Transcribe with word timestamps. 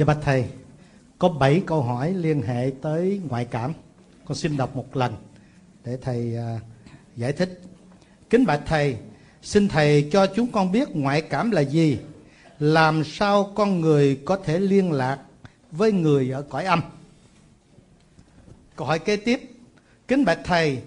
Dạ 0.00 0.04
bạch 0.04 0.18
thầy, 0.22 0.44
có 1.18 1.28
7 1.28 1.62
câu 1.66 1.82
hỏi 1.82 2.12
liên 2.14 2.42
hệ 2.42 2.72
tới 2.82 3.20
ngoại 3.28 3.44
cảm. 3.44 3.72
Con 4.24 4.36
xin 4.36 4.56
đọc 4.56 4.76
một 4.76 4.96
lần 4.96 5.14
để 5.84 5.98
thầy 6.02 6.36
uh, 6.56 6.62
giải 7.16 7.32
thích. 7.32 7.60
Kính 8.30 8.46
bạch 8.46 8.60
thầy, 8.66 8.96
xin 9.42 9.68
thầy 9.68 10.08
cho 10.12 10.26
chúng 10.26 10.52
con 10.52 10.72
biết 10.72 10.88
ngoại 10.96 11.22
cảm 11.22 11.50
là 11.50 11.60
gì? 11.60 11.98
Làm 12.58 13.04
sao 13.04 13.52
con 13.54 13.80
người 13.80 14.20
có 14.24 14.36
thể 14.36 14.60
liên 14.60 14.92
lạc 14.92 15.18
với 15.72 15.92
người 15.92 16.30
ở 16.30 16.42
cõi 16.42 16.64
âm? 16.64 16.80
Câu 18.76 18.86
hỏi 18.86 18.98
kế 18.98 19.16
tiếp. 19.16 19.40
Kính 20.08 20.24
bạch 20.24 20.40
thầy, 20.44 20.78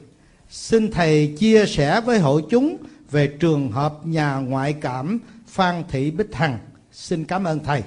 xin 0.50 0.92
thầy 0.92 1.36
chia 1.38 1.66
sẻ 1.66 2.02
với 2.02 2.20
hội 2.20 2.44
chúng 2.50 2.78
về 3.12 3.28
trường 3.28 3.72
hợp 3.72 4.06
nhà 4.06 4.36
ngoại 4.36 4.74
cảm 4.74 5.20
Phan 5.48 5.84
Thị 5.90 6.12
Bích 6.12 6.36
Hằng. 6.36 6.60
Xin 6.92 7.26
cảm 7.26 7.44
ơn 7.44 7.60
thầy. 7.60 7.84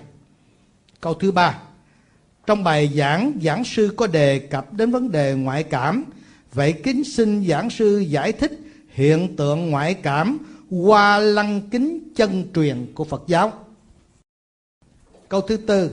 Câu 1.00 1.14
thứ 1.14 1.32
ba. 1.32 1.58
Trong 2.46 2.64
bài 2.64 2.90
giảng, 2.94 3.32
giảng 3.42 3.64
sư 3.64 3.94
có 3.96 4.06
đề 4.06 4.38
cập 4.38 4.72
đến 4.72 4.90
vấn 4.90 5.10
đề 5.10 5.34
ngoại 5.34 5.62
cảm. 5.62 6.04
Vậy 6.52 6.72
kính 6.72 7.04
xin 7.04 7.46
giảng 7.46 7.70
sư 7.70 7.98
giải 7.98 8.32
thích 8.32 8.60
hiện 8.88 9.36
tượng 9.36 9.70
ngoại 9.70 9.94
cảm 9.94 10.38
qua 10.70 11.18
lăng 11.18 11.60
kính 11.70 12.08
chân 12.16 12.44
truyền 12.54 12.86
của 12.94 13.04
Phật 13.04 13.22
giáo. 13.26 13.52
Câu 15.28 15.40
thứ 15.40 15.56
tư, 15.56 15.90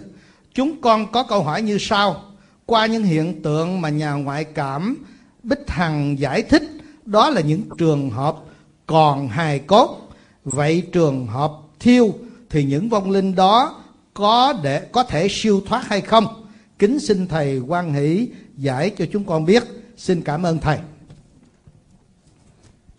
chúng 0.53 0.81
con 0.81 1.11
có 1.11 1.23
câu 1.23 1.43
hỏi 1.43 1.61
như 1.61 1.77
sau. 1.79 2.23
Qua 2.65 2.85
những 2.85 3.03
hiện 3.03 3.41
tượng 3.41 3.81
mà 3.81 3.89
nhà 3.89 4.11
ngoại 4.13 4.43
cảm 4.43 5.05
Bích 5.43 5.69
Hằng 5.69 6.19
giải 6.19 6.41
thích, 6.41 6.63
đó 7.05 7.29
là 7.29 7.41
những 7.41 7.61
trường 7.77 8.09
hợp 8.09 8.37
còn 8.85 9.27
hài 9.27 9.59
cốt. 9.59 10.09
Vậy 10.43 10.83
trường 10.91 11.27
hợp 11.27 11.51
thiêu 11.79 12.13
thì 12.49 12.63
những 12.63 12.89
vong 12.89 13.11
linh 13.11 13.35
đó 13.35 13.82
có 14.13 14.53
để 14.63 14.87
có 14.91 15.03
thể 15.03 15.27
siêu 15.31 15.61
thoát 15.65 15.87
hay 15.87 16.01
không? 16.01 16.47
Kính 16.79 16.99
xin 16.99 17.27
thầy 17.27 17.59
quan 17.59 17.93
hỷ 17.93 18.27
giải 18.57 18.89
cho 18.89 19.05
chúng 19.11 19.23
con 19.23 19.45
biết. 19.45 19.63
Xin 19.97 20.21
cảm 20.21 20.43
ơn 20.43 20.59
thầy. 20.59 20.77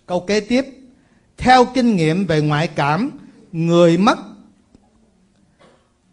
Câu 0.06 0.20
kế 0.20 0.40
tiếp, 0.40 0.64
theo 1.36 1.64
kinh 1.74 1.96
nghiệm 1.96 2.26
về 2.26 2.40
ngoại 2.40 2.68
cảm, 2.68 3.10
người 3.52 3.98
mất 3.98 4.18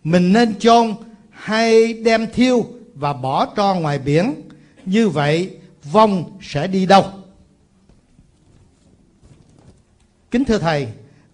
mình 0.03 0.33
nên 0.33 0.59
chôn 0.59 0.95
hay 1.29 1.93
đem 1.93 2.27
thiêu 2.33 2.65
và 2.95 3.13
bỏ 3.13 3.45
cho 3.45 3.75
ngoài 3.75 3.99
biển. 3.99 4.33
Như 4.85 5.09
vậy 5.09 5.57
vong 5.91 6.37
sẽ 6.41 6.67
đi 6.67 6.85
đâu? 6.85 7.05
Kính 10.31 10.45
thưa 10.45 10.57
thầy, 10.57 10.87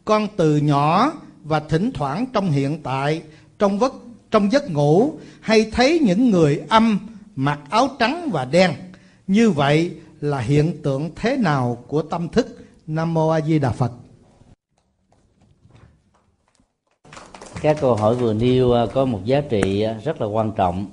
con 0.06 0.28
từ 0.38 0.58
nhỏ 0.58 1.14
và 1.44 1.60
thỉnh 1.60 1.92
thoảng 1.94 2.26
trong 2.34 2.52
hiện 2.52 2.84
tại, 2.84 3.22
trong 3.60 3.80
vất, 3.80 3.94
trong 4.32 4.52
giấc 4.52 4.72
ngủ 4.72 5.14
hay 5.42 5.72
thấy 5.72 6.00
những 6.00 6.30
người 6.30 6.62
âm, 6.70 7.00
mặc 7.36 7.60
áo 7.70 7.88
trắng 8.00 8.30
và 8.32 8.46
đen. 8.46 8.72
Như 9.28 9.52
vậy 9.52 9.92
là 10.22 10.40
hiện 10.40 10.82
tượng 10.84 11.10
thế 11.16 11.38
nào 11.38 11.84
của 11.88 12.02
tâm 12.02 12.30
thức? 12.30 12.58
Nam 12.88 13.14
mô 13.14 13.30
A 13.30 13.42
Di 13.42 13.60
Đà 13.60 13.72
Phật. 13.72 13.92
Các 17.62 17.78
câu 17.82 17.96
hỏi 17.96 18.16
vừa 18.16 18.34
nêu 18.34 18.74
à, 18.74 18.86
có 18.94 19.06
một 19.06 19.26
giá 19.26 19.42
trị 19.42 19.82
à, 19.82 20.00
rất 20.04 20.22
là 20.22 20.28
quan 20.28 20.52
trọng 20.52 20.86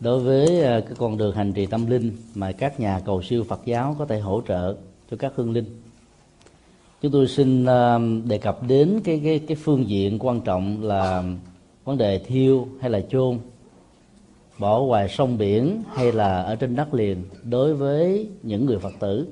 đối 0.00 0.20
với 0.20 0.64
à, 0.64 0.80
cái 0.80 0.92
con 0.98 1.18
đường 1.18 1.36
hành 1.36 1.52
trì 1.52 1.66
tâm 1.66 1.86
linh 1.86 2.16
mà 2.34 2.52
các 2.52 2.80
nhà 2.80 3.00
cầu 3.04 3.22
siêu 3.22 3.44
Phật 3.48 3.60
giáo 3.64 3.96
có 3.98 4.06
thể 4.06 4.20
hỗ 4.20 4.42
trợ 4.48 4.76
cho 5.10 5.16
các 5.16 5.32
hương 5.36 5.52
linh. 5.52 5.82
Chúng 7.02 7.12
tôi 7.12 7.28
xin 7.28 7.66
đề 8.24 8.38
cập 8.38 8.62
đến 8.62 9.00
cái 9.04 9.20
cái 9.24 9.38
cái 9.38 9.56
phương 9.56 9.88
diện 9.88 10.18
quan 10.18 10.40
trọng 10.40 10.82
là 10.82 11.22
vấn 11.86 11.98
đề 11.98 12.18
thiêu 12.18 12.68
hay 12.80 12.90
là 12.90 13.00
chôn, 13.10 13.38
bỏ 14.58 14.80
ngoài 14.80 15.08
sông 15.08 15.38
biển 15.38 15.82
hay 15.94 16.12
là 16.12 16.42
ở 16.42 16.56
trên 16.56 16.76
đất 16.76 16.94
liền 16.94 17.24
đối 17.44 17.74
với 17.74 18.28
những 18.42 18.66
người 18.66 18.78
Phật 18.78 18.92
tử. 19.00 19.28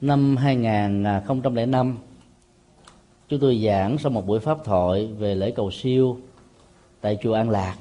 Năm 0.00 0.36
2005 0.36 1.98
chúng 3.28 3.40
tôi 3.40 3.62
giảng 3.64 3.98
sau 3.98 4.12
một 4.12 4.26
buổi 4.26 4.40
pháp 4.40 4.64
thoại 4.64 5.06
về 5.18 5.34
lễ 5.34 5.50
cầu 5.50 5.70
siêu 5.70 6.16
tại 7.00 7.18
chùa 7.22 7.32
An 7.32 7.50
Lạc 7.50 7.76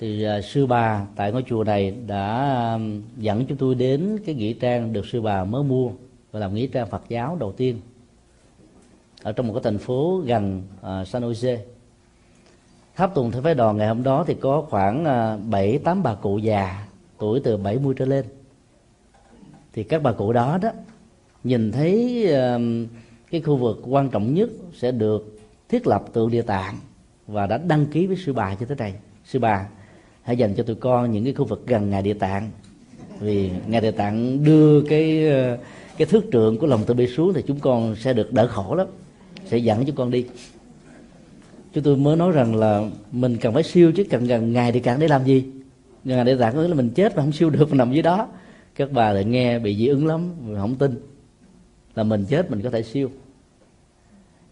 thì 0.00 0.24
à, 0.24 0.40
sư 0.40 0.66
bà 0.66 1.06
tại 1.16 1.32
ngôi 1.32 1.44
chùa 1.48 1.64
này 1.64 1.94
đã 2.06 2.78
dẫn 3.16 3.46
chúng 3.46 3.58
tôi 3.58 3.74
đến 3.74 4.18
cái 4.26 4.34
nghĩa 4.34 4.52
trang 4.52 4.92
được 4.92 5.06
sư 5.06 5.20
bà 5.20 5.44
mới 5.44 5.62
mua 5.62 5.90
và 6.32 6.40
làm 6.40 6.54
nghĩa 6.54 6.66
trang 6.66 6.90
Phật 6.90 7.02
giáo 7.08 7.36
đầu 7.40 7.52
tiên 7.52 7.80
ở 9.24 9.32
trong 9.32 9.46
một 9.46 9.54
cái 9.54 9.62
thành 9.64 9.78
phố 9.78 10.22
gần 10.26 10.62
uh, 10.80 11.08
San 11.08 11.22
Jose. 11.22 11.58
Tháp 12.96 13.14
tùng 13.14 13.30
theo 13.30 13.42
phái 13.42 13.54
đoàn 13.54 13.76
ngày 13.76 13.88
hôm 13.88 14.02
đó 14.02 14.24
thì 14.26 14.34
có 14.34 14.66
khoảng 14.70 15.04
à, 15.04 15.36
bảy 15.36 15.78
tám 15.78 16.02
bà 16.02 16.14
cụ 16.14 16.38
già 16.38 16.86
tuổi 17.18 17.40
từ 17.44 17.56
70 17.56 17.94
trở 17.98 18.04
lên. 18.04 18.24
Thì 19.72 19.84
các 19.84 20.02
bà 20.02 20.12
cụ 20.12 20.32
đó 20.32 20.58
đó 20.62 20.70
nhìn 21.44 21.72
thấy 21.72 22.24
uh, 22.32 22.88
cái 23.30 23.40
khu 23.40 23.56
vực 23.56 23.80
quan 23.86 24.10
trọng 24.10 24.34
nhất 24.34 24.50
sẽ 24.74 24.92
được 24.92 25.38
thiết 25.68 25.86
lập 25.86 26.04
tượng 26.12 26.30
địa 26.30 26.42
tạng 26.42 26.78
và 27.26 27.46
đã 27.46 27.58
đăng 27.58 27.86
ký 27.86 28.06
với 28.06 28.16
sư 28.16 28.32
bà 28.32 28.54
như 28.54 28.66
thế 28.66 28.74
này 28.74 28.94
sư 29.24 29.38
bà 29.38 29.68
hãy 30.22 30.36
dành 30.36 30.54
cho 30.54 30.62
tụi 30.62 30.76
con 30.76 31.12
những 31.12 31.24
cái 31.24 31.32
khu 31.34 31.44
vực 31.44 31.66
gần 31.66 31.90
ngài 31.90 32.02
địa 32.02 32.14
tạng. 32.14 32.50
Vì 33.20 33.50
ngài 33.66 33.80
địa 33.80 33.90
tạng 33.90 34.44
đưa 34.44 34.82
cái 34.82 35.30
cái 35.96 36.06
thước 36.06 36.24
trượng 36.32 36.58
của 36.58 36.66
lòng 36.66 36.80
từ 36.86 36.94
bi 36.94 37.06
xuống 37.06 37.32
thì 37.34 37.42
chúng 37.46 37.60
con 37.60 37.96
sẽ 37.96 38.12
được 38.12 38.32
đỡ 38.32 38.46
khổ 38.46 38.74
lắm 38.74 38.86
sẽ 39.46 39.58
dẫn 39.58 39.84
chúng 39.84 39.96
con 39.96 40.10
đi. 40.10 40.26
Chúng 41.72 41.84
tôi 41.84 41.96
mới 41.96 42.16
nói 42.16 42.32
rằng 42.32 42.56
là 42.56 42.82
mình 43.12 43.36
cần 43.36 43.54
phải 43.54 43.62
siêu 43.62 43.92
chứ, 43.92 44.04
cần 44.10 44.26
gần 44.26 44.52
ngày 44.52 44.72
thì 44.72 44.80
cần 44.80 45.00
để 45.00 45.08
làm 45.08 45.24
gì? 45.24 45.44
Ngày 46.04 46.24
để 46.24 46.36
tạng 46.36 46.56
nghĩa 46.56 46.68
là 46.68 46.74
mình 46.74 46.90
chết 46.90 47.16
mà 47.16 47.22
không 47.22 47.32
siêu 47.32 47.50
được 47.50 47.70
mà 47.70 47.76
nằm 47.76 47.92
dưới 47.92 48.02
đó. 48.02 48.28
Các 48.74 48.92
bà 48.92 49.12
lại 49.12 49.24
nghe 49.24 49.58
bị 49.58 49.76
dị 49.76 49.86
ứng 49.86 50.06
lắm 50.06 50.30
không 50.58 50.74
tin 50.74 51.00
là 51.94 52.02
mình 52.02 52.24
chết 52.28 52.50
mình 52.50 52.62
có 52.62 52.70
thể 52.70 52.82
siêu. 52.82 53.10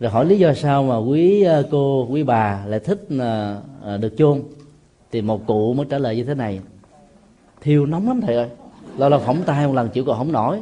Rồi 0.00 0.10
hỏi 0.10 0.26
lý 0.26 0.38
do 0.38 0.54
sao 0.54 0.82
mà 0.82 0.96
quý 0.96 1.42
ờ, 1.42 1.68
cô, 1.70 2.06
quý 2.10 2.22
bà 2.22 2.64
lại 2.66 2.80
thích 2.80 3.06
ờ, 3.18 3.62
ờ, 3.82 3.96
được 3.96 4.14
chôn? 4.18 4.42
Thì 5.12 5.22
một 5.22 5.46
cụ 5.46 5.74
mới 5.74 5.86
trả 5.90 5.98
lời 5.98 6.16
như 6.16 6.24
thế 6.24 6.34
này. 6.34 6.60
Thiêu 7.60 7.86
nóng 7.86 8.08
lắm 8.08 8.20
thầy 8.20 8.36
ơi. 8.36 8.48
Lâu 8.96 9.08
lâu 9.08 9.20
phỏng 9.20 9.42
tay 9.46 9.66
một 9.66 9.72
lần, 9.72 9.88
chịu 9.88 10.04
còn 10.04 10.18
không 10.18 10.32
nổi 10.32 10.60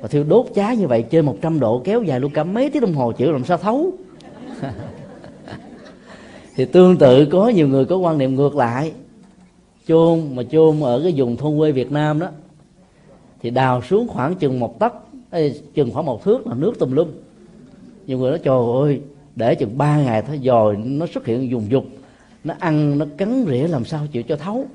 và 0.00 0.08
thiêu 0.08 0.24
đốt 0.24 0.46
cháy 0.54 0.76
như 0.76 0.86
vậy, 0.86 1.04
trên 1.10 1.26
100 1.26 1.60
độ 1.60 1.82
kéo 1.84 2.02
dài 2.02 2.20
luôn 2.20 2.32
cả 2.32 2.44
mấy 2.44 2.70
tiếng 2.70 2.82
đồng 2.82 2.94
hồ 2.94 3.12
chịu 3.12 3.32
làm 3.32 3.44
sao 3.44 3.56
thấu? 3.56 3.92
Thì 6.56 6.64
tương 6.64 6.96
tự, 6.96 7.26
có 7.26 7.48
nhiều 7.48 7.68
người 7.68 7.84
có 7.84 7.96
quan 7.96 8.18
niệm 8.18 8.34
ngược 8.34 8.56
lại. 8.56 8.92
Chôn 9.86 10.20
mà 10.34 10.42
chôn 10.42 10.80
ở 10.80 11.00
cái 11.02 11.12
vùng 11.16 11.36
thôn 11.36 11.58
quê 11.58 11.72
Việt 11.72 11.92
Nam 11.92 12.18
đó, 12.18 12.28
thì 13.42 13.50
đào 13.50 13.82
xuống 13.82 14.08
khoảng 14.08 14.34
chừng 14.34 14.60
một 14.60 14.78
tấc 14.78 14.94
chừng 15.74 15.90
khoảng 15.92 16.06
một 16.06 16.24
thước 16.24 16.46
là 16.46 16.54
nước 16.54 16.78
tùm 16.78 16.92
lum. 16.92 17.08
Nhiều 18.06 18.18
người 18.18 18.30
nói, 18.30 18.38
trời 18.38 18.58
ơi, 18.82 19.00
để 19.36 19.54
chừng 19.54 19.78
ba 19.78 19.96
ngày 19.96 20.22
thôi 20.22 20.40
rồi 20.42 20.76
nó 20.76 21.06
xuất 21.14 21.26
hiện 21.26 21.50
dùng 21.50 21.70
dục, 21.70 21.84
nó 22.44 22.54
ăn, 22.58 22.98
nó 22.98 23.06
cắn 23.16 23.44
rỉa 23.48 23.66
làm 23.66 23.84
sao 23.84 24.06
chịu 24.12 24.22
cho 24.22 24.36
thấu. 24.36 24.66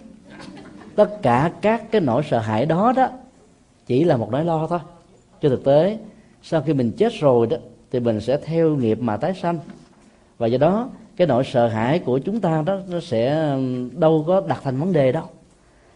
Tất 0.95 1.21
cả 1.21 1.51
các 1.61 1.91
cái 1.91 2.01
nỗi 2.01 2.23
sợ 2.29 2.39
hãi 2.39 2.65
đó 2.65 2.93
đó, 2.95 3.09
chỉ 3.85 4.03
là 4.03 4.17
một 4.17 4.31
nỗi 4.31 4.45
lo 4.45 4.67
thôi 4.67 4.79
trên 5.45 5.57
thực 5.57 5.63
tế 5.63 5.97
sau 6.43 6.61
khi 6.61 6.73
mình 6.73 6.91
chết 6.91 7.13
rồi 7.19 7.47
đó 7.47 7.57
thì 7.91 7.99
mình 7.99 8.21
sẽ 8.21 8.37
theo 8.37 8.75
nghiệp 8.75 8.99
mà 9.01 9.17
tái 9.17 9.33
sanh. 9.33 9.59
Và 10.37 10.47
do 10.47 10.57
đó 10.57 10.89
cái 11.15 11.27
nỗi 11.27 11.43
sợ 11.43 11.67
hãi 11.67 11.99
của 11.99 12.19
chúng 12.19 12.39
ta 12.39 12.63
đó 12.65 12.79
nó 12.89 12.99
sẽ 12.99 13.55
đâu 13.91 14.23
có 14.27 14.41
đặt 14.47 14.61
thành 14.63 14.79
vấn 14.79 14.93
đề 14.93 15.11
đâu. 15.11 15.25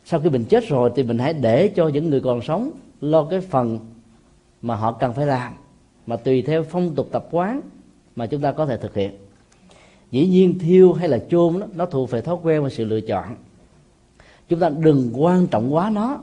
Sau 0.06 0.20
khi 0.20 0.30
mình 0.30 0.46
chết 0.46 0.68
rồi 0.68 0.92
thì 0.96 1.04
mình 1.04 1.20
hãy 1.20 1.34
để 1.34 1.68
cho 1.68 1.88
những 1.88 2.10
người 2.10 2.22
còn 2.22 2.42
sống 2.42 2.72
lo 3.02 3.24
cái 3.24 3.40
phần 3.42 3.80
mà 4.62 4.76
họ 4.76 4.92
cần 4.92 5.14
phải 5.14 5.26
làm 5.26 5.54
mà 6.08 6.16
tùy 6.16 6.42
theo 6.42 6.64
phong 6.64 6.96
tục 6.96 7.08
tập 7.12 7.28
quán 7.32 7.62
mà 8.16 8.26
chúng 8.26 8.42
ta 8.42 8.52
có 8.52 8.66
thể 8.66 8.78
thực 8.78 8.96
hiện. 8.96 9.12
Dĩ 10.12 10.28
nhiên 10.28 10.60
thiêu 10.60 10.94
hay 10.94 11.10
là 11.10 11.20
chôn 11.30 11.60
đó, 11.60 11.68
nó 11.76 11.86
thuộc 11.86 12.12
về 12.12 12.22
thói 12.22 12.36
quen 12.44 12.64
và 12.64 12.70
sự 12.70 12.86
lựa 12.86 13.02
chọn. 13.02 13.36
Chúng 14.50 14.60
ta 14.60 14.70
đừng 14.70 15.12
quan 15.14 15.48
trọng 15.48 15.74
quá 15.74 15.90
nó 15.90 16.20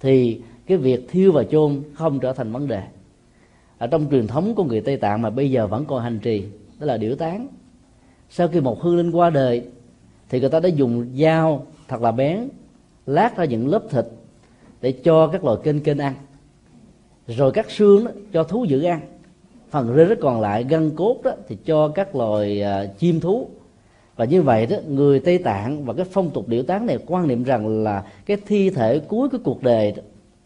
thì 0.00 0.40
cái 0.70 0.78
việc 0.78 1.06
thiêu 1.08 1.32
và 1.32 1.44
chôn 1.44 1.82
không 1.94 2.20
trở 2.20 2.32
thành 2.32 2.52
vấn 2.52 2.68
đề. 2.68 2.82
Ở 3.78 3.86
trong 3.86 4.06
truyền 4.10 4.26
thống 4.26 4.54
của 4.54 4.64
người 4.64 4.80
tây 4.80 4.96
tạng 4.96 5.22
mà 5.22 5.30
bây 5.30 5.50
giờ 5.50 5.66
vẫn 5.66 5.84
còn 5.84 6.02
hành 6.02 6.18
trì 6.18 6.44
đó 6.78 6.86
là 6.86 6.96
điểu 6.96 7.16
tán. 7.16 7.46
Sau 8.30 8.48
khi 8.48 8.60
một 8.60 8.82
hương 8.82 8.96
linh 8.96 9.10
qua 9.10 9.30
đời 9.30 9.62
thì 10.28 10.40
người 10.40 10.48
ta 10.48 10.60
đã 10.60 10.68
dùng 10.68 11.06
dao 11.16 11.66
thật 11.88 12.02
là 12.02 12.12
bén 12.12 12.48
lát 13.06 13.36
ra 13.36 13.44
những 13.44 13.68
lớp 13.68 13.82
thịt 13.90 14.04
để 14.80 14.92
cho 14.92 15.26
các 15.26 15.44
loài 15.44 15.56
kênh 15.62 15.80
kênh 15.80 15.98
ăn. 15.98 16.14
Rồi 17.26 17.52
các 17.52 17.70
xương 17.70 18.04
đó, 18.04 18.10
cho 18.32 18.44
thú 18.44 18.64
dữ 18.64 18.82
ăn. 18.82 19.00
Phần 19.70 19.94
rơi 19.94 20.06
rất 20.06 20.18
còn 20.20 20.40
lại 20.40 20.64
gân 20.64 20.96
cốt 20.96 21.20
đó 21.24 21.32
thì 21.48 21.56
cho 21.64 21.88
các 21.88 22.16
loài 22.16 22.62
uh, 22.62 22.98
chim 22.98 23.20
thú. 23.20 23.48
Và 24.16 24.24
như 24.24 24.42
vậy 24.42 24.66
đó 24.66 24.76
người 24.88 25.20
tây 25.20 25.38
tạng 25.38 25.84
và 25.84 25.94
cái 25.94 26.06
phong 26.10 26.30
tục 26.30 26.48
điệu 26.48 26.62
tán 26.62 26.86
này 26.86 26.98
quan 27.06 27.28
niệm 27.28 27.42
rằng 27.42 27.82
là 27.82 28.04
cái 28.26 28.36
thi 28.46 28.70
thể 28.70 28.98
cuối 28.98 29.28
của 29.28 29.38
cuộc 29.44 29.62
đời 29.62 29.92
đó, 29.92 30.02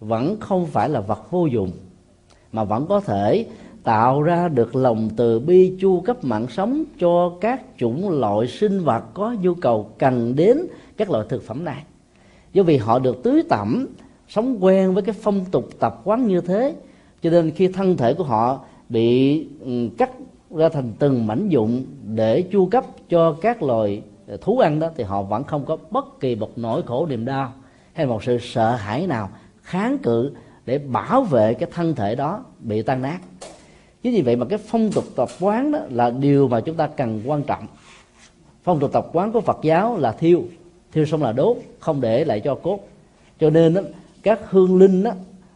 vẫn 0.06 0.40
không 0.40 0.66
phải 0.66 0.88
là 0.88 1.00
vật 1.00 1.30
vô 1.30 1.46
dụng, 1.46 1.70
mà 2.52 2.64
vẫn 2.64 2.86
có 2.86 3.00
thể 3.00 3.46
tạo 3.82 4.22
ra 4.22 4.48
được 4.48 4.76
lòng 4.76 5.08
từ 5.16 5.40
bi 5.40 5.76
chu 5.80 6.00
cấp 6.00 6.24
mạng 6.24 6.46
sống 6.50 6.84
cho 6.98 7.32
các 7.40 7.62
chủng 7.78 8.20
loại 8.20 8.46
sinh 8.46 8.84
vật 8.84 9.04
có 9.14 9.34
nhu 9.40 9.54
cầu 9.54 9.90
cần 9.98 10.36
đến 10.36 10.66
các 10.96 11.10
loại 11.10 11.26
thực 11.28 11.42
phẩm 11.42 11.64
này. 11.64 11.82
Do 12.52 12.62
vì 12.62 12.76
họ 12.76 12.98
được 12.98 13.22
tưới 13.22 13.42
tẩm, 13.48 13.86
sống 14.28 14.64
quen 14.64 14.94
với 14.94 15.02
cái 15.02 15.14
phong 15.20 15.44
tục 15.44 15.68
tập 15.78 16.00
quán 16.04 16.26
như 16.26 16.40
thế, 16.40 16.74
cho 17.22 17.30
nên 17.30 17.50
khi 17.50 17.68
thân 17.68 17.96
thể 17.96 18.14
của 18.14 18.24
họ 18.24 18.60
bị 18.88 19.38
ừ, 19.60 19.88
cắt 19.98 20.10
ra 20.50 20.68
thành 20.68 20.92
từng 20.98 21.26
mảnh 21.26 21.48
dụng 21.48 21.84
để 22.14 22.42
chu 22.42 22.66
cấp 22.66 22.84
cho 23.08 23.36
các 23.40 23.62
loài 23.62 24.02
ờ, 24.26 24.36
thú 24.36 24.58
ăn 24.58 24.80
đó, 24.80 24.88
thì 24.96 25.04
họ 25.04 25.22
vẫn 25.22 25.44
không 25.44 25.64
có 25.64 25.76
bất 25.90 26.20
kỳ 26.20 26.36
một 26.36 26.50
nỗi 26.56 26.82
khổ 26.82 27.06
niềm 27.06 27.24
đau 27.24 27.52
hay 27.92 28.06
một 28.06 28.24
sự 28.24 28.38
sợ 28.38 28.70
hãi 28.70 29.06
nào 29.06 29.28
kháng 29.64 29.98
cự 29.98 30.32
để 30.66 30.78
bảo 30.78 31.22
vệ 31.22 31.54
cái 31.54 31.68
thân 31.72 31.94
thể 31.94 32.14
đó 32.14 32.44
bị 32.60 32.82
tan 32.82 33.02
nát. 33.02 33.18
Chính 34.02 34.12
vì 34.12 34.22
vậy 34.22 34.36
mà 34.36 34.46
cái 34.46 34.58
phong 34.58 34.90
tục 34.92 35.04
tập 35.16 35.28
quán 35.40 35.72
đó 35.72 35.78
là 35.90 36.10
điều 36.10 36.48
mà 36.48 36.60
chúng 36.60 36.76
ta 36.76 36.86
cần 36.86 37.22
quan 37.26 37.42
trọng. 37.42 37.66
Phong 38.62 38.80
tục 38.80 38.92
tập 38.92 39.06
quán 39.12 39.32
của 39.32 39.40
phật 39.40 39.58
giáo 39.62 39.98
là 39.98 40.12
thiêu 40.12 40.42
thiêu 40.92 41.04
xong 41.06 41.22
là 41.22 41.32
đốt 41.32 41.56
không 41.80 42.00
để 42.00 42.24
lại 42.24 42.40
cho 42.40 42.54
cốt. 42.54 42.88
Cho 43.40 43.50
nên 43.50 43.74
đó, 43.74 43.80
các 44.22 44.40
hương 44.50 44.78
linh 44.78 45.02
đó, 45.02 45.10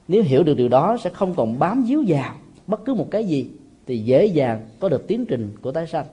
nếu 0.09 0.23
hiểu 0.23 0.43
được 0.43 0.55
điều 0.55 0.69
đó 0.69 0.97
sẽ 1.01 1.11
không 1.11 1.35
còn 1.35 1.59
bám 1.59 1.85
víu 1.85 2.05
vào 2.07 2.35
bất 2.67 2.85
cứ 2.85 2.95
một 2.95 3.07
cái 3.11 3.25
gì 3.25 3.51
thì 3.87 3.99
dễ 3.99 4.27
dàng 4.27 4.61
có 4.81 4.89
được 4.89 5.09
tiến 5.09 5.27
trình 5.27 5.57
của 5.63 5.73
tái 5.73 5.87
sanh. 5.87 6.07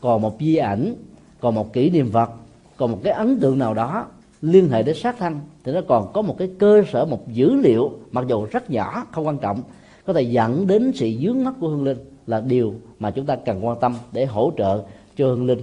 Còn 0.00 0.22
một 0.22 0.36
di 0.40 0.56
ảnh 0.56 0.94
còn 1.40 1.54
một 1.54 1.72
kỷ 1.72 1.90
niệm 1.90 2.10
vật 2.10 2.30
còn 2.76 2.90
một 2.90 2.98
cái 3.04 3.12
ấn 3.12 3.40
tượng 3.40 3.58
nào 3.58 3.74
đó 3.74 4.06
liên 4.42 4.68
hệ 4.68 4.82
đến 4.82 4.96
sát 4.96 5.18
thân 5.18 5.40
thì 5.64 5.72
nó 5.72 5.80
còn 5.88 6.12
có 6.12 6.22
một 6.22 6.38
cái 6.38 6.50
cơ 6.58 6.82
sở 6.92 7.04
một 7.04 7.28
dữ 7.32 7.54
liệu 7.54 7.92
mặc 8.10 8.24
dù 8.28 8.46
rất 8.50 8.70
nhỏ 8.70 9.06
không 9.12 9.26
quan 9.26 9.38
trọng 9.38 9.62
có 10.06 10.12
thể 10.12 10.22
dẫn 10.22 10.66
đến 10.66 10.92
sự 10.94 11.10
dướng 11.22 11.44
mắt 11.44 11.54
của 11.60 11.68
hương 11.68 11.84
linh 11.84 11.98
là 12.26 12.40
điều 12.40 12.74
mà 12.98 13.10
chúng 13.10 13.26
ta 13.26 13.36
cần 13.36 13.66
quan 13.66 13.80
tâm 13.80 13.94
để 14.12 14.26
hỗ 14.26 14.52
trợ 14.56 14.82
cho 15.16 15.26
hương 15.26 15.46
linh. 15.46 15.60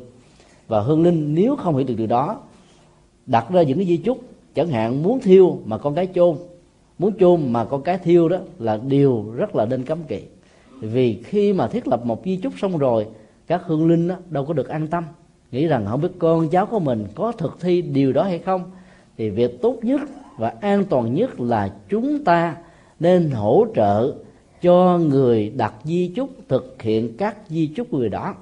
Và 0.67 0.79
hương 0.79 1.03
linh 1.03 1.35
nếu 1.35 1.55
không 1.55 1.75
hiểu 1.75 1.87
được 1.87 1.93
điều 1.97 2.07
đó 2.07 2.39
đặt 3.25 3.49
ra 3.49 3.63
những 3.63 3.77
cái 3.77 3.87
di 3.87 3.97
chúc 3.97 4.19
chẳng 4.55 4.69
hạn 4.69 5.03
muốn 5.03 5.19
thiêu 5.19 5.59
mà 5.65 5.77
con 5.77 5.95
cái 5.95 6.07
chôn 6.15 6.37
muốn 6.99 7.13
chôn 7.19 7.53
mà 7.53 7.65
con 7.65 7.81
cái 7.81 7.97
thiêu 7.97 8.29
đó 8.29 8.37
là 8.59 8.79
điều 8.87 9.25
rất 9.35 9.55
là 9.55 9.65
nên 9.65 9.83
cấm 9.83 10.03
kỵ. 10.03 10.21
Vì 10.79 11.21
khi 11.23 11.53
mà 11.53 11.67
thiết 11.67 11.87
lập 11.87 12.05
một 12.05 12.21
di 12.25 12.37
chúc 12.37 12.53
xong 12.61 12.77
rồi 12.77 13.07
các 13.47 13.61
hương 13.65 13.87
linh 13.87 14.07
đó, 14.07 14.15
đâu 14.29 14.45
có 14.45 14.53
được 14.53 14.67
an 14.67 14.87
tâm 14.87 15.03
nghĩ 15.51 15.67
rằng 15.67 15.85
không 15.89 16.01
biết 16.01 16.11
con 16.19 16.49
cháu 16.49 16.65
của 16.65 16.79
mình 16.79 17.05
có 17.15 17.31
thực 17.31 17.57
thi 17.61 17.81
điều 17.81 18.13
đó 18.13 18.23
hay 18.23 18.39
không 18.39 18.63
thì 19.17 19.29
việc 19.29 19.61
tốt 19.61 19.77
nhất 19.81 20.01
và 20.37 20.53
an 20.61 20.83
toàn 20.89 21.15
nhất 21.15 21.39
là 21.39 21.73
chúng 21.89 22.23
ta 22.23 22.55
nên 22.99 23.31
hỗ 23.31 23.65
trợ 23.75 24.13
cho 24.61 24.97
người 24.97 25.49
đặt 25.49 25.73
di 25.83 26.11
chúc 26.15 26.29
thực 26.47 26.81
hiện 26.81 27.17
các 27.17 27.37
di 27.47 27.67
chúc 27.67 27.87
của 27.91 27.97
người 27.97 28.09
đó. 28.09 28.35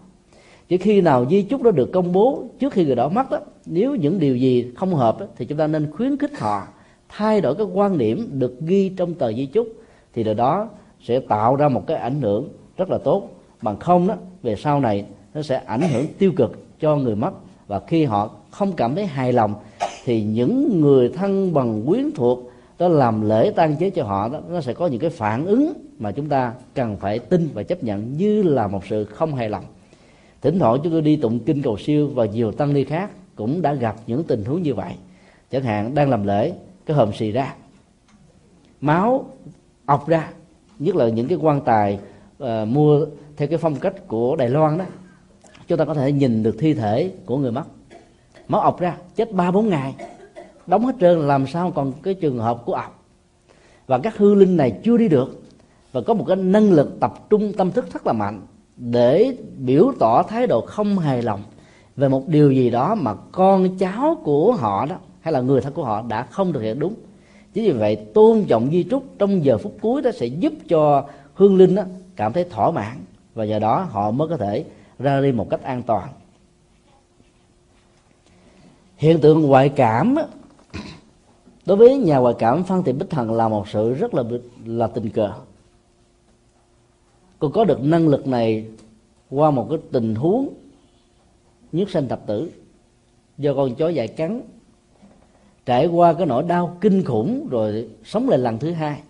Chỉ 0.68 0.78
khi 0.78 1.02
nào 1.02 1.26
di 1.30 1.42
chúc 1.42 1.64
đó 1.64 1.72
được 1.72 1.92
công 1.92 2.12
bố 2.12 2.44
trước 2.60 2.74
khi 2.74 2.86
người 2.86 2.96
đó 2.96 3.10
mất 3.10 3.32
đó, 3.32 3.40
nếu 3.66 3.96
những 3.96 4.20
điều 4.20 4.38
gì 4.38 4.72
không 4.76 4.96
hợp 4.96 5.20
đó, 5.20 5.26
thì 5.38 5.46
chúng 5.46 5.58
ta 5.58 5.68
nên 5.68 5.92
khuyến 5.92 6.18
khích 6.18 6.40
họ 6.40 6.68
thay 7.10 7.42
đổi 7.42 7.56
cái 7.56 7.66
quan 7.74 7.98
điểm 7.98 8.30
được 8.32 8.60
ghi 8.62 8.90
trong 8.90 9.14
tờ 9.14 9.34
di 9.34 9.46
chúc 9.46 9.68
thì 10.14 10.24
điều 10.24 10.34
đó 10.34 10.70
sẽ 11.04 11.20
tạo 11.20 11.56
ra 11.56 11.70
một 11.70 11.88
cái 11.88 11.98
ảnh 11.98 12.22
hưởng 12.22 12.50
rất 12.78 12.90
là 12.90 12.98
tốt. 12.98 13.30
Bằng 13.62 13.80
không 13.80 14.08
đó 14.08 14.16
về 14.44 14.56
sau 14.56 14.80
này 14.80 15.06
nó 15.34 15.42
sẽ 15.42 15.62
ảnh 15.66 15.82
hưởng 15.82 16.06
tiêu 16.18 16.32
cực 16.36 16.65
cho 16.80 16.96
người 16.96 17.16
mất. 17.16 17.32
Và 17.68 17.82
khi 17.88 18.06
họ 18.06 18.32
không 18.52 18.74
cảm 18.74 18.96
thấy 18.96 19.06
hài 19.06 19.34
lòng 19.34 19.54
thì 20.04 20.24
những 20.24 20.82
người 20.82 21.10
thân 21.10 21.54
bằng 21.54 21.84
quyến 21.88 22.12
thuộc 22.16 22.52
đó 22.80 22.88
làm 22.88 23.30
lễ 23.30 23.52
tang 23.56 23.76
chế 23.76 23.90
cho 23.90 24.04
họ 24.04 24.30
đó 24.30 24.40
nó 24.50 24.62
sẽ 24.62 24.74
có 24.74 24.88
những 24.88 25.00
cái 25.00 25.10
phản 25.10 25.46
ứng 25.46 25.74
mà 26.00 26.12
chúng 26.12 26.30
ta 26.30 26.54
cần 26.74 26.98
phải 26.98 27.20
tin 27.20 27.50
và 27.54 27.64
chấp 27.64 27.84
nhận 27.84 28.14
như 28.18 28.44
là 28.44 28.68
một 28.68 28.86
sự 28.90 29.06
không 29.06 29.36
hài 29.36 29.50
lòng. 29.50 29.64
Thỉnh 30.42 30.60
thoảng 30.60 30.80
chúng 30.84 30.92
tôi 30.92 31.02
đi 31.02 31.16
tụng 31.16 31.40
kinh 31.40 31.62
cầu 31.62 31.78
siêu 31.78 32.10
và 32.14 32.26
nhiều 32.26 32.52
tăng 32.52 32.74
ni 32.74 32.84
khác 32.84 33.12
cũng 33.36 33.62
đã 33.62 33.74
gặp 33.74 33.96
những 34.08 34.24
tình 34.24 34.46
huống 34.46 34.64
như 34.64 34.74
vậy. 34.74 34.94
Chẳng 35.52 35.64
hạn 35.64 35.96
đang 35.96 36.10
làm 36.10 36.28
lễ 36.28 36.54
cái 36.86 36.98
hòm 36.98 37.14
xì 37.14 37.32
ra 37.32 37.56
máu 38.82 39.26
ọc 39.86 40.08
ra 40.08 40.30
nhất 40.80 40.96
là 40.96 41.10
những 41.10 41.28
cái 41.28 41.38
quan 41.42 41.62
tài 41.62 42.00
uh, 42.44 42.48
mua 42.68 43.06
theo 43.38 43.48
cái 43.48 43.58
phong 43.58 43.76
cách 43.76 44.08
của 44.08 44.36
đài 44.36 44.50
loan 44.50 44.78
đó 44.78 44.86
chúng 45.68 45.78
ta 45.78 45.86
có 45.86 45.94
thể 45.94 46.12
nhìn 46.12 46.44
được 46.44 46.56
thi 46.60 46.74
thể 46.74 47.12
của 47.26 47.38
người 47.38 47.52
mất. 47.52 47.64
Máu 48.48 48.62
ọc 48.62 48.80
ra, 48.80 48.98
chết 49.16 49.32
ba 49.32 49.52
bốn 49.52 49.70
ngày. 49.70 49.96
Đóng 50.68 50.86
hết 50.86 50.96
trơn, 51.00 51.28
làm 51.28 51.48
sao 51.48 51.72
còn 51.72 51.94
cái 52.04 52.14
trường 52.14 52.40
hợp 52.40 52.62
của 52.66 52.74
ọc? 52.74 53.04
Và 53.88 53.98
các 53.98 54.18
hư 54.18 54.36
linh 54.36 54.58
này 54.58 54.80
chưa 54.84 54.98
đi 54.98 55.08
được. 55.08 55.42
Và 55.92 56.02
có 56.02 56.14
một 56.14 56.26
cái 56.28 56.36
năng 56.36 56.72
lực 56.72 57.00
tập 57.00 57.14
trung 57.30 57.54
tâm 57.58 57.72
thức 57.72 57.94
rất 57.94 58.08
là 58.08 58.14
mạnh 58.14 58.42
để 58.78 59.38
biểu 59.58 59.92
tỏ 60.00 60.24
thái 60.24 60.48
độ 60.48 60.62
không 60.62 61.00
hài 61.00 61.22
lòng 61.22 61.44
về 61.96 62.08
một 62.08 62.28
điều 62.28 62.52
gì 62.52 62.70
đó 62.70 62.96
mà 62.96 63.14
con 63.32 63.78
cháu 63.78 64.18
của 64.24 64.54
họ 64.54 64.86
đó, 64.86 64.96
hay 65.22 65.32
là 65.32 65.42
người 65.42 65.62
thân 65.62 65.74
của 65.74 65.84
họ 65.84 66.02
đã 66.02 66.24
không 66.24 66.54
thực 66.54 66.62
hiện 66.62 66.80
đúng. 66.80 66.94
Chính 67.54 67.64
vì 67.64 67.72
vậy, 67.72 67.96
tôn 67.96 68.44
trọng 68.48 68.70
di 68.72 68.86
trúc 68.90 69.04
trong 69.20 69.46
giờ 69.46 69.58
phút 69.58 69.78
cuối 69.82 70.02
đó 70.02 70.12
sẽ 70.12 70.26
giúp 70.26 70.54
cho 70.68 71.06
hương 71.34 71.58
linh 71.58 71.76
đó 71.76 71.84
cảm 72.16 72.34
thấy 72.34 72.44
thỏa 72.44 72.72
mãn. 72.72 72.98
Và 73.34 73.46
nhờ 73.46 73.60
đó, 73.60 73.88
họ 73.92 74.12
mới 74.12 74.28
có 74.28 74.38
thể 74.38 74.66
ra 75.00 75.22
đi 75.22 75.32
một 75.32 75.50
cách 75.50 75.64
an 75.64 75.84
toàn. 75.84 76.10
Hiện 78.98 79.22
tượng 79.22 79.42
ngoại 79.42 79.70
cảm 79.70 80.16
đối 81.66 81.78
với 81.78 81.98
nhà 81.98 82.18
ngoại 82.18 82.36
cảm, 82.40 82.64
phan 82.64 82.84
thị 82.84 82.92
bích 82.92 83.10
thần 83.10 83.34
là 83.34 83.48
một 83.48 83.68
sự 83.70 83.94
rất 83.94 84.14
là 84.14 84.24
là 84.66 84.88
tình 84.88 85.10
cờ. 85.10 85.34
Cô 87.40 87.50
có 87.50 87.64
được 87.64 87.84
năng 87.84 88.08
lực 88.08 88.28
này 88.28 88.68
qua 89.30 89.52
một 89.52 89.68
cái 89.70 89.80
tình 89.92 90.16
huống 90.16 90.54
nhất 91.72 91.90
sanh 91.90 92.08
tập 92.08 92.22
tử 92.28 92.52
do 93.38 93.54
con 93.54 93.76
chó 93.76 93.90
dại 93.90 94.08
cắn, 94.08 94.42
trải 95.66 95.88
qua 95.88 96.14
cái 96.14 96.26
nỗi 96.26 96.44
đau 96.44 96.78
kinh 96.82 97.04
khủng 97.04 97.48
rồi 97.50 97.90
sống 98.04 98.30
lại 98.30 98.40
lần 98.40 98.60
thứ 98.60 98.72
hai. 98.72 99.02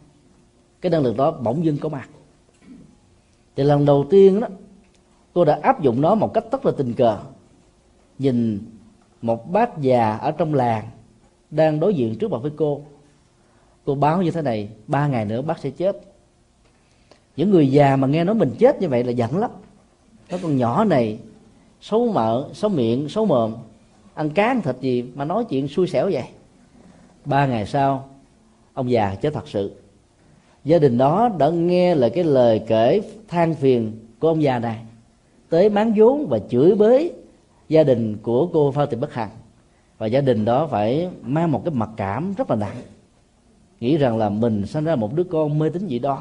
Cái 0.81 0.89
năng 0.89 1.03
lực 1.03 1.17
đó 1.17 1.31
bỗng 1.31 1.65
dưng 1.65 1.77
có 1.77 1.89
mặt. 1.89 2.09
Thì 3.55 3.63
lần 3.63 3.85
đầu 3.85 4.05
tiên 4.09 4.39
đó 4.39 4.47
cô 5.35 5.45
đã 5.45 5.59
áp 5.61 5.81
dụng 5.81 6.01
nó 6.01 6.15
một 6.15 6.33
cách 6.33 6.43
rất 6.51 6.65
là 6.65 6.71
tình 6.77 6.93
cờ. 6.93 7.17
Nhìn 8.19 8.63
một 9.21 9.51
bác 9.51 9.81
già 9.81 10.17
ở 10.17 10.31
trong 10.31 10.53
làng 10.53 10.85
đang 11.51 11.79
đối 11.79 11.93
diện 11.93 12.15
trước 12.15 12.31
mặt 12.31 12.37
với 12.41 12.51
cô. 12.55 12.81
Cô 13.85 13.95
báo 13.95 14.21
như 14.21 14.31
thế 14.31 14.41
này, 14.41 14.69
ba 14.87 15.07
ngày 15.07 15.25
nữa 15.25 15.41
bác 15.41 15.59
sẽ 15.59 15.69
chết. 15.69 16.01
Những 17.35 17.51
người 17.51 17.71
già 17.71 17.95
mà 17.95 18.07
nghe 18.07 18.23
nói 18.23 18.35
mình 18.35 18.55
chết 18.59 18.81
như 18.81 18.89
vậy 18.89 19.03
là 19.03 19.11
giận 19.11 19.37
lắm. 19.37 19.51
Nó 20.29 20.37
con 20.41 20.57
nhỏ 20.57 20.83
này, 20.83 21.19
xấu 21.81 22.11
mợ 22.11 22.49
xấu 22.53 22.69
miệng, 22.69 23.09
xấu 23.09 23.25
mồm. 23.25 23.55
Ăn 24.13 24.29
cá 24.29 24.47
ăn 24.47 24.61
thịt 24.61 24.75
gì 24.81 25.05
mà 25.15 25.25
nói 25.25 25.45
chuyện 25.49 25.67
xui 25.67 25.87
xẻo 25.87 26.09
vậy? 26.11 26.27
Ba 27.25 27.45
ngày 27.45 27.65
sau, 27.65 28.09
ông 28.73 28.91
già 28.91 29.15
chết 29.15 29.33
thật 29.33 29.47
sự. 29.47 29.75
Gia 30.63 30.79
đình 30.79 30.97
đó 30.97 31.29
đã 31.37 31.49
nghe 31.49 31.95
lại 31.95 32.09
cái 32.09 32.23
lời 32.23 32.61
kể 32.67 33.01
than 33.27 33.55
phiền 33.55 33.99
của 34.19 34.27
ông 34.27 34.43
già 34.43 34.59
này 34.59 34.85
tới 35.49 35.69
bán 35.69 35.93
vốn 35.95 36.27
và 36.27 36.39
chửi 36.49 36.75
bới 36.75 37.13
gia 37.69 37.83
đình 37.83 38.17
của 38.21 38.47
cô 38.47 38.71
Phan 38.71 38.89
Thị 38.89 38.97
Bất 38.97 39.13
Hằng. 39.13 39.29
Và 39.97 40.07
gia 40.07 40.21
đình 40.21 40.45
đó 40.45 40.67
phải 40.67 41.09
mang 41.21 41.51
một 41.51 41.61
cái 41.65 41.73
mặc 41.73 41.89
cảm 41.97 42.33
rất 42.37 42.49
là 42.49 42.55
nặng. 42.55 42.75
Nghĩ 43.79 43.97
rằng 43.97 44.17
là 44.17 44.29
mình 44.29 44.65
sinh 44.65 44.83
ra 44.85 44.95
một 44.95 45.13
đứa 45.13 45.23
con 45.23 45.59
mê 45.59 45.69
tín 45.69 45.87
dị 45.87 45.99
đoan 45.99 46.19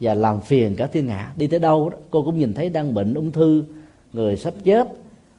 và 0.00 0.14
làm 0.14 0.40
phiền 0.40 0.76
cả 0.76 0.86
thiên 0.86 1.08
hạ. 1.08 1.32
Đi 1.36 1.46
tới 1.46 1.60
đâu 1.60 1.90
đó, 1.90 1.96
cô 2.10 2.22
cũng 2.22 2.38
nhìn 2.38 2.54
thấy 2.54 2.70
đang 2.70 2.94
bệnh 2.94 3.14
ung 3.14 3.32
thư 3.32 3.64
người 4.12 4.36
sắp 4.36 4.54
chết 4.64 4.88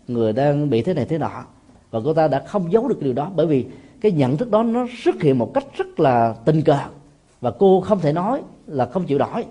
người 0.07 0.33
đang 0.33 0.69
bị 0.69 0.81
thế 0.81 0.93
này 0.93 1.05
thế 1.05 1.17
nọ. 1.17 1.45
Và 1.91 2.00
cô 2.05 2.13
ta 2.13 2.27
đã 2.27 2.43
không 2.48 2.71
giấu 2.71 2.88
được 2.88 3.01
điều 3.01 3.13
đó 3.13 3.31
bởi 3.36 3.45
vì 3.45 3.65
cái 4.01 4.12
nhận 4.12 4.38
thức 4.38 4.51
đó 4.51 4.63
nó 4.63 4.88
xuất 5.03 5.21
hiện 5.21 5.38
một 5.38 5.53
cách 5.53 5.65
rất 5.77 6.00
là 6.00 6.36
tình 6.45 6.62
cờ. 6.62 6.77
Và 7.41 7.51
cô 7.51 7.81
không 7.81 8.00
thể 8.00 8.13
nói 8.13 8.41
là 8.67 8.86
không 8.86 9.05
chịu 9.05 9.17
đổi 9.17 9.45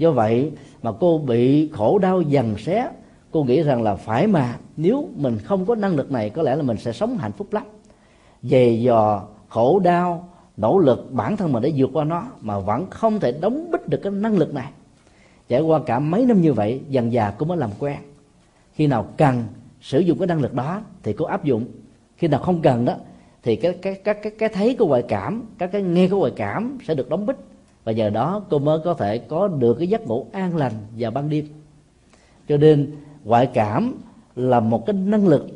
do 0.00 0.10
vậy 0.10 0.52
mà 0.82 0.92
cô 1.00 1.18
bị 1.18 1.68
khổ 1.72 1.98
đau 1.98 2.20
dằn 2.20 2.58
xé, 2.58 2.88
cô 3.30 3.44
nghĩ 3.44 3.62
rằng 3.62 3.82
là 3.82 3.94
phải 3.94 4.26
mà, 4.26 4.56
nếu 4.76 5.08
mình 5.16 5.38
không 5.38 5.66
có 5.66 5.74
năng 5.74 5.96
lực 5.96 6.12
này, 6.12 6.30
có 6.30 6.42
lẽ 6.42 6.56
là 6.56 6.62
mình 6.62 6.76
sẽ 6.76 6.92
sống 6.92 7.18
hạnh 7.18 7.32
phúc 7.32 7.52
lắm. 7.52 7.64
Về 8.42 8.70
dò, 8.70 9.22
khổ 9.48 9.78
đau, 9.78 10.28
nỗ 10.56 10.78
lực 10.78 11.12
bản 11.12 11.36
thân 11.36 11.52
mình 11.52 11.62
để 11.62 11.72
vượt 11.76 11.90
qua 11.92 12.04
nó 12.04 12.26
mà 12.40 12.58
vẫn 12.58 12.90
không 12.90 13.20
thể 13.20 13.32
đóng 13.32 13.70
bích 13.70 13.88
được 13.88 14.00
cái 14.02 14.12
năng 14.12 14.38
lực 14.38 14.54
này. 14.54 14.70
Trải 15.48 15.60
qua 15.60 15.80
cả 15.86 15.98
mấy 15.98 16.26
năm 16.26 16.40
như 16.40 16.52
vậy, 16.52 16.80
dần 16.88 17.10
dà 17.10 17.30
cô 17.38 17.46
mới 17.46 17.58
làm 17.58 17.70
quen. 17.78 17.98
Khi 18.72 18.86
nào 18.86 19.06
cần 19.16 19.44
sử 19.80 19.98
dụng 20.00 20.18
cái 20.18 20.26
năng 20.26 20.40
lực 20.40 20.54
đó 20.54 20.80
thì 21.02 21.12
cô 21.12 21.24
áp 21.24 21.44
dụng. 21.44 21.64
Khi 22.16 22.28
nào 22.28 22.40
không 22.40 22.62
cần 22.62 22.84
đó 22.84 22.94
thì 23.42 23.56
cái 23.56 23.72
cái 23.82 23.94
cái 23.94 24.14
cái 24.14 24.32
cái 24.38 24.48
thấy 24.48 24.76
của 24.78 24.86
ngoại 24.86 25.02
cảm 25.08 25.42
các 25.58 25.72
cái 25.72 25.82
nghe 25.82 26.08
của 26.08 26.18
ngoại 26.18 26.32
cảm 26.36 26.78
sẽ 26.86 26.94
được 26.94 27.08
đóng 27.08 27.26
bích 27.26 27.36
và 27.90 27.94
nhờ 27.94 28.10
đó 28.10 28.42
cô 28.50 28.58
mới 28.58 28.78
có 28.84 28.94
thể 28.94 29.18
có 29.18 29.48
được 29.48 29.74
cái 29.74 29.88
giấc 29.88 30.06
ngủ 30.06 30.26
an 30.32 30.56
lành 30.56 30.72
vào 30.98 31.10
ban 31.10 31.28
đêm. 31.28 31.46
Cho 32.48 32.56
nên, 32.56 32.90
ngoại 33.24 33.46
cảm 33.46 33.94
là 34.36 34.60
một 34.60 34.86
cái 34.86 34.94
năng 34.94 35.28
lực 35.28 35.46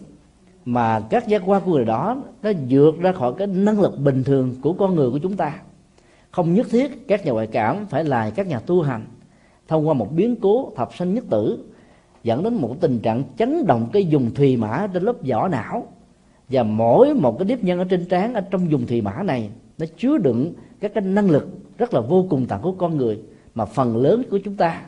mà 0.65 1.01
các 1.01 1.29
giác 1.29 1.43
quan 1.47 1.63
của 1.65 1.73
người 1.73 1.85
đó 1.85 2.23
nó 2.43 2.51
vượt 2.69 3.01
ra 3.01 3.13
khỏi 3.13 3.33
cái 3.39 3.47
năng 3.47 3.81
lực 3.81 3.99
bình 3.99 4.25
thường 4.25 4.55
của 4.63 4.73
con 4.73 4.95
người 4.95 5.11
của 5.11 5.19
chúng 5.19 5.37
ta. 5.37 5.61
Không 6.31 6.55
nhất 6.55 6.67
thiết 6.71 7.09
các 7.09 7.27
nhà 7.27 7.33
ngoại 7.33 7.47
cảm 7.47 7.87
phải 7.87 8.05
là 8.05 8.31
các 8.31 8.47
nhà 8.47 8.59
tu 8.59 8.83
hành. 8.83 9.05
Thông 9.69 9.89
qua 9.89 9.95
một 9.95 10.13
biến 10.13 10.37
cố 10.37 10.73
thập 10.77 10.95
sanh 10.95 11.15
nhất 11.15 11.25
tử, 11.31 11.65
dẫn 12.23 12.43
đến 12.43 12.55
một 12.55 12.77
tình 12.81 12.99
trạng 12.99 13.23
chấn 13.39 13.67
động 13.67 13.89
cái 13.93 14.07
dùng 14.07 14.35
thùy 14.35 14.57
mã 14.57 14.89
trên 14.93 15.03
lớp 15.03 15.17
vỏ 15.29 15.49
não. 15.49 15.87
Và 16.49 16.63
mỗi 16.63 17.15
một 17.15 17.39
cái 17.39 17.49
nếp 17.49 17.65
nhân 17.65 17.79
ở 17.79 17.85
trên 17.85 18.05
trán, 18.05 18.35
ở 18.35 18.41
trong 18.41 18.71
dùng 18.71 18.87
thùy 18.87 19.01
mã 19.01 19.23
này, 19.23 19.51
nó 19.79 19.87
chứa 19.97 20.19
đựng 20.19 20.53
các 20.85 20.95
cái 20.95 21.05
năng 21.05 21.31
lực 21.31 21.49
rất 21.79 21.95
là 21.95 22.01
vô 22.01 22.27
cùng 22.31 22.47
tận 22.47 22.63
của 22.63 22.73
con 22.73 22.97
người 22.97 23.19
mà 23.55 23.65
phần 23.65 23.97
lớn 23.97 24.23
của 24.31 24.39
chúng 24.39 24.57
ta 24.57 24.83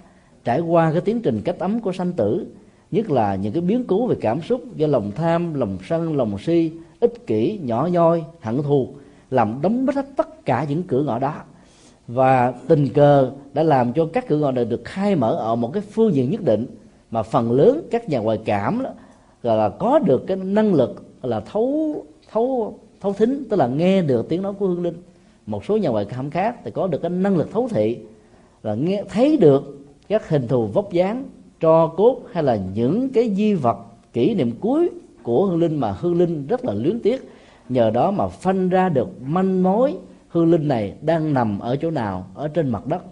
trải 0.44 0.60
qua 0.60 0.92
cái 0.92 1.00
tiến 1.00 1.20
trình 1.20 1.40
cách 1.44 1.58
ấm 1.58 1.80
của 1.80 1.92
sanh 1.92 2.12
tử 2.12 2.46
nhất 2.90 3.10
là 3.10 3.34
những 3.34 3.52
cái 3.52 3.62
biến 3.62 3.84
cố 3.84 4.06
về 4.06 4.16
cảm 4.20 4.42
xúc 4.42 4.76
do 4.76 4.86
lòng 4.86 5.12
tham 5.14 5.54
lòng 5.54 5.78
sân 5.88 6.16
lòng 6.16 6.38
si 6.38 6.72
ích 7.00 7.26
kỷ 7.26 7.58
nhỏ 7.62 7.88
nhoi 7.92 8.24
hận 8.40 8.62
thù 8.62 8.88
làm 9.30 9.58
đóng 9.62 9.86
hết 9.94 10.06
tất 10.16 10.44
cả 10.44 10.66
những 10.68 10.82
cửa 10.82 11.02
ngõ 11.02 11.18
đó. 11.18 11.34
Và 12.08 12.52
tình 12.68 12.88
cờ 12.88 13.30
đã 13.52 13.62
làm 13.62 13.92
cho 13.92 14.08
các 14.12 14.28
cửa 14.28 14.36
ngõ 14.36 14.50
này 14.50 14.64
được 14.64 14.84
khai 14.84 15.16
mở 15.16 15.34
ở 15.34 15.56
một 15.56 15.72
cái 15.72 15.82
phương 15.92 16.14
diện 16.14 16.30
nhất 16.30 16.42
định 16.44 16.66
mà 17.10 17.22
phần 17.22 17.52
lớn 17.52 17.82
các 17.90 18.08
nhà 18.08 18.18
ngoại 18.18 18.38
cảm 18.44 18.82
đó, 18.82 18.90
là 19.42 19.68
có 19.68 19.98
được 19.98 20.26
cái 20.26 20.36
năng 20.36 20.74
lực 20.74 21.04
là 21.22 21.40
thấu 21.40 22.04
thấu 22.32 22.78
thấu 23.00 23.12
thính 23.12 23.44
tức 23.50 23.56
là 23.56 23.66
nghe 23.66 24.02
được 24.02 24.28
tiếng 24.28 24.42
nói 24.42 24.52
của 24.52 24.66
hương 24.66 24.82
linh 24.82 24.94
một 25.46 25.64
số 25.64 25.76
nhà 25.76 25.88
ngoại 25.88 26.04
cảm 26.04 26.30
khác 26.30 26.56
thì 26.64 26.70
có 26.70 26.86
được 26.86 26.98
cái 27.02 27.10
năng 27.10 27.36
lực 27.36 27.50
thấu 27.52 27.68
thị 27.68 27.98
là 28.62 28.74
nghe, 28.74 29.02
thấy 29.08 29.36
được 29.36 29.78
các 30.08 30.28
hình 30.28 30.48
thù 30.48 30.66
vóc 30.66 30.92
dáng, 30.92 31.24
tro 31.60 31.86
cốt 31.86 32.20
hay 32.32 32.42
là 32.42 32.58
những 32.74 33.08
cái 33.08 33.34
di 33.36 33.54
vật, 33.54 33.76
kỷ 34.12 34.34
niệm 34.34 34.52
cuối 34.60 34.90
của 35.22 35.46
hương 35.46 35.58
linh 35.58 35.76
mà 35.76 35.92
hương 36.00 36.18
linh 36.18 36.46
rất 36.46 36.64
là 36.64 36.74
luyến 36.74 37.00
tiếc. 37.00 37.30
Nhờ 37.68 37.90
đó 37.90 38.10
mà 38.10 38.28
phanh 38.28 38.68
ra 38.68 38.88
được 38.88 39.08
manh 39.22 39.62
mối, 39.62 39.94
hương 40.28 40.50
linh 40.50 40.68
này 40.68 40.94
đang 41.02 41.34
nằm 41.34 41.58
ở 41.58 41.76
chỗ 41.76 41.90
nào? 41.90 42.26
Ở 42.34 42.48
trên 42.48 42.68
mặt 42.68 42.86
đất. 42.86 43.02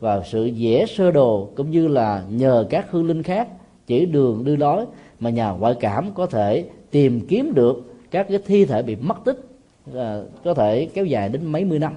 Và 0.00 0.22
sự 0.24 0.50
vẽ 0.58 0.86
sơ 0.86 1.10
đồ 1.10 1.48
cũng 1.56 1.70
như 1.70 1.88
là 1.88 2.24
nhờ 2.30 2.66
các 2.70 2.90
hương 2.90 3.06
linh 3.06 3.22
khác 3.22 3.48
chỉ 3.86 4.06
đường 4.06 4.44
đưa 4.44 4.56
lối 4.56 4.84
mà 5.20 5.30
nhà 5.30 5.50
ngoại 5.50 5.74
cảm 5.80 6.10
có 6.14 6.26
thể 6.26 6.64
tìm 6.90 7.26
kiếm 7.26 7.54
được 7.54 7.94
các 8.10 8.26
cái 8.28 8.38
thi 8.46 8.64
thể 8.64 8.82
bị 8.82 8.96
mất 8.96 9.24
tích 9.24 9.49
à, 9.94 10.22
có 10.44 10.54
thể 10.54 10.88
kéo 10.94 11.04
dài 11.04 11.28
đến 11.28 11.46
mấy 11.46 11.64
mươi 11.64 11.78
năm. 11.78 11.94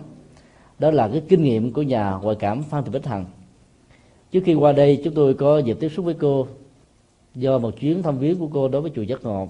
Đó 0.80 0.92
là 0.92 1.08
cái 1.08 1.22
kinh 1.30 1.44
nghiệm 1.44 1.74
của 1.74 1.82
nhà 1.82 2.18
ngoại 2.22 2.36
cảm 2.40 2.64
phan 2.64 2.84
thị 2.84 2.92
bích 2.94 3.06
hằng. 3.06 3.26
Trước 4.32 4.40
khi 4.46 4.54
qua 4.54 4.72
đây 4.72 5.02
chúng 5.04 5.14
tôi 5.14 5.34
có 5.34 5.58
dịp 5.58 5.78
tiếp 5.80 5.90
xúc 5.90 6.06
với 6.06 6.14
cô 6.14 6.48
do 7.36 7.58
một 7.58 7.80
chuyến 7.80 8.04
thăm 8.04 8.18
viếng 8.18 8.40
của 8.40 8.48
cô 8.54 8.68
đối 8.68 8.82
với 8.82 8.92
chùa 8.96 9.02
giác 9.02 9.24
ngộ. 9.24 9.48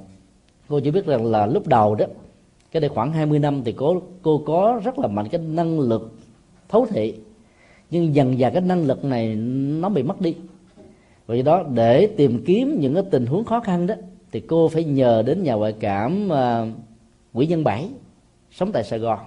Cô 0.68 0.80
chỉ 0.80 0.92
biết 0.92 1.06
rằng 1.06 1.26
là 1.26 1.46
lúc 1.46 1.68
đầu 1.68 1.96
đó 1.96 2.06
cái 2.72 2.82
đây 2.82 2.90
khoảng 2.90 3.14
20 3.14 3.40
năm 3.40 3.62
thì 3.64 3.72
cô 3.72 4.02
cô 4.22 4.44
có 4.46 4.82
rất 4.84 5.00
là 5.00 5.08
mạnh 5.08 5.30
cái 5.30 5.42
năng 5.42 5.80
lực 5.80 6.12
thấu 6.70 6.86
thị. 6.90 7.14
Nhưng 7.92 8.16
dần 8.16 8.40
dần 8.40 8.54
cái 8.54 8.62
năng 8.62 8.86
lực 8.86 9.06
này 9.06 9.36
nó 9.36 9.90
bị 9.90 10.04
mất 10.04 10.22
đi. 10.22 10.36
Vì 11.28 11.42
đó 11.42 11.64
để 11.74 12.08
tìm 12.08 12.44
kiếm 12.46 12.80
những 12.80 12.94
cái 12.94 13.04
tình 13.12 13.26
huống 13.26 13.46
khó 13.46 13.60
khăn 13.60 13.88
đó 13.88 13.96
thì 14.32 14.40
cô 14.40 14.68
phải 14.68 14.84
nhờ 14.84 15.24
đến 15.26 15.44
nhà 15.44 15.54
ngoại 15.54 15.74
cảm 15.80 16.30
uh, 16.32 16.68
quỹ 17.34 17.48
nhân 17.48 17.64
bảy 17.64 17.90
sống 18.54 18.72
tại 18.72 18.84
sài 18.84 19.00
gòn, 19.00 19.20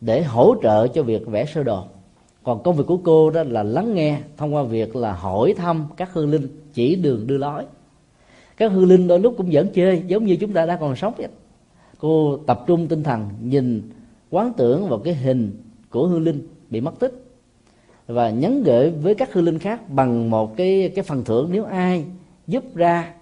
để 0.00 0.22
hỗ 0.22 0.54
trợ 0.62 0.88
cho 0.88 1.02
việc 1.02 1.26
vẽ 1.26 1.44
sơ 1.44 1.62
đồ. 1.62 1.84
Còn 2.42 2.62
công 2.62 2.76
việc 2.76 2.84
của 2.86 2.96
cô 2.96 3.30
đó 3.30 3.42
là 3.42 3.62
lắng 3.62 3.94
nghe 3.94 4.20
thông 4.36 4.54
qua 4.54 4.62
việc 4.62 4.96
là 4.96 5.12
hỏi 5.12 5.54
thăm 5.56 5.86
các 5.96 6.12
hương 6.12 6.30
linh, 6.30 6.48
chỉ 6.72 6.96
đường 6.96 7.26
đưa 7.26 7.38
lối. 7.38 7.64
Các 8.56 8.72
hương 8.72 8.88
linh 8.88 9.08
đôi 9.08 9.20
lúc 9.20 9.34
cũng 9.36 9.48
vẫn 9.52 9.68
chơi, 9.74 10.02
giống 10.06 10.24
như 10.24 10.36
chúng 10.36 10.52
ta 10.52 10.66
đã 10.66 10.76
còn 10.76 10.96
sống 10.96 11.14
vậy. 11.18 11.28
Cô 11.98 12.36
tập 12.46 12.64
trung 12.66 12.88
tinh 12.88 13.02
thần 13.02 13.28
nhìn, 13.42 13.90
quán 14.30 14.52
tưởng 14.56 14.88
vào 14.88 14.98
cái 14.98 15.14
hình 15.14 15.62
của 15.90 16.06
hương 16.06 16.22
linh 16.22 16.48
bị 16.70 16.80
mất 16.80 16.98
tích 16.98 17.24
và 18.06 18.30
nhắn 18.30 18.62
gửi 18.62 18.90
với 18.90 19.14
các 19.14 19.32
hương 19.32 19.44
linh 19.44 19.58
khác 19.58 19.90
bằng 19.90 20.30
một 20.30 20.56
cái 20.56 20.92
cái 20.94 21.04
phần 21.04 21.24
thưởng 21.24 21.48
nếu 21.52 21.64
ai 21.64 22.04
giúp 22.46 22.64
ra 22.74 23.14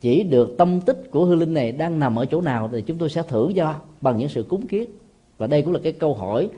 chỉ 0.00 0.22
được 0.22 0.54
tâm 0.58 0.80
tích 0.80 1.10
của 1.10 1.24
hư 1.24 1.34
linh 1.34 1.54
này 1.54 1.72
đang 1.72 1.98
nằm 1.98 2.18
ở 2.18 2.26
chỗ 2.26 2.40
nào 2.40 2.68
thì 2.72 2.82
chúng 2.82 2.98
tôi 2.98 3.10
sẽ 3.10 3.22
thử 3.22 3.52
cho 3.56 3.74
bằng 4.00 4.18
những 4.18 4.28
sự 4.28 4.42
cúng 4.48 4.66
kiến. 4.66 4.90
Và 5.38 5.46
đây 5.46 5.62
cũng 5.62 5.72
là 5.72 5.80
cái 5.82 5.92
câu 5.92 6.14
hỏi 6.14 6.48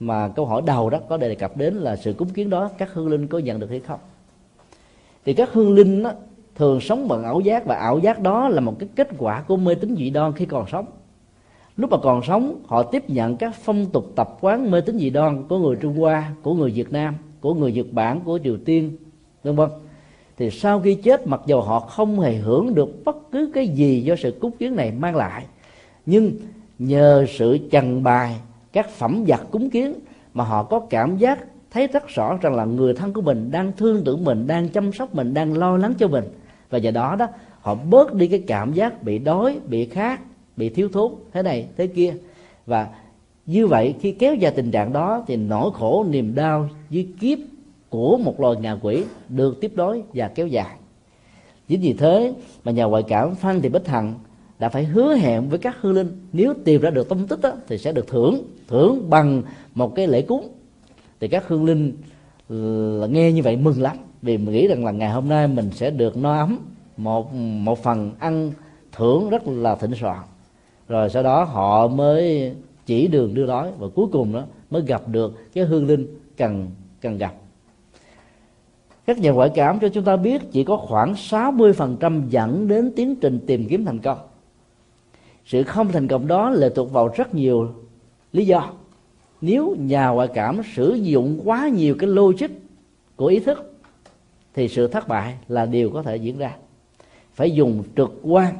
mà 0.00 0.28
câu 0.28 0.46
hỏi 0.46 0.62
đầu 0.66 0.90
đó 0.90 0.98
có 1.08 1.16
đề 1.16 1.34
cập 1.34 1.56
đến 1.56 1.74
là 1.74 1.96
sự 1.96 2.12
cúng 2.12 2.28
kiến 2.28 2.50
đó 2.50 2.70
các 2.78 2.92
hương 2.92 3.08
linh 3.08 3.26
có 3.26 3.38
nhận 3.38 3.60
được 3.60 3.70
hay 3.70 3.80
không. 3.80 4.00
Thì 5.24 5.34
các 5.34 5.52
hương 5.52 5.74
linh 5.74 6.02
đó, 6.02 6.12
thường 6.54 6.80
sống 6.80 7.08
bằng 7.08 7.24
ảo 7.24 7.40
giác 7.40 7.66
và 7.66 7.76
ảo 7.76 7.98
giác 7.98 8.20
đó 8.20 8.48
là 8.48 8.60
một 8.60 8.78
cái 8.78 8.88
kết 8.96 9.08
quả 9.18 9.42
của 9.42 9.56
mê 9.56 9.74
tín 9.74 9.96
dị 9.96 10.10
đoan 10.10 10.32
khi 10.32 10.46
còn 10.46 10.66
sống. 10.72 10.86
Lúc 11.76 11.90
mà 11.90 11.96
còn 12.02 12.22
sống 12.22 12.62
họ 12.66 12.82
tiếp 12.82 13.10
nhận 13.10 13.36
các 13.36 13.54
phong 13.62 13.86
tục 13.86 14.12
tập 14.16 14.38
quán 14.40 14.70
mê 14.70 14.80
tín 14.80 14.98
dị 14.98 15.10
đoan 15.10 15.48
của 15.48 15.58
người 15.58 15.76
trung 15.76 15.96
hoa 15.96 16.32
của 16.42 16.54
người 16.54 16.70
việt 16.70 16.92
nam 16.92 17.14
của 17.40 17.54
người 17.54 17.72
nhật 17.72 17.86
bản 17.92 18.20
của 18.20 18.38
triều 18.44 18.56
tiên 18.64 18.96
vân 19.42 19.56
vân 19.56 19.68
thì 20.42 20.50
sau 20.50 20.80
khi 20.80 20.94
chết, 20.94 21.26
mặc 21.26 21.40
dù 21.46 21.60
họ 21.60 21.80
không 21.80 22.20
hề 22.20 22.34
hưởng 22.34 22.74
được 22.74 23.04
bất 23.04 23.16
cứ 23.32 23.50
cái 23.54 23.68
gì 23.68 24.02
do 24.02 24.16
sự 24.16 24.38
cúng 24.40 24.50
kiến 24.58 24.76
này 24.76 24.92
mang 24.92 25.16
lại, 25.16 25.44
nhưng 26.06 26.32
nhờ 26.78 27.26
sự 27.28 27.58
trần 27.70 28.02
bài, 28.02 28.36
các 28.72 28.90
phẩm 28.90 29.24
vật 29.26 29.40
cúng 29.50 29.70
kiến 29.70 29.94
mà 30.34 30.44
họ 30.44 30.62
có 30.62 30.80
cảm 30.90 31.16
giác 31.16 31.38
thấy 31.70 31.86
rất 31.86 32.08
rõ 32.08 32.38
rằng 32.42 32.54
là 32.54 32.64
người 32.64 32.94
thân 32.94 33.12
của 33.12 33.20
mình 33.20 33.50
đang 33.50 33.72
thương 33.76 34.04
tưởng 34.04 34.24
mình, 34.24 34.46
đang 34.46 34.68
chăm 34.68 34.92
sóc 34.92 35.14
mình, 35.14 35.34
đang 35.34 35.58
lo 35.58 35.76
lắng 35.76 35.94
cho 35.98 36.08
mình. 36.08 36.24
Và 36.70 36.78
do 36.78 36.90
đó 36.90 37.16
đó, 37.16 37.26
họ 37.60 37.74
bớt 37.74 38.14
đi 38.14 38.28
cái 38.28 38.42
cảm 38.46 38.72
giác 38.72 39.02
bị 39.02 39.18
đói, 39.18 39.58
bị 39.66 39.86
khát, 39.86 40.20
bị 40.56 40.68
thiếu 40.68 40.88
thốn, 40.92 41.12
thế 41.32 41.42
này, 41.42 41.66
thế 41.76 41.86
kia. 41.86 42.14
Và 42.66 42.88
như 43.46 43.66
vậy, 43.66 43.94
khi 44.00 44.12
kéo 44.12 44.34
dài 44.34 44.52
tình 44.56 44.70
trạng 44.70 44.92
đó 44.92 45.24
thì 45.26 45.36
nỗi 45.36 45.70
khổ, 45.74 46.06
niềm 46.10 46.34
đau 46.34 46.68
với 46.90 47.08
kiếp 47.20 47.38
của 47.92 48.16
một 48.16 48.40
loài 48.40 48.56
ngạ 48.60 48.76
quỷ 48.82 49.04
được 49.28 49.60
tiếp 49.60 49.72
nối 49.74 50.02
và 50.14 50.28
kéo 50.28 50.46
dài. 50.46 50.76
Chính 51.68 51.80
vì 51.80 51.92
thế 51.92 52.34
mà 52.64 52.72
nhà 52.72 52.84
ngoại 52.84 53.02
cảm 53.08 53.34
phan 53.34 53.60
thị 53.60 53.68
bích 53.68 53.88
hằng 53.88 54.14
đã 54.58 54.68
phải 54.68 54.84
hứa 54.84 55.14
hẹn 55.14 55.48
với 55.48 55.58
các 55.58 55.76
hư 55.80 55.92
linh 55.92 56.08
nếu 56.32 56.54
tìm 56.64 56.80
ra 56.80 56.90
được 56.90 57.08
tâm 57.08 57.26
tích 57.26 57.40
đó, 57.40 57.52
thì 57.68 57.78
sẽ 57.78 57.92
được 57.92 58.06
thưởng 58.06 58.42
thưởng 58.68 59.10
bằng 59.10 59.42
một 59.74 59.94
cái 59.94 60.06
lễ 60.06 60.22
cúng. 60.22 60.48
Thì 61.20 61.28
các 61.28 61.48
hương 61.48 61.64
linh 61.64 61.92
ừ, 62.48 63.00
là 63.00 63.06
nghe 63.06 63.32
như 63.32 63.42
vậy 63.42 63.56
mừng 63.56 63.82
lắm 63.82 63.96
vì 64.22 64.38
mình 64.38 64.54
nghĩ 64.54 64.66
rằng 64.66 64.84
là 64.84 64.90
ngày 64.90 65.10
hôm 65.10 65.28
nay 65.28 65.48
mình 65.48 65.70
sẽ 65.70 65.90
được 65.90 66.16
no 66.16 66.38
ấm 66.38 66.58
một 66.96 67.34
một 67.34 67.82
phần 67.82 68.12
ăn 68.18 68.52
thưởng 68.92 69.30
rất 69.30 69.48
là 69.48 69.74
thịnh 69.74 69.94
soạn. 70.00 70.18
Rồi 70.88 71.10
sau 71.10 71.22
đó 71.22 71.44
họ 71.44 71.88
mới 71.88 72.52
chỉ 72.86 73.06
đường 73.06 73.34
đưa 73.34 73.46
đói 73.46 73.70
và 73.78 73.88
cuối 73.94 74.06
cùng 74.12 74.32
đó 74.32 74.42
mới 74.70 74.82
gặp 74.82 75.08
được 75.08 75.52
cái 75.54 75.64
hương 75.64 75.86
linh 75.86 76.06
cần 76.36 76.70
cần 77.00 77.18
gặp 77.18 77.34
các 79.06 79.18
nhà 79.18 79.30
ngoại 79.30 79.50
cảm 79.54 79.80
cho 79.80 79.88
chúng 79.88 80.04
ta 80.04 80.16
biết 80.16 80.42
chỉ 80.52 80.64
có 80.64 80.76
khoảng 80.76 81.12
60% 81.12 82.28
dẫn 82.28 82.68
đến 82.68 82.92
tiến 82.96 83.16
trình 83.16 83.40
tìm 83.46 83.68
kiếm 83.68 83.84
thành 83.84 83.98
công. 83.98 84.18
Sự 85.44 85.62
không 85.62 85.92
thành 85.92 86.08
công 86.08 86.26
đó 86.26 86.50
lệ 86.50 86.68
thuộc 86.74 86.92
vào 86.92 87.08
rất 87.16 87.34
nhiều 87.34 87.68
lý 88.32 88.46
do. 88.46 88.72
Nếu 89.40 89.76
nhà 89.78 90.08
ngoại 90.08 90.28
cảm 90.34 90.60
sử 90.74 90.94
dụng 90.94 91.40
quá 91.44 91.68
nhiều 91.68 91.94
cái 91.98 92.08
logic 92.08 92.48
của 93.16 93.26
ý 93.26 93.40
thức, 93.40 93.74
thì 94.54 94.68
sự 94.68 94.88
thất 94.88 95.08
bại 95.08 95.34
là 95.48 95.66
điều 95.66 95.90
có 95.90 96.02
thể 96.02 96.16
diễn 96.16 96.38
ra. 96.38 96.56
Phải 97.34 97.50
dùng 97.50 97.82
trực 97.96 98.20
quan, 98.22 98.54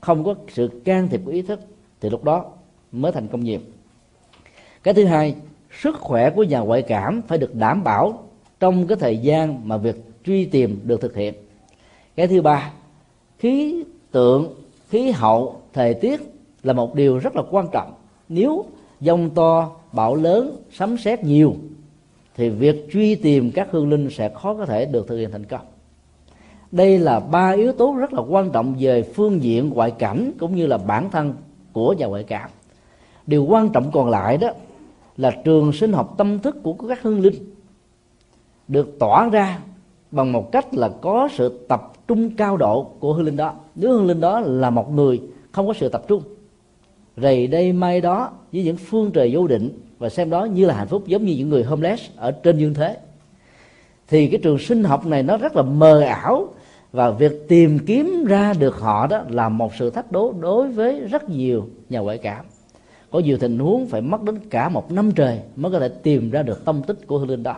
không 0.00 0.24
có 0.24 0.34
sự 0.48 0.80
can 0.84 1.08
thiệp 1.08 1.20
của 1.24 1.30
ý 1.30 1.42
thức, 1.42 1.60
thì 2.00 2.10
lúc 2.10 2.24
đó 2.24 2.44
mới 2.92 3.12
thành 3.12 3.28
công 3.28 3.44
nhiều. 3.44 3.60
Cái 4.82 4.94
thứ 4.94 5.04
hai, 5.04 5.34
sức 5.82 5.96
khỏe 6.00 6.30
của 6.30 6.42
nhà 6.42 6.58
ngoại 6.58 6.82
cảm 6.82 7.22
phải 7.28 7.38
được 7.38 7.54
đảm 7.54 7.84
bảo 7.84 8.25
trong 8.66 8.86
cái 8.86 8.96
thời 9.00 9.18
gian 9.18 9.68
mà 9.68 9.76
việc 9.76 9.96
truy 10.24 10.44
tìm 10.44 10.80
được 10.84 11.00
thực 11.00 11.16
hiện. 11.16 11.34
Cái 12.16 12.26
thứ 12.26 12.42
ba, 12.42 12.72
khí 13.38 13.84
tượng, 14.10 14.54
khí 14.88 15.10
hậu, 15.10 15.60
thời 15.72 15.94
tiết 15.94 16.20
là 16.62 16.72
một 16.72 16.94
điều 16.94 17.18
rất 17.18 17.36
là 17.36 17.42
quan 17.50 17.66
trọng. 17.72 17.94
Nếu 18.28 18.64
dông 19.00 19.30
to, 19.30 19.70
bão 19.92 20.14
lớn, 20.14 20.56
sấm 20.72 20.98
sét 20.98 21.24
nhiều, 21.24 21.54
thì 22.36 22.48
việc 22.48 22.88
truy 22.92 23.14
tìm 23.14 23.50
các 23.50 23.68
hương 23.70 23.90
linh 23.90 24.10
sẽ 24.10 24.28
khó 24.28 24.54
có 24.54 24.66
thể 24.66 24.84
được 24.84 25.08
thực 25.08 25.18
hiện 25.18 25.30
thành 25.30 25.44
công. 25.44 25.66
Đây 26.72 26.98
là 26.98 27.20
ba 27.20 27.50
yếu 27.50 27.72
tố 27.72 27.94
rất 27.98 28.12
là 28.12 28.22
quan 28.28 28.50
trọng 28.50 28.74
về 28.78 29.02
phương 29.02 29.42
diện 29.42 29.68
ngoại 29.68 29.90
cảnh 29.90 30.32
cũng 30.38 30.56
như 30.56 30.66
là 30.66 30.78
bản 30.78 31.10
thân 31.10 31.34
của 31.72 31.92
nhà 31.92 32.06
ngoại 32.06 32.24
cảm. 32.24 32.50
Điều 33.26 33.44
quan 33.44 33.68
trọng 33.68 33.90
còn 33.90 34.10
lại 34.10 34.36
đó 34.36 34.48
là 35.16 35.30
trường 35.44 35.72
sinh 35.72 35.92
học 35.92 36.14
tâm 36.18 36.38
thức 36.38 36.56
của 36.62 36.72
các 36.72 37.02
hương 37.02 37.20
linh 37.20 37.55
được 38.68 38.98
tỏa 38.98 39.28
ra 39.28 39.58
bằng 40.10 40.32
một 40.32 40.52
cách 40.52 40.74
là 40.74 40.88
có 41.00 41.28
sự 41.32 41.66
tập 41.68 41.92
trung 42.08 42.30
cao 42.36 42.56
độ 42.56 42.84
của 43.00 43.12
hương 43.12 43.26
linh 43.26 43.36
đó. 43.36 43.54
Nếu 43.74 43.92
hương 43.92 44.06
linh 44.06 44.20
đó 44.20 44.40
là 44.40 44.70
một 44.70 44.92
người 44.92 45.20
không 45.52 45.66
có 45.66 45.72
sự 45.72 45.88
tập 45.88 46.04
trung, 46.08 46.22
rầy 47.16 47.46
đây 47.46 47.72
mai 47.72 48.00
đó 48.00 48.30
với 48.52 48.64
những 48.64 48.76
phương 48.76 49.10
trời 49.10 49.30
vô 49.34 49.46
định 49.46 49.70
và 49.98 50.08
xem 50.08 50.30
đó 50.30 50.44
như 50.44 50.66
là 50.66 50.74
hạnh 50.74 50.88
phúc 50.88 51.02
giống 51.06 51.24
như 51.24 51.34
những 51.36 51.48
người 51.48 51.64
homeless 51.64 52.10
ở 52.16 52.30
trên 52.30 52.58
dương 52.58 52.74
thế, 52.74 52.96
thì 54.08 54.28
cái 54.28 54.40
trường 54.42 54.58
sinh 54.58 54.84
học 54.84 55.06
này 55.06 55.22
nó 55.22 55.36
rất 55.36 55.56
là 55.56 55.62
mờ 55.62 56.00
ảo 56.00 56.48
và 56.92 57.10
việc 57.10 57.48
tìm 57.48 57.78
kiếm 57.78 58.24
ra 58.28 58.52
được 58.58 58.80
họ 58.80 59.06
đó 59.06 59.22
là 59.28 59.48
một 59.48 59.74
sự 59.78 59.90
thách 59.90 60.12
đố 60.12 60.34
đối 60.40 60.68
với 60.68 61.00
rất 61.00 61.28
nhiều 61.28 61.66
nhà 61.88 61.98
ngoại 61.98 62.18
cảm 62.18 62.44
có 63.10 63.18
nhiều 63.18 63.38
tình 63.38 63.58
huống 63.58 63.86
phải 63.86 64.00
mất 64.00 64.22
đến 64.22 64.38
cả 64.50 64.68
một 64.68 64.92
năm 64.92 65.12
trời 65.12 65.40
mới 65.56 65.72
có 65.72 65.78
thể 65.78 65.88
tìm 65.88 66.30
ra 66.30 66.42
được 66.42 66.64
tâm 66.64 66.82
tích 66.82 67.06
của 67.06 67.18
hương 67.18 67.30
linh 67.30 67.42
đó 67.42 67.56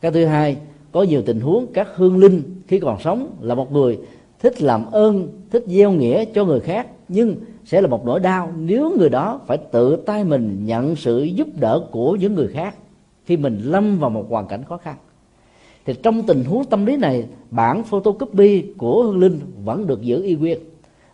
cái 0.00 0.10
thứ 0.12 0.24
hai, 0.24 0.56
có 0.92 1.02
nhiều 1.02 1.22
tình 1.26 1.40
huống 1.40 1.66
các 1.72 1.88
hương 1.94 2.18
linh 2.18 2.42
khi 2.66 2.78
còn 2.78 3.00
sống 3.00 3.36
là 3.40 3.54
một 3.54 3.72
người 3.72 3.98
thích 4.38 4.62
làm 4.62 4.90
ơn, 4.90 5.28
thích 5.50 5.64
gieo 5.66 5.92
nghĩa 5.92 6.24
cho 6.24 6.44
người 6.44 6.60
khác, 6.60 6.86
nhưng 7.08 7.36
sẽ 7.64 7.80
là 7.80 7.88
một 7.88 8.06
nỗi 8.06 8.20
đau 8.20 8.52
nếu 8.56 8.92
người 8.98 9.08
đó 9.08 9.40
phải 9.46 9.58
tự 9.72 9.96
tay 9.96 10.24
mình 10.24 10.66
nhận 10.66 10.96
sự 10.96 11.22
giúp 11.22 11.48
đỡ 11.60 11.86
của 11.90 12.16
những 12.16 12.34
người 12.34 12.48
khác 12.48 12.74
khi 13.24 13.36
mình 13.36 13.60
lâm 13.64 13.98
vào 13.98 14.10
một 14.10 14.26
hoàn 14.28 14.46
cảnh 14.46 14.64
khó 14.64 14.76
khăn. 14.76 14.96
Thì 15.86 15.94
trong 16.02 16.22
tình 16.22 16.44
huống 16.44 16.64
tâm 16.64 16.86
lý 16.86 16.96
này, 16.96 17.26
bản 17.50 17.84
photocopy 17.84 18.62
của 18.78 19.02
hương 19.02 19.18
linh 19.18 19.40
vẫn 19.64 19.86
được 19.86 20.02
giữ 20.02 20.22
y 20.22 20.34
nguyên. 20.34 20.58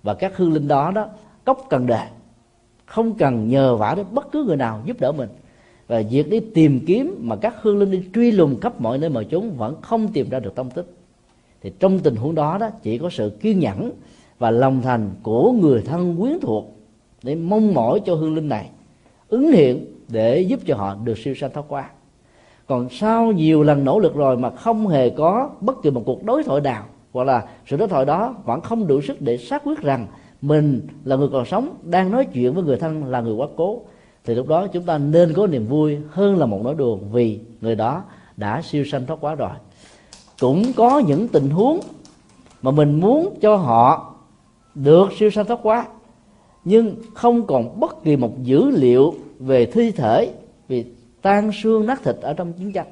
Và 0.02 0.14
các 0.14 0.36
hương 0.36 0.52
linh 0.52 0.68
đó 0.68 0.90
đó 0.94 1.06
cốc 1.44 1.66
cần 1.70 1.86
đề 1.86 2.00
không 2.86 3.14
cần 3.14 3.48
nhờ 3.48 3.76
vả 3.76 3.94
đến 3.94 4.06
bất 4.10 4.32
cứ 4.32 4.44
người 4.44 4.56
nào 4.56 4.82
giúp 4.84 5.00
đỡ 5.00 5.12
mình 5.12 5.28
và 5.86 6.02
việc 6.10 6.30
đi 6.30 6.40
tìm 6.40 6.80
kiếm 6.86 7.16
mà 7.20 7.36
các 7.36 7.54
hương 7.62 7.78
linh 7.78 7.90
đi 7.90 8.02
truy 8.14 8.30
lùng 8.30 8.60
khắp 8.60 8.80
mọi 8.80 8.98
nơi 8.98 9.10
mọi 9.10 9.24
chúng 9.24 9.56
vẫn 9.56 9.74
không 9.80 10.08
tìm 10.12 10.28
ra 10.30 10.40
được 10.40 10.54
tông 10.54 10.70
tích. 10.70 10.86
Thì 11.62 11.72
trong 11.78 11.98
tình 11.98 12.16
huống 12.16 12.34
đó 12.34 12.58
đó, 12.58 12.70
chỉ 12.82 12.98
có 12.98 13.10
sự 13.10 13.30
kiên 13.40 13.58
nhẫn 13.58 13.90
và 14.38 14.50
lòng 14.50 14.82
thành 14.82 15.10
của 15.22 15.52
người 15.52 15.82
thân 15.82 16.16
quyến 16.20 16.38
thuộc 16.40 16.76
để 17.22 17.34
mong 17.34 17.74
mỏi 17.74 18.00
cho 18.04 18.14
hương 18.14 18.34
linh 18.34 18.48
này 18.48 18.70
ứng 19.28 19.52
hiện 19.52 19.86
để 20.08 20.40
giúp 20.40 20.60
cho 20.66 20.76
họ 20.76 20.96
được 21.04 21.18
siêu 21.18 21.34
sanh 21.34 21.50
thoát 21.52 21.64
qua. 21.68 21.90
Còn 22.66 22.88
sau 22.90 23.32
nhiều 23.32 23.62
lần 23.62 23.84
nỗ 23.84 23.98
lực 23.98 24.14
rồi 24.14 24.36
mà 24.36 24.50
không 24.50 24.88
hề 24.88 25.10
có 25.10 25.50
bất 25.60 25.82
kỳ 25.82 25.90
một 25.90 26.02
cuộc 26.06 26.24
đối 26.24 26.42
thoại 26.42 26.60
nào, 26.60 26.84
hoặc 27.12 27.24
là 27.24 27.44
sự 27.66 27.76
đối 27.76 27.88
thoại 27.88 28.04
đó 28.04 28.34
vẫn 28.44 28.60
không 28.60 28.86
đủ 28.86 29.00
sức 29.00 29.20
để 29.20 29.36
xác 29.36 29.62
quyết 29.64 29.82
rằng 29.82 30.06
mình 30.42 30.80
là 31.04 31.16
người 31.16 31.28
còn 31.32 31.44
sống, 31.44 31.76
đang 31.82 32.10
nói 32.10 32.24
chuyện 32.24 32.54
với 32.54 32.64
người 32.64 32.76
thân 32.76 33.04
là 33.04 33.20
người 33.20 33.34
quá 33.34 33.46
cố 33.56 33.82
thì 34.24 34.34
lúc 34.34 34.48
đó 34.48 34.66
chúng 34.66 34.82
ta 34.82 34.98
nên 34.98 35.32
có 35.32 35.46
niềm 35.46 35.66
vui 35.66 35.98
hơn 36.10 36.38
là 36.38 36.46
một 36.46 36.60
nỗi 36.64 36.74
đùa 36.74 36.96
vì 36.96 37.40
người 37.60 37.74
đó 37.74 38.02
đã 38.36 38.62
siêu 38.62 38.84
sanh 38.84 39.06
thoát 39.06 39.16
quá 39.20 39.34
rồi. 39.34 39.50
Cũng 40.40 40.72
có 40.76 40.98
những 40.98 41.28
tình 41.28 41.50
huống 41.50 41.80
mà 42.62 42.70
mình 42.70 43.00
muốn 43.00 43.34
cho 43.40 43.56
họ 43.56 44.14
được 44.74 45.08
siêu 45.18 45.30
sanh 45.30 45.46
thoát 45.46 45.60
quá, 45.62 45.86
nhưng 46.64 46.96
không 47.14 47.46
còn 47.46 47.80
bất 47.80 48.04
kỳ 48.04 48.16
một 48.16 48.42
dữ 48.42 48.70
liệu 48.70 49.14
về 49.38 49.66
thi 49.66 49.90
thể, 49.90 50.30
vì 50.68 50.84
tan 51.22 51.50
xương 51.62 51.86
nát 51.86 52.00
thịt 52.04 52.16
ở 52.20 52.32
trong 52.34 52.52
chiến 52.52 52.72
tranh, 52.72 52.86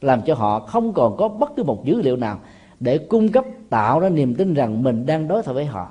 làm 0.00 0.22
cho 0.22 0.34
họ 0.34 0.60
không 0.60 0.92
còn 0.92 1.16
có 1.16 1.28
bất 1.28 1.56
cứ 1.56 1.62
một 1.62 1.84
dữ 1.84 2.02
liệu 2.02 2.16
nào 2.16 2.38
để 2.80 2.98
cung 2.98 3.28
cấp 3.28 3.44
tạo 3.70 4.00
ra 4.00 4.08
niềm 4.08 4.34
tin 4.34 4.54
rằng 4.54 4.82
mình 4.82 5.06
đang 5.06 5.28
đối 5.28 5.42
thoại 5.42 5.54
với 5.54 5.64
họ. 5.64 5.90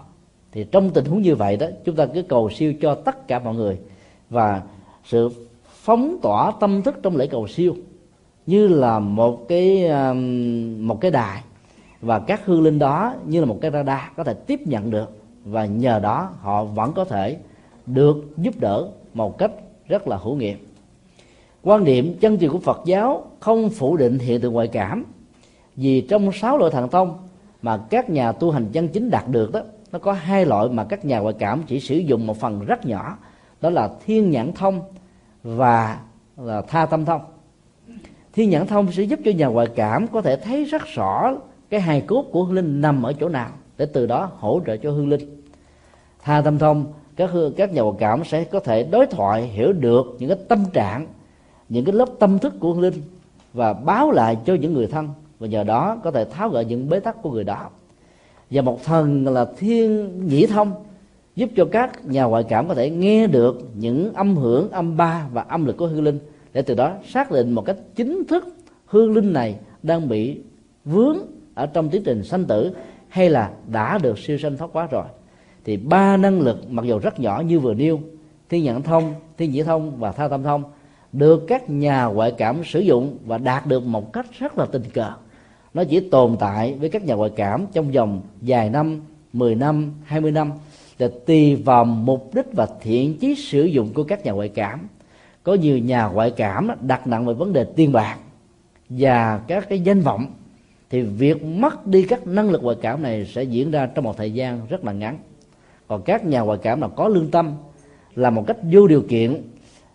Thì 0.51 0.65
trong 0.71 0.89
tình 0.89 1.05
huống 1.05 1.21
như 1.21 1.35
vậy 1.35 1.57
đó, 1.57 1.67
chúng 1.85 1.95
ta 1.95 2.05
cứ 2.05 2.21
cầu 2.21 2.49
siêu 2.49 2.73
cho 2.81 2.95
tất 2.95 3.27
cả 3.27 3.39
mọi 3.39 3.55
người 3.55 3.79
và 4.31 4.61
sự 5.05 5.29
phóng 5.65 6.17
tỏa 6.21 6.51
tâm 6.59 6.81
thức 6.81 6.99
trong 7.03 7.15
lễ 7.15 7.27
cầu 7.27 7.47
siêu, 7.47 7.75
như 8.45 8.67
là 8.67 8.99
một 8.99 9.47
cái 9.47 9.87
um, 9.87 10.87
một 10.87 11.01
cái 11.01 11.11
đài. 11.11 11.43
Và 12.01 12.19
các 12.19 12.45
hương 12.45 12.63
linh 12.63 12.79
đó 12.79 13.13
như 13.25 13.39
là 13.39 13.45
một 13.45 13.57
cái 13.61 13.71
radar 13.71 14.01
có 14.15 14.23
thể 14.23 14.33
tiếp 14.33 14.59
nhận 14.65 14.89
được, 14.91 15.11
và 15.45 15.65
nhờ 15.65 15.99
đó 15.99 16.29
họ 16.41 16.63
vẫn 16.63 16.93
có 16.93 17.05
thể 17.05 17.37
được 17.85 18.37
giúp 18.37 18.59
đỡ 18.59 18.87
một 19.13 19.37
cách 19.37 19.51
rất 19.87 20.07
là 20.07 20.17
hữu 20.17 20.35
nghiệm. 20.35 20.57
Quan 21.63 21.83
điểm 21.83 22.17
chân 22.21 22.39
truyền 22.39 22.51
của 22.51 22.59
Phật 22.59 22.81
giáo 22.85 23.25
không 23.39 23.69
phủ 23.69 23.97
định 23.97 24.19
hiện 24.19 24.41
tượng 24.41 24.53
ngoại 24.53 24.67
cảm, 24.67 25.05
vì 25.75 26.01
trong 26.01 26.31
sáu 26.31 26.57
loại 26.57 26.71
thần 26.71 26.89
thông 26.89 27.17
mà 27.61 27.77
các 27.89 28.09
nhà 28.09 28.31
tu 28.31 28.51
hành 28.51 28.65
chân 28.71 28.87
chính 28.87 29.09
đạt 29.09 29.27
được 29.27 29.51
đó, 29.51 29.61
nó 29.91 29.99
có 29.99 30.13
hai 30.13 30.45
loại 30.45 30.69
mà 30.69 30.83
các 30.83 31.05
nhà 31.05 31.19
ngoại 31.19 31.35
cảm 31.39 31.63
chỉ 31.67 31.79
sử 31.79 31.95
dụng 31.97 32.27
một 32.27 32.37
phần 32.39 32.65
rất 32.65 32.85
nhỏ 32.85 33.17
đó 33.61 33.69
là 33.69 33.89
thiên 34.05 34.31
nhãn 34.31 34.53
thông 34.53 34.81
và 35.43 35.99
là 36.37 36.61
tha 36.61 36.85
tâm 36.85 37.05
thông. 37.05 37.21
Thiên 38.33 38.49
nhãn 38.49 38.67
thông 38.67 38.91
sẽ 38.91 39.03
giúp 39.03 39.19
cho 39.25 39.31
nhà 39.31 39.47
ngoại 39.47 39.67
cảm 39.75 40.07
có 40.07 40.21
thể 40.21 40.37
thấy 40.37 40.65
rất 40.65 40.81
rõ 40.85 41.33
cái 41.69 41.81
hài 41.81 42.01
cốt 42.01 42.25
của 42.31 42.43
hương 42.43 42.55
linh 42.55 42.81
nằm 42.81 43.03
ở 43.03 43.13
chỗ 43.13 43.29
nào, 43.29 43.49
để 43.77 43.85
từ 43.85 44.05
đó 44.05 44.31
hỗ 44.39 44.61
trợ 44.65 44.77
cho 44.77 44.91
hương 44.91 45.09
linh. 45.09 45.41
Tha 46.21 46.41
tâm 46.41 46.59
thông, 46.59 46.85
các 47.15 47.31
hương 47.31 47.53
các 47.53 47.73
nhà 47.73 47.81
ngoại 47.81 47.95
cảm 47.99 48.23
sẽ 48.23 48.43
có 48.43 48.59
thể 48.59 48.83
đối 48.83 49.07
thoại, 49.07 49.43
hiểu 49.43 49.73
được 49.73 50.05
những 50.19 50.29
cái 50.29 50.37
tâm 50.47 50.65
trạng, 50.73 51.07
những 51.69 51.85
cái 51.85 51.93
lớp 51.93 52.09
tâm 52.19 52.39
thức 52.39 52.53
của 52.59 52.73
hương 52.73 52.81
linh 52.81 53.01
và 53.53 53.73
báo 53.73 54.11
lại 54.11 54.37
cho 54.45 54.53
những 54.53 54.73
người 54.73 54.87
thân, 54.87 55.09
và 55.39 55.47
nhờ 55.47 55.63
đó 55.63 55.97
có 56.03 56.11
thể 56.11 56.25
tháo 56.25 56.49
gỡ 56.49 56.61
những 56.61 56.89
bế 56.89 56.99
tắc 56.99 57.21
của 57.21 57.31
người 57.31 57.43
đó. 57.43 57.69
Và 58.51 58.61
một 58.61 58.83
thần 58.83 59.25
là 59.25 59.45
thiên 59.57 60.11
nhĩ 60.27 60.45
thông 60.45 60.73
giúp 61.35 61.49
cho 61.55 61.65
các 61.71 62.05
nhà 62.05 62.23
ngoại 62.23 62.43
cảm 62.49 62.67
có 62.67 62.73
thể 62.73 62.89
nghe 62.89 63.27
được 63.27 63.69
những 63.75 64.13
âm 64.13 64.35
hưởng 64.35 64.71
âm 64.71 64.97
ba 64.97 65.27
và 65.33 65.41
âm 65.41 65.65
lực 65.65 65.77
của 65.77 65.87
hương 65.87 66.03
linh, 66.03 66.19
để 66.53 66.61
từ 66.61 66.75
đó 66.75 66.93
xác 67.07 67.31
định 67.31 67.51
một 67.51 67.65
cách 67.65 67.77
chính 67.95 68.23
thức 68.27 68.55
hương 68.85 69.13
linh 69.13 69.33
này 69.33 69.55
đang 69.83 70.09
bị 70.09 70.39
vướng 70.85 71.17
ở 71.53 71.65
trong 71.65 71.89
tiến 71.89 72.03
trình 72.03 72.23
sanh 72.23 72.45
tử 72.45 72.75
hay 73.09 73.29
là 73.29 73.51
đã 73.67 73.97
được 73.97 74.19
siêu 74.19 74.37
sanh 74.37 74.57
thoát 74.57 74.69
quá 74.73 74.87
rồi. 74.91 75.05
Thì 75.63 75.77
ba 75.77 76.17
năng 76.17 76.41
lực 76.41 76.71
mặc 76.71 76.85
dù 76.85 76.99
rất 76.99 77.19
nhỏ 77.19 77.43
như 77.47 77.59
vừa 77.59 77.73
nêu, 77.73 77.99
thiên 78.49 78.63
nhận 78.63 78.81
thông, 78.81 79.13
thiên 79.37 79.51
nhĩ 79.51 79.63
thông 79.63 79.99
và 79.99 80.11
tha 80.11 80.27
tâm 80.27 80.43
thông, 80.43 80.63
được 81.11 81.43
các 81.47 81.69
nhà 81.69 82.05
ngoại 82.05 82.31
cảm 82.37 82.63
sử 82.63 82.79
dụng 82.79 83.17
và 83.25 83.37
đạt 83.37 83.67
được 83.67 83.85
một 83.85 84.13
cách 84.13 84.25
rất 84.39 84.57
là 84.57 84.65
tình 84.65 84.83
cờ. 84.93 85.11
Nó 85.73 85.83
chỉ 85.83 85.99
tồn 85.99 86.37
tại 86.39 86.75
với 86.79 86.89
các 86.89 87.03
nhà 87.03 87.15
ngoại 87.15 87.31
cảm 87.35 87.65
trong 87.73 87.91
vòng 87.91 88.21
vài 88.41 88.69
năm 88.69 89.01
10 89.33 89.55
năm 89.55 89.91
20 90.03 90.31
năm 90.31 90.51
là 91.01 91.09
tùy 91.25 91.55
vào 91.55 91.85
mục 91.85 92.31
đích 92.33 92.45
và 92.53 92.67
thiện 92.81 93.17
chí 93.17 93.35
sử 93.35 93.63
dụng 93.63 93.93
của 93.93 94.03
các 94.03 94.25
nhà 94.25 94.31
ngoại 94.31 94.49
cảm. 94.49 94.87
Có 95.43 95.53
nhiều 95.53 95.77
nhà 95.77 96.05
ngoại 96.05 96.31
cảm 96.31 96.67
đặt 96.81 97.07
nặng 97.07 97.25
về 97.25 97.33
vấn 97.33 97.53
đề 97.53 97.63
tiền 97.63 97.91
bạc 97.91 98.17
và 98.89 99.37
các 99.47 99.69
cái 99.69 99.79
danh 99.79 100.01
vọng. 100.01 100.25
Thì 100.89 101.01
việc 101.01 101.43
mất 101.43 101.87
đi 101.87 102.03
các 102.03 102.27
năng 102.27 102.49
lực 102.49 102.63
ngoại 102.63 102.77
cảm 102.81 103.03
này 103.03 103.25
sẽ 103.25 103.43
diễn 103.43 103.71
ra 103.71 103.85
trong 103.85 104.05
một 104.05 104.17
thời 104.17 104.31
gian 104.31 104.59
rất 104.69 104.85
là 104.85 104.91
ngắn. 104.91 105.17
Còn 105.87 106.01
các 106.01 106.25
nhà 106.25 106.41
ngoại 106.41 106.59
cảm 106.61 106.79
nào 106.79 106.89
có 106.89 107.07
lương 107.07 107.31
tâm, 107.31 107.53
là 108.15 108.29
một 108.29 108.43
cách 108.47 108.57
vô 108.71 108.87
điều 108.87 109.01
kiện 109.01 109.41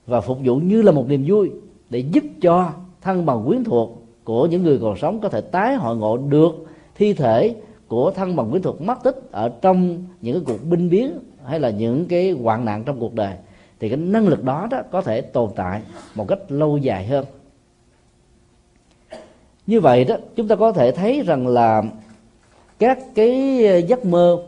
và 0.06 0.20
phục 0.20 0.38
vụ 0.44 0.56
như 0.56 0.82
là 0.82 0.92
một 0.92 1.08
niềm 1.08 1.24
vui 1.26 1.50
để 1.90 1.98
giúp 1.98 2.24
cho 2.40 2.72
thân 3.00 3.26
bằng 3.26 3.44
quyến 3.46 3.64
thuộc 3.64 4.02
của 4.24 4.46
những 4.46 4.62
người 4.62 4.78
còn 4.82 4.96
sống 4.96 5.20
có 5.20 5.28
thể 5.28 5.40
tái 5.40 5.74
hội 5.74 5.96
ngộ 5.96 6.16
được 6.16 6.66
thi 6.94 7.12
thể 7.12 7.54
của 7.88 8.10
thân 8.10 8.36
bằng 8.36 8.50
quyến 8.50 8.62
thuộc 8.62 8.80
mất 8.80 9.02
tích 9.04 9.16
ở 9.30 9.48
trong 9.60 10.04
những 10.20 10.34
cái 10.34 10.42
cuộc 10.46 10.64
binh 10.68 10.90
biến 10.90 11.18
hay 11.44 11.60
là 11.60 11.70
những 11.70 12.06
cái 12.06 12.30
hoạn 12.30 12.64
nạn 12.64 12.84
trong 12.84 13.00
cuộc 13.00 13.14
đời, 13.14 13.34
thì 13.80 13.88
cái 13.88 13.96
năng 13.96 14.28
lực 14.28 14.44
đó 14.44 14.68
đó 14.70 14.82
có 14.90 15.02
thể 15.02 15.20
tồn 15.20 15.50
tại 15.56 15.82
một 16.14 16.28
cách 16.28 16.38
lâu 16.48 16.78
dài 16.78 17.06
hơn. 17.06 17.24
Như 19.66 19.80
vậy 19.80 20.04
đó, 20.04 20.16
chúng 20.36 20.48
ta 20.48 20.56
có 20.56 20.72
thể 20.72 20.92
thấy 20.92 21.22
rằng 21.26 21.46
là 21.46 21.82
các 22.78 22.98
cái 23.14 23.62
giấc 23.88 24.04
mơ, 24.04 24.42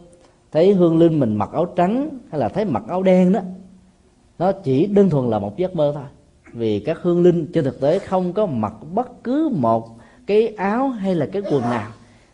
thấy 0.53 0.72
hương 0.72 0.98
linh 0.98 1.20
mình 1.20 1.37
mặc 1.37 1.51
áo 1.53 1.64
trắng 1.64 2.09
hay 2.31 2.40
là 2.40 2.48
thấy 2.48 2.64
mặc 2.64 2.83
áo 2.88 3.03
đen 3.03 3.33
đó, 3.33 3.40
nó 4.38 4.53
chỉ 4.53 4.87
đơn 4.87 5.11
thuần 5.11 5.31
là 5.31 5.38
một 5.38 5.57
giấc 5.57 5.77
mơ 5.77 5.92
thôi. 5.94 6.05
Vì 6.53 6.81
các 6.81 6.98
hương 7.03 7.22
linh 7.22 7.46
trên 7.53 7.64
thực 7.64 7.81
tế 7.81 7.98
không 7.98 8.33
có 8.33 8.46
mặc 8.46 8.72
bất 8.94 9.24
cứ 9.24 9.51
một 9.53 9.88
cái 10.27 10.48
áo 10.57 10.88
hay 10.88 11.14
là 11.14 11.27
cái 11.27 11.42
quần 11.51 11.62
nào 11.62 11.90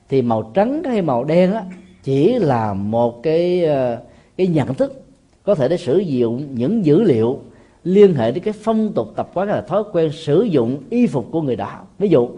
thì 0.08 0.22
màu 0.22 0.50
trắng 0.54 0.82
hay 0.84 1.02
màu 1.02 1.24
đen 1.24 1.52
á, 1.52 1.64
chỉ 2.02 2.38
là 2.38 2.74
một 2.74 3.22
cái 3.22 3.64
ờ, 3.64 4.02
cái 4.36 4.46
nhận 4.46 4.74
thức 4.74 5.04
có 5.42 5.54
thể 5.54 5.68
để 5.68 5.76
sử 5.76 5.98
dụng 5.98 6.46
những 6.54 6.84
dữ 6.84 7.02
liệu 7.02 7.38
liên 7.84 8.14
hệ 8.14 8.32
đến 8.32 8.44
cái 8.44 8.54
phong 8.62 8.92
tục 8.92 9.08
tập 9.16 9.30
quán 9.34 9.48
là 9.48 9.60
thói 9.60 9.84
quen 9.92 10.12
sử 10.12 10.42
dụng 10.42 10.82
y 10.90 11.06
phục 11.06 11.26
của 11.30 11.42
người 11.42 11.56
đó. 11.56 11.70
Ví 11.98 12.08
dụ, 12.08 12.28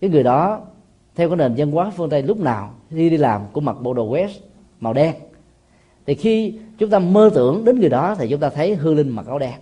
cái 0.00 0.10
người 0.10 0.22
đó 0.22 0.60
theo 1.14 1.28
cái 1.28 1.36
nền 1.36 1.54
văn 1.56 1.70
hóa 1.70 1.92
phương 1.96 2.10
tây 2.10 2.22
lúc 2.22 2.40
nào 2.40 2.70
khi 2.90 3.10
đi 3.10 3.16
làm 3.16 3.42
cũng 3.52 3.64
mặc 3.64 3.76
bộ 3.82 3.94
đồ 3.94 4.08
vest 4.08 4.40
màu 4.80 4.92
đen. 4.92 5.14
Thì 6.06 6.14
khi 6.14 6.58
chúng 6.78 6.90
ta 6.90 6.98
mơ 6.98 7.30
tưởng 7.34 7.64
đến 7.64 7.80
người 7.80 7.88
đó 7.88 8.14
thì 8.18 8.28
chúng 8.28 8.40
ta 8.40 8.50
thấy 8.50 8.74
hư 8.74 8.94
linh 8.94 9.08
mặc 9.08 9.26
áo 9.26 9.38
đen. 9.38 9.54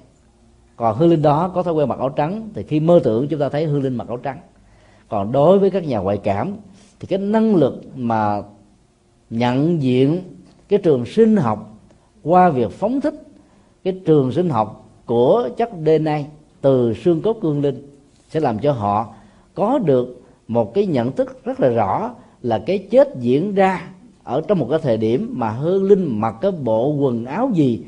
Còn 0.76 0.96
hư 0.96 1.06
linh 1.06 1.22
đó 1.22 1.50
có 1.54 1.62
thói 1.62 1.74
quen 1.74 1.88
mặc 1.88 1.98
áo 1.98 2.08
trắng 2.08 2.48
thì 2.54 2.62
khi 2.62 2.80
mơ 2.80 3.00
tưởng 3.04 3.28
chúng 3.28 3.40
ta 3.40 3.48
thấy 3.48 3.64
hư 3.64 3.80
linh 3.80 3.96
mặc 3.96 4.08
áo 4.08 4.16
trắng. 4.16 4.38
Còn 5.08 5.32
đối 5.32 5.58
với 5.58 5.70
các 5.70 5.86
nhà 5.86 5.98
ngoại 5.98 6.16
cảm 6.16 6.56
thì 7.00 7.06
cái 7.06 7.18
năng 7.18 7.56
lực 7.56 7.82
mà 7.96 8.42
nhận 9.30 9.82
diện 9.82 10.22
cái 10.68 10.78
trường 10.78 11.06
sinh 11.06 11.36
học 11.36 11.78
qua 12.22 12.50
việc 12.50 12.70
phóng 12.70 13.00
thích 13.00 13.14
cái 13.84 14.00
trường 14.04 14.32
sinh 14.32 14.50
học 14.50 14.90
của 15.06 15.48
chất 15.56 15.70
DNA 15.86 16.18
từ 16.60 16.94
xương 16.94 17.22
cốt 17.22 17.36
cương 17.42 17.60
linh 17.60 17.88
sẽ 18.28 18.40
làm 18.40 18.58
cho 18.58 18.72
họ 18.72 19.14
có 19.54 19.78
được 19.78 20.22
một 20.48 20.74
cái 20.74 20.86
nhận 20.86 21.12
thức 21.12 21.44
rất 21.44 21.60
là 21.60 21.68
rõ 21.68 22.14
là 22.42 22.62
cái 22.66 22.78
chết 22.78 23.08
diễn 23.20 23.54
ra 23.54 23.88
ở 24.24 24.42
trong 24.48 24.58
một 24.58 24.66
cái 24.70 24.78
thời 24.82 24.96
điểm 24.96 25.34
mà 25.36 25.50
hương 25.50 25.84
linh 25.84 26.20
mặc 26.20 26.34
cái 26.40 26.50
bộ 26.50 26.88
quần 26.88 27.24
áo 27.24 27.50
gì 27.54 27.80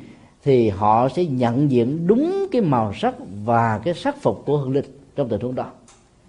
thì 0.44 0.68
họ 0.68 1.08
sẽ 1.08 1.24
nhận 1.24 1.70
diện 1.70 2.06
đúng 2.06 2.46
cái 2.52 2.62
màu 2.62 2.92
sắc 2.94 3.14
và 3.44 3.80
cái 3.84 3.94
sắc 3.94 4.22
phục 4.22 4.42
của 4.46 4.58
hương 4.58 4.72
linh 4.72 4.84
trong 5.16 5.28
tình 5.28 5.40
huống 5.40 5.54
đó 5.54 5.66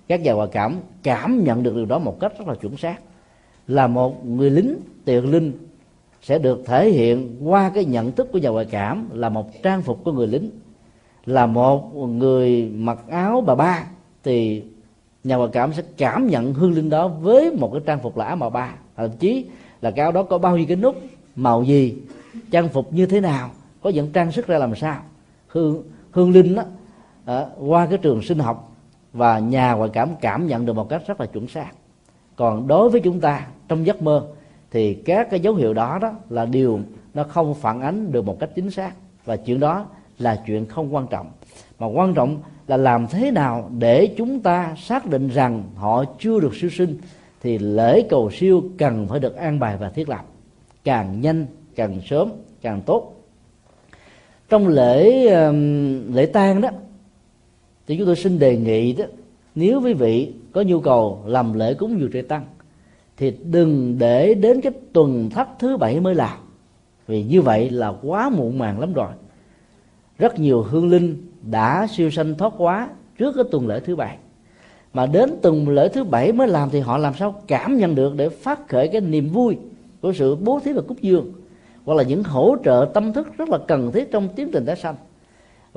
các 0.08 0.22
nhà 0.22 0.34
ngoại 0.34 0.48
cảm 0.52 0.76
cảm 1.04 1.43
nhận 1.43 1.63
được 1.63 1.76
điều 1.76 1.86
đó 1.86 2.00
một 2.00 2.20
cách 2.20 2.34
rất 2.39 2.48
là 2.48 2.56
chuẩn 2.56 2.78
xác. 2.78 2.98
Là 3.67 3.88
một 3.88 4.26
người 4.26 4.50
lính 4.50 4.76
tiền 5.06 5.32
linh 5.32 5.52
sẽ 6.22 6.39
được 6.39 6.63
thể 6.65 6.89
hiện 6.89 7.38
qua 7.43 7.72
cái 7.76 7.86
nhận 7.86 8.12
thức 8.12 8.30
của 8.32 8.38
nhà 8.38 8.50
ngoại 8.50 8.65
cảm 8.65 9.10
là 9.13 9.30
một 9.30 9.63
trang 9.63 9.82
phục 9.82 10.04
của 10.04 10.12
người 10.12 10.28
lính. 10.28 10.50
Là 11.26 11.46
một 11.46 11.96
người 11.96 12.72
mặc 12.76 13.00
áo 13.10 13.41
bà 13.41 13.56
ba 13.56 13.84
thì 14.24 14.63
nhà 15.24 15.36
ngoại 15.36 15.50
cảm 15.54 15.74
sẽ 15.74 15.84
cảm 15.98 16.28
nhận 16.28 16.54
hương 16.54 16.74
linh 16.74 16.89
đó 16.89 17.08
với 17.08 17.52
một 17.52 17.70
cái 17.74 17.82
trang 17.86 18.00
phục 18.04 18.17
là 18.17 18.26
áo 18.26 18.36
màu 18.36 18.50
ba. 18.50 18.74
Thậm 18.96 19.10
chí 19.20 19.46
là 19.82 19.91
cái 19.91 20.04
áo 20.04 20.12
đó 20.12 20.24
có 20.24 20.38
bao 20.38 20.58
nhiêu 20.58 20.65
cái 20.67 20.78
nút 20.78 20.96
màu 21.36 21.63
gì 21.63 21.96
trang 22.52 22.70
phục 22.70 22.93
như 22.93 23.06
thế 23.06 23.22
nào 23.22 23.50
có 23.82 23.89
những 23.89 24.12
trang 24.12 24.32
sức 24.32 24.48
ra 24.48 24.58
làm 24.58 24.76
sao. 24.76 25.02
Hương 25.48 25.84
hương 26.12 26.32
linh 26.32 26.56
đó 26.56 26.63
à, 27.26 27.46
qua 27.60 27.86
cái 27.86 27.98
trường 27.98 28.22
sinh 28.22 28.39
học 28.39 28.66
và 29.17 29.39
nhà 29.39 29.73
ngoại 29.73 29.89
cảm 29.93 30.10
cảm 30.21 30.47
nhận 30.47 30.65
được 30.65 30.73
một 30.73 30.89
cách 30.89 31.01
rất 31.08 31.21
là 31.21 31.25
chuẩn 31.25 31.47
xác. 31.47 31.71
Còn 32.36 32.67
đối 32.67 32.89
với 32.89 33.01
chúng 33.01 33.19
ta, 33.19 33.47
trong 33.67 33.86
giấc 33.86 34.01
mơ, 34.01 34.27
thì 34.71 34.93
các 34.93 35.30
cái 35.30 35.39
dấu 35.39 35.56
hiệu 35.56 35.73
đó 35.73 35.99
đó 36.01 36.13
là 36.30 36.45
điều 36.45 36.80
nó 37.13 37.23
không 37.23 37.53
phản 37.53 37.82
ánh 37.82 38.12
được 38.12 38.25
một 38.25 38.39
cách 38.39 38.49
chính 38.56 38.71
xác. 38.71 38.91
Và 39.25 39.36
chuyện 39.36 39.60
đó 39.60 39.86
là 40.19 40.43
chuyện 40.47 40.65
không 40.65 40.95
quan 40.95 41.08
trọng. 41.08 41.32
Mà 41.80 41.88
quan 41.88 42.13
trọng 42.13 42.38
là 42.67 42.77
làm 42.77 43.08
thế 43.08 43.32
nào 43.32 43.69
để 43.77 44.13
chúng 44.17 44.39
ta 44.39 44.75
xác 44.77 45.06
định 45.06 45.27
rằng 45.27 45.63
họ 45.75 46.03
chưa 46.19 46.39
được 46.39 46.56
siêu 46.56 46.69
sinh, 46.69 46.97
thì 47.41 47.58
lễ 47.58 48.01
cầu 48.10 48.30
siêu 48.32 48.63
cần 48.77 49.08
phải 49.08 49.19
được 49.19 49.36
an 49.36 49.60
bài 49.60 49.77
và 49.80 49.89
thiết 49.89 50.10
lập. 50.10 50.25
Càng 50.84 51.21
nhanh, 51.21 51.45
càng 51.75 52.01
sớm, 52.06 52.30
càng 52.62 52.82
tốt. 52.82 53.13
Trong 54.49 54.67
lễ 54.67 55.23
lễ 56.13 56.25
tang 56.25 56.62
đó 56.62 56.69
thì 57.88 57.97
chúng 57.97 58.06
tôi 58.06 58.15
xin 58.15 58.39
đề 58.39 58.58
nghị 58.58 58.93
đó, 58.93 59.06
nếu 59.56 59.82
quý 59.82 59.93
vị 59.93 60.34
có 60.52 60.62
nhu 60.62 60.80
cầu 60.80 61.23
làm 61.26 61.54
lễ 61.54 61.73
cúng 61.73 62.00
dường 62.00 62.12
trời 62.12 62.21
tăng, 62.21 62.45
thì 63.17 63.34
đừng 63.43 63.95
để 64.00 64.34
đến 64.34 64.62
cái 64.62 64.71
tuần 64.93 65.30
thất 65.30 65.47
thứ 65.60 65.78
bảy 65.78 66.00
mới 66.00 66.15
làm. 66.15 66.38
Vì 67.08 67.23
như 67.23 67.41
vậy 67.41 67.69
là 67.69 67.93
quá 68.02 68.30
muộn 68.30 68.58
màng 68.58 68.80
lắm 68.80 68.93
rồi. 68.93 69.12
Rất 70.17 70.39
nhiều 70.39 70.62
hương 70.62 70.89
linh 70.89 71.17
đã 71.52 71.88
siêu 71.91 72.10
sanh 72.10 72.36
thoát 72.36 72.54
quá 72.58 72.89
trước 73.17 73.36
cái 73.36 73.43
tuần 73.52 73.67
lễ 73.67 73.80
thứ 73.80 73.95
bảy. 73.95 74.17
Mà 74.93 75.06
đến 75.06 75.30
tuần 75.41 75.69
lễ 75.69 75.89
thứ 75.89 76.04
bảy 76.04 76.32
mới 76.32 76.47
làm 76.47 76.69
thì 76.69 76.80
họ 76.80 76.97
làm 76.97 77.13
sao 77.19 77.41
cảm 77.47 77.78
nhận 77.78 77.95
được 77.95 78.13
để 78.15 78.30
phát 78.30 78.69
khởi 78.69 78.88
cái 78.88 79.02
niềm 79.02 79.30
vui 79.30 79.58
của 80.02 80.13
sự 80.13 80.36
bố 80.36 80.60
thí 80.60 80.71
và 80.71 80.82
cúng 80.82 80.97
dường, 81.02 81.32
hoặc 81.86 81.93
là 81.93 82.04
những 82.04 82.23
hỗ 82.23 82.56
trợ 82.65 82.89
tâm 82.93 83.13
thức 83.13 83.38
rất 83.38 83.50
là 83.50 83.58
cần 83.67 83.91
thiết 83.91 84.12
trong 84.12 84.28
tiến 84.36 84.50
trình 84.54 84.65
tái 84.65 84.76
sanh 84.76 84.95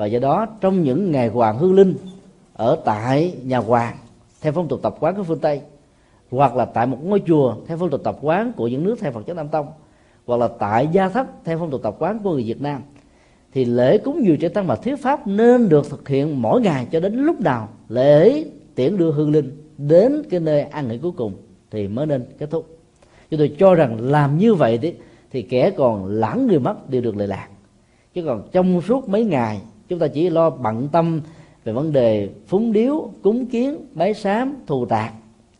và 0.00 0.06
do 0.06 0.18
đó 0.18 0.46
trong 0.60 0.82
những 0.82 1.10
ngày 1.10 1.28
hoàng 1.28 1.58
hương 1.58 1.74
linh 1.74 1.94
ở 2.52 2.78
tại 2.84 3.34
nhà 3.44 3.58
hoàng 3.58 3.96
theo 4.40 4.52
phong 4.52 4.68
tục 4.68 4.80
tập 4.82 4.96
quán 5.00 5.14
của 5.14 5.22
phương 5.22 5.38
tây 5.38 5.60
hoặc 6.30 6.56
là 6.56 6.64
tại 6.64 6.86
một 6.86 6.98
ngôi 7.04 7.22
chùa 7.26 7.56
theo 7.66 7.76
phong 7.76 7.90
tục 7.90 8.00
tập 8.04 8.18
quán 8.20 8.52
của 8.56 8.68
những 8.68 8.84
nước 8.84 8.96
theo 9.00 9.12
Phật 9.12 9.26
giáo 9.26 9.36
Nam 9.36 9.48
Tông 9.48 9.66
hoặc 10.26 10.36
là 10.36 10.48
tại 10.58 10.88
gia 10.92 11.08
thất 11.08 11.26
theo 11.44 11.58
phong 11.58 11.70
tục 11.70 11.82
tập 11.82 11.96
quán 11.98 12.18
của 12.18 12.32
người 12.32 12.44
Việt 12.44 12.60
Nam 12.60 12.82
thì 13.52 13.64
lễ 13.64 13.98
cúng 13.98 14.24
dường 14.26 14.36
trẻ 14.36 14.48
tăng 14.48 14.66
và 14.66 14.76
thuyết 14.76 15.02
pháp 15.02 15.26
nên 15.26 15.68
được 15.68 15.90
thực 15.90 16.08
hiện 16.08 16.42
mỗi 16.42 16.60
ngày 16.60 16.86
cho 16.90 17.00
đến 17.00 17.14
lúc 17.14 17.40
nào 17.40 17.68
lễ 17.88 18.44
tiễn 18.74 18.96
đưa 18.96 19.12
hương 19.12 19.32
linh 19.32 19.62
đến 19.78 20.22
cái 20.30 20.40
nơi 20.40 20.60
an 20.60 20.88
nghỉ 20.88 20.98
cuối 20.98 21.12
cùng 21.16 21.32
thì 21.70 21.88
mới 21.88 22.06
nên 22.06 22.24
kết 22.38 22.50
thúc. 22.50 22.78
Chúng 23.30 23.38
tôi 23.38 23.56
cho 23.58 23.74
rằng 23.74 24.00
làm 24.00 24.38
như 24.38 24.54
vậy 24.54 24.78
thì, 24.82 24.94
thì 25.30 25.42
kẻ 25.42 25.70
còn 25.70 26.06
lãng 26.06 26.46
người 26.46 26.58
mất 26.58 26.90
đều 26.90 27.02
được 27.02 27.16
lợi 27.16 27.28
lạc. 27.28 27.48
Chứ 28.14 28.22
còn 28.24 28.48
trong 28.52 28.82
suốt 28.82 29.08
mấy 29.08 29.24
ngày 29.24 29.60
chúng 29.90 29.98
ta 29.98 30.08
chỉ 30.08 30.30
lo 30.30 30.50
bận 30.50 30.88
tâm 30.92 31.20
về 31.64 31.72
vấn 31.72 31.92
đề 31.92 32.28
phúng 32.46 32.72
điếu 32.72 33.10
cúng 33.22 33.46
kiến 33.46 33.86
bái 33.94 34.14
sám 34.14 34.56
thù 34.66 34.86
tạc. 34.86 35.12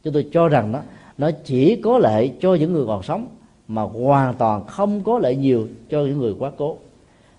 Chúng 0.05 0.15
tôi 0.15 0.27
cho 0.33 0.49
rằng 0.49 0.73
đó 0.73 0.81
nó 1.19 1.31
chỉ 1.45 1.77
có 1.77 1.99
lợi 1.99 2.33
cho 2.41 2.55
những 2.55 2.73
người 2.73 2.87
còn 2.87 3.03
sống 3.03 3.27
mà 3.69 3.83
hoàn 3.83 4.35
toàn 4.35 4.67
không 4.67 5.03
có 5.05 5.19
lợi 5.19 5.37
nhiều 5.37 5.69
cho 5.91 5.99
những 6.01 6.19
người 6.19 6.35
quá 6.39 6.51
cố. 6.57 6.77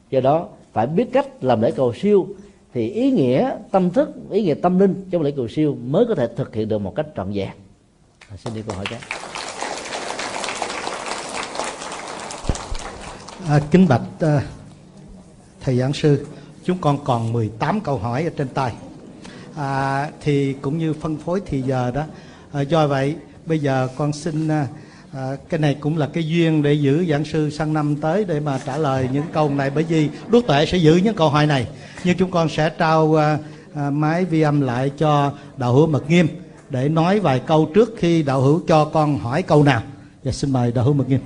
Do 0.10 0.20
đó 0.20 0.48
phải 0.74 0.88
biết 0.88 1.06
cách 1.14 1.28
làm 1.42 1.62
lễ 1.62 1.72
cầu 1.72 1.94
siêu 1.94 2.28
thì 2.74 2.90
ý 2.90 3.12
nghĩa 3.12 3.52
tâm 3.72 3.90
thức 3.90 4.10
ý 4.30 4.44
nghĩa 4.44 4.54
tâm 4.54 4.80
linh 4.80 5.06
trong 5.12 5.22
lễ 5.22 5.32
cầu 5.36 5.48
siêu 5.48 5.78
mới 5.86 6.06
có 6.08 6.16
thể 6.16 6.28
thực 6.36 6.56
hiện 6.56 6.68
được 6.68 6.78
một 6.78 6.96
cách 6.96 7.08
trọn 7.16 7.32
vẹn. 7.34 7.50
À, 8.30 8.38
xin 8.38 8.54
đi 8.54 8.62
câu 8.68 8.76
hỏi 8.76 8.86
khác. 8.86 9.00
À, 13.48 13.60
kính 13.72 13.88
bạch 13.88 14.02
à, 14.20 14.42
thầy 15.62 15.78
giảng 15.78 15.94
sư 15.94 16.26
chúng 16.66 16.78
con 16.78 17.04
còn 17.04 17.34
18 17.34 17.82
câu 17.82 17.98
hỏi 17.98 18.24
ở 18.24 18.30
trên 18.38 18.48
tay. 18.48 18.74
À, 19.56 20.10
thì 20.22 20.54
cũng 20.54 20.78
như 20.78 20.94
phân 20.94 21.18
phối 21.18 21.42
thì 21.46 21.62
giờ 21.62 21.92
đó 21.92 22.04
à, 22.52 22.62
do 22.62 22.88
vậy 22.88 23.16
bây 23.46 23.60
giờ 23.60 23.88
con 23.98 24.14
xin 24.14 24.48
à, 24.48 24.68
à, 25.14 25.36
cái 25.50 25.60
này 25.60 25.78
cũng 25.80 25.98
là 25.98 26.08
cái 26.14 26.28
duyên 26.28 26.64
để 26.64 26.74
giữ 26.74 27.06
giảng 27.10 27.26
sư 27.26 27.50
sang 27.50 27.74
năm 27.74 27.96
tới 27.96 28.26
để 28.26 28.40
mà 28.40 28.60
trả 28.66 28.78
lời 28.78 29.10
những 29.14 29.26
câu 29.34 29.50
này. 29.50 29.70
Bởi 29.70 29.84
vì 29.84 30.10
đức 30.28 30.48
tuệ 30.48 30.66
sẽ 30.66 30.78
giữ 30.78 30.96
những 30.96 31.16
câu 31.16 31.30
hỏi 31.30 31.48
này 31.48 31.68
nhưng 32.04 32.18
chúng 32.18 32.32
con 32.32 32.50
sẽ 32.50 32.70
trao 32.70 33.16
à, 33.16 33.38
à, 33.76 33.90
máy 33.90 34.26
vi 34.26 34.42
âm 34.42 34.62
lại 34.62 34.92
cho 34.98 35.34
đạo 35.58 35.74
hữu 35.74 35.88
mật 35.88 36.10
nghiêm 36.10 36.28
để 36.70 36.90
nói 36.90 37.20
vài 37.20 37.40
câu 37.40 37.70
trước 37.74 37.94
khi 37.98 38.24
đạo 38.24 38.42
hữu 38.42 38.62
cho 38.68 38.86
con 38.86 39.20
hỏi 39.20 39.42
câu 39.42 39.64
nào. 39.64 39.82
Và 40.24 40.32
xin 40.32 40.52
mời 40.52 40.72
đạo 40.72 40.86
hữu 40.86 40.94
mật 40.94 41.10
nghiêm. 41.10 41.20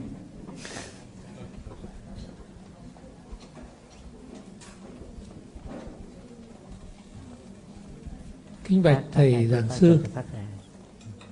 Kính 8.68 8.84
bạch 8.84 9.04
thầy 9.12 9.48
giảng 9.48 9.70
sư. 9.70 10.00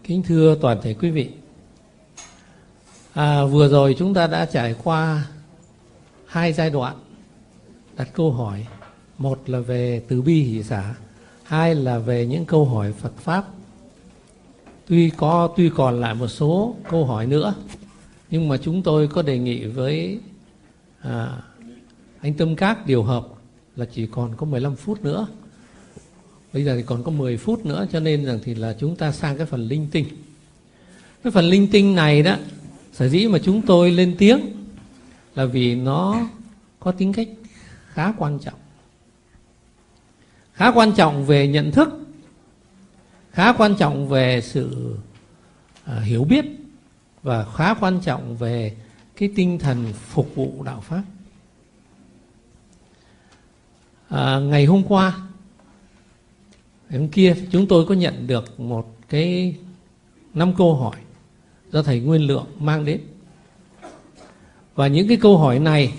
kính 0.03 0.23
thưa 0.23 0.57
toàn 0.61 0.77
thể 0.81 0.93
quý 0.93 1.09
vị. 1.09 1.29
À, 3.13 3.45
vừa 3.45 3.67
rồi 3.67 3.95
chúng 3.99 4.13
ta 4.13 4.27
đã 4.27 4.45
trải 4.45 4.75
qua 4.83 5.27
hai 6.25 6.53
giai 6.53 6.69
đoạn 6.69 6.95
đặt 7.97 8.09
câu 8.13 8.31
hỏi. 8.31 8.67
Một 9.17 9.49
là 9.49 9.59
về 9.59 10.01
từ 10.07 10.21
bi 10.21 10.43
hỷ 10.43 10.63
xả 10.63 10.95
hai 11.43 11.75
là 11.75 11.97
về 11.99 12.25
những 12.25 12.45
câu 12.45 12.65
hỏi 12.65 12.93
phật 12.93 13.17
pháp. 13.17 13.45
Tuy 14.87 15.09
có 15.09 15.49
tuy 15.57 15.69
còn 15.75 16.01
lại 16.01 16.13
một 16.13 16.27
số 16.27 16.75
câu 16.89 17.05
hỏi 17.05 17.27
nữa 17.27 17.53
nhưng 18.33 18.47
mà 18.47 18.57
chúng 18.57 18.83
tôi 18.83 19.07
có 19.07 19.21
đề 19.21 19.37
nghị 19.37 19.65
với 19.65 20.19
à, 21.01 21.41
anh 22.21 22.33
Tâm 22.33 22.55
Các 22.55 22.85
điều 22.85 23.03
hợp 23.03 23.27
là 23.75 23.85
chỉ 23.85 24.07
còn 24.07 24.35
có 24.35 24.45
15 24.45 24.75
phút 24.75 25.03
nữa 25.03 25.27
bây 26.53 26.63
giờ 26.63 26.75
thì 26.75 26.83
còn 26.83 27.03
có 27.03 27.11
10 27.11 27.37
phút 27.37 27.65
nữa 27.65 27.87
cho 27.91 27.99
nên 27.99 28.25
rằng 28.25 28.39
thì 28.43 28.55
là 28.55 28.75
chúng 28.79 28.95
ta 28.95 29.11
sang 29.11 29.37
cái 29.37 29.45
phần 29.45 29.67
linh 29.67 29.87
tinh. 29.91 30.05
Cái 31.23 31.31
phần 31.31 31.45
linh 31.45 31.67
tinh 31.71 31.95
này 31.95 32.23
đó 32.23 32.35
sở 32.93 33.07
dĩ 33.07 33.27
mà 33.27 33.39
chúng 33.43 33.61
tôi 33.61 33.91
lên 33.91 34.15
tiếng 34.17 34.39
là 35.35 35.45
vì 35.45 35.75
nó 35.75 36.29
có 36.79 36.91
tính 36.91 37.13
cách 37.13 37.27
khá 37.93 38.13
quan 38.17 38.39
trọng. 38.39 38.59
Khá 40.53 40.71
quan 40.71 40.91
trọng 40.91 41.25
về 41.25 41.47
nhận 41.47 41.71
thức 41.71 41.89
khá 43.33 43.53
quan 43.53 43.75
trọng 43.75 44.07
về 44.07 44.41
sự 44.41 44.95
à, 45.85 45.99
hiểu 45.99 46.23
biết 46.23 46.45
và 47.23 47.45
khá 47.55 47.73
quan 47.73 47.99
trọng 47.99 48.37
về 48.37 48.75
cái 49.15 49.29
tinh 49.35 49.59
thần 49.59 49.93
phục 49.93 50.35
vụ 50.35 50.63
đạo 50.63 50.81
pháp. 50.81 51.03
À, 54.09 54.39
ngày 54.39 54.65
hôm 54.65 54.83
qua 54.83 55.17
hôm 56.99 57.07
kia, 57.07 57.35
chúng 57.51 57.67
tôi 57.67 57.85
có 57.85 57.95
nhận 57.95 58.27
được 58.27 58.59
một 58.59 58.95
cái 59.09 59.55
năm 60.33 60.53
câu 60.57 60.75
hỏi 60.75 60.95
do 61.71 61.83
thầy 61.83 61.99
Nguyên 61.99 62.21
Lượng 62.21 62.45
mang 62.59 62.85
đến. 62.85 63.01
Và 64.75 64.87
những 64.87 65.07
cái 65.07 65.17
câu 65.17 65.37
hỏi 65.37 65.59
này 65.59 65.93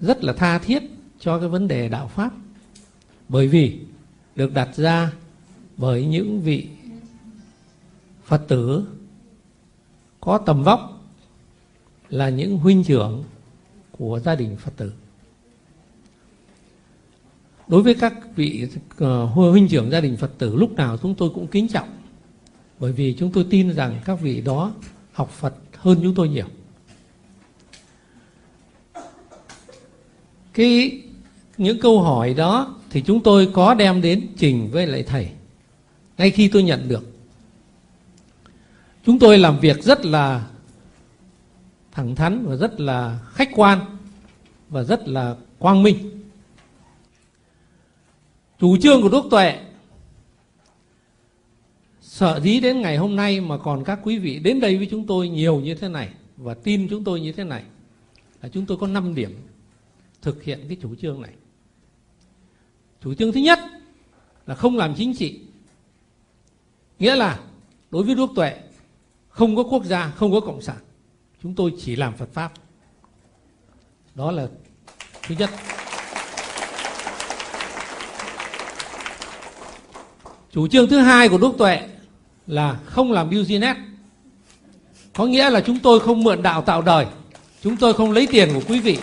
rất 0.00 0.24
là 0.24 0.32
tha 0.32 0.58
thiết 0.58 0.82
cho 1.20 1.38
cái 1.38 1.48
vấn 1.48 1.68
đề 1.68 1.88
đạo 1.88 2.10
pháp. 2.14 2.32
Bởi 3.28 3.48
vì 3.48 3.78
được 4.36 4.54
đặt 4.54 4.76
ra 4.76 5.12
bởi 5.76 6.06
những 6.06 6.40
vị 6.40 6.66
Phật 8.24 8.42
tử 8.48 8.86
có 10.20 10.38
tầm 10.38 10.62
vóc 10.62 11.02
là 12.08 12.28
những 12.28 12.58
huynh 12.58 12.84
trưởng 12.84 13.24
của 13.98 14.20
gia 14.24 14.34
đình 14.34 14.56
Phật 14.56 14.72
tử. 14.76 14.92
Đối 17.68 17.82
với 17.82 17.94
các 17.94 18.14
vị 18.36 18.68
ờ, 18.98 19.24
huynh 19.24 19.68
trưởng 19.68 19.90
gia 19.90 20.00
đình 20.00 20.16
Phật 20.16 20.38
tử, 20.38 20.56
lúc 20.56 20.72
nào 20.72 20.96
chúng 21.02 21.14
tôi 21.14 21.30
cũng 21.34 21.46
kính 21.46 21.68
trọng 21.68 21.88
bởi 22.78 22.92
vì 22.92 23.14
chúng 23.18 23.32
tôi 23.32 23.46
tin 23.50 23.72
rằng 23.72 24.00
các 24.04 24.20
vị 24.20 24.40
đó 24.40 24.72
học 25.12 25.30
Phật 25.30 25.54
hơn 25.76 25.98
chúng 26.02 26.14
tôi 26.14 26.28
nhiều. 26.28 26.46
Cái, 30.52 31.02
những 31.56 31.80
câu 31.80 32.02
hỏi 32.02 32.34
đó 32.34 32.76
thì 32.90 33.02
chúng 33.02 33.22
tôi 33.22 33.50
có 33.52 33.74
đem 33.74 34.02
đến 34.02 34.26
trình 34.36 34.68
với 34.72 34.86
lại 34.86 35.02
thầy, 35.02 35.28
ngay 36.18 36.30
khi 36.30 36.48
tôi 36.48 36.62
nhận 36.62 36.88
được. 36.88 37.04
Chúng 39.06 39.18
tôi 39.18 39.38
làm 39.38 39.60
việc 39.60 39.82
rất 39.82 40.04
là 40.04 40.46
thẳng 41.92 42.14
thắn 42.14 42.46
và 42.46 42.56
rất 42.56 42.80
là 42.80 43.18
khách 43.32 43.50
quan 43.54 43.80
và 44.68 44.82
rất 44.82 45.08
là 45.08 45.36
quang 45.58 45.82
minh. 45.82 46.25
Chủ 48.58 48.76
trương 48.76 49.02
của 49.02 49.08
Đức 49.08 49.24
Tuệ. 49.30 49.62
Sợ 52.00 52.40
dí 52.44 52.60
đến 52.60 52.80
ngày 52.80 52.96
hôm 52.96 53.16
nay 53.16 53.40
mà 53.40 53.58
còn 53.58 53.84
các 53.84 54.00
quý 54.02 54.18
vị 54.18 54.38
đến 54.38 54.60
đây 54.60 54.76
với 54.76 54.88
chúng 54.90 55.06
tôi 55.06 55.28
nhiều 55.28 55.60
như 55.60 55.74
thế 55.74 55.88
này 55.88 56.08
và 56.36 56.54
tin 56.54 56.88
chúng 56.90 57.04
tôi 57.04 57.20
như 57.20 57.32
thế 57.32 57.44
này 57.44 57.62
là 58.42 58.48
chúng 58.48 58.66
tôi 58.66 58.78
có 58.78 58.86
5 58.86 59.14
điểm 59.14 59.46
thực 60.22 60.42
hiện 60.42 60.64
cái 60.68 60.76
chủ 60.82 60.94
trương 60.94 61.22
này. 61.22 61.32
Chủ 63.02 63.14
trương 63.14 63.32
thứ 63.32 63.40
nhất 63.40 63.58
là 64.46 64.54
không 64.54 64.76
làm 64.76 64.94
chính 64.94 65.16
trị. 65.16 65.40
Nghĩa 66.98 67.16
là 67.16 67.40
đối 67.90 68.02
với 68.02 68.14
đức 68.14 68.30
tuệ, 68.36 68.60
không 69.28 69.56
có 69.56 69.62
quốc 69.62 69.84
gia, 69.84 70.10
không 70.10 70.32
có 70.32 70.40
cộng 70.40 70.62
sản. 70.62 70.78
Chúng 71.42 71.54
tôi 71.54 71.72
chỉ 71.78 71.96
làm 71.96 72.16
phật 72.16 72.28
pháp. 72.32 72.52
Đó 74.14 74.30
là 74.30 74.48
thứ 75.22 75.34
nhất. 75.38 75.50
Chủ 80.56 80.68
trương 80.68 80.88
thứ 80.88 80.98
hai 80.98 81.28
của 81.28 81.38
đức 81.38 81.52
tuệ 81.58 81.88
là 82.46 82.80
không 82.84 83.12
làm 83.12 83.30
business. 83.30 83.78
Có 85.14 85.26
nghĩa 85.26 85.50
là 85.50 85.60
chúng 85.60 85.78
tôi 85.78 86.00
không 86.00 86.22
mượn 86.22 86.42
đạo 86.42 86.62
tạo 86.62 86.82
đời. 86.82 87.06
Chúng 87.62 87.76
tôi 87.76 87.94
không 87.94 88.12
lấy 88.12 88.26
tiền 88.26 88.48
của 88.54 88.60
quý 88.68 88.80
vị 88.80 88.98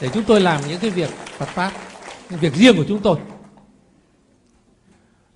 để 0.00 0.08
chúng 0.14 0.24
tôi 0.24 0.40
làm 0.40 0.60
những 0.68 0.78
cái 0.80 0.90
việc 0.90 1.10
phật 1.10 1.48
pháp, 1.48 1.72
những 2.30 2.40
việc 2.40 2.54
riêng 2.54 2.76
của 2.76 2.84
chúng 2.88 3.00
tôi. 3.00 3.18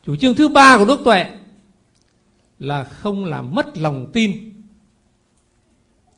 Chủ 0.07 0.17
trương 0.17 0.35
thứ 0.35 0.49
ba 0.49 0.79
của 0.79 0.85
đức 0.85 1.01
tuệ 1.05 1.27
là 2.59 2.85
không 2.85 3.25
làm 3.25 3.55
mất 3.55 3.77
lòng 3.77 4.11
tin 4.13 4.53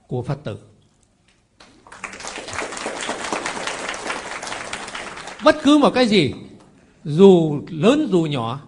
của 0.06 0.22
phật 0.22 0.38
tử. 0.44 0.58
Bất 5.44 5.56
cứ 5.62 5.78
một 5.78 5.90
cái 5.90 6.06
gì, 6.06 6.34
dù 7.04 7.60
lớn 7.68 8.08
dù 8.10 8.22
nhỏ 8.22 8.60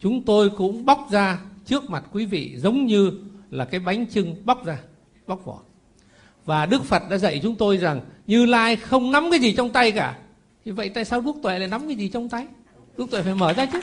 chúng 0.00 0.22
tôi 0.22 0.50
cũng 0.50 0.84
bóc 0.84 1.06
ra 1.10 1.38
trước 1.66 1.90
mặt 1.90 2.04
quý 2.12 2.26
vị 2.26 2.54
giống 2.56 2.86
như 2.86 3.12
là 3.50 3.64
cái 3.64 3.80
bánh 3.80 4.06
trưng 4.06 4.36
bóc 4.44 4.64
ra, 4.64 4.78
bóc 5.26 5.44
vỏ. 5.44 5.58
Và 6.44 6.66
đức 6.66 6.84
phật 6.84 7.02
đã 7.10 7.18
dạy 7.18 7.40
chúng 7.42 7.54
tôi 7.54 7.76
rằng 7.76 8.00
như 8.26 8.46
lai 8.46 8.76
không 8.76 9.10
nắm 9.10 9.30
cái 9.30 9.40
gì 9.40 9.52
trong 9.52 9.70
tay 9.70 9.92
cả. 9.92 10.18
Thì 10.64 10.70
vậy 10.70 10.88
tại 10.88 11.04
sao 11.04 11.20
đức 11.20 11.36
tuệ 11.42 11.58
lại 11.58 11.68
nắm 11.68 11.86
cái 11.86 11.96
gì 11.96 12.08
trong 12.08 12.28
tay? 12.28 12.46
Đức 12.96 13.10
tuệ 13.10 13.22
phải 13.22 13.34
mở 13.34 13.52
ra 13.52 13.66
chứ. 13.66 13.80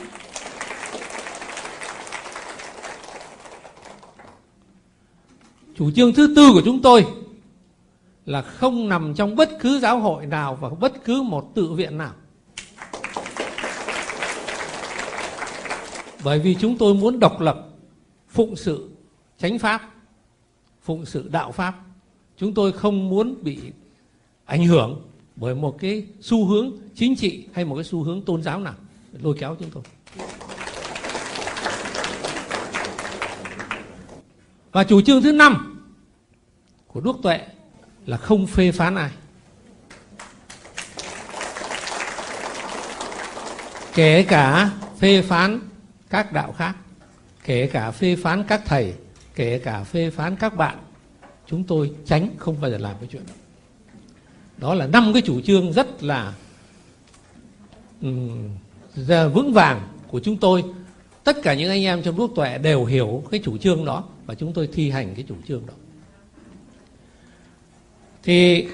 Chủ 5.76 5.92
trương 5.92 6.14
thứ 6.14 6.34
tư 6.36 6.50
của 6.54 6.62
chúng 6.66 6.82
tôi 6.82 7.06
là 8.26 8.42
không 8.42 8.90
nằm 8.90 9.14
trong 9.14 9.36
bất 9.36 9.50
cứ 9.60 9.80
giáo 9.80 10.00
hội 10.00 10.26
nào 10.26 10.58
và 10.62 10.70
bất 10.70 11.04
cứ 11.04 11.22
một 11.22 11.52
tự 11.56 11.74
viện 11.74 11.98
nào. 11.98 12.14
Bởi 16.24 16.40
vì 16.40 16.56
chúng 16.56 16.78
tôi 16.78 16.94
muốn 16.94 17.20
độc 17.20 17.42
lập, 17.42 17.68
phụng 18.30 18.56
sự, 18.56 18.90
chánh 19.38 19.60
pháp, 19.60 19.94
phụng 20.82 21.06
sự 21.06 21.30
đạo 21.32 21.52
pháp. 21.52 21.76
Chúng 22.38 22.54
tôi 22.54 22.72
không 22.72 23.10
muốn 23.10 23.36
bị 23.44 23.60
ảnh 24.46 24.66
hưởng 24.66 25.02
bởi 25.36 25.56
một 25.56 25.78
cái 25.80 26.06
xu 26.22 26.46
hướng 26.46 26.72
chính 26.96 27.16
trị 27.16 27.46
hay 27.54 27.66
một 27.66 27.76
cái 27.76 27.84
xu 27.84 28.04
hướng 28.04 28.22
tôn 28.22 28.44
giáo 28.44 28.60
nào. 28.60 28.74
Lôi 29.22 29.36
kéo 29.40 29.56
chúng 29.60 29.70
tôi. 29.70 29.84
Và 34.72 34.84
chủ 34.84 35.02
trương 35.02 35.22
thứ 35.22 35.32
năm 35.32 35.80
của 36.88 37.02
đức 37.02 37.16
tuệ 37.24 37.48
là 38.06 38.18
không 38.18 38.48
phê 38.48 38.72
phán 38.72 38.96
ai. 38.96 39.12
Kể 43.94 44.24
cả 44.24 44.72
phê 45.00 45.22
phán 45.22 45.60
các 46.10 46.34
đạo 46.34 46.52
khác 46.52 46.76
kể 47.46 47.68
cả 47.68 47.92
phê 47.92 48.16
phán 48.16 48.44
các 48.44 48.62
thầy 48.66 48.94
kể 49.36 49.60
cả 49.60 49.84
phê 49.84 50.10
phán 50.10 50.36
các 50.36 50.56
bạn 50.56 50.78
chúng 51.48 51.64
tôi 51.64 51.92
tránh 52.06 52.30
không 52.38 52.62
bao 52.62 52.72
giờ 52.72 52.78
làm 52.78 52.96
cái 53.00 53.10
chuyện 53.12 53.24
đó. 53.28 53.34
Đó 54.58 54.74
là 54.74 54.88
năm 54.88 55.14
cái 55.14 55.22
chủ 55.22 55.42
trương 55.42 55.74
rất 55.74 56.04
là 56.04 56.34
um, 58.02 58.50
vững 59.34 59.54
vàng 59.54 59.88
của 60.08 60.20
chúng 60.20 60.38
tôi. 60.38 60.64
Tất 61.24 61.38
cả 61.44 61.54
những 61.54 61.70
anh 61.70 61.84
em 61.84 62.04
trong 62.04 62.18
đuốc 62.18 62.36
tuệ 62.36 62.58
đều 62.58 62.86
hiểu 62.86 63.24
cái 63.32 63.40
chủ 63.44 63.58
trương 63.58 63.86
đó 63.86 64.04
và 64.26 64.36
chúng 64.36 64.54
tôi 64.54 64.70
thi 64.74 64.90
hành 64.90 65.16
cái 65.16 65.26
chủ 65.28 65.36
trương 65.48 65.66
đó. 65.68 65.74
Thì 68.24 68.68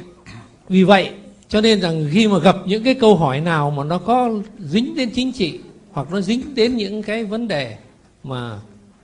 vì 0.69 0.83
vậy 0.83 1.11
cho 1.47 1.61
nên 1.61 1.81
rằng 1.81 2.09
khi 2.11 2.27
mà 2.27 2.39
gặp 2.39 2.55
những 2.65 2.83
cái 2.83 2.93
câu 2.93 3.15
hỏi 3.15 3.41
nào 3.41 3.71
mà 3.71 3.83
nó 3.83 3.97
có 3.97 4.31
dính 4.59 4.95
đến 4.95 5.09
chính 5.15 5.31
trị 5.31 5.59
hoặc 5.93 6.11
nó 6.11 6.21
dính 6.21 6.55
đến 6.55 6.77
những 6.77 7.03
cái 7.03 7.23
vấn 7.23 7.47
đề 7.47 7.77
mà 8.23 8.59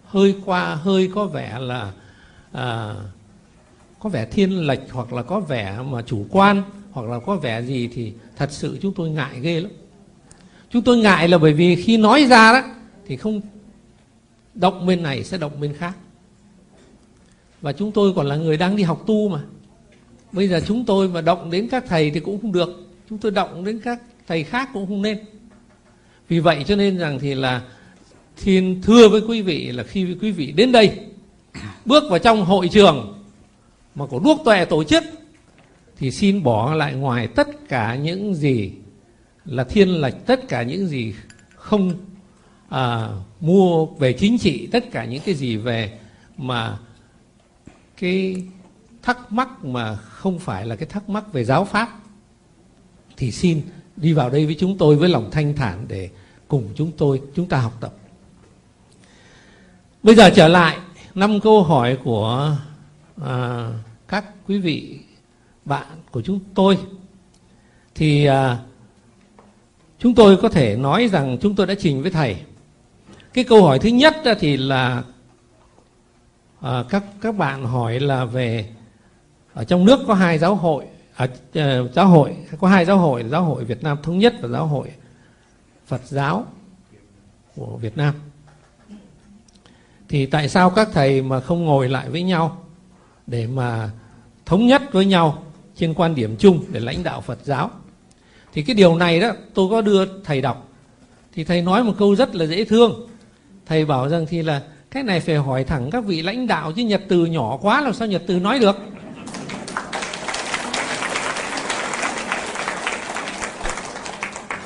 hơi 0.06 0.36
qua 0.45 0.75
hơi 0.75 1.10
có 1.15 1.25
vẻ 1.25 1.60
là 1.60 1.91
à, 2.52 2.95
có 3.99 4.10
vẻ 4.10 4.25
thiên 4.25 4.67
lệch 4.67 4.91
hoặc 4.91 5.13
là 5.13 5.23
có 5.23 5.39
vẻ 5.39 5.80
mà 5.89 6.02
chủ 6.02 6.25
quan 6.30 6.63
hoặc 6.91 7.10
là 7.10 7.19
có 7.19 7.36
vẻ 7.36 7.62
gì 7.62 7.89
thì 7.93 8.13
thật 8.36 8.52
sự 8.52 8.78
chúng 8.82 8.93
tôi 8.93 9.10
ngại 9.10 9.39
ghê 9.41 9.62
lắm. 9.62 9.71
Chúng 10.69 10.82
tôi 10.82 10.97
ngại 10.97 11.28
là 11.28 11.38
bởi 11.38 11.54
vì 11.54 11.75
khi 11.75 11.97
nói 11.97 12.25
ra 12.25 12.54
đó 12.54 12.62
thì 13.08 13.17
không 13.17 13.41
động 14.54 14.86
bên 14.86 15.04
này 15.04 15.23
sẽ 15.23 15.38
động 15.38 15.62
bên 15.62 15.73
khác. 15.73 15.93
Và 17.62 17.73
chúng 17.73 17.91
tôi 17.91 18.13
còn 18.15 18.25
là 18.25 18.36
người 18.36 18.58
đang 18.58 18.75
đi 18.75 18.84
học 18.84 19.04
tu 19.08 19.30
mà. 19.30 19.39
Bây 20.32 20.47
giờ 20.47 20.62
chúng 20.67 20.86
tôi 20.86 21.08
mà 21.08 21.21
động 21.21 21.52
đến 21.52 21.67
các 21.71 21.84
thầy 21.88 22.12
thì 22.12 22.19
cũng 22.19 22.41
không 22.41 22.52
được. 22.52 22.88
Chúng 23.10 23.17
tôi 23.17 23.32
động 23.32 23.63
đến 23.63 23.80
các 23.84 24.02
thầy 24.28 24.43
khác 24.43 24.69
cũng 24.73 24.88
không 24.88 25.02
nên 25.02 25.19
vì 26.30 26.39
vậy 26.39 26.63
cho 26.68 26.76
nên 26.76 26.98
rằng 26.98 27.20
thì 27.20 27.36
là 27.36 27.62
thiên 28.38 28.82
thưa 28.82 29.10
với 29.10 29.22
quý 29.28 29.42
vị 29.42 29.72
là 29.72 29.84
khi 29.84 30.15
quý 30.22 30.32
vị 30.32 30.52
đến 30.52 30.72
đây 30.72 31.00
bước 31.86 32.04
vào 32.10 32.20
trong 32.20 32.46
hội 32.46 32.68
trường 32.68 33.24
mà 33.96 34.06
của 34.06 34.20
đuốc 34.20 34.42
tuệ 34.46 34.65
tổ 34.65 34.84
chức 34.84 35.04
thì 35.98 36.12
xin 36.12 36.44
bỏ 36.44 36.74
lại 36.74 36.94
ngoài 36.94 37.28
tất 37.28 37.48
cả 37.70 37.96
những 37.96 38.36
gì 38.36 38.72
là 39.46 39.63
thiên 39.63 39.89
lệch 40.02 40.26
tất 40.26 40.48
cả 40.48 40.63
những 40.63 40.88
gì 40.88 41.13
không 41.56 41.94
à, 42.70 43.10
mua 43.39 43.86
về 43.86 44.13
chính 44.13 44.38
trị 44.38 44.68
tất 44.72 44.92
cả 44.92 45.06
những 45.06 45.22
cái 45.26 45.36
gì 45.36 45.58
về 45.58 46.00
mà 46.38 46.78
cái 47.98 48.36
thắc 49.02 49.32
mắc 49.32 49.65
mà 49.65 49.96
không 49.96 50.39
phải 50.39 50.65
là 50.65 50.76
cái 50.76 50.89
thắc 50.89 51.10
mắc 51.10 51.34
về 51.34 51.44
giáo 51.44 51.65
pháp 51.65 52.00
thì 53.18 53.32
xin 53.32 53.62
đi 54.01 54.13
vào 54.13 54.29
đây 54.29 54.45
với 54.45 54.55
chúng 54.59 54.77
tôi 54.77 54.95
với 54.95 55.09
lòng 55.09 55.29
thanh 55.31 55.55
thản 55.55 55.85
để 55.88 56.09
cùng 56.47 56.69
chúng 56.75 56.91
tôi 56.91 57.21
chúng 57.35 57.45
ta 57.45 57.57
học 57.57 57.73
tập. 57.79 57.93
Bây 60.03 60.15
giờ 60.15 60.29
trở 60.35 60.47
lại 60.47 60.77
năm 61.15 61.39
câu 61.39 61.63
hỏi 61.63 61.97
của 62.03 62.57
à, 63.25 63.67
các 64.07 64.25
quý 64.47 64.57
vị 64.57 64.99
bạn 65.65 65.88
của 66.12 66.21
chúng 66.21 66.39
tôi. 66.55 66.77
Thì 67.95 68.25
à, 68.25 68.57
chúng 69.99 70.15
tôi 70.15 70.38
có 70.38 70.49
thể 70.49 70.75
nói 70.75 71.07
rằng 71.07 71.38
chúng 71.41 71.55
tôi 71.55 71.67
đã 71.67 71.75
trình 71.79 72.01
với 72.01 72.12
thầy. 72.12 72.38
Cái 73.33 73.43
câu 73.43 73.63
hỏi 73.63 73.79
thứ 73.79 73.89
nhất 73.89 74.15
thì 74.39 74.57
là 74.57 75.03
à, 76.62 76.83
các 76.89 77.03
các 77.21 77.35
bạn 77.35 77.65
hỏi 77.65 77.99
là 77.99 78.25
về 78.25 78.69
ở 79.53 79.63
trong 79.63 79.85
nước 79.85 79.99
có 80.07 80.13
hai 80.13 80.38
giáo 80.38 80.55
hội 80.55 80.85
à, 81.19 81.79
giáo 81.95 82.08
hội 82.08 82.36
có 82.60 82.67
hai 82.67 82.86
giáo 82.86 82.97
hội 82.97 83.23
giáo 83.32 83.43
hội 83.43 83.63
Việt 83.63 83.84
Nam 83.84 83.97
thống 84.03 84.19
nhất 84.19 84.34
và 84.41 84.47
giáo 84.47 84.67
hội 84.67 84.91
Phật 85.88 86.01
giáo 86.05 86.45
của 87.55 87.77
Việt 87.77 87.97
Nam. 87.97 88.13
Thì 90.10 90.25
tại 90.25 90.49
sao 90.49 90.69
các 90.69 90.89
thầy 90.93 91.21
mà 91.21 91.39
không 91.39 91.65
ngồi 91.65 91.89
lại 91.89 92.10
với 92.10 92.23
nhau 92.23 92.65
để 93.27 93.47
mà 93.47 93.89
thống 94.45 94.67
nhất 94.67 94.82
với 94.91 95.05
nhau 95.05 95.43
trên 95.75 95.93
quan 95.93 96.15
điểm 96.15 96.36
chung 96.39 96.65
để 96.69 96.79
lãnh 96.79 97.03
đạo 97.03 97.21
Phật 97.21 97.39
giáo? 97.43 97.71
Thì 98.53 98.62
cái 98.62 98.75
điều 98.75 98.95
này 98.95 99.19
đó 99.19 99.32
tôi 99.53 99.69
có 99.69 99.82
đưa 99.82 100.21
thầy 100.23 100.41
đọc. 100.41 100.69
Thì 101.34 101.43
thầy 101.43 101.62
nói 101.62 101.84
một 101.84 101.93
câu 101.97 102.15
rất 102.15 102.36
là 102.36 102.45
dễ 102.45 102.63
thương. 102.63 103.08
Thầy 103.65 103.86
bảo 103.86 104.10
rằng 104.10 104.25
thì 104.29 104.43
là 104.43 104.62
cái 104.91 105.03
này 105.03 105.19
phải 105.19 105.36
hỏi 105.36 105.63
thẳng 105.63 105.89
các 105.91 106.05
vị 106.05 106.21
lãnh 106.21 106.47
đạo 106.47 106.71
chứ 106.71 106.84
nhật 106.84 107.01
từ 107.08 107.25
nhỏ 107.25 107.58
quá 107.62 107.82
làm 107.82 107.93
sao 107.93 108.08
nhật 108.08 108.23
từ 108.27 108.39
nói 108.39 108.60
được? 108.60 108.75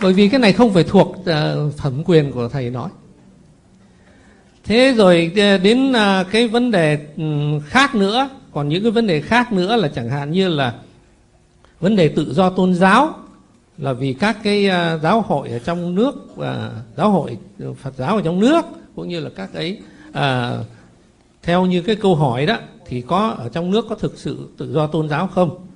Bởi 0.03 0.13
vì 0.13 0.29
cái 0.29 0.39
này 0.39 0.53
không 0.53 0.73
phải 0.73 0.83
thuộc 0.83 1.07
uh, 1.09 1.77
thẩm 1.77 2.03
quyền 2.05 2.31
của 2.31 2.49
thầy 2.49 2.69
nói. 2.69 2.89
Thế 4.63 4.93
rồi 4.97 5.31
ờ, 5.35 5.57
đến 5.57 5.91
uh, 5.91 6.27
cái 6.31 6.47
vấn 6.47 6.71
đề 6.71 6.97
ừ, 7.17 7.23
khác 7.65 7.95
nữa 7.95 8.29
còn 8.51 8.69
những 8.69 8.83
cái 8.83 8.91
vấn 8.91 9.07
đề 9.07 9.21
khác 9.21 9.53
nữa 9.53 9.75
là 9.75 9.87
chẳng 9.87 10.09
hạn 10.09 10.31
như 10.31 10.49
là 10.49 10.73
vấn 11.79 11.95
đề 11.95 12.07
tự 12.07 12.33
do 12.33 12.49
tôn 12.49 12.73
giáo 12.73 13.15
là 13.77 13.93
vì 13.93 14.13
các 14.13 14.37
cái 14.43 14.67
uh, 14.67 15.01
giáo 15.01 15.21
hội 15.21 15.49
ở 15.49 15.59
trong 15.59 15.95
nước 15.95 16.15
uh, 16.33 16.45
giáo 16.97 17.11
hội 17.11 17.37
Phật 17.81 17.93
giáo 17.97 18.15
ở 18.15 18.21
trong 18.21 18.39
nước 18.39 18.65
cũng 18.95 19.09
như 19.09 19.19
là 19.19 19.29
các 19.35 19.53
ấy 19.53 19.81
uh, 20.09 20.65
theo 21.43 21.65
như 21.65 21.81
cái 21.81 21.95
câu 21.95 22.15
hỏi 22.15 22.45
đó 22.45 22.57
thì 22.85 23.01
có 23.01 23.35
ở 23.37 23.49
trong 23.49 23.71
nước 23.71 23.85
có 23.89 23.95
thực 23.95 24.17
sự 24.17 24.49
tự 24.57 24.73
do 24.73 24.87
tôn 24.87 25.09
giáo 25.09 25.27
không? 25.27 25.67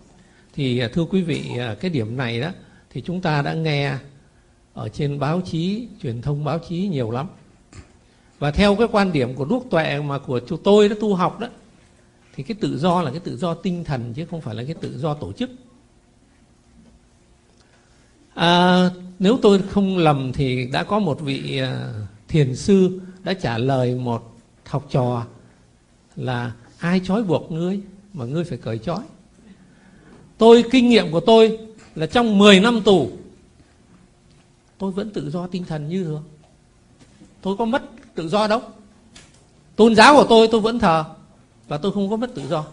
Thì 0.55 0.81
thưa 0.93 1.05
quý 1.05 1.21
vị 1.21 1.43
cái 1.79 1.91
điểm 1.91 2.17
này 2.17 2.41
đó 2.41 2.49
thì 2.89 3.01
chúng 3.05 3.21
ta 3.21 3.41
đã 3.41 3.53
nghe 3.53 3.93
ở 4.77 4.89
trên 4.89 5.19
báo 5.19 5.41
chí 5.41 5.87
truyền 6.03 6.21
thông 6.21 6.43
báo 6.43 6.59
chí 6.69 6.87
nhiều 6.87 7.11
lắm. 7.11 7.27
Và 8.39 8.51
theo 8.51 8.75
cái 8.75 8.87
quan 8.91 9.11
điểm 9.11 9.35
của 9.35 9.45
đúc 9.45 9.67
tuệ 9.69 9.99
mà 9.99 10.17
của 10.17 10.39
chúng 10.47 10.63
tôi 10.63 10.89
đã 10.89 10.95
tu 10.99 11.15
học 11.15 11.39
đó 11.39 11.47
thì 12.35 12.43
cái 12.43 12.57
tự 12.59 12.77
do 12.77 13.01
là 13.01 13.11
cái 13.11 13.19
tự 13.19 13.37
do 13.37 13.53
tinh 13.53 13.83
thần 13.83 14.13
chứ 14.13 14.25
không 14.25 14.41
phải 14.41 14.55
là 14.55 14.63
cái 14.63 14.73
tự 14.73 14.97
do 14.97 15.13
tổ 15.13 15.31
chức. 15.31 15.49
À, 18.33 18.89
nếu 19.19 19.39
tôi 19.41 19.61
không 19.69 19.97
lầm 19.97 20.33
thì 20.33 20.67
đã 20.71 20.83
có 20.83 20.99
một 20.99 21.21
vị 21.21 21.59
à, 21.59 21.93
thiền 22.27 22.55
sư 22.55 23.01
đã 23.23 23.33
trả 23.33 23.57
lời 23.57 23.95
một 23.95 24.35
học 24.65 24.87
trò 24.89 25.25
là 26.15 26.51
ai 26.79 27.01
trói 27.03 27.23
buộc 27.23 27.51
ngươi 27.51 27.79
mà 28.13 28.25
ngươi 28.25 28.43
phải 28.43 28.57
cởi 28.57 28.77
trói? 28.77 29.01
Tôi 30.37 30.63
kinh 30.71 30.89
nghiệm 30.89 31.11
của 31.11 31.19
tôi 31.19 31.57
là 31.95 32.05
trong 32.05 32.37
10 32.37 32.59
năm 32.59 32.81
tù 32.81 33.11
tôi 34.77 34.91
vẫn 34.91 35.09
tự 35.09 35.29
do 35.29 35.47
tinh 35.47 35.63
thần 35.65 35.89
như 35.89 36.03
thường 36.03 36.23
tôi 37.41 37.57
có 37.57 37.65
mất 37.65 37.83
tự 38.15 38.29
do 38.29 38.47
đâu. 38.47 38.61
Tôn 39.75 39.95
giáo 39.95 40.15
của 40.15 40.25
tôi 40.29 40.47
tôi 40.51 40.61
vẫn 40.61 40.79
thờ 40.79 41.03
và 41.67 41.77
tôi 41.77 41.91
không 41.91 42.09
có 42.09 42.15
mất 42.15 42.35
tự 42.35 42.47
do. 42.47 42.65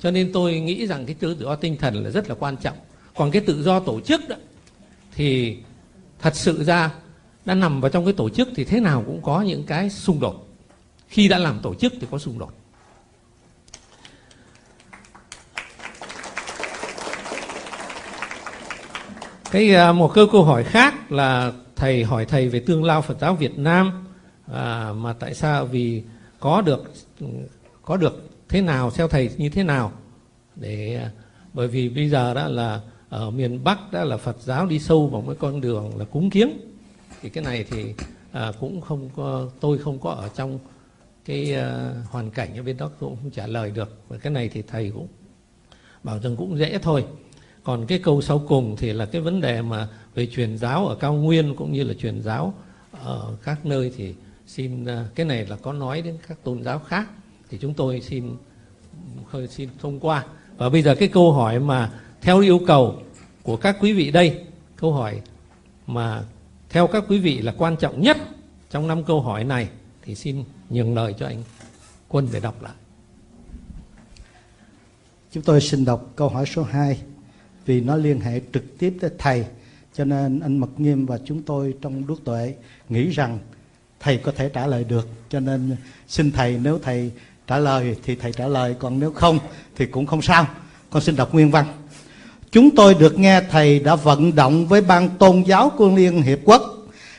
Cho 0.00 0.10
nên 0.10 0.30
tôi 0.32 0.60
nghĩ 0.60 0.86
rằng 0.86 1.06
cái 1.06 1.14
tự 1.14 1.36
do 1.40 1.56
tinh 1.56 1.76
thần 1.76 2.04
là 2.04 2.10
rất 2.10 2.28
là 2.28 2.34
quan 2.38 2.56
trọng. 2.56 2.76
Còn 3.16 3.30
cái 3.30 3.42
tự 3.46 3.62
do 3.62 3.80
tổ 3.80 4.00
chức 4.00 4.28
đó, 4.28 4.36
thì 5.14 5.56
thật 6.18 6.36
sự 6.36 6.64
ra 6.64 6.94
đã 7.44 7.54
nằm 7.54 7.80
vào 7.80 7.90
trong 7.90 8.04
cái 8.04 8.14
tổ 8.14 8.28
chức 8.28 8.48
thì 8.56 8.64
thế 8.64 8.80
nào 8.80 9.02
cũng 9.06 9.22
có 9.22 9.42
những 9.42 9.64
cái 9.64 9.90
xung 9.90 10.20
đột. 10.20 10.48
Khi 11.08 11.28
đã 11.28 11.38
làm 11.38 11.60
tổ 11.62 11.74
chức 11.74 11.92
thì 12.00 12.06
có 12.10 12.18
xung 12.18 12.38
đột. 12.38 12.52
Cái 19.54 19.74
à, 19.74 19.92
một 19.92 20.14
câu 20.14 20.26
câu 20.32 20.44
hỏi 20.44 20.64
khác 20.64 21.12
là 21.12 21.52
thầy 21.76 22.04
hỏi 22.04 22.24
thầy 22.24 22.48
về 22.48 22.60
tương 22.60 22.84
lao 22.84 23.02
Phật 23.02 23.20
giáo 23.20 23.34
Việt 23.34 23.58
Nam. 23.58 24.06
À, 24.52 24.92
mà 24.92 25.12
tại 25.12 25.34
sao? 25.34 25.66
Vì 25.66 26.02
có 26.40 26.62
được 26.62 26.92
có 27.82 27.96
được 27.96 28.30
thế 28.48 28.60
nào 28.60 28.90
theo 28.90 29.08
thầy 29.08 29.30
như 29.36 29.48
thế 29.48 29.62
nào? 29.62 29.92
Để 30.56 30.96
à, 30.96 31.10
bởi 31.52 31.68
vì 31.68 31.88
bây 31.88 32.08
giờ 32.08 32.34
đó 32.34 32.48
là 32.48 32.80
ở 33.08 33.30
miền 33.30 33.64
Bắc 33.64 33.92
đó 33.92 34.04
là 34.04 34.16
Phật 34.16 34.36
giáo 34.40 34.66
đi 34.66 34.78
sâu 34.78 35.06
vào 35.06 35.22
cái 35.26 35.36
con 35.38 35.60
đường 35.60 35.98
là 35.98 36.04
cúng 36.04 36.30
kiếng. 36.30 36.50
Thì 37.22 37.28
cái 37.28 37.44
này 37.44 37.64
thì 37.70 37.94
à, 38.32 38.52
cũng 38.60 38.80
không 38.80 39.10
có 39.16 39.48
tôi 39.60 39.78
không 39.78 39.98
có 39.98 40.10
ở 40.10 40.28
trong 40.36 40.58
cái 41.24 41.54
à, 41.54 41.92
hoàn 42.10 42.30
cảnh 42.30 42.56
ở 42.56 42.62
bên 42.62 42.76
đó 42.76 42.90
cũng 43.00 43.16
không 43.22 43.30
trả 43.30 43.46
lời 43.46 43.70
được. 43.70 43.98
Và 44.08 44.16
cái 44.18 44.32
này 44.32 44.48
thì 44.48 44.62
thầy 44.62 44.90
cũng 44.94 45.08
bảo 46.02 46.18
rằng 46.18 46.36
cũng 46.36 46.58
dễ 46.58 46.78
thôi 46.78 47.04
còn 47.64 47.86
cái 47.86 47.98
câu 47.98 48.22
sau 48.22 48.38
cùng 48.48 48.76
thì 48.76 48.92
là 48.92 49.06
cái 49.06 49.20
vấn 49.20 49.40
đề 49.40 49.62
mà 49.62 49.88
về 50.14 50.26
truyền 50.26 50.58
giáo 50.58 50.86
ở 50.86 50.94
cao 50.94 51.14
nguyên 51.14 51.56
cũng 51.56 51.72
như 51.72 51.84
là 51.84 51.94
truyền 51.94 52.22
giáo 52.22 52.54
ở 52.92 53.36
các 53.44 53.66
nơi 53.66 53.92
thì 53.96 54.14
xin 54.46 54.84
à, 54.84 55.08
cái 55.14 55.26
này 55.26 55.46
là 55.46 55.56
có 55.56 55.72
nói 55.72 56.02
đến 56.02 56.18
các 56.28 56.38
tôn 56.44 56.62
giáo 56.62 56.78
khác. 56.78 57.08
Thì 57.50 57.58
chúng 57.60 57.74
tôi 57.74 58.00
xin, 58.00 58.36
hơi 59.30 59.48
xin 59.48 59.68
thông 59.78 60.00
qua. 60.00 60.24
Và 60.56 60.68
bây 60.68 60.82
giờ 60.82 60.94
cái 60.94 61.08
câu 61.08 61.32
hỏi 61.32 61.60
mà 61.60 61.92
theo 62.20 62.40
yêu 62.40 62.60
cầu 62.66 63.02
của 63.42 63.56
các 63.56 63.76
quý 63.80 63.92
vị 63.92 64.10
đây, 64.10 64.44
câu 64.76 64.92
hỏi 64.92 65.20
mà 65.86 66.22
theo 66.68 66.86
các 66.86 67.04
quý 67.08 67.18
vị 67.18 67.40
là 67.40 67.54
quan 67.58 67.76
trọng 67.76 68.00
nhất 68.00 68.16
trong 68.70 68.88
năm 68.88 69.04
câu 69.04 69.20
hỏi 69.20 69.44
này, 69.44 69.68
thì 70.02 70.14
xin 70.14 70.44
nhường 70.70 70.94
lời 70.94 71.14
cho 71.18 71.26
anh 71.26 71.42
Quân 72.08 72.28
để 72.32 72.40
đọc 72.40 72.62
lại. 72.62 72.72
Chúng 75.32 75.42
tôi 75.42 75.60
xin 75.60 75.84
đọc 75.84 76.10
câu 76.16 76.28
hỏi 76.28 76.46
số 76.46 76.62
2 76.62 76.98
vì 77.66 77.80
nó 77.80 77.96
liên 77.96 78.20
hệ 78.20 78.40
trực 78.52 78.78
tiếp 78.78 78.94
tới 79.00 79.10
thầy. 79.18 79.44
Cho 79.94 80.04
nên 80.04 80.40
anh 80.40 80.58
Mật 80.58 80.80
Nghiêm 80.80 81.06
và 81.06 81.18
chúng 81.24 81.42
tôi 81.42 81.74
trong 81.82 82.06
đúc 82.06 82.18
tuệ 82.24 82.54
nghĩ 82.88 83.10
rằng 83.10 83.38
thầy 84.00 84.16
có 84.16 84.32
thể 84.36 84.48
trả 84.48 84.66
lời 84.66 84.84
được. 84.84 85.08
Cho 85.28 85.40
nên 85.40 85.76
xin 86.08 86.32
thầy, 86.32 86.58
nếu 86.62 86.78
thầy 86.82 87.10
trả 87.46 87.58
lời 87.58 87.96
thì 88.04 88.14
thầy 88.16 88.32
trả 88.32 88.46
lời, 88.46 88.74
còn 88.78 89.00
nếu 89.00 89.12
không 89.12 89.38
thì 89.76 89.86
cũng 89.86 90.06
không 90.06 90.22
sao. 90.22 90.46
Con 90.90 91.02
xin 91.02 91.16
đọc 91.16 91.34
nguyên 91.34 91.50
văn. 91.50 91.66
Chúng 92.50 92.76
tôi 92.76 92.94
được 92.94 93.18
nghe 93.18 93.40
thầy 93.50 93.80
đã 93.80 93.94
vận 93.94 94.34
động 94.34 94.66
với 94.66 94.80
ban 94.80 95.08
tôn 95.18 95.42
giáo 95.42 95.70
của 95.76 95.88
liên 95.96 96.22
hiệp 96.22 96.38
quốc 96.44 96.62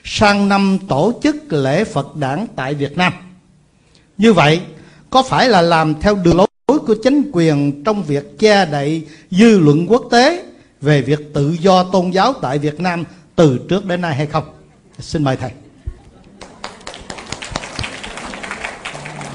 sang 0.03 0.49
năm 0.49 0.77
tổ 0.87 1.19
chức 1.23 1.35
lễ 1.49 1.83
phật 1.83 2.15
đản 2.15 2.47
tại 2.55 2.73
việt 2.73 2.97
nam. 2.97 3.13
Như 4.17 4.33
vậy, 4.33 4.61
có 5.09 5.23
phải 5.23 5.49
là 5.49 5.61
làm 5.61 6.01
theo 6.01 6.15
đường 6.15 6.37
lối 6.37 6.47
của 6.67 6.95
chính 7.03 7.29
quyền 7.33 7.83
trong 7.83 8.03
việc 8.03 8.39
che 8.39 8.65
đậy 8.65 9.07
dư 9.31 9.59
luận 9.59 9.87
quốc 9.87 10.03
tế 10.11 10.45
về 10.81 11.01
việc 11.01 11.33
tự 11.33 11.51
do 11.59 11.83
tôn 11.83 12.11
giáo 12.11 12.33
tại 12.41 12.59
việt 12.59 12.79
nam 12.79 13.03
từ 13.35 13.59
trước 13.69 13.85
đến 13.85 14.01
nay 14.01 14.15
hay 14.15 14.25
không? 14.25 14.43
Xin 14.99 15.23
mời 15.23 15.35
thầy. 15.35 15.51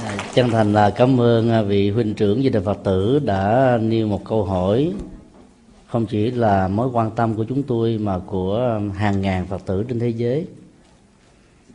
À, 0.04 0.16
chân 0.34 0.50
thành 0.50 0.72
là 0.72 0.90
cảm 0.90 1.20
ơn 1.20 1.50
à, 1.50 1.62
vị 1.62 1.90
huynh 1.90 2.14
trưởng 2.14 2.44
gia 2.44 2.50
đình 2.50 2.64
phật 2.64 2.78
tử 2.84 3.18
đã 3.18 3.78
nêu 3.82 4.06
một 4.06 4.24
câu 4.24 4.44
hỏi. 4.44 4.92
Không 5.86 6.06
chỉ 6.06 6.30
là 6.30 6.68
mối 6.68 6.88
quan 6.92 7.10
tâm 7.10 7.34
của 7.34 7.44
chúng 7.44 7.62
tôi 7.62 7.98
mà 7.98 8.18
của 8.18 8.80
hàng 8.96 9.20
ngàn 9.20 9.46
phật 9.46 9.66
tử 9.66 9.84
trên 9.88 9.98
thế 9.98 10.08
giới. 10.08 10.46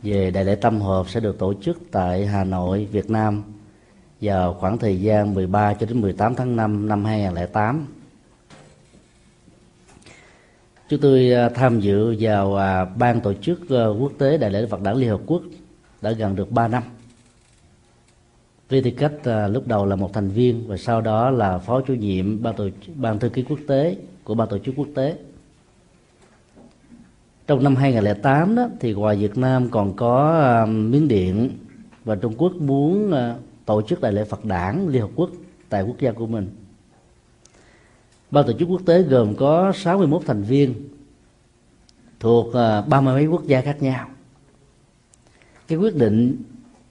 Về 0.02 0.30
đại 0.30 0.44
lễ 0.44 0.54
tâm 0.54 0.80
hợp 0.80 1.06
sẽ 1.08 1.20
được 1.20 1.38
tổ 1.38 1.54
chức 1.62 1.78
tại 1.92 2.26
Hà 2.26 2.44
Nội, 2.44 2.88
Việt 2.92 3.10
Nam 3.10 3.42
vào 4.20 4.54
khoảng 4.54 4.78
thời 4.78 5.00
gian 5.00 5.34
13 5.34 5.74
cho 5.74 5.86
đến 5.86 6.00
18 6.00 6.34
tháng 6.34 6.56
5 6.56 6.88
năm 6.88 7.04
2008. 7.04 7.86
Chúng 10.88 11.00
tôi 11.00 11.32
à, 11.32 11.48
tham 11.48 11.80
dự 11.80 12.16
vào 12.20 12.56
à, 12.56 12.84
ban 12.84 13.20
tổ 13.20 13.32
chức 13.34 13.70
à, 13.70 13.86
quốc 13.86 14.12
tế 14.18 14.38
đại 14.38 14.50
lễ 14.50 14.66
Phật 14.66 14.82
đản 14.82 14.96
Liên 14.96 15.10
Hợp 15.10 15.20
Quốc 15.26 15.42
đã 16.02 16.10
gần 16.10 16.36
được 16.36 16.50
3 16.50 16.68
năm 16.68 16.82
với 18.68 18.82
tư 18.82 18.90
cách 18.90 19.12
lúc 19.48 19.66
đầu 19.66 19.86
là 19.86 19.96
một 19.96 20.12
thành 20.12 20.28
viên 20.28 20.68
và 20.68 20.76
sau 20.76 21.00
đó 21.00 21.30
là 21.30 21.58
phó 21.58 21.80
chủ 21.80 21.94
nhiệm 21.94 22.42
ban 22.42 22.56
tổ 22.56 22.68
ban 22.94 23.18
thư 23.18 23.28
ký 23.28 23.44
quốc 23.48 23.58
tế 23.68 23.96
của 24.24 24.34
ban 24.34 24.48
tổ 24.48 24.58
chức 24.58 24.74
quốc 24.76 24.88
tế 24.94 25.16
trong 27.46 27.64
năm 27.64 27.76
2008 27.76 28.54
đó 28.54 28.68
thì 28.80 28.92
ngoài 28.92 29.16
Việt 29.16 29.38
Nam 29.38 29.70
còn 29.70 29.96
có 29.96 30.66
Miến 30.68 31.08
Điện 31.08 31.50
và 32.04 32.14
Trung 32.14 32.34
Quốc 32.38 32.52
muốn 32.52 33.12
tổ 33.66 33.82
chức 33.82 34.00
đại 34.00 34.12
lễ 34.12 34.24
Phật 34.24 34.44
đản 34.44 34.88
Liên 34.88 35.02
Hợp 35.02 35.10
Quốc 35.16 35.30
tại 35.68 35.82
quốc 35.82 35.96
gia 35.98 36.12
của 36.12 36.26
mình. 36.26 36.48
Ban 38.30 38.46
tổ 38.46 38.52
chức 38.52 38.68
quốc 38.68 38.82
tế 38.86 39.02
gồm 39.02 39.34
có 39.34 39.72
61 39.72 40.22
thành 40.26 40.42
viên 40.42 40.74
thuộc 42.20 42.54
à, 42.54 42.80
ba 42.80 43.00
mươi 43.00 43.14
mấy 43.14 43.26
quốc 43.26 43.44
gia 43.44 43.60
khác 43.60 43.82
nhau. 43.82 44.08
Cái 45.68 45.78
quyết 45.78 45.96
định 45.96 46.42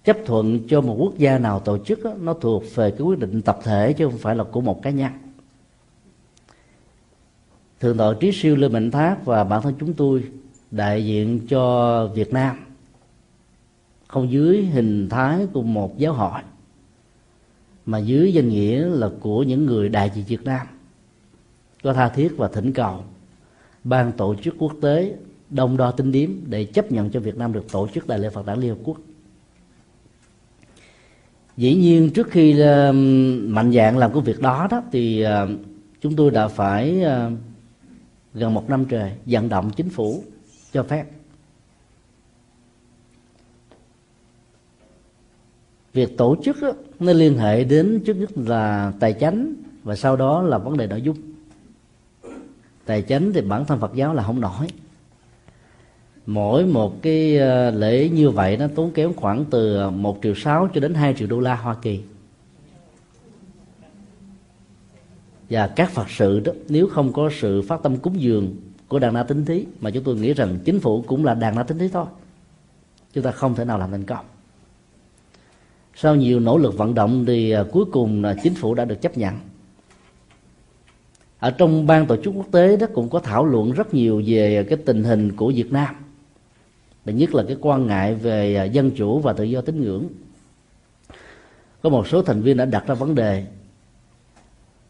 chấp 0.04 0.18
thuận 0.26 0.68
cho 0.68 0.82
một 0.82 0.96
quốc 1.00 1.18
gia 1.18 1.38
nào 1.38 1.60
tổ 1.60 1.78
chức 1.78 2.04
đó, 2.04 2.14
nó 2.20 2.34
thuộc 2.34 2.64
về 2.76 2.92
cái 2.92 3.02
quyết 3.02 3.20
định 3.20 3.42
tập 3.42 3.60
thể 3.64 3.94
chứ 3.94 4.06
không 4.06 4.18
phải 4.18 4.36
là 4.36 4.44
của 4.44 4.62
một 4.62 4.82
cá 4.82 4.90
nhân 4.90 5.12
thượng 7.80 7.98
tọa 7.98 8.14
trí 8.20 8.32
siêu 8.32 8.56
lê 8.56 8.68
mạnh 8.68 8.92
thác 8.92 9.26
và 9.26 9.44
bản 9.44 9.62
thân 9.62 9.74
chúng 9.80 9.94
tôi 9.94 10.24
đại 10.72 11.06
diện 11.06 11.48
cho 11.48 12.08
việt 12.08 12.34
nam 12.34 12.56
không 14.08 14.32
dưới 14.32 14.66
hình 14.66 15.10
thái 15.10 15.48
của 15.54 15.62
một 15.62 15.98
giáo 15.98 16.14
hội 16.14 16.42
mà 17.86 17.98
dưới 17.98 18.34
danh 18.34 18.50
nghĩa 18.50 18.86
là 18.86 19.10
của 19.20 19.44
những 19.44 19.66
người 19.66 19.90
đại 19.90 20.12
diện 20.16 20.26
việt 20.28 20.44
nam. 20.44 20.68
Có 21.84 21.94
tha 21.94 22.10
thiết 22.10 22.38
và 22.38 22.48
thỉnh 22.48 22.74
cầu 22.74 23.04
ban 23.84 24.12
tổ 24.12 24.36
chức 24.36 24.56
quốc 24.60 24.74
tế 24.82 25.16
đông 25.50 25.78
đo 25.78 25.92
tính 25.92 26.12
điếm 26.12 26.30
để 26.46 26.66
chấp 26.66 26.92
nhận 26.92 27.10
cho 27.10 27.20
Việt 27.20 27.38
Nam 27.38 27.54
được 27.54 27.72
tổ 27.72 27.88
chức 27.94 28.08
đại 28.08 28.20
lễ 28.20 28.30
Phật 28.30 28.46
đản 28.46 28.60
Liên 28.60 28.70
Hợp 28.70 28.80
Quốc. 28.84 28.98
Dĩ 31.58 31.76
nhiên 31.76 32.10
trước 32.10 32.28
khi 32.32 32.60
ờ, 32.60 32.92
mạnh 33.48 33.72
dạng 33.72 33.98
làm 33.98 34.14
cái 34.14 34.22
việc 34.22 34.42
đó 34.42 34.68
đó, 34.72 34.84
thì 34.92 35.22
ờ, 35.22 35.48
chúng 36.02 36.16
tôi 36.16 36.32
đã 36.32 36.48
phải 36.48 37.02
ờ, 37.02 37.32
gần 38.34 38.54
một 38.54 38.70
năm 38.70 38.86
trời 38.86 39.12
vận 39.26 39.50
động 39.50 39.72
chính 39.76 39.90
phủ 39.90 40.24
cho 40.72 40.84
phép. 40.84 41.06
Việc 45.96 46.18
tổ 46.18 46.36
chức 46.44 46.62
đó, 46.62 46.72
nó 47.00 47.14
liên 47.14 47.38
hệ 47.38 47.64
đến 47.64 48.02
trước 48.06 48.14
nhất 48.14 48.30
là 48.36 48.94
tài 49.00 49.14
chánh 49.14 49.54
và 49.84 49.96
sau 49.96 50.16
đó 50.16 50.42
là 50.42 50.58
vấn 50.58 50.78
đề 50.78 50.88
nội 50.88 51.02
dung. 51.02 51.18
Tài 52.86 53.02
chánh 53.02 53.34
thì 53.34 53.42
bản 53.42 53.66
thân 53.66 53.80
phật 53.80 53.94
giáo 53.96 54.14
là 54.14 54.24
không 54.24 54.42
nổi. 54.42 54.68
Mỗi 56.26 56.66
một 56.66 57.02
cái 57.02 57.38
ờ, 57.38 57.72
lễ 57.72 58.10
như 58.10 58.30
vậy 58.30 58.58
nó 58.58 58.68
tốn 58.76 58.92
kém 58.92 59.14
khoảng 59.14 59.46
từ 59.46 59.90
1 59.90 60.20
triệu 60.24 60.36
6 60.36 60.70
cho 60.74 60.82
đến 60.82 60.94
2 60.94 61.14
triệu 61.14 61.28
đô 61.28 61.40
la 61.40 61.56
Hoa 61.56 61.76
Kỳ. 61.82 62.02
Và 65.50 65.68
các 65.68 65.92
Phật 65.92 66.10
sự 66.10 66.40
đó 66.40 66.52
nếu 66.70 66.88
không 66.88 67.14
có 67.14 67.30
sự 67.40 67.62
phát 67.62 67.84
tâm 67.84 67.98
cúng 67.98 68.22
dường 68.22 68.56
của 68.88 69.00
đàn 69.00 69.14
na 69.14 69.24
tính 69.24 69.46
thí 69.46 69.66
mà 69.80 69.90
chúng 69.92 70.04
tôi 70.04 70.16
nghĩ 70.16 70.34
rằng 70.34 70.60
chính 70.66 70.80
phủ 70.80 71.04
cũng 71.08 71.26
là 71.26 71.34
đàn 71.34 71.56
na 71.56 71.64
tính 71.64 71.78
thí 71.78 71.88
thôi 71.88 72.06
chúng 73.14 73.24
ta 73.24 73.32
không 73.32 73.56
thể 73.56 73.66
nào 73.66 73.78
làm 73.78 73.92
thành 73.92 74.04
công 74.04 74.26
sau 75.96 76.16
nhiều 76.16 76.40
nỗ 76.40 76.58
lực 76.58 76.78
vận 76.78 76.94
động 76.94 77.26
thì 77.26 77.52
à, 77.52 77.64
cuối 77.72 77.86
cùng 77.92 78.24
là 78.24 78.36
chính 78.44 78.54
phủ 78.54 78.74
đã 78.74 78.86
được 78.86 79.02
chấp 79.02 79.18
nhận. 79.18 79.34
Ở 81.40 81.52
trong 81.52 81.88
ban 81.88 82.06
tổ 82.06 82.16
chức 82.24 82.34
quốc 82.36 82.48
tế 82.52 82.78
đó 82.78 82.88
cũng 82.94 83.10
có 83.10 83.20
thảo 83.20 83.46
luận 83.46 83.72
rất 83.72 83.94
nhiều 83.94 84.24
về 84.26 84.66
cái 84.70 84.78
tình 84.86 85.04
hình 85.04 85.36
của 85.36 85.52
Việt 85.56 85.72
Nam. 85.74 85.96
Và 87.06 87.12
nhất 87.12 87.36
là 87.36 87.44
cái 87.48 87.58
quan 87.62 87.88
ngại 87.88 88.16
về 88.16 88.56
à, 88.56 88.64
dân 88.64 88.92
chủ 88.92 89.20
và 89.20 89.34
tự 89.34 89.44
do 89.44 89.62
tín 89.62 89.82
ngưỡng. 89.82 90.06
Có 91.82 91.90
một 91.90 92.08
số 92.08 92.22
thành 92.22 92.42
viên 92.42 92.58
đã 92.58 92.66
đặt 92.66 92.88
ra 92.88 92.96
vấn 92.96 93.16
đề 93.16 93.46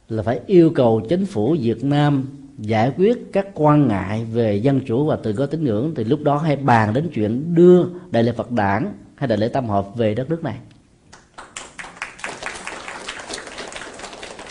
là 0.09 0.23
phải 0.23 0.39
yêu 0.45 0.69
cầu 0.75 1.01
chính 1.09 1.25
phủ 1.25 1.55
Việt 1.59 1.83
Nam 1.83 2.25
giải 2.57 2.91
quyết 2.97 3.33
các 3.33 3.47
quan 3.53 3.87
ngại 3.87 4.25
về 4.25 4.55
dân 4.55 4.81
chủ 4.85 5.05
và 5.05 5.15
tự 5.15 5.33
do 5.37 5.45
tín 5.45 5.63
ngưỡng. 5.63 5.93
Thì 5.95 6.03
lúc 6.03 6.23
đó 6.23 6.37
hay 6.37 6.55
bàn 6.55 6.93
đến 6.93 7.09
chuyện 7.13 7.55
đưa 7.55 7.85
đại 8.11 8.23
lễ 8.23 8.31
Phật 8.31 8.51
đản 8.51 8.87
hay 9.15 9.27
đại 9.27 9.37
lễ 9.37 9.47
tam 9.47 9.69
hợp 9.69 9.95
về 9.95 10.15
đất 10.15 10.29
nước 10.29 10.43
này. 10.43 10.57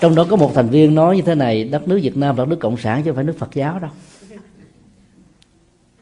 Trong 0.04 0.14
đó 0.14 0.26
có 0.30 0.36
một 0.36 0.50
thành 0.54 0.68
viên 0.68 0.94
nói 0.94 1.16
như 1.16 1.22
thế 1.22 1.34
này, 1.34 1.64
đất 1.64 1.88
nước 1.88 2.00
việt 2.02 2.16
nam 2.16 2.36
là 2.36 2.44
nước 2.44 2.58
cộng 2.60 2.76
sản 2.76 3.02
chứ 3.02 3.10
không 3.10 3.14
phải 3.14 3.24
nước 3.24 3.38
phật 3.38 3.54
giáo 3.54 3.78
đâu. 3.78 3.90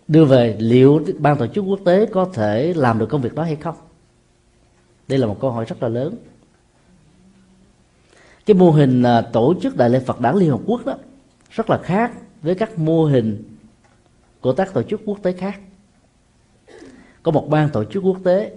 Đưa 0.08 0.24
về 0.24 0.56
liệu 0.58 1.02
ban 1.18 1.36
tổ 1.36 1.46
chức 1.46 1.64
quốc 1.64 1.80
tế 1.84 2.06
có 2.06 2.24
thể 2.34 2.72
làm 2.76 2.98
được 2.98 3.06
công 3.06 3.20
việc 3.20 3.34
đó 3.34 3.42
hay 3.42 3.56
không? 3.56 3.74
Đây 5.08 5.18
là 5.18 5.26
một 5.26 5.36
câu 5.40 5.50
hỏi 5.50 5.64
rất 5.64 5.82
là 5.82 5.88
lớn. 5.88 6.14
Cái 8.46 8.54
mô 8.54 8.70
hình 8.70 9.02
à, 9.02 9.20
tổ 9.20 9.54
chức 9.62 9.76
đại 9.76 9.90
lễ 9.90 10.00
phật 10.00 10.20
đản 10.20 10.36
liên 10.36 10.50
hợp 10.50 10.60
quốc 10.66 10.86
đó 10.86 10.96
rất 11.50 11.70
là 11.70 11.78
khác 11.78 12.12
với 12.42 12.54
các 12.54 12.78
mô 12.78 13.04
hình 13.04 13.44
của 14.40 14.52
các 14.52 14.74
tổ 14.74 14.82
chức 14.82 15.00
quốc 15.04 15.18
tế 15.22 15.32
khác. 15.32 15.60
Có 17.22 17.32
một 17.32 17.48
ban 17.50 17.68
tổ 17.68 17.84
chức 17.84 18.02
quốc 18.04 18.18
tế, 18.24 18.52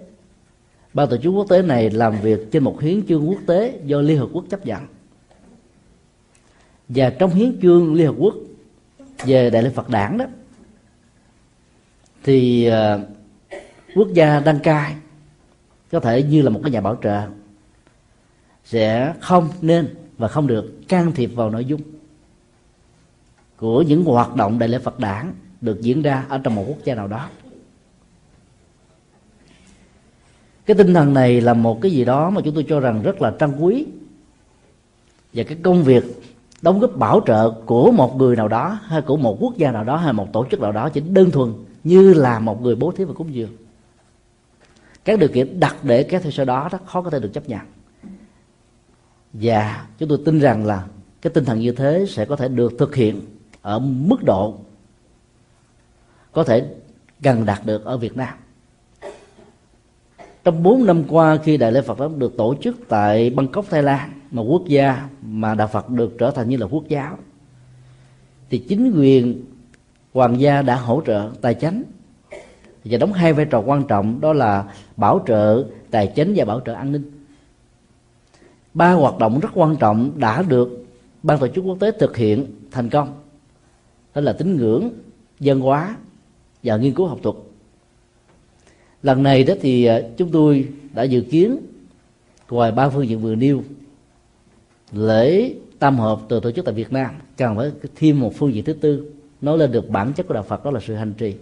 ban 0.94 1.08
tổ 1.08 1.16
chức 1.16 1.32
quốc 1.32 1.46
tế 1.48 1.62
này 1.62 1.90
làm 1.90 2.20
việc 2.20 2.52
trên 2.52 2.64
một 2.64 2.80
hiến 2.80 3.06
chương 3.06 3.28
quốc 3.28 3.40
tế 3.46 3.80
do 3.84 4.00
liên 4.00 4.18
hợp 4.18 4.28
quốc 4.32 4.44
chấp 4.50 4.66
nhận 4.66 4.95
và 6.88 7.10
trong 7.10 7.30
hiến 7.30 7.58
chương 7.62 7.94
liên 7.94 8.06
hợp 8.06 8.14
quốc 8.18 8.34
về 9.24 9.50
đại 9.50 9.62
lễ 9.62 9.70
phật 9.70 9.88
đản 9.88 10.18
đó 10.18 10.24
thì 12.24 12.70
uh, 12.70 13.00
quốc 13.94 14.08
gia 14.12 14.40
đăng 14.40 14.58
cai 14.58 14.96
có 15.90 16.00
thể 16.00 16.22
như 16.22 16.42
là 16.42 16.50
một 16.50 16.60
cái 16.62 16.72
nhà 16.72 16.80
bảo 16.80 16.98
trợ 17.02 17.26
sẽ 18.64 19.14
không 19.20 19.48
nên 19.60 19.94
và 20.18 20.28
không 20.28 20.46
được 20.46 20.88
can 20.88 21.12
thiệp 21.12 21.30
vào 21.34 21.50
nội 21.50 21.64
dung 21.64 21.80
của 23.56 23.82
những 23.82 24.04
hoạt 24.04 24.36
động 24.36 24.58
đại 24.58 24.68
lễ 24.68 24.78
Phật 24.78 24.98
đản 24.98 25.32
được 25.60 25.80
diễn 25.80 26.02
ra 26.02 26.24
ở 26.28 26.38
trong 26.38 26.54
một 26.54 26.64
quốc 26.68 26.78
gia 26.84 26.94
nào 26.94 27.08
đó. 27.08 27.28
Cái 30.66 30.76
tinh 30.76 30.94
thần 30.94 31.14
này 31.14 31.40
là 31.40 31.54
một 31.54 31.78
cái 31.82 31.90
gì 31.90 32.04
đó 32.04 32.30
mà 32.30 32.40
chúng 32.44 32.54
tôi 32.54 32.66
cho 32.68 32.80
rằng 32.80 33.02
rất 33.02 33.22
là 33.22 33.34
trân 33.40 33.52
quý. 33.60 33.86
Và 35.32 35.42
cái 35.42 35.58
công 35.62 35.82
việc 35.82 36.04
đóng 36.62 36.80
góp 36.80 36.96
bảo 36.96 37.20
trợ 37.26 37.50
của 37.50 37.90
một 37.90 38.16
người 38.16 38.36
nào 38.36 38.48
đó 38.48 38.78
hay 38.84 39.02
của 39.02 39.16
một 39.16 39.36
quốc 39.40 39.56
gia 39.56 39.72
nào 39.72 39.84
đó 39.84 39.96
hay 39.96 40.12
một 40.12 40.32
tổ 40.32 40.46
chức 40.50 40.60
nào 40.60 40.72
đó 40.72 40.88
chỉ 40.88 41.00
đơn 41.00 41.30
thuần 41.30 41.52
như 41.84 42.14
là 42.14 42.38
một 42.38 42.62
người 42.62 42.74
bố 42.74 42.92
thí 42.92 43.04
và 43.04 43.14
cúng 43.14 43.34
dường. 43.34 43.50
Các 45.04 45.18
điều 45.18 45.28
kiện 45.28 45.60
đặt 45.60 45.76
để 45.82 46.02
các 46.02 46.22
theo 46.22 46.30
sau 46.30 46.44
đó 46.44 46.68
rất 46.68 46.86
khó 46.86 47.02
có 47.02 47.10
thể 47.10 47.20
được 47.20 47.30
chấp 47.32 47.48
nhận. 47.48 47.60
Và 49.32 49.86
chúng 49.98 50.08
tôi 50.08 50.18
tin 50.24 50.38
rằng 50.38 50.66
là 50.66 50.84
cái 51.22 51.30
tinh 51.34 51.44
thần 51.44 51.60
như 51.60 51.72
thế 51.72 52.06
sẽ 52.08 52.24
có 52.24 52.36
thể 52.36 52.48
được 52.48 52.72
thực 52.78 52.94
hiện 52.94 53.20
ở 53.62 53.78
mức 53.78 54.24
độ 54.24 54.54
có 56.32 56.44
thể 56.44 56.64
gần 57.20 57.44
đạt 57.46 57.66
được 57.66 57.84
ở 57.84 57.96
Việt 57.96 58.16
Nam. 58.16 58.34
Trong 60.44 60.62
4 60.62 60.86
năm 60.86 61.04
qua 61.08 61.38
khi 61.44 61.56
đại 61.56 61.72
lễ 61.72 61.80
Phật 61.80 61.98
đó 61.98 62.08
được 62.16 62.36
tổ 62.36 62.54
chức 62.60 62.76
tại 62.88 63.30
Bangkok, 63.30 63.64
Thái 63.70 63.82
Lan 63.82 64.10
mà 64.36 64.42
quốc 64.42 64.62
gia 64.66 65.08
mà 65.22 65.54
đạo 65.54 65.68
Phật 65.68 65.90
được 65.90 66.14
trở 66.18 66.30
thành 66.30 66.48
như 66.48 66.56
là 66.56 66.66
quốc 66.66 66.84
giáo. 66.88 67.18
Thì 68.50 68.58
chính 68.58 68.92
quyền 68.98 69.44
hoàng 70.12 70.40
gia 70.40 70.62
đã 70.62 70.76
hỗ 70.76 71.02
trợ 71.06 71.30
tài 71.40 71.54
chính 71.54 71.82
và 72.84 72.98
đóng 72.98 73.12
hai 73.12 73.32
vai 73.32 73.44
trò 73.44 73.62
quan 73.66 73.84
trọng, 73.88 74.20
đó 74.20 74.32
là 74.32 74.74
bảo 74.96 75.24
trợ 75.26 75.64
tài 75.90 76.12
chính 76.16 76.32
và 76.36 76.44
bảo 76.44 76.60
trợ 76.66 76.72
an 76.74 76.92
ninh. 76.92 77.10
Ba 78.74 78.92
hoạt 78.92 79.18
động 79.18 79.40
rất 79.40 79.48
quan 79.54 79.76
trọng 79.76 80.20
đã 80.20 80.42
được 80.42 80.84
ban 81.22 81.38
tổ 81.38 81.48
chức 81.48 81.64
quốc 81.64 81.76
tế 81.80 81.90
thực 82.00 82.16
hiện 82.16 82.46
thành 82.70 82.90
công. 82.90 83.20
Đó 84.14 84.20
là 84.20 84.32
tín 84.32 84.56
ngưỡng, 84.56 84.90
dân 85.40 85.60
hóa 85.60 85.96
và 86.62 86.76
nghiên 86.76 86.94
cứu 86.94 87.06
học 87.06 87.18
thuật. 87.22 87.36
Lần 89.02 89.22
này 89.22 89.44
đó 89.44 89.54
thì 89.60 89.84
à, 89.84 90.00
chúng 90.16 90.30
tôi 90.30 90.68
đã 90.94 91.02
dự 91.02 91.20
kiến, 91.20 91.58
ngoài 92.50 92.72
ba 92.72 92.88
phương 92.88 93.08
diện 93.08 93.20
vừa 93.20 93.34
nêu 93.34 93.62
lễ 94.92 95.54
tam 95.78 95.98
hợp 95.98 96.20
từ 96.28 96.40
tổ 96.40 96.50
chức 96.50 96.64
tại 96.64 96.74
Việt 96.74 96.92
Nam. 96.92 97.10
Cần 97.36 97.56
phải 97.56 97.72
thêm 97.96 98.20
một 98.20 98.32
phương 98.36 98.54
diện 98.54 98.64
thứ 98.64 98.72
tư 98.72 99.12
nói 99.40 99.58
lên 99.58 99.72
được 99.72 99.88
bản 99.88 100.12
chất 100.12 100.28
của 100.28 100.34
đạo 100.34 100.42
Phật 100.42 100.64
đó 100.64 100.70
là 100.70 100.80
sự 100.80 100.94
hành 100.94 101.14
trì. 101.14 101.36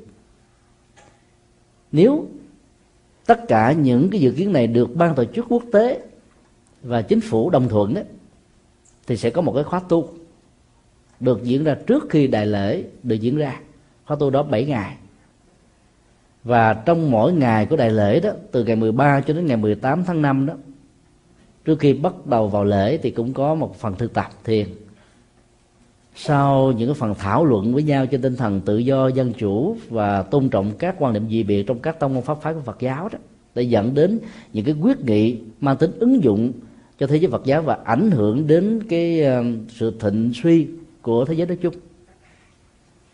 Nếu 1.92 2.26
tất 3.26 3.48
cả 3.48 3.72
những 3.72 4.10
cái 4.10 4.20
dự 4.20 4.32
kiến 4.32 4.52
này 4.52 4.66
được 4.66 4.96
ban 4.96 5.14
tổ 5.14 5.24
chức 5.24 5.46
quốc 5.48 5.62
tế 5.72 6.00
và 6.82 7.02
chính 7.02 7.20
phủ 7.20 7.50
đồng 7.50 7.68
thuận 7.68 7.94
ấy, 7.94 8.04
thì 9.06 9.16
sẽ 9.16 9.30
có 9.30 9.42
một 9.42 9.52
cái 9.52 9.64
khóa 9.64 9.80
tu 9.88 10.08
được 11.20 11.42
diễn 11.42 11.64
ra 11.64 11.76
trước 11.86 12.06
khi 12.10 12.26
đại 12.26 12.46
lễ 12.46 12.84
được 13.02 13.14
diễn 13.14 13.36
ra. 13.36 13.60
Khóa 14.06 14.16
tu 14.20 14.30
đó 14.30 14.42
7 14.42 14.64
ngày. 14.64 14.96
Và 16.44 16.74
trong 16.74 17.10
mỗi 17.10 17.32
ngày 17.32 17.66
của 17.66 17.76
đại 17.76 17.90
lễ 17.90 18.20
đó 18.20 18.30
từ 18.52 18.64
ngày 18.64 18.76
13 18.76 19.20
cho 19.20 19.34
đến 19.34 19.46
ngày 19.46 19.56
18 19.56 20.04
tháng 20.04 20.22
5 20.22 20.46
đó 20.46 20.54
trước 21.64 21.78
khi 21.78 21.92
bắt 21.92 22.26
đầu 22.26 22.48
vào 22.48 22.64
lễ 22.64 22.98
thì 23.02 23.10
cũng 23.10 23.32
có 23.32 23.54
một 23.54 23.76
phần 23.78 23.94
thực 23.94 24.14
tập 24.14 24.30
thiền. 24.44 24.66
Sau 26.16 26.72
những 26.72 26.88
cái 26.88 26.94
phần 26.94 27.14
thảo 27.18 27.44
luận 27.44 27.74
với 27.74 27.82
nhau 27.82 28.06
trên 28.06 28.22
tinh 28.22 28.36
thần 28.36 28.60
tự 28.60 28.78
do, 28.78 29.08
dân 29.08 29.32
chủ 29.32 29.76
và 29.88 30.22
tôn 30.22 30.48
trọng 30.48 30.72
các 30.78 30.96
quan 30.98 31.12
điểm 31.12 31.28
dị 31.28 31.42
biệt 31.42 31.62
trong 31.62 31.78
các 31.78 32.00
tông 32.00 32.14
môn 32.14 32.24
pháp 32.24 32.42
phái 32.42 32.54
của 32.54 32.60
Phật 32.60 32.80
giáo 32.80 33.08
đó, 33.08 33.18
để 33.54 33.62
dẫn 33.62 33.94
đến 33.94 34.20
những 34.52 34.64
cái 34.64 34.74
quyết 34.74 35.00
nghị 35.00 35.38
mang 35.60 35.76
tính 35.76 35.90
ứng 35.98 36.24
dụng 36.24 36.52
cho 36.98 37.06
thế 37.06 37.16
giới 37.16 37.30
Phật 37.30 37.44
giáo 37.44 37.62
và 37.62 37.78
ảnh 37.84 38.10
hưởng 38.10 38.46
đến 38.46 38.82
cái 38.88 39.22
ờ, 39.22 39.44
sự 39.68 39.92
thịnh 40.00 40.32
suy 40.42 40.66
của 41.02 41.24
thế 41.24 41.34
giới 41.34 41.46
nói 41.46 41.56
chung. 41.56 41.74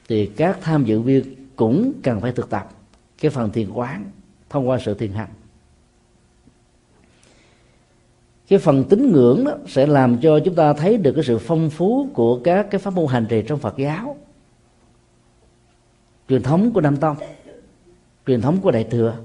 Thì 0.08 0.26
các 0.26 0.58
tham 0.60 0.84
dự 0.84 1.00
viên 1.00 1.24
cũng 1.56 1.92
cần 2.02 2.20
phải 2.20 2.32
thực 2.32 2.50
tập 2.50 2.70
cái 3.20 3.30
phần 3.30 3.50
thiền 3.50 3.70
quán 3.70 4.04
thông 4.50 4.68
qua 4.68 4.78
sự 4.84 4.94
thiền 4.94 5.12
hành. 5.12 5.28
Cái 8.50 8.58
phần 8.58 8.84
tín 8.84 9.12
ngưỡng 9.12 9.44
đó 9.44 9.52
sẽ 9.66 9.86
làm 9.86 10.18
cho 10.18 10.38
chúng 10.38 10.54
ta 10.54 10.72
thấy 10.72 10.96
được 10.96 11.12
cái 11.12 11.24
sự 11.24 11.38
phong 11.38 11.70
phú 11.70 12.08
của 12.12 12.40
các 12.44 12.70
cái 12.70 12.78
pháp 12.78 12.94
môn 12.94 13.06
hành 13.06 13.26
trì 13.28 13.42
trong 13.42 13.58
Phật 13.58 13.76
giáo. 13.78 14.16
Truyền 16.28 16.42
thống 16.42 16.72
của 16.72 16.80
Nam 16.80 16.96
Tông, 16.96 17.16
truyền 18.26 18.40
thống 18.40 18.58
của 18.60 18.70
Đại 18.70 18.84
thừa. 18.84 19.16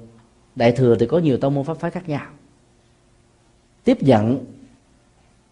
Đại 0.56 0.72
thừa 0.72 0.96
thì 1.00 1.06
có 1.06 1.20
nhiều 1.20 1.38
tông 1.38 1.54
môn 1.54 1.66
pháp 1.66 1.78
phái 1.78 1.92
khác 1.92 2.10
nhau. 2.10 2.26
Tiếp 3.84 4.04
nhận 4.04 4.46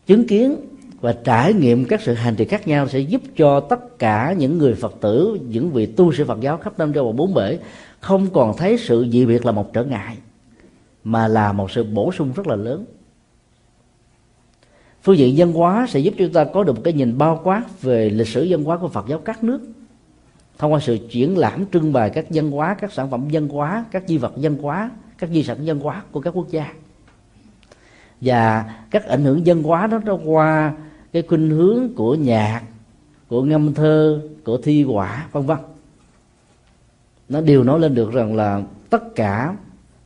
chứng 0.05 0.27
kiến 0.27 0.55
và 1.01 1.13
trải 1.23 1.53
nghiệm 1.53 1.85
các 1.85 2.01
sự 2.01 2.13
hành 2.13 2.35
trì 2.35 2.45
khác 2.45 2.67
nhau 2.67 2.87
sẽ 2.87 2.99
giúp 2.99 3.21
cho 3.35 3.59
tất 3.59 3.99
cả 3.99 4.35
những 4.37 4.57
người 4.57 4.73
Phật 4.73 4.95
tử, 5.01 5.39
những 5.47 5.71
vị 5.71 5.85
tu 5.85 6.13
sĩ 6.13 6.23
Phật 6.23 6.41
giáo 6.41 6.57
khắp 6.57 6.79
năm 6.79 6.93
châu 6.93 7.05
và 7.05 7.11
bốn 7.11 7.33
bể 7.33 7.59
không 7.99 8.29
còn 8.33 8.57
thấy 8.57 8.77
sự 8.77 9.07
dị 9.11 9.25
biệt 9.25 9.45
là 9.45 9.51
một 9.51 9.73
trở 9.73 9.83
ngại, 9.83 10.17
mà 11.03 11.27
là 11.27 11.51
một 11.51 11.71
sự 11.71 11.83
bổ 11.83 12.11
sung 12.11 12.31
rất 12.35 12.47
là 12.47 12.55
lớn 12.55 12.85
phương 15.03 15.17
diện 15.17 15.33
văn 15.37 15.53
hóa 15.53 15.87
sẽ 15.89 15.99
giúp 15.99 16.13
chúng 16.17 16.33
ta 16.33 16.43
có 16.43 16.63
được 16.63 16.75
một 16.75 16.81
cái 16.83 16.93
nhìn 16.93 17.17
bao 17.17 17.41
quát 17.43 17.81
về 17.81 18.09
lịch 18.09 18.27
sử 18.27 18.47
văn 18.49 18.63
hóa 18.63 18.77
của 18.77 18.87
Phật 18.87 19.07
giáo 19.07 19.19
các 19.19 19.43
nước. 19.43 19.61
Thông 20.57 20.73
qua 20.73 20.79
sự 20.79 20.97
triển 21.09 21.37
lãm, 21.37 21.65
trưng 21.73 21.93
bày 21.93 22.09
các 22.09 22.25
văn 22.29 22.51
hóa, 22.51 22.75
các 22.79 22.93
sản 22.93 23.09
phẩm 23.09 23.27
văn 23.31 23.47
hóa, 23.47 23.85
các 23.91 24.03
di 24.07 24.17
vật 24.17 24.33
văn 24.35 24.57
hóa, 24.57 24.91
các 25.17 25.29
di 25.29 25.43
sản 25.43 25.57
văn 25.65 25.79
hóa 25.79 26.03
của 26.11 26.21
các 26.21 26.37
quốc 26.37 26.47
gia. 26.49 26.73
Và 28.21 28.73
các 28.91 29.05
ảnh 29.05 29.23
hưởng 29.23 29.41
văn 29.45 29.63
hóa 29.63 29.87
đó 29.87 29.99
nó 30.05 30.17
qua 30.25 30.73
cái 31.13 31.21
khuynh 31.21 31.49
hướng 31.49 31.93
của 31.95 32.15
nhạc, 32.15 32.61
của 33.27 33.43
ngâm 33.43 33.73
thơ, 33.73 34.21
của 34.43 34.57
thi 34.57 34.83
quả 34.83 35.27
vân 35.31 35.45
vân. 35.45 35.57
Nó 37.29 37.41
đều 37.41 37.63
nói 37.63 37.79
lên 37.79 37.95
được 37.95 38.11
rằng 38.11 38.35
là 38.35 38.61
tất 38.89 39.15
cả 39.15 39.55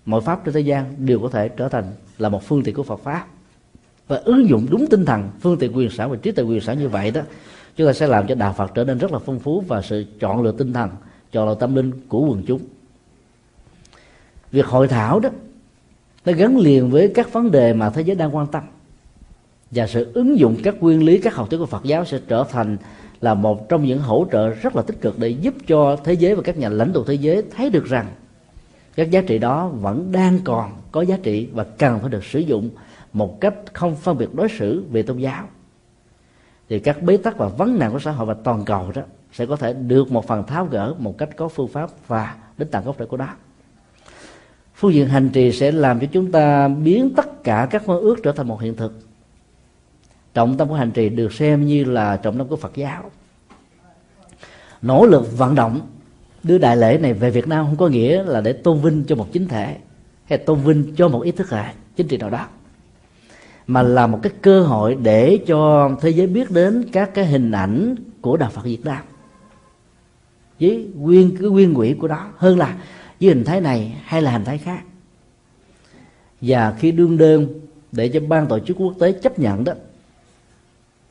mọi 0.05 0.21
pháp 0.21 0.45
trên 0.45 0.53
thế 0.53 0.61
gian 0.61 0.85
đều 0.97 1.19
có 1.19 1.29
thể 1.29 1.49
trở 1.49 1.69
thành 1.69 1.85
là 2.17 2.29
một 2.29 2.43
phương 2.43 2.63
tiện 2.63 2.75
của 2.75 2.83
Phật 2.83 2.99
pháp 2.99 3.27
và 4.07 4.21
ứng 4.25 4.49
dụng 4.49 4.67
đúng 4.69 4.87
tinh 4.87 5.05
thần, 5.05 5.29
phương 5.39 5.57
tiện 5.57 5.77
quyền 5.77 5.89
sản 5.89 6.11
và 6.11 6.17
trí 6.21 6.31
tuệ 6.31 6.45
quyền 6.45 6.61
sản 6.61 6.79
như 6.79 6.89
vậy 6.89 7.11
đó, 7.11 7.21
chúng 7.75 7.87
ta 7.87 7.93
sẽ 7.93 8.07
làm 8.07 8.27
cho 8.27 8.35
đạo 8.35 8.53
Phật 8.57 8.71
trở 8.75 8.83
nên 8.83 8.97
rất 8.97 9.11
là 9.11 9.19
phong 9.19 9.39
phú 9.39 9.63
và 9.67 9.81
sự 9.81 10.05
chọn 10.19 10.41
lựa 10.41 10.51
tinh 10.51 10.73
thần, 10.73 10.89
chọn 11.31 11.47
lựa 11.47 11.55
tâm 11.55 11.75
linh 11.75 11.91
của 12.07 12.19
quần 12.19 12.43
chúng. 12.47 12.61
Việc 14.51 14.65
hội 14.65 14.87
thảo 14.87 15.19
đó, 15.19 15.29
nó 16.25 16.33
gắn 16.33 16.57
liền 16.57 16.89
với 16.89 17.11
các 17.15 17.33
vấn 17.33 17.51
đề 17.51 17.73
mà 17.73 17.89
thế 17.89 18.01
giới 18.01 18.15
đang 18.15 18.35
quan 18.35 18.47
tâm. 18.47 18.63
Và 19.71 19.87
sự 19.87 20.11
ứng 20.13 20.39
dụng 20.39 20.57
các 20.63 20.75
nguyên 20.79 21.03
lý, 21.03 21.17
các 21.17 21.35
học 21.35 21.49
thuyết 21.49 21.57
của 21.57 21.65
Phật 21.65 21.83
giáo 21.83 22.05
sẽ 22.05 22.19
trở 22.27 22.45
thành 22.51 22.77
là 23.21 23.33
một 23.33 23.69
trong 23.69 23.85
những 23.85 23.99
hỗ 23.99 24.27
trợ 24.31 24.49
rất 24.49 24.75
là 24.75 24.81
tích 24.81 25.01
cực 25.01 25.19
để 25.19 25.29
giúp 25.29 25.53
cho 25.67 25.97
thế 26.03 26.13
giới 26.13 26.35
và 26.35 26.41
các 26.41 26.57
nhà 26.57 26.69
lãnh 26.69 26.93
tụ 26.93 27.03
thế 27.03 27.13
giới 27.13 27.43
thấy 27.55 27.69
được 27.69 27.85
rằng 27.85 28.07
các 28.95 29.11
giá 29.11 29.21
trị 29.21 29.37
đó 29.37 29.67
vẫn 29.67 30.11
đang 30.11 30.39
còn 30.43 30.71
có 30.91 31.01
giá 31.01 31.17
trị 31.23 31.47
và 31.53 31.63
cần 31.63 31.99
phải 31.99 32.09
được 32.09 32.23
sử 32.23 32.39
dụng 32.39 32.69
một 33.17 33.41
cách 33.41 33.53
không 33.73 33.95
phân 33.95 34.17
biệt 34.17 34.35
đối 34.35 34.49
xử 34.49 34.83
về 34.91 35.03
tôn 35.03 35.17
giáo. 35.17 35.47
Thì 36.69 36.79
các 36.79 37.01
bế 37.01 37.17
tắc 37.17 37.37
và 37.37 37.47
vấn 37.47 37.79
nạn 37.79 37.91
của 37.91 37.99
xã 37.99 38.11
hội 38.11 38.25
và 38.25 38.35
toàn 38.43 38.65
cầu 38.65 38.91
đó 38.95 39.01
sẽ 39.31 39.45
có 39.45 39.55
thể 39.55 39.73
được 39.73 40.11
một 40.11 40.27
phần 40.27 40.43
tháo 40.47 40.65
gỡ 40.65 40.95
một 40.97 41.17
cách 41.17 41.29
có 41.35 41.47
phương 41.47 41.67
pháp 41.67 41.89
và 42.07 42.35
đến 42.57 42.67
tận 42.71 42.85
gốc 42.85 42.95
rễ 42.99 43.05
của 43.05 43.17
đó 43.17 43.27
phương 44.77 44.93
diện 44.93 45.07
hành 45.07 45.29
trì 45.29 45.51
sẽ 45.51 45.71
làm 45.71 45.99
cho 45.99 46.07
chúng 46.11 46.31
ta 46.31 46.67
biến 46.67 47.13
tất 47.15 47.43
cả 47.43 47.67
các 47.71 47.87
mơ 47.87 47.99
ước 47.99 48.15
trở 48.23 48.31
thành 48.31 48.47
một 48.47 48.61
hiện 48.61 48.75
thực. 48.75 48.99
Trọng 50.33 50.57
tâm 50.57 50.69
của 50.69 50.75
hành 50.75 50.91
trì 50.91 51.09
được 51.09 51.33
xem 51.33 51.65
như 51.65 51.83
là 51.83 52.17
trọng 52.17 52.37
tâm 52.37 52.47
của 52.47 52.55
phật 52.55 52.75
giáo. 52.75 53.11
Nỗ 54.81 55.05
lực 55.05 55.37
vận 55.37 55.55
động 55.55 55.81
đưa 56.43 56.57
đại 56.57 56.77
lễ 56.77 56.97
này 57.01 57.13
về 57.13 57.29
việt 57.29 57.47
nam 57.47 57.65
không 57.65 57.77
có 57.77 57.87
nghĩa 57.87 58.23
là 58.23 58.41
để 58.41 58.53
tôn 58.53 58.81
vinh 58.81 59.03
cho 59.07 59.15
một 59.15 59.27
chính 59.31 59.47
thể 59.47 59.77
hay 60.25 60.37
tôn 60.37 60.59
vinh 60.59 60.95
cho 60.95 61.07
một 61.07 61.21
ý 61.21 61.31
thức 61.31 61.49
hệ, 61.49 61.73
chính 61.95 62.07
trị 62.07 62.17
nào 62.17 62.29
đó 62.29 62.47
mà 63.67 63.81
là 63.81 64.07
một 64.07 64.19
cái 64.23 64.33
cơ 64.41 64.63
hội 64.63 64.95
để 64.95 65.39
cho 65.47 65.91
thế 66.01 66.09
giới 66.09 66.27
biết 66.27 66.51
đến 66.51 66.89
các 66.91 67.13
cái 67.13 67.25
hình 67.25 67.51
ảnh 67.51 67.95
của 68.21 68.37
đạo 68.37 68.49
Phật 68.49 68.63
Việt 68.63 68.85
Nam. 68.85 69.03
Với 70.59 70.87
nguyên 70.95 71.37
cái 71.39 71.49
nguyên 71.49 71.77
quỷ 71.77 71.95
của 71.99 72.07
đó. 72.07 72.27
Hơn 72.37 72.57
là 72.57 72.77
với 73.21 73.29
hình 73.29 73.43
thái 73.43 73.61
này 73.61 73.97
hay 74.03 74.21
là 74.21 74.31
hình 74.31 74.45
thái 74.45 74.57
khác. 74.57 74.83
Và 76.41 76.75
khi 76.79 76.91
đương 76.91 77.17
đơn 77.17 77.47
để 77.91 78.09
cho 78.09 78.19
ban 78.19 78.47
tổ 78.47 78.59
chức 78.59 78.77
quốc 78.79 78.93
tế 78.99 79.11
chấp 79.11 79.39
nhận 79.39 79.63
đó 79.63 79.73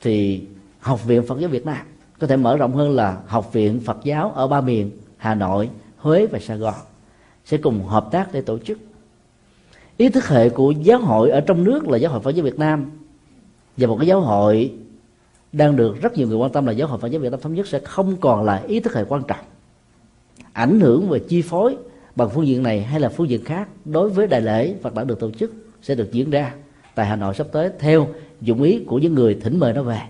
thì 0.00 0.42
học 0.80 1.04
viện 1.04 1.26
Phật 1.26 1.40
giáo 1.40 1.50
Việt 1.50 1.66
Nam 1.66 1.86
có 2.18 2.26
thể 2.26 2.36
mở 2.36 2.56
rộng 2.56 2.72
hơn 2.72 2.90
là 2.90 3.18
học 3.26 3.52
viện 3.52 3.80
Phật 3.80 3.98
giáo 4.04 4.32
ở 4.34 4.48
ba 4.48 4.60
miền 4.60 4.90
Hà 5.16 5.34
Nội, 5.34 5.70
Huế 5.96 6.26
và 6.26 6.38
Sài 6.38 6.58
Gòn 6.58 6.74
sẽ 7.44 7.56
cùng 7.56 7.84
hợp 7.84 8.08
tác 8.12 8.32
để 8.32 8.40
tổ 8.40 8.58
chức 8.58 8.78
ý 9.96 10.08
thức 10.08 10.28
hệ 10.28 10.48
của 10.48 10.70
giáo 10.70 10.98
hội 10.98 11.30
ở 11.30 11.40
trong 11.40 11.64
nước 11.64 11.88
là 11.88 11.98
giáo 11.98 12.12
hội 12.12 12.20
Phật 12.20 12.30
giáo 12.30 12.44
Việt 12.44 12.58
Nam. 12.58 12.90
Và 13.76 13.86
một 13.86 13.96
cái 13.96 14.06
giáo 14.06 14.20
hội 14.20 14.72
đang 15.52 15.76
được 15.76 16.02
rất 16.02 16.14
nhiều 16.14 16.28
người 16.28 16.36
quan 16.36 16.52
tâm 16.52 16.66
là 16.66 16.72
giáo 16.72 16.88
hội 16.88 16.98
Phật 16.98 17.08
giáo 17.08 17.20
Việt 17.20 17.30
Nam 17.30 17.40
thống 17.40 17.54
nhất 17.54 17.66
sẽ 17.66 17.78
không 17.78 18.16
còn 18.16 18.44
là 18.44 18.62
ý 18.68 18.80
thức 18.80 18.94
hệ 18.94 19.04
quan 19.04 19.22
trọng. 19.28 19.44
Ảnh 20.52 20.80
hưởng 20.80 21.08
và 21.08 21.18
chi 21.28 21.42
phối 21.42 21.76
bằng 22.16 22.30
phương 22.30 22.46
diện 22.46 22.62
này 22.62 22.82
hay 22.82 23.00
là 23.00 23.08
phương 23.08 23.28
diện 23.28 23.44
khác 23.44 23.68
đối 23.84 24.10
với 24.10 24.26
đại 24.26 24.40
lễ 24.40 24.74
Phật 24.82 24.94
đã 24.94 25.04
được 25.04 25.20
tổ 25.20 25.30
chức 25.30 25.52
sẽ 25.82 25.94
được 25.94 26.12
diễn 26.12 26.30
ra 26.30 26.54
tại 26.94 27.06
Hà 27.06 27.16
Nội 27.16 27.34
sắp 27.34 27.46
tới 27.52 27.70
theo 27.78 28.08
dụng 28.40 28.62
ý 28.62 28.84
của 28.86 28.98
những 28.98 29.14
người 29.14 29.34
thỉnh 29.34 29.58
mời 29.58 29.72
nó 29.72 29.82
về. 29.82 30.00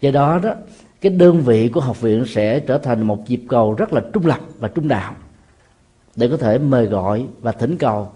Do 0.00 0.10
đó 0.10 0.40
đó, 0.42 0.54
cái 1.00 1.12
đơn 1.12 1.40
vị 1.40 1.68
của 1.68 1.80
học 1.80 2.00
viện 2.00 2.24
sẽ 2.26 2.60
trở 2.60 2.78
thành 2.78 3.02
một 3.02 3.28
dịp 3.28 3.40
cầu 3.48 3.74
rất 3.74 3.92
là 3.92 4.02
trung 4.12 4.26
lập 4.26 4.40
và 4.58 4.68
trung 4.68 4.88
đạo 4.88 5.14
để 6.16 6.28
có 6.28 6.36
thể 6.36 6.58
mời 6.58 6.86
gọi 6.86 7.26
và 7.40 7.52
thỉnh 7.52 7.76
cầu 7.76 8.12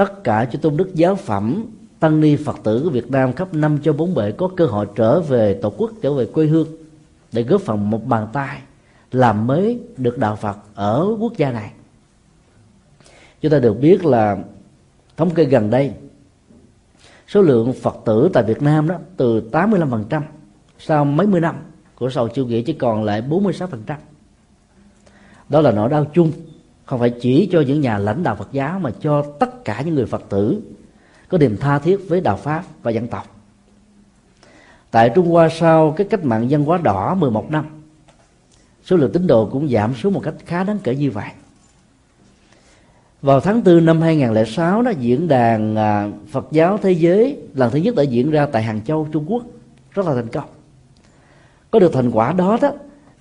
tất 0.00 0.24
cả 0.24 0.44
chư 0.44 0.58
tôn 0.58 0.76
đức 0.76 0.94
giáo 0.94 1.14
phẩm 1.14 1.64
tăng 1.98 2.20
ni 2.20 2.36
phật 2.36 2.56
tử 2.62 2.80
của 2.84 2.90
việt 2.90 3.10
nam 3.10 3.32
khắp 3.32 3.54
năm 3.54 3.78
cho 3.82 3.92
bốn 3.92 4.14
bể 4.14 4.32
có 4.32 4.50
cơ 4.56 4.66
hội 4.66 4.86
trở 4.94 5.20
về 5.20 5.58
tổ 5.62 5.72
quốc, 5.76 5.90
trở 6.02 6.14
về 6.14 6.26
quê 6.26 6.46
hương 6.46 6.68
để 7.32 7.42
góp 7.42 7.60
phần 7.60 7.90
một 7.90 8.06
bàn 8.06 8.28
tay 8.32 8.58
làm 9.12 9.46
mới 9.46 9.80
được 9.96 10.18
đạo 10.18 10.36
phật 10.36 10.56
ở 10.74 11.16
quốc 11.20 11.36
gia 11.36 11.52
này. 11.52 11.72
Chúng 13.40 13.52
ta 13.52 13.58
được 13.58 13.80
biết 13.80 14.04
là 14.04 14.38
thống 15.16 15.30
kê 15.30 15.44
gần 15.44 15.70
đây, 15.70 15.92
số 17.28 17.42
lượng 17.42 17.72
phật 17.72 17.96
tử 18.04 18.30
tại 18.32 18.42
việt 18.42 18.62
nam 18.62 18.88
đó 18.88 18.94
từ 19.16 19.48
85% 19.52 20.22
sau 20.78 21.04
mấy 21.04 21.26
mươi 21.26 21.40
năm 21.40 21.56
của 21.94 22.10
sầu 22.10 22.28
chủ 22.28 22.46
nghĩa 22.46 22.62
chỉ 22.62 22.72
còn 22.72 23.04
lại 23.04 23.22
46% 23.22 23.76
đó 25.48 25.60
là 25.60 25.70
nỗi 25.70 25.88
đau 25.88 26.06
chung 26.14 26.32
không 26.90 27.00
phải 27.00 27.10
chỉ 27.10 27.48
cho 27.52 27.60
những 27.60 27.80
nhà 27.80 27.98
lãnh 27.98 28.22
đạo 28.22 28.36
Phật 28.36 28.48
giáo 28.52 28.78
mà 28.78 28.90
cho 29.00 29.22
tất 29.22 29.64
cả 29.64 29.82
những 29.82 29.94
người 29.94 30.06
Phật 30.06 30.22
tử 30.28 30.60
có 31.28 31.38
niềm 31.38 31.56
tha 31.56 31.78
thiết 31.78 32.00
với 32.08 32.20
đạo 32.20 32.36
pháp 32.36 32.64
và 32.82 32.90
dân 32.90 33.08
tộc. 33.08 33.40
Tại 34.90 35.10
Trung 35.14 35.28
Hoa 35.28 35.48
sau 35.48 35.94
cái 35.96 36.06
cách 36.10 36.24
mạng 36.24 36.50
dân 36.50 36.64
hóa 36.64 36.78
đỏ 36.78 37.14
11 37.14 37.50
năm, 37.50 37.66
số 38.84 38.96
lượng 38.96 39.12
tín 39.12 39.26
đồ 39.26 39.48
cũng 39.52 39.68
giảm 39.68 39.94
xuống 39.94 40.12
một 40.12 40.20
cách 40.24 40.34
khá 40.46 40.64
đáng 40.64 40.78
kể 40.84 40.94
như 40.94 41.10
vậy. 41.10 41.28
Vào 43.22 43.40
tháng 43.40 43.64
4 43.64 43.84
năm 43.84 44.00
2006 44.00 44.82
đó, 44.82 44.90
diễn 45.00 45.28
đàn 45.28 45.76
à, 45.76 46.10
Phật 46.30 46.46
giáo 46.50 46.78
thế 46.82 46.92
giới 46.92 47.36
lần 47.54 47.70
thứ 47.70 47.78
nhất 47.78 47.94
đã 47.94 48.02
diễn 48.02 48.30
ra 48.30 48.46
tại 48.46 48.62
Hàng 48.62 48.80
Châu, 48.84 49.08
Trung 49.12 49.24
Quốc, 49.28 49.42
rất 49.90 50.06
là 50.06 50.14
thành 50.14 50.28
công. 50.28 50.48
Có 51.70 51.78
được 51.78 51.92
thành 51.94 52.10
quả 52.10 52.32
đó 52.32 52.58
đó, 52.62 52.72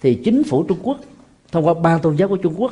thì 0.01 0.21
chính 0.25 0.43
phủ 0.43 0.63
Trung 0.63 0.79
Quốc 0.83 0.97
thông 1.51 1.67
qua 1.67 1.73
ban 1.73 1.99
tôn 1.99 2.15
giáo 2.15 2.27
của 2.27 2.37
Trung 2.37 2.53
Quốc 2.57 2.71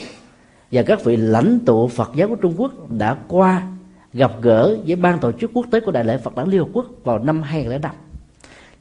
và 0.71 0.81
các 0.81 1.03
vị 1.03 1.17
lãnh 1.17 1.59
tụ 1.65 1.87
Phật 1.87 2.11
giáo 2.15 2.27
của 2.27 2.35
Trung 2.35 2.53
Quốc 2.57 2.91
đã 2.91 3.17
qua 3.27 3.67
gặp 4.13 4.31
gỡ 4.41 4.77
với 4.87 4.95
ban 4.95 5.19
tổ 5.19 5.31
chức 5.31 5.51
quốc 5.53 5.65
tế 5.71 5.79
của 5.79 5.91
Đại 5.91 6.03
lễ 6.03 6.17
Phật 6.17 6.35
đản 6.35 6.49
Liên 6.49 6.59
Hợp 6.59 6.69
Quốc 6.73 6.85
vào 7.03 7.19
năm 7.19 7.41
2005 7.41 7.91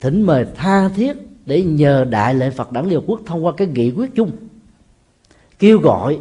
thỉnh 0.00 0.22
mời 0.22 0.46
tha 0.54 0.88
thiết 0.88 1.16
để 1.46 1.62
nhờ 1.62 2.04
Đại 2.04 2.34
lễ 2.34 2.50
Phật 2.50 2.72
đản 2.72 2.84
Liên 2.86 3.00
Hợp 3.00 3.04
Quốc 3.06 3.20
thông 3.26 3.46
qua 3.46 3.52
cái 3.56 3.66
nghị 3.66 3.90
quyết 3.90 4.14
chung, 4.14 4.30
kêu 5.58 5.78
gọi 5.78 6.18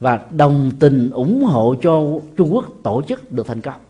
và 0.00 0.20
đồng 0.30 0.70
tình 0.80 1.10
ủng 1.10 1.44
hộ 1.44 1.74
cho 1.82 2.02
Trung 2.36 2.54
Quốc 2.54 2.64
tổ 2.82 3.02
chức 3.08 3.32
được 3.32 3.46
thành 3.46 3.60
công. 3.60 3.80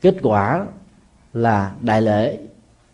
Kết 0.00 0.16
quả 0.22 0.66
là 1.32 1.74
đại 1.80 2.02
lễ, 2.02 2.38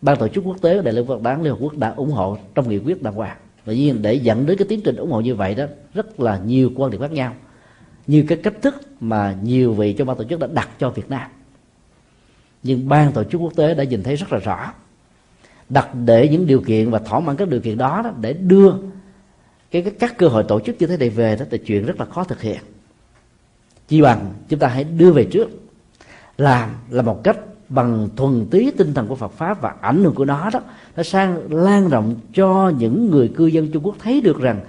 ban 0.02 0.16
tổ 0.16 0.28
chức 0.28 0.44
quốc 0.44 0.56
tế 0.60 0.82
đại 0.82 0.94
lễ 0.94 1.04
Phật 1.08 1.22
đản 1.22 1.42
Liên 1.42 1.52
Hợp 1.52 1.58
Quốc 1.60 1.76
đã 1.76 1.94
ủng 1.96 2.10
hộ 2.10 2.38
trong 2.54 2.68
nghị 2.68 2.78
quyết 2.78 3.02
đàng 3.02 3.14
hoàng 3.14 3.36
và 3.64 3.72
nhiên 3.72 4.02
để 4.02 4.14
dẫn 4.14 4.46
đến 4.46 4.58
cái 4.58 4.68
tiến 4.68 4.80
trình 4.84 4.96
ủng 4.96 5.10
hộ 5.10 5.20
như 5.20 5.34
vậy 5.34 5.54
đó 5.54 5.64
rất 5.94 6.20
là 6.20 6.38
nhiều 6.38 6.70
quan 6.76 6.90
điểm 6.90 7.00
khác 7.00 7.12
nhau. 7.12 7.34
Như 8.06 8.24
cái 8.28 8.38
cách 8.42 8.54
thức 8.62 8.74
mà 9.00 9.36
nhiều 9.42 9.72
vị 9.72 9.92
trong 9.92 10.06
ban 10.06 10.16
tổ 10.16 10.24
chức 10.24 10.40
đã 10.40 10.46
đặt 10.46 10.68
cho 10.78 10.90
Việt 10.90 11.10
Nam. 11.10 11.30
Nhưng 12.62 12.88
ban 12.88 13.12
tổ 13.12 13.24
chức 13.24 13.40
quốc 13.40 13.52
tế 13.56 13.74
đã 13.74 13.84
nhìn 13.84 14.02
thấy 14.02 14.16
rất 14.16 14.32
là 14.32 14.38
rõ. 14.38 14.72
Đặt 15.68 15.88
để 16.04 16.28
những 16.28 16.46
điều 16.46 16.60
kiện 16.60 16.90
và 16.90 16.98
thỏa 16.98 17.20
mãn 17.20 17.36
các 17.36 17.48
điều 17.48 17.60
kiện 17.60 17.78
đó, 17.78 18.02
đó 18.04 18.12
để 18.20 18.32
đưa 18.32 18.72
cái, 19.70 19.82
cái 19.82 19.92
các 19.98 20.18
cơ 20.18 20.28
hội 20.28 20.44
tổ 20.48 20.60
chức 20.60 20.76
như 20.78 20.86
thế 20.86 20.96
này 20.96 21.10
về 21.10 21.36
đó 21.36 21.44
là 21.50 21.58
chuyện 21.66 21.86
rất 21.86 22.00
là 22.00 22.06
khó 22.06 22.24
thực 22.24 22.40
hiện. 22.40 22.60
Chi 23.88 24.02
bằng 24.02 24.32
chúng 24.48 24.58
ta 24.58 24.68
hãy 24.68 24.84
đưa 24.84 25.12
về 25.12 25.24
trước. 25.24 25.48
Làm 26.38 26.70
là 26.90 27.02
một 27.02 27.20
cách 27.24 27.36
bằng 27.70 28.08
thuần 28.16 28.46
túy 28.50 28.72
tinh 28.78 28.94
thần 28.94 29.08
của 29.08 29.14
Phật 29.14 29.32
pháp 29.32 29.60
và 29.60 29.74
ảnh 29.80 30.04
hưởng 30.04 30.14
của 30.14 30.24
nó 30.24 30.50
đó, 30.52 30.60
nó 30.96 31.02
sang 31.02 31.52
lan 31.52 31.88
rộng 31.88 32.14
cho 32.34 32.72
những 32.78 33.10
người 33.10 33.28
cư 33.28 33.46
dân 33.46 33.70
Trung 33.72 33.82
Quốc 33.86 33.96
thấy 33.98 34.20
được 34.20 34.40
rằng 34.40 34.60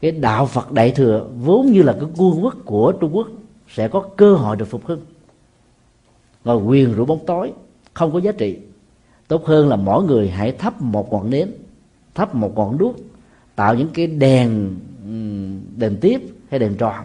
cái 0.00 0.10
đạo 0.10 0.46
Phật 0.46 0.72
đại 0.72 0.90
thừa 0.90 1.26
vốn 1.38 1.66
như 1.66 1.82
là 1.82 1.92
cái 1.92 2.10
quân 2.16 2.44
quốc 2.44 2.54
của 2.64 2.92
Trung 2.92 3.16
Quốc 3.16 3.28
sẽ 3.68 3.88
có 3.88 4.00
cơ 4.16 4.34
hội 4.34 4.56
được 4.56 4.64
phục 4.64 4.86
hưng. 4.86 5.00
Ngồi 6.44 6.56
quyền 6.56 6.94
rủ 6.94 7.04
bóng 7.04 7.26
tối, 7.26 7.52
không 7.94 8.12
có 8.12 8.18
giá 8.18 8.32
trị. 8.32 8.58
Tốt 9.28 9.46
hơn 9.46 9.68
là 9.68 9.76
mỗi 9.76 10.04
người 10.04 10.28
hãy 10.28 10.52
thắp 10.52 10.82
một 10.82 11.12
ngọn 11.12 11.30
nến, 11.30 11.50
thắp 12.14 12.34
một 12.34 12.56
ngọn 12.56 12.78
đuốc, 12.78 12.96
tạo 13.56 13.74
những 13.74 13.88
cái 13.94 14.06
đèn 14.06 14.76
đèn 15.76 15.96
tiếp 16.00 16.20
hay 16.50 16.58
đèn 16.60 16.74
tròn, 16.74 17.04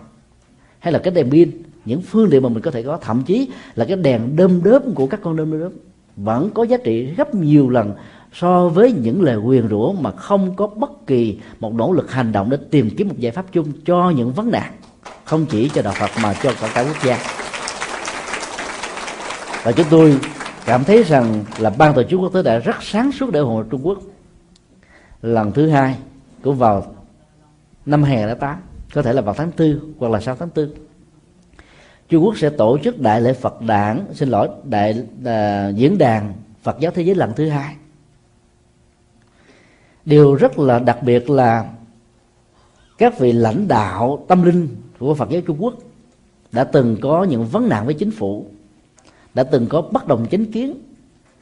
hay 0.79 0.93
là 0.93 0.99
cái 0.99 1.13
đèn 1.13 1.31
pin 1.31 1.51
những 1.85 2.01
phương 2.01 2.29
tiện 2.29 2.43
mà 2.43 2.49
mình 2.49 2.61
có 2.63 2.71
thể 2.71 2.83
có, 2.83 2.97
thậm 2.97 3.23
chí 3.23 3.49
là 3.75 3.85
cái 3.85 3.97
đèn 3.97 4.35
đơm 4.35 4.63
đớp 4.63 4.83
của 4.95 5.07
các 5.07 5.19
con 5.23 5.35
đơm 5.35 5.59
đớp 5.59 5.69
vẫn 6.15 6.49
có 6.53 6.63
giá 6.63 6.77
trị 6.77 7.05
gấp 7.05 7.35
nhiều 7.35 7.69
lần 7.69 7.93
so 8.33 8.69
với 8.69 8.91
những 8.91 9.21
lời 9.21 9.37
quyền 9.37 9.69
rủa 9.69 9.91
mà 9.91 10.11
không 10.11 10.55
có 10.55 10.67
bất 10.67 11.07
kỳ 11.07 11.39
một 11.59 11.73
nỗ 11.73 11.91
lực 11.91 12.11
hành 12.11 12.31
động 12.31 12.49
để 12.49 12.57
tìm 12.71 12.89
kiếm 12.97 13.07
một 13.07 13.15
giải 13.17 13.31
pháp 13.31 13.45
chung 13.51 13.71
cho 13.85 14.09
những 14.09 14.31
vấn 14.31 14.51
nạn. 14.51 14.71
Không 15.23 15.45
chỉ 15.45 15.69
cho 15.69 15.81
đạo 15.81 15.93
Phật 15.97 16.09
mà 16.23 16.33
cho 16.33 16.53
cả 16.61 16.71
cả 16.73 16.81
quốc 16.81 17.03
gia. 17.05 17.17
Và 19.63 19.71
chúng 19.71 19.87
tôi 19.89 20.19
cảm 20.65 20.83
thấy 20.83 21.03
rằng 21.03 21.45
là 21.57 21.69
ban 21.69 21.93
tổ 21.93 22.03
chức 22.03 22.19
quốc 22.19 22.33
tế 22.33 22.43
đã 22.43 22.57
rất 22.57 22.83
sáng 22.83 23.11
suốt 23.11 23.31
để 23.31 23.39
ủng 23.39 23.49
hộ 23.49 23.63
Trung 23.63 23.87
Quốc. 23.87 23.99
Lần 25.21 25.51
thứ 25.51 25.69
hai 25.69 25.95
cũng 26.41 26.55
vào 26.55 26.95
năm 27.85 28.03
2008 28.03 28.57
có 28.93 29.01
thể 29.01 29.13
là 29.13 29.21
vào 29.21 29.35
tháng 29.35 29.51
tư 29.51 29.81
hoặc 29.99 30.11
là 30.11 30.19
sau 30.19 30.35
tháng 30.35 30.49
tư. 30.49 30.75
Trung 32.11 32.25
Quốc 32.25 32.37
sẽ 32.37 32.49
tổ 32.49 32.77
chức 32.83 32.99
đại 32.99 33.21
lễ 33.21 33.33
Phật 33.33 33.61
đản 33.61 34.05
xin 34.13 34.29
lỗi 34.29 34.49
đại 34.63 35.03
à, 35.25 35.69
diễn 35.69 35.97
đàn 35.97 36.33
Phật 36.63 36.79
giáo 36.79 36.91
thế 36.95 37.01
giới 37.03 37.15
lần 37.15 37.33
thứ 37.35 37.49
hai. 37.49 37.75
Điều 40.05 40.35
rất 40.35 40.59
là 40.59 40.79
đặc 40.79 41.03
biệt 41.03 41.29
là 41.29 41.69
các 42.97 43.19
vị 43.19 43.31
lãnh 43.31 43.67
đạo 43.67 44.25
tâm 44.27 44.43
linh 44.43 44.67
của 44.99 45.13
Phật 45.13 45.29
giáo 45.29 45.41
Trung 45.41 45.57
Quốc 45.59 45.73
đã 46.51 46.63
từng 46.63 46.97
có 47.01 47.23
những 47.23 47.45
vấn 47.45 47.69
nạn 47.69 47.85
với 47.85 47.93
chính 47.93 48.11
phủ 48.11 48.45
đã 49.33 49.43
từng 49.43 49.67
có 49.69 49.81
bất 49.81 50.07
đồng 50.07 50.25
chính 50.29 50.51
kiến 50.51 50.73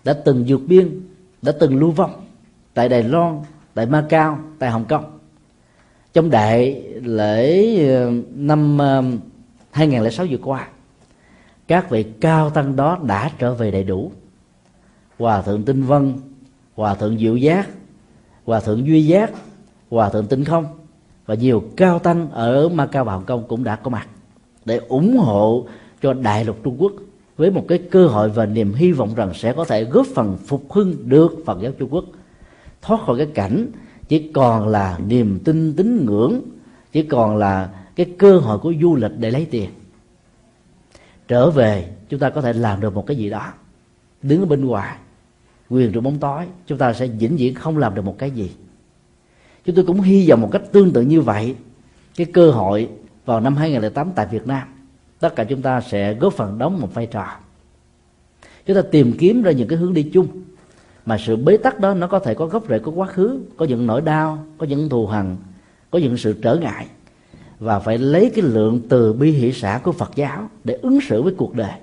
đã 0.03 0.13
từng 0.13 0.45
vượt 0.47 0.61
biên 0.67 1.01
đã 1.41 1.51
từng 1.59 1.79
lưu 1.79 1.91
vong 1.91 2.11
tại 2.73 2.89
Đài 2.89 3.03
Loan 3.03 3.41
tại 3.73 3.85
Macau 3.85 4.39
tại 4.59 4.69
Hồng 4.69 4.85
Kông. 4.85 5.19
Trong 6.13 6.29
đại 6.29 6.83
lễ 7.03 7.75
ờ, 7.87 8.11
năm 8.35 8.77
ờ, 8.77 9.03
2006 9.71 10.25
vừa 10.29 10.37
qua, 10.37 10.67
các 11.67 11.89
vị 11.89 12.05
cao 12.21 12.49
tăng 12.49 12.75
đó 12.75 12.99
đã 13.03 13.31
trở 13.39 13.53
về 13.53 13.71
đầy 13.71 13.83
đủ. 13.83 14.11
Hòa 15.19 15.41
thượng 15.41 15.63
tinh 15.63 15.83
vân, 15.83 16.13
hòa 16.75 16.95
thượng 16.95 17.17
diệu 17.17 17.35
giác, 17.35 17.69
hòa 18.45 18.59
thượng 18.59 18.87
duy 18.87 19.05
giác, 19.05 19.31
hòa 19.89 20.09
thượng 20.09 20.27
tinh 20.27 20.43
không 20.43 20.65
và 21.25 21.35
nhiều 21.35 21.63
cao 21.77 21.99
tăng 21.99 22.31
ở 22.31 22.69
ma 22.69 22.85
cao 22.85 23.05
và 23.05 23.13
hồng 23.13 23.25
kông 23.25 23.43
cũng 23.47 23.63
đã 23.63 23.75
có 23.75 23.89
mặt 23.89 24.07
để 24.65 24.77
ủng 24.87 25.17
hộ 25.17 25.65
cho 26.01 26.13
đại 26.13 26.45
lục 26.45 26.57
trung 26.63 26.75
quốc 26.79 26.91
với 27.37 27.51
một 27.51 27.65
cái 27.67 27.77
cơ 27.77 28.07
hội 28.07 28.29
và 28.29 28.45
niềm 28.45 28.73
hy 28.73 28.91
vọng 28.91 29.15
rằng 29.15 29.31
sẽ 29.33 29.53
có 29.53 29.65
thể 29.65 29.83
góp 29.83 30.07
phần 30.15 30.37
phục 30.45 30.71
hưng 30.71 31.09
được 31.09 31.43
phật 31.45 31.61
giáo 31.61 31.71
trung 31.71 31.93
quốc. 31.93 32.05
Thoát 32.81 33.01
khỏi 33.05 33.17
cái 33.17 33.27
cảnh 33.33 33.67
chỉ 34.07 34.31
còn 34.33 34.67
là 34.67 34.99
niềm 35.07 35.39
tin 35.45 35.73
tín 35.75 36.05
ngưỡng, 36.05 36.41
chỉ 36.91 37.03
còn 37.03 37.37
là 37.37 37.69
cái 37.99 38.07
cơ 38.17 38.37
hội 38.37 38.59
của 38.59 38.73
du 38.81 38.95
lịch 38.95 39.11
để 39.17 39.31
lấy 39.31 39.47
tiền. 39.51 39.69
Trở 41.27 41.49
về, 41.49 41.89
chúng 42.09 42.19
ta 42.19 42.29
có 42.29 42.41
thể 42.41 42.53
làm 42.53 42.81
được 42.81 42.95
một 42.95 43.07
cái 43.07 43.17
gì 43.17 43.29
đó. 43.29 43.53
Đứng 44.21 44.39
ở 44.39 44.45
bên 44.45 44.65
ngoài 44.65 44.97
quyền 45.69 45.91
trong 45.91 46.03
bóng 46.03 46.19
tối, 46.19 46.45
chúng 46.67 46.77
ta 46.77 46.93
sẽ 46.93 47.07
vĩnh 47.07 47.37
viễn 47.37 47.55
không 47.55 47.77
làm 47.77 47.95
được 47.95 48.01
một 48.01 48.15
cái 48.17 48.31
gì. 48.31 48.51
Chúng 49.65 49.75
tôi 49.75 49.85
cũng 49.85 50.01
hy 50.01 50.29
vọng 50.29 50.41
một 50.41 50.49
cách 50.51 50.61
tương 50.71 50.91
tự 50.91 51.01
như 51.01 51.21
vậy, 51.21 51.55
cái 52.15 52.27
cơ 52.33 52.51
hội 52.51 52.89
vào 53.25 53.39
năm 53.39 53.55
2008 53.55 54.11
tại 54.15 54.27
Việt 54.31 54.47
Nam, 54.47 54.67
tất 55.19 55.35
cả 55.35 55.43
chúng 55.43 55.61
ta 55.61 55.81
sẽ 55.81 56.13
góp 56.13 56.33
phần 56.33 56.57
đóng 56.57 56.81
một 56.81 56.93
vai 56.93 57.05
trò. 57.05 57.27
Chúng 58.65 58.75
ta 58.75 58.81
tìm 58.91 59.13
kiếm 59.17 59.41
ra 59.41 59.51
những 59.51 59.67
cái 59.67 59.79
hướng 59.79 59.93
đi 59.93 60.09
chung, 60.13 60.27
mà 61.05 61.17
sự 61.17 61.35
bế 61.35 61.57
tắc 61.57 61.79
đó 61.79 61.93
nó 61.93 62.07
có 62.07 62.19
thể 62.19 62.33
có 62.33 62.45
gốc 62.45 62.63
rễ 62.69 62.79
của 62.79 62.91
quá 62.91 63.07
khứ, 63.07 63.39
có 63.57 63.65
những 63.65 63.87
nỗi 63.87 64.01
đau, 64.01 64.45
có 64.57 64.65
những 64.65 64.89
thù 64.89 65.07
hằn, 65.07 65.37
có 65.91 65.99
những 65.99 66.17
sự 66.17 66.39
trở 66.41 66.55
ngại 66.55 66.87
và 67.59 67.79
phải 67.79 67.97
lấy 67.97 68.31
cái 68.35 68.45
lượng 68.45 68.81
từ 68.89 69.13
bi 69.13 69.31
hỷ 69.31 69.51
xã 69.51 69.79
của 69.83 69.91
Phật 69.91 70.11
giáo 70.15 70.49
để 70.63 70.73
ứng 70.81 70.99
xử 71.01 71.21
với 71.21 71.33
cuộc 71.37 71.55
đời. 71.55 71.73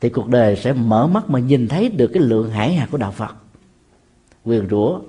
Thì 0.00 0.08
cuộc 0.08 0.28
đời 0.28 0.56
sẽ 0.56 0.72
mở 0.72 1.06
mắt 1.06 1.30
mà 1.30 1.38
nhìn 1.38 1.68
thấy 1.68 1.88
được 1.88 2.10
cái 2.14 2.22
lượng 2.22 2.50
hải 2.50 2.74
hạt 2.74 2.88
của 2.90 2.98
đạo 2.98 3.12
Phật. 3.12 3.34
Quyền 4.44 4.68
rủa 4.70 5.00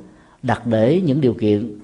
đặt 0.44 0.68
để 0.68 1.02
những 1.06 1.22
điều 1.22 1.34
kiện 1.34 1.80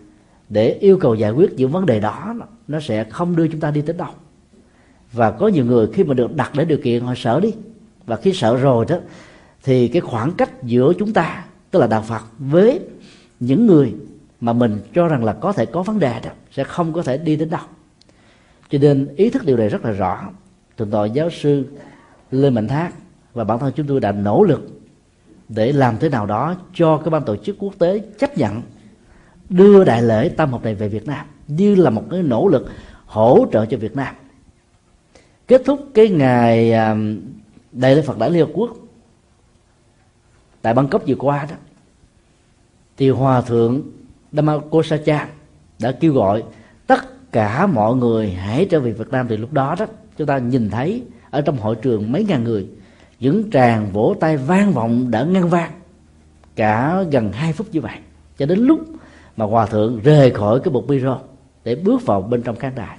để 0.49 0.77
yêu 0.81 0.97
cầu 0.97 1.15
giải 1.15 1.31
quyết 1.31 1.53
những 1.53 1.71
vấn 1.71 1.85
đề 1.85 1.99
đó, 1.99 2.35
nó 2.67 2.79
sẽ 2.79 3.03
không 3.03 3.35
đưa 3.35 3.47
chúng 3.47 3.59
ta 3.59 3.71
đi 3.71 3.81
tới 3.81 3.95
đâu. 3.97 4.09
Và 5.11 5.31
có 5.31 5.47
nhiều 5.47 5.65
người 5.65 5.87
khi 5.93 6.03
mà 6.03 6.13
được 6.13 6.35
đặt 6.35 6.51
để 6.55 6.65
điều 6.65 6.77
kiện, 6.83 7.03
họ 7.03 7.13
sợ 7.17 7.39
đi. 7.39 7.53
Và 8.05 8.15
khi 8.15 8.33
sợ 8.33 8.57
rồi 8.57 8.85
đó, 8.89 8.97
thì 9.63 9.87
cái 9.87 10.01
khoảng 10.01 10.31
cách 10.31 10.63
giữa 10.63 10.93
chúng 10.99 11.13
ta, 11.13 11.45
tức 11.71 11.79
là 11.79 11.87
đạo 11.87 12.03
Phật, 12.07 12.21
với 12.39 12.79
những 13.39 13.67
người 13.67 13.93
mà 14.41 14.53
mình 14.53 14.79
cho 14.93 15.07
rằng 15.07 15.23
là 15.23 15.33
có 15.33 15.53
thể 15.53 15.65
có 15.65 15.83
vấn 15.83 15.99
đề 15.99 16.19
đó, 16.23 16.29
sẽ 16.51 16.63
không 16.63 16.93
có 16.93 17.03
thể 17.03 17.17
đi 17.17 17.35
đến 17.35 17.49
đâu 17.49 17.61
cho 18.69 18.77
nên 18.81 19.15
ý 19.15 19.29
thức 19.29 19.45
điều 19.45 19.57
này 19.57 19.69
rất 19.69 19.85
là 19.85 19.91
rõ. 19.91 20.29
Thượng 20.77 20.91
tọa 20.91 21.05
giáo 21.05 21.29
sư 21.29 21.65
lê 22.31 22.49
mạnh 22.49 22.67
thác 22.67 22.91
và 23.33 23.43
bản 23.43 23.59
thân 23.59 23.73
chúng 23.75 23.87
tôi 23.87 23.99
đã 23.99 24.11
nỗ 24.11 24.43
lực 24.43 24.69
để 25.49 25.71
làm 25.71 25.97
thế 25.97 26.09
nào 26.09 26.25
đó 26.25 26.55
cho 26.73 26.97
cái 26.97 27.09
ban 27.09 27.23
tổ 27.23 27.35
chức 27.35 27.55
quốc 27.59 27.73
tế 27.79 27.99
chấp 28.19 28.37
nhận 28.37 28.61
đưa 29.49 29.83
đại 29.83 30.01
lễ 30.01 30.29
tam 30.29 30.51
học 30.51 30.63
này 30.63 30.75
về 30.75 30.89
Việt 30.89 31.07
Nam 31.07 31.25
như 31.47 31.75
là 31.75 31.89
một 31.89 32.03
cái 32.11 32.23
nỗ 32.23 32.47
lực 32.47 32.69
hỗ 33.05 33.45
trợ 33.51 33.65
cho 33.65 33.77
Việt 33.77 33.95
Nam. 33.95 34.15
Kết 35.47 35.61
thúc 35.65 35.87
cái 35.93 36.09
ngày 36.09 36.71
à, 36.71 36.95
đại 37.71 37.95
lễ 37.95 38.01
Phật 38.01 38.17
đại 38.17 38.31
Liên 38.31 38.45
Hợp 38.45 38.51
Quốc 38.53 38.71
tại 40.61 40.73
Bangkok 40.73 41.03
vừa 41.07 41.15
qua 41.15 41.47
đó, 41.49 41.55
thì 42.97 43.09
hòa 43.09 43.41
thượng 43.41 43.81
Dhammakosacha 44.31 45.27
đã 45.79 45.91
kêu 45.91 46.13
gọi 46.13 46.43
cả 47.37 47.67
mọi 47.67 47.95
người 47.95 48.31
hãy 48.31 48.67
trở 48.69 48.79
về 48.79 48.91
Việt 48.91 49.09
Nam 49.11 49.27
thì 49.29 49.37
lúc 49.37 49.53
đó 49.53 49.75
đó, 49.79 49.85
chúng 50.17 50.27
ta 50.27 50.37
nhìn 50.37 50.69
thấy 50.69 51.03
ở 51.29 51.41
trong 51.41 51.57
hội 51.57 51.75
trường 51.75 52.11
mấy 52.11 52.23
ngàn 52.23 52.43
người, 52.43 52.67
những 53.19 53.51
tràng 53.51 53.91
vỗ 53.91 54.15
tay 54.19 54.37
vang 54.37 54.71
vọng 54.71 55.11
đã 55.11 55.23
ngăn 55.23 55.49
vang 55.49 55.71
cả 56.55 57.03
gần 57.11 57.31
hai 57.31 57.53
phút 57.53 57.67
như 57.71 57.81
vậy 57.81 57.97
cho 58.37 58.45
đến 58.45 58.59
lúc 58.59 58.79
mà 59.37 59.45
hòa 59.45 59.65
thượng 59.65 59.99
rời 60.03 60.31
khỏi 60.31 60.59
cái 60.59 60.71
bục 60.71 60.87
micro 60.87 61.19
để 61.63 61.75
bước 61.75 62.05
vào 62.05 62.21
bên 62.21 62.41
trong 62.41 62.55
khán 62.55 62.75
đài. 62.75 62.97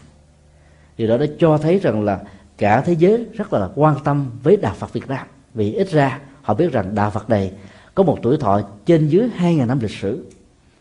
Điều 0.98 1.08
đó 1.08 1.16
đã 1.16 1.26
cho 1.38 1.58
thấy 1.58 1.78
rằng 1.78 2.04
là 2.04 2.20
cả 2.58 2.80
thế 2.80 2.92
giới 2.92 3.26
rất 3.34 3.52
là 3.52 3.68
quan 3.74 3.96
tâm 4.04 4.30
với 4.42 4.56
đạo 4.56 4.74
Phật 4.78 4.92
Việt 4.92 5.08
Nam. 5.08 5.26
Vì 5.54 5.72
ít 5.72 5.90
ra 5.90 6.18
họ 6.42 6.54
biết 6.54 6.72
rằng 6.72 6.94
đạo 6.94 7.10
Phật 7.10 7.30
này 7.30 7.52
có 7.94 8.02
một 8.02 8.18
tuổi 8.22 8.36
thọ 8.36 8.60
trên 8.86 9.08
dưới 9.08 9.28
2.000 9.38 9.66
năm 9.66 9.78
lịch 9.80 9.90
sử. 10.00 10.26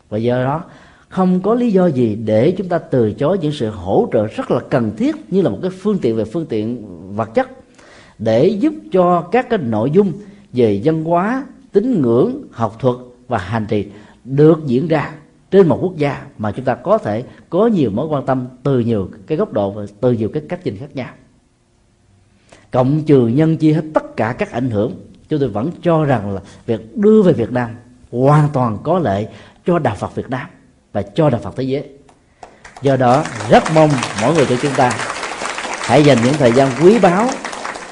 Và 0.08 0.18
do 0.18 0.44
đó 0.44 0.64
không 1.08 1.40
có 1.40 1.54
lý 1.54 1.72
do 1.72 1.86
gì 1.86 2.14
để 2.14 2.50
chúng 2.50 2.68
ta 2.68 2.78
từ 2.78 3.12
chối 3.12 3.38
những 3.38 3.52
sự 3.52 3.70
hỗ 3.70 4.08
trợ 4.12 4.26
rất 4.26 4.50
là 4.50 4.60
cần 4.70 4.96
thiết 4.96 5.32
như 5.32 5.42
là 5.42 5.50
một 5.50 5.58
cái 5.62 5.70
phương 5.70 5.98
tiện 5.98 6.16
về 6.16 6.24
phương 6.24 6.46
tiện 6.46 6.86
vật 7.16 7.34
chất 7.34 7.48
để 8.18 8.46
giúp 8.46 8.74
cho 8.92 9.20
các 9.20 9.50
cái 9.50 9.58
nội 9.58 9.90
dung 9.90 10.12
về 10.52 10.80
văn 10.84 11.04
hóa, 11.04 11.46
tín 11.72 12.02
ngưỡng, 12.02 12.42
học 12.50 12.76
thuật 12.80 12.96
và 13.28 13.38
hành 13.38 13.66
trì 13.66 13.86
được 14.24 14.66
diễn 14.66 14.88
ra 14.88 15.14
trên 15.50 15.68
một 15.68 15.78
quốc 15.82 15.96
gia 15.96 16.26
mà 16.38 16.52
chúng 16.52 16.64
ta 16.64 16.74
có 16.74 16.98
thể 16.98 17.24
có 17.50 17.66
nhiều 17.66 17.90
mối 17.90 18.06
quan 18.06 18.26
tâm 18.26 18.46
từ 18.62 18.80
nhiều 18.80 19.10
cái 19.26 19.38
góc 19.38 19.52
độ 19.52 19.70
và 19.70 19.82
từ 20.00 20.12
nhiều 20.12 20.28
cái 20.28 20.42
cách 20.48 20.64
nhìn 20.64 20.76
khác 20.76 20.96
nhau. 20.96 21.10
Cộng 22.70 23.02
trừ 23.02 23.26
nhân 23.26 23.56
chia 23.56 23.72
hết 23.72 23.84
tất 23.94 24.16
cả 24.16 24.32
các 24.38 24.50
ảnh 24.50 24.70
hưởng, 24.70 24.92
chúng 25.28 25.40
tôi 25.40 25.48
vẫn 25.48 25.70
cho 25.82 26.04
rằng 26.04 26.30
là 26.30 26.40
việc 26.66 26.96
đưa 26.96 27.22
về 27.22 27.32
Việt 27.32 27.52
Nam 27.52 27.70
hoàn 28.12 28.48
toàn 28.52 28.78
có 28.82 28.98
lợi 28.98 29.28
cho 29.66 29.78
đạo 29.78 29.94
Phật 29.98 30.14
Việt 30.14 30.30
Nam 30.30 30.46
và 30.98 31.02
cho 31.14 31.30
đạo 31.30 31.40
Phật 31.44 31.54
thế 31.56 31.62
giới. 31.62 31.84
Do 32.82 32.96
đó, 32.96 33.24
rất 33.50 33.62
mong 33.74 33.90
mỗi 34.22 34.34
người 34.34 34.46
của 34.46 34.56
chúng 34.62 34.72
ta 34.76 34.92
hãy 35.80 36.04
dành 36.04 36.18
những 36.24 36.34
thời 36.34 36.52
gian 36.52 36.70
quý 36.82 36.98
báu 36.98 37.28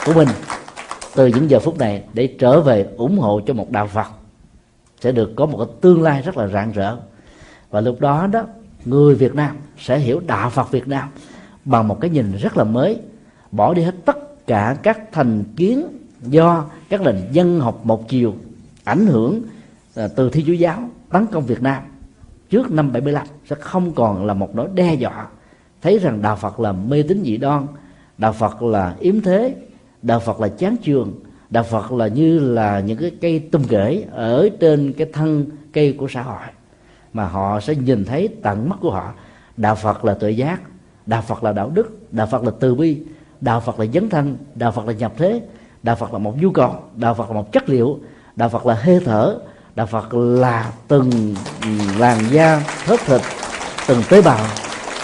của 0.06 0.12
mình 0.12 0.28
từ 1.14 1.26
những 1.26 1.50
giờ 1.50 1.60
phút 1.60 1.78
này 1.78 2.02
để 2.12 2.34
trở 2.38 2.60
về 2.60 2.86
ủng 2.96 3.18
hộ 3.18 3.40
cho 3.46 3.54
một 3.54 3.70
đạo 3.70 3.86
Phật 3.86 4.06
sẽ 5.00 5.12
được 5.12 5.32
có 5.36 5.46
một 5.46 5.58
cái 5.58 5.66
tương 5.80 6.02
lai 6.02 6.22
rất 6.22 6.36
là 6.36 6.46
rạng 6.46 6.72
rỡ. 6.72 6.96
Và 7.70 7.80
lúc 7.80 8.00
đó 8.00 8.26
đó, 8.26 8.42
người 8.84 9.14
Việt 9.14 9.34
Nam 9.34 9.56
sẽ 9.78 9.98
hiểu 9.98 10.20
đạo 10.26 10.50
Phật 10.50 10.70
Việt 10.70 10.88
Nam 10.88 11.08
bằng 11.64 11.88
một 11.88 12.00
cái 12.00 12.10
nhìn 12.10 12.36
rất 12.36 12.56
là 12.56 12.64
mới, 12.64 13.00
bỏ 13.52 13.74
đi 13.74 13.82
hết 13.82 13.94
tất 14.04 14.46
cả 14.46 14.76
các 14.82 15.12
thành 15.12 15.44
kiến 15.56 15.86
do 16.22 16.64
các 16.88 17.00
nền 17.00 17.16
dân 17.32 17.60
học 17.60 17.80
một 17.86 18.08
chiều 18.08 18.34
ảnh 18.84 19.06
hưởng 19.06 19.42
à, 19.94 20.08
từ 20.16 20.30
thi 20.30 20.44
chúa 20.46 20.52
giáo 20.52 20.88
tấn 21.12 21.26
công 21.26 21.46
Việt 21.46 21.62
Nam 21.62 21.82
trước 22.50 22.70
năm 22.70 22.92
75 22.92 23.26
sẽ 23.50 23.56
không 23.60 23.92
còn 23.92 24.26
là 24.26 24.34
một 24.34 24.54
nỗi 24.54 24.68
đe 24.74 24.94
dọa 24.94 25.26
thấy 25.82 25.98
rằng 25.98 26.22
đạo 26.22 26.36
Phật 26.36 26.60
là 26.60 26.72
mê 26.72 27.02
tín 27.02 27.22
dị 27.24 27.36
đoan 27.36 27.66
đạo 28.18 28.32
Phật 28.32 28.62
là 28.62 28.94
yếm 29.00 29.20
thế 29.20 29.56
đạo 30.02 30.20
Phật 30.20 30.40
là 30.40 30.48
chán 30.48 30.76
trường 30.82 31.12
đạo 31.50 31.64
Phật 31.64 31.92
là 31.92 32.08
như 32.08 32.38
là 32.38 32.80
những 32.80 32.98
cái 32.98 33.12
cây 33.20 33.38
tum 33.38 33.62
rễ 33.62 34.04
ở 34.12 34.48
trên 34.60 34.92
cái 34.92 35.06
thân 35.12 35.46
cây 35.72 35.92
của 35.98 36.08
xã 36.08 36.22
hội 36.22 36.40
mà 37.12 37.26
họ 37.26 37.60
sẽ 37.60 37.74
nhìn 37.74 38.04
thấy 38.04 38.28
tận 38.42 38.68
mắt 38.68 38.76
của 38.80 38.90
họ 38.90 39.12
đạo 39.56 39.74
Phật 39.74 40.04
là 40.04 40.14
tự 40.14 40.28
giác 40.28 40.60
đạo 41.06 41.22
Phật 41.22 41.44
là 41.44 41.52
đạo 41.52 41.70
đức 41.74 42.12
đạo 42.12 42.26
Phật 42.26 42.44
là 42.44 42.50
từ 42.60 42.74
bi 42.74 43.02
đạo 43.40 43.60
Phật 43.60 43.80
là 43.80 43.86
dấn 43.94 44.08
thân 44.08 44.36
đạo 44.54 44.72
Phật 44.72 44.86
là 44.86 44.92
nhập 44.92 45.12
thế 45.16 45.42
đạo 45.86 45.96
phật 45.96 46.12
là 46.12 46.18
một 46.18 46.40
nhu 46.40 46.50
cầu 46.50 46.74
đạo 46.96 47.14
phật 47.14 47.28
là 47.28 47.34
một 47.34 47.52
chất 47.52 47.68
liệu 47.68 47.98
đạo 48.36 48.48
phật 48.48 48.66
là 48.66 48.74
hơi 48.74 49.00
thở 49.04 49.38
đạo 49.76 49.86
phật 49.86 50.14
là 50.14 50.72
từng 50.88 51.34
làn 51.98 52.18
da 52.30 52.64
thớt 52.84 53.00
thịt, 53.00 53.20
từng 53.88 54.02
tế 54.10 54.22
bào 54.22 54.46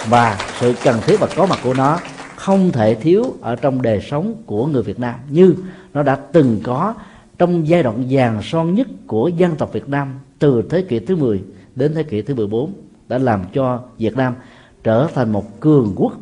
và 0.09 0.37
sự 0.59 0.73
cần 0.83 0.99
thiết 1.05 1.19
và 1.19 1.27
có 1.35 1.45
mặt 1.45 1.59
của 1.63 1.73
nó 1.73 1.99
không 2.35 2.71
thể 2.71 2.95
thiếu 2.95 3.33
ở 3.41 3.55
trong 3.55 3.81
đời 3.81 4.01
sống 4.01 4.35
của 4.45 4.65
người 4.65 4.83
Việt 4.83 4.99
Nam. 4.99 5.15
Như 5.29 5.55
nó 5.93 6.03
đã 6.03 6.15
từng 6.15 6.59
có 6.63 6.93
trong 7.37 7.67
giai 7.67 7.83
đoạn 7.83 8.05
vàng 8.09 8.41
son 8.43 8.75
nhất 8.75 8.87
của 9.07 9.27
dân 9.27 9.55
tộc 9.55 9.73
Việt 9.73 9.89
Nam 9.89 10.19
từ 10.39 10.63
thế 10.69 10.81
kỷ 10.81 10.99
thứ 10.99 11.15
10 11.15 11.43
đến 11.75 11.93
thế 11.95 12.03
kỷ 12.03 12.21
thứ 12.21 12.35
14 12.35 12.73
đã 13.07 13.17
làm 13.17 13.43
cho 13.53 13.79
Việt 13.97 14.17
Nam 14.17 14.35
trở 14.83 15.07
thành 15.13 15.31
một 15.31 15.59
cường 15.59 15.93
quốc 15.95 16.13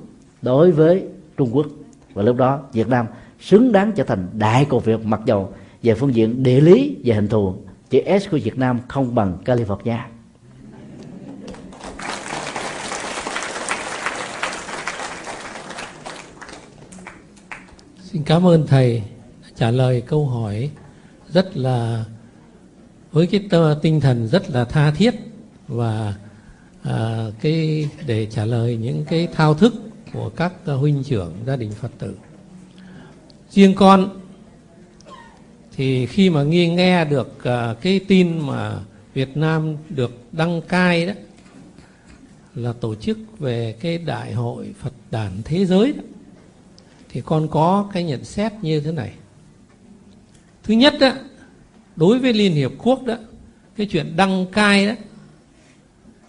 đối 0.42 0.72
với 0.72 1.04
Trung 1.38 1.50
Quốc. 1.54 1.66
Và 2.14 2.24
lúc 2.24 2.38
đó 2.38 2.60
Việt 2.74 2.88
Nam 2.88 3.06
xứng 3.40 3.72
đáng 3.72 3.92
trở 3.92 4.04
thành 4.04 4.28
đại 4.34 4.66
cầu 4.70 4.80
Việt 4.80 5.06
mặc 5.06 5.22
dầu 5.26 5.50
về 5.84 5.94
phương 5.94 6.16
diện 6.16 6.44
địa 6.44 6.62
lý 6.62 6.98
và 7.06 7.16
hình 7.16 7.28
thù 7.28 7.56
chữ 7.92 8.00
S 8.20 8.30
của 8.32 8.40
Việt 8.44 8.58
Nam 8.58 8.80
không 8.88 9.16
bằng 9.16 9.38
California. 9.46 9.98
Xin 18.04 18.24
cảm 18.24 18.48
ơn 18.48 18.68
thầy 18.68 19.04
trả 19.56 19.72
lời 19.72 20.02
câu 20.02 20.28
hỏi 20.28 20.70
rất 21.30 21.58
là 21.58 22.06
với 23.12 23.28
cái 23.28 23.50
tinh 23.82 24.02
thần 24.02 24.28
rất 24.28 24.50
là 24.50 24.66
tha 24.66 24.92
thiết 24.92 25.16
và 25.68 26.14
à, 26.84 27.26
cái 27.42 27.90
để 28.08 28.26
trả 28.26 28.46
lời 28.46 28.78
những 28.78 29.06
cái 29.06 29.28
thao 29.28 29.54
thức 29.54 29.74
của 30.14 30.30
các 30.30 30.54
à, 30.66 30.74
huynh 30.74 31.04
trưởng 31.04 31.34
gia 31.46 31.56
đình 31.56 31.72
Phật 31.72 31.92
tử 32.00 32.16
riêng 33.50 33.76
con 33.76 34.21
thì 35.76 36.06
khi 36.06 36.30
mà 36.30 36.44
nghe 36.44 36.68
nghe 36.68 37.06
được 37.06 37.44
à, 37.44 37.76
cái 37.82 38.00
tin 38.08 38.40
mà 38.40 38.80
Việt 39.14 39.38
Nam 39.38 39.76
được 39.90 40.12
đăng 40.32 40.62
cai 40.62 41.06
đó 41.06 41.14
là 42.56 42.74
tổ 42.74 42.96
chức 42.96 43.40
về 43.40 43.76
cái 43.80 43.98
đại 43.98 44.34
hội 44.34 44.74
Phật 44.80 44.94
đản 45.12 45.32
thế 45.46 45.66
giới 45.66 45.94
đó, 45.94 46.04
thì 47.10 47.22
con 47.26 47.48
có 47.48 47.90
cái 47.94 48.04
nhận 48.04 48.24
xét 48.24 48.54
như 48.62 48.80
thế 48.80 48.92
này. 48.92 49.12
Thứ 50.64 50.74
nhất 50.74 50.94
đó 51.00 51.12
đối 51.96 52.20
với 52.20 52.34
Liên 52.34 52.54
Hiệp 52.54 52.72
Quốc 52.78 53.04
đó 53.04 53.16
cái 53.76 53.88
chuyện 53.92 54.14
đăng 54.16 54.46
cai 54.46 54.88
đó 54.88 54.94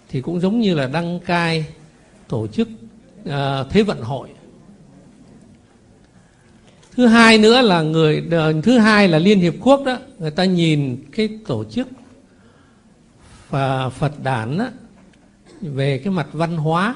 thì 0.08 0.20
cũng 0.20 0.40
giống 0.40 0.60
như 0.60 0.74
là 0.74 0.86
đăng 0.86 1.20
cai 1.20 1.64
tổ 2.28 2.46
chức 2.46 2.68
uh, 3.22 3.32
thế 3.70 3.82
vận 3.82 4.00
hội 4.00 4.28
thứ 6.96 7.06
hai 7.06 7.38
nữa 7.38 7.60
là 7.60 7.82
người 7.82 8.28
thứ 8.62 8.78
hai 8.78 9.08
là 9.08 9.18
liên 9.18 9.40
hiệp 9.40 9.54
quốc 9.60 9.84
đó 9.84 9.98
người 10.18 10.30
ta 10.30 10.44
nhìn 10.44 11.04
cái 11.12 11.28
tổ 11.46 11.64
chức 11.64 11.88
và 13.50 13.88
phật 13.88 14.12
đản 14.22 14.58
đó, 14.58 14.68
về 15.60 15.98
cái 15.98 16.12
mặt 16.12 16.26
văn 16.32 16.56
hóa 16.56 16.94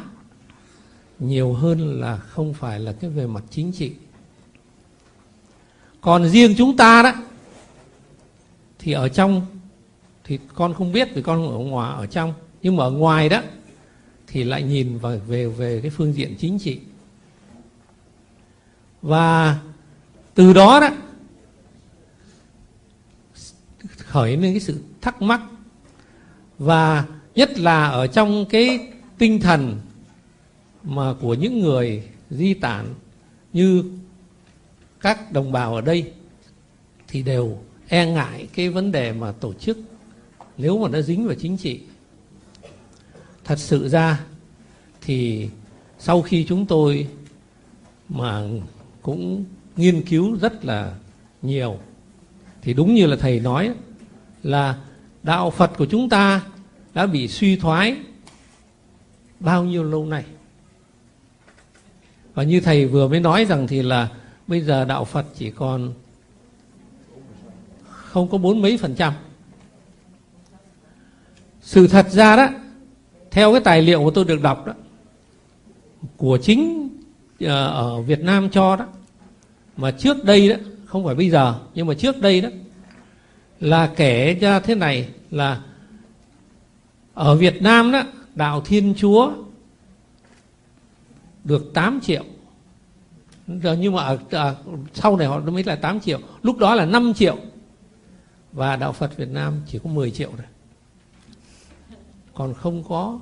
nhiều 1.18 1.52
hơn 1.52 2.00
là 2.00 2.16
không 2.16 2.54
phải 2.54 2.80
là 2.80 2.92
cái 2.92 3.10
về 3.10 3.26
mặt 3.26 3.44
chính 3.50 3.72
trị. 3.72 3.92
Còn 6.00 6.28
riêng 6.28 6.54
chúng 6.58 6.76
ta 6.76 7.02
đó 7.02 7.12
thì 8.78 8.92
ở 8.92 9.08
trong 9.08 9.46
thì 10.24 10.38
con 10.54 10.74
không 10.74 10.92
biết 10.92 11.08
vì 11.14 11.22
con 11.22 11.48
ở 11.50 11.58
ngoài 11.58 11.92
ở 11.96 12.06
trong. 12.06 12.34
Nhưng 12.62 12.76
mà 12.76 12.84
ở 12.84 12.90
ngoài 12.90 13.28
đó 13.28 13.42
thì 14.26 14.44
lại 14.44 14.62
nhìn 14.62 14.98
vào 14.98 15.18
về 15.26 15.46
về 15.46 15.80
cái 15.82 15.90
phương 15.90 16.12
diện 16.12 16.34
chính 16.38 16.58
trị. 16.58 16.78
Và 19.02 19.58
từ 20.36 20.52
đó 20.52 20.80
đó, 20.80 20.90
khởi 23.96 24.36
lên 24.36 24.52
cái 24.52 24.60
sự 24.60 24.80
thắc 25.00 25.22
mắc, 25.22 25.40
và 26.58 27.04
nhất 27.34 27.58
là 27.58 27.88
ở 27.88 28.06
trong 28.06 28.46
cái 28.50 28.88
tinh 29.18 29.40
thần 29.40 29.80
mà 30.82 31.14
của 31.20 31.34
những 31.34 31.60
người 31.60 32.02
di 32.30 32.54
tản 32.54 32.94
như 33.52 33.84
các 35.00 35.32
đồng 35.32 35.52
bào 35.52 35.74
ở 35.74 35.80
đây, 35.80 36.12
thì 37.08 37.22
đều 37.22 37.58
e 37.88 38.06
ngại 38.06 38.48
cái 38.54 38.68
vấn 38.68 38.92
đề 38.92 39.12
mà 39.12 39.32
tổ 39.32 39.52
chức 39.52 39.78
nếu 40.56 40.78
mà 40.78 40.88
nó 40.88 41.00
dính 41.00 41.26
vào 41.26 41.34
chính 41.34 41.56
trị. 41.56 41.80
Thật 43.44 43.58
sự 43.58 43.88
ra 43.88 44.24
thì 45.00 45.48
sau 45.98 46.22
khi 46.22 46.46
chúng 46.48 46.66
tôi 46.66 47.08
mà 48.08 48.42
cũng 49.02 49.44
nghiên 49.76 50.02
cứu 50.02 50.38
rất 50.40 50.64
là 50.64 50.92
nhiều. 51.42 51.78
Thì 52.62 52.74
đúng 52.74 52.94
như 52.94 53.06
là 53.06 53.16
thầy 53.16 53.40
nói 53.40 53.72
là 54.42 54.78
đạo 55.22 55.50
Phật 55.50 55.70
của 55.78 55.86
chúng 55.86 56.08
ta 56.08 56.42
đã 56.94 57.06
bị 57.06 57.28
suy 57.28 57.56
thoái 57.56 57.96
bao 59.40 59.64
nhiêu 59.64 59.84
lâu 59.84 60.06
nay. 60.06 60.24
Và 62.34 62.42
như 62.42 62.60
thầy 62.60 62.86
vừa 62.86 63.08
mới 63.08 63.20
nói 63.20 63.44
rằng 63.44 63.66
thì 63.66 63.82
là 63.82 64.08
bây 64.46 64.60
giờ 64.60 64.84
đạo 64.84 65.04
Phật 65.04 65.26
chỉ 65.34 65.50
còn 65.50 65.92
không 67.88 68.28
có 68.28 68.38
bốn 68.38 68.62
mấy 68.62 68.76
phần 68.76 68.94
trăm. 68.94 69.12
Sự 71.60 71.86
thật 71.86 72.06
ra 72.10 72.36
đó, 72.36 72.48
theo 73.30 73.52
cái 73.52 73.60
tài 73.60 73.82
liệu 73.82 74.04
mà 74.04 74.10
tôi 74.14 74.24
được 74.24 74.42
đọc 74.42 74.66
đó, 74.66 74.72
của 76.16 76.38
chính 76.42 76.88
ờ, 77.40 77.66
ở 77.66 78.02
Việt 78.02 78.20
Nam 78.20 78.50
cho 78.50 78.76
đó 78.76 78.86
mà 79.76 79.90
trước 79.90 80.24
đây 80.24 80.48
đó 80.48 80.56
không 80.86 81.04
phải 81.04 81.14
bây 81.14 81.30
giờ 81.30 81.60
nhưng 81.74 81.86
mà 81.86 81.94
trước 81.94 82.20
đây 82.20 82.40
đó 82.40 82.48
là 83.60 83.92
kể 83.96 84.34
ra 84.34 84.60
thế 84.60 84.74
này 84.74 85.08
là 85.30 85.60
ở 87.14 87.36
Việt 87.36 87.62
Nam 87.62 87.92
đó 87.92 88.02
đạo 88.34 88.60
Thiên 88.60 88.94
Chúa 88.96 89.32
được 91.44 91.70
8 91.74 92.00
triệu. 92.02 92.24
Giờ 93.46 93.76
nhưng 93.80 93.94
mà 93.94 94.02
ở, 94.02 94.18
ở 94.30 94.56
sau 94.94 95.16
này 95.16 95.26
họ 95.26 95.40
mới 95.40 95.64
là 95.64 95.76
8 95.76 96.00
triệu. 96.00 96.20
Lúc 96.42 96.58
đó 96.58 96.74
là 96.74 96.84
5 96.84 97.14
triệu. 97.14 97.36
Và 98.52 98.76
đạo 98.76 98.92
Phật 98.92 99.16
Việt 99.16 99.28
Nam 99.28 99.60
chỉ 99.66 99.78
có 99.84 99.90
10 99.90 100.10
triệu 100.10 100.30
thôi. 100.36 100.46
Còn 102.34 102.54
không 102.54 102.84
có 102.88 103.18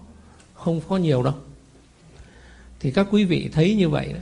không 0.54 0.80
có 0.88 0.96
nhiều 0.96 1.22
đâu. 1.22 1.34
Thì 2.80 2.90
các 2.90 3.06
quý 3.10 3.24
vị 3.24 3.50
thấy 3.52 3.74
như 3.74 3.88
vậy 3.88 4.12
đó 4.12 4.20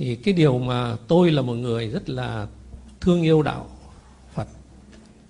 thì 0.00 0.16
cái 0.16 0.34
điều 0.34 0.58
mà 0.58 0.96
tôi 1.08 1.30
là 1.30 1.42
một 1.42 1.54
người 1.54 1.88
rất 1.88 2.08
là 2.08 2.46
thương 3.00 3.22
yêu 3.22 3.42
đạo 3.42 3.70
Phật 4.34 4.48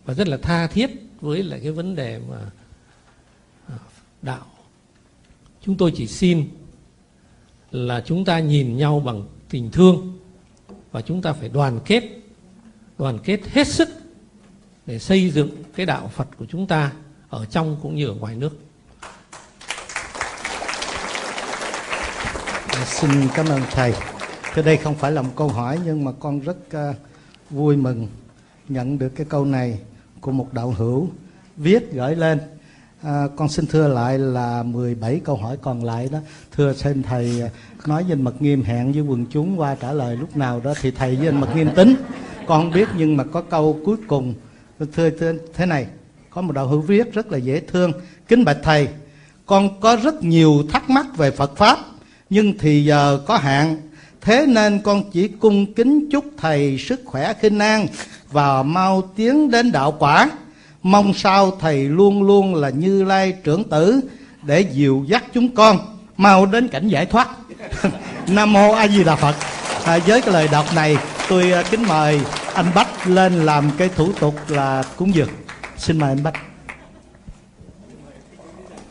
và 0.04 0.14
rất 0.14 0.28
là 0.28 0.36
tha 0.36 0.66
thiết 0.66 0.90
với 1.20 1.42
lại 1.42 1.60
cái 1.62 1.72
vấn 1.72 1.94
đề 1.94 2.20
mà 2.30 2.36
à, 3.68 3.74
đạo 4.22 4.46
chúng 5.62 5.76
tôi 5.76 5.92
chỉ 5.96 6.06
xin 6.06 6.48
là 7.70 8.02
chúng 8.06 8.24
ta 8.24 8.38
nhìn 8.38 8.76
nhau 8.76 9.00
bằng 9.00 9.22
tình 9.48 9.70
thương 9.70 10.18
và 10.92 11.02
chúng 11.02 11.22
ta 11.22 11.32
phải 11.32 11.48
đoàn 11.48 11.80
kết 11.84 12.02
đoàn 12.98 13.18
kết 13.24 13.40
hết 13.52 13.66
sức 13.66 13.88
để 14.86 14.98
xây 14.98 15.30
dựng 15.30 15.50
cái 15.74 15.86
đạo 15.86 16.10
Phật 16.14 16.28
của 16.38 16.46
chúng 16.48 16.66
ta 16.66 16.92
ở 17.28 17.44
trong 17.44 17.76
cũng 17.82 17.96
như 17.96 18.06
ở 18.06 18.14
ngoài 18.14 18.36
nước. 18.36 18.58
Xin 22.86 23.10
cảm 23.34 23.46
ơn 23.46 23.62
thầy. 23.70 24.19
Thưa 24.54 24.62
đây 24.62 24.76
không 24.76 24.94
phải 24.94 25.12
là 25.12 25.22
một 25.22 25.30
câu 25.36 25.48
hỏi 25.48 25.78
nhưng 25.84 26.04
mà 26.04 26.12
con 26.20 26.40
rất 26.40 26.56
uh, 26.68 26.96
vui 27.50 27.76
mừng 27.76 28.06
nhận 28.68 28.98
được 28.98 29.08
cái 29.08 29.26
câu 29.28 29.44
này 29.44 29.78
của 30.20 30.32
một 30.32 30.52
đạo 30.52 30.74
hữu 30.78 31.08
viết 31.56 31.92
gửi 31.92 32.16
lên. 32.16 32.38
À, 33.02 33.24
con 33.36 33.48
xin 33.48 33.66
thưa 33.66 33.88
lại 33.88 34.18
là 34.18 34.62
17 34.62 35.20
câu 35.24 35.36
hỏi 35.36 35.56
còn 35.62 35.84
lại 35.84 36.08
đó. 36.12 36.18
Thưa 36.52 36.72
xin 36.72 37.02
thầy 37.02 37.40
ờ, 37.40 37.48
nói 37.86 38.02
với 38.02 38.12
anh 38.12 38.22
Mật 38.22 38.42
Nghiêm 38.42 38.62
hẹn 38.62 38.92
với 38.92 39.02
quần 39.02 39.26
chúng 39.30 39.60
qua 39.60 39.74
trả 39.74 39.92
lời 39.92 40.16
lúc 40.16 40.36
nào 40.36 40.60
đó 40.60 40.74
thì 40.80 40.90
thầy 40.90 41.16
với 41.16 41.28
anh 41.28 41.40
Mật 41.40 41.56
Nghiêm 41.56 41.68
tính. 41.76 41.94
Con 42.46 42.62
không 42.62 42.72
biết 42.72 42.88
nhưng 42.96 43.16
mà 43.16 43.24
có 43.24 43.42
câu 43.42 43.80
cuối 43.84 43.96
cùng 44.06 44.34
thưa, 44.92 45.10
thưa 45.10 45.32
thế 45.54 45.66
này 45.66 45.86
có 46.30 46.42
một 46.42 46.52
đạo 46.52 46.68
hữu 46.68 46.80
viết 46.80 47.12
rất 47.12 47.32
là 47.32 47.38
dễ 47.38 47.60
thương 47.60 47.92
kính 48.28 48.44
bạch 48.44 48.58
thầy 48.62 48.88
con 49.46 49.80
có 49.80 49.96
rất 49.96 50.22
nhiều 50.22 50.62
thắc 50.72 50.90
mắc 50.90 51.06
về 51.16 51.30
phật 51.30 51.56
pháp 51.56 51.78
nhưng 52.30 52.58
thì 52.58 52.84
giờ 52.84 53.20
có 53.26 53.36
hạn 53.36 53.76
thế 54.20 54.46
nên 54.46 54.80
con 54.80 55.10
chỉ 55.10 55.28
cung 55.28 55.74
kính 55.74 56.08
chúc 56.10 56.24
thầy 56.36 56.78
sức 56.78 57.00
khỏe 57.04 57.32
khinh 57.40 57.58
an 57.58 57.86
và 58.32 58.62
mau 58.62 59.02
tiến 59.16 59.50
đến 59.50 59.72
đạo 59.72 59.96
quả. 59.98 60.30
Mong 60.82 61.14
sao 61.14 61.56
thầy 61.60 61.84
luôn 61.84 62.22
luôn 62.22 62.54
là 62.54 62.70
như 62.70 63.04
lai 63.04 63.34
trưởng 63.44 63.64
tử 63.64 64.00
để 64.42 64.60
dìu 64.60 65.04
dắt 65.08 65.24
chúng 65.32 65.54
con 65.54 65.78
mau 66.16 66.46
đến 66.46 66.68
cảnh 66.68 66.88
giải 66.88 67.06
thoát. 67.06 67.28
Nam 68.26 68.52
mô 68.52 68.72
a 68.72 68.88
di 68.88 69.04
đà 69.04 69.16
phật. 69.16 69.36
À, 69.84 69.98
với 70.06 70.20
cái 70.20 70.34
lời 70.34 70.48
đọc 70.52 70.66
này 70.74 70.96
tôi 71.28 71.52
à, 71.52 71.62
kính 71.70 71.82
mời 71.88 72.20
anh 72.54 72.66
bách 72.74 73.06
lên 73.06 73.46
làm 73.46 73.70
cái 73.78 73.88
thủ 73.96 74.12
tục 74.20 74.34
là 74.48 74.82
cúng 74.96 75.14
dường. 75.14 75.28
Xin 75.76 75.98
mời 75.98 76.10
anh 76.10 76.22
bách. 76.22 76.49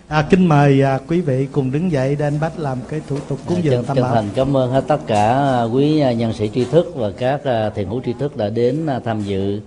À, 0.09 0.21
kính 0.29 0.45
mời 0.45 0.81
à, 0.81 0.99
quý 1.07 1.21
vị 1.21 1.47
cùng 1.51 1.71
đứng 1.71 1.91
dậy 1.91 2.15
để 2.19 2.25
anh 2.25 2.39
Bách 2.39 2.59
làm 2.59 2.77
cái 2.89 3.01
thủ 3.09 3.17
tục 3.27 3.39
cúng 3.45 3.63
dường 3.63 3.85
tam 3.85 3.97
bảo. 4.01 4.13
Thành 4.13 4.29
cảm 4.35 4.57
ơn 4.57 4.71
hết 4.71 4.83
tất 4.87 4.97
cả 5.07 5.61
quý 5.73 6.03
nhân 6.17 6.33
sĩ 6.33 6.49
tri 6.53 6.65
thức 6.65 6.91
và 6.95 7.11
các 7.17 7.43
à, 7.43 7.69
thiền 7.69 7.87
hữu 7.87 8.01
tri 8.05 8.13
thức 8.19 8.37
đã 8.37 8.49
đến 8.49 8.85
à, 8.85 8.99
tham 9.05 9.21
dự 9.21 9.61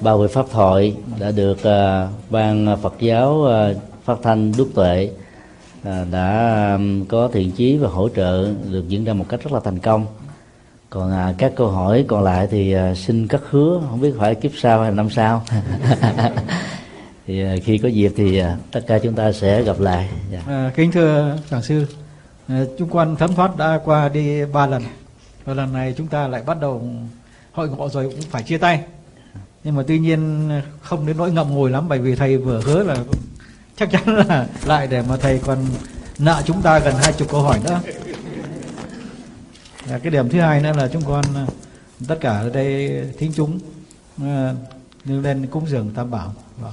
ba 0.00 0.16
buổi 0.16 0.28
pháp 0.28 0.46
thoại 0.52 0.96
đã 1.20 1.30
được 1.30 1.62
à, 1.62 2.08
ban 2.30 2.76
Phật 2.82 2.94
giáo 3.00 3.46
à, 3.46 3.70
phát 4.04 4.18
thanh 4.22 4.52
Đức 4.58 4.68
Tuệ 4.74 5.10
à, 5.84 6.04
đã 6.10 6.78
có 7.08 7.28
thiện 7.32 7.52
chí 7.52 7.76
và 7.76 7.88
hỗ 7.88 8.08
trợ 8.08 8.48
được 8.70 8.88
diễn 8.88 9.04
ra 9.04 9.12
một 9.12 9.26
cách 9.28 9.40
rất 9.42 9.52
là 9.52 9.60
thành 9.64 9.78
công 9.78 10.06
còn 10.90 11.12
à, 11.12 11.34
các 11.38 11.52
câu 11.56 11.68
hỏi 11.68 12.04
còn 12.08 12.24
lại 12.24 12.48
thì 12.50 12.72
à, 12.72 12.94
xin 12.94 13.28
cất 13.28 13.42
hứa 13.50 13.80
không 13.90 14.00
biết 14.00 14.12
phải 14.18 14.34
kiếp 14.34 14.50
sau 14.56 14.82
hay 14.82 14.90
năm 14.90 15.10
sau 15.10 15.42
thì 17.26 17.44
à, 17.44 17.54
khi 17.64 17.78
có 17.78 17.88
dịp 17.88 18.12
thì 18.16 18.38
à, 18.38 18.56
tất 18.72 18.80
cả 18.86 18.98
chúng 18.98 19.14
ta 19.14 19.32
sẽ 19.32 19.62
gặp 19.62 19.80
lại 19.80 20.08
dạ. 20.30 20.42
à, 20.46 20.72
kính 20.76 20.92
thưa 20.92 21.38
giảng 21.50 21.62
sư 21.62 21.86
à, 22.48 22.64
chúng 22.78 22.90
con 22.90 23.16
thấm 23.16 23.34
thoát 23.34 23.56
đã 23.56 23.80
qua 23.84 24.08
đi 24.08 24.44
ba 24.44 24.66
lần 24.66 24.82
và 25.44 25.54
lần 25.54 25.72
này 25.72 25.94
chúng 25.96 26.06
ta 26.06 26.28
lại 26.28 26.42
bắt 26.46 26.60
đầu 26.60 26.88
hội 27.52 27.68
ngộ 27.68 27.88
rồi 27.88 28.04
cũng 28.04 28.30
phải 28.30 28.42
chia 28.42 28.58
tay 28.58 28.84
nhưng 29.64 29.74
mà 29.74 29.82
tuy 29.86 29.98
nhiên 29.98 30.50
không 30.82 31.06
đến 31.06 31.16
nỗi 31.16 31.32
ngậm 31.32 31.54
ngùi 31.54 31.70
lắm 31.70 31.88
bởi 31.88 31.98
vì 31.98 32.14
thầy 32.14 32.36
vừa 32.36 32.60
hứa 32.60 32.82
là 32.82 32.96
chắc 33.76 33.90
chắn 33.90 34.16
là 34.16 34.46
lại 34.66 34.86
để 34.86 35.02
mà 35.08 35.16
thầy 35.16 35.38
còn 35.38 35.58
nợ 36.18 36.42
chúng 36.44 36.62
ta 36.62 36.78
gần 36.78 36.94
hai 36.94 37.12
chục 37.12 37.28
câu 37.30 37.42
hỏi 37.42 37.60
nữa 37.64 37.80
và 39.86 39.98
cái 39.98 40.10
điểm 40.10 40.28
thứ 40.28 40.40
hai 40.40 40.60
nữa 40.60 40.72
là 40.76 40.88
chúng 40.92 41.02
con 41.06 41.24
tất 42.08 42.16
cả 42.20 42.30
ở 42.30 42.50
đây 42.50 43.00
thính 43.18 43.32
chúng 43.36 43.58
nêu 45.04 45.20
lên 45.20 45.46
cúng 45.46 45.66
dường 45.68 45.90
tam 45.94 46.10
bảo 46.10 46.34
vâng. 46.58 46.72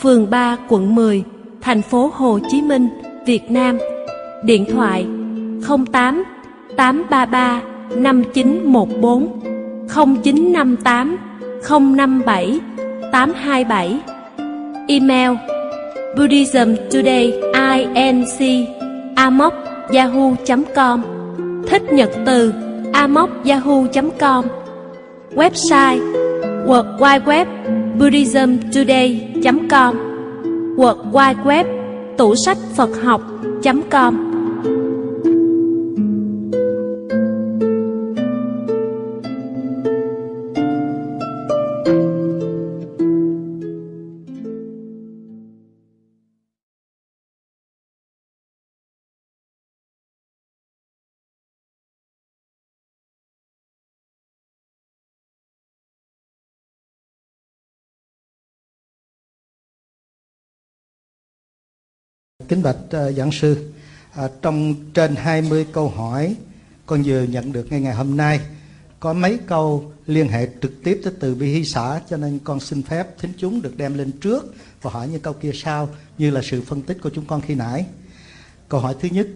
phường 0.00 0.30
3, 0.30 0.56
quận 0.68 0.94
10, 0.94 1.24
thành 1.60 1.82
phố 1.82 2.10
Hồ 2.14 2.38
Chí 2.50 2.62
Minh, 2.62 2.88
Việt 3.26 3.50
Nam. 3.50 3.78
Điện 4.44 4.64
thoại 4.72 5.06
08 5.92 6.24
833 6.76 7.60
5914 7.96 9.40
0958 9.88 11.16
057 11.96 12.60
827 13.12 14.00
Email 14.88 15.30
Buddhism 16.16 16.74
Today 16.90 17.32
inc 17.94 18.68
amoc 19.16 19.54
yahoo.com 19.92 21.02
Thích 21.68 21.82
nhật 21.92 22.10
từ 22.26 22.52
amoc 22.92 23.30
yahoo.com 23.44 24.44
Website 25.34 26.15
World 26.66 27.00
Wide 27.00 27.26
Web 27.26 27.46
buddhismtoday.com 27.98 29.96
World 30.76 31.00
Wide 31.12 31.42
Web 31.44 31.66
tủ 32.18 32.34
sách 32.36 32.58
Phật 32.76 32.90
học.com 33.04 34.25
kính 62.48 62.62
bạch 62.62 62.76
uh, 62.76 63.16
giảng 63.16 63.32
sư. 63.32 63.72
Uh, 64.24 64.30
trong 64.42 64.74
trên 64.94 65.16
20 65.16 65.66
câu 65.72 65.88
hỏi 65.88 66.36
con 66.86 67.02
vừa 67.02 67.22
nhận 67.22 67.52
được 67.52 67.66
ngay 67.70 67.80
ngày 67.80 67.94
hôm 67.94 68.16
nay 68.16 68.40
có 69.00 69.12
mấy 69.12 69.38
câu 69.46 69.92
liên 70.06 70.28
hệ 70.28 70.48
trực 70.62 70.82
tiếp 70.84 71.00
tới 71.04 71.12
từ 71.20 71.34
bi 71.34 71.46
hy 71.46 71.64
xã 71.64 72.00
cho 72.10 72.16
nên 72.16 72.38
con 72.44 72.60
xin 72.60 72.82
phép 72.82 73.18
thính 73.18 73.32
chúng 73.38 73.62
được 73.62 73.76
đem 73.76 73.98
lên 73.98 74.12
trước 74.12 74.54
và 74.82 74.90
hỏi 74.90 75.08
những 75.08 75.20
câu 75.20 75.32
kia 75.32 75.50
sau 75.54 75.88
như 76.18 76.30
là 76.30 76.40
sự 76.44 76.62
phân 76.62 76.82
tích 76.82 76.98
của 77.02 77.10
chúng 77.10 77.24
con 77.24 77.40
khi 77.40 77.54
nãy. 77.54 77.86
Câu 78.68 78.80
hỏi 78.80 78.94
thứ 79.00 79.08
nhất 79.12 79.26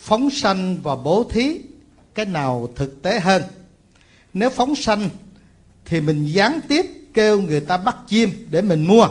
phóng 0.00 0.30
sanh 0.30 0.78
và 0.82 0.96
bố 0.96 1.24
thí 1.30 1.60
cái 2.14 2.26
nào 2.26 2.68
thực 2.76 3.02
tế 3.02 3.20
hơn? 3.20 3.42
Nếu 4.34 4.50
phóng 4.50 4.74
sanh 4.76 5.10
thì 5.84 6.00
mình 6.00 6.26
gián 6.26 6.60
tiếp 6.68 6.86
kêu 7.14 7.40
người 7.40 7.60
ta 7.60 7.76
bắt 7.76 7.96
chim 8.08 8.30
để 8.50 8.62
mình 8.62 8.86
mua 8.86 9.08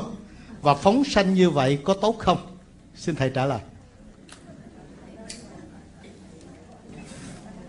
và 0.62 0.74
phóng 0.74 1.04
sanh 1.04 1.34
như 1.34 1.50
vậy 1.50 1.80
có 1.84 1.94
tốt 1.94 2.16
không? 2.20 2.51
Xin 3.02 3.16
thầy 3.16 3.30
trả 3.30 3.46
lời. 3.46 3.60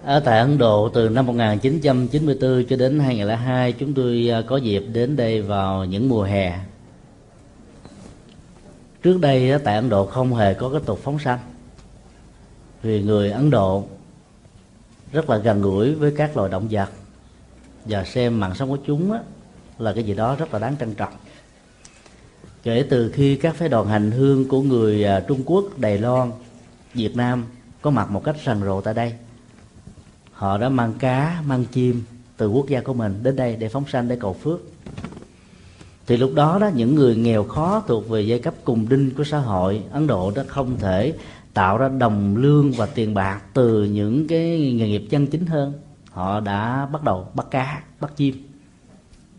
Ở 0.05 0.21
tại 0.21 0.39
Ấn 0.39 0.59
Độ, 0.59 0.89
từ 0.89 1.09
năm 1.09 1.27
1994 1.27 2.65
cho 2.69 2.77
đến 2.77 2.99
2002 2.99 3.73
chúng 3.73 3.95
tôi 3.95 4.29
à, 4.33 4.43
có 4.47 4.57
dịp 4.57 4.85
đến 4.93 5.17
đây 5.17 5.43
vào 5.43 5.85
những 5.85 6.09
mùa 6.09 6.23
hè. 6.23 6.59
Trước 9.03 9.21
đây 9.21 9.59
tại 9.65 9.75
Ấn 9.75 9.89
Độ 9.89 10.07
không 10.07 10.35
hề 10.35 10.55
có 10.55 10.69
cái 10.69 10.81
tục 10.87 11.01
phóng 11.03 11.19
sanh. 11.19 11.39
Vì 12.83 13.03
người 13.03 13.31
Ấn 13.31 13.51
Độ 13.51 13.85
rất 15.13 15.31
là 15.31 15.37
gần 15.37 15.63
gũi 15.63 15.95
với 15.95 16.15
các 16.17 16.37
loài 16.37 16.51
động 16.51 16.69
vật 16.71 16.89
và 17.85 18.05
xem 18.05 18.41
mạng 18.41 18.55
sống 18.55 18.71
của 18.71 18.79
chúng 18.87 19.13
là 19.79 19.93
cái 19.93 20.05
gì 20.05 20.15
đó 20.15 20.37
rất 20.37 20.53
là 20.53 20.59
đáng 20.59 20.77
trân 20.81 20.95
trọng 20.95 21.13
kể 22.63 22.87
từ 22.91 23.11
khi 23.11 23.37
các 23.37 23.55
phái 23.55 23.69
đoàn 23.69 23.87
hành 23.87 24.11
hương 24.11 24.49
của 24.49 24.63
người 24.63 25.05
à, 25.05 25.21
Trung 25.21 25.43
Quốc, 25.47 25.65
Đài 25.79 25.99
Loan, 25.99 26.31
Việt 26.95 27.17
Nam 27.17 27.45
có 27.83 27.91
mặt 27.91 28.11
một 28.11 28.25
cách 28.25 28.37
rần 28.47 28.61
rộ 28.63 28.81
tại 28.81 28.95
đây. 28.95 29.13
Họ 30.33 30.59
đã 30.59 30.69
mang 30.69 30.93
cá 30.99 31.43
mang 31.47 31.65
chim 31.65 32.03
từ 32.37 32.49
quốc 32.49 32.69
gia 32.69 32.81
của 32.81 32.95
mình 32.95 33.21
đến 33.23 33.37
đây 33.37 33.57
để 33.57 33.69
phóng 33.69 33.85
sanh 33.89 34.09
để 34.09 34.17
cầu 34.21 34.33
phước. 34.33 34.61
Thì 36.07 36.17
lúc 36.17 36.33
đó 36.35 36.59
đó 36.59 36.71
những 36.75 36.95
người 36.95 37.17
nghèo 37.17 37.45
khó 37.45 37.83
thuộc 37.87 38.09
về 38.09 38.23
giai 38.23 38.39
cấp 38.39 38.55
cùng 38.65 38.89
đinh 38.89 39.11
của 39.17 39.25
xã 39.25 39.39
hội 39.39 39.83
ấn 39.91 40.07
độ 40.07 40.31
đã 40.31 40.45
không 40.49 40.77
thể 40.79 41.15
tạo 41.55 41.79
ra 41.79 41.89
đồng 41.89 42.37
lương 42.37 42.73
và 42.73 42.87
tiền 42.87 43.15
bạc 43.15 43.41
từ 43.55 43.85
những 43.85 44.27
cái 44.27 44.73
nghề 44.73 44.89
nghiệp 44.89 45.07
chân 45.11 45.27
chính 45.27 45.47
hơn. 45.47 45.73
Họ 46.11 46.41
đã 46.41 46.87
bắt 46.93 47.05
đầu 47.05 47.27
bắt 47.35 47.47
cá 47.51 47.83
bắt 48.01 48.17
chim 48.17 48.52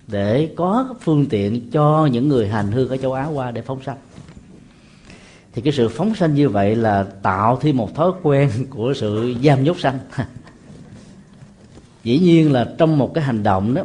để 0.07 0.53
có 0.55 0.95
phương 1.01 1.25
tiện 1.25 1.71
cho 1.71 2.05
những 2.11 2.27
người 2.27 2.47
hành 2.47 2.71
hương 2.71 2.89
ở 2.89 2.97
châu 2.97 3.13
á 3.13 3.25
qua 3.25 3.51
để 3.51 3.61
phóng 3.61 3.83
sanh. 3.83 3.97
Thì 5.53 5.61
cái 5.61 5.73
sự 5.73 5.89
phóng 5.89 6.15
sanh 6.15 6.35
như 6.35 6.49
vậy 6.49 6.75
là 6.75 7.03
tạo 7.03 7.57
thêm 7.61 7.77
một 7.77 7.95
thói 7.95 8.11
quen 8.23 8.49
của 8.69 8.93
sự 8.93 9.35
giam 9.43 9.63
nhốt 9.63 9.79
sanh. 9.79 9.99
Dĩ 12.03 12.19
nhiên 12.19 12.51
là 12.51 12.73
trong 12.77 12.97
một 12.97 13.13
cái 13.13 13.23
hành 13.23 13.43
động 13.43 13.73
đó, 13.73 13.83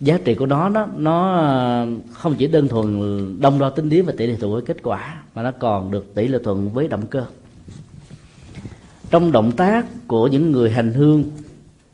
giá 0.00 0.18
trị 0.24 0.34
của 0.34 0.46
nó 0.46 0.68
đó, 0.68 0.88
nó 0.96 1.86
không 2.12 2.34
chỉ 2.34 2.46
đơn 2.46 2.68
thuần 2.68 3.40
đông 3.40 3.58
đo 3.58 3.70
tính 3.70 3.88
điểm 3.88 4.06
và 4.06 4.12
tỷ 4.16 4.26
lệ 4.26 4.36
thuận 4.40 4.52
với 4.52 4.62
kết 4.62 4.76
quả, 4.82 5.22
mà 5.34 5.42
nó 5.42 5.50
còn 5.50 5.90
được 5.90 6.14
tỷ 6.14 6.28
lệ 6.28 6.38
thuận 6.44 6.70
với 6.70 6.88
động 6.88 7.06
cơ. 7.06 7.24
Trong 9.10 9.32
động 9.32 9.52
tác 9.52 9.86
của 10.06 10.26
những 10.26 10.52
người 10.52 10.70
hành 10.70 10.92
hương 10.92 11.24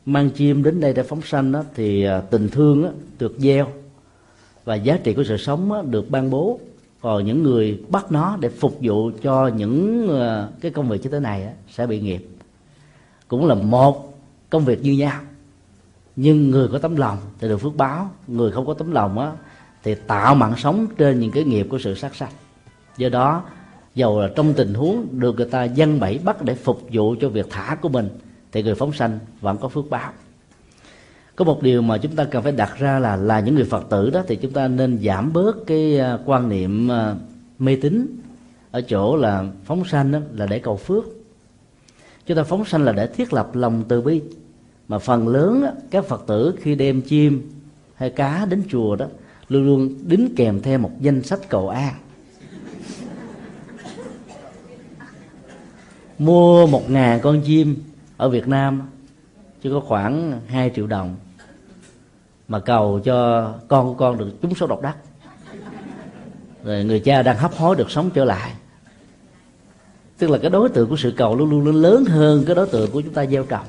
mang 0.07 0.29
chim 0.29 0.63
đến 0.63 0.79
đây 0.79 0.93
để 0.93 1.03
phóng 1.03 1.21
sanh 1.21 1.51
đó, 1.51 1.63
thì 1.75 2.03
à, 2.03 2.21
tình 2.21 2.49
thương 2.49 2.83
đó, 2.83 2.89
được 3.19 3.35
gieo. 3.37 3.67
Và 4.65 4.75
giá 4.75 4.99
trị 5.03 5.13
của 5.13 5.23
sự 5.23 5.37
sống 5.37 5.69
đó, 5.69 5.81
được 5.81 6.09
ban 6.09 6.29
bố. 6.29 6.59
Còn 7.01 7.25
những 7.25 7.43
người 7.43 7.79
bắt 7.89 8.11
nó 8.11 8.37
để 8.39 8.49
phục 8.49 8.77
vụ 8.81 9.11
cho 9.21 9.47
những 9.47 10.07
à, 10.19 10.47
cái 10.61 10.71
công 10.71 10.89
việc 10.89 11.03
như 11.03 11.09
thế 11.09 11.19
này 11.19 11.45
đó, 11.45 11.51
sẽ 11.69 11.87
bị 11.87 11.99
nghiệp. 11.99 12.27
Cũng 13.27 13.47
là 13.47 13.55
một 13.55 14.19
công 14.49 14.65
việc 14.65 14.83
như 14.83 14.91
nhau. 14.91 15.19
Nhưng 16.15 16.51
người 16.51 16.67
có 16.67 16.79
tấm 16.79 16.95
lòng 16.95 17.17
thì 17.39 17.47
được 17.47 17.57
phước 17.57 17.75
báo. 17.75 18.11
Người 18.27 18.51
không 18.51 18.65
có 18.65 18.73
tấm 18.73 18.91
lòng 18.91 19.19
á 19.19 19.31
thì 19.83 19.95
tạo 19.95 20.35
mạng 20.35 20.53
sống 20.57 20.87
trên 20.97 21.19
những 21.19 21.31
cái 21.31 21.43
nghiệp 21.43 21.67
của 21.69 21.79
sự 21.79 21.95
sát 21.95 22.15
sanh. 22.15 22.31
Do 22.97 23.09
đó 23.09 23.43
dầu 23.95 24.21
là 24.21 24.29
trong 24.35 24.53
tình 24.53 24.73
huống 24.73 25.07
được 25.11 25.35
người 25.35 25.49
ta 25.49 25.63
dân 25.63 25.99
bẫy 25.99 26.19
bắt 26.23 26.43
để 26.43 26.55
phục 26.55 26.81
vụ 26.91 27.15
cho 27.21 27.29
việc 27.29 27.47
thả 27.49 27.77
của 27.81 27.89
mình 27.89 28.09
thì 28.57 28.63
người 28.63 28.75
phóng 28.75 28.93
sanh 28.93 29.19
vẫn 29.41 29.57
có 29.57 29.67
phước 29.67 29.89
báo. 29.89 30.11
Có 31.35 31.45
một 31.45 31.61
điều 31.61 31.81
mà 31.81 31.97
chúng 31.97 32.15
ta 32.15 32.23
cần 32.23 32.43
phải 32.43 32.51
đặt 32.51 32.77
ra 32.79 32.99
là 32.99 33.15
là 33.15 33.39
những 33.39 33.55
người 33.55 33.65
phật 33.65 33.85
tử 33.89 34.09
đó 34.09 34.23
thì 34.27 34.35
chúng 34.35 34.51
ta 34.51 34.67
nên 34.67 34.99
giảm 35.03 35.33
bớt 35.33 35.67
cái 35.67 35.99
à, 35.99 36.17
quan 36.25 36.49
niệm 36.49 36.91
à, 36.91 37.15
mê 37.59 37.75
tín 37.81 38.07
ở 38.71 38.81
chỗ 38.81 39.15
là 39.15 39.45
phóng 39.65 39.85
sanh 39.85 40.11
đó 40.11 40.19
là 40.33 40.45
để 40.45 40.59
cầu 40.59 40.77
phước. 40.77 41.03
Chúng 42.25 42.37
ta 42.37 42.43
phóng 42.43 42.65
sanh 42.65 42.83
là 42.83 42.91
để 42.91 43.07
thiết 43.07 43.33
lập 43.33 43.55
lòng 43.55 43.83
từ 43.87 44.01
bi. 44.01 44.21
Mà 44.87 44.99
phần 44.99 45.27
lớn 45.27 45.61
đó, 45.61 45.71
các 45.91 46.05
phật 46.05 46.23
tử 46.27 46.55
khi 46.61 46.75
đem 46.75 47.01
chim 47.01 47.51
hay 47.95 48.09
cá 48.09 48.45
đến 48.45 48.63
chùa 48.69 48.95
đó 48.95 49.05
luôn 49.49 49.65
luôn 49.65 49.95
đính 50.07 50.33
kèm 50.35 50.61
theo 50.61 50.79
một 50.79 50.91
danh 51.01 51.23
sách 51.23 51.49
cầu 51.49 51.69
an. 51.69 51.93
Mua 56.19 56.67
một 56.67 56.89
ngàn 56.89 57.19
con 57.21 57.41
chim 57.41 57.75
ở 58.17 58.29
Việt 58.29 58.47
Nam 58.47 58.81
chỉ 59.61 59.69
có 59.69 59.79
khoảng 59.79 60.41
2 60.47 60.71
triệu 60.75 60.87
đồng 60.87 61.15
mà 62.47 62.59
cầu 62.59 62.99
cho 63.03 63.51
con 63.67 63.87
của 63.87 63.93
con 63.93 64.17
được 64.17 64.29
trúng 64.41 64.55
số 64.55 64.67
độc 64.67 64.81
đắc. 64.81 64.97
Rồi 66.63 66.83
người 66.83 66.99
cha 66.99 67.23
đang 67.23 67.37
hấp 67.37 67.55
hối 67.55 67.75
được 67.75 67.91
sống 67.91 68.09
trở 68.13 68.25
lại. 68.25 68.51
Tức 70.17 70.29
là 70.29 70.37
cái 70.37 70.49
đối 70.49 70.69
tượng 70.69 70.89
của 70.89 70.97
sự 70.97 71.13
cầu 71.17 71.35
luôn 71.35 71.49
luôn 71.49 71.75
lớn 71.75 72.05
hơn 72.05 72.43
cái 72.45 72.55
đối 72.55 72.67
tượng 72.67 72.91
của 72.91 73.01
chúng 73.01 73.13
ta 73.13 73.25
gieo 73.25 73.43
trồng. 73.43 73.65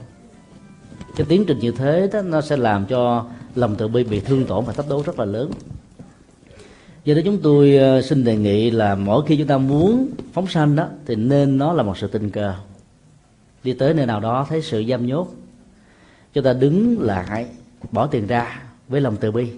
Cái 1.17 1.27
tiến 1.29 1.45
trình 1.47 1.59
như 1.59 1.71
thế 1.71 2.09
đó, 2.13 2.23
nó 2.23 2.41
sẽ 2.41 2.57
làm 2.57 2.87
cho 2.87 3.25
lòng 3.55 3.75
từ 3.79 3.89
bi 3.89 4.05
bị 4.05 4.21
thương 4.21 4.45
tổn 4.45 4.65
và 4.65 4.73
thách 4.73 4.89
đố 4.89 5.03
rất 5.03 5.19
là 5.19 5.25
lớn. 5.25 5.51
Do 7.05 7.15
đó 7.15 7.21
chúng 7.25 7.39
tôi 7.43 7.77
ờ, 7.77 8.03
xin 8.03 8.25
đề 8.25 8.37
nghị 8.37 8.71
là 8.71 8.95
mỗi 8.95 9.27
khi 9.27 9.37
chúng 9.37 9.47
ta 9.47 9.59
muốn 9.59 10.09
phóng 10.33 10.47
sanh 10.47 10.77
đó 10.77 10.87
thì 11.07 11.15
nên 11.15 11.59
nó 11.59 11.73
là 11.73 11.83
một 11.83 11.99
sự 11.99 12.07
tình 12.07 12.31
cờ 12.31 12.55
đi 13.65 13.73
tới 13.73 13.95
nơi 13.95 14.07
nào 14.07 14.21
đó 14.21 14.47
thấy 14.49 14.63
sự 14.63 14.85
giam 14.89 15.07
nhốt, 15.07 15.35
chúng 16.33 16.45
ta 16.45 16.53
đứng 16.53 17.01
lại, 17.01 17.47
bỏ 17.93 18.07
tiền 18.07 18.27
ra 18.27 18.63
với 18.89 19.01
lòng 19.01 19.17
từ 19.21 19.33
bi. 19.33 19.51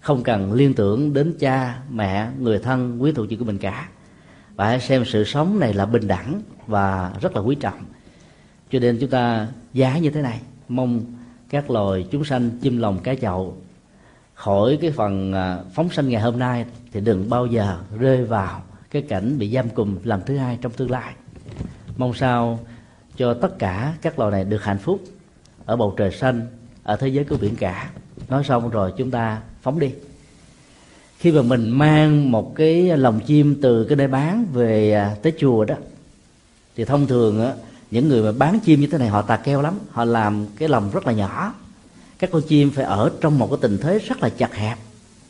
Không 0.00 0.22
cần 0.22 0.52
liên 0.52 0.74
tưởng 0.74 1.12
đến 1.12 1.34
cha, 1.38 1.78
mẹ, 1.90 2.28
người 2.38 2.58
thân, 2.58 3.02
quý 3.02 3.12
thuộc 3.12 3.28
gì 3.28 3.36
của 3.36 3.44
mình 3.44 3.58
cả. 3.58 3.88
Và 4.54 4.66
hãy 4.66 4.80
xem 4.80 5.04
sự 5.04 5.24
sống 5.24 5.60
này 5.60 5.74
là 5.74 5.86
bình 5.86 6.08
đẳng 6.08 6.42
và 6.66 7.12
rất 7.20 7.36
là 7.36 7.42
quý 7.42 7.54
trọng. 7.54 7.84
Cho 8.70 8.78
nên 8.78 8.98
chúng 9.00 9.10
ta 9.10 9.46
giá 9.72 9.98
như 9.98 10.10
thế 10.10 10.22
này. 10.22 10.40
Mong 10.68 11.04
các 11.48 11.70
loài 11.70 12.06
chúng 12.10 12.24
sanh 12.24 12.50
chim 12.62 12.78
lòng 12.78 12.98
cá 12.98 13.14
chậu 13.14 13.56
khỏi 14.34 14.78
cái 14.80 14.90
phần 14.90 15.32
à, 15.32 15.58
phóng 15.74 15.90
sanh 15.90 16.08
ngày 16.08 16.22
hôm 16.22 16.38
nay 16.38 16.64
thì 16.92 17.00
đừng 17.00 17.30
bao 17.30 17.46
giờ 17.46 17.78
rơi 17.98 18.24
vào 18.24 18.62
cái 18.90 19.02
cảnh 19.02 19.38
bị 19.38 19.50
giam 19.50 19.68
cùm 19.68 19.98
lần 20.04 20.20
thứ 20.26 20.36
hai 20.36 20.58
trong 20.60 20.72
tương 20.72 20.90
lai. 20.90 21.14
Mong 21.96 22.14
sao 22.14 22.58
cho 23.16 23.34
tất 23.34 23.58
cả 23.58 23.94
các 24.02 24.18
loài 24.18 24.30
này 24.32 24.44
được 24.44 24.64
hạnh 24.64 24.78
phúc 24.78 25.04
ở 25.64 25.76
bầu 25.76 25.94
trời 25.96 26.10
xanh, 26.10 26.46
ở 26.82 26.96
thế 26.96 27.08
giới 27.08 27.24
của 27.24 27.36
biển 27.36 27.56
cả. 27.56 27.90
Nói 28.28 28.44
xong 28.44 28.70
rồi 28.70 28.92
chúng 28.96 29.10
ta 29.10 29.40
phóng 29.62 29.78
đi. 29.78 29.90
Khi 31.18 31.32
mà 31.32 31.42
mình 31.42 31.70
mang 31.70 32.30
một 32.30 32.54
cái 32.56 32.96
lồng 32.96 33.20
chim 33.20 33.58
từ 33.62 33.84
cái 33.84 33.96
nơi 33.96 34.08
bán 34.08 34.46
về 34.52 34.92
à, 34.92 35.16
tới 35.22 35.32
chùa 35.38 35.64
đó, 35.64 35.74
thì 36.76 36.84
thông 36.84 37.06
thường 37.06 37.44
á, 37.44 37.52
những 37.90 38.08
người 38.08 38.22
mà 38.22 38.32
bán 38.38 38.60
chim 38.60 38.80
như 38.80 38.86
thế 38.86 38.98
này 38.98 39.08
họ 39.08 39.22
tà 39.22 39.36
keo 39.36 39.62
lắm. 39.62 39.78
Họ 39.90 40.04
làm 40.04 40.46
cái 40.56 40.68
lồng 40.68 40.90
rất 40.90 41.06
là 41.06 41.12
nhỏ. 41.12 41.54
Các 42.18 42.30
con 42.32 42.42
chim 42.42 42.70
phải 42.70 42.84
ở 42.84 43.10
trong 43.20 43.38
một 43.38 43.46
cái 43.50 43.58
tình 43.60 43.78
thế 43.78 43.98
rất 43.98 44.22
là 44.22 44.28
chặt 44.28 44.54
hẹp, 44.54 44.78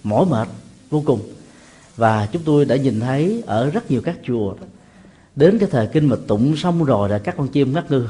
mỏi 0.05 0.27
mệt 0.31 0.49
vô 0.91 1.03
cùng. 1.07 1.21
Và 1.97 2.29
chúng 2.33 2.43
tôi 2.45 2.65
đã 2.65 2.77
nhìn 2.77 3.01
thấy 3.01 3.43
ở 3.47 3.71
rất 3.71 3.91
nhiều 3.91 4.01
các 4.05 4.17
chùa 4.27 4.55
đến 5.37 5.59
cái 5.59 5.69
thời 5.73 5.87
kinh 5.87 6.09
mà 6.09 6.17
tụng 6.27 6.57
xong 6.57 6.85
rồi 6.85 7.09
là 7.09 7.19
các 7.19 7.35
con 7.39 7.49
chim 7.49 7.73
ngất 7.73 7.91
ngư. 7.91 8.07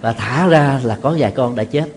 Và 0.00 0.12
thả 0.12 0.46
ra 0.46 0.80
là 0.84 0.98
có 1.02 1.16
vài 1.18 1.32
con 1.32 1.56
đã 1.56 1.64
chết. 1.64 1.88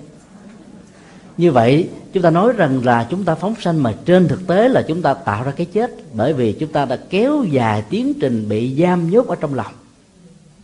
Như 1.37 1.51
vậy, 1.51 1.89
chúng 2.13 2.23
ta 2.23 2.29
nói 2.29 2.53
rằng 2.53 2.85
là 2.85 3.07
chúng 3.09 3.23
ta 3.23 3.35
phóng 3.35 3.55
sanh 3.61 3.83
mà 3.83 3.93
trên 4.05 4.27
thực 4.27 4.47
tế 4.47 4.69
là 4.69 4.81
chúng 4.87 5.01
ta 5.01 5.13
tạo 5.13 5.43
ra 5.43 5.51
cái 5.51 5.65
chết 5.65 5.91
bởi 6.13 6.33
vì 6.33 6.53
chúng 6.53 6.71
ta 6.71 6.85
đã 6.85 6.97
kéo 7.09 7.43
dài 7.43 7.83
tiến 7.89 8.13
trình 8.21 8.49
bị 8.49 8.75
giam 8.81 9.09
nhốt 9.09 9.27
ở 9.27 9.35
trong 9.35 9.53
lòng. 9.53 9.73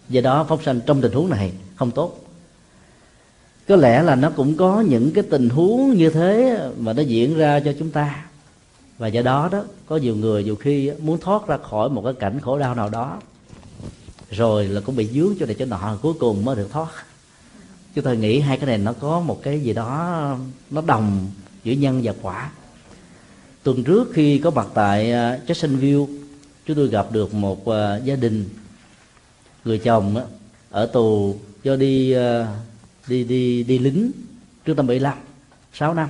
Do 0.09 0.21
đó, 0.21 0.45
phóng 0.49 0.63
sanh 0.63 0.79
trong 0.85 1.01
tình 1.01 1.11
huống 1.11 1.29
này 1.29 1.51
không 1.75 1.91
tốt. 1.91 2.25
Có 3.67 3.75
lẽ 3.75 4.03
là 4.03 4.15
nó 4.15 4.29
cũng 4.29 4.57
có 4.57 4.81
những 4.81 5.11
cái 5.11 5.23
tình 5.29 5.49
huống 5.49 5.93
như 5.93 6.09
thế 6.09 6.59
mà 6.77 6.93
nó 6.93 7.01
diễn 7.01 7.37
ra 7.37 7.59
cho 7.59 7.73
chúng 7.79 7.89
ta 7.89 8.25
và 8.99 9.07
do 9.07 9.21
đó 9.21 9.49
đó, 9.51 9.63
có 9.85 9.97
nhiều 9.97 10.15
người 10.15 10.43
nhiều 10.43 10.55
khi 10.55 10.91
muốn 10.99 11.19
thoát 11.19 11.47
ra 11.47 11.57
khỏi 11.57 11.89
một 11.89 12.01
cái 12.05 12.13
cảnh 12.13 12.39
khổ 12.39 12.59
đau 12.59 12.75
nào 12.75 12.89
đó, 12.89 13.19
rồi 14.31 14.67
là 14.67 14.81
cũng 14.81 14.95
bị 14.95 15.07
dướng 15.07 15.35
cho 15.39 15.45
này 15.45 15.55
cho 15.55 15.65
nọ, 15.65 15.97
cuối 16.01 16.13
cùng 16.19 16.45
mới 16.45 16.55
được 16.55 16.71
thoát. 16.71 16.89
Chúng 17.95 18.03
tôi 18.03 18.17
nghĩ 18.17 18.39
hai 18.39 18.57
cái 18.57 18.65
này 18.65 18.77
nó 18.77 18.93
có 18.93 19.19
một 19.19 19.43
cái 19.43 19.59
gì 19.59 19.73
đó, 19.73 20.37
nó 20.71 20.81
đồng 20.81 21.27
giữa 21.63 21.73
nhân 21.73 22.01
và 22.03 22.13
quả. 22.21 22.51
Tuần 23.63 23.83
trước 23.83 24.09
khi 24.13 24.37
có 24.37 24.51
mặt 24.51 24.67
tại 24.73 25.11
à, 25.11 25.39
Jacksonville 25.47 26.07
chúng 26.65 26.75
tôi 26.75 26.87
gặp 26.87 27.11
được 27.11 27.33
một 27.33 27.67
à, 27.67 27.97
gia 27.97 28.15
đình, 28.15 28.49
người 29.65 29.77
chồng 29.77 30.15
ở 30.69 30.85
tù 30.85 31.35
do 31.63 31.75
đi 31.75 32.11
à, 32.11 32.47
đi 33.07 33.23
đi 33.23 33.63
đi 33.63 33.79
lính 33.79 34.11
trước 34.65 34.77
năm 34.77 34.87
75 34.87 35.17
6 35.73 35.93
năm 35.93 36.09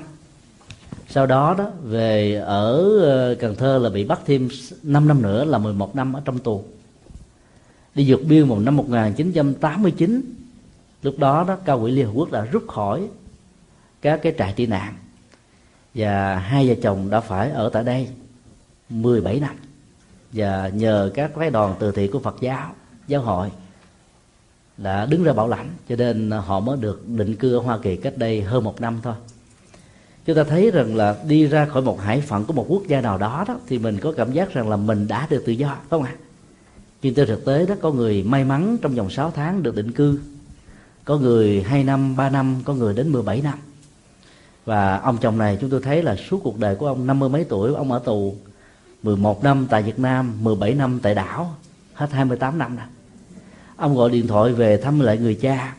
sau 1.10 1.26
đó 1.26 1.56
đó, 1.58 1.72
về 1.84 2.36
ở 2.36 3.00
ờ, 3.00 3.36
Cần 3.40 3.56
Thơ 3.56 3.78
là 3.78 3.90
bị 3.90 4.04
bắt 4.04 4.20
thêm 4.26 4.50
5 4.84 5.08
năm 5.08 5.22
nữa 5.22 5.46
là 5.46 5.58
11 5.58 5.96
năm 5.96 6.14
ở 6.14 6.22
trong 6.26 6.40
tù. 6.40 6.64
Đi 7.96 8.12
vượt 8.12 8.22
biên 8.28 8.48
vào 8.48 8.60
năm 8.60 8.78
1989 8.78 10.22
lúc 11.02 11.20
đó 11.20 11.46
đó, 11.48 11.58
cao 11.66 11.80
quỹ 11.80 11.92
liên 11.92 12.06
hợp 12.06 12.12
quốc 12.16 12.32
đã 12.32 12.46
rút 12.46 12.68
khỏi 12.68 13.08
các 14.02 14.20
cái 14.24 14.34
trại 14.38 14.54
tị 14.54 14.66
nạn. 14.66 14.94
Và 15.94 16.36
hai 16.36 16.68
vợ 16.68 16.76
chồng 16.84 17.10
đã 17.10 17.20
phải 17.20 17.52
ở 17.52 17.70
tại 17.70 17.84
đây 17.84 18.08
17 18.90 19.40
năm. 19.40 19.56
Và 20.32 20.70
nhờ 20.74 21.12
các 21.14 21.32
phái 21.36 21.50
đoàn 21.50 21.76
từ 21.80 21.92
thiện 21.92 22.12
của 22.12 22.20
Phật 22.20 22.36
giáo 22.42 22.74
giáo 23.08 23.22
hội 23.22 23.52
đã 24.78 25.06
đứng 25.06 25.24
ra 25.24 25.34
bảo 25.34 25.48
lãnh, 25.48 25.70
cho 25.90 25.96
nên 25.96 26.32
họ 26.32 26.60
mới 26.60 26.78
được 26.78 27.08
định 27.08 27.36
cư 27.36 27.56
ở 27.56 27.60
Hoa 27.60 27.78
Kỳ 27.78 27.96
cách 27.96 28.18
đây 28.18 28.42
hơn 28.42 28.64
một 28.64 28.82
năm 28.82 29.00
thôi 29.04 29.14
chúng 30.30 30.36
ta 30.36 30.44
thấy 30.44 30.72
rằng 30.72 30.96
là 30.96 31.16
đi 31.28 31.48
ra 31.48 31.66
khỏi 31.66 31.82
một 31.82 32.02
hải 32.02 32.22
phận 32.22 32.46
của 32.46 32.54
một 32.54 32.66
quốc 32.70 32.84
gia 32.88 33.02
nào 33.02 33.18
đó 33.18 33.46
đó, 33.48 33.60
thì 33.68 33.78
mình 33.78 34.00
có 34.00 34.12
cảm 34.12 34.32
giác 34.32 34.54
rằng 34.54 34.70
là 34.70 34.78
mình 34.78 35.08
đã 35.08 35.28
được 35.30 35.44
tự 35.46 35.52
do, 35.52 35.68
phải 35.68 35.88
không 35.90 36.04
ạ? 36.04 36.14
Nhưng 37.02 37.14
trên 37.14 37.28
thực 37.28 37.46
tế 37.46 37.66
đó, 37.66 37.76
có 37.82 37.92
người 37.92 38.24
may 38.24 38.44
mắn 38.44 38.78
trong 38.82 38.96
vòng 38.96 39.10
6 39.10 39.32
tháng 39.32 39.64
được 39.64 39.76
định 39.76 39.92
cư, 39.92 40.20
có 41.06 41.18
người 41.18 41.64
2 41.64 41.84
năm 41.84 42.16
3 42.16 42.30
năm, 42.30 42.56
có 42.66 42.74
người 42.74 42.94
đến 42.94 43.12
17 43.12 43.42
năm. 43.42 43.60
Và 44.66 44.98
ông 44.98 45.18
chồng 45.18 45.38
này 45.38 45.58
chúng 45.62 45.70
tôi 45.70 45.82
thấy 45.82 46.04
là 46.04 46.16
suốt 46.16 46.40
cuộc 46.44 46.60
đời 46.60 46.76
của 46.76 46.88
ông, 46.88 47.08
năm 47.08 47.20
mươi 47.20 47.30
mấy 47.30 47.44
tuổi, 47.44 47.74
ông 47.74 47.92
ở 47.92 48.00
tù 48.00 48.36
11 49.04 49.44
năm 49.44 49.68
tại 49.70 49.84
Việt 49.84 50.00
Nam 50.00 50.34
17 50.42 50.74
năm 50.74 51.00
tại 51.04 51.16
đảo, 51.16 51.56
hết 51.94 52.12
28 52.12 52.58
năm 52.58 52.76
rồi 52.76 52.86
ông 53.76 53.96
gọi 53.96 54.10
điện 54.10 54.28
thoại 54.28 54.54
về 54.54 54.78
thăm 54.78 55.00
lại 55.00 55.18
người 55.18 55.36
cha. 55.36 55.76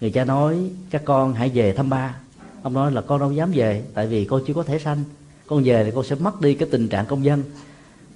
Người 0.00 0.10
cha 0.10 0.24
nói, 0.24 0.70
các 0.90 1.02
con 1.04 1.34
hãy 1.34 1.48
về 1.48 1.72
thăm 1.72 1.90
ba 1.90 2.14
ông 2.62 2.72
nói 2.72 2.92
là 2.92 3.00
con 3.00 3.20
đâu 3.20 3.32
dám 3.32 3.52
về, 3.52 3.82
tại 3.94 4.06
vì 4.06 4.24
con 4.24 4.42
chưa 4.46 4.54
có 4.54 4.62
thẻ 4.62 4.78
xanh. 4.78 4.98
Con 5.46 5.62
về 5.64 5.84
thì 5.84 5.90
con 5.94 6.04
sẽ 6.04 6.14
mất 6.14 6.40
đi 6.40 6.54
cái 6.54 6.68
tình 6.70 6.88
trạng 6.88 7.06
công 7.06 7.24
dân. 7.24 7.42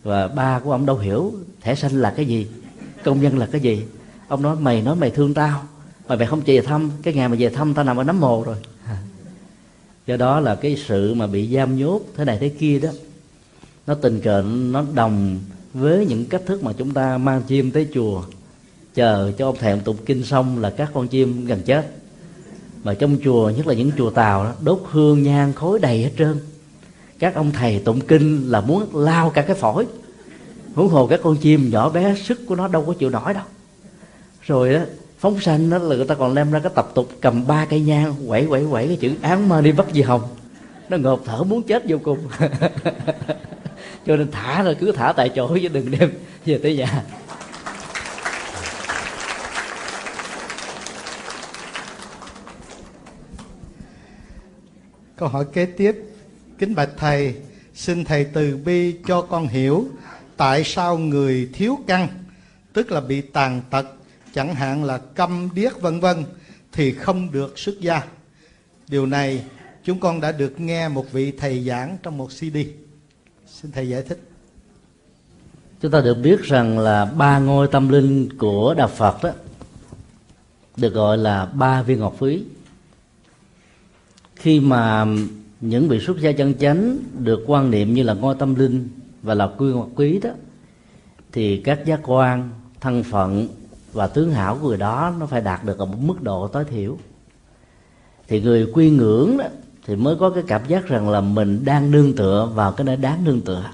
Và 0.02 0.28
ba 0.28 0.58
của 0.58 0.72
ông 0.72 0.86
đâu 0.86 0.98
hiểu 0.98 1.32
thẻ 1.60 1.74
xanh 1.74 1.92
là 1.92 2.10
cái 2.16 2.26
gì, 2.26 2.46
công 3.04 3.22
dân 3.22 3.38
là 3.38 3.46
cái 3.46 3.60
gì. 3.60 3.82
Ông 4.28 4.42
nói, 4.42 4.56
mày 4.56 4.82
nói 4.82 4.96
mày 4.96 5.10
thương 5.10 5.34
tao, 5.34 5.62
mà 6.08 6.16
mày 6.16 6.26
không 6.26 6.40
về 6.46 6.60
thăm. 6.60 6.90
Cái 7.02 7.14
ngày 7.14 7.28
mà 7.28 7.36
về 7.38 7.48
thăm, 7.48 7.74
tao 7.74 7.84
nằm 7.84 7.96
ở 7.96 8.04
nấm 8.04 8.20
mồ 8.20 8.42
rồi. 8.42 8.56
Do 10.06 10.16
đó 10.16 10.40
là 10.40 10.54
cái 10.54 10.76
sự 10.86 11.14
mà 11.14 11.26
bị 11.26 11.54
giam 11.54 11.78
nhốt 11.78 12.00
thế 12.16 12.24
này 12.24 12.38
thế 12.40 12.48
kia 12.48 12.78
đó, 12.78 12.90
nó 13.86 13.94
tình 13.94 14.20
cờ, 14.20 14.42
nó 14.42 14.84
đồng 14.94 15.38
với 15.74 16.06
những 16.06 16.26
cách 16.26 16.42
thức 16.46 16.62
mà 16.62 16.72
chúng 16.72 16.90
ta 16.90 17.18
mang 17.18 17.42
chim 17.42 17.70
tới 17.70 17.88
chùa, 17.94 18.22
chờ 18.94 19.32
cho 19.38 19.46
ông 19.46 19.56
thèm 19.56 19.80
tụng 19.80 19.96
kinh 20.06 20.24
xong 20.24 20.58
là 20.58 20.70
các 20.70 20.90
con 20.94 21.08
chim 21.08 21.46
gần 21.46 21.62
chết 21.62 21.90
mà 22.84 22.94
trong 22.94 23.16
chùa 23.24 23.50
nhất 23.56 23.66
là 23.66 23.74
những 23.74 23.90
chùa 23.98 24.10
tàu 24.10 24.44
đó, 24.44 24.52
đốt 24.60 24.82
hương 24.90 25.22
nhang 25.22 25.52
khối 25.52 25.78
đầy 25.78 26.02
hết 26.02 26.10
trơn. 26.18 26.38
Các 27.18 27.34
ông 27.34 27.52
thầy 27.52 27.78
tụng 27.78 28.00
kinh 28.00 28.50
là 28.50 28.60
muốn 28.60 28.96
lao 28.96 29.30
cả 29.30 29.42
cái 29.42 29.56
phổi. 29.56 29.86
Huống 30.74 30.88
hồ 30.88 31.06
các 31.06 31.20
con 31.22 31.36
chim 31.36 31.70
nhỏ 31.70 31.88
bé 31.88 32.14
sức 32.14 32.40
của 32.46 32.54
nó 32.54 32.68
đâu 32.68 32.84
có 32.86 32.92
chịu 32.92 33.10
nổi 33.10 33.34
đâu. 33.34 33.44
Rồi 34.42 34.72
đó 34.72 34.80
phóng 35.18 35.40
sanh 35.40 35.70
đó 35.70 35.78
là 35.78 35.96
người 35.96 36.06
ta 36.06 36.14
còn 36.14 36.34
đem 36.34 36.52
ra 36.52 36.58
cái 36.58 36.72
tập 36.74 36.90
tục 36.94 37.08
cầm 37.20 37.46
ba 37.46 37.64
cây 37.64 37.80
nhang 37.80 38.14
quẩy 38.28 38.46
quẩy 38.46 38.66
quẩy 38.70 38.86
cái 38.86 38.96
chữ 38.96 39.14
án 39.22 39.48
ma 39.48 39.60
đi 39.60 39.72
bắt 39.72 39.86
di 39.92 40.02
hồng 40.02 40.22
nó 40.88 40.96
ngộp 40.96 41.20
thở 41.24 41.44
muốn 41.44 41.62
chết 41.62 41.82
vô 41.88 41.98
cùng. 42.04 42.18
Cho 44.06 44.16
nên 44.16 44.30
thả 44.30 44.62
rồi 44.62 44.74
cứ 44.74 44.92
thả 44.92 45.12
tại 45.12 45.28
chỗ 45.28 45.58
chứ 45.62 45.68
đừng 45.68 45.90
đem 45.90 46.12
về 46.46 46.58
tới 46.62 46.76
nhà. 46.76 47.04
Câu 55.16 55.28
hỏi 55.28 55.44
kế 55.52 55.66
tiếp. 55.66 55.96
Kính 56.58 56.74
bạch 56.74 56.90
thầy, 56.96 57.34
xin 57.74 58.04
thầy 58.04 58.24
từ 58.24 58.56
bi 58.56 58.96
cho 59.06 59.22
con 59.22 59.48
hiểu 59.48 59.88
tại 60.36 60.64
sao 60.64 60.98
người 60.98 61.50
thiếu 61.52 61.78
căn, 61.86 62.08
tức 62.72 62.90
là 62.90 63.00
bị 63.00 63.20
tàn 63.20 63.62
tật, 63.70 63.86
chẳng 64.34 64.54
hạn 64.54 64.84
là 64.84 64.98
câm 64.98 65.48
điếc 65.54 65.80
vân 65.80 66.00
vân, 66.00 66.24
thì 66.72 66.92
không 66.92 67.32
được 67.32 67.58
xuất 67.58 67.80
gia. 67.80 68.02
Điều 68.88 69.06
này 69.06 69.44
chúng 69.84 70.00
con 70.00 70.20
đã 70.20 70.32
được 70.32 70.60
nghe 70.60 70.88
một 70.88 71.12
vị 71.12 71.32
thầy 71.32 71.64
giảng 71.64 71.98
trong 72.02 72.18
một 72.18 72.28
cd. 72.28 72.56
Xin 73.46 73.72
thầy 73.72 73.88
giải 73.88 74.02
thích. 74.02 74.20
Chúng 75.80 75.90
ta 75.90 76.00
được 76.00 76.14
biết 76.14 76.42
rằng 76.42 76.78
là 76.78 77.04
ba 77.04 77.38
ngôi 77.38 77.68
tâm 77.72 77.88
linh 77.88 78.38
của 78.38 78.74
đạo 78.74 78.88
phật 78.88 79.22
đó, 79.22 79.30
được 80.76 80.94
gọi 80.94 81.18
là 81.18 81.46
ba 81.46 81.82
viên 81.82 82.00
ngọc 82.00 82.16
phí 82.20 82.42
khi 84.36 84.60
mà 84.60 85.06
những 85.60 85.88
vị 85.88 86.00
xuất 86.00 86.20
gia 86.20 86.32
chân 86.32 86.54
chánh 86.54 86.98
được 87.18 87.44
quan 87.46 87.70
niệm 87.70 87.94
như 87.94 88.02
là 88.02 88.14
ngôi 88.14 88.34
tâm 88.38 88.54
linh 88.54 88.88
và 89.22 89.34
là 89.34 89.46
quy 89.58 89.66
ngọc 89.66 89.88
quý 89.94 90.18
đó 90.22 90.30
thì 91.32 91.56
các 91.56 91.84
giác 91.86 92.00
quan 92.02 92.50
thân 92.80 93.02
phận 93.02 93.48
và 93.92 94.06
tướng 94.06 94.32
hảo 94.32 94.58
của 94.60 94.68
người 94.68 94.76
đó 94.76 95.14
nó 95.20 95.26
phải 95.26 95.40
đạt 95.40 95.64
được 95.64 95.78
ở 95.78 95.84
một 95.84 95.98
mức 96.00 96.22
độ 96.22 96.48
tối 96.48 96.64
thiểu. 96.64 96.98
Thì 98.28 98.40
người 98.40 98.70
quy 98.74 98.90
ngưỡng 98.90 99.36
đó 99.36 99.44
thì 99.86 99.96
mới 99.96 100.16
có 100.16 100.30
cái 100.30 100.44
cảm 100.46 100.60
giác 100.68 100.88
rằng 100.88 101.08
là 101.08 101.20
mình 101.20 101.64
đang 101.64 101.90
nương 101.90 102.16
tựa 102.16 102.50
vào 102.54 102.72
cái 102.72 102.84
nơi 102.84 102.96
đáng 102.96 103.24
nương 103.24 103.40
tựa. 103.40 103.70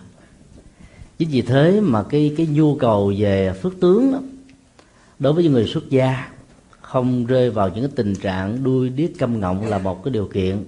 Chính 1.19 1.29
vì 1.29 1.43
thế 1.43 1.81
mà 1.81 2.03
cái 2.03 2.35
cái 2.37 2.47
nhu 2.47 2.75
cầu 2.75 3.13
về 3.19 3.53
phước 3.63 3.81
tướng 3.81 4.13
đó, 4.13 4.19
đối 5.19 5.33
với 5.33 5.45
những 5.45 5.53
người 5.53 5.67
xuất 5.67 5.91
gia 5.91 6.29
không 6.91 7.26
rơi 7.26 7.51
vào 7.51 7.68
những 7.68 7.91
tình 7.91 8.14
trạng 8.14 8.64
đuôi 8.64 8.88
điếc 8.88 9.11
câm 9.18 9.41
ngọng 9.41 9.66
là 9.68 9.78
một 9.78 10.05
cái 10.05 10.12
điều 10.12 10.26
kiện. 10.26 10.64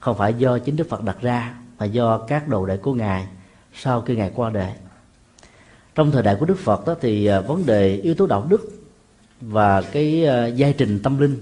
Không 0.00 0.16
phải 0.16 0.34
do 0.34 0.58
chính 0.58 0.76
đức 0.76 0.88
phật 0.88 1.04
đặt 1.04 1.16
ra, 1.20 1.54
mà 1.78 1.86
do 1.86 2.18
các 2.18 2.48
đồ 2.48 2.66
đệ 2.66 2.76
của 2.76 2.94
ngài 2.94 3.26
sau 3.74 4.00
khi 4.00 4.16
ngài 4.16 4.30
qua 4.34 4.50
đời. 4.50 4.72
Trong 5.94 6.10
thời 6.10 6.22
đại 6.22 6.36
của 6.40 6.46
đức 6.46 6.58
phật 6.58 6.86
đó 6.86 6.94
thì 7.00 7.26
à, 7.26 7.40
vấn 7.40 7.66
đề 7.66 7.96
yếu 7.96 8.14
tố 8.14 8.26
đạo 8.26 8.46
đức 8.48 8.70
và 9.40 9.82
cái 9.82 10.26
à, 10.26 10.46
giai 10.46 10.72
trình 10.72 11.00
tâm 11.02 11.18
linh 11.18 11.36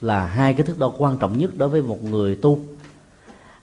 là 0.00 0.26
hai 0.26 0.54
cái 0.54 0.66
thước 0.66 0.78
đo 0.78 0.92
quan 0.98 1.18
trọng 1.18 1.38
nhất 1.38 1.50
đối 1.56 1.68
với 1.68 1.82
một 1.82 2.04
người 2.04 2.36
tu. 2.36 2.60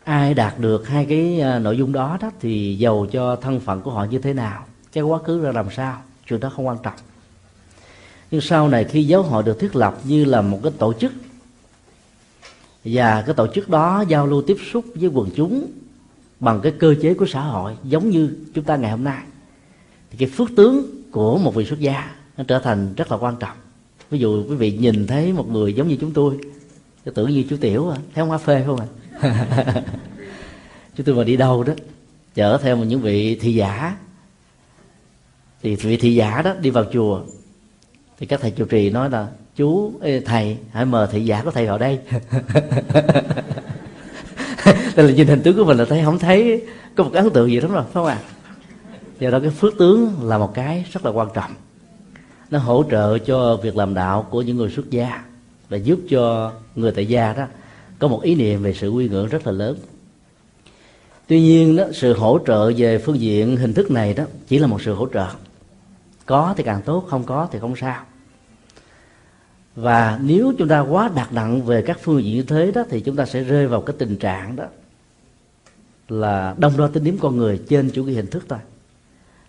Ai 0.03 0.33
đạt 0.33 0.59
được 0.59 0.87
hai 0.87 1.05
cái 1.05 1.41
à, 1.41 1.59
nội 1.59 1.77
dung 1.77 1.93
đó 1.93 2.17
đó 2.21 2.31
thì 2.39 2.75
giàu 2.75 3.05
cho 3.11 3.35
thân 3.35 3.59
phận 3.59 3.81
của 3.81 3.91
họ 3.91 4.03
như 4.03 4.19
thế 4.19 4.33
nào, 4.33 4.65
cái 4.93 5.03
quá 5.03 5.19
khứ 5.19 5.41
ra 5.41 5.51
làm 5.51 5.65
sao, 5.71 6.01
chuyện 6.27 6.39
đó 6.39 6.51
không 6.55 6.67
quan 6.67 6.77
trọng 6.83 6.95
nhưng 8.31 8.41
sau 8.41 8.69
này 8.69 8.83
khi 8.83 9.03
giáo 9.03 9.23
hội 9.23 9.43
được 9.43 9.59
thiết 9.59 9.75
lập 9.75 9.99
như 10.03 10.25
là 10.25 10.41
một 10.41 10.59
cái 10.63 10.71
tổ 10.77 10.93
chức, 10.93 11.11
và 12.85 13.21
cái 13.21 13.35
tổ 13.35 13.47
chức 13.47 13.69
đó 13.69 14.03
giao 14.07 14.27
lưu 14.27 14.41
tiếp 14.41 14.57
xúc 14.71 14.85
với 14.95 15.09
quần 15.09 15.29
chúng 15.35 15.71
bằng 16.39 16.59
cái 16.63 16.73
cơ 16.79 16.95
chế 17.01 17.13
của 17.13 17.25
xã 17.25 17.41
hội, 17.41 17.75
giống 17.83 18.09
như 18.09 18.37
chúng 18.53 18.63
ta 18.63 18.75
ngày 18.75 18.91
hôm 18.91 19.03
nay, 19.03 19.23
thì 20.11 20.17
cái 20.17 20.29
phước 20.29 20.49
tướng 20.55 20.85
của 21.11 21.37
một 21.37 21.55
vị 21.55 21.65
xuất 21.65 21.79
gia 21.79 22.15
nó 22.37 22.43
trở 22.47 22.59
thành 22.59 22.93
rất 22.95 23.11
là 23.11 23.17
quan 23.17 23.35
trọng 23.39 23.57
ví 24.09 24.19
dụ 24.19 24.45
quý 24.49 24.55
vị 24.55 24.71
nhìn 24.71 25.07
thấy 25.07 25.33
một 25.33 25.49
người 25.49 25.73
giống 25.73 25.87
như 25.87 25.97
chúng 26.01 26.13
tôi 26.13 26.37
tôi 27.03 27.13
tưởng 27.13 27.31
như 27.31 27.43
chú 27.49 27.57
tiểu 27.61 27.89
à 27.89 27.97
thấy 28.15 28.25
cà 28.29 28.37
phê 28.37 28.63
không 28.65 28.79
ạ 28.79 28.87
à? 29.21 29.83
chúng 30.95 31.05
tôi 31.05 31.15
mà 31.15 31.23
đi 31.23 31.37
đâu 31.37 31.63
đó, 31.63 31.73
chở 32.35 32.57
theo 32.57 32.77
những 32.77 33.01
vị 33.01 33.35
thị 33.35 33.53
giả 33.53 33.97
thì 35.61 35.75
vị 35.75 35.97
thị 35.97 36.15
giả 36.15 36.41
đó 36.41 36.53
đi 36.61 36.69
vào 36.69 36.85
chùa 36.93 37.21
thì 38.19 38.25
các 38.25 38.39
thầy 38.41 38.51
trụ 38.51 38.65
trì 38.65 38.89
nói 38.89 39.09
là 39.09 39.27
chú 39.55 39.93
ê, 40.01 40.19
thầy 40.19 40.57
hãy 40.71 40.85
mời 40.85 41.07
thị 41.11 41.25
giả 41.25 41.41
của 41.43 41.51
thầy 41.51 41.67
vào 41.67 41.77
đây. 41.77 41.99
Đây 44.95 45.07
là 45.07 45.11
nhìn 45.13 45.27
hình 45.27 45.41
tướng 45.41 45.57
của 45.57 45.65
mình 45.65 45.77
là 45.77 45.85
thấy 45.85 46.01
không 46.05 46.19
thấy 46.19 46.65
có 46.95 47.03
một 47.03 47.13
ấn 47.13 47.29
tượng 47.29 47.49
gì 47.49 47.59
lắm 47.59 47.71
rồi 47.71 47.83
phải 47.83 47.93
không 47.93 48.05
ạ? 48.05 48.19
À? 48.23 48.27
do 49.19 49.29
đó 49.29 49.39
cái 49.39 49.49
phước 49.49 49.73
tướng 49.77 50.11
là 50.23 50.37
một 50.37 50.53
cái 50.53 50.85
rất 50.91 51.05
là 51.05 51.11
quan 51.11 51.27
trọng. 51.33 51.51
Nó 52.51 52.59
hỗ 52.59 52.83
trợ 52.91 53.17
cho 53.17 53.55
việc 53.55 53.77
làm 53.77 53.93
đạo 53.93 54.27
của 54.29 54.41
những 54.41 54.57
người 54.57 54.69
xuất 54.69 54.89
gia 54.89 55.23
và 55.69 55.77
giúp 55.77 55.99
cho 56.09 56.51
người 56.75 56.91
tại 56.91 57.05
gia 57.05 57.33
đó 57.33 57.45
có 57.99 58.07
một 58.07 58.21
ý 58.21 58.35
niệm 58.35 58.63
về 58.63 58.73
sự 58.73 58.89
quy 58.89 59.09
ngưỡng 59.09 59.27
rất 59.27 59.47
là 59.47 59.53
lớn. 59.53 59.77
Tuy 61.27 61.41
nhiên 61.41 61.75
đó 61.75 61.83
sự 61.93 62.13
hỗ 62.13 62.39
trợ 62.47 62.71
về 62.77 62.97
phương 62.97 63.19
diện 63.19 63.57
hình 63.57 63.73
thức 63.73 63.91
này 63.91 64.13
đó 64.13 64.23
chỉ 64.47 64.59
là 64.59 64.67
một 64.67 64.81
sự 64.81 64.93
hỗ 64.93 65.07
trợ 65.13 65.27
có 66.27 66.53
thì 66.57 66.63
càng 66.63 66.81
tốt 66.81 67.05
không 67.09 67.23
có 67.23 67.47
thì 67.51 67.59
không 67.59 67.75
sao. 67.75 68.03
Và 69.75 70.19
nếu 70.23 70.53
chúng 70.57 70.67
ta 70.67 70.79
quá 70.79 71.09
đặt 71.15 71.33
nặng 71.33 71.61
về 71.61 71.81
các 71.81 71.97
phương 72.01 72.23
diện 72.23 72.35
như 72.35 72.43
thế 72.43 72.71
đó 72.71 72.83
thì 72.89 72.99
chúng 72.99 73.15
ta 73.15 73.25
sẽ 73.25 73.43
rơi 73.43 73.67
vào 73.67 73.81
cái 73.81 73.95
tình 73.99 74.17
trạng 74.17 74.55
đó 74.55 74.65
là 76.09 76.55
đông 76.57 76.77
đo 76.77 76.87
tính 76.87 77.03
điểm 77.03 77.17
con 77.21 77.37
người 77.37 77.61
trên 77.69 77.89
chủ 77.89 78.03
nghĩa 78.03 78.13
hình 78.13 78.27
thức 78.27 78.45
thôi. 78.49 78.59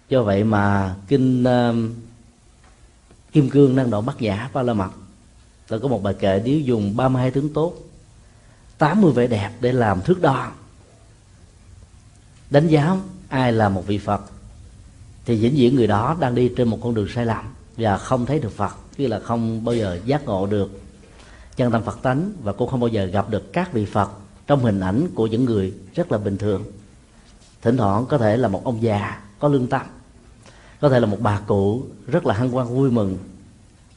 Do 0.09 0.23
vậy 0.23 0.45
mà 0.45 0.95
kinh 1.09 1.43
uh, 1.45 1.77
kim 3.33 3.51
cương 3.51 3.77
năng 3.77 3.91
độ 3.91 4.01
bắt 4.01 4.17
giả 4.19 4.51
ba 4.53 4.63
la 4.63 4.75
mật 4.75 4.91
là 5.69 5.79
có 5.79 5.89
một 5.89 6.03
bài 6.03 6.15
kệ 6.15 6.43
nếu 6.45 6.61
dùng 6.61 6.97
32 6.97 7.31
tướng 7.31 7.53
tốt 7.53 7.75
80 8.79 9.13
vẻ 9.13 9.27
đẹp 9.27 9.51
để 9.61 9.73
làm 9.73 10.01
thước 10.01 10.23
đo. 10.23 10.51
Đánh 12.51 12.69
giá 12.69 12.97
ai 13.29 13.53
là 13.53 13.69
một 13.69 13.87
vị 13.87 13.99
phật 13.99 14.21
thì 15.29 15.37
vĩnh 15.37 15.55
viễn 15.55 15.77
người 15.77 15.87
đó 15.87 16.17
đang 16.21 16.35
đi 16.35 16.51
trên 16.57 16.69
một 16.69 16.79
con 16.83 16.95
đường 16.95 17.09
sai 17.15 17.27
lầm 17.27 17.45
và 17.77 17.97
không 17.99 18.27
thấy 18.27 18.39
được 18.39 18.53
phật, 18.53 18.77
tức 18.97 19.07
là 19.07 19.21
không 19.21 19.65
bao 19.65 19.75
giờ 19.75 20.01
giác 20.05 20.25
ngộ 20.25 20.47
được 20.47 20.81
chân 21.57 21.73
tâm 21.73 21.83
phật 21.83 22.03
tánh 22.03 22.33
và 22.43 22.53
cũng 22.53 22.69
không 22.69 22.81
bao 22.81 22.89
giờ 22.89 23.05
gặp 23.05 23.31
được 23.31 23.53
các 23.53 23.73
vị 23.73 23.85
phật 23.85 24.11
trong 24.47 24.61
hình 24.61 24.81
ảnh 24.81 25.09
của 25.15 25.27
những 25.27 25.45
người 25.45 25.75
rất 25.95 26.13
là 26.13 26.19
bình 26.19 26.39
thường. 26.39 26.65
Thỉnh 27.63 27.77
thoảng 27.77 28.07
có 28.07 28.19
thể 28.19 28.37
là 28.37 28.49
một 28.49 28.65
ông 28.65 28.83
già 28.83 29.21
có 29.39 29.49
lương 29.49 29.67
tâm, 29.67 29.81
có 30.81 30.89
thể 30.89 31.01
là 31.01 31.07
một 31.07 31.19
bà 31.21 31.41
cụ 31.41 31.83
rất 32.07 32.27
là 32.27 32.35
hăng 32.35 32.57
quan 32.57 32.69
vui 32.69 32.91
mừng, 32.91 33.19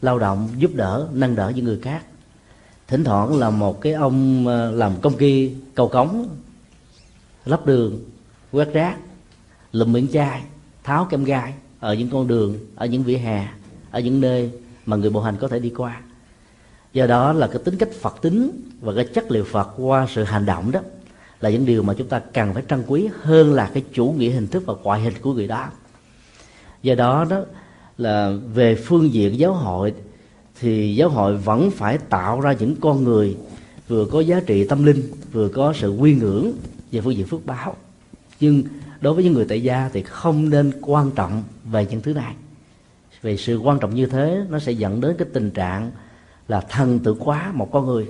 lao 0.02 0.20
động 0.20 0.50
giúp 0.58 0.72
đỡ, 0.74 1.08
nâng 1.14 1.36
đỡ 1.36 1.52
những 1.56 1.66
người 1.66 1.80
khác. 1.82 2.06
Thỉnh 2.88 3.04
thoảng 3.04 3.40
là 3.40 3.50
một 3.50 3.82
cái 3.82 3.94
ông 3.94 4.48
ờ, 4.48 4.72
làm 4.72 5.02
công 5.02 5.18
kia 5.18 5.52
cầu 5.76 5.88
cống, 5.88 6.30
lắp 7.46 7.66
đường, 7.66 8.00
quét 8.52 8.74
rác, 8.74 8.98
lụm 9.72 9.94
miệng 9.94 10.08
chai 10.14 10.42
tháo 10.84 11.06
kem 11.06 11.24
gai 11.24 11.54
ở 11.80 11.94
những 11.94 12.10
con 12.10 12.28
đường, 12.28 12.58
ở 12.76 12.86
những 12.86 13.04
vỉa 13.04 13.18
hè, 13.18 13.48
ở 13.92 14.00
những 14.00 14.22
nơi 14.22 14.52
mà 14.86 14.98
người 14.98 15.10
bộ 15.10 15.22
hành 15.22 15.38
có 15.40 15.48
thể 15.48 15.60
đi 15.60 15.70
qua. 15.78 16.02
Do 16.94 17.08
đó 17.08 17.34
là 17.34 17.48
cái 17.48 17.62
tính 17.66 17.78
cách 17.78 17.90
phật 18.02 18.22
tính 18.22 18.52
và 18.82 18.94
cái 18.96 19.06
chất 19.06 19.32
liệu 19.32 19.44
phật 19.44 19.70
qua 19.78 20.08
sự 20.16 20.24
hành 20.24 20.46
động 20.46 20.72
đó 20.72 20.80
là 21.42 21.50
những 21.50 21.66
điều 21.66 21.84
mà 21.84 21.94
chúng 21.94 22.08
ta 22.08 22.20
cần 22.20 22.54
phải 22.54 22.64
trân 22.70 22.84
quý 22.88 23.10
hơn 23.22 23.54
là 23.54 23.70
cái 23.74 23.84
chủ 23.94 24.16
nghĩa 24.18 24.30
hình 24.30 24.48
thức 24.48 24.64
và 24.66 24.74
ngoại 24.84 25.02
hình 25.02 25.14
của 25.22 25.34
người 25.34 25.48
đó. 25.48 25.68
Do 26.84 26.96
đó 26.96 27.26
đó 27.30 27.42
là 27.98 28.34
về 28.54 28.76
phương 28.76 29.14
diện 29.14 29.40
giáo 29.40 29.54
hội 29.54 29.94
thì 30.60 30.96
giáo 30.96 31.10
hội 31.10 31.38
vẫn 31.38 31.72
phải 31.72 31.98
tạo 31.98 32.42
ra 32.42 32.54
những 32.54 32.76
con 32.76 33.04
người 33.04 33.38
vừa 33.88 34.06
có 34.06 34.20
giá 34.20 34.40
trị 34.46 34.68
tâm 34.68 34.84
linh, 34.84 35.12
vừa 35.32 35.50
có 35.50 35.74
sự 35.74 35.92
quy 35.92 36.16
ngưỡng 36.16 36.54
về 36.92 37.02
phương 37.02 37.16
diện 37.16 37.28
phước 37.28 37.46
báo. 37.46 37.76
Nhưng 38.40 38.64
đối 39.02 39.14
với 39.14 39.24
những 39.24 39.34
người 39.34 39.46
tại 39.50 39.64
gia 39.64 39.90
thì 39.94 40.04
không 40.04 40.50
nên 40.50 40.72
quan 40.82 41.12
trọng 41.12 41.44
về 41.66 41.86
những 41.86 42.02
thứ 42.02 42.14
này. 42.14 42.36
Vì 43.22 43.38
sự 43.38 43.58
quan 43.58 43.80
trọng 43.80 43.96
như 43.96 44.06
thế, 44.06 44.46
nó 44.50 44.60
sẽ 44.60 44.72
dẫn 44.72 45.02
đến 45.02 45.16
cái 45.18 45.28
tình 45.34 45.52
trạng 45.52 45.92
là 46.48 46.62
thần 46.62 47.00
tự 47.00 47.16
quá 47.20 47.52
một 47.54 47.72
con 47.72 47.86
người. 47.86 48.08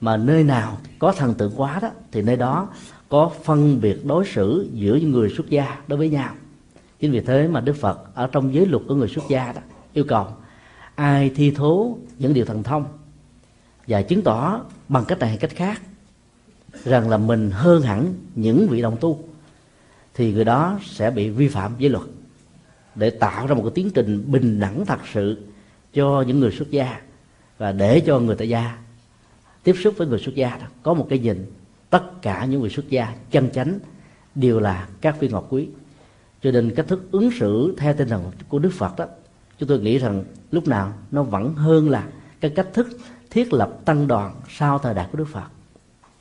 Mà 0.00 0.16
nơi 0.16 0.44
nào 0.44 0.78
có 0.98 1.12
thần 1.12 1.34
tượng 1.34 1.52
quá 1.56 1.78
đó, 1.82 1.90
thì 2.12 2.22
nơi 2.22 2.36
đó 2.36 2.68
có 3.08 3.30
phân 3.44 3.80
biệt 3.80 4.06
đối 4.06 4.26
xử 4.26 4.68
giữa 4.72 4.96
những 4.96 5.10
người 5.10 5.30
xuất 5.36 5.48
gia 5.48 5.76
đối 5.86 5.98
với 5.98 6.08
nhau. 6.08 6.34
Chính 7.00 7.12
vì 7.12 7.20
thế 7.20 7.48
mà 7.48 7.60
đức 7.60 7.76
phật 7.76 8.14
ở 8.14 8.26
trong 8.26 8.54
giới 8.54 8.66
luật 8.66 8.82
của 8.88 8.94
người 8.94 9.08
xuất 9.08 9.24
gia 9.28 9.52
đó, 9.52 9.60
yêu 9.92 10.04
cầu 10.08 10.26
ai 10.94 11.30
thi 11.30 11.50
thố 11.50 11.98
những 12.18 12.34
điều 12.34 12.44
thần 12.44 12.62
thông 12.62 12.84
và 13.86 14.02
chứng 14.02 14.22
tỏ 14.22 14.60
bằng 14.88 15.04
cách 15.04 15.18
này 15.18 15.28
hay 15.28 15.38
cách 15.38 15.50
khác, 15.54 15.82
rằng 16.84 17.08
là 17.08 17.16
mình 17.16 17.50
hơn 17.50 17.82
hẳn 17.82 18.14
những 18.34 18.68
vị 18.68 18.82
đồng 18.82 18.96
tu 19.00 19.24
thì 20.14 20.32
người 20.32 20.44
đó 20.44 20.78
sẽ 20.82 21.10
bị 21.10 21.30
vi 21.30 21.48
phạm 21.48 21.74
giới 21.78 21.90
luật 21.90 22.04
để 22.94 23.10
tạo 23.10 23.46
ra 23.46 23.54
một 23.54 23.62
cái 23.62 23.72
tiến 23.74 23.90
trình 23.94 24.24
bình 24.26 24.60
đẳng 24.60 24.86
thật 24.86 25.00
sự 25.12 25.46
cho 25.92 26.24
những 26.26 26.40
người 26.40 26.50
xuất 26.50 26.70
gia 26.70 27.00
và 27.58 27.72
để 27.72 28.02
cho 28.06 28.18
người 28.18 28.36
tại 28.36 28.48
gia 28.48 28.78
tiếp 29.62 29.74
xúc 29.82 29.94
với 29.96 30.06
người 30.06 30.18
xuất 30.18 30.34
gia 30.34 30.56
đó. 30.56 30.66
Có 30.82 30.94
một 30.94 31.06
cái 31.10 31.18
nhìn, 31.18 31.52
tất 31.90 32.22
cả 32.22 32.44
những 32.44 32.60
người 32.60 32.70
xuất 32.70 32.88
gia 32.88 33.14
chân 33.30 33.50
chánh 33.50 33.78
đều 34.34 34.60
là 34.60 34.88
các 35.00 35.20
viên 35.20 35.32
ngọc 35.32 35.46
quý. 35.50 35.68
Cho 36.42 36.50
nên 36.50 36.74
cách 36.74 36.88
thức 36.88 37.08
ứng 37.12 37.30
xử 37.30 37.74
theo 37.78 37.94
tinh 37.94 38.08
thần 38.08 38.30
của 38.48 38.58
đức 38.58 38.72
phật 38.72 38.96
đó, 38.98 39.06
chúng 39.58 39.68
tôi 39.68 39.80
nghĩ 39.80 39.98
rằng 39.98 40.24
lúc 40.50 40.68
nào 40.68 40.92
nó 41.10 41.22
vẫn 41.22 41.54
hơn 41.54 41.90
là 41.90 42.08
cái 42.40 42.50
cách 42.50 42.68
thức 42.74 42.88
thiết 43.30 43.52
lập 43.52 43.78
tăng 43.84 44.08
đoàn 44.08 44.34
sau 44.48 44.78
thời 44.78 44.94
đại 44.94 45.08
của 45.12 45.18
đức 45.18 45.28
phật. 45.32 45.48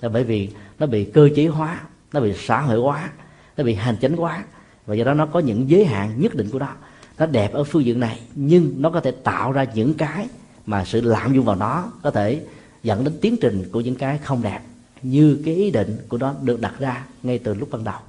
Là 0.01 0.09
bởi 0.09 0.23
vì 0.23 0.49
nó 0.79 0.85
bị 0.85 1.05
cơ 1.05 1.29
chế 1.35 1.47
hóa, 1.47 1.81
nó 2.13 2.19
bị 2.19 2.33
xã 2.37 2.61
hội 2.61 2.79
hóa 2.79 3.09
nó 3.57 3.63
bị 3.63 3.73
hành 3.73 3.97
chánh 4.01 4.21
quá. 4.21 4.43
Và 4.85 4.95
do 4.95 5.03
đó 5.03 5.13
nó 5.13 5.25
có 5.25 5.39
những 5.39 5.69
giới 5.69 5.85
hạn 5.85 6.21
nhất 6.21 6.35
định 6.35 6.49
của 6.49 6.59
nó. 6.59 6.73
Nó 7.17 7.25
đẹp 7.25 7.53
ở 7.53 7.63
phương 7.63 7.85
diện 7.85 7.99
này, 7.99 8.19
nhưng 8.35 8.73
nó 8.77 8.89
có 8.89 8.99
thể 8.99 9.11
tạo 9.11 9.51
ra 9.51 9.65
những 9.73 9.93
cái 9.93 10.27
mà 10.65 10.85
sự 10.85 11.01
lạm 11.01 11.33
dụng 11.33 11.45
vào 11.45 11.55
nó 11.55 11.91
có 12.01 12.11
thể 12.11 12.41
dẫn 12.83 13.03
đến 13.03 13.13
tiến 13.21 13.37
trình 13.41 13.69
của 13.71 13.81
những 13.81 13.95
cái 13.95 14.17
không 14.17 14.41
đẹp 14.41 14.59
như 15.01 15.41
cái 15.45 15.55
ý 15.55 15.71
định 15.71 15.97
của 16.09 16.17
nó 16.17 16.33
được 16.41 16.61
đặt 16.61 16.73
ra 16.79 17.05
ngay 17.23 17.39
từ 17.39 17.53
lúc 17.53 17.69
ban 17.71 17.83
đầu. 17.83 17.99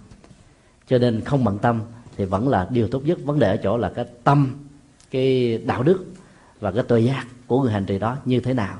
Cho 0.88 0.98
nên 0.98 1.20
không 1.24 1.44
bận 1.44 1.58
tâm 1.58 1.80
thì 2.16 2.24
vẫn 2.24 2.48
là 2.48 2.66
điều 2.70 2.88
tốt 2.88 3.02
nhất. 3.04 3.18
Vấn 3.24 3.38
đề 3.38 3.50
ở 3.50 3.56
chỗ 3.56 3.76
là 3.76 3.92
cái 3.94 4.04
tâm, 4.24 4.54
cái 5.10 5.58
đạo 5.58 5.82
đức 5.82 6.04
và 6.60 6.70
cái 6.70 6.82
tội 6.88 7.04
giác 7.04 7.26
của 7.46 7.62
người 7.62 7.72
hành 7.72 7.84
trì 7.84 7.98
đó 7.98 8.16
như 8.24 8.40
thế 8.40 8.54
nào. 8.54 8.76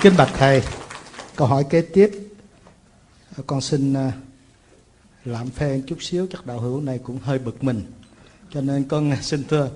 Kính 0.00 0.14
bạch 0.18 0.30
thầy 0.36 0.62
câu 1.38 1.48
hỏi 1.48 1.64
kế 1.70 1.80
tiếp. 1.80 2.10
Con 3.46 3.60
xin 3.60 3.94
à, 3.94 4.12
làm 5.24 5.50
phen 5.50 5.82
chút 5.86 6.02
xíu, 6.02 6.26
chắc 6.32 6.46
đạo 6.46 6.60
hữu 6.60 6.80
này 6.80 6.98
cũng 6.98 7.18
hơi 7.18 7.38
bực 7.38 7.64
mình. 7.64 7.82
Cho 8.50 8.60
nên 8.60 8.84
con 8.84 9.12
xin 9.22 9.44
thưa, 9.44 9.70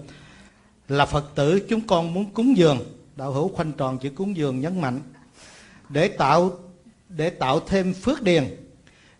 là 0.88 1.06
phật 1.06 1.24
tử, 1.34 1.60
chúng 1.68 1.80
con 1.86 2.14
muốn 2.14 2.30
cúng 2.34 2.56
dường. 2.56 2.78
Đạo 3.16 3.32
hữu 3.32 3.48
khoanh 3.48 3.72
tròn 3.72 3.98
chữ 3.98 4.10
cúng 4.10 4.36
dường 4.36 4.60
nhấn 4.60 4.80
mạnh, 4.80 5.00
để 5.88 6.08
tạo 6.08 6.58
để 7.08 7.30
tạo 7.30 7.60
thêm 7.60 7.94
phước 7.94 8.22
điền. 8.22 8.56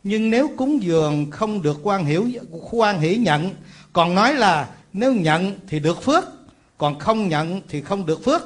Nhưng 0.05 0.31
nếu 0.31 0.51
cúng 0.57 0.83
dường 0.83 1.31
không 1.31 1.63
được 1.63 1.81
quan 1.83 2.05
hiểu, 2.05 2.29
quan 2.71 3.01
hỷ 3.01 3.17
nhận, 3.17 3.51
còn 3.93 4.15
nói 4.15 4.35
là 4.35 4.71
nếu 4.93 5.15
nhận 5.15 5.59
thì 5.69 5.81
được 5.81 6.03
phước, 6.03 6.25
còn 6.79 6.99
không 6.99 7.29
nhận 7.29 7.61
thì 7.69 7.83
không 7.83 8.07
được 8.07 8.25
phước. 8.25 8.43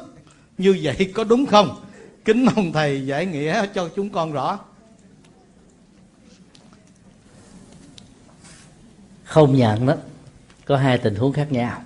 Như 0.58 0.78
vậy 0.82 1.12
có 1.14 1.24
đúng 1.24 1.46
không? 1.46 1.85
Kính 2.26 2.44
mong 2.44 2.72
thầy 2.72 3.06
giải 3.06 3.26
nghĩa 3.26 3.66
cho 3.74 3.88
chúng 3.96 4.10
con 4.10 4.32
rõ. 4.32 4.58
Không 9.24 9.54
nhận 9.54 9.86
đó 9.86 9.94
có 10.64 10.76
hai 10.76 10.98
tình 10.98 11.14
huống 11.14 11.32
khác 11.32 11.52
nhau. 11.52 11.82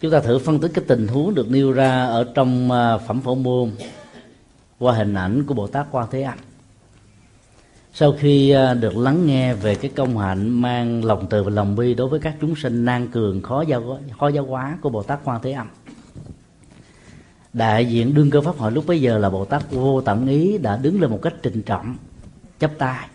Chúng 0.00 0.10
ta 0.10 0.20
thử 0.20 0.38
phân 0.38 0.60
tích 0.60 0.70
cái 0.74 0.84
tình 0.88 1.08
huống 1.08 1.34
được 1.34 1.50
nêu 1.50 1.72
ra 1.72 2.04
ở 2.04 2.32
trong 2.34 2.70
à, 2.70 2.98
phẩm 2.98 3.20
phổ 3.20 3.34
môn 3.34 3.70
qua 4.78 4.94
hình 4.94 5.14
ảnh 5.14 5.44
của 5.46 5.54
bồ 5.54 5.66
tát 5.66 5.86
quan 5.90 6.06
thế 6.10 6.22
âm 6.22 6.38
sau 7.94 8.14
khi 8.18 8.50
à, 8.50 8.74
được 8.74 8.96
lắng 8.96 9.26
nghe 9.26 9.54
về 9.54 9.74
cái 9.74 9.90
công 9.96 10.18
hạnh 10.18 10.48
mang 10.48 11.04
lòng 11.04 11.26
từ 11.30 11.42
và 11.42 11.50
lòng 11.50 11.76
bi 11.76 11.94
đối 11.94 12.08
với 12.08 12.20
các 12.20 12.34
chúng 12.40 12.56
sinh 12.56 12.84
nan 12.84 13.10
cường 13.10 13.42
khó 13.42 13.62
giáo 13.62 13.98
khó 14.18 14.28
giáo 14.28 14.44
hóa 14.44 14.78
của 14.80 14.90
bồ 14.90 15.02
tát 15.02 15.20
quan 15.24 15.40
thế 15.42 15.52
âm 15.52 15.68
đại 17.52 17.86
diện 17.86 18.14
đương 18.14 18.30
cơ 18.30 18.40
pháp 18.40 18.56
hội 18.56 18.72
lúc 18.72 18.84
bấy 18.86 19.00
giờ 19.00 19.18
là 19.18 19.30
bồ 19.30 19.44
tát 19.44 19.70
vô 19.70 20.00
tận 20.00 20.26
ý 20.26 20.58
đã 20.58 20.76
đứng 20.76 21.00
lên 21.00 21.10
một 21.10 21.18
cách 21.22 21.34
trịnh 21.42 21.62
trọng, 21.62 21.96
chắp 22.58 22.70
tay. 22.78 23.08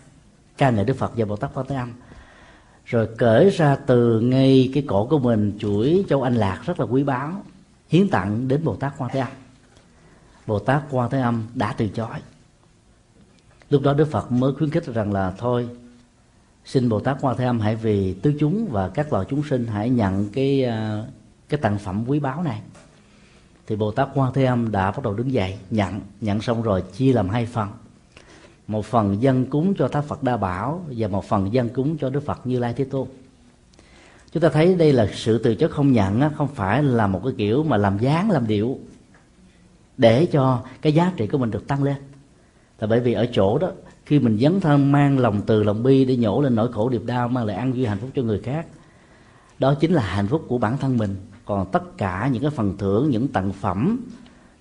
Ca 0.58 0.70
ngợi 0.70 0.84
đức 0.84 0.96
phật 0.96 1.12
và 1.16 1.24
bồ 1.24 1.36
tát 1.36 1.50
quan 1.54 1.66
thế 1.68 1.76
âm. 1.76 1.92
Rồi 2.84 3.08
cởi 3.18 3.50
ra 3.50 3.76
từ 3.76 4.20
ngay 4.20 4.70
cái 4.74 4.84
cổ 4.88 5.06
của 5.06 5.18
mình, 5.18 5.58
chuỗi 5.58 6.04
châu 6.08 6.22
anh 6.22 6.34
lạc 6.34 6.62
rất 6.66 6.80
là 6.80 6.86
quý 6.86 7.04
báu, 7.04 7.42
hiến 7.88 8.08
tặng 8.08 8.48
đến 8.48 8.64
bồ 8.64 8.76
tát 8.76 8.92
quan 8.98 9.10
thế 9.14 9.20
âm. 9.20 9.28
Bồ 10.46 10.58
tát 10.58 10.82
quan 10.90 11.10
thế 11.10 11.20
âm 11.20 11.46
đã 11.54 11.72
từ 11.72 11.88
chối. 11.88 12.16
Lúc 13.70 13.82
đó 13.82 13.94
đức 13.94 14.10
phật 14.10 14.32
mới 14.32 14.54
khuyến 14.54 14.70
khích 14.70 14.86
rằng 14.86 15.12
là 15.12 15.32
thôi, 15.38 15.68
xin 16.64 16.88
bồ 16.88 17.00
tát 17.00 17.16
quan 17.20 17.36
thế 17.36 17.44
âm 17.44 17.60
hãy 17.60 17.76
vì 17.76 18.14
tứ 18.14 18.34
chúng 18.40 18.68
và 18.70 18.88
các 18.88 19.12
loài 19.12 19.26
chúng 19.28 19.42
sinh 19.50 19.66
hãy 19.66 19.90
nhận 19.90 20.28
cái 20.32 20.64
à, 20.64 21.04
cái 21.48 21.60
tặng 21.60 21.78
phẩm 21.78 22.04
quý 22.06 22.18
báu 22.18 22.42
này 22.42 22.62
thì 23.68 23.76
bồ 23.76 23.90
tát 23.90 24.08
quan 24.14 24.32
thế 24.32 24.44
âm 24.44 24.72
đã 24.72 24.90
bắt 24.90 25.02
đầu 25.02 25.14
đứng 25.14 25.32
dậy, 25.32 25.58
nhận 25.70 26.00
nhận 26.20 26.40
xong 26.40 26.62
rồi 26.62 26.82
chia 26.96 27.12
làm 27.12 27.28
hai 27.28 27.46
phần. 27.46 27.68
Một 28.66 28.84
phần 28.84 29.22
dân 29.22 29.46
cúng 29.46 29.74
cho 29.78 29.88
tháp 29.88 30.04
phật 30.04 30.22
đa 30.22 30.36
bảo 30.36 30.84
và 30.96 31.08
một 31.08 31.24
phần 31.24 31.52
dân 31.52 31.68
cúng 31.68 31.96
cho 32.00 32.10
đức 32.10 32.20
phật 32.20 32.46
như 32.46 32.58
lai 32.58 32.74
thế 32.76 32.84
tôn. 32.84 33.08
Chúng 34.32 34.42
ta 34.42 34.48
thấy 34.48 34.74
đây 34.74 34.92
là 34.92 35.08
sự 35.14 35.38
từ 35.38 35.54
chối 35.54 35.68
không 35.68 35.92
nhận 35.92 36.34
không 36.36 36.48
phải 36.48 36.82
là 36.82 37.06
một 37.06 37.20
cái 37.24 37.32
kiểu 37.36 37.64
mà 37.64 37.76
làm 37.76 37.98
dáng, 37.98 38.30
làm 38.30 38.46
điệu 38.46 38.78
để 39.96 40.26
cho 40.26 40.62
cái 40.82 40.92
giá 40.92 41.12
trị 41.16 41.26
của 41.26 41.38
mình 41.38 41.50
được 41.50 41.68
tăng 41.68 41.82
lên. 41.82 41.96
Là 42.78 42.86
bởi 42.86 43.00
vì 43.00 43.12
ở 43.12 43.26
chỗ 43.32 43.58
đó, 43.58 43.70
khi 44.06 44.18
mình 44.18 44.38
dấn 44.38 44.60
thân 44.60 44.92
mang 44.92 45.18
lòng 45.18 45.40
từ 45.46 45.62
lòng 45.62 45.82
bi 45.82 46.04
để 46.04 46.16
nhổ 46.16 46.40
lên 46.40 46.54
nỗi 46.54 46.72
khổ 46.72 46.88
điệp 46.88 47.02
đau, 47.04 47.28
mang 47.28 47.44
lại 47.44 47.56
an 47.56 47.72
vui 47.72 47.86
hạnh 47.86 47.98
phúc 47.98 48.10
cho 48.14 48.22
người 48.22 48.40
khác, 48.40 48.66
đó 49.58 49.74
chính 49.74 49.92
là 49.92 50.02
hạnh 50.02 50.26
phúc 50.26 50.44
của 50.48 50.58
bản 50.58 50.78
thân 50.78 50.96
mình 50.96 51.16
còn 51.48 51.66
tất 51.72 51.98
cả 51.98 52.28
những 52.32 52.42
cái 52.42 52.50
phần 52.50 52.76
thưởng, 52.78 53.10
những 53.10 53.28
tặng 53.28 53.52
phẩm, 53.52 54.00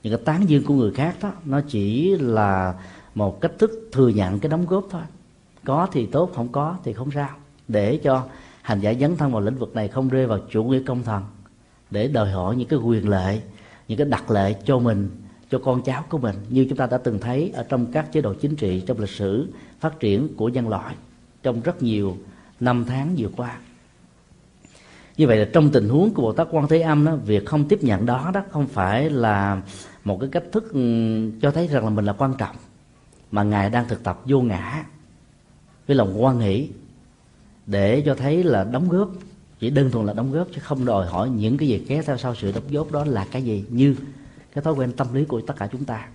những 0.04 0.14
cái 0.14 0.26
tán 0.26 0.50
dương 0.50 0.64
của 0.64 0.74
người 0.74 0.92
khác 0.92 1.16
đó, 1.22 1.32
nó 1.46 1.62
chỉ 1.68 2.16
là 2.20 2.74
một 3.16 3.42
cách 3.42 3.52
thức 3.60 3.90
thừa 3.92 4.08
nhận 4.08 4.40
cái 4.40 4.50
đóng 4.50 4.66
góp 4.66 4.88
thôi. 4.90 5.02
Có 5.66 5.88
thì 5.92 6.06
tốt, 6.06 6.32
không 6.36 6.48
có 6.48 6.78
thì 6.84 6.94
không 6.94 7.12
sao. 7.12 7.30
Để 7.68 7.98
cho 7.98 8.24
hành 8.62 8.80
giả 8.80 8.94
dấn 8.94 9.18
thân 9.18 9.32
vào 9.32 9.42
lĩnh 9.42 9.58
vực 9.58 9.76
này 9.76 9.88
không 9.88 10.10
rơi 10.10 10.28
vào 10.28 10.40
chủ 10.52 10.64
nghĩa 10.64 10.82
công 10.86 11.04
thần. 11.04 11.24
Để 11.92 12.08
đòi 12.08 12.32
hỏi 12.32 12.56
những 12.56 12.68
cái 12.68 12.80
quyền 12.80 13.10
lệ, 13.10 13.42
những 13.88 13.98
cái 13.98 14.08
đặc 14.08 14.32
lệ 14.32 14.54
cho 14.66 14.80
mình, 14.80 15.10
cho 15.50 15.60
con 15.60 15.82
cháu 15.82 16.04
của 16.10 16.18
mình, 16.18 16.36
như 16.50 16.66
chúng 16.70 16.78
ta 16.78 16.86
đã 16.86 16.98
từng 16.98 17.20
thấy 17.20 17.52
ở 17.56 17.64
trong 17.70 17.86
các 17.92 18.12
chế 18.12 18.22
độ 18.22 18.34
chính 18.34 18.56
trị, 18.56 18.84
trong 18.88 19.00
lịch 19.00 19.10
sử 19.10 19.48
phát 19.80 20.00
triển 20.00 20.36
của 20.36 20.50
nhân 20.50 20.70
loại 20.70 20.96
trong 21.44 21.62
rất 21.62 21.84
nhiều 21.84 22.18
năm 22.60 22.86
tháng 22.88 23.16
vừa 23.18 23.30
qua 23.38 23.58
như 25.18 25.28
vậy 25.28 25.38
là 25.38 25.48
trong 25.54 25.70
tình 25.70 25.90
huống 25.90 26.14
của 26.14 26.22
bồ 26.22 26.34
tát 26.34 26.48
quan 26.52 26.68
thế 26.68 26.82
âm 26.82 27.06
đó, 27.06 27.16
việc 27.16 27.46
không 27.46 27.68
tiếp 27.68 27.84
nhận 27.84 28.06
đó 28.06 28.32
đó 28.34 28.44
không 28.50 28.68
phải 28.68 29.10
là 29.10 29.62
một 30.04 30.18
cái 30.20 30.30
cách 30.30 30.44
thức 30.52 30.74
ừ, 30.74 31.32
cho 31.42 31.52
thấy 31.52 31.68
rằng 31.68 31.84
là 31.84 31.90
mình 31.90 32.06
là 32.06 32.14
quan 32.14 32.34
trọng, 32.38 32.56
mà 33.32 33.44
ngài 33.44 33.70
đang 33.70 33.88
thực 33.88 34.04
tập 34.04 34.22
vô 34.26 34.42
ngã 34.42 34.84
với 35.88 35.96
lòng 35.96 36.24
quan 36.24 36.40
hỷ 36.40 36.70
để 37.66 38.04
cho 38.06 38.16
thấy 38.16 38.44
là 38.44 38.64
đóng 38.64 38.90
góp. 38.90 39.10
Chỉ 39.60 39.70
đơn 39.70 39.92
thuần 39.92 40.06
là 40.06 40.14
đóng 40.14 40.32
góp 40.32 40.48
chứ 40.56 40.62
không 40.62 40.86
đòi 40.86 41.06
hỏi 41.08 41.30
những 41.30 41.58
cái 41.58 41.68
gì 41.68 41.86
kéo 41.88 42.04
theo 42.06 42.18
sau 42.18 42.36
sự 42.36 42.52
đóng 42.52 42.64
góp 42.70 42.92
đó 42.92 43.06
là 43.06 43.26
cái 43.32 43.44
gì, 43.44 43.66
như 43.70 43.96
cái 44.54 44.64
thói 44.64 44.74
quen 44.74 44.92
tâm 44.92 45.08
lý 45.14 45.26
của 45.26 45.42
tất 45.42 45.54
cả 45.58 45.68
chúng 45.72 45.86
ta. 45.86 46.08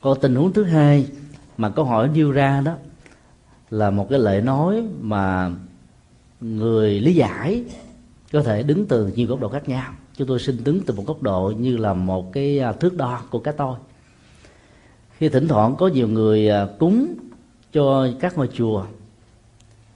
Còn 0.00 0.20
tình 0.20 0.34
huống 0.34 0.52
thứ 0.52 0.64
hai 0.64 1.06
mà 1.56 1.70
câu 1.70 1.84
hỏi 1.84 2.10
nêu 2.14 2.30
ra 2.30 2.62
đó 2.64 2.72
là 3.70 3.90
một 3.90 4.06
cái 4.10 4.18
lời 4.18 4.40
nói 4.40 4.82
mà 5.00 5.50
người 6.40 7.00
lý 7.00 7.14
giải 7.14 7.64
có 8.32 8.42
thể 8.42 8.62
đứng 8.62 8.86
từ 8.86 9.06
nhiều 9.06 9.26
góc 9.26 9.40
độ 9.40 9.48
khác 9.48 9.68
nhau. 9.68 9.92
Chúng 10.16 10.28
tôi 10.28 10.38
xin 10.38 10.64
đứng 10.64 10.80
từ 10.86 10.94
một 10.94 11.06
góc 11.06 11.22
độ 11.22 11.52
như 11.58 11.76
là 11.76 11.94
một 11.94 12.32
cái 12.32 12.58
à, 12.58 12.72
thước 12.72 12.96
đo 12.96 13.22
của 13.30 13.38
cái 13.38 13.54
tôi. 13.56 13.76
Khi 15.18 15.28
thỉnh 15.28 15.48
thoảng 15.48 15.76
có 15.76 15.88
nhiều 15.88 16.08
người 16.08 16.48
à, 16.48 16.66
cúng 16.78 17.14
cho 17.72 18.08
các 18.20 18.36
ngôi 18.36 18.48
chùa 18.52 18.86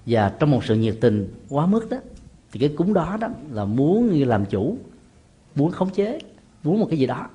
và 0.06 0.32
trong 0.38 0.50
một 0.50 0.64
sự 0.64 0.76
nhiệt 0.76 0.96
tình 1.00 1.34
quá 1.48 1.66
mức 1.66 1.90
đó 1.90 1.96
thì 2.52 2.60
cái 2.60 2.68
cúng 2.76 2.94
đó 2.94 3.16
đó 3.20 3.28
là 3.50 3.64
muốn 3.64 4.12
như 4.12 4.24
làm 4.24 4.44
chủ 4.44 4.78
muốn 5.54 5.70
khống 5.70 5.90
chế 5.90 6.18
muốn 6.62 6.80
một 6.80 6.86
cái 6.90 6.98
gì 6.98 7.06
đó. 7.06 7.28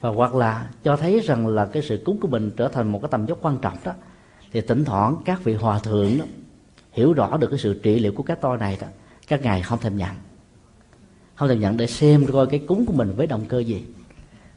Và 0.00 0.10
hoặc 0.10 0.34
là 0.34 0.70
cho 0.84 0.96
thấy 0.96 1.20
rằng 1.20 1.46
là 1.46 1.66
cái 1.66 1.82
sự 1.82 2.02
cúng 2.04 2.20
của 2.20 2.28
mình 2.28 2.50
trở 2.56 2.68
thành 2.68 2.92
một 2.92 3.02
cái 3.02 3.08
tầm 3.10 3.26
dốc 3.26 3.38
quan 3.42 3.58
trọng 3.58 3.76
đó 3.84 3.92
thì 4.52 4.60
thỉnh 4.60 4.84
thoảng 4.84 5.16
các 5.24 5.44
vị 5.44 5.54
hòa 5.54 5.78
thượng 5.78 6.18
đó, 6.18 6.24
hiểu 6.98 7.12
rõ 7.12 7.36
được 7.36 7.48
cái 7.50 7.58
sự 7.58 7.80
trị 7.82 7.98
liệu 7.98 8.12
của 8.12 8.22
các 8.22 8.38
tôi 8.40 8.58
này 8.58 8.78
đó 8.80 8.86
các 9.28 9.42
ngài 9.42 9.62
không 9.62 9.78
thèm 9.78 9.96
nhận. 9.96 10.10
Không 11.34 11.48
thèm 11.48 11.60
nhận 11.60 11.76
để 11.76 11.86
xem 11.86 12.26
coi 12.32 12.46
cái 12.46 12.60
cúng 12.66 12.86
của 12.86 12.92
mình 12.92 13.12
với 13.16 13.26
động 13.26 13.44
cơ 13.48 13.58
gì. 13.58 13.84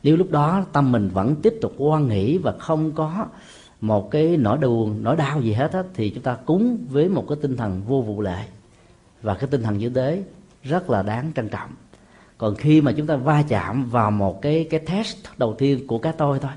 Nếu 0.03 0.17
lúc 0.17 0.31
đó 0.31 0.65
tâm 0.73 0.91
mình 0.91 1.09
vẫn 1.09 1.35
tiếp 1.35 1.53
tục 1.61 1.73
quan 1.77 2.07
nghĩ 2.07 2.37
và 2.37 2.51
không 2.59 2.91
có 2.91 3.25
một 3.81 4.11
cái 4.11 4.37
nỗi 4.37 4.57
buồn 4.57 5.03
nỗi 5.03 5.15
đau 5.15 5.41
gì 5.41 5.53
hết 5.53 5.73
á, 5.73 5.83
thì 5.93 6.09
chúng 6.09 6.23
ta 6.23 6.35
cúng 6.45 6.85
với 6.89 7.09
một 7.09 7.25
cái 7.29 7.37
tinh 7.41 7.57
thần 7.57 7.81
vô 7.87 8.01
vụ 8.01 8.21
lệ. 8.21 8.45
Và 9.21 9.33
cái 9.35 9.47
tinh 9.51 9.63
thần 9.63 9.77
như 9.77 9.89
thế 9.89 10.23
rất 10.63 10.89
là 10.89 11.03
đáng 11.03 11.31
trân 11.35 11.49
trọng. 11.49 11.69
Còn 12.37 12.55
khi 12.55 12.81
mà 12.81 12.91
chúng 12.91 13.07
ta 13.07 13.15
va 13.15 13.43
chạm 13.47 13.89
vào 13.89 14.11
một 14.11 14.41
cái 14.41 14.67
cái 14.69 14.79
test 14.79 15.17
đầu 15.37 15.55
tiên 15.57 15.87
của 15.87 15.97
cái 15.97 16.13
tôi 16.17 16.39
thôi 16.39 16.51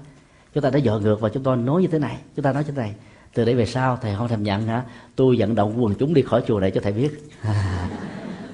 chúng 0.55 0.63
ta 0.63 0.71
đã 0.71 0.79
dọn 0.79 1.03
ngược 1.03 1.21
và 1.21 1.29
chúng 1.29 1.43
tôi 1.43 1.57
nói 1.57 1.83
như 1.83 1.89
thế 1.89 1.99
này 1.99 2.17
chúng 2.37 2.43
ta 2.43 2.53
nói 2.53 2.65
như 2.65 2.71
thế 2.71 2.83
này 2.83 2.95
từ 3.35 3.45
đây 3.45 3.55
về 3.55 3.67
sau 3.67 3.99
thầy 4.03 4.15
không 4.19 4.29
thèm 4.29 4.43
nhận 4.43 4.67
hả? 4.67 4.85
Tôi 5.17 5.37
vận 5.39 5.55
động 5.55 5.85
quần 5.85 5.95
chúng 5.95 6.15
đi 6.15 6.23
khỏi 6.23 6.43
chùa 6.47 6.61
này 6.61 6.71
cho 6.71 6.81
thầy 6.81 6.93
biết. 6.93 7.11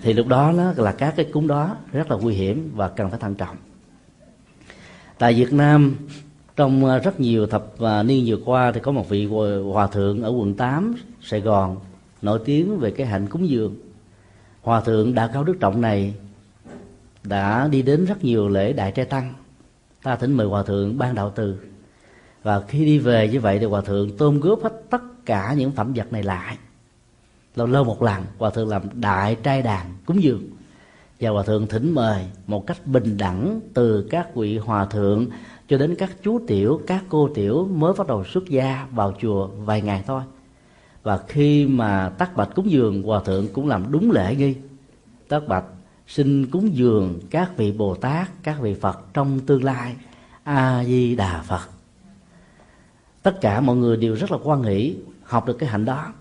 Thì 0.02 0.12
lúc 0.12 0.26
đó 0.26 0.52
nó 0.52 0.72
là 0.76 0.92
các 0.92 1.14
cái 1.16 1.26
cúng 1.32 1.46
đó 1.46 1.76
rất 1.92 2.10
là 2.10 2.16
nguy 2.16 2.34
hiểm 2.34 2.72
và 2.74 2.88
cần 2.88 3.10
phải 3.10 3.18
thận 3.20 3.34
trọng. 3.34 3.56
Tại 5.18 5.34
Việt 5.34 5.52
Nam 5.52 5.96
trong 6.56 6.86
à, 6.86 6.98
rất 6.98 7.20
nhiều 7.20 7.46
thập 7.46 7.80
à, 7.80 8.02
niên 8.02 8.24
vừa 8.26 8.38
qua 8.44 8.72
thì 8.72 8.80
có 8.80 8.92
một 8.92 9.08
vị 9.08 9.26
hòa 9.72 9.86
thượng 9.86 10.22
ở 10.22 10.30
quận 10.30 10.54
8 10.54 10.94
Sài 11.22 11.40
Gòn 11.40 11.76
nổi 12.22 12.40
tiếng 12.44 12.78
về 12.78 12.90
cái 12.90 13.06
hạnh 13.06 13.26
cúng 13.26 13.48
dường. 13.48 13.74
Hòa 14.62 14.80
thượng 14.80 15.14
đã 15.14 15.26
cao 15.26 15.44
đức 15.44 15.56
trọng 15.60 15.80
này 15.80 16.14
đã 17.24 17.68
đi 17.68 17.82
đến 17.82 18.04
rất 18.04 18.24
nhiều 18.24 18.48
lễ 18.48 18.72
đại 18.72 18.92
trai 18.92 19.04
tăng. 19.04 19.34
Ta 20.02 20.16
thỉnh 20.16 20.32
mời 20.32 20.46
hòa 20.46 20.62
thượng 20.62 20.98
ban 20.98 21.14
đạo 21.14 21.32
từ 21.34 21.56
và 22.42 22.60
khi 22.68 22.84
đi 22.84 22.98
về 22.98 23.28
như 23.28 23.40
vậy 23.40 23.58
thì 23.58 23.66
hòa 23.66 23.80
thượng 23.80 24.16
tôn 24.16 24.40
góp 24.40 24.62
hết 24.62 24.82
tất 24.90 25.26
cả 25.26 25.54
những 25.54 25.72
phẩm 25.72 25.92
vật 25.92 26.12
này 26.12 26.22
lại. 26.22 26.58
Lâu 27.56 27.66
lâu 27.66 27.84
một 27.84 28.02
lần, 28.02 28.22
hòa 28.38 28.50
thượng 28.50 28.68
làm 28.68 28.82
đại 28.94 29.36
trai 29.42 29.62
đàn 29.62 29.86
cúng 30.06 30.22
dường. 30.22 30.42
Và 31.20 31.30
hòa 31.30 31.42
thượng 31.42 31.66
thỉnh 31.66 31.94
mời 31.94 32.24
một 32.46 32.66
cách 32.66 32.86
bình 32.86 33.16
đẳng 33.16 33.60
từ 33.74 34.06
các 34.10 34.34
vị 34.34 34.58
hòa 34.58 34.84
thượng 34.84 35.26
cho 35.68 35.78
đến 35.78 35.94
các 35.98 36.10
chú 36.22 36.40
tiểu, 36.46 36.80
các 36.86 37.04
cô 37.08 37.30
tiểu 37.34 37.68
mới 37.72 37.92
bắt 37.98 38.06
đầu 38.06 38.24
xuất 38.24 38.48
gia 38.48 38.86
vào 38.90 39.14
chùa 39.20 39.46
vài 39.46 39.82
ngày 39.82 40.04
thôi. 40.06 40.22
Và 41.02 41.18
khi 41.28 41.66
mà 41.66 42.08
tắc 42.08 42.36
bạch 42.36 42.48
cúng 42.54 42.70
dường, 42.70 43.02
hòa 43.02 43.20
thượng 43.24 43.48
cũng 43.52 43.68
làm 43.68 43.92
đúng 43.92 44.10
lễ 44.10 44.34
nghi. 44.34 44.54
Tắc 45.28 45.48
bạch 45.48 45.64
xin 46.06 46.46
cúng 46.50 46.76
dường 46.76 47.20
các 47.30 47.56
vị 47.56 47.72
bồ 47.72 47.94
tát, 47.94 48.28
các 48.42 48.60
vị 48.60 48.74
phật 48.74 49.00
trong 49.14 49.40
tương 49.40 49.64
lai. 49.64 49.96
A 50.44 50.84
di 50.84 51.16
đà 51.16 51.42
phật 51.42 51.79
tất 53.22 53.40
cả 53.40 53.60
mọi 53.60 53.76
người 53.76 53.96
đều 53.96 54.14
rất 54.14 54.30
là 54.32 54.38
quan 54.44 54.62
hỷ, 54.62 54.96
học 55.22 55.46
được 55.46 55.58
cái 55.58 55.68
hạnh 55.68 55.84
đó. 55.84 56.12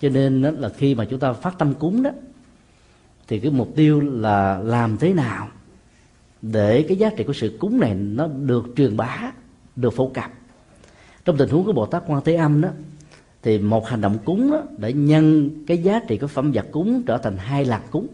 Cho 0.00 0.08
nên 0.08 0.42
đó 0.42 0.50
là 0.50 0.68
khi 0.68 0.94
mà 0.94 1.04
chúng 1.04 1.20
ta 1.20 1.32
phát 1.32 1.58
tâm 1.58 1.74
cúng 1.74 2.02
đó, 2.02 2.10
thì 3.28 3.40
cái 3.40 3.50
mục 3.50 3.72
tiêu 3.76 4.00
là 4.00 4.58
làm 4.58 4.96
thế 4.96 5.12
nào 5.12 5.48
để 6.42 6.84
cái 6.88 6.96
giá 6.96 7.10
trị 7.16 7.24
của 7.24 7.32
sự 7.32 7.56
cúng 7.60 7.80
này 7.80 7.94
nó 7.94 8.26
được 8.26 8.64
truyền 8.76 8.96
bá, 8.96 9.32
được 9.76 9.90
phổ 9.90 10.08
cập. 10.08 10.30
Trong 11.24 11.36
tình 11.36 11.48
huống 11.48 11.64
của 11.64 11.72
bồ 11.72 11.86
tát 11.86 12.02
quan 12.06 12.22
thế 12.24 12.34
âm 12.34 12.60
đó, 12.60 12.68
thì 13.42 13.58
một 13.58 13.88
hành 13.88 14.00
động 14.00 14.18
cúng 14.24 14.50
đó 14.50 14.62
để 14.78 14.92
nhân 14.92 15.50
cái 15.66 15.78
giá 15.78 16.00
trị 16.08 16.18
của 16.18 16.26
phẩm 16.26 16.52
vật 16.52 16.66
cúng 16.72 17.02
trở 17.06 17.18
thành 17.18 17.36
hai 17.36 17.64
lần 17.64 17.80
cúng. 17.90 18.06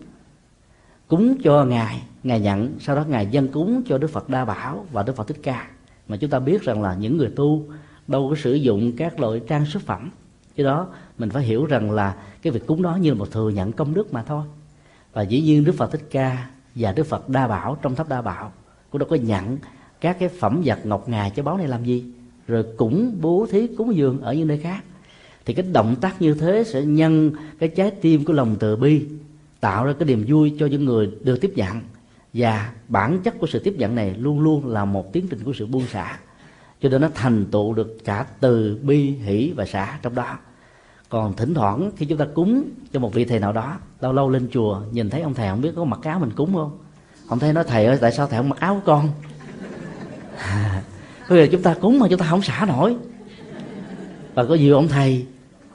Cúng 1.09 1.37
cho 1.43 1.65
ngài 1.65 2.03
ngài 2.23 2.41
nhận, 2.41 2.75
sau 2.81 2.97
đó 2.97 3.05
ngài 3.09 3.27
dân 3.27 3.49
cúng 3.49 3.83
cho 3.87 3.99
đức 3.99 4.11
phật 4.11 4.29
đa 4.29 4.45
bảo 4.45 4.87
và 4.93 5.03
đức 5.03 5.17
phật 5.17 5.29
thích 5.29 5.41
ca. 5.43 5.71
Mà 6.09 6.17
chúng 6.17 6.31
ta 6.31 6.39
biết 6.39 6.63
rằng 6.63 6.83
là 6.83 6.95
những 6.95 7.17
người 7.17 7.31
tu 7.37 7.65
đâu 8.11 8.28
có 8.31 8.37
sử 8.37 8.55
dụng 8.55 8.93
các 8.97 9.20
loại 9.20 9.41
trang 9.49 9.66
sức 9.66 9.82
phẩm. 9.82 10.11
Cái 10.57 10.65
đó 10.65 10.89
mình 11.19 11.31
phải 11.31 11.43
hiểu 11.43 11.66
rằng 11.66 11.91
là 11.91 12.16
cái 12.43 12.53
việc 12.53 12.66
cúng 12.66 12.82
đó 12.82 12.97
như 12.97 13.11
là 13.11 13.15
một 13.15 13.31
thừa 13.31 13.51
nhận 13.51 13.73
công 13.73 13.95
đức 13.95 14.12
mà 14.12 14.23
thôi. 14.23 14.45
Và 15.12 15.23
dĩ 15.23 15.41
nhiên 15.41 15.65
đức 15.65 15.74
phật 15.74 15.93
thích 15.93 16.07
ca 16.11 16.51
và 16.74 16.93
đức 16.93 17.07
phật 17.07 17.28
đa 17.28 17.47
bảo, 17.47 17.78
trong 17.82 17.95
tháp 17.95 18.09
đa 18.09 18.23
bảo, 18.23 18.53
cũng 18.91 18.99
đâu 18.99 19.09
có 19.09 19.16
nhận 19.16 19.59
các 20.01 20.16
cái 20.19 20.28
phẩm 20.28 20.62
vật 20.65 20.87
ngọc 20.87 21.09
ngà 21.09 21.28
cho 21.28 21.43
báo 21.43 21.57
này 21.57 21.69
làm 21.69 21.85
gì? 21.85 22.05
Rồi 22.49 22.65
cũng 22.77 23.16
bố 23.20 23.47
thí 23.51 23.66
cúng 23.66 23.97
dường 23.97 24.20
ở 24.20 24.35
những 24.35 24.49
nơi 24.49 24.59
khác. 24.59 24.85
Thì 25.45 25.55
cái 25.55 25.66
động 25.73 25.97
tác 26.01 26.23
như 26.23 26.35
thế 26.35 26.65
sẽ 26.66 26.82
nhân 26.82 27.32
cái 27.59 27.69
trái 27.69 27.91
tim 27.91 28.24
của 28.24 28.32
lòng 28.32 28.57
từ 28.59 28.77
bi, 28.77 29.07
tạo 29.61 29.85
ra 29.85 29.93
cái 29.99 30.09
niềm 30.09 30.24
vui 30.28 30.57
cho 30.59 30.66
những 30.66 30.85
người 30.85 31.11
được 31.20 31.41
tiếp 31.41 31.53
nhận. 31.57 31.81
Và 32.32 32.73
bản 32.89 33.19
chất 33.24 33.39
của 33.39 33.47
sự 33.47 33.59
tiếp 33.59 33.74
nhận 33.78 33.95
này 33.95 34.15
luôn 34.19 34.41
luôn 34.41 34.66
là 34.66 34.85
một 34.85 35.12
tiến 35.12 35.27
trình 35.31 35.41
của 35.45 35.53
sự 35.53 35.66
buông 35.66 35.87
xả 35.87 36.19
cho 36.82 36.89
nên 36.89 37.01
nó 37.01 37.09
thành 37.15 37.47
tựu 37.47 37.74
được 37.74 37.97
cả 38.05 38.27
từ 38.40 38.78
bi, 38.82 39.11
hỷ 39.11 39.52
và 39.57 39.66
xả 39.66 39.98
trong 40.02 40.15
đó. 40.15 40.39
Còn 41.09 41.36
thỉnh 41.36 41.55
thoảng 41.55 41.90
khi 41.97 42.07
chúng 42.07 42.19
ta 42.19 42.27
cúng 42.35 42.65
cho 42.93 43.01
một 43.01 43.15
vị 43.15 43.24
thầy 43.24 43.39
nào 43.39 43.52
đó, 43.52 43.78
lâu 44.01 44.12
lâu 44.12 44.31
lên 44.31 44.48
chùa, 44.52 44.81
nhìn 44.93 45.11
thấy 45.11 45.23
ông 45.23 45.35
thầy 45.35 45.48
không 45.48 45.61
biết 45.61 45.73
có 45.77 45.85
mặc 45.85 46.01
áo 46.02 46.19
mình 46.19 46.31
cúng 46.36 46.55
không? 46.55 46.78
Ông 47.28 47.39
thầy 47.39 47.52
nói, 47.52 47.65
thầy 47.65 47.85
ơi, 47.85 47.98
tại 48.01 48.12
sao 48.12 48.27
thầy 48.27 48.36
không 48.36 48.48
mặc 48.48 48.61
áo 48.61 48.74
của 48.74 48.81
con? 48.85 49.09
Bây 51.28 51.39
giờ 51.39 51.48
chúng 51.52 51.62
ta 51.62 51.74
cúng 51.74 51.98
mà 51.98 52.07
chúng 52.11 52.19
ta 52.19 52.27
không 52.31 52.43
xả 52.43 52.65
nổi. 52.69 52.97
Và 54.35 54.44
có 54.44 54.55
nhiều 54.55 54.74
ông 54.74 54.89
thầy, 54.89 55.27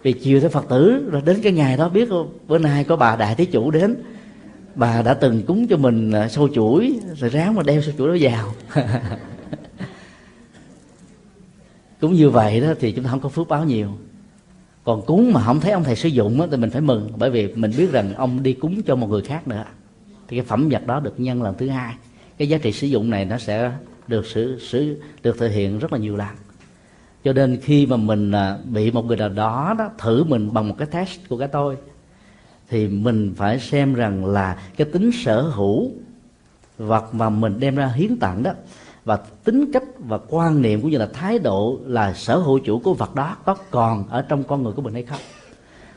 vì 0.03 0.13
chiều 0.13 0.39
theo 0.39 0.49
phật 0.49 0.65
tử, 0.69 1.09
rồi 1.11 1.21
đến 1.25 1.39
cái 1.43 1.51
ngày 1.51 1.77
đó 1.77 1.89
biết 1.89 2.09
không, 2.09 2.37
bữa 2.47 2.57
nay 2.57 2.83
có 2.83 2.95
bà 2.95 3.15
đại 3.15 3.35
thí 3.35 3.45
chủ 3.45 3.71
đến. 3.71 3.95
Bà 4.75 5.01
đã 5.01 5.13
từng 5.13 5.43
cúng 5.43 5.67
cho 5.67 5.77
mình 5.77 6.11
à, 6.11 6.27
sâu 6.27 6.49
chuỗi, 6.53 6.99
rồi 7.15 7.29
ráng 7.29 7.55
mà 7.55 7.63
đeo 7.63 7.81
sâu 7.81 7.93
chuỗi 7.97 8.07
đó 8.07 8.27
vào. 8.29 8.53
cũng 12.01 12.13
như 12.13 12.29
vậy 12.29 12.61
đó 12.61 12.67
thì 12.79 12.91
chúng 12.91 13.03
ta 13.03 13.09
không 13.09 13.19
có 13.19 13.29
phước 13.29 13.47
báo 13.47 13.65
nhiều. 13.65 13.89
Còn 14.83 15.05
cúng 15.05 15.33
mà 15.33 15.41
không 15.43 15.59
thấy 15.59 15.71
ông 15.71 15.83
thầy 15.83 15.95
sử 15.95 16.09
dụng 16.09 16.37
đó, 16.37 16.47
thì 16.51 16.57
mình 16.57 16.69
phải 16.69 16.81
mừng. 16.81 17.11
Bởi 17.17 17.29
vì 17.29 17.53
mình 17.53 17.71
biết 17.77 17.91
rằng 17.91 18.13
ông 18.15 18.43
đi 18.43 18.53
cúng 18.53 18.81
cho 18.85 18.95
một 18.95 19.07
người 19.07 19.21
khác 19.21 19.47
nữa. 19.47 19.63
Thì 20.27 20.37
cái 20.37 20.45
phẩm 20.45 20.69
vật 20.69 20.87
đó 20.87 20.99
được 20.99 21.19
nhân 21.19 21.43
lần 21.43 21.55
thứ 21.57 21.69
hai. 21.69 21.95
Cái 22.37 22.49
giá 22.49 22.57
trị 22.57 22.71
sử 22.71 22.87
dụng 22.87 23.09
này 23.09 23.25
nó 23.25 23.37
sẽ 23.37 23.71
được 24.07 24.25
sử, 24.25 24.59
sử 24.59 25.01
được 25.23 25.39
thể 25.39 25.49
hiện 25.49 25.79
rất 25.79 25.93
là 25.93 25.99
nhiều 25.99 26.15
lần. 26.15 26.35
Cho 27.23 27.33
nên 27.33 27.59
khi 27.61 27.85
mà 27.85 27.97
mình 27.97 28.31
à, 28.31 28.57
bị 28.65 28.91
một 28.91 29.05
người 29.05 29.17
nào 29.17 29.29
đó 29.29 29.75
đó 29.77 29.89
thử 29.97 30.23
mình 30.23 30.53
bằng 30.53 30.67
một 30.69 30.75
cái 30.77 30.87
test 30.91 31.19
của 31.29 31.37
cái 31.37 31.47
tôi 31.47 31.77
thì 32.69 32.87
mình 32.87 33.33
phải 33.37 33.59
xem 33.59 33.93
rằng 33.93 34.25
là 34.25 34.57
cái 34.77 34.87
tính 34.93 35.11
sở 35.23 35.41
hữu 35.41 35.91
vật 36.77 37.13
mà 37.13 37.29
mình 37.29 37.59
đem 37.59 37.75
ra 37.75 37.87
hiến 37.87 38.17
tặng 38.17 38.43
đó 38.43 38.51
và 39.05 39.17
tính 39.43 39.71
cách 39.71 39.83
và 39.99 40.19
quan 40.29 40.61
niệm 40.61 40.81
cũng 40.81 40.91
như 40.91 40.97
là 40.97 41.07
thái 41.13 41.39
độ 41.39 41.79
là 41.85 42.13
sở 42.13 42.37
hữu 42.37 42.59
chủ 42.59 42.79
của 42.79 42.93
vật 42.93 43.15
đó 43.15 43.37
có 43.45 43.55
còn 43.71 44.07
ở 44.09 44.21
trong 44.21 44.43
con 44.43 44.63
người 44.63 44.73
của 44.73 44.81
mình 44.81 44.93
hay 44.93 45.03
không? 45.03 45.19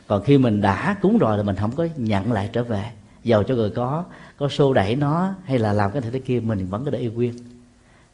Còn 0.07 0.23
khi 0.23 0.37
mình 0.37 0.61
đã 0.61 0.95
cúng 1.01 1.17
rồi 1.17 1.37
là 1.37 1.43
mình 1.43 1.55
không 1.55 1.71
có 1.71 1.87
nhận 1.97 2.31
lại 2.31 2.49
trở 2.53 2.63
về. 2.63 2.83
Giàu 3.23 3.43
cho 3.43 3.55
người 3.55 3.69
có 3.69 4.03
có 4.37 4.49
xô 4.49 4.73
đẩy 4.73 4.95
nó 4.95 5.33
hay 5.43 5.59
là 5.59 5.73
làm 5.73 5.91
cái 5.91 6.01
này 6.01 6.11
thế 6.11 6.19
kia, 6.19 6.39
mình 6.39 6.67
vẫn 6.69 6.85
có 6.85 6.91
để 6.91 6.99
yêu 6.99 7.11
quyên 7.15 7.33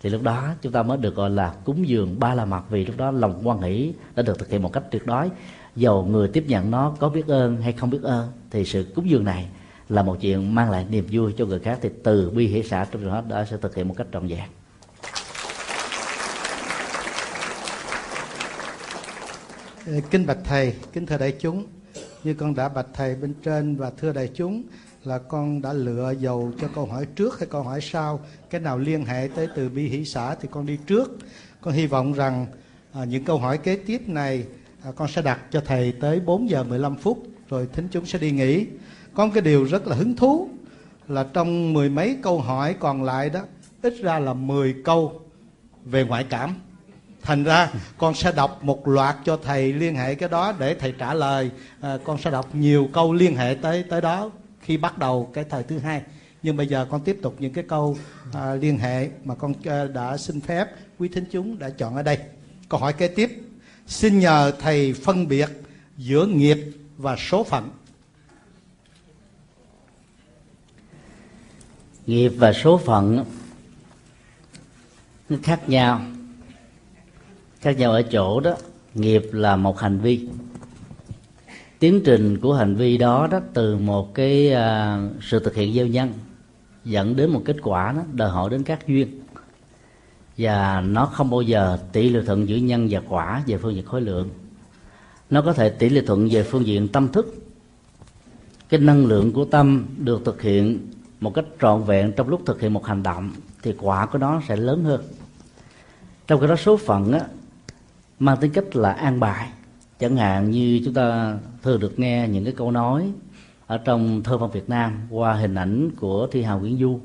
thì 0.06 0.12
lúc 0.12 0.24
đó 0.24 0.50
chúng 0.62 0.72
ta 0.72 0.84
mới 0.84 0.98
được 0.98 1.16
gọi 1.16 1.30
là 1.30 1.54
cúng 1.66 1.88
dường 1.88 2.20
ba 2.20 2.34
la 2.34 2.46
mặt 2.46 2.64
vì 2.70 2.86
lúc 2.86 2.98
đó 2.98 3.12
lòng 3.12 3.42
quan 3.44 3.62
hỷ 3.62 3.94
đã 4.16 4.24
được 4.24 4.40
thực 4.40 4.50
hiện 4.50 4.64
một 4.64 4.74
cách 4.74 4.84
tuyệt 4.92 5.06
đối. 5.06 5.30
Dầu 5.76 6.06
người 6.06 6.28
tiếp 6.28 6.44
nhận 6.48 6.72
nó 6.72 6.96
có 7.00 7.10
biết 7.10 7.28
ơn 7.28 7.62
hay 7.62 7.74
không 7.74 7.90
biết 7.90 8.04
ơn, 8.04 8.28
thì 8.52 8.66
sự 8.66 8.86
cúng 8.96 9.10
dường 9.10 9.24
này 9.24 9.48
là 9.90 10.04
một 10.04 10.18
chuyện 10.22 10.56
mang 10.56 10.72
lại 10.72 10.86
niềm 10.90 11.06
vui 11.12 11.34
cho 11.38 11.46
người 11.46 11.60
khác. 11.60 11.80
Thì 11.82 11.90
từ 12.04 12.30
bi 12.30 12.48
hỷ 12.48 12.64
xã 12.64 12.86
trong 12.92 13.08
đó 13.08 13.22
đã 13.30 13.46
sẽ 13.46 13.58
thực 13.58 13.76
hiện 13.76 13.88
một 13.88 13.94
cách 13.98 14.08
trọn 14.14 14.28
vẹn. 14.28 14.50
Kính 20.12 20.26
bạch 20.26 20.38
thầy, 20.44 20.74
kính 20.94 21.06
thưa 21.06 21.18
đại 21.18 21.34
chúng, 21.40 21.66
như 22.24 22.34
con 22.34 22.56
đã 22.56 22.70
bạch 22.70 22.88
thầy 22.94 23.16
bên 23.16 23.34
trên 23.44 23.76
và 23.76 23.92
thưa 23.98 24.14
đại 24.14 24.30
chúng 24.34 24.64
là 25.04 25.18
con 25.18 25.62
đã 25.62 25.74
lựa 25.74 26.14
dầu 26.20 26.52
cho 26.62 26.68
câu 26.76 26.86
hỏi 26.86 27.06
trước 27.16 27.40
hay 27.40 27.48
câu 27.52 27.64
hỏi 27.64 27.82
sau, 27.82 28.20
cái 28.50 28.62
nào 28.62 28.78
liên 28.78 29.06
hệ 29.06 29.30
tới 29.36 29.48
từ 29.56 29.70
bi 29.70 29.88
hỷ 29.88 30.06
xã 30.06 30.36
thì 30.36 30.48
con 30.52 30.66
đi 30.66 30.78
trước. 30.88 31.18
Con 31.62 31.74
hy 31.74 31.88
vọng 31.88 32.14
rằng 32.14 32.46
à, 32.94 33.04
những 33.04 33.24
câu 33.24 33.38
hỏi 33.38 33.58
kế 33.58 33.76
tiếp 33.76 34.10
này 34.10 34.46
à, 34.84 34.92
con 34.96 35.08
sẽ 35.08 35.22
đặt 35.22 35.40
cho 35.52 35.62
thầy 35.66 35.92
tới 35.92 36.20
4 36.20 36.50
giờ 36.50 36.64
15 36.64 36.96
phút 36.96 37.24
rồi 37.50 37.68
thính 37.74 37.88
chúng 37.92 38.06
sẽ 38.06 38.20
đi 38.20 38.32
nghỉ 38.32 38.66
có 39.14 39.26
một 39.26 39.32
cái 39.34 39.42
điều 39.42 39.64
rất 39.64 39.88
là 39.88 39.96
hứng 39.96 40.16
thú 40.16 40.50
là 41.08 41.26
trong 41.34 41.74
mười 41.74 41.90
mấy 41.90 42.18
câu 42.22 42.40
hỏi 42.40 42.76
còn 42.80 43.04
lại 43.04 43.30
đó 43.30 43.42
ít 43.82 43.94
ra 44.02 44.20
là 44.20 44.34
10 44.34 44.76
câu 44.84 45.22
về 45.86 46.04
ngoại 46.04 46.26
cảm 46.30 46.56
thành 47.26 47.44
ra 47.44 47.72
con 47.98 48.14
sẽ 48.14 48.32
đọc 48.32 48.64
một 48.64 48.88
loạt 48.88 49.16
cho 49.26 49.40
thầy 49.44 49.74
liên 49.74 49.96
hệ 49.96 50.16
cái 50.16 50.30
đó 50.30 50.54
để 50.60 50.76
thầy 50.76 50.94
trả 50.98 51.14
lời. 51.14 51.52
À, 51.82 51.98
con 52.04 52.18
sẽ 52.18 52.32
đọc 52.32 52.56
nhiều 52.56 52.90
câu 52.94 53.14
liên 53.14 53.36
hệ 53.36 53.56
tới 53.62 53.84
tới 53.90 54.02
đó 54.02 54.32
khi 54.62 54.78
bắt 54.78 54.98
đầu 54.98 55.32
cái 55.34 55.44
thời 55.50 55.64
thứ 55.64 55.80
hai. 55.80 56.02
Nhưng 56.44 56.58
bây 56.58 56.68
giờ 56.68 56.88
con 56.92 57.02
tiếp 57.02 57.18
tục 57.22 57.36
những 57.40 57.54
cái 57.54 57.64
câu 57.68 57.98
à, 58.34 58.54
liên 58.54 58.78
hệ 58.78 59.10
mà 59.24 59.36
con 59.36 59.54
à, 59.66 59.86
đã 59.86 60.18
xin 60.18 60.42
phép 60.42 60.68
quý 61.00 61.08
thính 61.08 61.26
chúng 61.32 61.60
đã 61.60 61.70
chọn 61.70 61.96
ở 61.96 62.04
đây. 62.04 62.18
Câu 62.70 62.80
hỏi 62.80 62.94
kế 62.94 63.08
tiếp. 63.08 63.42
Xin 63.88 64.20
nhờ 64.20 64.52
thầy 64.60 64.94
phân 64.94 65.28
biệt 65.28 65.50
giữa 65.98 66.26
nghiệp 66.26 66.58
và 66.98 67.16
số 67.16 67.44
phận. 67.44 67.70
Nghiệp 72.06 72.30
và 72.30 72.54
số 72.54 72.78
phận 72.78 73.26
nó 75.30 75.38
khác 75.44 75.70
nhau 75.70 76.02
khác 77.66 77.78
nhau 77.78 77.92
ở 77.92 78.02
chỗ 78.02 78.40
đó 78.40 78.56
nghiệp 78.94 79.30
là 79.32 79.56
một 79.56 79.80
hành 79.80 80.00
vi. 80.00 80.28
Tiến 81.80 82.02
trình 82.06 82.38
của 82.40 82.54
hành 82.54 82.76
vi 82.76 82.98
đó 82.98 83.28
đó 83.32 83.40
từ 83.54 83.78
một 83.78 84.14
cái 84.14 84.54
uh, 84.54 85.24
sự 85.24 85.40
thực 85.40 85.56
hiện 85.56 85.74
gieo 85.74 85.88
nhân 85.88 86.14
dẫn 86.84 87.16
đến 87.16 87.30
một 87.30 87.42
kết 87.46 87.56
quả 87.62 87.92
đó 87.92 88.02
đòi 88.14 88.30
hỏi 88.30 88.50
đến 88.50 88.64
các 88.64 88.88
duyên. 88.88 89.22
Và 90.38 90.82
nó 90.82 91.06
không 91.06 91.30
bao 91.30 91.42
giờ 91.42 91.78
tỷ 91.92 92.10
lệ 92.10 92.22
thuận 92.26 92.50
giữa 92.50 92.56
nhân 92.56 92.88
và 92.92 93.02
quả 93.10 93.44
về 93.48 93.58
phương 93.58 93.76
diện 93.76 93.86
khối 93.86 94.02
lượng. 94.02 94.30
Nó 95.30 95.42
có 95.42 95.54
thể 95.54 95.70
tỷ 95.70 95.90
lệ 95.90 96.02
thuận 96.08 96.30
về 96.32 96.44
phương 96.44 96.66
diện 96.66 96.88
tâm 96.88 97.08
thức. 97.08 97.36
Cái 98.70 98.80
năng 98.80 99.06
lượng 99.06 99.32
của 99.32 99.46
tâm 99.46 99.86
được 99.98 100.22
thực 100.26 100.42
hiện 100.42 100.88
một 101.20 101.34
cách 101.34 101.46
trọn 101.62 101.84
vẹn 101.84 102.12
trong 102.12 102.30
lúc 102.30 102.42
thực 102.46 102.62
hiện 102.62 102.74
một 102.74 102.86
hành 102.86 103.04
động 103.04 103.32
thì 103.62 103.74
quả 103.78 104.06
của 104.06 104.18
nó 104.18 104.42
sẽ 104.48 104.56
lớn 104.56 104.84
hơn. 104.84 105.04
Trong 106.28 106.40
cái 106.40 106.50
đó 106.50 106.56
số 106.56 106.78
phận 106.78 107.12
á, 107.12 107.22
mang 108.20 108.38
tính 108.38 108.52
cách 108.52 108.76
là 108.76 108.92
an 108.92 109.20
bài. 109.20 109.50
Chẳng 110.00 110.18
hạn 110.18 110.52
như 110.52 110.82
chúng 110.86 110.94
ta 110.94 111.38
thường 111.64 111.80
được 111.80 112.00
nghe 112.00 112.28
những 112.28 112.44
cái 112.44 112.54
câu 112.58 112.72
nói 112.72 113.12
ở 113.68 113.78
trong 113.78 114.24
thơ 114.24 114.38
văn 114.38 114.52
Việt 114.52 114.70
Nam 114.70 114.94
qua 115.10 115.34
hình 115.34 115.56
ảnh 115.56 115.90
của 116.00 116.28
Thi 116.32 116.42
Hào 116.42 116.60
Nguyễn 116.60 116.78
Du. 116.78 117.00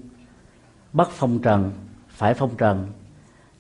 Bắt 0.93 1.09
phong 1.11 1.39
trần, 1.39 1.71
phải 2.09 2.35
phong 2.35 2.57
trần, 2.59 2.87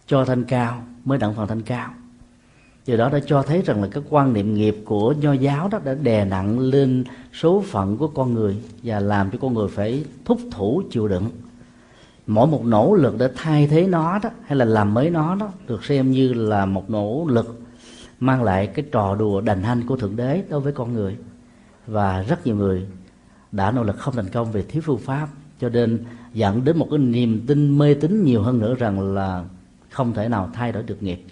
cho 0.07 0.25
thanh 0.25 0.45
cao 0.45 0.83
mới 1.05 1.19
đặng 1.19 1.35
phần 1.35 1.49
thanh 1.49 1.63
cao. 1.63 1.91
Điều 2.87 2.97
đó 2.97 3.11
đã 3.13 3.21
cho 3.27 3.43
thấy 3.43 3.63
rằng 3.63 3.83
là 3.83 3.89
cái 3.91 4.03
quan 4.11 4.33
niệm 4.33 4.55
nghiệp 4.55 4.77
của 4.85 5.15
nho 5.21 5.33
giáo 5.33 5.69
đó 5.69 5.81
đã 5.85 5.95
đè 5.95 6.25
nặng 6.25 6.59
lên 6.59 7.05
số 7.33 7.65
phận 7.67 7.97
của 7.97 8.09
con 8.09 8.35
người 8.35 8.57
và 8.83 9.01
làm 9.01 9.31
cho 9.31 9.39
con 9.43 9.55
người 9.55 9.69
phải 9.69 10.05
thúc 10.25 10.41
thủ 10.51 10.83
chịu 10.91 11.09
đựng 11.09 11.31
mỗi 12.31 12.47
một 12.47 12.65
nỗ 12.65 12.95
lực 12.95 13.19
để 13.19 13.31
thay 13.35 13.67
thế 13.67 13.87
nó 13.87 14.19
đó, 14.23 14.31
hay 14.47 14.57
là 14.57 14.65
làm 14.65 14.95
mới 14.95 15.11
nó 15.11 15.35
đó, 15.35 15.53
được 15.67 15.85
xem 15.85 16.11
như 16.11 16.33
là 16.33 16.67
một 16.67 16.91
nỗ 16.91 17.27
lực 17.29 17.61
mang 18.21 18.43
lại 18.43 18.67
cái 18.67 18.85
trò 18.93 19.15
đùa 19.15 19.41
đành 19.41 19.63
hanh 19.63 19.87
của 19.87 19.97
thượng 19.97 20.17
đế 20.17 20.43
đối 20.49 20.61
với 20.61 20.73
con 20.73 20.93
người. 20.93 21.17
Và 21.87 22.23
rất 22.23 22.47
nhiều 22.47 22.57
người 22.57 22.87
đã 23.53 23.71
nỗ 23.71 23.83
lực 23.83 23.99
không 23.99 24.15
thành 24.17 24.29
công 24.29 24.53
về 24.53 24.65
thiếu 24.69 24.83
phương 24.87 24.99
pháp, 24.99 25.29
cho 25.61 25.69
nên 25.69 26.05
dẫn 26.35 26.65
đến 26.65 26.79
một 26.79 26.87
cái 26.91 26.99
niềm 26.99 27.45
tin 27.47 27.79
mê 27.79 27.95
tín 27.95 28.25
nhiều 28.25 28.43
hơn 28.43 28.59
nữa 28.59 28.75
rằng 28.75 29.15
là 29.15 29.45
không 29.91 30.15
thể 30.15 30.29
nào 30.29 30.51
thay 30.53 30.73
đổi 30.73 30.83
được 30.83 31.03
nghiệp. 31.03 31.25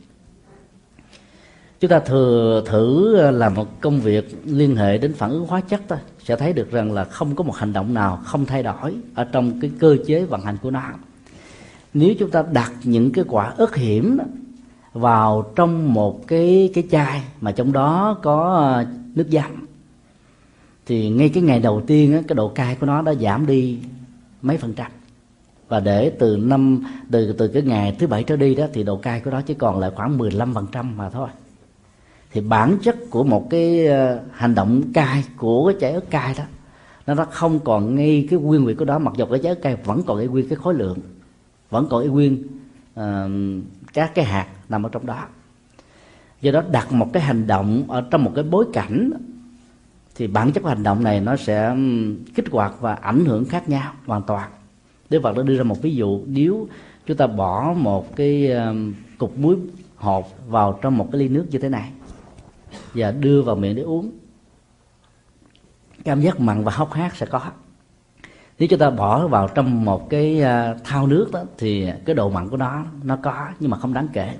Chúng 1.80 1.90
ta 1.90 2.00
thừa 2.00 2.62
thử 2.66 3.16
làm 3.30 3.54
một 3.54 3.80
công 3.80 4.00
việc 4.00 4.42
liên 4.44 4.76
hệ 4.76 4.98
đến 4.98 5.12
phản 5.12 5.30
ứng 5.30 5.46
hóa 5.46 5.60
chất 5.60 5.80
thôi 5.88 5.98
sẽ 6.28 6.36
thấy 6.36 6.52
được 6.52 6.70
rằng 6.70 6.92
là 6.92 7.04
không 7.04 7.34
có 7.34 7.44
một 7.44 7.56
hành 7.56 7.72
động 7.72 7.94
nào 7.94 8.16
không 8.24 8.46
thay 8.46 8.62
đổi 8.62 8.96
ở 9.14 9.24
trong 9.24 9.60
cái 9.60 9.70
cơ 9.78 9.96
chế 10.06 10.24
vận 10.24 10.40
hành 10.40 10.56
của 10.62 10.70
nó. 10.70 10.82
Nếu 11.94 12.14
chúng 12.18 12.30
ta 12.30 12.44
đặt 12.52 12.72
những 12.84 13.12
cái 13.12 13.24
quả 13.28 13.46
ớt 13.46 13.76
hiểm 13.76 14.18
vào 14.92 15.52
trong 15.56 15.94
một 15.94 16.26
cái 16.26 16.70
cái 16.74 16.84
chai 16.90 17.22
mà 17.40 17.52
trong 17.52 17.72
đó 17.72 18.18
có 18.22 18.54
ờ, 18.54 18.86
nước 19.14 19.26
giấm 19.30 19.66
thì 20.86 21.10
ngay 21.10 21.28
cái 21.28 21.42
ngày 21.42 21.60
đầu 21.60 21.82
tiên 21.86 22.12
á, 22.12 22.20
cái 22.28 22.36
độ 22.36 22.48
cay 22.48 22.74
của 22.74 22.86
nó 22.86 23.02
đã 23.02 23.14
giảm 23.14 23.46
đi 23.46 23.78
mấy 24.42 24.56
phần 24.56 24.72
trăm. 24.72 24.90
Và 25.68 25.80
để 25.80 26.12
từ 26.18 26.36
năm 26.36 26.84
từ 27.10 27.32
từ 27.32 27.48
cái 27.48 27.62
ngày 27.62 27.96
thứ 27.98 28.06
bảy 28.06 28.22
trở 28.22 28.36
đi 28.36 28.54
đó 28.54 28.66
thì 28.72 28.82
độ 28.82 28.96
cay 28.96 29.20
của 29.20 29.30
nó 29.30 29.40
chỉ 29.40 29.54
còn 29.54 29.78
lại 29.78 29.90
khoảng 29.94 30.18
15 30.18 30.54
phần 30.54 30.66
trăm 30.72 30.96
mà 30.96 31.10
thôi 31.10 31.28
thì 32.32 32.40
bản 32.40 32.78
chất 32.82 32.96
của 33.10 33.24
một 33.24 33.50
cái 33.50 33.86
ờ, 33.86 34.20
hành 34.32 34.54
động 34.54 34.82
cai 34.94 35.24
của 35.36 35.66
cái 35.66 35.76
trái 35.80 35.92
ớt 35.92 36.10
cai 36.10 36.34
đó 36.38 36.44
nó 37.06 37.14
nó 37.14 37.24
không 37.24 37.60
còn 37.60 37.94
ngay 37.94 38.26
cái 38.30 38.38
nguyên 38.38 38.64
vị 38.64 38.74
của 38.74 38.84
đó 38.84 38.98
mặc 38.98 39.14
dù 39.16 39.26
cái 39.26 39.40
trái 39.42 39.50
ớt 39.50 39.62
cai 39.62 39.76
vẫn 39.76 40.02
còn 40.06 40.18
cái 40.18 40.26
nguyên 40.26 40.48
cái 40.48 40.56
khối 40.56 40.74
lượng 40.74 40.98
vẫn 41.70 41.86
còn 41.90 42.02
cái 42.02 42.08
nguyên 42.08 42.44
uh, 43.00 43.64
các 43.92 44.14
cái 44.14 44.24
hạt 44.24 44.46
nằm 44.68 44.86
ở 44.86 44.88
trong 44.92 45.06
đó. 45.06 45.26
Do 46.40 46.52
đó 46.52 46.62
đặt 46.70 46.92
một 46.92 47.12
cái 47.12 47.22
hành 47.22 47.46
động 47.46 47.84
ở 47.88 48.00
trong 48.10 48.24
một 48.24 48.32
cái 48.34 48.44
bối 48.44 48.66
cảnh 48.72 49.10
thì 50.14 50.26
bản 50.26 50.52
chất 50.52 50.60
của 50.60 50.68
hành 50.68 50.82
động 50.82 51.04
này 51.04 51.20
nó 51.20 51.36
sẽ 51.36 51.76
kích 52.34 52.50
hoạt 52.50 52.80
và 52.80 52.94
ảnh 52.94 53.24
hưởng 53.24 53.44
khác 53.44 53.68
nhau 53.68 53.92
hoàn 54.06 54.22
toàn. 54.22 54.50
Đức 55.10 55.20
Phật 55.22 55.36
đã 55.36 55.42
đưa 55.42 55.56
ra 55.56 55.62
một 55.62 55.82
ví 55.82 55.94
dụ 55.94 56.20
nếu 56.26 56.68
chúng 57.06 57.16
ta 57.16 57.26
bỏ 57.26 57.74
một 57.76 58.16
cái 58.16 58.52
cục 59.18 59.38
muối 59.38 59.56
hột 59.96 60.48
vào 60.48 60.78
trong 60.82 60.98
một 60.98 61.08
cái 61.12 61.18
ly 61.20 61.28
nước 61.28 61.46
như 61.50 61.58
thế 61.58 61.68
này 61.68 61.90
và 62.94 63.10
đưa 63.10 63.42
vào 63.42 63.56
miệng 63.56 63.76
để 63.76 63.82
uống. 63.82 64.10
Cảm 66.04 66.20
giác 66.20 66.40
mặn 66.40 66.64
và 66.64 66.72
hốc 66.72 66.92
hác 66.92 67.16
sẽ 67.16 67.26
có. 67.26 67.40
Nếu 68.58 68.68
chúng 68.68 68.78
ta 68.78 68.90
bỏ 68.90 69.26
vào 69.26 69.48
trong 69.48 69.84
một 69.84 70.10
cái 70.10 70.42
à, 70.42 70.74
thao 70.84 71.06
nước 71.06 71.32
đó 71.32 71.42
thì 71.58 71.88
cái 72.04 72.14
độ 72.14 72.30
mặn 72.30 72.48
của 72.48 72.56
nó 72.56 72.84
nó 73.02 73.16
có 73.22 73.48
nhưng 73.60 73.70
mà 73.70 73.78
không 73.78 73.94
đáng 73.94 74.08
kể. 74.12 74.34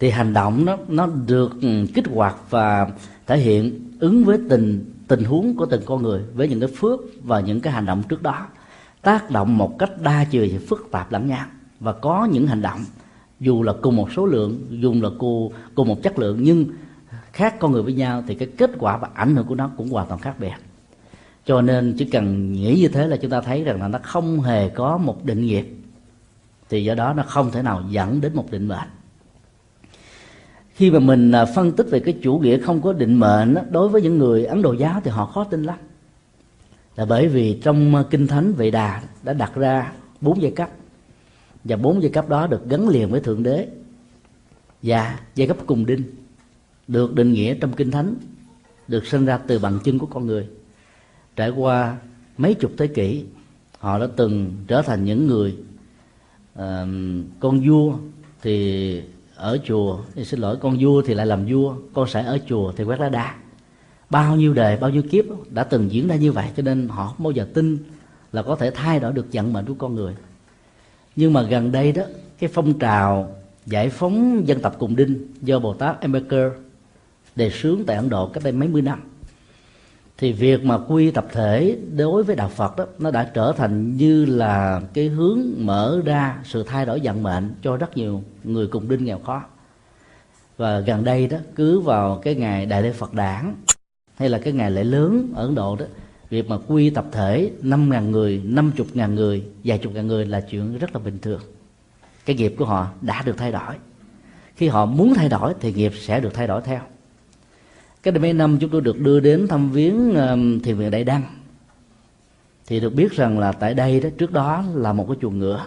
Thì 0.00 0.10
hành 0.10 0.32
động 0.32 0.64
nó 0.64 0.76
nó 0.88 1.06
được 1.06 1.52
ừ, 1.62 1.86
kích 1.94 2.04
hoạt 2.14 2.36
và 2.50 2.90
thể 3.26 3.38
hiện 3.38 3.90
ứng 4.00 4.24
với 4.24 4.38
tình 4.50 4.90
tình 5.08 5.24
huống 5.24 5.56
của 5.56 5.66
từng 5.66 5.82
con 5.86 6.02
người 6.02 6.22
với 6.34 6.48
những 6.48 6.60
cái 6.60 6.68
phước 6.76 7.00
và 7.22 7.40
những 7.40 7.60
cái 7.60 7.72
hành 7.72 7.86
động 7.86 8.02
trước 8.08 8.22
đó. 8.22 8.46
Tác 9.02 9.30
động 9.30 9.58
một 9.58 9.78
cách 9.78 9.90
đa 10.00 10.24
chiều 10.30 10.48
và 10.52 10.58
phức 10.68 10.88
tạp 10.90 11.12
lẫn 11.12 11.26
nhau 11.26 11.46
và 11.80 11.92
có 11.92 12.28
những 12.32 12.46
hành 12.46 12.62
động 12.62 12.80
dù 13.40 13.62
là 13.62 13.72
cùng 13.82 13.96
một 13.96 14.12
số 14.12 14.26
lượng 14.26 14.66
dù 14.70 14.94
là 15.02 15.08
cùng, 15.18 15.52
cùng 15.74 15.88
một 15.88 16.02
chất 16.02 16.18
lượng 16.18 16.38
nhưng 16.40 16.64
khác 17.34 17.56
con 17.58 17.72
người 17.72 17.82
với 17.82 17.92
nhau, 17.92 18.22
thì 18.26 18.34
cái 18.34 18.48
kết 18.58 18.70
quả 18.78 18.96
và 18.96 19.08
ảnh 19.14 19.36
hưởng 19.36 19.46
của 19.46 19.54
nó 19.54 19.70
cũng 19.76 19.90
hoàn 19.90 20.08
toàn 20.08 20.20
khác 20.20 20.34
biệt. 20.38 20.54
Cho 21.46 21.62
nên 21.62 21.94
chỉ 21.98 22.04
cần 22.04 22.52
nghĩ 22.52 22.78
như 22.80 22.88
thế 22.88 23.06
là 23.06 23.16
chúng 23.16 23.30
ta 23.30 23.40
thấy 23.40 23.64
rằng 23.64 23.80
là 23.80 23.88
nó 23.88 23.98
không 24.02 24.40
hề 24.40 24.68
có 24.68 24.96
một 24.96 25.24
định 25.24 25.46
nghiệp. 25.46 25.66
Thì 26.68 26.84
do 26.84 26.94
đó 26.94 27.12
nó 27.12 27.22
không 27.22 27.50
thể 27.50 27.62
nào 27.62 27.82
dẫn 27.90 28.20
đến 28.20 28.34
một 28.34 28.50
định 28.50 28.68
mệnh. 28.68 28.88
Khi 30.74 30.90
mà 30.90 30.98
mình 30.98 31.32
à, 31.32 31.44
phân 31.44 31.72
tích 31.72 31.86
về 31.90 32.00
cái 32.00 32.14
chủ 32.22 32.38
nghĩa 32.38 32.58
không 32.58 32.82
có 32.82 32.92
định 32.92 33.20
mệnh 33.20 33.56
đối 33.70 33.88
với 33.88 34.02
những 34.02 34.18
người 34.18 34.44
ấn 34.44 34.62
độ 34.62 34.72
giáo 34.72 35.00
thì 35.04 35.10
họ 35.10 35.26
khó 35.26 35.44
tin 35.44 35.62
lắm. 35.62 35.78
Là 36.96 37.04
bởi 37.04 37.28
vì 37.28 37.60
trong 37.62 37.94
à, 37.94 38.04
kinh 38.10 38.26
thánh 38.26 38.52
vệ 38.52 38.70
đà 38.70 39.02
đã 39.22 39.32
đặt 39.32 39.54
ra 39.54 39.92
bốn 40.20 40.42
giai 40.42 40.52
cấp. 40.52 40.70
Và 41.64 41.76
bốn 41.76 42.02
giai 42.02 42.10
cấp 42.10 42.28
đó 42.28 42.46
được 42.46 42.68
gắn 42.68 42.88
liền 42.88 43.10
với 43.10 43.20
thượng 43.20 43.42
đế 43.42 43.68
và 44.82 45.18
giai 45.34 45.48
cấp 45.48 45.56
cùng 45.66 45.86
đinh 45.86 46.02
được 46.88 47.14
định 47.14 47.32
nghĩa 47.32 47.54
trong 47.54 47.72
kinh 47.72 47.90
thánh 47.90 48.14
được 48.88 49.06
sinh 49.06 49.26
ra 49.26 49.38
từ 49.38 49.58
bằng 49.58 49.78
chân 49.84 49.98
của 49.98 50.06
con 50.06 50.26
người. 50.26 50.46
Trải 51.36 51.50
qua 51.50 51.96
mấy 52.38 52.54
chục 52.54 52.72
thế 52.78 52.86
kỷ 52.86 53.24
họ 53.78 53.98
đã 53.98 54.06
từng 54.16 54.52
trở 54.66 54.82
thành 54.82 55.04
những 55.04 55.26
người 55.26 55.56
uh, 56.54 56.62
con 57.40 57.68
vua 57.68 57.94
thì 58.42 59.02
ở 59.34 59.58
chùa 59.64 59.98
thì 60.14 60.24
xin 60.24 60.40
lỗi 60.40 60.56
con 60.60 60.76
vua 60.80 61.02
thì 61.02 61.14
lại 61.14 61.26
làm 61.26 61.46
vua 61.46 61.76
con 61.92 62.08
sẽ 62.08 62.22
ở 62.22 62.38
chùa 62.48 62.72
thì 62.72 62.84
quét 62.84 63.00
lá 63.00 63.08
đá 63.08 63.34
bao 64.10 64.36
nhiêu 64.36 64.54
đời 64.54 64.76
bao 64.76 64.90
nhiêu 64.90 65.02
kiếp 65.02 65.24
đã 65.50 65.64
từng 65.64 65.92
diễn 65.92 66.08
ra 66.08 66.16
như 66.16 66.32
vậy 66.32 66.46
cho 66.56 66.62
nên 66.62 66.88
họ 66.88 67.06
không 67.06 67.24
bao 67.24 67.30
giờ 67.30 67.46
tin 67.54 67.78
là 68.32 68.42
có 68.42 68.56
thể 68.56 68.70
thay 68.70 69.00
đổi 69.00 69.12
được 69.12 69.26
vận 69.32 69.52
mệnh 69.52 69.66
của 69.66 69.74
con 69.74 69.94
người. 69.94 70.14
Nhưng 71.16 71.32
mà 71.32 71.42
gần 71.42 71.72
đây 71.72 71.92
đó 71.92 72.02
cái 72.38 72.50
phong 72.52 72.78
trào 72.78 73.36
giải 73.66 73.88
phóng 73.88 74.48
dân 74.48 74.60
tộc 74.60 74.76
cùng 74.78 74.96
đinh 74.96 75.26
do 75.42 75.58
bồ 75.58 75.74
tát 75.74 76.00
Ambedkar 76.00 76.52
đề 77.36 77.50
sướng 77.50 77.84
tại 77.84 77.96
ấn 77.96 78.08
độ 78.08 78.26
cách 78.26 78.44
đây 78.44 78.52
mấy 78.52 78.68
mươi 78.68 78.82
năm. 78.82 79.00
Thì 80.18 80.32
việc 80.32 80.64
mà 80.64 80.78
quy 80.88 81.10
tập 81.10 81.26
thể 81.32 81.78
đối 81.96 82.22
với 82.22 82.36
đạo 82.36 82.48
phật 82.48 82.76
đó, 82.76 82.86
nó 82.98 83.10
đã 83.10 83.30
trở 83.34 83.52
thành 83.56 83.96
như 83.96 84.24
là 84.24 84.80
cái 84.94 85.08
hướng 85.08 85.40
mở 85.58 86.00
ra 86.04 86.38
sự 86.44 86.62
thay 86.62 86.86
đổi 86.86 87.00
vận 87.02 87.22
mệnh 87.22 87.54
cho 87.62 87.76
rất 87.76 87.96
nhiều 87.96 88.22
người 88.44 88.66
cùng 88.66 88.88
đinh 88.88 89.04
nghèo 89.04 89.18
khó. 89.18 89.42
Và 90.56 90.80
gần 90.80 91.04
đây 91.04 91.26
đó, 91.26 91.38
cứ 91.54 91.80
vào 91.80 92.20
cái 92.22 92.34
ngày 92.34 92.66
đại 92.66 92.82
lễ 92.82 92.92
phật 92.92 93.14
đản, 93.14 93.54
hay 94.16 94.28
là 94.28 94.38
cái 94.38 94.52
ngày 94.52 94.70
lễ 94.70 94.84
lớn 94.84 95.32
ở 95.34 95.46
ấn 95.46 95.54
độ 95.54 95.76
đó, 95.76 95.86
việc 96.30 96.48
mà 96.48 96.58
quy 96.66 96.90
tập 96.90 97.04
thể 97.12 97.50
năm 97.62 97.90
ngàn 97.90 98.10
người, 98.10 98.42
năm 98.44 98.72
chục 98.76 98.86
ngàn 98.94 99.14
người, 99.14 99.44
vài 99.64 99.78
chục 99.78 99.94
ngàn 99.94 100.06
người 100.06 100.26
là 100.26 100.40
chuyện 100.40 100.78
rất 100.78 100.92
là 100.92 100.98
bình 100.98 101.18
thường. 101.18 101.40
Cái 102.24 102.36
nghiệp 102.36 102.54
của 102.58 102.64
họ 102.64 102.88
đã 103.00 103.22
được 103.22 103.36
thay 103.36 103.52
đổi. 103.52 103.74
Khi 104.56 104.68
họ 104.68 104.86
muốn 104.86 105.14
thay 105.14 105.28
đổi 105.28 105.54
thì 105.60 105.72
nghiệp 105.72 105.92
sẽ 106.00 106.20
được 106.20 106.34
thay 106.34 106.46
đổi 106.46 106.62
theo 106.62 106.80
cái 108.04 108.12
đây 108.12 108.22
mấy 108.22 108.32
năm 108.32 108.58
chúng 108.60 108.70
tôi 108.70 108.80
được 108.80 109.00
đưa 109.00 109.20
đến 109.20 109.48
thăm 109.48 109.70
viếng 109.70 110.14
thiền 110.64 110.76
viện 110.76 110.90
đại 110.90 111.04
đăng. 111.04 111.22
Thì 112.66 112.80
được 112.80 112.94
biết 112.94 113.12
rằng 113.12 113.38
là 113.38 113.52
tại 113.52 113.74
đây 113.74 114.00
đó, 114.00 114.08
trước 114.18 114.32
đó 114.32 114.64
là 114.74 114.92
một 114.92 115.06
cái 115.08 115.16
chuồng 115.22 115.38
ngựa. 115.38 115.66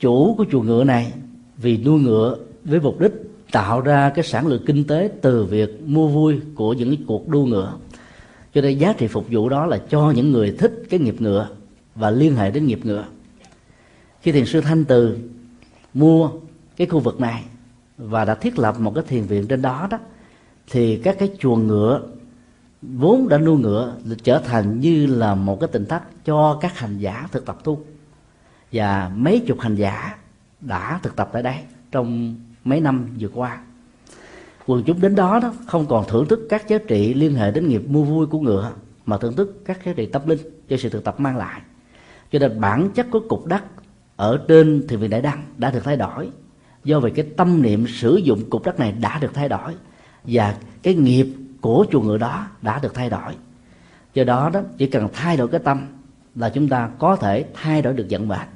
Chủ 0.00 0.34
của 0.38 0.44
chuồng 0.50 0.66
ngựa 0.66 0.84
này 0.84 1.12
vì 1.56 1.76
nuôi 1.76 2.00
ngựa 2.00 2.36
với 2.64 2.80
mục 2.80 3.00
đích 3.00 3.12
tạo 3.52 3.80
ra 3.80 4.10
cái 4.10 4.24
sản 4.24 4.46
lượng 4.46 4.62
kinh 4.66 4.84
tế 4.84 5.10
từ 5.22 5.44
việc 5.44 5.80
mua 5.86 6.08
vui 6.08 6.40
của 6.54 6.72
những 6.72 7.06
cuộc 7.06 7.28
đua 7.28 7.44
ngựa. 7.44 7.74
Cho 8.54 8.60
nên 8.60 8.78
giá 8.78 8.92
trị 8.92 9.06
phục 9.06 9.26
vụ 9.30 9.48
đó 9.48 9.66
là 9.66 9.78
cho 9.88 10.10
những 10.10 10.32
người 10.32 10.56
thích 10.58 10.82
cái 10.90 11.00
nghiệp 11.00 11.16
ngựa 11.18 11.48
và 11.94 12.10
liên 12.10 12.36
hệ 12.36 12.50
đến 12.50 12.66
nghiệp 12.66 12.80
ngựa. 12.82 13.04
Khi 14.20 14.32
thiền 14.32 14.46
sư 14.46 14.60
thanh 14.60 14.84
từ 14.84 15.18
mua 15.94 16.30
cái 16.76 16.86
khu 16.86 17.00
vực 17.00 17.20
này 17.20 17.44
và 17.98 18.24
đã 18.24 18.34
thiết 18.34 18.58
lập 18.58 18.80
một 18.80 18.94
cái 18.94 19.04
thiền 19.08 19.22
viện 19.22 19.46
trên 19.46 19.62
đó 19.62 19.88
đó 19.90 19.98
thì 20.70 21.00
các 21.04 21.16
cái 21.18 21.30
chuồng 21.38 21.66
ngựa 21.66 22.02
vốn 22.82 23.28
đã 23.28 23.38
nuôi 23.38 23.58
ngựa 23.58 23.96
trở 24.22 24.38
thành 24.38 24.80
như 24.80 25.06
là 25.06 25.34
một 25.34 25.60
cái 25.60 25.68
tình 25.72 25.86
thất 25.86 26.02
cho 26.24 26.58
các 26.60 26.78
hành 26.78 26.98
giả 26.98 27.28
thực 27.32 27.46
tập 27.46 27.58
tu. 27.64 27.84
Và 28.72 29.10
mấy 29.16 29.40
chục 29.46 29.60
hành 29.60 29.74
giả 29.74 30.16
đã 30.60 31.00
thực 31.02 31.16
tập 31.16 31.30
tại 31.32 31.42
đây 31.42 31.56
trong 31.90 32.34
mấy 32.64 32.80
năm 32.80 33.08
vừa 33.18 33.28
qua. 33.28 33.60
Quần 34.66 34.82
chúng 34.84 35.00
đến 35.00 35.14
đó 35.14 35.40
đó 35.42 35.54
không 35.66 35.86
còn 35.86 36.04
thưởng 36.08 36.28
thức 36.28 36.46
các 36.48 36.68
giá 36.68 36.78
trị 36.78 37.14
liên 37.14 37.34
hệ 37.34 37.50
đến 37.50 37.68
nghiệp 37.68 37.82
mua 37.88 38.02
vui 38.04 38.26
của 38.26 38.40
ngựa, 38.40 38.72
mà 39.06 39.18
thưởng 39.18 39.36
thức 39.36 39.62
các 39.64 39.84
giá 39.84 39.92
trị 39.92 40.06
tâm 40.06 40.22
linh 40.26 40.38
cho 40.68 40.76
sự 40.76 40.88
thực 40.88 41.04
tập 41.04 41.20
mang 41.20 41.36
lại. 41.36 41.60
Cho 42.32 42.38
nên 42.38 42.60
bản 42.60 42.90
chất 42.94 43.06
của 43.10 43.20
cục 43.28 43.46
đất 43.46 43.62
ở 44.16 44.44
trên 44.48 44.84
thì 44.88 44.96
viện 44.96 45.10
đại 45.10 45.22
đăng 45.22 45.42
đã 45.58 45.70
được 45.70 45.84
thay 45.84 45.96
đổi. 45.96 46.30
Do 46.84 47.00
về 47.00 47.10
cái 47.10 47.26
tâm 47.36 47.62
niệm 47.62 47.86
sử 47.88 48.16
dụng 48.16 48.50
cục 48.50 48.64
đất 48.64 48.78
này 48.78 48.92
đã 48.92 49.18
được 49.18 49.34
thay 49.34 49.48
đổi 49.48 49.74
và 50.24 50.56
cái 50.82 50.94
nghiệp 50.94 51.26
của 51.60 51.86
chùa 51.92 52.00
ngựa 52.00 52.18
đó 52.18 52.46
đã 52.62 52.78
được 52.78 52.94
thay 52.94 53.10
đổi. 53.10 53.34
Do 54.14 54.24
đó 54.24 54.50
đó 54.52 54.60
chỉ 54.78 54.86
cần 54.86 55.08
thay 55.12 55.36
đổi 55.36 55.48
cái 55.48 55.60
tâm 55.64 55.86
là 56.34 56.48
chúng 56.48 56.68
ta 56.68 56.90
có 56.98 57.16
thể 57.16 57.44
thay 57.54 57.82
đổi 57.82 57.92
được 57.92 58.06
vận 58.10 58.28
mệnh. 58.28 58.48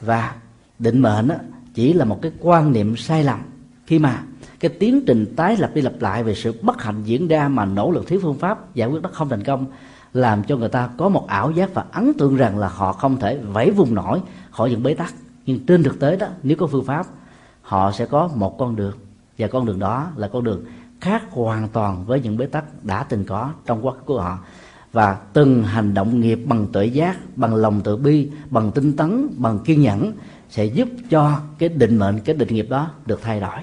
Và 0.00 0.34
định 0.78 1.02
mệnh 1.02 1.28
đó, 1.28 1.34
chỉ 1.74 1.92
là 1.92 2.04
một 2.04 2.18
cái 2.22 2.32
quan 2.40 2.72
niệm 2.72 2.96
sai 2.96 3.24
lầm. 3.24 3.40
Khi 3.86 3.98
mà 3.98 4.22
cái 4.60 4.68
tiến 4.68 5.04
trình 5.06 5.34
tái 5.36 5.56
lập 5.56 5.70
đi 5.74 5.82
lặp 5.82 5.92
lại 6.00 6.24
về 6.24 6.34
sự 6.34 6.54
bất 6.62 6.82
hạnh 6.82 7.02
diễn 7.04 7.28
ra 7.28 7.48
mà 7.48 7.64
nỗ 7.64 7.90
lực 7.90 8.06
thiếu 8.06 8.20
phương 8.22 8.38
pháp 8.38 8.74
giải 8.74 8.88
quyết 8.88 9.02
nó 9.02 9.10
không 9.12 9.28
thành 9.28 9.44
công 9.44 9.66
làm 10.12 10.44
cho 10.44 10.56
người 10.56 10.68
ta 10.68 10.88
có 10.96 11.08
một 11.08 11.26
ảo 11.28 11.50
giác 11.50 11.74
và 11.74 11.84
ấn 11.92 12.12
tượng 12.18 12.36
rằng 12.36 12.58
là 12.58 12.68
họ 12.68 12.92
không 12.92 13.20
thể 13.20 13.38
vẫy 13.38 13.70
vùng 13.70 13.94
nổi 13.94 14.20
khỏi 14.50 14.70
những 14.70 14.82
bế 14.82 14.94
tắc. 14.94 15.14
Nhưng 15.46 15.66
trên 15.66 15.82
thực 15.82 16.00
tế 16.00 16.16
đó 16.16 16.26
nếu 16.42 16.56
có 16.56 16.66
phương 16.66 16.84
pháp 16.84 17.06
họ 17.62 17.92
sẽ 17.92 18.06
có 18.06 18.30
một 18.34 18.58
con 18.58 18.76
đường 18.76 18.94
và 19.38 19.48
con 19.48 19.66
đường 19.66 19.78
đó 19.78 20.10
là 20.16 20.28
con 20.28 20.44
đường 20.44 20.64
khác 21.00 21.22
hoàn 21.30 21.68
toàn 21.68 22.04
với 22.06 22.20
những 22.20 22.36
bế 22.36 22.46
tắc 22.46 22.84
đã 22.84 23.02
từng 23.02 23.24
có 23.24 23.52
trong 23.66 23.86
quá 23.86 23.92
khứ 23.92 24.00
của 24.04 24.20
họ. 24.20 24.38
Và 24.92 25.18
từng 25.32 25.62
hành 25.64 25.94
động 25.94 26.20
nghiệp 26.20 26.40
bằng 26.46 26.66
tuệ 26.72 26.86
giác, 26.86 27.16
bằng 27.36 27.54
lòng 27.54 27.80
tự 27.80 27.96
bi, 27.96 28.30
bằng 28.50 28.72
tinh 28.72 28.96
tấn, 28.96 29.28
bằng 29.36 29.58
kiên 29.58 29.80
nhẫn 29.80 30.12
sẽ 30.50 30.64
giúp 30.64 30.88
cho 31.10 31.40
cái 31.58 31.68
định 31.68 31.98
mệnh, 31.98 32.20
cái 32.20 32.36
định 32.36 32.54
nghiệp 32.54 32.66
đó 32.70 32.90
được 33.06 33.22
thay 33.22 33.40
đổi. 33.40 33.58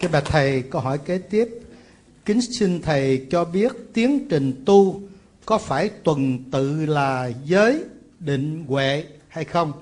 Cái 0.00 0.10
bà 0.12 0.20
thầy 0.20 0.62
câu 0.62 0.80
hỏi 0.80 0.98
kế 0.98 1.18
tiếp. 1.18 1.48
Kính 2.24 2.40
xin 2.40 2.82
thầy 2.82 3.26
cho 3.30 3.44
biết 3.44 3.72
tiến 3.94 4.28
trình 4.28 4.62
tu 4.66 5.00
có 5.46 5.58
phải 5.58 5.88
tuần 5.88 6.50
tự 6.50 6.86
là 6.86 7.30
giới 7.44 7.84
định 8.20 8.64
huệ 8.68 9.04
hay 9.28 9.44
không? 9.44 9.72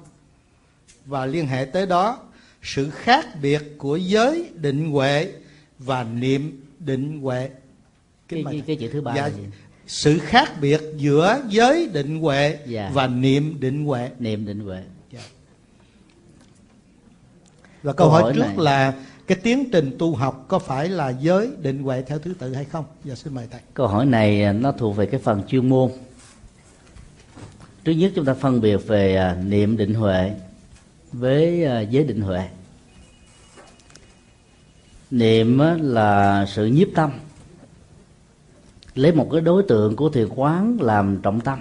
Và 1.06 1.26
liên 1.26 1.46
hệ 1.46 1.64
tới 1.64 1.86
đó 1.86 2.18
sự 2.62 2.90
khác 2.90 3.26
biệt 3.42 3.62
của 3.78 3.96
giới 3.96 4.50
định 4.54 4.90
huệ 4.90 5.32
và 5.78 6.04
niệm 6.04 6.64
định 6.78 7.20
huệ. 7.20 7.50
Cái, 8.28 8.44
cái, 8.50 8.62
cái 8.66 8.76
chữ 8.76 8.88
thứ 8.92 9.00
ba 9.00 9.14
dạ, 9.16 9.22
là 9.22 9.28
gì? 9.28 9.42
sự 9.86 10.18
khác 10.18 10.52
biệt 10.60 10.80
giữa 10.96 11.40
giới 11.48 11.88
định 11.92 12.20
huệ 12.20 12.58
Dạ. 12.66 12.90
và 12.94 13.06
niệm 13.06 13.56
định 13.60 13.84
huệ. 13.84 14.10
Niệm 14.18 14.46
định 14.46 14.60
huệ. 14.60 14.82
Và 17.82 17.92
câu, 17.92 17.94
Câu 17.96 18.10
hỏi, 18.10 18.22
hỏi 18.22 18.32
trước 18.34 18.40
này- 18.40 18.56
là 18.56 18.94
cái 19.26 19.38
tiến 19.42 19.70
trình 19.72 19.96
tu 19.98 20.14
học 20.14 20.44
có 20.48 20.58
phải 20.58 20.88
là 20.88 21.10
giới 21.10 21.50
định 21.62 21.82
huệ 21.82 22.02
theo 22.02 22.18
thứ 22.18 22.34
tự 22.38 22.54
hay 22.54 22.64
không? 22.64 22.84
Giờ 23.04 23.14
xin 23.14 23.34
mời 23.34 23.46
thầy. 23.50 23.60
Câu 23.74 23.86
hỏi 23.86 24.06
này 24.06 24.42
à, 24.44 24.52
nó 24.52 24.72
thuộc 24.72 24.96
về 24.96 25.06
cái 25.06 25.20
phần 25.20 25.42
chuyên 25.48 25.68
môn 25.68 25.90
trước 27.84 27.92
nhất 27.92 28.12
chúng 28.14 28.24
ta 28.24 28.34
phân 28.34 28.60
biệt 28.60 28.76
về 28.76 29.16
à, 29.16 29.36
niệm 29.44 29.76
định 29.76 29.94
huệ 29.94 30.34
với 31.12 31.64
à, 31.64 31.80
giới 31.80 32.04
định 32.04 32.20
huệ. 32.20 32.48
Niệm 35.10 35.60
là 35.80 36.46
sự 36.48 36.66
nhiếp 36.66 36.88
tâm. 36.94 37.10
Lấy 38.94 39.12
một 39.12 39.28
cái 39.32 39.40
đối 39.40 39.62
tượng 39.62 39.96
của 39.96 40.08
thiền 40.08 40.28
quán 40.28 40.76
làm 40.80 41.20
trọng 41.22 41.40
tâm 41.40 41.60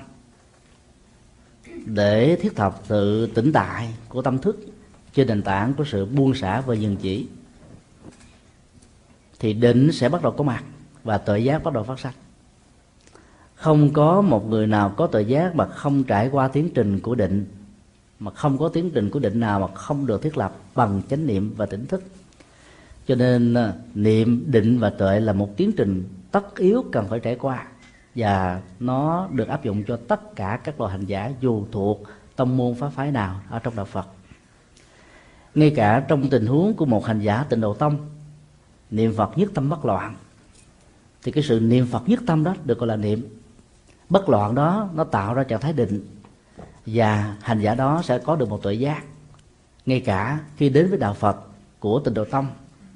để 1.86 2.36
thiết 2.36 2.60
lập 2.60 2.82
sự 2.84 3.28
tĩnh 3.28 3.52
tại 3.54 3.94
của 4.10 4.22
tâm 4.22 4.38
thức 4.38 4.60
trên 5.14 5.28
nền 5.28 5.42
tảng 5.42 5.74
của 5.74 5.86
sự 5.86 6.06
buông 6.06 6.36
xả 6.36 6.62
và 6.62 6.76
dừng 6.76 6.96
chỉ, 6.96 7.28
thì 9.40 9.54
định 9.54 9.92
sẽ 9.92 10.10
bắt 10.10 10.22
đầu 10.22 10.32
có 10.32 10.44
mặt 10.44 10.64
và 11.04 11.18
tội 11.18 11.44
giác 11.44 11.64
bắt 11.64 11.74
đầu 11.74 11.84
phát 11.84 12.00
sinh 12.00 12.23
không 13.64 13.94
có 13.94 14.22
một 14.22 14.50
người 14.50 14.68
nào 14.68 14.94
có 14.98 15.08
tự 15.08 15.20
giác 15.20 15.56
mà 15.56 15.66
không 15.66 16.04
trải 16.04 16.30
qua 16.30 16.48
tiến 16.48 16.70
trình 16.74 17.00
của 17.00 17.16
định, 17.16 17.46
mà 18.20 18.32
không 18.32 18.58
có 18.58 18.70
tiến 18.70 18.92
trình 18.92 19.10
của 19.10 19.20
định 19.20 19.40
nào 19.40 19.60
mà 19.60 19.68
không 19.76 20.06
được 20.06 20.22
thiết 20.22 20.38
lập 20.38 20.56
bằng 20.76 21.02
chánh 21.10 21.28
niệm 21.28 21.54
và 21.58 21.66
tỉnh 21.66 21.86
thức. 21.86 22.04
Cho 23.08 23.16
nên 23.16 23.54
à, 23.54 23.74
niệm, 23.96 24.44
định 24.48 24.80
và 24.80 24.90
tuệ 24.90 25.20
là 25.20 25.34
một 25.34 25.58
tiến 25.58 25.72
trình 25.78 26.04
tất 26.32 26.56
yếu 26.56 26.86
cần 26.92 27.08
phải 27.10 27.20
trải 27.20 27.36
qua, 27.36 27.68
và 28.16 28.62
nó 28.80 29.28
được 29.32 29.48
áp 29.48 29.64
dụng 29.64 29.84
cho 29.88 30.00
tất 30.08 30.36
cả 30.36 30.60
các 30.64 30.80
loại 30.80 30.92
hành 30.92 31.06
giả 31.06 31.32
dù 31.42 31.66
thuộc 31.72 32.04
tông 32.36 32.58
môn 32.58 32.76
pháp 32.76 32.90
phái 32.90 33.12
nào 33.12 33.40
ở 33.50 33.60
trong 33.60 33.76
đạo 33.76 33.86
Phật. 33.86 34.08
Ngay 35.56 35.70
cả 35.76 36.06
trong 36.08 36.30
tình 36.30 36.46
huống 36.46 36.74
của 36.74 36.86
một 36.86 37.06
hành 37.06 37.20
giả 37.20 37.46
tịnh 37.50 37.62
độ 37.62 37.74
tông, 37.74 37.98
niệm 38.92 39.14
Phật 39.16 39.38
nhất 39.38 39.52
tâm 39.54 39.70
bất 39.70 39.86
loạn, 39.86 40.16
thì 41.24 41.32
cái 41.32 41.44
sự 41.44 41.60
niệm 41.60 41.86
Phật 41.92 42.10
nhất 42.10 42.20
tâm 42.26 42.44
đó 42.44 42.56
được 42.66 42.80
gọi 42.80 42.88
là 42.88 42.96
niệm 42.96 43.28
bất 44.14 44.30
loạn 44.30 44.56
đó 44.56 44.90
nó 44.94 45.04
tạo 45.04 45.34
ra 45.34 45.44
trạng 45.44 45.62
thái 45.62 45.74
định. 45.74 46.06
Và 46.86 47.36
hành 47.42 47.60
giả 47.60 47.76
đó 47.76 48.02
sẽ 48.04 48.20
có 48.20 48.36
được 48.36 48.50
một 48.50 48.64
tuệ 48.64 48.74
giác. 48.74 49.04
Ngay 49.86 50.00
cả 50.00 50.40
khi 50.58 50.70
đến 50.70 50.90
với 50.90 51.00
đạo 51.00 51.14
Phật 51.14 51.38
của 51.80 52.00
tịnh 52.00 52.14
độ 52.14 52.26
tông 52.26 52.48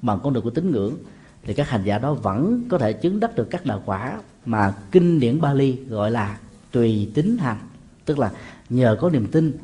bằng 0.02 0.20
con 0.22 0.32
đường 0.32 0.44
của 0.44 0.50
tín 0.50 0.70
ngưỡng 0.70 0.94
thì 1.42 1.54
các 1.54 1.68
hành 1.68 1.84
giả 1.84 1.98
đó 1.98 2.14
vẫn 2.14 2.62
có 2.68 2.78
thể 2.78 2.92
chứng 2.92 3.20
đắc 3.20 3.36
được 3.36 3.48
các 3.50 3.66
đạo 3.66 3.82
quả 3.86 4.18
mà 4.46 4.74
kinh 4.90 5.20
điển 5.20 5.40
Bali 5.40 5.78
gọi 5.88 6.10
là 6.10 6.38
tùy 6.72 7.10
tín 7.14 7.38
hành. 7.38 7.58
Tức 8.04 8.18
là 8.18 8.30
nhờ 8.70 8.96
có 9.00 9.10
niềm 9.10 9.26
tin 9.26 9.58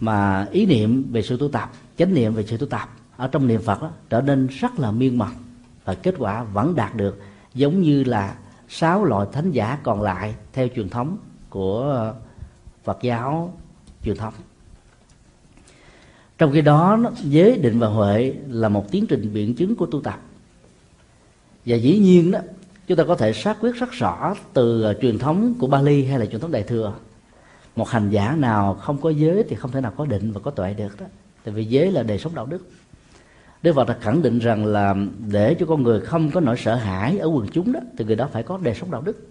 mà 0.00 0.46
ý 0.50 0.66
niệm 0.66 1.12
về 1.12 1.22
sự 1.22 1.36
tu 1.36 1.48
tập 1.48 1.72
chánh 1.98 2.14
niệm 2.14 2.34
về 2.34 2.44
sự 2.46 2.56
tu 2.56 2.66
tập 2.66 2.88
ở 3.16 3.28
trong 3.28 3.46
niệm 3.46 3.62
Phật 3.62 3.82
đó, 3.82 3.90
trở 4.10 4.20
nên 4.20 4.46
rất 4.46 4.78
là 4.78 4.90
miên 4.90 5.18
mật 5.18 5.32
và 5.84 5.94
kết 5.94 6.14
quả 6.18 6.42
vẫn 6.42 6.74
đạt 6.74 6.96
được 6.96 7.20
giống 7.54 7.82
như 7.82 8.04
là 8.04 8.34
sáu 8.74 9.04
loại 9.04 9.26
thánh 9.32 9.50
giả 9.50 9.78
còn 9.82 10.02
lại 10.02 10.34
theo 10.52 10.68
truyền 10.74 10.88
thống 10.88 11.16
của 11.50 12.12
Phật 12.84 12.98
giáo 13.02 13.54
truyền 14.04 14.16
thống. 14.16 14.34
Trong 16.38 16.52
khi 16.52 16.60
đó, 16.60 16.98
giới 17.22 17.58
định 17.58 17.78
và 17.78 17.86
huệ 17.88 18.34
là 18.48 18.68
một 18.68 18.90
tiến 18.90 19.06
trình 19.06 19.32
biện 19.32 19.54
chứng 19.54 19.76
của 19.76 19.86
tu 19.86 20.00
tập. 20.00 20.20
Và 21.66 21.76
dĩ 21.76 21.98
nhiên 21.98 22.30
đó, 22.30 22.38
chúng 22.86 22.98
ta 22.98 23.04
có 23.04 23.14
thể 23.14 23.32
xác 23.32 23.56
quyết 23.60 23.74
rất 23.74 23.90
rõ 23.90 24.34
từ 24.52 24.82
à, 24.82 24.92
truyền 25.02 25.18
thống 25.18 25.54
của 25.58 25.66
Bali 25.66 26.04
hay 26.04 26.18
là 26.18 26.26
truyền 26.26 26.40
thống 26.40 26.52
Đại 26.52 26.62
thừa. 26.62 26.94
Một 27.76 27.88
hành 27.88 28.10
giả 28.10 28.36
nào 28.38 28.74
không 28.74 29.00
có 29.00 29.10
giới 29.10 29.44
thì 29.48 29.56
không 29.56 29.70
thể 29.70 29.80
nào 29.80 29.92
có 29.96 30.06
định 30.06 30.32
và 30.32 30.40
có 30.40 30.50
tuệ 30.50 30.74
được 30.74 31.00
đó. 31.00 31.06
Tại 31.44 31.54
vì 31.54 31.64
giới 31.64 31.90
là 31.90 32.02
đời 32.02 32.18
sống 32.18 32.34
đạo 32.34 32.46
đức. 32.46 32.68
Đức 33.62 33.72
Phật 33.72 33.88
đã 33.88 33.96
khẳng 34.00 34.22
định 34.22 34.38
rằng 34.38 34.66
là 34.66 34.94
để 35.30 35.54
cho 35.54 35.66
con 35.66 35.82
người 35.82 36.00
không 36.00 36.30
có 36.30 36.40
nỗi 36.40 36.56
sợ 36.56 36.74
hãi 36.74 37.18
ở 37.18 37.26
quần 37.26 37.46
chúng 37.48 37.72
đó, 37.72 37.80
thì 37.98 38.04
người 38.04 38.16
đó 38.16 38.28
phải 38.32 38.42
có 38.42 38.58
đời 38.62 38.74
sống 38.74 38.90
đạo 38.90 39.02
đức. 39.02 39.28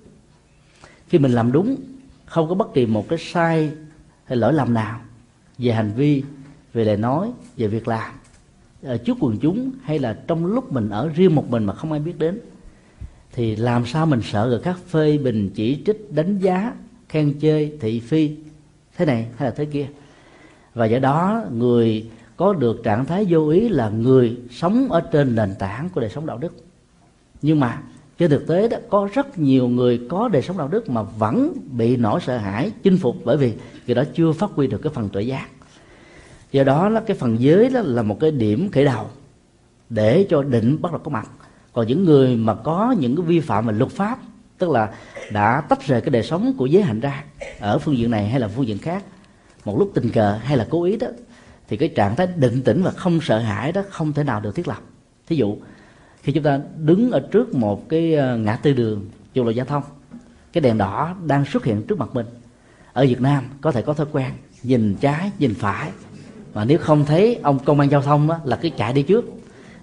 Khi 1.07 1.19
mình 1.19 1.31
làm 1.31 1.51
đúng, 1.51 1.75
không 2.25 2.49
có 2.49 2.55
bất 2.55 2.73
kỳ 2.73 2.85
một 2.85 3.09
cái 3.09 3.19
sai 3.19 3.71
hay 4.25 4.37
lỗi 4.37 4.53
lầm 4.53 4.73
nào 4.73 5.01
về 5.57 5.71
hành 5.71 5.91
vi, 5.95 6.23
về 6.73 6.85
lời 6.85 6.97
nói, 6.97 7.31
về 7.57 7.67
việc 7.67 7.87
làm 7.87 8.11
ở 8.83 8.97
trước 8.97 9.17
quần 9.19 9.37
chúng 9.37 9.71
hay 9.83 9.99
là 9.99 10.17
trong 10.27 10.45
lúc 10.45 10.71
mình 10.71 10.89
ở 10.89 11.09
riêng 11.15 11.35
một 11.35 11.49
mình 11.49 11.63
mà 11.63 11.73
không 11.73 11.91
ai 11.91 12.01
biết 12.01 12.19
đến, 12.19 12.39
thì 13.33 13.55
làm 13.55 13.85
sao 13.85 14.05
mình 14.05 14.21
sợ 14.23 14.45
người 14.45 14.59
khác 14.59 14.77
phê 14.87 15.17
bình, 15.17 15.49
chỉ 15.55 15.81
trích, 15.85 16.13
đánh 16.13 16.39
giá, 16.39 16.73
khen 17.09 17.39
chê, 17.41 17.77
thị 17.77 17.99
phi, 17.99 18.35
thế 18.97 19.05
này 19.05 19.27
hay 19.37 19.49
là 19.49 19.55
thế 19.55 19.65
kia. 19.65 19.87
Và 20.73 20.85
do 20.85 20.99
đó, 20.99 21.43
người 21.51 22.09
có 22.41 22.53
được 22.53 22.84
trạng 22.84 23.05
thái 23.05 23.26
vô 23.30 23.49
ý 23.49 23.69
là 23.69 23.89
người 23.89 24.38
sống 24.51 24.91
ở 24.91 25.01
trên 25.01 25.35
nền 25.35 25.55
tảng 25.59 25.89
của 25.89 26.01
đời 26.01 26.09
sống 26.09 26.26
đạo 26.26 26.38
đức. 26.38 26.53
Nhưng 27.41 27.59
mà 27.59 27.81
trên 28.18 28.30
thực 28.31 28.47
tế 28.47 28.68
đó, 28.68 28.77
có 28.89 29.09
rất 29.13 29.39
nhiều 29.39 29.68
người 29.68 30.01
có 30.09 30.27
đời 30.27 30.41
sống 30.41 30.57
đạo 30.57 30.68
đức 30.68 30.89
mà 30.89 31.01
vẫn 31.01 31.53
bị 31.72 31.97
nỗi 31.97 32.19
sợ 32.22 32.38
hãi 32.38 32.72
chinh 32.84 32.97
phục 32.97 33.15
bởi 33.23 33.38
vì 33.38 33.53
người 33.88 33.95
đó 33.95 34.03
chưa 34.13 34.31
phát 34.31 34.49
huy 34.55 34.68
được 34.68 34.81
cái 34.84 34.93
phần 34.93 35.09
tuệ 35.09 35.23
giác. 35.23 35.47
Do 36.51 36.63
đó 36.63 36.89
là 36.89 36.99
cái 36.99 37.18
phần 37.18 37.39
giới 37.39 37.69
đó 37.69 37.81
là 37.84 38.01
một 38.01 38.18
cái 38.19 38.31
điểm 38.31 38.69
khởi 38.72 38.85
đầu 38.85 39.05
để 39.89 40.26
cho 40.30 40.43
định 40.43 40.81
bắt 40.81 40.91
đầu 40.91 41.01
có 41.03 41.11
mặt. 41.11 41.30
Còn 41.73 41.88
những 41.88 42.05
người 42.05 42.35
mà 42.35 42.53
có 42.53 42.95
những 42.99 43.15
cái 43.15 43.26
vi 43.26 43.39
phạm 43.39 43.68
về 43.68 43.73
luật 43.73 43.91
pháp, 43.91 44.19
tức 44.57 44.69
là 44.69 44.93
đã 45.31 45.61
tách 45.61 45.88
rời 45.88 46.01
cái 46.01 46.09
đời 46.09 46.23
sống 46.23 46.53
của 46.57 46.65
giới 46.65 46.84
hạnh 46.84 46.99
ra 46.99 47.23
ở 47.59 47.80
phương 47.80 47.97
diện 47.97 48.11
này 48.11 48.27
hay 48.27 48.39
là 48.39 48.47
phương 48.47 48.68
diện 48.68 48.77
khác, 48.77 49.03
một 49.65 49.80
lúc 49.80 49.91
tình 49.93 50.09
cờ 50.09 50.39
hay 50.43 50.57
là 50.57 50.68
cố 50.69 50.84
ý 50.84 50.97
đó 50.97 51.07
thì 51.72 51.77
cái 51.77 51.89
trạng 51.89 52.15
thái 52.15 52.27
định 52.35 52.61
tĩnh 52.61 52.84
và 52.84 52.91
không 52.91 53.22
sợ 53.22 53.39
hãi 53.39 53.72
đó 53.72 53.81
không 53.89 54.14
thể 54.14 54.23
nào 54.23 54.39
được 54.39 54.56
thiết 54.56 54.68
lập. 54.68 54.81
Thí 55.27 55.35
dụ 55.35 55.57
khi 56.23 56.31
chúng 56.31 56.43
ta 56.43 56.60
đứng 56.77 57.11
ở 57.11 57.19
trước 57.31 57.53
một 57.53 57.89
cái 57.89 58.14
ờ, 58.14 58.38
ngã 58.38 58.56
tư 58.56 58.73
đường 58.73 59.06
dù 59.34 59.43
là 59.43 59.52
giao 59.52 59.65
thông 59.65 59.84
cái 60.53 60.61
đèn 60.61 60.77
đỏ 60.77 61.15
đang 61.26 61.45
xuất 61.45 61.65
hiện 61.65 61.84
trước 61.88 61.99
mặt 61.99 62.10
mình. 62.14 62.26
Ở 62.93 63.06
Việt 63.06 63.22
Nam 63.22 63.43
có 63.61 63.72
thể 63.72 63.81
có 63.81 63.93
thói 63.93 64.07
quen 64.11 64.31
nhìn 64.64 64.95
trái 64.95 65.31
nhìn 65.39 65.53
phải. 65.53 65.91
Mà 66.53 66.65
nếu 66.65 66.77
không 66.77 67.06
thấy 67.06 67.39
ông 67.43 67.60
công 67.60 67.80
an 67.80 67.91
giao 67.91 68.02
thông 68.02 68.27
đó, 68.27 68.39
là 68.43 68.56
cứ 68.56 68.69
chạy 68.77 68.93
đi 68.93 69.03
trước. 69.03 69.26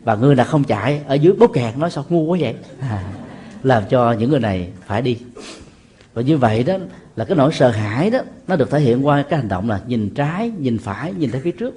Và 0.05 0.15
người 0.15 0.35
nào 0.35 0.47
không 0.47 0.65
chạy 0.65 1.03
ở 1.07 1.15
dưới 1.15 1.33
bóp 1.33 1.51
kẹt 1.53 1.77
nói 1.79 1.91
sao 1.91 2.05
ngu 2.09 2.23
quá 2.23 2.39
vậy? 2.41 2.55
À, 2.81 3.13
làm 3.63 3.83
cho 3.91 4.13
những 4.13 4.31
người 4.31 4.41
này 4.41 4.73
phải 4.87 5.03
đi. 5.03 5.19
Và 6.15 6.23
như 6.23 6.39
vậy 6.39 6.65
đó 6.65 6.75
là 7.19 7.25
cái 7.25 7.37
nỗi 7.37 7.53
sợ 7.53 7.71
hãi 7.71 8.11
đó, 8.11 8.19
nó 8.49 8.57
được 8.57 8.71
thể 8.71 8.81
hiện 8.81 9.07
qua 9.07 9.23
cái 9.23 9.39
hành 9.39 9.49
động 9.49 9.69
là 9.69 9.81
nhìn 9.87 10.11
trái, 10.11 10.51
nhìn 10.59 10.79
phải, 10.79 11.13
nhìn 11.13 11.31
thấy 11.31 11.41
phía 11.41 11.51
trước. 11.51 11.75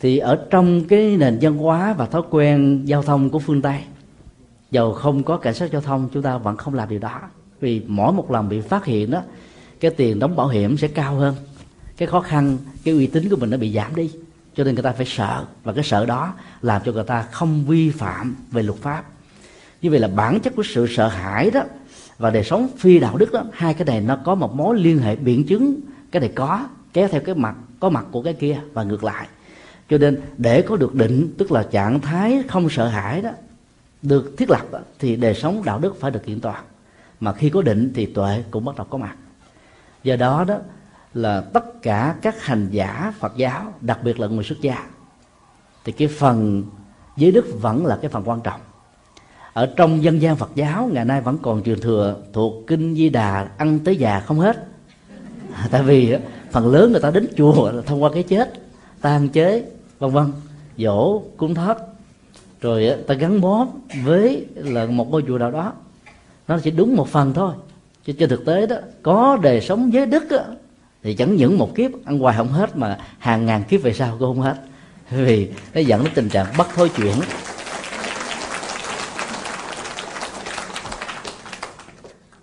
Thì 0.00 0.18
ở 0.18 0.46
trong 0.50 0.84
cái 0.84 1.16
nền 1.16 1.38
văn 1.40 1.56
hóa 1.56 1.92
và 1.92 2.06
thói 2.06 2.22
quen 2.30 2.82
giao 2.84 3.02
thông 3.02 3.30
của 3.30 3.38
phương 3.38 3.62
tây, 3.62 3.80
dầu 4.70 4.92
không 4.92 5.22
có 5.22 5.36
cảnh 5.36 5.54
sát 5.54 5.72
giao 5.72 5.80
thông, 5.80 6.08
chúng 6.12 6.22
ta 6.22 6.38
vẫn 6.38 6.56
không 6.56 6.74
làm 6.74 6.88
điều 6.88 6.98
đó. 6.98 7.20
Vì 7.60 7.82
mỗi 7.86 8.12
một 8.12 8.30
lần 8.30 8.48
bị 8.48 8.60
phát 8.60 8.84
hiện 8.84 9.10
đó, 9.10 9.22
cái 9.80 9.90
tiền 9.90 10.18
đóng 10.18 10.36
bảo 10.36 10.48
hiểm 10.48 10.76
sẽ 10.76 10.88
cao 10.88 11.14
hơn. 11.14 11.34
Cái 11.96 12.08
khó 12.08 12.20
khăn, 12.20 12.58
cái 12.84 12.94
uy 12.94 13.06
tín 13.06 13.28
của 13.28 13.36
mình 13.36 13.50
nó 13.50 13.56
bị 13.56 13.72
giảm 13.72 13.94
đi. 13.94 14.10
Cho 14.54 14.64
nên 14.64 14.74
người 14.74 14.84
ta 14.84 14.92
phải 14.92 15.06
sợ. 15.06 15.44
Và 15.64 15.72
cái 15.72 15.84
sợ 15.84 16.06
đó 16.06 16.34
làm 16.62 16.82
cho 16.84 16.92
người 16.92 17.04
ta 17.04 17.22
không 17.22 17.64
vi 17.64 17.90
phạm 17.90 18.36
về 18.50 18.62
luật 18.62 18.78
pháp. 18.78 19.04
Như 19.82 19.90
vậy 19.90 20.00
là 20.00 20.08
bản 20.08 20.40
chất 20.40 20.56
của 20.56 20.62
sự 20.62 20.86
sợ 20.90 21.08
hãi 21.08 21.50
đó 21.50 21.62
và 22.18 22.30
đời 22.30 22.44
sống 22.44 22.68
phi 22.78 22.98
đạo 22.98 23.16
đức 23.16 23.32
đó 23.32 23.44
hai 23.52 23.74
cái 23.74 23.84
này 23.84 24.00
nó 24.00 24.18
có 24.24 24.34
một 24.34 24.54
mối 24.54 24.78
liên 24.78 24.98
hệ 24.98 25.16
biện 25.16 25.46
chứng. 25.46 25.80
Cái 26.12 26.20
này 26.20 26.32
có 26.34 26.66
kéo 26.92 27.08
theo 27.08 27.20
cái 27.20 27.34
mặt 27.34 27.56
có 27.80 27.88
mặt 27.88 28.06
của 28.10 28.22
cái 28.22 28.34
kia 28.34 28.60
và 28.72 28.82
ngược 28.82 29.04
lại. 29.04 29.28
Cho 29.88 29.98
nên 29.98 30.20
để 30.38 30.62
có 30.62 30.76
được 30.76 30.94
định 30.94 31.34
tức 31.38 31.52
là 31.52 31.62
trạng 31.70 32.00
thái 32.00 32.42
không 32.48 32.68
sợ 32.70 32.88
hãi 32.88 33.22
đó 33.22 33.30
được 34.02 34.34
thiết 34.38 34.50
lập 34.50 34.72
đó, 34.72 34.78
thì 34.98 35.16
đời 35.16 35.34
sống 35.34 35.62
đạo 35.64 35.78
đức 35.78 36.00
phải 36.00 36.10
được 36.10 36.24
kiện 36.26 36.40
toàn. 36.40 36.64
Mà 37.20 37.32
khi 37.32 37.50
có 37.50 37.62
định 37.62 37.92
thì 37.94 38.06
tuệ 38.06 38.44
cũng 38.50 38.64
bắt 38.64 38.76
đầu 38.76 38.86
có 38.90 38.98
mặt. 38.98 39.16
Do 40.02 40.16
đó 40.16 40.44
đó 40.44 40.58
là 41.14 41.40
tất 41.40 41.82
cả 41.82 42.14
các 42.22 42.42
hành 42.42 42.68
giả 42.70 43.12
Phật 43.18 43.36
giáo 43.36 43.74
đặc 43.80 43.98
biệt 44.02 44.20
là 44.20 44.26
người 44.26 44.44
xuất 44.44 44.60
gia 44.60 44.86
thì 45.84 45.92
cái 45.92 46.08
phần 46.08 46.64
giới 47.16 47.32
đức 47.32 47.46
vẫn 47.60 47.86
là 47.86 47.98
cái 48.02 48.10
phần 48.10 48.28
quan 48.28 48.40
trọng 48.40 48.60
ở 49.54 49.66
trong 49.76 50.02
dân 50.02 50.22
gian 50.22 50.36
Phật 50.36 50.50
giáo 50.54 50.90
ngày 50.92 51.04
nay 51.04 51.20
vẫn 51.20 51.38
còn 51.42 51.62
truyền 51.62 51.80
thừa 51.80 52.16
thuộc 52.32 52.66
kinh 52.66 52.94
Di 52.94 53.08
Đà 53.08 53.48
ăn 53.58 53.78
tới 53.78 53.96
già 53.96 54.20
không 54.20 54.38
hết. 54.40 54.66
Tại 55.70 55.82
vì 55.82 56.16
phần 56.50 56.72
lớn 56.72 56.92
người 56.92 57.00
ta 57.00 57.10
đến 57.10 57.26
chùa 57.36 57.70
là 57.70 57.82
thông 57.82 58.02
qua 58.02 58.10
cái 58.14 58.22
chết 58.22 58.52
tan 59.00 59.28
chế 59.28 59.64
vân 59.98 60.10
vân 60.10 60.32
dỗ 60.76 61.22
cúng 61.36 61.54
thất. 61.54 61.78
Rồi 62.60 62.96
ta 63.06 63.14
gắn 63.14 63.40
bó 63.40 63.66
với 64.04 64.46
là 64.54 64.86
một 64.86 65.10
ngôi 65.10 65.24
chùa 65.26 65.38
nào 65.38 65.50
đó. 65.50 65.72
Nó 66.48 66.58
chỉ 66.58 66.70
đúng 66.70 66.96
một 66.96 67.08
phần 67.08 67.34
thôi 67.34 67.54
chứ 68.04 68.12
trên 68.12 68.28
thực 68.28 68.44
tế 68.44 68.66
đó 68.66 68.76
có 69.02 69.38
đời 69.42 69.60
sống 69.60 69.92
giới 69.92 70.06
đức 70.06 70.24
đó, 70.30 70.44
thì 71.02 71.14
chẳng 71.14 71.36
những 71.36 71.58
một 71.58 71.74
kiếp 71.74 71.90
ăn 72.04 72.18
hoài 72.18 72.36
không 72.36 72.48
hết 72.48 72.76
mà 72.76 72.98
hàng 73.18 73.46
ngàn 73.46 73.64
kiếp 73.64 73.82
về 73.82 73.92
sau 73.92 74.16
cũng 74.18 74.28
không 74.28 74.40
hết. 74.40 74.56
Vì 75.10 75.48
nó 75.74 75.80
dẫn 75.80 76.04
đến 76.04 76.12
tình 76.14 76.28
trạng 76.28 76.46
bất 76.58 76.66
thối 76.74 76.88
chuyển. 76.88 77.14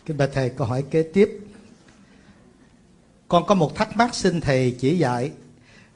Kính 0.05 0.17
bạch 0.17 0.29
thầy, 0.33 0.49
câu 0.49 0.67
hỏi 0.67 0.83
kế 0.91 1.03
tiếp. 1.03 1.39
Con 3.27 3.45
có 3.45 3.55
một 3.55 3.75
thắc 3.75 3.97
mắc 3.97 4.15
xin 4.15 4.41
thầy 4.41 4.75
chỉ 4.79 4.97
dạy. 4.97 5.31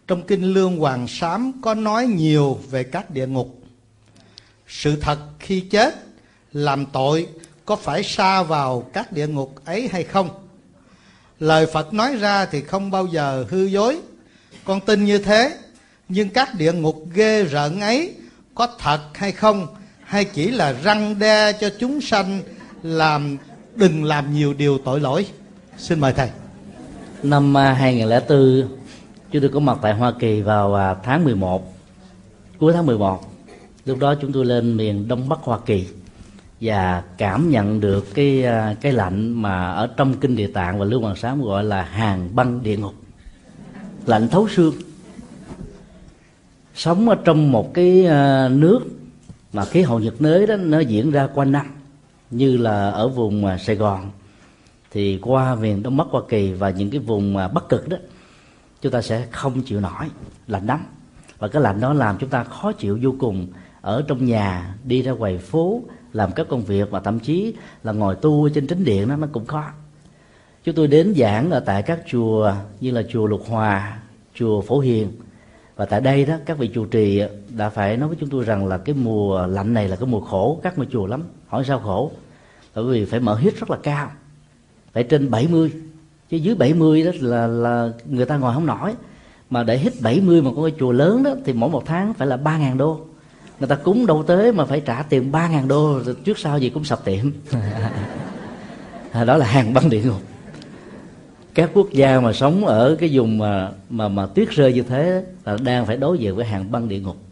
Trong 0.07 0.23
kinh 0.27 0.44
lương 0.44 0.77
hoàng 0.77 1.07
sám 1.07 1.52
có 1.61 1.73
nói 1.73 2.07
nhiều 2.07 2.60
về 2.69 2.84
các 2.84 3.11
địa 3.11 3.27
ngục. 3.27 3.60
Sự 4.68 4.95
thật 5.02 5.19
khi 5.40 5.60
chết, 5.60 5.95
làm 6.53 6.86
tội, 6.86 7.27
có 7.65 7.76
phải 7.76 8.03
xa 8.03 8.44
vào 8.44 8.90
các 8.94 9.11
địa 9.11 9.27
ngục 9.27 9.56
ấy 9.65 9.88
hay 9.91 10.03
không? 10.03 10.30
Lời 11.40 11.68
phật 11.73 11.94
nói 11.94 12.15
ra 12.15 12.45
thì 12.45 12.61
không 12.61 12.91
bao 12.91 13.06
giờ 13.07 13.45
hư 13.49 13.65
dối. 13.65 13.99
Con 14.64 14.82
tin 14.82 15.06
như 15.06 15.18
thế, 15.18 15.57
nhưng 16.10 16.30
các 16.30 16.56
địa 16.56 16.73
ngục 16.73 17.06
ghê 17.14 17.44
rợn 17.44 17.82
ấy 17.82 18.15
có 18.56 18.68
thật 18.80 18.99
hay 19.14 19.32
không? 19.32 19.68
Hay 20.03 20.26
chỉ 20.26 20.52
là 20.52 20.72
răng 20.72 21.19
đe 21.19 21.53
cho 21.53 21.69
chúng 21.80 22.02
sanh 22.02 22.41
làm 22.84 23.38
đừng 23.76 24.03
làm 24.03 24.34
nhiều 24.34 24.53
điều 24.53 24.77
tội 24.77 24.99
lỗi. 24.99 25.26
Xin 25.77 25.99
mời 25.99 26.14
thầy. 26.14 26.30
Năm 27.23 27.57
à, 27.57 27.73
2004 27.73 28.68
chúng 29.31 29.41
tôi 29.41 29.49
có 29.53 29.60
mặt 29.60 29.77
tại 29.81 29.93
Hoa 29.93 30.11
Kỳ 30.19 30.41
vào 30.41 30.76
à, 30.76 30.95
tháng 31.03 31.23
11 31.23 31.73
cuối 32.60 32.73
tháng 32.73 32.85
11 32.85 33.31
lúc 33.85 33.99
đó 33.99 34.15
chúng 34.15 34.31
tôi 34.31 34.45
lên 34.45 34.77
miền 34.77 35.07
Đông 35.07 35.30
Bắc 35.30 35.39
Hoa 35.41 35.60
Kỳ 35.65 35.88
và 36.61 37.03
cảm 37.18 37.49
nhận 37.49 37.80
được 37.80 38.14
cái 38.14 38.43
à, 38.43 38.76
cái 38.81 38.91
lạnh 38.91 39.41
mà 39.41 39.72
ở 39.72 39.88
trong 39.97 40.14
kinh 40.14 40.35
địa 40.35 40.47
tạng 40.47 40.80
và 40.80 40.85
lưu 40.85 41.02
hoàng 41.02 41.15
sám 41.15 41.41
gọi 41.41 41.64
là 41.64 41.81
hàng 41.81 42.30
băng 42.35 42.64
địa 42.64 42.77
ngục. 42.77 42.93
Lạnh 44.06 44.27
thấu 44.27 44.47
xương. 44.47 44.73
Sống 46.76 47.10
ở 47.10 47.15
trong 47.15 47.52
một 47.52 47.73
cái 47.73 48.07
nước 48.49 48.80
mà 49.53 49.65
khí 49.65 49.81
hậu 49.81 49.99
nhiệt 49.99 50.14
đới 50.19 50.47
đó, 50.47 50.56
nó 50.56 50.80
diễn 50.80 51.11
ra 51.11 51.27
quanh 51.34 51.52
năm 51.52 51.74
như 52.38 52.57
là 52.57 52.90
ở 52.91 53.07
vùng 53.07 53.45
à, 53.45 53.57
Sài 53.57 53.76
Gòn. 53.76 54.12
Thì 54.91 55.20
qua 55.22 55.56
miền 55.56 55.84
Đông 55.84 55.98
Bắc 55.98 56.07
Hoa 56.10 56.22
Kỳ 56.30 56.53
và 56.53 56.70
những 56.70 56.90
cái 56.90 56.99
vùng 56.99 57.38
à, 57.38 57.48
Bắc 57.48 57.70
Cực 57.70 57.88
đó, 57.88 57.98
chúng 58.82 58.91
ta 58.91 59.02
sẽ 59.02 59.28
không 59.32 59.62
chịu 59.62 59.80
nổi, 59.80 60.06
lạnh 60.48 60.66
lắm. 60.66 60.86
Và 61.40 61.48
cái 61.48 61.62
lạnh 61.62 61.80
đó 61.80 61.94
làm 61.94 62.18
chúng 62.18 62.30
ta 62.30 62.44
khó 62.44 62.72
chịu 62.72 62.99
vô 63.02 63.16
cùng. 63.20 63.48
Ở 63.82 64.03
trong 64.07 64.26
nhà, 64.26 64.76
đi 64.84 65.02
ra 65.02 65.12
ngoài 65.12 65.38
phố, 65.38 65.82
làm 66.14 66.32
các 66.32 66.48
công 66.49 66.62
việc 66.62 66.91
và 66.91 66.99
thậm 66.99 67.20
chí 67.20 67.53
là 67.84 67.91
ngồi 67.91 68.16
tu 68.16 68.49
trên 68.49 68.68
chính 68.68 68.84
điện 68.84 69.10
đó, 69.10 69.16
nó 69.16 69.28
cũng 69.32 69.45
khó. 69.45 69.64
Chúng 70.64 70.76
tôi 70.76 70.88
đến 70.88 71.14
giảng 71.18 71.52
ở 71.52 71.60
tại 71.60 71.82
các 71.82 71.99
chùa 72.07 72.53
như 72.80 72.91
là 72.91 73.03
chùa 73.10 73.28
lục 73.28 73.44
hòa, 73.49 73.99
chùa 74.34 74.62
phổ 74.62 74.80
hiền. 74.80 75.12
Và 75.76 75.86
tại 75.86 76.02
đây 76.02 76.26
đó, 76.26 76.36
các 76.45 76.57
vị 76.57 76.68
trụ 76.68 76.86
trì 76.86 77.22
đã 77.49 77.70
phải 77.70 77.98
nói 77.98 78.07
với 78.07 78.18
chúng 78.20 78.30
tôi 78.30 78.44
rằng 78.44 78.68
là 78.68 78.78
cái 78.78 78.95
mùa 78.95 79.48
lạnh 79.48 79.74
này 79.74 79.88
là 79.88 79.95
cái 79.95 80.07
mùa 80.07 80.22
khổ 80.22 80.60
các 80.64 80.78
ngôi 80.78 80.88
chùa 80.91 81.07
lắm. 81.07 81.24
Hỏi 81.48 81.64
sao 81.68 81.80
khổ? 81.80 82.12
Bởi 82.76 82.85
vì 82.85 83.06
phải 83.06 83.19
mở 83.19 83.35
hít 83.35 83.60
rất 83.60 83.69
là 83.69 83.77
cao. 83.84 84.11
Phải 84.93 85.03
trên 85.03 85.31
70 85.31 85.72
chứ 86.30 86.38
dưới 86.38 86.56
70 86.56 87.03
đó 87.03 87.11
là 87.19 87.47
là 87.47 87.89
người 88.06 88.26
ta 88.26 88.38
ngồi 88.38 88.53
không 88.53 88.65
nổi. 88.65 88.93
Mà 89.49 89.64
để 89.64 89.77
hít 89.77 89.93
70 90.02 90.41
mà 90.41 90.52
có 90.56 90.64
cái 90.64 90.73
chùa 90.80 90.91
lớn 90.91 91.23
đó 91.23 91.31
thì 91.45 91.53
mỗi 91.53 91.69
một 91.69 91.84
tháng 91.85 92.14
phải 92.14 92.27
là 92.27 92.38
3.000 92.38 92.77
đô. 92.77 92.99
Người 93.60 93.69
ta 93.69 93.76
cúng 93.76 94.06
đâu 94.06 94.23
tới 94.23 94.52
mà 94.52 94.65
phải 94.65 94.81
trả 94.85 95.03
tiền 95.03 95.31
3.000 95.31 95.68
đô 95.68 95.99
trước 96.26 96.39
sau 96.39 96.60
gì 96.60 96.69
cũng 96.69 96.84
sập 96.84 97.06
tiệm. 97.06 97.31
Đó 99.26 99.38
là 99.38 99.45
hàng 99.45 99.73
băng 99.73 99.89
địa 99.89 100.03
ngục. 100.03 100.22
Các 101.53 101.69
quốc 101.73 101.91
gia 101.91 102.19
mà 102.19 102.34
sống 102.34 102.65
ở 102.65 102.95
cái 102.99 103.10
vùng 103.14 103.38
mà 103.38 103.72
mà 103.89 104.07
mà 104.07 104.26
tuyết 104.26 104.49
rơi 104.49 104.73
như 104.73 104.81
thế 104.81 105.23
là 105.45 105.57
đang 105.64 105.85
phải 105.85 105.97
đối 105.97 106.18
diện 106.18 106.35
với 106.35 106.45
hàng 106.45 106.72
băng 106.72 106.89
địa 106.89 106.99
ngục 106.99 107.24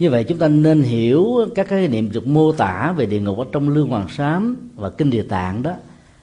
như 0.00 0.10
vậy 0.10 0.24
chúng 0.24 0.38
ta 0.38 0.48
nên 0.48 0.82
hiểu 0.82 1.48
các 1.54 1.68
cái 1.68 1.88
niệm 1.88 2.10
được 2.12 2.26
mô 2.26 2.52
tả 2.52 2.94
về 2.96 3.06
địa 3.06 3.20
ngục 3.20 3.38
ở 3.38 3.44
trong 3.52 3.68
lương 3.68 3.88
hoàng 3.88 4.08
sám 4.08 4.70
và 4.74 4.90
kinh 4.90 5.10
địa 5.10 5.22
tạng 5.22 5.62
đó 5.62 5.72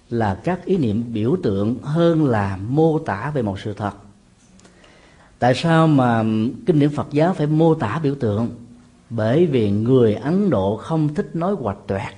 là 0.10 0.36
các 0.44 0.66
ý 0.66 0.78
niệm 0.78 1.04
biểu 1.14 1.38
tượng 1.44 1.78
hơn 1.82 2.26
là 2.26 2.58
mô 2.70 3.00
tả 3.00 3.32
về 3.34 3.42
một 3.42 3.60
sự 3.60 3.74
thật. 3.74 3.92
Tại 5.40 5.54
sao 5.56 5.88
mà 5.88 6.24
kinh 6.66 6.80
điển 6.80 6.90
phật 6.90 7.08
giáo 7.12 7.34
phải 7.34 7.48
mô 7.48 7.76
tả 7.76 8.00
biểu 8.04 8.16
tượng? 8.16 8.50
Bởi 9.10 9.46
vì 9.46 9.72
người 9.72 10.14
ấn 10.14 10.50
độ 10.50 10.78
không 10.78 11.14
thích 11.14 11.30
nói 11.34 11.56
hoạch 11.60 11.78
toẹt. 11.88 12.14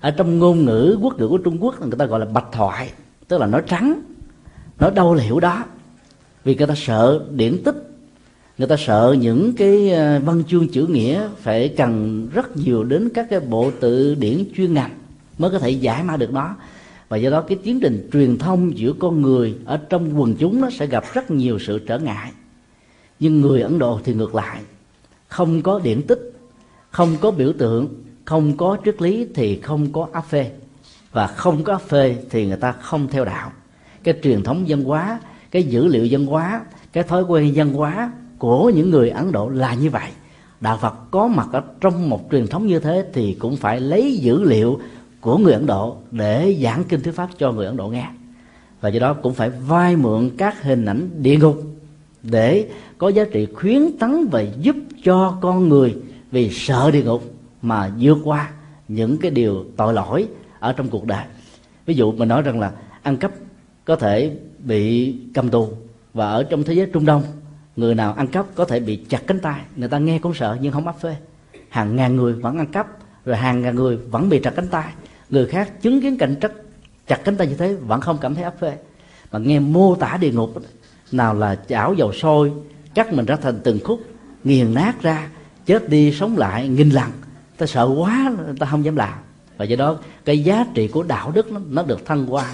Ở 0.00 0.10
trong 0.10 0.38
ngôn 0.38 0.64
ngữ 0.64 0.98
quốc 1.02 1.18
ngữ 1.18 1.28
của 1.28 1.38
trung 1.38 1.64
quốc, 1.64 1.80
người 1.80 1.98
ta 1.98 2.04
gọi 2.04 2.20
là 2.20 2.26
bạch 2.26 2.48
thoại, 2.52 2.92
tức 3.28 3.38
là 3.38 3.46
nói 3.46 3.62
trắng, 3.66 4.00
nói 4.78 4.90
đâu 4.94 5.14
là 5.14 5.22
hiểu 5.22 5.40
đó. 5.40 5.64
Vì 6.44 6.54
người 6.54 6.66
ta 6.66 6.74
sợ 6.76 7.24
điển 7.30 7.62
tích 7.64 7.91
người 8.58 8.68
ta 8.68 8.76
sợ 8.78 9.16
những 9.20 9.52
cái 9.52 9.90
ờ, 9.90 10.20
văn 10.20 10.42
chương 10.48 10.68
chữ 10.68 10.86
nghĩa 10.86 11.28
phải 11.36 11.68
cần 11.68 12.28
rất 12.32 12.56
nhiều 12.56 12.84
đến 12.84 13.08
các 13.14 13.26
cái 13.30 13.40
bộ 13.40 13.70
tự 13.80 14.14
điển 14.14 14.44
chuyên 14.56 14.74
ngành 14.74 14.90
mới 15.38 15.50
có 15.50 15.58
thể 15.58 15.70
giải 15.70 16.02
mã 16.02 16.16
được 16.16 16.32
nó. 16.32 16.56
Và 17.08 17.16
do 17.16 17.30
đó 17.30 17.40
cái 17.40 17.58
tiến 17.62 17.80
trình 17.80 18.08
truyền 18.12 18.38
thông 18.38 18.78
giữa 18.78 18.92
con 18.98 19.22
người 19.22 19.54
ở 19.64 19.76
trong 19.76 20.20
quần 20.20 20.34
chúng 20.34 20.60
nó 20.60 20.70
sẽ 20.70 20.86
gặp 20.86 21.04
rất 21.12 21.30
nhiều 21.30 21.58
sự 21.58 21.78
trở 21.78 21.98
ngại. 21.98 22.32
Nhưng 23.20 23.40
người 23.40 23.62
ấn 23.62 23.78
độ 23.78 24.00
thì 24.04 24.14
ngược 24.14 24.34
lại, 24.34 24.60
không 25.28 25.62
có 25.62 25.80
điển 25.84 26.02
tích, 26.02 26.32
không 26.90 27.16
có 27.20 27.30
biểu 27.30 27.52
tượng, 27.58 27.88
không 28.24 28.56
có 28.56 28.76
triết 28.84 29.02
lý 29.02 29.26
thì 29.34 29.60
không 29.60 29.92
có 29.92 30.08
áp 30.12 30.24
phê. 30.28 30.50
Và 31.12 31.26
không 31.26 31.64
có 31.64 31.72
áp 31.72 31.82
phê 31.82 32.16
thì 32.30 32.46
người 32.46 32.56
ta 32.56 32.72
không 32.72 33.08
theo 33.08 33.24
đạo. 33.24 33.52
Cái 34.02 34.14
truyền 34.22 34.42
thống 34.42 34.64
văn 34.68 34.84
hóa, 34.84 35.20
cái 35.50 35.62
dữ 35.62 35.86
liệu 35.86 36.06
văn 36.10 36.26
hóa, 36.26 36.60
cái 36.92 37.04
thói 37.04 37.22
quen 37.22 37.52
văn 37.54 37.72
hóa 37.72 38.12
của 38.42 38.70
những 38.70 38.90
người 38.90 39.10
ấn 39.10 39.32
độ 39.32 39.48
là 39.48 39.74
như 39.74 39.90
vậy. 39.90 40.10
Đạo 40.60 40.78
phật 40.80 40.94
có 41.10 41.26
mặt 41.26 41.48
ở 41.52 41.62
trong 41.80 42.10
một 42.10 42.28
truyền 42.30 42.46
thống 42.46 42.66
như 42.66 42.78
thế 42.78 43.04
thì 43.12 43.34
cũng 43.34 43.56
phải 43.56 43.80
lấy 43.80 44.16
dữ 44.16 44.44
liệu 44.44 44.80
của 45.20 45.38
người 45.38 45.52
ấn 45.52 45.66
độ 45.66 45.96
để 46.10 46.58
giảng 46.62 46.84
kinh 46.84 47.00
thuyết 47.00 47.14
pháp 47.14 47.28
cho 47.38 47.52
người 47.52 47.66
ấn 47.66 47.76
độ 47.76 47.88
nghe. 47.88 48.06
Và 48.80 48.88
do 48.88 49.00
đó 49.00 49.14
cũng 49.14 49.34
phải 49.34 49.50
vay 49.50 49.96
mượn 49.96 50.30
các 50.38 50.62
hình 50.62 50.84
ảnh 50.84 51.10
địa 51.22 51.36
ngục 51.36 51.62
để 52.22 52.68
có 52.98 53.08
giá 53.08 53.24
trị 53.32 53.46
khuyến 53.54 53.98
tấn 53.98 54.28
và 54.30 54.44
giúp 54.60 54.76
cho 55.04 55.38
con 55.40 55.68
người 55.68 55.96
vì 56.30 56.50
sợ 56.52 56.90
địa 56.90 57.02
ngục 57.02 57.34
mà 57.62 57.90
vượt 58.00 58.18
qua 58.24 58.50
những 58.88 59.18
cái 59.18 59.30
điều 59.30 59.64
tội 59.76 59.94
lỗi 59.94 60.26
ở 60.58 60.72
trong 60.72 60.88
cuộc 60.88 61.06
đời. 61.06 61.24
Ví 61.86 61.94
dụ 61.94 62.12
mình 62.12 62.28
nói 62.28 62.42
rằng 62.42 62.60
là 62.60 62.72
ăn 63.02 63.16
cắp 63.16 63.32
có 63.84 63.96
thể 63.96 64.36
bị 64.58 65.14
cầm 65.34 65.48
tù 65.48 65.68
và 66.14 66.30
ở 66.30 66.42
trong 66.42 66.62
thế 66.62 66.74
giới 66.74 66.86
trung 66.86 67.06
đông 67.06 67.22
người 67.76 67.94
nào 67.94 68.12
ăn 68.12 68.26
cắp 68.26 68.46
có 68.54 68.64
thể 68.64 68.80
bị 68.80 68.96
chặt 69.08 69.22
cánh 69.26 69.40
tay. 69.40 69.60
Người 69.76 69.88
ta 69.88 69.98
nghe 69.98 70.18
cũng 70.18 70.34
sợ 70.34 70.58
nhưng 70.60 70.72
không 70.72 70.86
áp 70.86 71.00
phê. 71.00 71.16
Hàng 71.68 71.96
ngàn 71.96 72.16
người 72.16 72.32
vẫn 72.32 72.58
ăn 72.58 72.66
cắp 72.66 72.86
rồi 73.24 73.36
hàng 73.36 73.62
ngàn 73.62 73.74
người 73.74 73.96
vẫn 73.96 74.28
bị 74.28 74.40
chặt 74.42 74.50
cánh 74.50 74.68
tay. 74.68 74.92
Người 75.30 75.46
khác 75.46 75.82
chứng 75.82 76.00
kiến 76.00 76.18
cảnh 76.18 76.36
trắc 76.40 76.52
chặt 77.06 77.20
cánh 77.24 77.36
tay 77.36 77.46
như 77.46 77.54
thế 77.54 77.74
vẫn 77.74 78.00
không 78.00 78.18
cảm 78.20 78.34
thấy 78.34 78.44
áp 78.44 78.54
phê. 78.60 78.76
Mà 79.32 79.38
nghe 79.38 79.58
mô 79.58 79.94
tả 79.94 80.16
địa 80.20 80.32
ngục 80.32 80.54
nào 81.12 81.34
là 81.34 81.56
chảo 81.68 81.94
dầu 81.94 82.12
sôi 82.12 82.52
cắt 82.94 83.12
mình 83.12 83.26
ra 83.26 83.36
thành 83.36 83.60
từng 83.64 83.78
khúc 83.84 84.00
nghiền 84.44 84.74
nát 84.74 85.02
ra 85.02 85.28
chết 85.66 85.88
đi 85.88 86.12
sống 86.12 86.38
lại 86.38 86.68
nghìn 86.68 86.90
lần. 86.90 87.10
Ta 87.58 87.66
sợ 87.66 87.90
quá 87.98 88.32
ta 88.58 88.66
không 88.66 88.84
dám 88.84 88.96
làm. 88.96 89.14
Và 89.56 89.64
do 89.64 89.76
đó 89.76 89.98
cái 90.24 90.44
giá 90.44 90.66
trị 90.74 90.88
của 90.88 91.02
đạo 91.02 91.32
đức 91.34 91.52
nó, 91.52 91.60
nó 91.70 91.82
được 91.82 92.06
thăng 92.06 92.26
hoa 92.26 92.46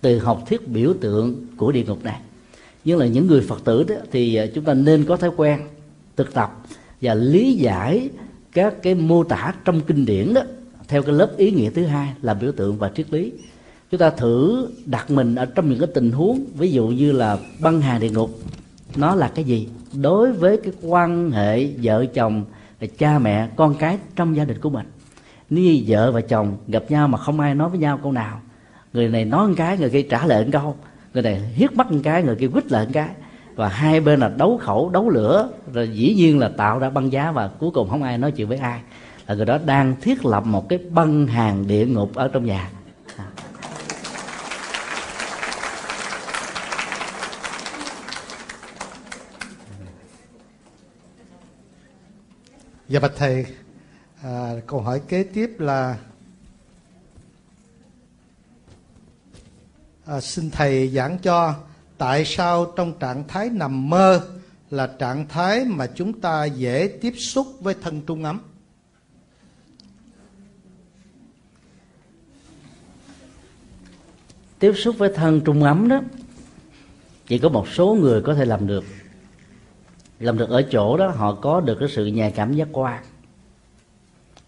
từ 0.00 0.18
học 0.18 0.42
thuyết 0.48 0.68
biểu 0.68 0.94
tượng 1.00 1.46
của 1.56 1.72
địa 1.72 1.84
ngục 1.84 2.04
này 2.04 2.20
nhưng 2.86 2.98
là 2.98 3.06
những 3.06 3.26
người 3.26 3.40
phật 3.40 3.64
tử 3.64 3.84
đó, 3.88 3.94
thì 4.12 4.34
à, 4.34 4.46
chúng 4.54 4.64
ta 4.64 4.74
nên 4.74 5.04
có 5.04 5.16
thói 5.16 5.30
quen 5.36 5.60
thực 6.16 6.34
tập 6.34 6.62
và 7.00 7.14
lý 7.14 7.52
giải 7.52 8.08
các 8.52 8.74
cái 8.82 8.94
mô 8.94 9.24
tả 9.24 9.54
trong 9.64 9.80
kinh 9.80 10.06
điển 10.06 10.34
đó 10.34 10.42
theo 10.88 11.02
cái 11.02 11.14
lớp 11.14 11.36
ý 11.36 11.50
nghĩa 11.50 11.70
thứ 11.70 11.86
hai 11.86 12.12
là 12.22 12.34
biểu 12.34 12.52
tượng 12.52 12.78
và 12.78 12.90
triết 12.94 13.12
lý. 13.12 13.32
Chúng 13.90 14.00
ta 14.00 14.10
thử 14.10 14.68
đặt 14.84 15.10
mình 15.10 15.34
ở 15.34 15.44
trong 15.46 15.70
những 15.70 15.78
cái 15.78 15.88
tình 15.94 16.12
huống, 16.12 16.44
ví 16.58 16.72
dụ 16.72 16.88
như 16.88 17.12
là 17.12 17.38
băng 17.60 17.80
hà 17.80 17.98
địa 17.98 18.10
ngục, 18.10 18.38
nó 18.96 19.14
là 19.14 19.32
cái 19.34 19.44
gì? 19.44 19.68
Đối 20.02 20.32
với 20.32 20.56
cái 20.56 20.72
quan 20.82 21.30
hệ 21.30 21.66
vợ 21.82 22.06
chồng 22.14 22.44
cha 22.98 23.18
mẹ, 23.18 23.48
con 23.56 23.74
cái 23.74 23.98
trong 24.16 24.36
gia 24.36 24.44
đình 24.44 24.60
của 24.60 24.70
mình. 24.70 24.86
Nếu 25.50 25.76
vợ 25.86 26.12
và 26.12 26.20
chồng 26.20 26.56
gặp 26.68 26.90
nhau 26.90 27.08
mà 27.08 27.18
không 27.18 27.40
ai 27.40 27.54
nói 27.54 27.68
với 27.68 27.78
nhau 27.78 28.00
câu 28.02 28.12
nào, 28.12 28.40
người 28.92 29.08
này 29.08 29.24
nói 29.24 29.48
một 29.48 29.54
cái, 29.56 29.78
người 29.78 29.90
kia 29.90 30.02
trả 30.02 30.26
lời 30.26 30.44
một 30.44 30.50
câu 30.52 30.76
người 31.16 31.22
này 31.22 31.40
hiếp 31.54 31.72
mắt 31.72 31.90
một 31.90 32.00
cái 32.02 32.22
người 32.22 32.36
kia 32.36 32.48
quýt 32.48 32.72
lại 32.72 32.84
một 32.84 32.90
cái. 32.94 33.08
Và 33.54 33.68
hai 33.68 34.00
bên 34.00 34.20
là 34.20 34.28
đấu 34.28 34.58
khẩu 34.62 34.90
đấu 34.90 35.10
lửa 35.10 35.50
rồi 35.72 35.88
dĩ 35.88 36.14
nhiên 36.14 36.38
là 36.38 36.48
tạo 36.48 36.78
ra 36.78 36.90
băng 36.90 37.12
giá 37.12 37.32
và 37.32 37.48
cuối 37.48 37.70
cùng 37.74 37.88
không 37.90 38.02
ai 38.02 38.18
nói 38.18 38.32
chuyện 38.32 38.48
với 38.48 38.58
ai. 38.58 38.80
Là 39.26 39.34
người 39.34 39.44
đó 39.44 39.58
đang 39.64 39.96
thiết 40.00 40.24
lập 40.24 40.44
một 40.46 40.68
cái 40.68 40.78
băng 40.78 41.26
hàng 41.26 41.66
địa 41.66 41.86
ngục 41.86 42.14
ở 42.14 42.28
trong 42.28 42.44
nhà. 42.44 42.70
Dạ 52.88 53.00
bạch 53.00 53.12
thầy, 53.16 53.46
à, 54.22 54.52
câu 54.66 54.80
hỏi 54.80 55.00
kế 55.08 55.22
tiếp 55.22 55.50
là 55.58 55.96
à, 60.06 60.20
xin 60.20 60.50
thầy 60.50 60.88
giảng 60.88 61.18
cho 61.18 61.54
tại 61.98 62.24
sao 62.24 62.72
trong 62.76 62.98
trạng 62.98 63.28
thái 63.28 63.50
nằm 63.50 63.90
mơ 63.90 64.20
là 64.70 64.86
trạng 64.86 65.28
thái 65.28 65.64
mà 65.64 65.86
chúng 65.86 66.20
ta 66.20 66.44
dễ 66.44 66.98
tiếp 67.00 67.14
xúc 67.18 67.46
với 67.60 67.74
thân 67.82 68.00
trung 68.06 68.24
ấm. 68.24 68.40
tiếp 74.58 74.72
xúc 74.76 74.98
với 74.98 75.12
thân 75.14 75.40
trung 75.40 75.62
ấm 75.62 75.88
đó 75.88 76.00
chỉ 77.26 77.38
có 77.38 77.48
một 77.48 77.68
số 77.68 77.94
người 78.00 78.22
có 78.22 78.34
thể 78.34 78.44
làm 78.44 78.66
được. 78.66 78.84
Làm 80.20 80.38
được 80.38 80.50
ở 80.50 80.62
chỗ 80.62 80.96
đó 80.96 81.08
họ 81.08 81.34
có 81.34 81.60
được 81.60 81.76
cái 81.80 81.88
sự 81.88 82.06
nhạy 82.06 82.30
cảm 82.30 82.52
giác 82.52 82.68
quan. 82.72 83.02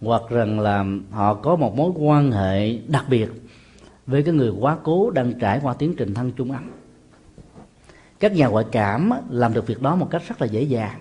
Hoặc 0.00 0.22
rằng 0.28 0.60
là 0.60 0.84
họ 1.10 1.34
có 1.34 1.56
một 1.56 1.76
mối 1.76 1.92
quan 1.94 2.32
hệ 2.32 2.78
đặc 2.86 3.04
biệt 3.08 3.28
với 4.08 4.22
cái 4.22 4.34
người 4.34 4.50
quá 4.50 4.76
cố 4.82 5.10
đang 5.10 5.32
trải 5.40 5.60
qua 5.62 5.74
tiến 5.74 5.94
trình 5.96 6.14
thân 6.14 6.32
trung 6.32 6.52
ấm. 6.52 6.70
Các 8.20 8.32
nhà 8.32 8.46
ngoại 8.46 8.64
cảm 8.72 9.10
làm 9.30 9.54
được 9.54 9.66
việc 9.66 9.82
đó 9.82 9.96
một 9.96 10.10
cách 10.10 10.22
rất 10.28 10.40
là 10.40 10.46
dễ 10.46 10.62
dàng. 10.62 11.00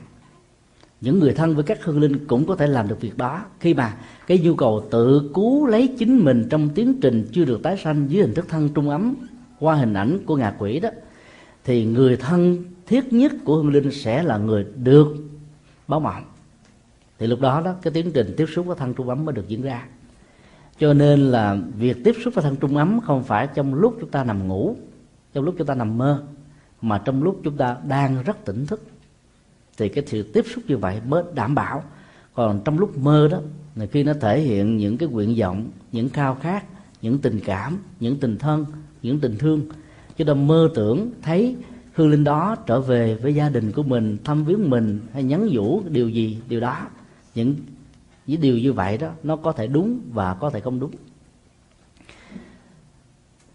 Những 1.01 1.19
người 1.19 1.33
thân 1.33 1.55
với 1.55 1.63
các 1.63 1.83
hương 1.83 1.99
linh 1.99 2.27
cũng 2.27 2.45
có 2.45 2.55
thể 2.55 2.67
làm 2.67 2.87
được 2.87 3.01
việc 3.01 3.17
đó 3.17 3.45
khi 3.59 3.73
mà 3.73 3.97
cái 4.27 4.39
nhu 4.39 4.55
cầu 4.55 4.87
tự 4.91 5.31
cứu 5.33 5.67
lấy 5.67 5.95
chính 5.99 6.25
mình 6.25 6.47
trong 6.49 6.69
tiến 6.69 7.01
trình 7.01 7.27
chưa 7.31 7.45
được 7.45 7.63
tái 7.63 7.77
sanh 7.77 8.05
dưới 8.09 8.21
hình 8.21 8.33
thức 8.33 8.45
thân 8.49 8.69
trung 8.69 8.89
ấm 8.89 9.15
qua 9.59 9.75
hình 9.75 9.93
ảnh 9.93 10.19
của 10.25 10.35
ngạ 10.35 10.53
quỷ 10.59 10.79
đó, 10.79 10.89
thì 11.65 11.85
người 11.85 12.17
thân 12.17 12.63
thiết 12.87 13.13
nhất 13.13 13.31
của 13.45 13.55
hương 13.55 13.69
linh 13.69 13.91
sẽ 13.91 14.23
là 14.23 14.37
người 14.37 14.65
được 14.75 15.07
báo 15.87 15.99
mộng. 15.99 16.23
Thì 17.19 17.27
lúc 17.27 17.41
đó 17.41 17.61
đó, 17.61 17.73
cái 17.81 17.93
tiến 17.93 18.11
trình 18.11 18.33
tiếp 18.37 18.45
xúc 18.55 18.65
với 18.65 18.75
thân 18.79 18.93
trung 18.93 19.09
ấm 19.09 19.25
mới 19.25 19.35
được 19.35 19.47
diễn 19.47 19.61
ra 19.61 19.85
cho 20.79 20.93
nên 20.93 21.19
là 21.19 21.57
việc 21.77 22.03
tiếp 22.03 22.15
xúc 22.23 22.33
với 22.33 22.43
thân 22.43 22.55
trung 22.55 22.77
ấm 22.77 22.99
không 22.99 23.23
phải 23.23 23.47
trong 23.55 23.73
lúc 23.73 23.97
chúng 23.99 24.09
ta 24.09 24.23
nằm 24.23 24.47
ngủ, 24.47 24.75
trong 25.33 25.43
lúc 25.43 25.55
chúng 25.57 25.67
ta 25.67 25.75
nằm 25.75 25.97
mơ, 25.97 26.23
mà 26.81 26.97
trong 26.97 27.23
lúc 27.23 27.41
chúng 27.43 27.57
ta 27.57 27.77
đang 27.87 28.23
rất 28.23 28.45
tỉnh 28.45 28.65
thức. 28.65 28.81
Thì 29.77 29.89
cái 29.89 30.03
sự 30.07 30.23
tiếp 30.23 30.45
xúc 30.55 30.63
như 30.67 30.77
vậy 30.77 31.01
mới 31.07 31.23
đảm 31.35 31.55
bảo. 31.55 31.83
Còn 32.33 32.61
trong 32.65 32.79
lúc 32.79 32.97
mơ 32.97 33.27
đó, 33.31 33.39
là 33.75 33.85
khi 33.85 34.03
nó 34.03 34.13
thể 34.21 34.41
hiện 34.41 34.77
những 34.77 34.97
cái 34.97 35.09
nguyện 35.09 35.35
vọng, 35.39 35.67
những 35.91 36.09
khao 36.09 36.35
khát, 36.35 36.63
những 37.01 37.19
tình 37.19 37.39
cảm, 37.45 37.77
những 37.99 38.17
tình 38.19 38.37
thân, 38.37 38.65
những 39.01 39.19
tình 39.19 39.37
thương. 39.37 39.61
Chúng 40.17 40.27
ta 40.27 40.33
mơ 40.33 40.69
tưởng 40.75 41.11
thấy 41.21 41.55
hương 41.93 42.09
linh 42.09 42.23
đó 42.23 42.55
trở 42.65 42.81
về 42.81 43.15
với 43.15 43.35
gia 43.35 43.49
đình 43.49 43.71
của 43.71 43.83
mình, 43.83 44.17
thăm 44.23 44.45
viếng 44.45 44.69
mình 44.69 44.99
hay 45.13 45.23
nhắn 45.23 45.47
nhủ 45.47 45.81
điều 45.89 46.09
gì, 46.09 46.37
điều 46.49 46.59
đó. 46.59 46.77
Những 47.35 47.55
với 48.27 48.37
điều 48.37 48.57
như 48.57 48.73
vậy 48.73 48.97
đó, 48.97 49.09
nó 49.23 49.35
có 49.35 49.51
thể 49.51 49.67
đúng 49.67 49.99
và 50.13 50.33
có 50.33 50.49
thể 50.49 50.59
không 50.59 50.79
đúng. 50.79 50.91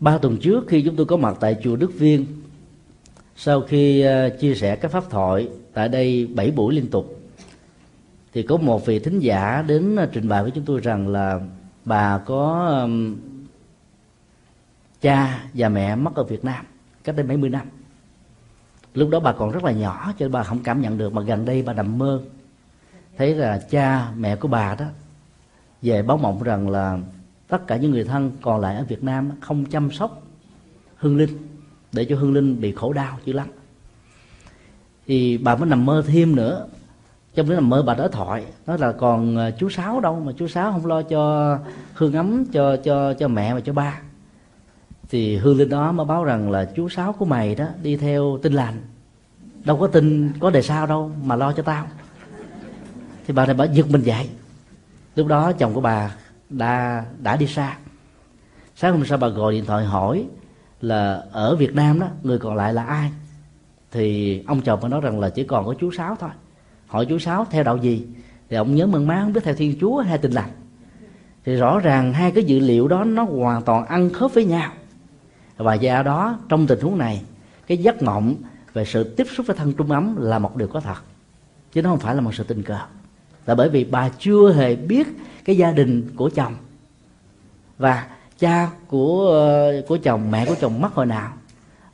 Ba 0.00 0.18
tuần 0.18 0.36
trước 0.36 0.64
khi 0.68 0.82
chúng 0.82 0.96
tôi 0.96 1.06
có 1.06 1.16
mặt 1.16 1.36
tại 1.40 1.56
chùa 1.62 1.76
Đức 1.76 1.92
Viên, 1.98 2.26
sau 3.36 3.60
khi 3.60 4.00
ờ, 4.00 4.30
chia 4.40 4.54
sẻ 4.54 4.76
các 4.76 4.90
pháp 4.90 5.10
thoại 5.10 5.48
tại 5.72 5.88
đây 5.88 6.26
bảy 6.26 6.50
buổi 6.50 6.74
liên 6.74 6.90
tục, 6.90 7.20
thì 8.32 8.42
có 8.42 8.56
một 8.56 8.86
vị 8.86 8.98
thính 8.98 9.18
giả 9.18 9.64
đến 9.66 9.96
ờ, 9.96 10.08
trình 10.12 10.28
bày 10.28 10.42
với 10.42 10.50
chúng 10.50 10.64
tôi 10.64 10.80
rằng 10.80 11.08
là 11.08 11.40
bà 11.84 12.18
có 12.18 12.88
cha 15.00 15.44
và 15.54 15.68
mẹ 15.68 15.96
mất 15.96 16.14
ở 16.14 16.24
Việt 16.24 16.44
Nam 16.44 16.64
cách 17.04 17.16
đây 17.16 17.26
mấy 17.26 17.36
mươi 17.36 17.50
năm. 17.50 17.66
Lúc 18.94 19.10
đó 19.10 19.20
bà 19.20 19.32
còn 19.32 19.50
rất 19.50 19.64
là 19.64 19.72
nhỏ 19.72 20.12
cho 20.18 20.24
nên 20.24 20.32
bà 20.32 20.42
không 20.42 20.58
cảm 20.64 20.80
nhận 20.80 20.98
được, 20.98 21.12
mà 21.12 21.22
gần 21.22 21.44
đây 21.44 21.62
bà 21.62 21.72
nằm 21.72 21.98
mơ 21.98 22.22
thấy 23.16 23.34
là 23.34 23.58
cha, 23.70 24.12
mẹ 24.16 24.36
của 24.36 24.48
bà 24.48 24.74
đó, 24.74 24.84
về 25.82 26.02
báo 26.02 26.16
mộng 26.16 26.42
rằng 26.42 26.68
là 26.68 26.98
tất 27.48 27.66
cả 27.66 27.76
những 27.76 27.90
người 27.90 28.04
thân 28.04 28.32
còn 28.42 28.60
lại 28.60 28.76
ở 28.76 28.84
Việt 28.84 29.04
Nam 29.04 29.30
không 29.40 29.64
chăm 29.64 29.90
sóc 29.90 30.22
hương 30.96 31.16
linh, 31.16 31.38
để 31.92 32.04
cho 32.04 32.16
hương 32.16 32.32
linh 32.32 32.60
bị 32.60 32.72
khổ 32.72 32.92
đau 32.92 33.18
dữ 33.24 33.32
lắm. 33.32 33.48
Thì 35.06 35.38
bà 35.38 35.56
mới 35.56 35.68
nằm 35.68 35.86
mơ 35.86 36.04
thêm 36.06 36.36
nữa. 36.36 36.66
Trong 37.34 37.48
lúc 37.48 37.54
nằm 37.54 37.68
mơ, 37.68 37.82
bà 37.82 37.94
đã 37.94 38.08
thoại, 38.08 38.44
nói 38.66 38.78
là 38.78 38.92
còn 38.92 39.36
ờ, 39.36 39.50
chú 39.50 39.68
sáu 39.68 40.00
đâu 40.00 40.20
mà 40.20 40.32
chú 40.36 40.48
sáu 40.48 40.72
không 40.72 40.86
lo 40.86 41.02
cho 41.02 41.58
hương 41.94 42.12
ấm, 42.12 42.44
cho 42.52 42.76
cho 42.76 43.14
cho 43.14 43.28
mẹ 43.28 43.54
và 43.54 43.60
cho 43.60 43.72
ba. 43.72 44.00
Thì 45.10 45.36
hương 45.36 45.56
linh 45.56 45.68
đó 45.68 45.92
mới 45.92 46.06
báo 46.06 46.24
rằng 46.24 46.50
là 46.50 46.64
chú 46.76 46.88
sáu 46.88 47.12
của 47.12 47.24
mày 47.24 47.54
đó 47.54 47.66
đi 47.82 47.96
theo 47.96 48.38
tin 48.42 48.52
lành. 48.52 48.80
Đâu 49.64 49.76
có 49.76 49.86
tin, 49.86 50.32
có 50.40 50.50
đề 50.50 50.62
sao 50.62 50.86
đâu 50.86 51.10
mà 51.24 51.36
lo 51.36 51.52
cho 51.52 51.62
tao 51.62 51.86
thì 53.26 53.34
bà 53.34 53.46
này 53.46 53.54
bà 53.54 53.64
giật 53.64 53.90
mình 53.90 54.02
dậy. 54.02 54.28
Lúc 55.16 55.26
đó 55.26 55.52
chồng 55.52 55.74
của 55.74 55.80
bà 55.80 56.14
đã 56.50 57.04
đã 57.18 57.36
đi 57.36 57.46
xa. 57.46 57.76
Sáng 58.76 58.92
hôm 58.92 59.06
sau 59.06 59.18
bà 59.18 59.28
gọi 59.28 59.52
điện 59.52 59.64
thoại 59.64 59.84
hỏi 59.84 60.26
là 60.80 61.24
ở 61.32 61.56
Việt 61.56 61.74
Nam 61.74 62.00
đó, 62.00 62.06
người 62.22 62.38
còn 62.38 62.56
lại 62.56 62.74
là 62.74 62.84
ai? 62.84 63.10
Thì 63.90 64.42
ông 64.46 64.60
chồng 64.60 64.80
mới 64.80 64.90
nói 64.90 65.00
rằng 65.00 65.20
là 65.20 65.30
chỉ 65.30 65.44
còn 65.44 65.66
có 65.66 65.74
chú 65.80 65.90
sáu 65.92 66.16
thôi. 66.20 66.30
Hỏi 66.86 67.06
chú 67.06 67.18
sáu 67.18 67.46
theo 67.50 67.64
đạo 67.64 67.76
gì? 67.76 68.06
Thì 68.48 68.56
ông 68.56 68.74
nhớ 68.74 68.86
mừng 68.86 69.06
má, 69.06 69.20
không 69.22 69.32
biết 69.32 69.40
theo 69.44 69.54
thiên 69.54 69.76
chúa 69.80 70.00
hay 70.00 70.18
tình 70.18 70.32
lành. 70.32 70.50
Thì 71.44 71.54
rõ 71.54 71.78
ràng 71.78 72.12
hai 72.12 72.30
cái 72.30 72.44
dữ 72.44 72.58
liệu 72.58 72.88
đó 72.88 73.04
nó 73.04 73.22
hoàn 73.24 73.62
toàn 73.62 73.86
ăn 73.86 74.10
khớp 74.10 74.34
với 74.34 74.44
nhau. 74.44 74.72
Và 75.56 75.74
do 75.74 76.02
đó, 76.02 76.38
trong 76.48 76.66
tình 76.66 76.80
huống 76.80 76.98
này, 76.98 77.22
cái 77.66 77.78
giấc 77.78 78.02
mộng 78.02 78.34
về 78.72 78.84
sự 78.84 79.04
tiếp 79.04 79.26
xúc 79.36 79.46
với 79.46 79.56
thân 79.56 79.72
trung 79.72 79.90
ấm 79.90 80.16
là 80.18 80.38
một 80.38 80.56
điều 80.56 80.68
có 80.68 80.80
thật. 80.80 81.02
Chứ 81.72 81.82
nó 81.82 81.90
không 81.90 81.98
phải 81.98 82.14
là 82.14 82.20
một 82.20 82.34
sự 82.34 82.44
tình 82.44 82.62
cờ 82.62 82.78
là 83.46 83.54
bởi 83.54 83.68
vì 83.68 83.84
bà 83.84 84.08
chưa 84.08 84.52
hề 84.52 84.76
biết 84.76 85.06
cái 85.44 85.56
gia 85.56 85.72
đình 85.72 86.16
của 86.16 86.30
chồng 86.34 86.54
và 87.78 88.06
cha 88.38 88.70
của 88.88 89.28
ờ, 89.30 89.82
của 89.88 89.96
chồng 89.96 90.30
mẹ 90.30 90.46
của 90.46 90.54
chồng 90.60 90.80
mất 90.80 90.94
hồi 90.94 91.06
nào. 91.06 91.32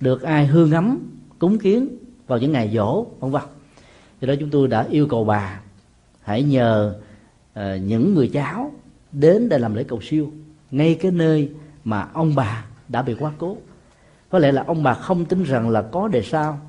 Được 0.00 0.22
ai 0.22 0.46
hương 0.46 0.72
ấm 0.72 0.98
cúng 1.38 1.58
kiến 1.58 1.88
vào 2.26 2.38
những 2.38 2.52
ngày 2.52 2.70
dỗ 2.74 3.06
vân 3.20 3.30
vân. 3.30 3.42
Do 4.20 4.26
đó 4.26 4.34
chúng 4.40 4.50
tôi 4.50 4.68
đã 4.68 4.86
yêu 4.90 5.06
cầu 5.06 5.24
bà 5.24 5.60
hãy 6.22 6.42
nhờ 6.42 6.94
uh, 7.52 7.62
những 7.82 8.14
người 8.14 8.28
cháu 8.28 8.72
đến 9.12 9.48
để 9.48 9.58
làm 9.58 9.74
lễ 9.74 9.84
cầu 9.84 10.00
siêu 10.02 10.32
ngay 10.70 10.94
cái 10.94 11.10
nơi 11.10 11.50
mà 11.84 12.08
ông 12.12 12.34
bà 12.34 12.64
đã 12.88 13.02
bị 13.02 13.14
quá 13.14 13.32
cố. 13.38 13.56
Có 14.30 14.38
lẽ 14.38 14.52
là 14.52 14.64
ông 14.66 14.82
bà 14.82 14.94
không 14.94 15.24
tin 15.24 15.42
rằng 15.42 15.70
là 15.70 15.82
có 15.82 16.08
đề 16.08 16.22
sao 16.22 16.60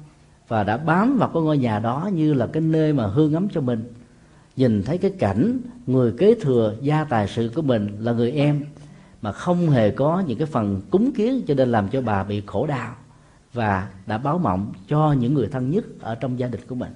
và 0.47 0.63
đã 0.63 0.77
bám 0.77 1.17
vào 1.17 1.29
cái 1.33 1.43
ngôi 1.43 1.57
nhà 1.57 1.79
đó 1.79 2.09
như 2.13 2.33
là 2.33 2.47
cái 2.47 2.61
nơi 2.61 2.93
mà 2.93 3.07
hương 3.07 3.33
ấm 3.33 3.47
cho 3.53 3.61
mình 3.61 3.93
nhìn 4.59 4.83
thấy 4.83 4.97
cái 4.97 5.11
cảnh 5.11 5.59
người 5.87 6.13
kế 6.17 6.35
thừa 6.35 6.75
gia 6.81 7.03
tài 7.03 7.27
sự 7.27 7.51
của 7.55 7.61
mình 7.61 7.97
là 7.99 8.11
người 8.11 8.31
em 8.31 8.65
mà 9.21 9.31
không 9.31 9.69
hề 9.69 9.91
có 9.91 10.23
những 10.27 10.37
cái 10.37 10.47
phần 10.47 10.81
cúng 10.89 11.11
kiến 11.11 11.41
cho 11.47 11.53
nên 11.53 11.71
làm 11.71 11.89
cho 11.89 12.01
bà 12.01 12.23
bị 12.23 12.41
khổ 12.45 12.67
đau 12.67 12.95
và 13.53 13.87
đã 14.07 14.17
báo 14.17 14.37
mộng 14.37 14.73
cho 14.87 15.15
những 15.19 15.33
người 15.33 15.47
thân 15.47 15.71
nhất 15.71 15.85
ở 15.99 16.15
trong 16.15 16.39
gia 16.39 16.47
đình 16.47 16.61
của 16.67 16.75
mình. 16.75 16.91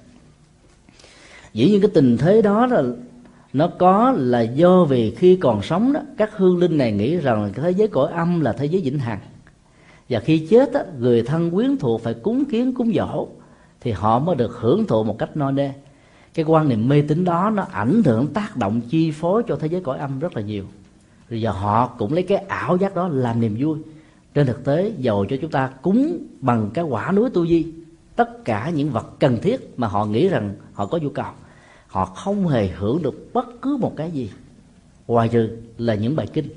Dĩ 1.52 1.70
nhiên 1.70 1.80
cái 1.80 1.90
tình 1.94 2.16
thế 2.16 2.42
đó 2.42 2.66
là 2.66 2.82
nó 3.52 3.68
có 3.78 4.12
là 4.16 4.40
do 4.40 4.84
vì 4.84 5.14
khi 5.14 5.36
còn 5.36 5.62
sống 5.62 5.92
đó 5.92 6.00
các 6.16 6.30
hương 6.36 6.58
linh 6.58 6.78
này 6.78 6.92
nghĩ 6.92 7.16
rằng 7.16 7.52
thế 7.54 7.70
giới 7.70 7.88
cõi 7.88 8.12
âm 8.12 8.40
là 8.40 8.52
thế 8.52 8.66
giới 8.66 8.82
vĩnh 8.82 8.98
hằng. 8.98 9.20
Và 10.08 10.20
khi 10.20 10.46
chết 10.50 10.72
đó, 10.72 10.80
người 10.98 11.22
thân 11.22 11.50
quyến 11.50 11.76
thuộc 11.76 12.02
phải 12.02 12.14
cúng 12.14 12.44
kiến 12.44 12.74
cúng 12.74 12.92
dỗ 12.94 13.28
thì 13.80 13.92
họ 13.92 14.18
mới 14.18 14.36
được 14.36 14.52
hưởng 14.60 14.86
thụ 14.86 15.04
một 15.04 15.18
cách 15.18 15.36
no 15.36 15.50
nê 15.50 15.70
cái 16.34 16.44
quan 16.44 16.68
niệm 16.68 16.88
mê 16.88 17.02
tín 17.08 17.24
đó 17.24 17.50
nó 17.54 17.66
ảnh 17.72 18.02
hưởng, 18.04 18.26
tác 18.26 18.56
động, 18.56 18.80
chi 18.90 19.10
phối 19.10 19.42
cho 19.48 19.56
thế 19.56 19.68
giới 19.68 19.80
cõi 19.80 19.98
âm 19.98 20.18
rất 20.18 20.36
là 20.36 20.42
nhiều. 20.42 20.64
Rồi 21.28 21.40
giờ 21.40 21.50
họ 21.50 21.86
cũng 21.98 22.12
lấy 22.12 22.22
cái 22.22 22.38
ảo 22.38 22.76
giác 22.76 22.94
đó 22.94 23.08
làm 23.08 23.40
niềm 23.40 23.56
vui. 23.58 23.78
Trên 24.34 24.46
thực 24.46 24.64
tế, 24.64 24.92
dầu 24.98 25.26
cho 25.30 25.36
chúng 25.40 25.50
ta 25.50 25.70
cúng 25.82 26.18
bằng 26.40 26.70
cái 26.74 26.84
quả 26.84 27.12
núi 27.12 27.30
tu 27.30 27.46
di, 27.46 27.66
tất 28.16 28.44
cả 28.44 28.70
những 28.70 28.90
vật 28.90 29.06
cần 29.18 29.38
thiết 29.42 29.74
mà 29.76 29.86
họ 29.88 30.04
nghĩ 30.04 30.28
rằng 30.28 30.54
họ 30.72 30.86
có 30.86 30.98
nhu 30.98 31.08
cầu, 31.08 31.32
họ 31.86 32.04
không 32.04 32.48
hề 32.48 32.68
hưởng 32.68 33.02
được 33.02 33.30
bất 33.32 33.62
cứ 33.62 33.76
một 33.76 33.92
cái 33.96 34.10
gì. 34.10 34.30
Ngoài 35.06 35.28
trừ 35.28 35.56
là 35.78 35.94
những 35.94 36.16
bài 36.16 36.26
kinh 36.32 36.48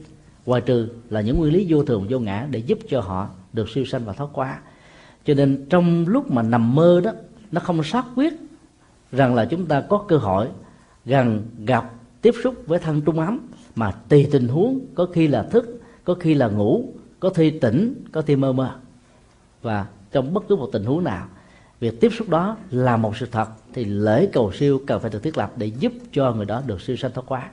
ngoài 0.48 0.62
trừ 0.62 0.90
là 1.10 1.22
những 1.22 1.38
nguyên 1.38 1.54
lý 1.54 1.66
vô 1.70 1.84
thường, 1.84 2.06
vô 2.10 2.20
ngã 2.20 2.48
để 2.52 2.60
giúp 2.60 2.80
cho 2.90 3.02
họ 3.02 3.30
được 3.54 3.70
siêu 3.70 3.86
sanh 3.86 4.06
và 4.06 4.14
thoát 4.14 4.30
quá. 4.34 4.60
Cho 5.26 5.34
nên 5.34 5.66
trong 5.70 6.08
lúc 6.08 6.32
mà 6.32 6.42
nằm 6.42 6.76
mơ 6.76 7.02
đó, 7.04 7.12
nó 7.52 7.62
không 7.62 7.84
xác 7.84 8.06
quyết 8.16 8.34
rằng 9.12 9.36
là 9.36 9.46
chúng 9.46 9.66
ta 9.66 9.82
có 9.82 10.06
cơ 10.08 10.18
hội 10.18 10.48
gần 11.06 11.50
gặp 11.66 11.92
tiếp 12.22 12.34
xúc 12.44 12.56
với 12.66 12.80
thân 12.80 13.02
trung 13.02 13.20
ấm 13.20 13.40
mà 13.76 13.92
tùy 13.92 14.28
tình 14.32 14.48
huống 14.48 14.80
có 14.96 15.08
khi 15.14 15.28
là 15.28 15.44
thức 15.44 15.82
có 16.04 16.14
khi 16.14 16.34
là 16.34 16.48
ngủ 16.48 16.94
có 17.20 17.30
khi 17.30 17.50
tỉnh 17.50 18.04
có 18.12 18.22
khi 18.22 18.36
mơ 18.36 18.54
mơ. 18.54 18.76
Và 19.62 19.86
trong 20.12 20.34
bất 20.34 20.44
cứ 20.48 20.56
một 20.56 20.70
tình 20.74 20.86
huống 20.86 21.04
nào 21.04 21.28
việc 21.80 22.02
tiếp 22.02 22.12
xúc 22.18 22.30
đó 22.30 22.58
là 22.72 22.98
một 22.98 23.18
sự 23.18 23.28
thật 23.32 23.48
thì 23.74 23.86
lễ 23.86 24.28
cầu 24.34 24.52
siêu 24.52 24.82
cần 24.88 25.02
phải 25.02 25.10
được 25.10 25.24
thiết 25.24 25.38
lập 25.38 25.52
để 25.56 25.68
giúp 25.68 25.94
cho 26.12 26.34
người 26.34 26.46
đó 26.46 26.62
được 26.66 26.82
siêu 26.82 26.96
sanh 26.96 27.12
thoát 27.12 27.24
quá 27.28 27.50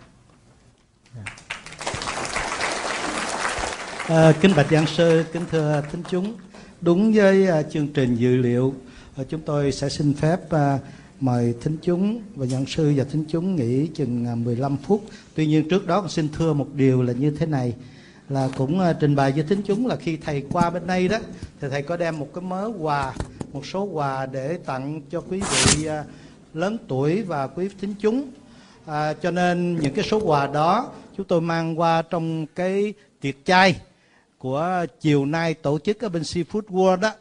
à, 4.09 4.33
kính 4.41 4.53
bạch 4.57 4.71
giảng 4.71 4.87
sư 4.87 5.25
kính 5.33 5.43
thưa 5.51 5.83
thính 5.93 6.03
chúng. 6.11 6.35
Đúng 6.81 7.13
với 7.13 7.49
uh, 7.61 7.67
chương 7.71 7.89
trình 7.89 8.15
dự 8.15 8.37
liệu 8.37 8.75
uh, 9.21 9.29
chúng 9.29 9.41
tôi 9.41 9.73
sẽ 9.73 9.89
xin 9.89 10.15
phép 10.15 10.41
uh, 10.55 10.81
mời 11.25 11.55
thính 11.61 11.77
chúng 11.83 12.23
và 12.35 12.47
nhận 12.47 12.67
sư 12.67 12.93
và 12.97 13.05
thính 13.05 13.25
chúng 13.29 13.57
nghỉ 13.57 13.87
chừng 13.87 14.27
à, 14.27 14.35
15 14.35 14.77
phút. 14.77 15.05
Tuy 15.35 15.47
nhiên 15.47 15.69
trước 15.69 15.87
đó 15.87 16.07
xin 16.09 16.29
thưa 16.29 16.53
một 16.53 16.67
điều 16.75 17.03
là 17.03 17.13
như 17.13 17.31
thế 17.31 17.47
này 17.47 17.75
là 18.29 18.49
cũng 18.57 18.81
à, 18.81 18.93
trình 18.93 19.17
bày 19.17 19.33
với 19.33 19.43
thính 19.43 19.63
chúng 19.63 19.87
là 19.87 19.97
khi 19.97 20.17
thầy 20.17 20.45
qua 20.53 20.71
bên 20.71 20.87
đây 20.87 21.09
đó 21.09 21.19
thì 21.61 21.69
thầy 21.71 21.83
có 21.83 21.97
đem 21.97 22.19
một 22.19 22.29
cái 22.35 22.43
mớ 22.43 22.71
quà 22.79 23.15
một 23.53 23.67
số 23.67 23.85
quà 23.85 24.27
để 24.27 24.59
tặng 24.65 25.01
cho 25.11 25.21
quý 25.21 25.41
vị 25.41 25.87
à, 25.87 26.05
lớn 26.55 26.79
tuổi 26.89 27.23
và 27.23 27.47
quý 27.47 27.69
thính 27.81 27.95
chúng. 28.01 28.31
À, 28.87 29.13
cho 29.13 29.31
nên 29.31 29.77
những 29.81 29.95
cái 29.95 30.05
số 30.05 30.21
quà 30.25 30.47
đó 30.47 30.93
chúng 31.17 31.27
tôi 31.27 31.41
mang 31.41 31.81
qua 31.81 32.03
trong 32.03 32.47
cái 32.47 32.95
tiệc 33.21 33.35
chay 33.45 33.81
của 34.39 34.87
chiều 35.01 35.27
nay 35.27 35.55
tổ 35.55 35.79
chức 35.79 36.01
ở 36.01 36.09
bên 36.09 36.23
Seafood 36.23 36.63
World 36.63 37.01
đó 37.01 37.13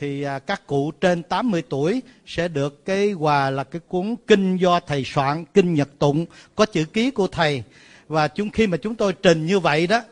thì 0.00 0.22
à, 0.22 0.38
các 0.38 0.66
cụ 0.66 0.90
trên 1.00 1.22
80 1.22 1.62
tuổi 1.68 2.02
sẽ 2.26 2.48
được 2.48 2.84
cái 2.84 3.12
quà 3.12 3.50
là 3.50 3.64
cái 3.64 3.80
cuốn 3.88 4.16
kinh 4.26 4.56
do 4.56 4.80
thầy 4.80 5.04
soạn, 5.04 5.44
kinh 5.54 5.74
nhật 5.74 5.88
tụng, 5.98 6.26
có 6.54 6.66
chữ 6.66 6.84
ký 6.84 7.10
của 7.10 7.26
thầy. 7.26 7.62
Và 8.08 8.28
chúng, 8.28 8.50
khi 8.50 8.66
mà 8.66 8.76
chúng 8.76 8.94
tôi 8.94 9.12
trình 9.12 9.46
như 9.46 9.58
vậy 9.58 9.86
đó, 9.86 10.02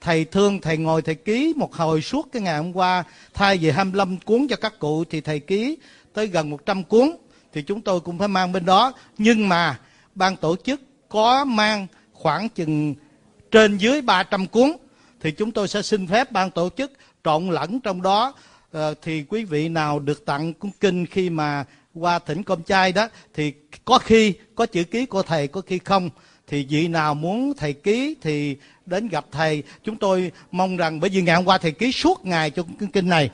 thầy 0.00 0.24
thương, 0.24 0.60
thầy 0.60 0.76
ngồi, 0.76 1.02
thầy 1.02 1.14
ký 1.14 1.52
một 1.56 1.74
hồi 1.74 2.02
suốt 2.02 2.28
cái 2.32 2.42
ngày 2.42 2.56
hôm 2.56 2.76
qua, 2.76 3.04
thay 3.34 3.58
vì 3.58 3.70
25 3.70 4.16
cuốn 4.16 4.46
cho 4.48 4.56
các 4.56 4.78
cụ 4.78 5.04
thì 5.04 5.20
thầy 5.20 5.40
ký 5.40 5.78
tới 6.12 6.26
gần 6.26 6.50
100 6.50 6.84
cuốn. 6.84 7.16
Thì 7.52 7.62
chúng 7.62 7.80
tôi 7.80 8.00
cũng 8.00 8.18
phải 8.18 8.28
mang 8.28 8.52
bên 8.52 8.64
đó. 8.64 8.92
Nhưng 9.18 9.48
mà 9.48 9.78
ban 10.14 10.36
tổ 10.36 10.56
chức 10.56 10.80
có 11.08 11.44
mang 11.44 11.86
khoảng 12.12 12.48
chừng 12.48 12.94
trên 13.50 13.78
dưới 13.78 14.02
300 14.02 14.46
cuốn. 14.46 14.72
Thì 15.20 15.30
chúng 15.30 15.50
tôi 15.52 15.68
sẽ 15.68 15.82
xin 15.82 16.06
phép 16.06 16.32
ban 16.32 16.50
tổ 16.50 16.68
chức 16.76 16.92
trộn 17.24 17.48
lẫn 17.48 17.80
trong 17.80 18.02
đó 18.02 18.34
Ờ, 18.72 18.94
thì 19.02 19.24
quý 19.28 19.44
vị 19.44 19.68
nào 19.68 19.98
được 19.98 20.24
tặng 20.26 20.54
cuốn 20.54 20.70
kinh 20.80 21.06
khi 21.06 21.30
mà 21.30 21.64
qua 21.94 22.18
thỉnh 22.18 22.42
công 22.42 22.62
trai 22.62 22.92
đó 22.92 23.08
thì 23.34 23.52
có 23.84 23.98
khi 23.98 24.34
có 24.54 24.66
chữ 24.66 24.84
ký 24.84 25.06
của 25.06 25.22
thầy 25.22 25.48
có 25.48 25.60
khi 25.60 25.78
không. 25.78 26.10
Thì 26.46 26.66
vị 26.68 26.88
nào 26.88 27.14
muốn 27.14 27.52
thầy 27.56 27.72
ký 27.72 28.16
thì 28.22 28.56
đến 28.86 29.08
gặp 29.08 29.24
thầy. 29.32 29.62
Chúng 29.84 29.96
tôi 29.96 30.32
mong 30.52 30.76
rằng 30.76 31.00
bởi 31.00 31.10
vì 31.10 31.22
ngày 31.22 31.36
hôm 31.36 31.44
qua 31.44 31.58
thầy 31.58 31.72
ký 31.72 31.92
suốt 31.92 32.24
ngày 32.24 32.50
cho 32.50 32.62
cuốn 32.62 32.88
kinh 32.90 33.08
này. 33.08 33.30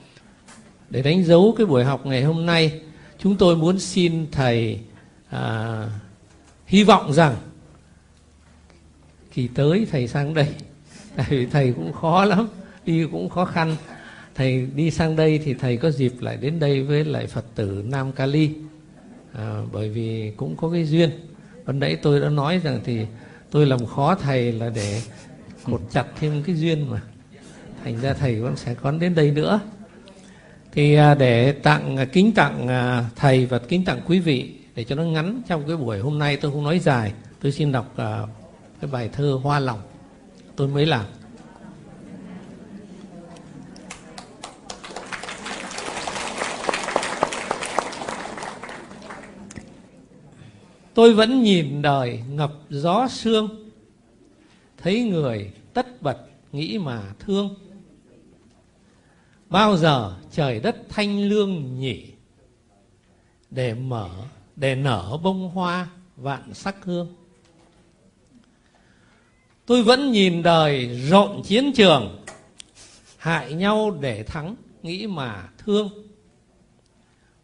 Để 0.90 1.02
đánh 1.02 1.24
dấu 1.24 1.54
cái 1.58 1.66
buổi 1.66 1.84
học 1.84 2.06
ngày 2.06 2.22
hôm 2.22 2.46
nay 2.46 2.80
chúng 3.18 3.36
tôi 3.36 3.56
muốn 3.56 3.78
xin 3.78 4.26
thầy 4.32 4.80
à, 5.30 5.84
hy 6.66 6.84
vọng 6.84 7.12
rằng 7.12 7.36
kỳ 9.34 9.48
tới 9.48 9.86
thầy 9.90 10.08
sang 10.08 10.34
đây. 10.34 10.48
Tại 11.16 11.26
vì 11.28 11.46
thầy 11.46 11.72
cũng 11.72 11.92
khó 11.92 12.24
lắm 12.24 12.48
đi 12.86 13.06
cũng 13.12 13.28
khó 13.28 13.44
khăn 13.44 13.76
thầy 14.36 14.66
đi 14.74 14.90
sang 14.90 15.16
đây 15.16 15.40
thì 15.44 15.54
thầy 15.54 15.76
có 15.76 15.90
dịp 15.90 16.12
lại 16.20 16.36
đến 16.36 16.58
đây 16.58 16.82
với 16.82 17.04
lại 17.04 17.26
phật 17.26 17.44
tử 17.54 17.84
nam 17.86 18.12
kali 18.12 18.50
à, 19.32 19.62
bởi 19.72 19.88
vì 19.88 20.32
cũng 20.36 20.56
có 20.56 20.70
cái 20.70 20.84
duyên. 20.84 21.10
Ban 21.66 21.78
nãy 21.78 21.96
tôi 21.96 22.20
đã 22.20 22.28
nói 22.28 22.60
rằng 22.64 22.80
thì 22.84 23.06
tôi 23.50 23.66
làm 23.66 23.86
khó 23.86 24.14
thầy 24.14 24.52
là 24.52 24.68
để 24.74 25.02
cột 25.64 25.80
chặt 25.90 26.06
thêm 26.20 26.42
cái 26.42 26.56
duyên 26.56 26.90
mà. 26.90 27.00
Thành 27.84 28.00
ra 28.00 28.12
thầy 28.12 28.40
vẫn 28.40 28.56
sẽ 28.56 28.74
còn 28.74 28.98
đến 28.98 29.14
đây 29.14 29.30
nữa. 29.30 29.60
Thì 30.72 30.94
à, 30.94 31.14
để 31.14 31.52
tặng 31.52 31.96
à, 31.96 32.04
kính 32.04 32.32
tặng 32.32 32.68
à, 32.68 33.04
thầy 33.16 33.46
và 33.46 33.58
kính 33.58 33.84
tặng 33.84 34.00
quý 34.06 34.18
vị 34.18 34.54
để 34.74 34.84
cho 34.84 34.94
nó 34.94 35.02
ngắn 35.02 35.42
trong 35.48 35.66
cái 35.66 35.76
buổi 35.76 35.98
hôm 35.98 36.18
nay 36.18 36.36
tôi 36.36 36.52
không 36.52 36.64
nói 36.64 36.78
dài. 36.78 37.12
Tôi 37.42 37.52
xin 37.52 37.72
đọc 37.72 37.92
à, 37.96 38.22
cái 38.80 38.90
bài 38.90 39.10
thơ 39.12 39.38
hoa 39.42 39.60
lòng. 39.60 39.80
Tôi 40.56 40.68
mới 40.68 40.86
làm. 40.86 41.04
Tôi 50.96 51.14
vẫn 51.14 51.42
nhìn 51.42 51.82
đời 51.82 52.22
ngập 52.30 52.52
gió 52.70 53.08
sương, 53.08 53.70
thấy 54.76 55.02
người 55.02 55.52
tất 55.74 56.02
bật 56.02 56.18
nghĩ 56.52 56.78
mà 56.78 57.02
thương. 57.18 57.54
Bao 59.48 59.76
giờ 59.76 60.16
trời 60.32 60.60
đất 60.60 60.76
thanh 60.88 61.28
lương 61.28 61.78
nhỉ, 61.78 62.06
để 63.50 63.74
mở, 63.74 64.10
để 64.56 64.74
nở 64.74 65.18
bông 65.22 65.50
hoa 65.50 65.88
vạn 66.16 66.54
sắc 66.54 66.84
hương. 66.84 67.14
Tôi 69.66 69.82
vẫn 69.82 70.12
nhìn 70.12 70.42
đời 70.42 71.00
rộn 71.10 71.42
chiến 71.42 71.72
trường, 71.72 72.24
hại 73.16 73.52
nhau 73.52 73.98
để 74.00 74.22
thắng, 74.22 74.56
nghĩ 74.82 75.06
mà 75.06 75.48
thương. 75.58 75.90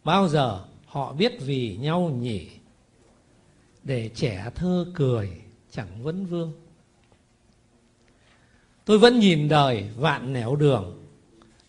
Bao 0.03 0.27
giờ 0.27 0.63
họ 0.85 1.13
biết 1.13 1.33
vì 1.41 1.77
nhau 1.81 2.11
nhỉ 2.19 2.47
để 3.83 4.09
trẻ 4.15 4.49
thơ 4.55 4.85
cười 4.95 5.41
chẳng 5.71 6.03
vấn 6.03 6.25
vương. 6.25 6.53
Tôi 8.85 8.99
vẫn 8.99 9.19
nhìn 9.19 9.47
đời 9.47 9.89
vạn 9.97 10.33
nẻo 10.33 10.55
đường 10.55 11.03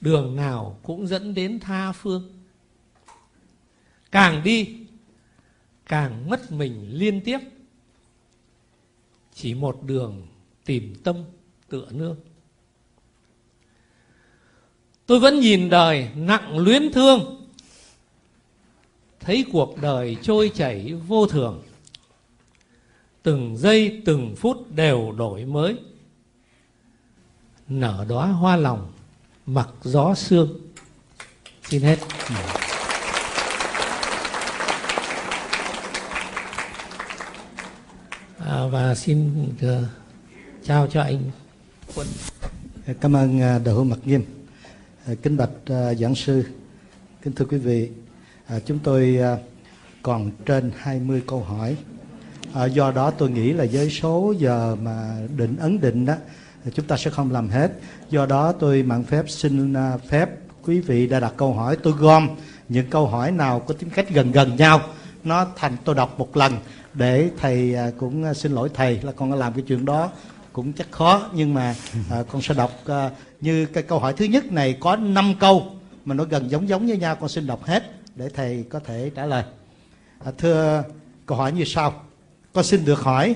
đường 0.04 0.36
nào 0.36 0.78
cũng 0.82 1.06
dẫn 1.06 1.34
đến 1.34 1.60
tha 1.60 1.92
phương. 1.92 2.32
Càng 4.10 4.42
đi, 4.44 4.76
càng 5.86 6.30
mất 6.30 6.52
mình 6.52 6.88
liên 6.90 7.20
tiếp. 7.20 7.38
Chỉ 9.34 9.54
một 9.54 9.82
đường 9.82 10.26
tìm 10.64 10.94
tâm 11.04 11.16
tựa 11.68 11.86
nương. 11.90 12.16
Tôi 15.06 15.20
vẫn 15.20 15.40
nhìn 15.40 15.70
đời 15.70 16.08
nặng 16.16 16.58
luyến 16.58 16.92
thương, 16.92 17.46
thấy 19.20 19.44
cuộc 19.52 19.76
đời 19.82 20.16
trôi 20.22 20.50
chảy 20.54 20.92
vô 20.92 21.26
thường 21.26 21.62
từng 23.24 23.56
giây 23.56 24.02
từng 24.04 24.34
phút 24.36 24.74
đều 24.74 25.12
đổi 25.12 25.44
mới. 25.44 25.76
Nở 27.68 28.04
đóa 28.08 28.26
hoa 28.26 28.56
lòng 28.56 28.92
mặc 29.46 29.68
gió 29.82 30.14
sương. 30.14 30.60
Xin 31.68 31.82
hết. 31.82 31.98
À, 38.38 38.66
và 38.66 38.94
xin 38.94 39.48
ờ, 39.60 39.78
uh, 39.78 39.84
chào 40.64 40.86
cho 40.86 41.02
anh 41.02 41.20
quân 41.94 42.06
cảm 43.00 43.16
ơn 43.16 43.36
uh, 43.36 43.66
đạo 43.66 43.74
hữu 43.74 43.84
mặc 43.84 43.98
nghiêm. 44.04 44.24
Uh, 45.12 45.22
kính 45.22 45.36
bạch 45.36 45.50
uh, 45.50 45.98
giảng 45.98 46.14
sư. 46.14 46.44
Kính 47.22 47.32
thưa 47.32 47.44
quý 47.44 47.58
vị 47.58 47.90
uh, 48.56 48.62
chúng 48.66 48.78
tôi 48.78 49.18
uh, 49.34 49.38
còn 50.02 50.30
trên 50.46 50.72
20 50.76 51.22
câu 51.26 51.42
hỏi 51.42 51.76
à, 52.54 52.64
do 52.64 52.90
đó 52.90 53.10
tôi 53.10 53.30
nghĩ 53.30 53.52
là 53.52 53.66
với 53.72 53.90
số 53.90 54.34
giờ 54.38 54.76
mà 54.82 55.16
định 55.36 55.56
ấn 55.56 55.80
định 55.80 56.06
đó 56.06 56.14
chúng 56.74 56.86
ta 56.86 56.96
sẽ 56.96 57.10
không 57.10 57.32
làm 57.32 57.48
hết. 57.48 57.72
Do 58.10 58.26
đó 58.26 58.52
tôi 58.52 58.82
mạng 58.82 59.04
phép 59.04 59.24
xin 59.28 59.72
à, 59.72 59.96
phép 60.08 60.30
quý 60.62 60.80
vị 60.80 61.06
đã 61.06 61.20
đặt 61.20 61.32
câu 61.36 61.54
hỏi. 61.54 61.76
Tôi 61.82 61.92
gom 61.92 62.28
những 62.68 62.90
câu 62.90 63.06
hỏi 63.06 63.30
nào 63.30 63.60
có 63.60 63.74
tính 63.74 63.90
cách 63.90 64.10
gần 64.10 64.32
gần 64.32 64.56
nhau. 64.56 64.80
Nó 65.24 65.46
thành 65.56 65.76
tôi 65.84 65.94
đọc 65.94 66.18
một 66.18 66.36
lần 66.36 66.52
để 66.94 67.30
thầy 67.40 67.74
à, 67.74 67.90
cũng 67.98 68.24
à, 68.24 68.34
xin 68.34 68.52
lỗi 68.52 68.70
thầy 68.74 69.00
là 69.02 69.12
con 69.12 69.30
đã 69.30 69.36
làm 69.36 69.52
cái 69.52 69.62
chuyện 69.68 69.84
đó 69.84 70.10
cũng 70.52 70.72
chắc 70.72 70.92
khó. 70.92 71.30
Nhưng 71.34 71.54
mà 71.54 71.74
con 72.28 72.42
sẽ 72.42 72.54
đọc 72.54 72.70
như 73.40 73.66
cái 73.66 73.82
câu 73.82 73.98
hỏi 73.98 74.12
thứ 74.16 74.24
nhất 74.24 74.52
này 74.52 74.76
có 74.80 74.96
5 74.96 75.34
câu 75.40 75.66
mà 76.04 76.14
nó 76.14 76.24
gần 76.24 76.50
giống 76.50 76.68
giống 76.68 76.86
với 76.86 76.96
nhau 76.96 77.16
con 77.16 77.28
xin 77.28 77.46
đọc 77.46 77.64
hết 77.64 77.82
để 78.16 78.28
thầy 78.34 78.64
có 78.70 78.80
thể 78.80 79.10
trả 79.14 79.26
lời. 79.26 79.44
À, 80.24 80.32
thưa 80.38 80.82
câu 81.26 81.38
hỏi 81.38 81.52
như 81.52 81.64
sau 81.64 82.02
con 82.54 82.64
xin 82.64 82.84
được 82.84 83.00
hỏi, 83.00 83.34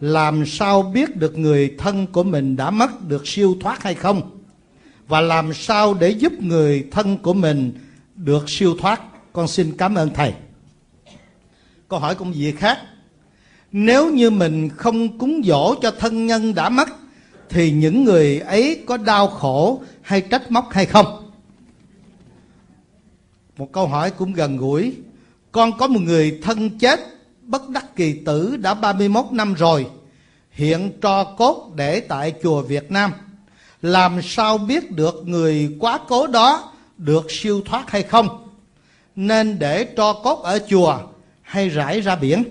làm 0.00 0.46
sao 0.46 0.82
biết 0.82 1.16
được 1.16 1.38
người 1.38 1.74
thân 1.78 2.06
của 2.06 2.22
mình 2.22 2.56
đã 2.56 2.70
mất 2.70 3.08
được 3.08 3.28
siêu 3.28 3.56
thoát 3.60 3.82
hay 3.82 3.94
không? 3.94 4.38
Và 5.08 5.20
làm 5.20 5.54
sao 5.54 5.94
để 5.94 6.10
giúp 6.10 6.32
người 6.32 6.86
thân 6.90 7.18
của 7.18 7.32
mình 7.32 7.72
được 8.14 8.50
siêu 8.50 8.76
thoát? 8.78 9.00
Con 9.32 9.48
xin 9.48 9.76
cảm 9.76 9.94
ơn 9.94 10.10
thầy. 10.14 10.34
Câu 11.88 11.98
hỏi 11.98 12.14
cũng 12.14 12.34
gì 12.34 12.52
khác? 12.52 12.78
Nếu 13.72 14.12
như 14.12 14.30
mình 14.30 14.68
không 14.68 15.18
cúng 15.18 15.42
dỗ 15.44 15.74
cho 15.82 15.90
thân 15.90 16.26
nhân 16.26 16.54
đã 16.54 16.68
mất, 16.68 16.88
thì 17.48 17.70
những 17.70 18.04
người 18.04 18.38
ấy 18.38 18.82
có 18.86 18.96
đau 18.96 19.28
khổ 19.28 19.82
hay 20.02 20.20
trách 20.20 20.50
móc 20.50 20.68
hay 20.70 20.86
không? 20.86 21.30
Một 23.58 23.72
câu 23.72 23.86
hỏi 23.86 24.10
cũng 24.10 24.32
gần 24.32 24.56
gũi. 24.56 24.94
Con 25.52 25.78
có 25.78 25.86
một 25.86 26.00
người 26.00 26.38
thân 26.42 26.78
chết 26.78 27.00
bất 27.50 27.68
đắc 27.68 27.96
kỳ 27.96 28.12
tử 28.12 28.56
đã 28.56 28.74
31 28.74 29.24
năm 29.32 29.54
rồi 29.54 29.86
hiện 30.50 30.92
tro 31.02 31.24
cốt 31.24 31.72
để 31.74 32.00
tại 32.00 32.34
chùa 32.42 32.62
Việt 32.62 32.90
Nam. 32.90 33.12
Làm 33.82 34.22
sao 34.22 34.58
biết 34.58 34.90
được 34.90 35.22
người 35.24 35.76
quá 35.80 36.00
cố 36.08 36.26
đó 36.26 36.72
được 36.96 37.26
siêu 37.28 37.62
thoát 37.64 37.90
hay 37.90 38.02
không? 38.02 38.48
Nên 39.16 39.58
để 39.58 39.84
tro 39.96 40.12
cốt 40.12 40.42
ở 40.42 40.58
chùa 40.68 40.98
hay 41.42 41.68
rải 41.68 42.00
ra 42.00 42.16
biển? 42.16 42.44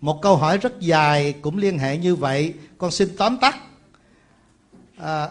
Một 0.00 0.22
câu 0.22 0.36
hỏi 0.36 0.58
rất 0.58 0.80
dài 0.80 1.34
cũng 1.42 1.58
liên 1.58 1.78
hệ 1.78 1.96
như 1.96 2.14
vậy 2.14 2.54
con 2.78 2.90
xin 2.90 3.16
tóm 3.16 3.36
tắt. 3.36 3.56
À, 4.96 5.28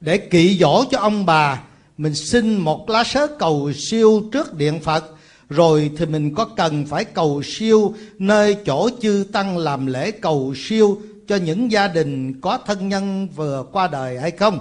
để 0.00 0.18
kỵ 0.18 0.58
dỗ 0.60 0.84
cho 0.90 0.98
ông 0.98 1.26
bà 1.26 1.62
mình 1.98 2.14
xin 2.14 2.56
một 2.56 2.90
lá 2.90 3.04
sớ 3.04 3.26
cầu 3.26 3.72
siêu 3.72 4.22
trước 4.32 4.54
điện 4.54 4.80
phật 4.80 5.15
rồi 5.48 5.90
thì 5.96 6.06
mình 6.06 6.34
có 6.34 6.44
cần 6.44 6.86
phải 6.86 7.04
cầu 7.04 7.42
siêu 7.44 7.94
nơi 8.18 8.56
chỗ 8.66 8.90
chư 9.00 9.24
tăng 9.32 9.58
làm 9.58 9.86
lễ 9.86 10.10
cầu 10.10 10.54
siêu 10.56 10.98
cho 11.28 11.36
những 11.36 11.72
gia 11.72 11.88
đình 11.88 12.40
có 12.40 12.58
thân 12.66 12.88
nhân 12.88 13.28
vừa 13.36 13.64
qua 13.72 13.88
đời 13.88 14.20
hay 14.20 14.30
không? 14.30 14.58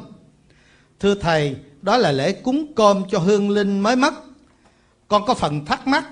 Thưa 0.99 1.15
thầy, 1.15 1.55
đó 1.81 1.97
là 1.97 2.11
lễ 2.11 2.31
cúng 2.31 2.73
cơm 2.75 3.03
cho 3.11 3.19
hương 3.19 3.49
linh 3.49 3.79
mới 3.79 3.95
mất. 3.95 4.13
Con 5.07 5.25
có 5.25 5.33
phần 5.33 5.65
thắc 5.65 5.87
mắc, 5.87 6.05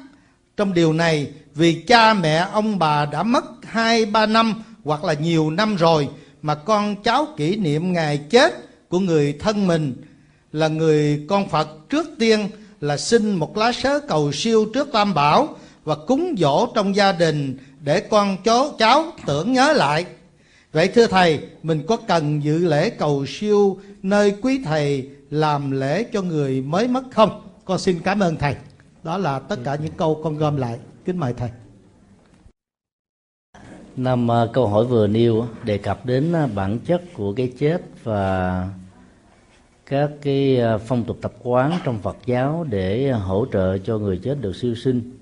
trong 0.58 0.74
điều 0.74 0.94
này, 0.94 1.28
vì 1.56 1.84
cha 1.88 2.14
mẹ 2.14 2.48
ông 2.52 2.80
bà 2.80 3.06
đã 3.06 3.24
mất 3.24 3.46
hai, 3.64 4.06
ba 4.06 4.26
năm 4.26 4.64
hoặc 4.84 5.04
là 5.04 5.14
nhiều 5.14 5.50
năm 5.50 5.76
rồi 5.76 6.08
mà 6.42 6.56
con 6.56 7.04
cháu 7.04 7.28
kỷ 7.38 7.56
niệm 7.56 7.94
ngày 7.94 8.18
chết 8.18 8.54
của 8.90 9.00
người 9.00 9.34
thân 9.40 9.68
mình 9.68 9.96
là 10.52 10.68
người 10.68 11.26
con 11.30 11.50
Phật 11.50 11.90
trước 11.90 12.06
tiên 12.20 12.50
là 12.84 12.98
xin 12.98 13.36
một 13.36 13.58
lá 13.58 13.72
sớ 13.72 14.00
cầu 14.00 14.32
siêu 14.32 14.66
trước 14.74 14.88
Tam 14.94 15.14
Bảo 15.14 15.56
và 15.84 15.96
cúng 15.96 16.36
dỗ 16.38 16.68
trong 16.76 16.96
gia 16.96 17.12
đình 17.12 17.58
để 17.80 18.00
con 18.00 18.38
chó 18.44 18.72
cháu 18.80 19.06
tưởng 19.26 19.54
nhớ 19.54 19.74
lại. 19.74 20.06
Vậy 20.72 20.88
thưa 20.88 21.08
thầy, 21.08 21.40
mình 21.64 21.84
có 21.88 21.98
cần 22.08 22.44
dự 22.44 22.58
lễ 22.58 22.90
cầu 22.90 23.26
siêu 23.28 23.78
nơi 24.02 24.36
quý 24.42 24.62
thầy 24.66 25.10
làm 25.30 25.72
lễ 25.72 26.04
cho 26.04 26.22
người 26.22 26.62
mới 26.62 26.88
mất 26.88 27.04
không? 27.12 27.42
Con 27.66 27.80
xin 27.80 28.00
cảm 28.00 28.20
ơn 28.20 28.38
thầy. 28.38 28.56
Đó 29.04 29.18
là 29.18 29.40
tất 29.40 29.60
cả 29.64 29.76
những 29.76 29.94
câu 29.98 30.22
con 30.24 30.38
gom 30.38 30.58
lại. 30.58 30.80
Kính 31.06 31.20
mời 31.20 31.34
thầy. 31.34 31.50
Năm 33.96 34.32
à, 34.32 34.46
câu 34.54 34.68
hỏi 34.68 34.86
vừa 34.86 35.08
nêu 35.08 35.48
đề 35.64 35.78
cập 35.78 36.06
đến 36.06 36.34
à, 36.34 36.48
bản 36.48 36.80
chất 36.80 37.02
của 37.14 37.34
cái 37.34 37.52
chết 37.60 37.82
và 38.04 38.70
các 39.94 40.12
cái 40.22 40.58
ờ, 40.58 40.78
phong 40.78 41.04
tục 41.04 41.18
tập 41.22 41.34
quán 41.44 41.72
trong 41.84 42.00
Phật 42.00 42.18
giáo 42.26 42.66
để 42.70 43.08
ờ, 43.10 43.18
hỗ 43.18 43.46
trợ 43.52 43.78
cho 43.78 43.98
người 43.98 44.18
chết 44.24 44.42
được 44.42 44.56
siêu 44.56 44.76
sinh. 44.76 45.18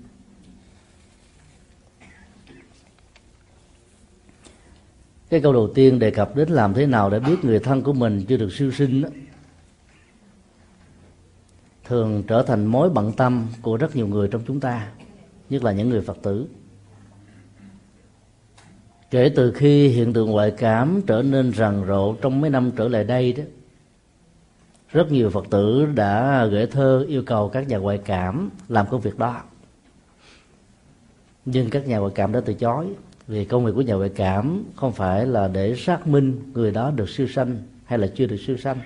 Cái 5.30 5.40
câu 5.40 5.52
đầu 5.52 5.72
tiên 5.74 5.98
đề 5.98 6.10
cập 6.10 6.36
đến 6.36 6.48
làm 6.48 6.74
thế 6.74 6.86
nào 6.86 7.10
để 7.10 7.20
biết 7.20 7.36
người 7.42 7.58
thân 7.58 7.82
của 7.82 7.92
mình 7.92 8.24
chưa 8.28 8.36
được 8.36 8.52
siêu 8.52 8.70
sinh 8.70 9.02
đó, 9.02 9.08
thường 11.84 12.22
trở 12.28 12.42
thành 12.42 12.66
mối 12.66 12.90
bận 12.90 13.12
tâm 13.12 13.46
của 13.62 13.76
rất 13.76 13.96
nhiều 13.96 14.06
người 14.06 14.28
trong 14.28 14.42
chúng 14.46 14.60
ta 14.60 14.88
nhất 15.50 15.64
là 15.64 15.72
những 15.72 15.88
người 15.88 16.00
phật 16.00 16.18
tử 16.22 16.46
kể 19.10 19.32
từ 19.36 19.52
khi 19.52 19.88
hiện 19.88 20.12
tượng 20.12 20.30
ngoại 20.30 20.50
cảm 20.50 21.02
trở 21.06 21.22
nên 21.22 21.52
rần 21.52 21.84
rộ 21.86 22.14
trong 22.14 22.40
mấy 22.40 22.50
năm 22.50 22.70
trở 22.76 22.88
lại 22.88 23.04
đây 23.04 23.32
đó 23.32 23.42
rất 24.92 25.12
nhiều 25.12 25.30
phật 25.30 25.46
tử 25.50 25.86
đã 25.94 26.46
gửi 26.46 26.66
thơ 26.66 27.04
yêu 27.08 27.22
cầu 27.26 27.48
các 27.48 27.68
nhà 27.68 27.78
ngoại 27.78 27.98
cảm 28.04 28.50
làm 28.68 28.86
công 28.90 29.00
việc 29.00 29.18
đó. 29.18 29.42
Nhưng 31.44 31.70
các 31.70 31.86
nhà 31.86 31.98
ngoại 31.98 32.12
cảm 32.14 32.32
đã 32.32 32.40
từ 32.40 32.54
chối 32.54 32.86
vì 33.26 33.44
công 33.44 33.64
việc 33.64 33.72
của 33.74 33.82
nhà 33.82 33.94
ngoại 33.94 34.10
cảm 34.16 34.64
không 34.76 34.92
phải 34.92 35.26
là 35.26 35.48
để 35.48 35.76
xác 35.76 36.06
minh 36.06 36.52
người 36.54 36.70
đó 36.70 36.90
được 36.90 37.08
siêu 37.08 37.26
sanh 37.28 37.56
hay 37.84 37.98
là 37.98 38.06
chưa 38.14 38.26
được 38.26 38.36
siêu 38.46 38.56
sanh, 38.56 38.78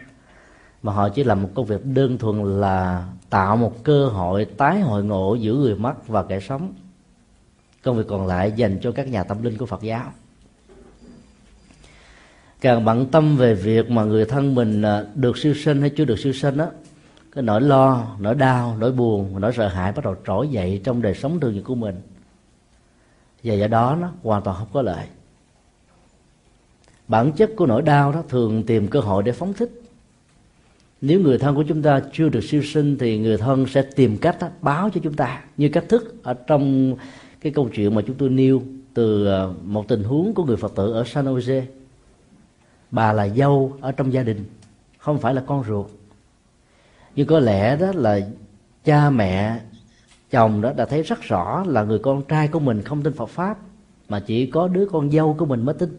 mà 0.83 0.93
họ 0.93 1.09
chỉ 1.09 1.24
làm 1.24 1.43
một 1.43 1.49
công 1.55 1.66
việc 1.66 1.85
đơn 1.85 2.19
thuần 2.19 2.61
là 2.61 3.07
tạo 3.31 3.57
một 3.57 3.85
cơ 3.85 4.07
hội 4.07 4.45
tái 4.45 4.81
hội 4.81 5.05
ngộ 5.05 5.35
giữa 5.35 5.55
người 5.55 5.74
mất 5.74 6.09
và 6.09 6.23
kẻ 6.23 6.41
sống. 6.41 6.74
Công 7.83 7.97
việc 7.97 8.07
còn 8.09 8.27
lại 8.27 8.53
dành 8.53 8.78
cho 8.83 8.93
các 8.93 9.09
nhà 9.09 9.24
tâm 9.24 9.43
linh 9.43 9.57
của 9.57 9.66
phật 9.66 9.83
giáo 9.83 10.12
càng 12.66 12.84
bận 12.84 13.06
tâm 13.06 13.36
về 13.36 13.55
việc 13.55 13.90
mà 13.90 14.05
người 14.05 14.24
thân 14.24 14.55
mình 14.55 14.82
à, 14.82 15.05
được 15.14 15.38
siêu 15.38 15.55
sinh 15.55 15.80
hay 15.80 15.90
chưa 15.90 16.05
được 16.05 16.18
siêu 16.18 16.32
sinh 16.32 16.59
á 16.59 16.66
cái 17.32 17.43
nỗi 17.43 17.60
lo 17.60 18.16
nỗi 18.20 18.34
đau 18.34 18.76
nỗi 18.78 18.93
buồn 18.93 19.40
nỗi 19.40 19.52
sợ 19.52 19.68
hãi 19.68 19.93
bắt 19.93 20.05
đầu 20.05 20.16
trỗi 20.26 20.48
dậy 20.48 20.80
trong 20.84 21.02
đời 21.02 21.14
sống 21.14 21.40
thường 21.40 21.55
nhật 21.55 21.64
của 21.64 21.74
mình. 21.74 21.94
Và 23.44 23.55
do 23.55 23.66
đó 23.66 23.97
nó 24.01 24.10
hoàn 24.22 24.43
toàn 24.43 24.56
không 24.59 24.68
có 24.72 24.82
lợi. 24.82 25.06
Bản 27.09 27.32
chất 27.32 27.51
của 27.56 27.66
nỗi 27.66 27.82
đau 27.82 28.12
đó 28.12 28.22
thường 28.28 28.62
tìm 28.62 28.88
cơ 28.88 29.01
hội 29.01 29.22
để 29.22 29.32
phóng 29.32 29.52
thích. 29.52 29.82
Nếu 31.01 31.20
người 31.20 31.38
thân 31.38 31.55
của 31.55 31.64
chúng 31.68 31.82
ta 31.82 32.01
chưa 32.12 32.28
được 32.28 32.44
siêu 32.44 32.62
sinh 32.62 32.98
thì 32.98 33.18
người 33.18 33.36
thân 33.36 33.66
sẽ 33.66 33.82
tìm 33.82 34.18
cách 34.18 34.36
đó, 34.40 34.48
báo 34.60 34.90
cho 34.94 35.01
chúng 35.05 35.14
ta 35.14 35.44
như 35.56 35.68
cách 35.68 35.84
thức 35.88 36.14
ở 36.22 36.34
trong 36.34 36.94
cái 37.40 37.52
câu 37.52 37.68
chuyện 37.74 37.94
mà 37.94 38.02
chúng 38.06 38.16
tôi 38.16 38.28
nêu 38.28 38.62
từ 38.94 39.26
à, 39.26 39.47
một 39.62 39.88
tình 39.88 40.05
huống 40.05 40.34
của 40.34 40.44
người 40.44 40.56
phật 40.56 40.72
tử 40.76 40.93
ở 40.93 41.05
San 41.05 41.24
Jose 41.24 41.62
bà 42.90 43.12
là 43.12 43.28
dâu 43.28 43.76
ở 43.80 43.92
trong 43.92 44.12
gia 44.12 44.22
đình, 44.22 44.44
không 44.98 45.18
phải 45.18 45.34
là 45.34 45.42
con 45.46 45.64
ruột. 45.64 45.86
Nhưng 47.14 47.26
có 47.26 47.38
lẽ 47.38 47.76
đó 47.76 47.92
là 47.94 48.20
cha 48.84 49.10
mẹ, 49.10 49.60
chồng 50.30 50.60
đó 50.60 50.72
đã 50.76 50.84
thấy 50.84 51.02
rất 51.02 51.22
rõ 51.22 51.64
là 51.66 51.82
người 51.84 51.98
con 51.98 52.22
trai 52.22 52.48
của 52.48 52.60
mình 52.60 52.82
không 52.82 53.02
tin 53.02 53.12
Phật 53.12 53.28
pháp, 53.28 53.58
mà 54.08 54.20
chỉ 54.20 54.46
có 54.46 54.68
đứa 54.68 54.86
con 54.86 55.10
dâu 55.10 55.36
của 55.38 55.46
mình 55.46 55.64
mới 55.64 55.74
tin. 55.74 55.98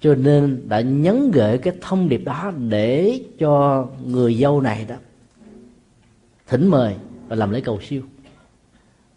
Cho 0.00 0.14
nên 0.14 0.68
đã 0.68 0.80
nhấn 0.80 1.30
gửi 1.30 1.58
cái 1.58 1.74
thông 1.80 2.08
điệp 2.08 2.24
đó 2.24 2.52
để 2.68 3.20
cho 3.38 3.86
người 4.04 4.34
dâu 4.34 4.60
này 4.60 4.84
đó 4.88 4.94
thỉnh 6.48 6.68
mời 6.68 6.94
và 7.28 7.36
làm 7.36 7.50
lễ 7.50 7.60
cầu 7.60 7.80
siêu. 7.80 8.02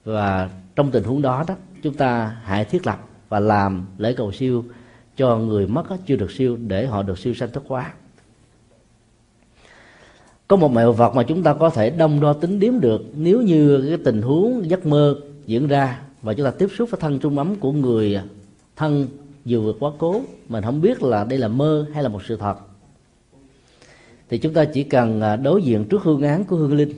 Và 0.03 0.49
trong 0.75 0.91
tình 0.91 1.03
huống 1.03 1.21
đó 1.21 1.43
đó, 1.47 1.55
chúng 1.84 1.93
ta 1.93 2.38
hãy 2.43 2.65
thiết 2.65 2.88
lập 2.88 3.07
và 3.30 3.39
làm 3.39 3.85
lễ 3.97 4.13
cầu 4.13 4.31
siêu 4.31 4.63
cho 5.18 5.38
người 5.38 5.68
mất 5.68 5.84
chưa 6.06 6.15
được 6.15 6.31
siêu, 6.31 6.57
để 6.68 6.88
họ 6.88 7.03
được 7.03 7.18
siêu 7.19 7.34
sanh 7.34 7.52
thức 7.52 7.64
hóa. 7.68 7.94
Có 10.48 10.56
một 10.56 10.72
mẹo 10.72 10.94
vật 10.94 11.15
mà 11.15 11.23
chúng 11.23 11.44
ta 11.44 11.53
có 11.53 11.69
thể 11.69 11.90
đông 11.90 12.19
đo 12.19 12.34
tính 12.34 12.60
điếm 12.60 12.80
được 12.80 13.02
nếu 13.15 13.41
như 13.41 13.85
cái 13.90 13.98
tình 14.06 14.22
huống 14.22 14.69
giấc 14.69 14.85
mơ 14.85 15.15
diễn 15.45 15.68
ra 15.68 16.02
và 16.22 16.34
chúng 16.34 16.45
ta 16.45 16.52
tiếp 16.52 16.68
xúc 16.77 16.90
với 16.91 16.99
thân 17.02 17.19
trung 17.19 17.38
ấm 17.38 17.56
của 17.56 17.72
người 17.72 18.19
thân 18.76 19.07
vừa 19.45 19.60
vượt 19.60 19.77
quá 19.80 19.91
cố, 19.98 20.22
mình 20.49 20.64
không 20.64 20.81
biết 20.81 21.03
là 21.03 21.23
đây 21.23 21.40
là 21.40 21.48
mơ 21.48 21.85
hay 21.94 22.03
là 22.03 22.10
một 22.10 22.23
sự 22.26 22.38
thật. 22.38 22.56
Thì 24.30 24.38
chúng 24.38 24.53
ta 24.53 24.65
chỉ 24.65 24.84
cần 24.84 25.22
à, 25.22 25.35
đối 25.35 25.64
diện 25.64 25.85
trước 25.85 26.03
hương 26.03 26.22
án 26.22 26.44
của 26.44 26.56
hương 26.56 26.73
linh. 26.73 26.94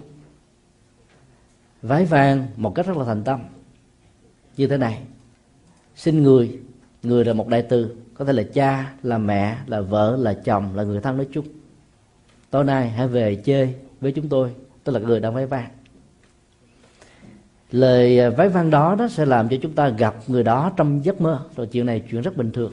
Vái 1.81 2.05
vang 2.05 2.47
một 2.55 2.75
cách 2.75 2.87
rất 2.87 2.97
là 2.97 3.05
thành 3.05 3.23
tâm. 3.23 3.39
Như 4.57 4.67
thế 4.67 4.77
này. 4.77 5.01
Xin 5.95 6.23
người 6.23 6.59
người 7.03 7.25
là 7.25 7.33
một 7.33 7.47
đại 7.47 7.61
từ 7.61 7.95
có 8.17 8.25
thể 8.25 8.33
là 8.33 8.43
cha, 8.53 8.93
là 9.03 9.17
mẹ, 9.17 9.57
là 9.67 9.81
vợ, 9.81 10.17
là 10.19 10.33
chồng, 10.33 10.75
là 10.75 10.83
người 10.83 11.01
thân 11.01 11.17
nói 11.17 11.27
chung. 11.31 11.45
Tối 12.49 12.63
nay 12.63 12.89
hãy 12.89 13.07
về 13.07 13.35
chơi 13.35 13.75
với 14.01 14.11
chúng 14.11 14.29
tôi 14.29 14.51
tức 14.83 14.91
là 14.93 14.99
người 14.99 15.19
đang 15.19 15.33
vái 15.33 15.45
vang. 15.45 15.69
Lời 17.71 18.19
à, 18.19 18.29
vái 18.29 18.49
vang 18.49 18.69
đó, 18.69 18.95
nó 18.99 19.07
sẽ 19.07 19.25
làm 19.25 19.49
cho 19.49 19.57
chúng 19.61 19.73
ta 19.73 19.89
gặp 19.89 20.15
người 20.27 20.43
đó 20.43 20.71
trong 20.77 21.05
giấc 21.05 21.21
mơ. 21.21 21.45
Rồi 21.55 21.67
chuyện 21.67 21.85
này 21.85 22.03
chuyện 22.11 22.21
rất 22.21 22.37
bình 22.37 22.51
thường. 22.51 22.71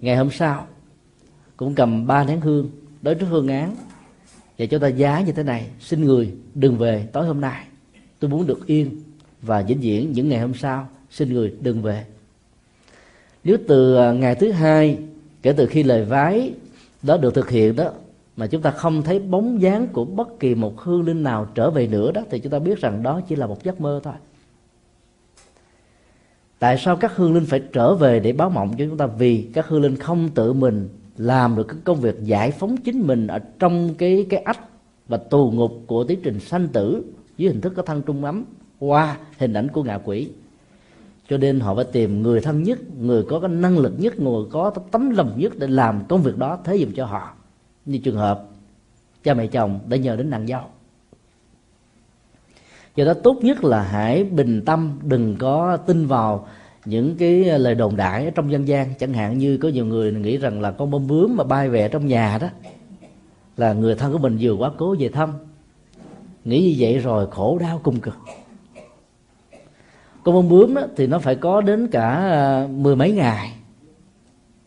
Ngày 0.00 0.16
hôm 0.16 0.30
sau, 0.30 0.66
cũng 1.56 1.74
cầm 1.74 2.06
ba 2.06 2.24
nén 2.24 2.40
hương, 2.40 2.70
đối 3.02 3.14
trước 3.14 3.26
hương 3.26 3.48
án. 3.48 3.76
Và 4.58 4.66
chúng 4.66 4.80
ta 4.80 4.88
giá 4.88 5.20
như 5.20 5.32
thế 5.32 5.42
này, 5.42 5.70
xin 5.80 6.04
người 6.04 6.34
đừng 6.54 6.78
về 6.78 7.08
tối 7.12 7.26
hôm 7.26 7.40
nay. 7.40 7.66
Tôi 8.18 8.30
muốn 8.30 8.46
được 8.46 8.66
yên 8.66 9.00
và 9.42 9.62
vĩnh 9.62 9.80
viễn 9.80 10.12
những 10.12 10.28
ngày 10.28 10.40
hôm 10.40 10.54
sau, 10.54 10.88
xin 11.10 11.32
người 11.32 11.54
đừng 11.60 11.82
về 11.82 12.04
nếu 13.44 13.58
từ 13.68 13.96
à, 13.96 14.12
ngày 14.12 14.34
thứ 14.34 14.50
hai 14.50 14.98
kể 15.42 15.52
từ 15.52 15.66
khi 15.66 15.82
lời 15.82 16.04
vái 16.04 16.54
đó 17.02 17.16
được 17.16 17.34
thực 17.34 17.50
hiện 17.50 17.76
đó, 17.76 17.90
mà 18.36 18.46
chúng 18.46 18.62
ta 18.62 18.70
không 18.70 19.02
thấy 19.02 19.18
bóng 19.18 19.62
dáng 19.62 19.86
của 19.92 20.04
bất 20.04 20.40
kỳ 20.40 20.54
một 20.54 20.80
hương 20.80 21.02
linh 21.02 21.22
nào 21.22 21.46
trở 21.54 21.70
về 21.70 21.86
nữa 21.86 22.12
đó, 22.12 22.22
thì 22.30 22.38
chúng 22.38 22.52
ta 22.52 22.58
biết 22.58 22.78
rằng 22.78 23.02
đó 23.02 23.20
chỉ 23.28 23.36
là 23.36 23.46
một 23.46 23.64
giấc 23.64 23.80
mơ 23.80 24.00
thôi. 24.04 24.14
Tại 26.58 26.78
sao 26.78 26.96
các 26.96 27.16
hương 27.16 27.34
linh 27.34 27.46
phải 27.46 27.62
trở 27.72 27.94
về 27.94 28.20
để 28.20 28.32
báo 28.32 28.50
mộng 28.50 28.74
cho 28.78 28.84
chúng 28.88 28.96
ta? 28.96 29.06
Vì 29.06 29.48
các 29.52 29.66
hương 29.66 29.82
linh 29.82 29.96
không 29.96 30.28
tự 30.34 30.52
mình 30.52 30.88
làm 31.16 31.56
được 31.56 31.68
cái 31.68 31.78
công 31.84 32.00
việc 32.00 32.16
giải 32.22 32.50
phóng 32.50 32.76
chính 32.76 33.06
mình 33.06 33.26
ở 33.26 33.38
trong 33.58 33.94
cái 33.94 34.26
cái 34.30 34.40
ách 34.40 34.58
và 35.08 35.16
tù 35.16 35.50
ngục 35.50 35.72
của 35.86 36.04
tiến 36.04 36.20
trình 36.22 36.40
sanh 36.40 36.68
tử 36.68 37.04
dưới 37.36 37.52
hình 37.52 37.60
thức 37.60 37.72
có 37.76 37.82
thân 37.82 38.02
trung 38.02 38.24
ấm 38.24 38.44
qua 38.78 39.16
hình 39.38 39.52
ảnh 39.52 39.68
của 39.68 39.82
ngạ 39.82 39.98
quỷ 40.04 40.28
cho 41.30 41.38
nên 41.38 41.60
họ 41.60 41.74
phải 41.74 41.84
tìm 41.84 42.22
người 42.22 42.40
thân 42.40 42.62
nhất, 42.62 42.78
người 43.00 43.22
có 43.22 43.40
cái 43.40 43.50
năng 43.50 43.78
lực 43.78 43.92
nhất, 43.98 44.20
người 44.20 44.44
có 44.50 44.70
tấm 44.90 45.10
lòng 45.10 45.32
nhất 45.36 45.52
để 45.58 45.66
làm 45.66 46.04
công 46.08 46.22
việc 46.22 46.36
đó 46.36 46.58
thế 46.64 46.78
dùm 46.78 46.92
cho 46.92 47.06
họ. 47.06 47.34
Như 47.86 47.98
trường 47.98 48.16
hợp, 48.16 48.44
cha 49.24 49.34
mẹ 49.34 49.46
chồng 49.46 49.80
đã 49.88 49.96
nhờ 49.96 50.16
đến 50.16 50.30
nàng 50.30 50.46
dâu. 50.46 50.60
Do 52.96 53.04
đó 53.04 53.14
tốt 53.14 53.38
nhất 53.42 53.64
là 53.64 53.82
hãy 53.82 54.24
bình 54.24 54.62
tâm, 54.64 54.98
đừng 55.02 55.36
có 55.38 55.76
tin 55.76 56.06
vào 56.06 56.48
những 56.84 57.16
cái 57.16 57.58
lời 57.58 57.74
đồn 57.74 57.96
đại 57.96 58.32
trong 58.34 58.52
dân 58.52 58.68
gian. 58.68 58.94
Chẳng 58.98 59.12
hạn 59.12 59.38
như 59.38 59.58
có 59.58 59.68
nhiều 59.68 59.86
người 59.86 60.12
nghĩ 60.12 60.36
rằng 60.36 60.60
là 60.60 60.70
con 60.70 60.90
bông 60.90 61.06
bướm 61.06 61.36
mà 61.36 61.44
bay 61.44 61.68
về 61.68 61.88
trong 61.88 62.06
nhà 62.06 62.38
đó, 62.40 62.48
là 63.56 63.72
người 63.72 63.94
thân 63.94 64.12
của 64.12 64.18
mình 64.18 64.38
vừa 64.40 64.52
quá 64.52 64.70
cố 64.78 64.96
về 64.98 65.08
thăm. 65.08 65.32
Nghĩ 66.44 66.62
như 66.62 66.74
vậy 66.78 66.98
rồi 66.98 67.26
khổ 67.30 67.58
đau 67.58 67.80
cùng 67.82 68.00
cực 68.00 68.14
con 70.24 70.34
bông 70.34 70.48
bướm 70.48 70.74
đó, 70.74 70.82
thì 70.96 71.06
nó 71.06 71.18
phải 71.18 71.34
có 71.34 71.60
đến 71.60 71.86
cả 71.86 72.10
à, 72.14 72.66
mười 72.66 72.96
mấy 72.96 73.12
ngày 73.12 73.52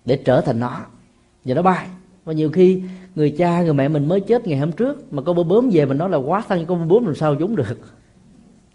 để 0.06 0.20
trở 0.26 0.42
thành 0.42 0.60
nó. 0.60 0.80
Và 1.46 1.56
nó 1.56 1.62
bay. 1.62 1.88
Và 2.26 2.34
nhiều 2.34 2.50
khi 2.50 2.82
người 3.16 3.36
cha 3.38 3.62
người 3.62 3.74
mẹ 3.74 3.88
mình 3.88 4.08
mới 4.08 4.20
chết 4.20 4.48
ngày 4.48 4.60
hôm 4.60 4.72
trước 4.72 5.14
mà 5.14 5.22
con 5.22 5.36
bông 5.36 5.48
bướm 5.48 5.70
về 5.74 5.86
mình 5.86 5.98
nói 5.98 6.10
là 6.10 6.18
quá 6.18 6.44
thân 6.48 6.66
con 6.66 6.80
bông 6.80 6.88
bướm 6.88 7.06
làm 7.06 7.16
sao 7.16 7.36
chúng 7.36 7.56
được. 7.56 7.80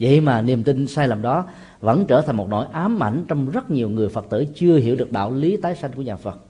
Vậy 0.01 0.21
mà 0.21 0.43
niềm 0.43 0.65
tin 0.65 0.87
sai 0.87 1.09
lầm 1.09 1.23
đó 1.23 1.45
vẫn 1.81 2.05
trở 2.09 2.21
thành 2.21 2.37
một 2.37 2.49
nỗi 2.49 2.67
ám 2.73 3.03
ảnh 3.03 3.25
trong 3.29 3.51
rất 3.51 3.71
nhiều 3.71 3.89
người 3.89 4.09
phật 4.09 4.27
tử 4.31 4.45
chưa 4.55 4.77
hiểu 4.77 4.97
được 4.97 5.13
đạo 5.13 5.33
lý 5.33 5.57
tái 5.57 5.77
sanh 5.77 5.93
của 5.93 6.03
nhà 6.03 6.17
phật. 6.17 6.41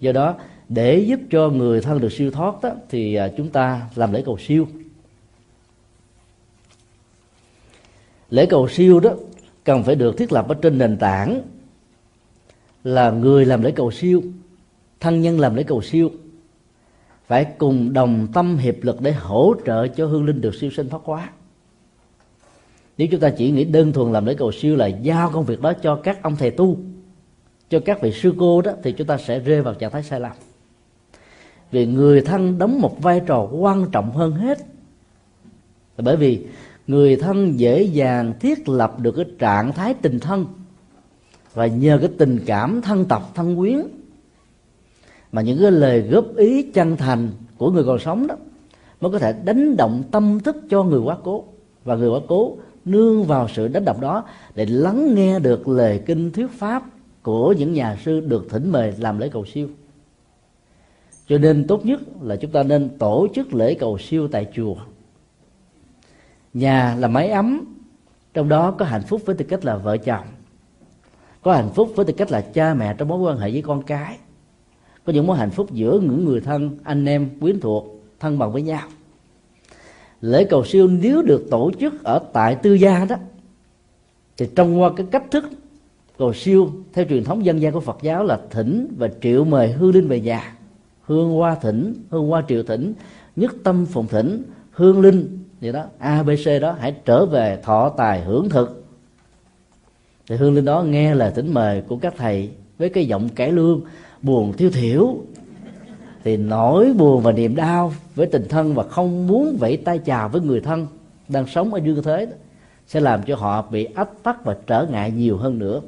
Do 0.00 0.12
đó 0.12 0.34
để 0.68 0.98
giúp 0.98 1.20
cho 1.30 1.48
người 1.48 1.80
thân 1.80 2.00
được 2.00 2.12
siêu 2.12 2.30
thoát 2.30 2.54
đó, 2.62 2.70
thì 2.88 3.14
à, 3.14 3.28
chúng 3.36 3.48
ta 3.48 3.80
làm 3.94 4.12
lễ 4.12 4.22
cầu 4.26 4.38
siêu. 4.38 4.66
Lễ 8.30 8.46
cầu 8.46 8.68
siêu 8.68 9.00
đó 9.00 9.10
cần 9.64 9.82
phải 9.82 9.94
được 9.94 10.16
thiết 10.16 10.32
lập 10.32 10.48
ở 10.48 10.54
trên 10.54 10.78
nền 10.78 10.98
tảng 10.98 11.42
là 12.84 13.10
người 13.10 13.44
làm 13.44 13.62
lễ 13.62 13.70
cầu 13.70 13.90
siêu, 13.90 14.22
thân 15.00 15.20
nhân 15.20 15.40
làm 15.40 15.54
lễ 15.54 15.62
cầu 15.62 15.82
siêu. 15.82 16.10
Phải 17.26 17.44
cùng 17.58 17.92
đồng 17.92 18.26
tâm 18.32 18.56
hiệp 18.56 18.74
lực 18.80 19.00
để 19.00 19.12
hỗ 19.12 19.54
trợ 19.66 19.86
cho 19.86 20.06
hương 20.06 20.24
linh 20.24 20.40
được 20.40 20.54
siêu 20.54 20.70
sinh 20.70 20.88
thoát 20.88 21.00
hóa. 21.04 21.30
Nếu 22.98 23.08
chúng 23.10 23.20
ta 23.20 23.30
chỉ 23.30 23.50
nghĩ 23.50 23.64
đơn 23.64 23.92
thuần 23.92 24.12
làm 24.12 24.26
lễ 24.26 24.34
cầu 24.34 24.52
siêu 24.52 24.76
là 24.76 24.86
giao 24.86 25.30
công 25.30 25.44
việc 25.44 25.60
đó 25.60 25.72
cho 25.72 25.94
các 25.94 26.22
ông 26.22 26.36
thầy 26.36 26.50
tu, 26.50 26.76
cho 27.68 27.80
các 27.84 28.00
vị 28.02 28.12
sư 28.12 28.34
cô 28.38 28.62
đó, 28.62 28.72
thì 28.82 28.92
chúng 28.92 29.06
ta 29.06 29.18
sẽ 29.18 29.38
rơi 29.38 29.62
vào 29.62 29.74
trạng 29.74 29.90
thái 29.90 30.02
sai 30.02 30.20
lầm. 30.20 30.32
Vì 31.70 31.86
người 31.86 32.20
thân 32.20 32.58
đóng 32.58 32.80
một 32.80 33.02
vai 33.02 33.20
trò 33.26 33.48
quan 33.52 33.90
trọng 33.92 34.10
hơn 34.12 34.32
hết. 34.32 34.58
Bởi 35.98 36.16
vì 36.16 36.46
người 36.90 37.16
thân 37.16 37.60
dễ 37.60 37.82
dàng 37.82 38.32
thiết 38.40 38.68
lập 38.68 39.00
được 39.00 39.12
cái 39.16 39.24
trạng 39.38 39.72
thái 39.72 39.94
tình 39.94 40.20
thân 40.20 40.46
và 41.54 41.66
nhờ 41.66 41.98
cái 41.98 42.08
tình 42.18 42.38
cảm 42.46 42.82
thân 42.82 43.04
tộc 43.04 43.32
thân 43.34 43.56
quyến. 43.56 43.80
Mà 45.32 45.42
những 45.42 45.58
cái 45.60 45.70
lời 45.70 46.00
góp 46.00 46.36
ý 46.36 46.62
chân 46.62 46.96
thành 46.96 47.28
của 47.58 47.70
người 47.70 47.84
còn 47.84 47.98
sống 47.98 48.26
đó 48.26 48.36
mới 49.00 49.12
có 49.12 49.18
thể 49.18 49.34
đánh 49.44 49.76
động 49.76 50.02
tâm 50.10 50.40
thức 50.40 50.56
cho 50.70 50.82
người 50.82 51.00
quá 51.00 51.16
cố. 51.24 51.44
Và 51.84 51.94
người 51.94 52.10
quá 52.10 52.20
cố 52.28 52.56
nương 52.84 53.24
vào 53.24 53.48
sự 53.54 53.68
đánh 53.68 53.84
động 53.84 54.00
đó 54.00 54.24
để 54.54 54.66
lắng 54.66 55.14
nghe 55.14 55.38
được 55.38 55.68
lời 55.68 56.02
kinh 56.06 56.30
thuyết 56.32 56.50
pháp 56.58 56.82
của 57.22 57.52
những 57.52 57.72
nhà 57.72 57.98
sư 58.04 58.20
được 58.20 58.46
thỉnh 58.50 58.72
mời 58.72 58.94
làm 58.98 59.18
lễ 59.18 59.28
cầu 59.28 59.44
siêu. 59.44 59.68
Cho 61.28 61.38
nên 61.38 61.66
tốt 61.66 61.86
nhất 61.86 62.00
là 62.22 62.36
chúng 62.36 62.50
ta 62.50 62.62
nên 62.62 62.88
tổ 62.98 63.26
chức 63.34 63.54
lễ 63.54 63.74
cầu 63.74 63.98
siêu 63.98 64.28
tại 64.28 64.46
chùa 64.54 64.76
nhà 66.54 66.96
là 66.98 67.08
máy 67.08 67.30
ấm, 67.30 67.64
trong 68.34 68.48
đó 68.48 68.70
có 68.70 68.84
hạnh 68.84 69.02
phúc 69.02 69.22
với 69.26 69.36
tư 69.36 69.44
cách 69.48 69.64
là 69.64 69.76
vợ 69.76 69.96
chồng. 69.96 70.24
Có 71.42 71.52
hạnh 71.52 71.70
phúc 71.74 71.92
với 71.96 72.04
tư 72.04 72.12
cách 72.12 72.30
là 72.30 72.40
cha 72.40 72.74
mẹ 72.74 72.94
trong 72.98 73.08
mối 73.08 73.18
quan 73.18 73.38
hệ 73.38 73.50
với 73.50 73.62
con 73.62 73.82
cái. 73.82 74.18
Có 75.04 75.12
những 75.12 75.26
mối 75.26 75.36
hạnh 75.36 75.50
phúc 75.50 75.72
giữa 75.72 76.00
những 76.00 76.24
người 76.24 76.40
thân, 76.40 76.78
anh 76.82 77.06
em, 77.06 77.30
quyến 77.40 77.60
thuộc, 77.60 78.02
thân 78.20 78.38
bằng 78.38 78.52
với 78.52 78.62
nhau. 78.62 78.88
Lễ 80.20 80.44
cầu 80.44 80.64
siêu 80.64 80.88
nếu 80.88 81.22
được 81.22 81.46
tổ 81.50 81.70
chức 81.80 82.04
ở 82.04 82.18
tại 82.32 82.54
tư 82.54 82.74
gia 82.74 83.04
đó, 83.04 83.16
thì 84.36 84.48
trong 84.56 84.80
qua 84.80 84.90
cái 84.96 85.06
cách 85.10 85.30
thức 85.30 85.44
cầu 86.18 86.32
siêu 86.32 86.70
theo 86.92 87.04
truyền 87.04 87.24
thống 87.24 87.44
dân 87.44 87.60
gian 87.60 87.72
của 87.72 87.80
Phật 87.80 87.98
giáo 88.02 88.24
là 88.24 88.40
thỉnh 88.50 88.94
và 88.98 89.08
triệu 89.22 89.44
mời 89.44 89.72
hương 89.72 89.94
linh 89.94 90.08
về 90.08 90.20
nhà. 90.20 90.56
Hương 91.02 91.32
hoa 91.32 91.54
thỉnh, 91.54 91.94
hương 92.10 92.28
hoa 92.28 92.44
triệu 92.48 92.62
thỉnh, 92.62 92.94
nhất 93.36 93.54
tâm 93.64 93.86
phụng 93.86 94.06
thỉnh, 94.06 94.42
hương 94.70 95.00
linh 95.00 95.38
vậy 95.60 95.72
đó 95.72 95.84
abc 95.98 96.60
đó 96.60 96.76
hãy 96.80 96.94
trở 97.04 97.26
về 97.26 97.58
thọ 97.62 97.88
tài 97.88 98.20
hưởng 98.20 98.48
thực. 98.48 98.84
Thì 100.28 100.36
hương 100.36 100.54
linh 100.54 100.64
đó 100.64 100.82
nghe 100.82 101.14
lời 101.14 101.32
thỉnh 101.34 101.54
mời 101.54 101.80
của 101.80 101.96
các 101.96 102.14
thầy 102.16 102.50
với 102.78 102.88
cái 102.88 103.06
giọng 103.06 103.28
cải 103.28 103.52
lương 103.52 103.80
buồn 104.22 104.52
thiêu 104.52 104.70
thiểu. 104.70 105.16
Thì 106.24 106.36
nỗi 106.36 106.92
buồn 106.92 107.22
và 107.22 107.32
niềm 107.32 107.56
đau 107.56 107.92
với 108.14 108.26
tình 108.26 108.48
thân 108.48 108.74
và 108.74 108.82
không 108.82 109.26
muốn 109.26 109.56
vẫy 109.60 109.76
tay 109.76 109.98
chào 109.98 110.28
với 110.28 110.40
người 110.40 110.60
thân 110.60 110.86
đang 111.28 111.46
sống 111.46 111.74
ở 111.74 111.80
dương 111.84 112.02
thế 112.02 112.26
đó, 112.26 112.32
sẽ 112.86 113.00
làm 113.00 113.22
cho 113.22 113.36
họ 113.36 113.62
bị 113.70 113.84
ách 113.84 114.22
tắc 114.22 114.44
và 114.44 114.56
trở 114.66 114.86
ngại 114.90 115.10
nhiều 115.10 115.36
hơn 115.36 115.58
nữa. 115.58 115.80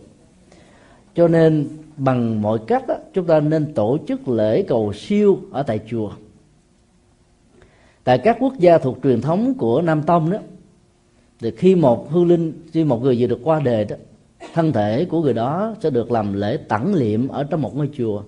Cho 1.14 1.28
nên 1.28 1.68
bằng 1.96 2.42
mọi 2.42 2.58
cách 2.66 2.86
đó, 2.88 2.94
chúng 3.14 3.26
ta 3.26 3.40
nên 3.40 3.74
tổ 3.74 3.98
chức 4.08 4.28
lễ 4.28 4.62
cầu 4.62 4.92
siêu 4.92 5.38
ở 5.52 5.62
tại 5.62 5.80
chùa 5.90 6.10
tại 8.04 8.18
các 8.18 8.36
quốc 8.40 8.58
gia 8.58 8.78
thuộc 8.78 8.98
truyền 9.02 9.20
thống 9.20 9.54
của 9.54 9.82
nam 9.82 10.02
tông 10.02 10.30
đó, 10.30 10.38
thì 11.40 11.50
khi 11.50 11.74
một 11.74 12.10
hư 12.10 12.24
linh, 12.24 12.52
khi 12.72 12.84
một 12.84 13.02
người 13.02 13.16
vừa 13.18 13.26
được 13.26 13.40
qua 13.44 13.60
đời 13.64 13.84
đó, 13.84 13.96
thân 14.54 14.72
thể 14.72 15.04
của 15.04 15.22
người 15.22 15.34
đó 15.34 15.74
sẽ 15.80 15.90
được 15.90 16.12
làm 16.12 16.32
lễ 16.32 16.56
tẳng 16.56 16.94
liệm 16.94 17.28
ở 17.28 17.44
trong 17.44 17.62
một 17.62 17.76
ngôi 17.76 17.90
chùa. 17.98 18.22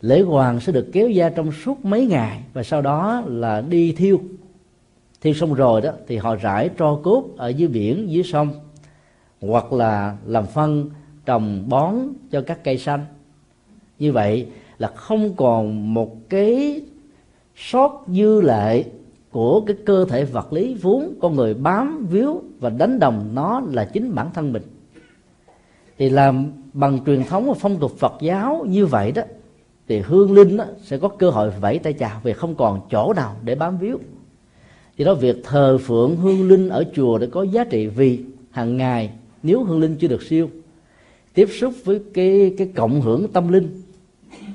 Lễ 0.00 0.20
hoàng 0.20 0.60
sẽ 0.60 0.72
được 0.72 0.88
kéo 0.92 1.08
ra 1.14 1.30
trong 1.30 1.52
suốt 1.52 1.84
mấy 1.84 2.06
ngày 2.06 2.40
và 2.52 2.62
sau 2.62 2.82
đó 2.82 3.22
là 3.26 3.60
đi 3.60 3.92
thiêu. 3.92 4.20
Thiêu 5.20 5.34
xong 5.34 5.54
rồi 5.54 5.80
đó, 5.80 5.92
thì 6.06 6.16
họ 6.16 6.36
rải 6.36 6.70
tro 6.78 6.94
cốt 7.02 7.24
ở 7.36 7.48
dưới 7.48 7.68
biển, 7.68 8.10
dưới 8.10 8.22
sông, 8.22 8.50
hoặc 9.40 9.72
là 9.72 10.16
làm 10.26 10.46
phân, 10.46 10.90
trồng 11.26 11.64
bón 11.68 11.94
cho 12.30 12.40
các 12.40 12.64
cây 12.64 12.78
xanh. 12.78 13.00
Như 13.98 14.12
vậy 14.12 14.46
là 14.78 14.88
không 14.88 15.34
còn 15.36 15.94
một 15.94 16.28
cái 16.28 16.80
sót 17.56 18.04
dư 18.08 18.40
lệ 18.40 18.84
của 19.30 19.60
cái 19.60 19.76
cơ 19.86 20.04
thể 20.04 20.24
vật 20.24 20.52
lý 20.52 20.74
vốn 20.74 21.14
con 21.20 21.36
người 21.36 21.54
bám 21.54 22.06
víu 22.10 22.42
và 22.60 22.70
đánh 22.70 22.98
đồng 22.98 23.30
nó 23.34 23.62
là 23.70 23.84
chính 23.84 24.14
bản 24.14 24.30
thân 24.34 24.52
mình. 24.52 24.62
Thì 25.98 26.10
làm 26.10 26.52
bằng 26.72 26.98
truyền 27.06 27.24
thống 27.24 27.46
và 27.46 27.54
phong 27.54 27.78
tục 27.78 27.92
Phật 27.98 28.12
giáo 28.20 28.64
như 28.68 28.86
vậy 28.86 29.12
đó 29.12 29.22
thì 29.88 29.98
hương 29.98 30.32
linh 30.32 30.56
đó, 30.56 30.64
sẽ 30.82 30.98
có 30.98 31.08
cơ 31.08 31.30
hội 31.30 31.50
vẫy 31.50 31.78
tay 31.78 31.92
chào 31.92 32.20
vì 32.22 32.32
không 32.32 32.54
còn 32.54 32.80
chỗ 32.90 33.12
nào 33.12 33.36
để 33.44 33.54
bám 33.54 33.78
víu. 33.78 33.98
Thì 34.96 35.04
đó 35.04 35.14
việc 35.14 35.36
thờ 35.44 35.78
phượng 35.78 36.16
hương 36.16 36.48
linh 36.48 36.68
ở 36.68 36.84
chùa 36.94 37.18
để 37.18 37.28
có 37.32 37.42
giá 37.42 37.64
trị 37.64 37.86
vì 37.86 38.24
hàng 38.50 38.76
ngày 38.76 39.10
nếu 39.42 39.64
hương 39.64 39.80
linh 39.80 39.96
chưa 39.96 40.08
được 40.08 40.22
siêu 40.22 40.48
tiếp 41.34 41.48
xúc 41.60 41.74
với 41.84 42.00
cái 42.14 42.54
cái 42.58 42.72
cộng 42.74 43.00
hưởng 43.00 43.28
tâm 43.32 43.52
linh 43.52 43.82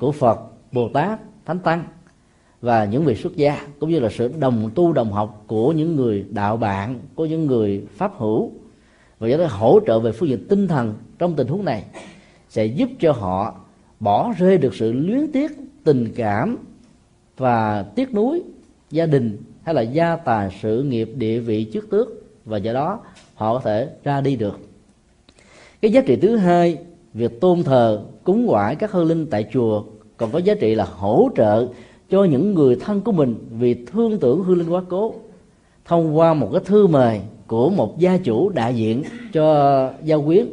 của 0.00 0.12
Phật 0.12 0.40
Bồ 0.72 0.88
Tát 0.88 1.20
thánh 1.46 1.58
tăng 1.58 1.84
và 2.60 2.84
những 2.84 3.04
vị 3.04 3.14
xuất 3.14 3.36
gia, 3.36 3.66
cũng 3.78 3.90
như 3.90 4.00
là 4.00 4.08
sự 4.08 4.30
đồng 4.38 4.70
tu 4.74 4.92
đồng 4.92 5.12
học 5.12 5.44
của 5.46 5.72
những 5.72 5.96
người 5.96 6.24
đạo 6.30 6.56
bạn, 6.56 7.00
của 7.14 7.26
những 7.26 7.46
người 7.46 7.84
pháp 7.96 8.12
hữu. 8.18 8.52
Và 9.18 9.28
do 9.28 9.36
đó 9.36 9.46
hỗ 9.50 9.80
trợ 9.86 9.98
về 9.98 10.12
phương 10.12 10.28
diện 10.28 10.46
tinh 10.48 10.68
thần 10.68 10.94
trong 11.18 11.34
tình 11.34 11.46
huống 11.46 11.64
này 11.64 11.84
sẽ 12.48 12.66
giúp 12.66 12.88
cho 13.00 13.12
họ 13.12 13.60
bỏ 14.00 14.32
rơi 14.38 14.58
được 14.58 14.74
sự 14.74 14.92
luyến 14.92 15.32
tiếc, 15.32 15.52
tình 15.84 16.12
cảm 16.16 16.56
và 17.36 17.82
tiếc 17.82 18.14
nuối 18.14 18.42
gia 18.90 19.06
đình 19.06 19.38
hay 19.62 19.74
là 19.74 19.82
gia 19.82 20.16
tài 20.16 20.58
sự 20.62 20.82
nghiệp 20.82 21.10
địa 21.16 21.38
vị 21.38 21.64
trước 21.64 21.90
tước. 21.90 22.08
Và 22.44 22.58
do 22.58 22.72
đó 22.72 23.00
họ 23.34 23.54
có 23.54 23.60
thể 23.60 23.88
ra 24.04 24.20
đi 24.20 24.36
được. 24.36 24.60
Cái 25.80 25.92
giá 25.92 26.00
trị 26.00 26.16
thứ 26.16 26.36
hai, 26.36 26.78
việc 27.14 27.40
tôn 27.40 27.62
thờ, 27.62 28.04
cúng 28.24 28.46
quải 28.48 28.76
các 28.76 28.92
hương 28.92 29.06
linh 29.06 29.26
tại 29.26 29.46
chùa 29.52 29.84
còn 30.16 30.30
có 30.30 30.38
giá 30.38 30.54
trị 30.54 30.74
là 30.74 30.84
hỗ 30.84 31.28
trợ 31.36 31.68
cho 32.10 32.24
những 32.24 32.54
người 32.54 32.76
thân 32.76 33.00
của 33.00 33.12
mình 33.12 33.34
vì 33.50 33.74
thương 33.74 34.18
tưởng 34.18 34.44
hư 34.44 34.54
linh 34.54 34.68
quá 34.68 34.82
cố, 34.88 35.14
thông 35.84 36.18
qua 36.18 36.34
một 36.34 36.48
cái 36.52 36.62
thư 36.64 36.86
mời 36.86 37.20
của 37.46 37.70
một 37.70 37.98
gia 37.98 38.16
chủ 38.16 38.48
đại 38.48 38.76
diện 38.76 39.02
cho 39.32 39.90
gia 40.04 40.16
quyến, 40.18 40.46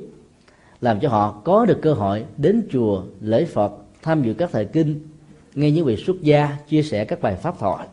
làm 0.81 0.99
cho 0.99 1.09
họ 1.09 1.41
có 1.43 1.65
được 1.65 1.81
cơ 1.81 1.93
hội 1.93 2.25
đến 2.37 2.67
chùa 2.71 3.03
lễ 3.21 3.45
phật, 3.45 3.71
tham 4.01 4.23
dự 4.23 4.33
các 4.33 4.49
thời 4.51 4.65
kinh, 4.65 4.99
nghe 5.55 5.71
những 5.71 5.85
vị 5.85 5.95
xuất 5.95 6.21
gia 6.21 6.57
chia 6.69 6.83
sẻ 6.83 7.05
các 7.05 7.21
bài 7.21 7.35
pháp 7.35 7.59
thoại. 7.59 7.87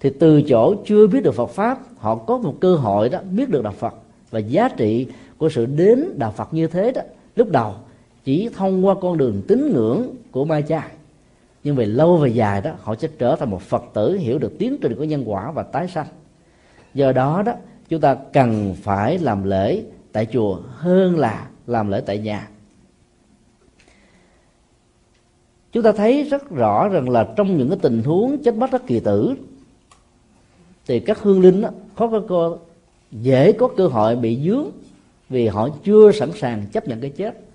Thì 0.00 0.10
từ 0.20 0.42
chỗ 0.42 0.74
chưa 0.86 1.06
biết 1.06 1.20
được 1.22 1.34
Phật 1.34 1.50
pháp, 1.50 1.78
họ 1.98 2.14
có 2.14 2.38
một 2.38 2.54
cơ 2.60 2.76
hội 2.76 3.08
đó 3.08 3.18
biết 3.30 3.50
được 3.50 3.62
đạo 3.62 3.72
Phật 3.78 3.94
và 4.30 4.38
giá 4.38 4.68
trị 4.68 5.06
của 5.38 5.48
sự 5.48 5.66
đến 5.66 6.04
đạo 6.16 6.34
Phật 6.36 6.54
như 6.54 6.66
thế 6.66 6.92
đó, 6.92 7.02
lúc 7.36 7.50
đầu 7.50 7.74
chỉ 8.24 8.48
thông 8.56 8.86
qua 8.86 8.94
con 9.00 9.18
đường 9.18 9.42
tín 9.48 9.72
ngưỡng 9.72 10.14
của 10.30 10.44
mai 10.44 10.62
cha 10.62 10.88
nhưng 11.66 11.76
về 11.76 11.86
lâu 11.86 12.16
về 12.16 12.28
dài 12.28 12.60
đó 12.60 12.70
họ 12.82 12.94
sẽ 12.98 13.08
trở 13.18 13.36
thành 13.36 13.50
một 13.50 13.62
Phật 13.62 13.84
tử 13.94 14.16
hiểu 14.16 14.38
được 14.38 14.58
tiến 14.58 14.76
trình 14.80 14.94
của 14.96 15.04
nhân 15.04 15.22
quả 15.26 15.50
và 15.50 15.62
tái 15.62 15.88
sanh. 15.88 16.06
Do 16.94 17.12
đó 17.12 17.42
đó 17.46 17.52
chúng 17.88 18.00
ta 18.00 18.14
cần 18.32 18.74
phải 18.82 19.18
làm 19.18 19.44
lễ 19.44 19.82
tại 20.12 20.26
chùa 20.32 20.60
hơn 20.70 21.18
là 21.18 21.48
làm 21.66 21.90
lễ 21.90 22.02
tại 22.06 22.18
nhà. 22.18 22.48
Chúng 25.72 25.82
ta 25.82 25.92
thấy 25.92 26.22
rất 26.22 26.50
rõ 26.50 26.88
rằng 26.88 27.08
là 27.08 27.28
trong 27.36 27.56
những 27.56 27.68
cái 27.68 27.78
tình 27.82 28.02
huống 28.02 28.42
chết 28.42 28.56
bắt 28.56 28.72
đắc 28.72 28.82
kỳ 28.86 29.00
tử 29.00 29.34
thì 30.86 31.00
các 31.00 31.18
hương 31.18 31.40
linh 31.40 31.60
đó, 31.60 31.70
khó 31.96 32.08
có 32.08 32.20
cơ 32.28 32.56
dễ 33.12 33.52
có 33.52 33.68
cơ 33.76 33.86
hội 33.86 34.16
bị 34.16 34.40
dướng 34.44 34.70
vì 35.28 35.48
họ 35.48 35.68
chưa 35.84 36.12
sẵn 36.12 36.32
sàng 36.32 36.66
chấp 36.72 36.88
nhận 36.88 37.00
cái 37.00 37.10
chết 37.10 37.45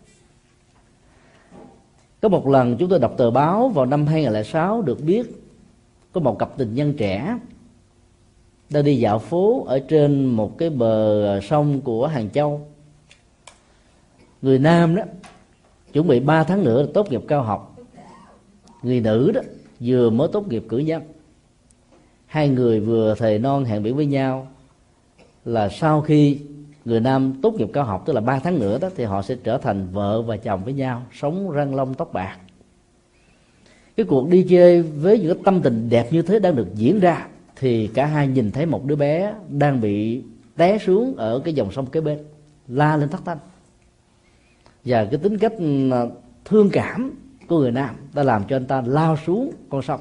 có 2.22 2.30
một 2.30 2.48
lần 2.48 2.78
chúng 2.78 2.90
tôi 2.90 3.00
đọc 3.00 3.14
tờ 3.18 3.32
báo 3.32 3.70
vào 3.70 3.86
năm 3.86 4.08
2006 4.08 4.82
được 4.82 5.02
biết 5.02 5.26
có 6.12 6.22
một 6.22 6.40
cặp 6.40 6.58
tình 6.58 6.76
nhân 6.76 6.94
trẻ 6.98 7.38
đang 8.70 8.84
đi 8.84 8.96
dạo 8.96 9.20
phố 9.20 9.66
ở 9.68 9.80
trên 9.80 10.26
một 10.26 10.58
cái 10.58 10.70
bờ 10.70 11.40
sông 11.42 11.82
của 11.82 12.08
Hàng 12.08 12.30
Châu. 12.30 12.68
Người 14.42 14.60
nam 14.60 14.96
đó 14.96 15.04
chuẩn 15.94 16.08
bị 16.08 16.20
3 16.20 16.44
tháng 16.44 16.64
nữa 16.64 16.82
là 16.82 16.88
tốt 16.94 17.12
nghiệp 17.12 17.22
cao 17.28 17.44
học. 17.44 17.76
Người 18.84 19.00
nữ 19.00 19.32
đó 19.32 19.42
vừa 19.80 20.10
mới 20.10 20.28
tốt 20.32 20.48
nghiệp 20.48 20.66
cử 20.70 20.78
nhân. 20.78 21.02
Hai 22.26 22.50
người 22.50 22.80
vừa 22.80 23.16
thề 23.16 23.38
non 23.38 23.66
hẹn 23.66 23.84
biển 23.84 23.96
với 23.96 24.06
nhau 24.06 24.48
là 25.46 25.70
sau 25.70 26.02
khi 26.02 26.40
người 26.86 27.00
nam 27.00 27.34
tốt 27.42 27.54
nghiệp 27.54 27.70
cao 27.74 27.84
học, 27.84 28.04
tức 28.06 28.14
là 28.14 28.22
3 28.22 28.40
tháng 28.40 28.60
nữa 28.60 28.78
đó, 28.82 28.90
thì 28.96 29.04
họ 29.04 29.22
sẽ 29.22 29.36
trở 29.44 29.58
thành 29.58 29.88
vợ 29.92 30.22
và 30.22 30.38
chồng 30.38 30.64
với 30.64 30.74
nhau, 30.74 31.04
sống 31.14 31.52
răng 31.52 31.76
long 31.76 31.94
tóc 31.94 32.14
bạc. 32.14 32.38
Cái 33.98 34.06
cuộc 34.06 34.30
đi 34.30 34.46
chơi 34.50 34.82
với 34.82 35.20
những 35.20 35.44
tâm 35.44 35.62
tình 35.62 35.90
đẹp 35.90 36.08
như 36.12 36.22
thế 36.22 36.40
đang 36.40 36.56
được 36.56 36.68
diễn 36.76 37.00
ra, 37.00 37.28
thì 37.56 37.88
cả 37.88 38.06
hai 38.06 38.28
nhìn 38.28 38.52
thấy 38.52 38.66
một 38.66 38.86
đứa 38.86 38.96
bé 38.96 39.34
đang 39.50 39.82
bị 39.82 40.24
té 40.58 40.78
xuống 40.78 41.16
ở 41.18 41.40
cái 41.40 41.54
dòng 41.54 41.72
sông 41.72 41.86
kế 41.86 42.02
bên, 42.02 42.20
la 42.68 42.98
lên 42.98 43.10
thất 43.10 43.22
thanh 43.26 43.38
và 44.86 45.06
cái 45.06 45.20
tính 45.20 45.38
cách 45.38 45.54
ừ, 45.58 46.10
thương 46.46 46.70
cảm 46.74 47.12
của 47.48 47.60
người 47.60 47.72
nam 47.72 47.96
đã 48.14 48.24
làm 48.24 48.44
cho 48.50 48.56
anh 48.56 48.66
ta 48.66 48.84
lao 48.86 49.18
xuống 49.26 49.52
con 49.70 49.82
sông. 49.82 50.00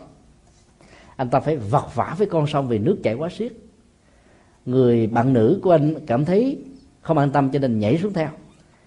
Anh 1.16 1.28
ta 1.28 1.40
phải 1.40 1.56
vật 1.56 1.94
vã 1.94 2.14
với 2.18 2.26
con 2.26 2.46
sông 2.46 2.68
vì 2.68 2.78
nước 2.78 2.96
chảy 3.02 3.14
quá 3.14 3.28
xiết. 3.28 3.52
Người 4.66 5.06
bạn 5.06 5.32
nữ 5.32 5.60
của 5.62 5.70
anh 5.70 5.94
cảm 6.06 6.24
thấy 6.24 6.58
không 7.00 7.18
an 7.18 7.30
tâm 7.30 7.50
cho 7.50 7.58
nên 7.58 7.78
nhảy 7.78 7.98
xuống 7.98 8.12
theo. 8.12 8.28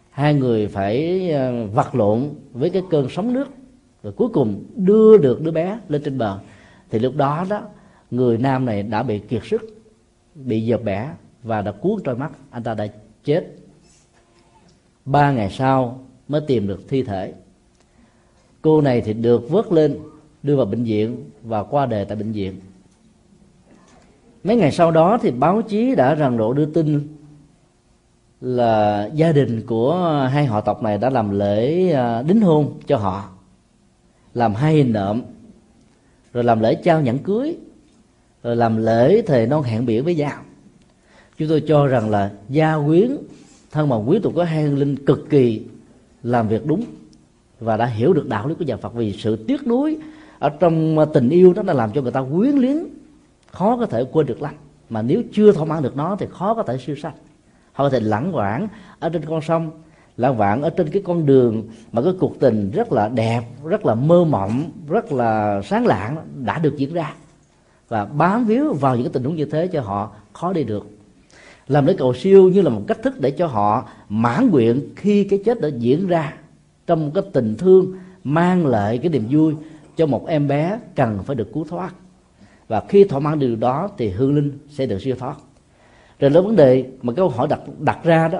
Hai 0.09 0.33
người 0.33 0.67
phải 0.67 1.29
ờ, 1.31 1.67
vật 1.67 1.95
lộn 1.95 2.29
với 2.51 2.69
cái 2.69 2.81
cơn 2.89 3.07
sóng 3.09 3.33
nước. 3.33 3.47
Rồi 4.03 4.13
cuối 4.13 4.29
cùng 4.33 4.63
đưa 4.75 5.17
được 5.17 5.41
đứa 5.41 5.51
bé 5.51 5.79
lên 5.87 6.03
trên 6.03 6.17
bờ. 6.17 6.39
Thì 6.89 6.99
lúc 6.99 7.15
đó 7.15 7.45
đó, 7.49 7.61
người 8.11 8.37
nam 8.37 8.65
này 8.65 8.83
đã 8.83 9.03
bị 9.03 9.19
kiệt 9.19 9.41
sức, 9.43 9.61
bị 10.35 10.67
dợp 10.67 10.83
bẻ 10.83 11.09
và 11.43 11.61
đã 11.61 11.71
cuốn 11.71 12.03
trôi 12.03 12.15
mắt. 12.15 12.31
Anh 12.49 12.63
ta 12.63 12.73
đã 12.73 12.87
chết. 13.23 13.55
Ba 15.05 15.31
ngày 15.31 15.49
sau 15.49 15.99
mới 16.27 16.41
tìm 16.47 16.67
được 16.67 16.89
thi 16.89 17.03
thể. 17.03 17.33
Cô 18.61 18.81
này 18.81 19.01
thì 19.01 19.13
được 19.13 19.49
vớt 19.49 19.71
lên, 19.71 19.99
đưa 20.43 20.55
vào 20.55 20.65
bệnh 20.65 20.83
viện 20.83 21.29
và 21.43 21.63
qua 21.63 21.85
đời 21.85 22.05
tại 22.05 22.17
bệnh 22.17 22.31
viện. 22.31 22.59
Mấy 24.43 24.55
ngày 24.55 24.71
sau 24.71 24.91
đó 24.91 25.17
thì 25.21 25.31
báo 25.31 25.61
chí 25.61 25.95
đã 25.95 26.15
rần 26.15 26.37
rộ 26.37 26.53
đưa 26.53 26.65
tin 26.65 27.07
là 28.43 29.09
gia 29.13 29.31
đình 29.31 29.61
của 29.65 29.95
hai 30.31 30.45
họ 30.45 30.61
tộc 30.61 30.83
này 30.83 30.97
đã 30.97 31.09
làm 31.09 31.39
lễ 31.39 31.91
à, 31.91 32.21
đính 32.21 32.41
hôn 32.41 32.79
cho 32.87 32.97
họ, 32.97 33.29
làm 34.33 34.55
hai 34.55 34.73
hình 34.73 34.93
nộm, 34.93 35.21
rồi 36.33 36.43
làm 36.43 36.59
lễ 36.59 36.75
trao 36.75 37.01
nhẫn 37.01 37.17
cưới, 37.17 37.57
rồi 38.43 38.55
làm 38.55 38.77
lễ 38.77 39.21
thề 39.21 39.45
non 39.45 39.63
hẹn 39.63 39.85
biển 39.85 40.03
với 40.03 40.15
nhau. 40.15 40.41
Chúng 41.37 41.49
tôi 41.49 41.63
cho 41.67 41.87
rằng 41.87 42.09
là 42.09 42.31
gia 42.49 42.77
quyến, 42.85 43.17
thân 43.71 43.89
bằng 43.89 44.09
quý 44.09 44.19
tục 44.19 44.33
có 44.35 44.43
hai 44.43 44.63
hương 44.63 44.77
linh 44.77 45.05
cực 45.05 45.29
kỳ 45.29 45.61
làm 46.23 46.47
việc 46.47 46.65
đúng 46.65 46.83
và 47.59 47.77
đã 47.77 47.85
hiểu 47.85 48.13
được 48.13 48.27
đạo 48.27 48.47
lý 48.47 48.55
của 48.59 48.65
nhà 48.65 48.77
Phật 48.77 48.93
vì 48.93 49.13
sự 49.13 49.35
tiếc 49.35 49.67
nuối 49.67 49.97
ở 50.39 50.49
trong 50.49 50.97
tình 51.13 51.29
yêu 51.29 51.53
đó 51.53 51.63
đã 51.63 51.73
làm 51.73 51.91
cho 51.91 52.01
người 52.01 52.11
ta 52.11 52.23
quyến 52.33 52.55
luyến, 52.55 52.77
khó 53.51 53.77
có 53.77 53.85
thể 53.85 54.03
quên 54.11 54.25
được 54.25 54.41
lắm 54.41 54.53
mà 54.89 55.01
nếu 55.01 55.23
chưa 55.33 55.51
thỏa 55.51 55.65
mãn 55.65 55.83
được 55.83 55.95
nó 55.95 56.15
thì 56.19 56.25
khó 56.31 56.53
có 56.53 56.63
thể 56.63 56.77
siêu 56.77 56.95
sanh 56.95 57.13
họ 57.73 57.83
có 57.83 57.89
thể 57.89 57.99
lãng 57.99 58.35
quảng 58.35 58.67
ở 58.99 59.09
trên 59.09 59.25
con 59.25 59.41
sông. 59.41 59.71
Lãng 60.17 60.37
vãng 60.37 60.61
ở 60.61 60.69
trên 60.69 60.89
cái 60.89 61.01
con 61.05 61.25
đường 61.25 61.63
mà 61.91 62.01
cái 62.01 62.13
cuộc 62.19 62.39
tình 62.39 62.71
rất 62.71 62.91
là 62.91 63.09
đẹp, 63.09 63.41
rất 63.65 63.85
là 63.85 63.95
mơ 63.95 64.23
mộng, 64.23 64.71
rất 64.87 65.11
là 65.11 65.61
sáng 65.61 65.85
lạng 65.85 66.17
đã 66.43 66.59
được 66.59 66.77
diễn 66.77 66.93
ra. 66.93 67.13
Và 67.87 68.05
bám 68.05 68.45
víu 68.45 68.73
vào 68.73 68.95
những 68.95 69.03
cái 69.03 69.13
tình 69.13 69.23
huống 69.23 69.35
như 69.35 69.45
thế 69.45 69.67
cho 69.67 69.81
họ 69.81 70.11
khó 70.33 70.53
đi 70.53 70.63
được. 70.63 70.87
Làm 71.67 71.85
lễ 71.85 71.95
cầu 71.97 72.13
siêu 72.13 72.49
như 72.49 72.61
là 72.61 72.69
một 72.69 72.81
cách 72.87 72.97
thức 73.03 73.19
để 73.19 73.31
cho 73.31 73.47
họ 73.47 73.89
mãn 74.09 74.49
nguyện 74.49 74.81
khi 74.95 75.23
cái 75.23 75.41
chết 75.45 75.61
đã 75.61 75.67
diễn 75.67 76.07
ra 76.07 76.33
trong 76.87 77.05
một 77.05 77.11
cái 77.15 77.23
tình 77.33 77.55
thương 77.55 77.95
mang 78.23 78.65
lại 78.65 78.97
cái 78.97 79.09
niềm 79.09 79.27
vui 79.29 79.55
cho 79.97 80.05
một 80.05 80.27
em 80.27 80.47
bé 80.47 80.79
cần 80.95 81.19
phải 81.23 81.35
được 81.35 81.53
cứu 81.53 81.65
thoát. 81.69 81.93
Và 82.67 82.83
khi 82.89 83.03
thỏa 83.03 83.19
mãn 83.19 83.39
điều 83.39 83.55
đó 83.55 83.89
thì 83.97 84.09
hương 84.09 84.35
linh 84.35 84.51
sẽ 84.69 84.85
được 84.85 85.01
siêu 85.01 85.15
thoát 85.19 85.35
rồi 86.23 86.31
lớn 86.31 86.45
vấn 86.45 86.55
đề 86.55 86.85
mà 87.01 87.13
câu 87.13 87.29
hỏi 87.29 87.47
đặt 87.49 87.59
đặt 87.79 87.99
ra 88.03 88.27
đó 88.27 88.39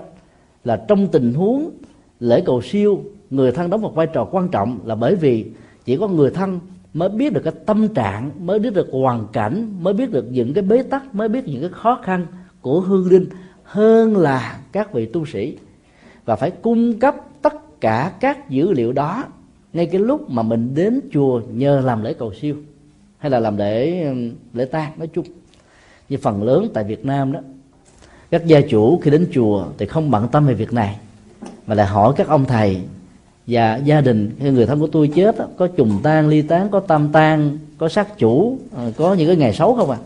là 0.63 0.85
trong 0.87 1.07
tình 1.07 1.33
huống 1.33 1.71
lễ 2.19 2.41
cầu 2.45 2.61
siêu, 2.61 3.03
người 3.29 3.51
thân 3.51 3.69
đóng 3.69 3.81
một 3.81 3.95
vai 3.95 4.07
trò 4.07 4.27
quan 4.31 4.49
trọng 4.49 4.79
là 4.85 4.95
bởi 4.95 5.15
vì 5.15 5.45
chỉ 5.85 5.97
có 5.97 6.07
người 6.07 6.31
thân 6.31 6.59
mới 6.93 7.09
biết 7.09 7.33
được 7.33 7.41
cái 7.43 7.53
tâm 7.65 7.87
trạng, 7.87 8.31
mới 8.39 8.59
biết 8.59 8.73
được 8.73 8.87
hoàn 8.91 9.27
cảnh, 9.33 9.73
mới 9.81 9.93
biết 9.93 10.11
được 10.11 10.25
những 10.31 10.53
cái 10.53 10.63
bế 10.63 10.83
tắc, 10.83 11.15
mới 11.15 11.29
biết 11.29 11.47
những 11.47 11.61
cái 11.61 11.69
khó 11.69 11.99
khăn 12.03 12.25
của 12.61 12.79
hương 12.79 13.07
linh 13.07 13.25
hơn 13.63 14.17
là 14.17 14.59
các 14.71 14.93
vị 14.93 15.05
tu 15.05 15.25
sĩ. 15.25 15.57
Và 16.25 16.35
phải 16.35 16.51
cung 16.51 16.99
cấp 16.99 17.15
tất 17.41 17.81
cả 17.81 18.11
các 18.19 18.49
dữ 18.49 18.71
liệu 18.71 18.93
đó 18.93 19.23
ngay 19.73 19.85
cái 19.85 20.01
lúc 20.01 20.29
mà 20.29 20.43
mình 20.43 20.75
đến 20.75 20.99
chùa 21.11 21.41
nhờ 21.53 21.81
làm 21.85 22.03
lễ 22.03 22.13
cầu 22.13 22.33
siêu 22.33 22.55
hay 23.17 23.31
là 23.31 23.39
làm 23.39 23.57
lễ 23.57 24.05
lễ 24.53 24.65
tang, 24.65 24.91
nói 24.97 25.07
chung. 25.13 25.25
Như 26.09 26.17
phần 26.21 26.43
lớn 26.43 26.67
tại 26.73 26.83
Việt 26.83 27.05
Nam 27.05 27.31
đó 27.31 27.39
các 28.33 28.45
gia 28.45 28.61
chủ 28.61 28.99
khi 28.99 29.11
đến 29.11 29.27
chùa 29.33 29.65
thì 29.77 29.85
không 29.85 30.11
bận 30.11 30.27
tâm 30.31 30.45
về 30.45 30.53
việc 30.53 30.73
này, 30.73 30.97
mà 31.67 31.75
lại 31.75 31.87
hỏi 31.87 32.13
các 32.15 32.27
ông 32.27 32.45
thầy 32.45 32.81
và 33.47 33.75
gia 33.75 34.01
đình 34.01 34.31
hay 34.39 34.51
người 34.51 34.65
thân 34.65 34.79
của 34.79 34.87
tôi 34.87 35.07
chết 35.15 35.35
có 35.57 35.67
trùng 35.67 35.99
tang 36.03 36.27
ly 36.27 36.41
tán, 36.41 36.69
có 36.69 36.79
tam 36.79 37.09
tang, 37.11 37.57
có 37.77 37.89
sát 37.89 38.17
chủ 38.17 38.57
ờ, 38.75 38.91
có 38.97 39.13
những 39.13 39.27
cái 39.27 39.35
ngày 39.35 39.53
xấu 39.53 39.75
không 39.75 39.89
à? 39.89 39.97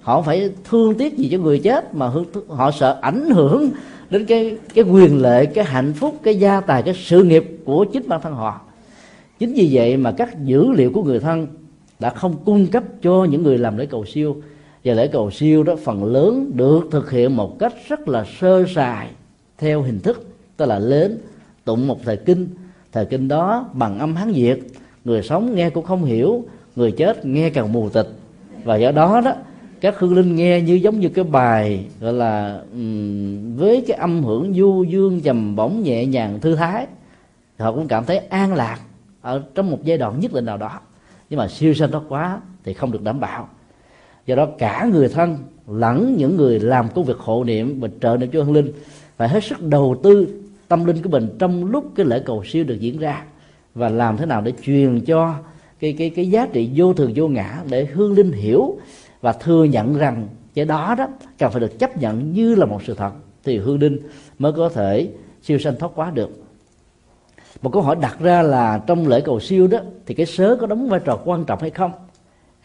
Họ 0.00 0.22
phải 0.22 0.50
thương 0.70 0.94
tiếc 0.94 1.16
gì 1.16 1.28
cho 1.32 1.38
người 1.38 1.58
chết, 1.58 1.94
mà 1.94 2.10
họ 2.48 2.70
sợ 2.70 2.98
ảnh 3.00 3.30
hưởng 3.30 3.70
đến 4.10 4.26
cái 4.26 4.56
cái 4.74 4.84
quyền 4.84 5.22
lệ, 5.22 5.46
cái 5.46 5.64
hạnh 5.64 5.92
phúc, 5.92 6.14
cái 6.22 6.36
gia 6.36 6.60
tài, 6.60 6.82
cái 6.82 6.94
sự 6.94 7.22
nghiệp 7.22 7.58
của 7.64 7.84
chính 7.92 8.08
bản 8.08 8.20
thân 8.22 8.34
họ. 8.34 8.60
Chính 9.38 9.54
vì 9.54 9.68
vậy 9.72 9.96
mà 9.96 10.12
các 10.12 10.44
dữ 10.44 10.70
liệu 10.70 10.90
của 10.92 11.02
người 11.02 11.20
thân 11.20 11.46
đã 11.98 12.10
không 12.10 12.36
cung 12.44 12.66
cấp 12.66 12.82
cho 13.02 13.24
những 13.24 13.42
người 13.42 13.58
làm 13.58 13.76
lễ 13.76 13.86
cầu 13.86 14.04
siêu 14.04 14.36
và 14.86 14.94
lễ 14.94 15.08
cầu 15.08 15.30
siêu 15.30 15.62
đó 15.62 15.76
phần 15.84 16.04
lớn 16.04 16.50
được 16.54 16.88
thực 16.90 17.10
hiện 17.10 17.36
một 17.36 17.58
cách 17.58 17.72
rất 17.88 18.08
là 18.08 18.24
sơ 18.40 18.64
sài 18.74 19.08
theo 19.58 19.82
hình 19.82 20.00
thức 20.00 20.26
tức 20.56 20.66
là 20.66 20.78
lên 20.78 21.18
tụng 21.64 21.86
một 21.86 22.00
thời 22.04 22.16
kinh. 22.16 22.48
Thời 22.92 23.06
kinh 23.06 23.28
đó 23.28 23.68
bằng 23.72 23.98
âm 23.98 24.16
hán 24.16 24.32
việt 24.32 24.62
người 25.04 25.22
sống 25.22 25.54
nghe 25.54 25.70
cũng 25.70 25.84
không 25.84 26.04
hiểu 26.04 26.44
người 26.76 26.92
chết 26.92 27.26
nghe 27.26 27.50
càng 27.50 27.72
mù 27.72 27.88
tịch. 27.88 28.08
Và 28.64 28.76
do 28.76 28.90
đó 28.90 29.20
đó 29.24 29.32
các 29.80 29.98
hương 29.98 30.14
linh 30.14 30.36
nghe 30.36 30.60
như 30.60 30.74
giống 30.74 31.00
như 31.00 31.08
cái 31.08 31.24
bài 31.24 31.86
gọi 32.00 32.12
là 32.12 32.60
um, 32.72 33.56
với 33.56 33.84
cái 33.86 33.96
âm 33.96 34.24
hưởng 34.24 34.54
du 34.54 34.84
dương 34.84 35.20
trầm 35.20 35.56
bổng 35.56 35.82
nhẹ 35.82 36.06
nhàng 36.06 36.40
thư 36.40 36.56
thái 36.56 36.86
họ 37.58 37.72
cũng 37.72 37.88
cảm 37.88 38.04
thấy 38.04 38.18
an 38.18 38.54
lạc 38.54 38.78
ở 39.20 39.42
trong 39.54 39.70
một 39.70 39.78
giai 39.84 39.98
đoạn 39.98 40.20
nhất 40.20 40.32
định 40.32 40.44
nào 40.44 40.56
đó. 40.56 40.80
Nhưng 41.30 41.38
mà 41.38 41.48
siêu 41.48 41.74
sanh 41.74 41.90
đó 41.90 42.02
quá 42.08 42.40
thì 42.64 42.74
không 42.74 42.92
được 42.92 43.02
đảm 43.02 43.20
bảo 43.20 43.48
do 44.26 44.34
đó 44.34 44.46
cả 44.58 44.88
người 44.92 45.08
thân 45.08 45.38
lẫn 45.68 46.16
những 46.16 46.36
người 46.36 46.60
làm 46.60 46.88
công 46.94 47.04
việc 47.04 47.18
hộ 47.18 47.44
niệm 47.44 47.80
và 47.80 47.88
trợ 48.00 48.16
niệm 48.16 48.30
cho 48.32 48.42
hương 48.42 48.54
linh 48.54 48.72
phải 49.16 49.28
hết 49.28 49.44
sức 49.44 49.62
đầu 49.62 50.00
tư 50.02 50.28
tâm 50.68 50.84
linh 50.84 51.02
của 51.02 51.08
mình 51.08 51.28
trong 51.38 51.64
lúc 51.64 51.92
cái 51.94 52.06
lễ 52.06 52.22
cầu 52.26 52.44
siêu 52.44 52.64
được 52.64 52.80
diễn 52.80 52.98
ra 52.98 53.24
và 53.74 53.88
làm 53.88 54.16
thế 54.16 54.26
nào 54.26 54.40
để 54.40 54.52
truyền 54.62 55.00
cho 55.00 55.34
cái 55.80 55.94
cái 55.98 56.10
cái 56.10 56.30
giá 56.30 56.46
trị 56.52 56.70
vô 56.74 56.94
thường 56.94 57.12
vô 57.14 57.28
ngã 57.28 57.62
để 57.70 57.84
hương 57.84 58.12
linh 58.12 58.32
hiểu 58.32 58.78
và 59.20 59.32
thừa 59.32 59.64
nhận 59.64 59.98
rằng 59.98 60.28
cái 60.54 60.64
đó 60.64 60.94
đó 60.98 61.08
cần 61.38 61.52
phải 61.52 61.60
được 61.60 61.78
chấp 61.78 61.96
nhận 61.96 62.32
như 62.32 62.54
là 62.54 62.66
một 62.66 62.82
sự 62.86 62.94
thật 62.94 63.10
thì 63.44 63.58
hương 63.58 63.80
linh 63.80 63.98
mới 64.38 64.52
có 64.52 64.68
thể 64.68 65.08
siêu 65.42 65.58
sanh 65.58 65.74
thoát 65.78 65.92
quá 65.94 66.10
được. 66.10 66.30
Một 67.62 67.72
câu 67.72 67.82
hỏi 67.82 67.96
đặt 68.00 68.16
ra 68.20 68.42
là 68.42 68.82
trong 68.86 69.08
lễ 69.08 69.20
cầu 69.20 69.40
siêu 69.40 69.66
đó 69.66 69.78
thì 70.06 70.14
cái 70.14 70.26
sớ 70.26 70.56
có 70.60 70.66
đóng 70.66 70.88
vai 70.88 71.00
trò 71.04 71.18
quan 71.24 71.44
trọng 71.44 71.60
hay 71.60 71.70
không? 71.70 71.92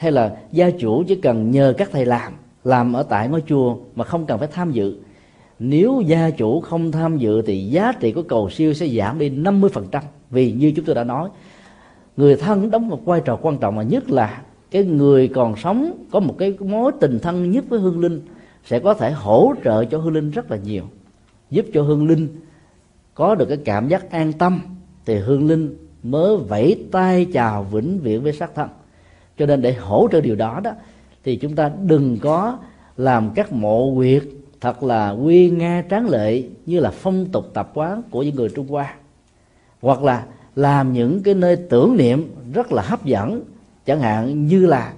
Hay 0.02 0.12
là 0.12 0.38
gia 0.52 0.70
chủ 0.70 1.04
chỉ 1.08 1.16
cần 1.16 1.52
nhờ 1.52 1.74
các 1.78 1.90
thầy 1.92 2.06
làm 2.06 2.34
làm 2.64 2.94
ở 2.94 3.04
tại 3.04 3.28
ngôi 3.28 3.44
chùa 3.48 3.78
mà 3.96 4.04
không 4.04 4.26
cần 4.26 4.40
phải 4.40 4.48
tham 4.48 4.72
dự. 4.72 4.96
Nếu 5.60 6.02
gia 6.06 6.30
chủ 6.30 6.62
không 6.62 6.92
tham 6.92 7.18
dự 7.18 7.42
thì 7.42 7.66
giá 7.66 7.92
trị 8.00 8.12
của 8.12 8.24
cầu 8.24 8.50
siêu 8.50 8.74
sẽ 8.74 8.88
giảm 8.88 9.20
đi 9.20 9.30
50% 9.30 10.02
vì 10.30 10.52
như 10.52 10.74
chúng 10.76 10.86
tôi 10.86 10.96
đã 10.96 11.04
nói, 11.04 11.30
người 12.18 12.36
thân 12.36 12.72
đóng 12.72 12.88
một 12.88 13.06
vai 13.06 13.22
trò 13.26 13.36
quan 13.42 13.58
trọng 13.58 13.76
mà 13.76 13.84
nhất 13.84 14.10
là 14.10 14.42
cái 14.72 14.84
người 14.84 15.28
còn 15.28 15.56
sống 15.56 16.06
có 16.12 16.20
một 16.20 16.36
cái 16.38 16.54
mối 16.60 16.92
tình 17.00 17.20
thân 17.20 17.52
nhất 17.52 17.66
với 17.70 17.80
hương 17.80 18.00
linh 18.00 18.22
sẽ 18.66 18.80
có 18.80 18.94
thể 18.94 19.12
hỗ 19.12 19.54
trợ 19.64 19.86
cho 19.86 19.98
hương 19.98 20.14
linh 20.14 20.32
rất 20.32 20.52
là 20.52 20.58
nhiều, 20.58 20.84
giúp 21.50 21.66
cho 21.74 21.82
hương 21.82 22.08
linh 22.08 22.28
có 23.14 23.36
được 23.36 23.46
cái 23.46 23.58
cảm 23.66 23.88
giác 23.88 24.12
an 24.12 24.34
tâm. 24.34 24.62
Thì 25.06 25.18
hương 25.18 25.48
linh 25.48 25.76
mới 26.04 26.38
vẫy 26.38 26.86
tay 26.92 27.26
chào 27.34 27.64
vĩnh 27.64 28.00
viễn 28.00 28.24
với 28.24 28.34
xác 28.34 28.56
thân 28.56 28.70
cho 29.42 29.48
nên 29.48 29.62
để 29.62 29.74
hỗ 29.74 30.08
trợ 30.12 30.22
điều 30.22 30.36
đó 30.36 30.60
đó 30.64 30.72
thì 31.24 31.36
chúng 31.36 31.56
ta 31.56 31.72
đừng 31.84 32.18
có 32.22 32.58
làm 32.98 33.30
các 33.36 33.52
mộ 33.52 33.96
quyệt 33.96 34.24
thật 34.62 34.84
là 34.84 35.12
quy 35.12 35.50
nga 35.50 35.84
tráng 35.90 36.10
lệ 36.10 36.44
như 36.66 36.80
là 36.80 36.92
phong 36.92 37.26
tục 37.26 37.46
tập 37.54 37.72
quán 37.74 38.02
của 38.10 38.24
những 38.24 38.36
người 38.36 38.50
trung 38.50 38.68
hoa. 38.68 38.94
Hoặc 39.82 40.04
là 40.04 40.26
làm 40.56 40.94
những 40.94 41.24
cái 41.24 41.34
nơi 41.34 41.56
tưởng 41.56 41.98
niệm 41.98 42.32
rất 42.54 42.72
là 42.72 42.82
hấp 42.82 43.06
dẫn 43.06 43.42
chẳng 43.86 44.00
hạn 44.00 44.48
như 44.48 44.66
là 44.66 44.94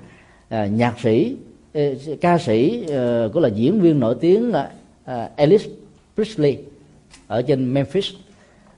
à, 0.49 0.65
nhạc 0.65 0.99
sĩ 0.99 1.35
ờ, 1.73 1.81
ca 2.21 2.37
sĩ 2.37 2.85
à, 2.91 3.27
cũng 3.33 3.43
là 3.43 3.49
diễn 3.49 3.81
viên 3.81 3.99
nổi 3.99 4.15
tiếng 4.21 4.53
à, 4.53 4.69
à, 5.05 5.29
Elvis 5.35 5.67
Presley 6.15 6.57
ở 7.27 7.41
trên 7.41 7.73
Memphis. 7.73 8.05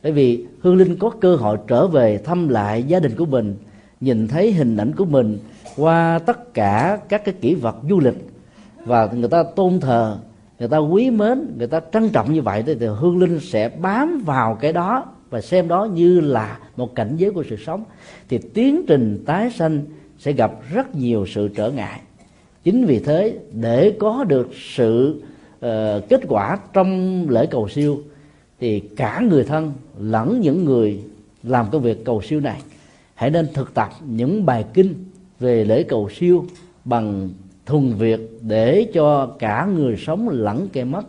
Bởi 0.04 0.12
vì 0.12 0.46
hương 0.60 0.76
linh 0.76 0.98
có 0.98 1.10
cơ 1.10 1.36
hội 1.36 1.58
trở 1.68 1.88
về 1.88 2.18
thăm 2.18 2.50
lại 2.50 2.84
gia 2.84 3.00
đình 3.00 3.16
của 3.16 3.26
mình 3.26 3.56
nhìn 4.02 4.28
thấy 4.28 4.52
hình 4.52 4.78
ảnh 4.78 4.96
của 4.96 5.06
mình 5.06 5.40
qua 5.78 6.20
tất 6.20 6.54
cả 6.54 7.00
các 7.10 7.26
cái 7.26 7.36
kỷ 7.42 7.56
vật 7.56 7.76
du 7.90 8.00
lịch 8.00 8.28
và 8.86 9.10
người 9.14 9.30
ta 9.30 9.44
tôn 9.44 9.80
thờ 9.80 10.18
người 10.60 10.68
ta 10.70 10.78
quý 10.78 11.10
mến 11.10 11.48
người 11.58 11.68
ta 11.68 11.82
trân 11.94 12.10
trọng 12.10 12.34
như 12.34 12.42
vậy 12.42 12.64
thì 12.66 12.86
hương 12.86 13.20
linh 13.20 13.40
sẽ 13.40 13.70
bám 13.70 14.24
vào 14.26 14.56
cái 14.56 14.74
đó 14.74 15.06
và 15.30 15.42
xem 15.42 15.68
đó 15.68 15.86
như 15.86 16.20
là 16.20 16.60
một 16.78 16.96
cảnh 16.96 17.16
giới 17.18 17.32
của 17.32 17.44
sự 17.50 17.58
sống. 17.66 17.84
Thì 18.30 18.38
tiến 18.38 18.86
trình 18.88 19.24
tái 19.26 19.52
sanh 19.52 19.82
sẽ 20.20 20.32
gặp 20.32 20.52
rất 20.74 20.96
nhiều 20.96 21.26
sự 21.26 21.48
trở 21.48 21.72
ngại. 21.72 22.00
Chính 22.64 22.86
vì 22.86 23.00
thế 23.00 23.38
để 23.52 23.94
có 24.00 24.24
được 24.24 24.50
sự 24.76 25.22
uh, 25.56 25.70
kết 26.10 26.22
quả 26.28 26.58
trong 26.74 27.26
lễ 27.30 27.46
cầu 27.46 27.70
siêu 27.70 27.98
thì 28.60 28.80
cả 28.80 29.22
người 29.30 29.44
thân 29.44 29.74
lẫn 30.00 30.42
những 30.42 30.66
người 30.66 31.00
làm 31.44 31.66
công 31.72 31.82
việc 31.82 32.06
cầu 32.06 32.22
siêu 32.22 32.40
này 32.40 32.62
hãy 33.16 33.30
nên 33.30 33.48
thực 33.54 33.74
tập 33.74 33.90
những 34.06 34.46
bài 34.46 34.66
kinh 34.74 34.94
về 35.40 35.64
lễ 35.64 35.84
cầu 35.84 36.10
siêu 36.10 36.46
bằng 36.86 37.30
thuần 37.66 37.94
việt 37.94 38.20
để 38.42 38.92
cho 38.94 39.26
cả 39.40 39.66
người 39.76 39.98
sống 39.98 40.30
lẫn 40.30 40.68
kẻ 40.74 40.84
mất 40.84 41.04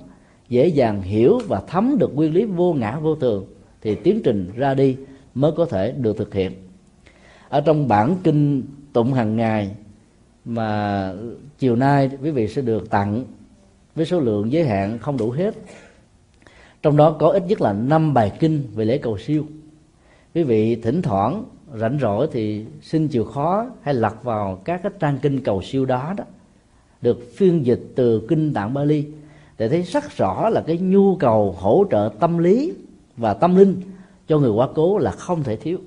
dễ 0.49 0.67
dàng 0.67 1.03
hiểu 1.03 1.39
và 1.49 1.63
thấm 1.67 1.97
được 1.99 2.15
nguyên 2.15 2.35
lý 2.35 2.45
vô 2.45 2.75
ngã 2.75 2.99
vô 2.99 3.15
thường. 3.15 3.47
Thì 3.83 3.95
tiến 3.95 4.21
trình 4.25 4.51
ra 4.57 4.75
đi 4.75 4.97
mới 5.35 5.53
có 5.57 5.67
thể 5.67 5.93
được 5.93 6.17
thực 6.17 6.35
hiện. 6.35 6.53
Ở 7.49 7.61
trong 7.61 7.89
bản 7.89 8.17
kinh 8.25 8.63
tụng 8.93 9.13
hàng 9.13 9.37
ngày 9.37 9.71
mà 10.45 11.13
chiều 11.59 11.77
nay 11.77 12.11
quý 12.23 12.31
vị 12.31 12.49
sẽ 12.49 12.63
được 12.63 12.91
tặng 12.91 13.25
với 13.95 14.07
số 14.07 14.21
lượng 14.21 14.53
giới 14.53 14.65
hạn 14.65 14.99
không 14.99 15.17
đủ 15.17 15.31
hết. 15.31 15.55
Trong 16.83 16.97
đó 16.97 17.11
có 17.11 17.29
ít 17.29 17.43
nhất 17.49 17.61
là 17.61 17.73
năm 17.73 18.15
bài 18.15 18.33
kinh 18.41 18.63
về 18.75 18.85
lễ 18.85 18.99
cầu 18.99 19.19
siêu. 19.19 19.47
Quý 20.35 20.43
vị 20.43 20.77
thỉnh 20.77 21.03
thoảng 21.03 21.45
rảnh 21.75 21.99
rỗi 22.01 22.29
thì 22.33 22.65
xin 22.83 23.09
chịu 23.09 23.25
khó 23.25 23.67
hay 23.83 23.95
lật 23.95 24.25
vào 24.25 24.61
các 24.65 24.81
cái 24.83 24.93
trang 25.01 25.19
kinh 25.19 25.41
cầu 25.41 25.63
siêu 25.63 25.85
đó 25.85 26.15
đó, 26.17 26.25
được 27.03 27.33
phiên 27.37 27.67
dịch 27.67 27.83
từ 27.95 28.27
kinh 28.29 28.55
tạng 28.55 28.75
Bali, 28.75 29.07
để 29.59 29.69
thấy 29.69 29.83
rất 29.83 30.17
rõ 30.17 30.49
là 30.49 30.63
cái 30.67 30.79
nhu 30.79 31.17
cầu 31.17 31.55
hỗ 31.59 31.85
trợ 31.91 32.11
tâm 32.21 32.39
lý 32.39 32.73
và 33.17 33.35
tâm 33.35 33.57
linh 33.57 33.81
cho 34.29 34.39
người 34.39 34.51
quá 34.51 34.69
cố 34.75 34.99
là 34.99 35.11
không 35.11 35.43
thể 35.43 35.57
thiếu. 35.57 35.79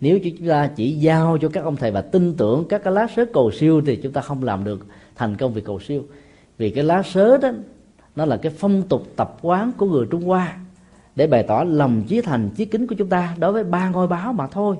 Nếu 0.00 0.18
chúng 0.24 0.48
ta 0.48 0.70
chỉ 0.76 0.92
giao 0.92 1.38
cho 1.38 1.48
các 1.48 1.64
ông 1.64 1.76
thầy 1.76 1.90
và 1.90 2.00
tin 2.00 2.34
tưởng 2.36 2.64
các 2.68 2.84
cái 2.84 2.92
lá 2.92 3.06
sớ 3.16 3.24
cầu 3.32 3.50
siêu 3.50 3.82
thì 3.86 3.96
chúng 3.96 4.12
ta 4.12 4.20
không 4.20 4.42
làm 4.42 4.64
được 4.64 4.86
thành 5.16 5.36
công 5.36 5.52
việc 5.52 5.64
cầu 5.64 5.80
siêu. 5.80 6.04
Vì 6.58 6.70
cái 6.70 6.84
lá 6.84 7.02
sớ 7.02 7.36
đó, 7.36 7.50
nó 8.16 8.24
là 8.24 8.36
cái 8.36 8.52
phong 8.58 8.82
tục 8.82 9.06
tập 9.16 9.36
quán 9.42 9.72
của 9.76 9.86
người 9.86 10.06
trung 10.10 10.22
hoa 10.22 10.56
để 11.16 11.26
bày 11.26 11.42
tỏ 11.42 11.64
lòng 11.64 12.02
chí 12.08 12.20
thành 12.20 12.50
chí 12.56 12.64
kính 12.64 12.86
của 12.86 12.94
chúng 12.98 13.08
ta 13.08 13.36
đối 13.38 13.52
với 13.52 13.64
ba 13.64 13.88
ngôi 13.88 14.06
báo 14.06 14.32
mà 14.32 14.46
thôi 14.46 14.76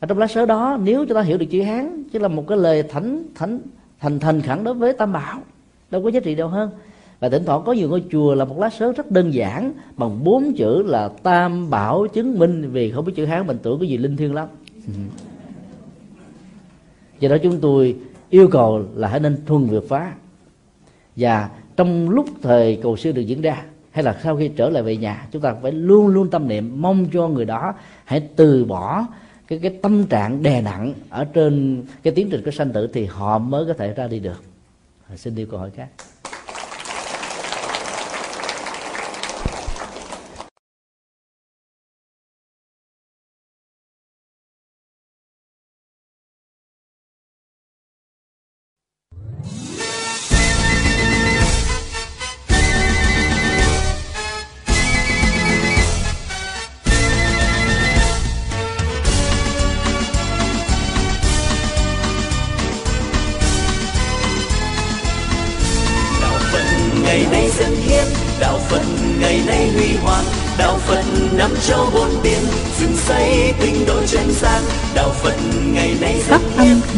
ở 0.00 0.06
trong 0.06 0.18
lá 0.18 0.26
sớ 0.26 0.46
đó, 0.46 0.78
nếu 0.82 1.06
chúng 1.06 1.14
ta 1.14 1.22
hiểu 1.22 1.38
được 1.38 1.46
chữ 1.50 1.62
hán 1.62 2.04
chỉ 2.12 2.18
là 2.18 2.28
một 2.28 2.44
cái 2.48 2.58
lời 2.58 2.82
thánh 2.82 3.22
thánh, 3.34 3.60
thành 4.00 4.18
thành 4.18 4.40
khẳng 4.40 4.64
đối 4.64 4.74
với 4.74 4.92
tam 4.92 5.12
bảo, 5.12 5.40
đâu 5.90 6.02
có 6.02 6.08
giá 6.08 6.20
trị 6.20 6.34
đâu 6.34 6.48
hơn. 6.48 6.70
Và 7.20 7.28
thỉnh 7.28 7.42
thoảng 7.46 7.62
có 7.66 7.72
nhiều 7.72 7.88
ngôi 7.88 8.04
chùa 8.10 8.34
là 8.34 8.44
một 8.44 8.58
lá 8.58 8.70
sớ 8.70 8.92
rất 8.92 9.10
đơn 9.10 9.34
giản, 9.34 9.72
bằng 9.96 10.24
bốn 10.24 10.54
chữ 10.56 10.82
là 10.82 11.08
tam 11.22 11.70
bảo 11.70 12.06
chứng 12.06 12.38
minh, 12.38 12.70
vì 12.70 12.90
không 12.90 13.04
biết 13.04 13.12
chữ 13.16 13.24
hán 13.24 13.46
mình 13.46 13.58
tưởng 13.62 13.80
cái 13.80 13.88
gì 13.88 13.96
linh 13.96 14.16
thiêng 14.16 14.34
lắm. 14.34 14.48
Do 17.20 17.28
đó 17.28 17.36
chúng 17.42 17.60
tôi 17.60 17.96
yêu 18.30 18.48
cầu 18.48 18.84
là 18.94 19.08
hãy 19.08 19.20
nên 19.20 19.36
thuần 19.46 19.66
việc 19.66 19.88
phá. 19.88 20.12
Và 21.16 21.50
trong 21.76 22.10
lúc 22.10 22.26
thời 22.42 22.78
cầu 22.82 22.96
siêu 22.96 23.12
được 23.12 23.22
diễn 23.22 23.40
ra, 23.40 23.62
hay 23.90 24.04
là 24.04 24.16
sau 24.22 24.36
khi 24.36 24.48
trở 24.48 24.70
lại 24.70 24.82
về 24.82 24.96
nhà, 24.96 25.26
chúng 25.30 25.42
ta 25.42 25.54
phải 25.62 25.72
luôn 25.72 26.06
luôn 26.06 26.30
tâm 26.30 26.48
niệm 26.48 26.82
mong 26.82 27.06
cho 27.12 27.28
người 27.28 27.44
đó 27.44 27.74
hãy 28.04 28.28
từ 28.36 28.64
bỏ 28.64 29.06
cái 29.48 29.58
cái 29.62 29.78
tâm 29.82 30.06
trạng 30.06 30.42
đè 30.42 30.62
nặng 30.62 30.94
ở 31.10 31.24
trên 31.24 31.84
cái 32.02 32.12
tiến 32.12 32.28
trình 32.30 32.42
của 32.44 32.50
sanh 32.50 32.72
tử 32.72 32.86
thì 32.92 33.04
họ 33.04 33.38
mới 33.38 33.66
có 33.66 33.72
thể 33.72 33.94
ra 33.94 34.08
đi 34.08 34.18
được. 34.18 34.42
Xin 35.16 35.34
đi 35.34 35.46
câu 35.50 35.60
hỏi 35.60 35.70
khác. 35.76 35.88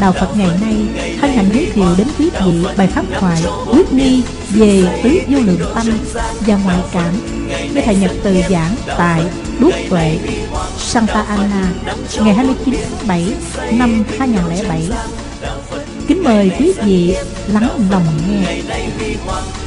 Đạo 0.01 0.12
Phật 0.12 0.37
ngày 0.37 0.49
nay 0.61 0.77
hân 1.20 1.31
hạnh 1.31 1.49
giới 1.55 1.66
thiệu 1.74 1.95
đến 1.99 2.07
quý 2.19 2.31
vị 2.45 2.65
bài 2.77 2.87
pháp 2.87 3.05
thoại 3.20 3.43
quyết 3.73 3.93
nghi 3.93 4.23
về 4.51 5.01
tứ 5.03 5.19
vô 5.28 5.39
lượng 5.41 5.70
tâm 5.74 5.87
và 6.47 6.59
ngoại 6.65 6.78
cảm 6.93 7.15
với 7.73 7.82
thầy 7.82 7.97
Nhật 7.97 8.11
từ 8.23 8.37
giảng 8.51 8.74
tại 8.99 9.23
Đúc 9.61 9.74
Tuệ 9.91 10.19
Santa 10.78 11.23
Ana 11.23 11.73
ngày 12.24 12.35
29 12.35 12.74
tháng 12.74 13.09
7 13.09 13.35
năm 13.73 14.05
2007 14.19 14.82
kính 16.09 16.24
mời 16.24 16.51
quý 16.59 16.73
vị 16.85 17.16
lắng 17.53 17.69
lòng 17.91 18.05
nghe. 18.28 18.62
đạo 18.69 19.16
Phật 19.27 19.60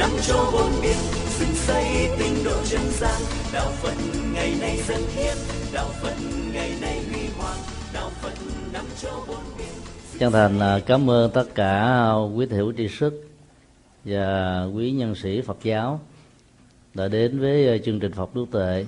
nắm 0.00 0.10
cho 0.26 0.50
bốn 0.52 0.72
biển 0.82 0.96
dựng 1.38 1.54
xây 1.54 1.84
tinh 2.18 2.44
độ 2.44 2.62
chân 2.64 2.80
gian 2.90 3.20
đạo 3.52 3.70
Phật 3.70 3.94
ngày 4.34 4.54
nay 4.60 4.76
dân 4.76 5.02
hiến 5.14 5.36
đạo 5.72 5.88
Phật 6.02 6.14
ngày 6.52 6.72
nay 6.80 7.00
huy 7.12 7.20
hoàng 7.38 7.58
đạo 7.94 8.10
Phật 8.10 8.32
nắm 8.72 8.84
cho 9.02 9.10
bốn 9.28 9.36
biển 9.58 9.68
chân 10.18 10.32
thành 10.32 10.60
à, 10.60 10.80
cảm 10.86 11.10
ơn 11.10 11.30
tất 11.30 11.44
cả 11.54 12.10
quý 12.34 12.46
thiểu 12.46 12.72
tri 12.76 12.88
sức 12.88 13.28
và 14.04 14.64
quý 14.74 14.90
nhân 14.90 15.14
sĩ 15.14 15.40
Phật 15.40 15.58
giáo 15.62 16.00
đã 16.94 17.08
đến 17.08 17.40
với 17.40 17.68
à, 17.68 17.76
chương 17.84 18.00
trình 18.00 18.12
Phật 18.12 18.34
Đức 18.34 18.46
Tệ 18.52 18.84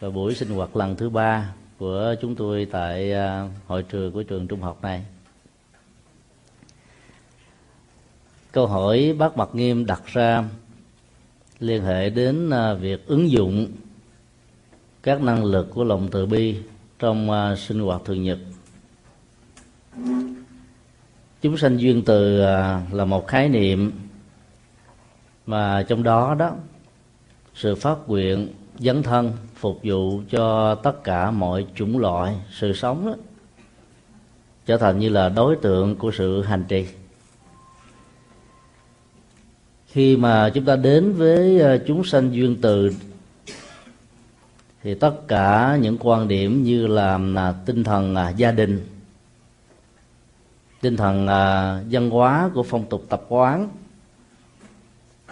và 0.00 0.10
buổi 0.10 0.34
sinh 0.34 0.48
hoạt 0.48 0.76
lần 0.76 0.96
thứ 0.96 1.10
ba 1.10 1.54
của 1.78 2.14
chúng 2.20 2.34
tôi 2.34 2.66
tại 2.70 3.12
à, 3.12 3.48
hội 3.66 3.82
trường 3.82 4.12
của 4.12 4.22
trường 4.22 4.46
trung 4.48 4.60
học 4.60 4.78
này. 4.82 5.04
Câu 8.52 8.66
hỏi 8.66 9.14
bác 9.18 9.36
Mặt 9.36 9.48
Nghiêm 9.52 9.86
đặt 9.86 10.02
ra 10.06 10.44
liên 11.58 11.84
hệ 11.84 12.10
đến 12.10 12.50
à, 12.50 12.74
việc 12.74 13.06
ứng 13.06 13.30
dụng 13.30 13.66
các 15.02 15.22
năng 15.22 15.44
lực 15.44 15.70
của 15.70 15.84
lòng 15.84 16.08
từ 16.10 16.26
bi 16.26 16.56
trong 16.98 17.30
à, 17.30 17.56
sinh 17.56 17.80
hoạt 17.80 18.00
thường 18.04 18.22
nhật. 18.22 18.38
Chúng 21.42 21.56
sanh 21.56 21.80
duyên 21.80 22.02
từ 22.04 22.40
à, 22.40 22.82
là 22.92 23.04
một 23.04 23.26
khái 23.26 23.48
niệm 23.48 23.92
mà 25.46 25.84
trong 25.88 26.02
đó 26.02 26.34
đó 26.34 26.52
sự 27.54 27.74
phát 27.74 27.96
nguyện 28.06 28.48
dấn 28.78 29.02
thân 29.02 29.32
phục 29.54 29.80
vụ 29.82 30.22
cho 30.30 30.74
tất 30.74 31.04
cả 31.04 31.30
mọi 31.30 31.66
chủng 31.74 31.98
loại 31.98 32.34
sự 32.50 32.72
sống 32.72 33.06
đó, 33.06 33.14
trở 34.66 34.76
thành 34.76 34.98
như 34.98 35.08
là 35.08 35.28
đối 35.28 35.56
tượng 35.56 35.96
của 35.96 36.10
sự 36.10 36.42
hành 36.42 36.64
trì 36.68 36.86
khi 39.92 40.16
mà 40.16 40.50
chúng 40.54 40.64
ta 40.64 40.76
đến 40.76 41.12
với 41.12 41.60
ờ, 41.60 41.78
chúng 41.86 42.04
sanh 42.04 42.34
duyên 42.34 42.56
từ 42.62 42.92
thì 44.82 44.94
tất 44.94 45.28
cả 45.28 45.78
những 45.80 45.96
quan 46.00 46.28
điểm 46.28 46.62
như 46.62 46.86
là, 46.86 47.18
là 47.18 47.54
tinh 47.66 47.84
thần 47.84 48.14
là 48.14 48.30
gia 48.30 48.52
đình 48.52 48.86
tinh 50.80 50.96
thần 50.96 51.24
uh, 51.24 51.86
văn 51.90 52.10
hóa 52.10 52.50
của 52.54 52.62
phong 52.62 52.86
tục 52.88 53.04
tập 53.08 53.22
quán 53.28 53.68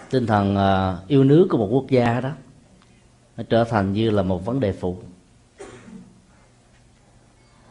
tinh 0.09 0.25
thần 0.25 0.55
uh, 0.55 1.07
yêu 1.07 1.23
nước 1.23 1.47
của 1.49 1.57
một 1.57 1.67
quốc 1.71 1.85
gia 1.89 2.21
đó 2.21 2.31
nó 3.37 3.43
trở 3.49 3.63
thành 3.63 3.93
như 3.93 4.09
là 4.09 4.21
một 4.21 4.45
vấn 4.45 4.59
đề 4.59 4.71
phụ. 4.71 4.97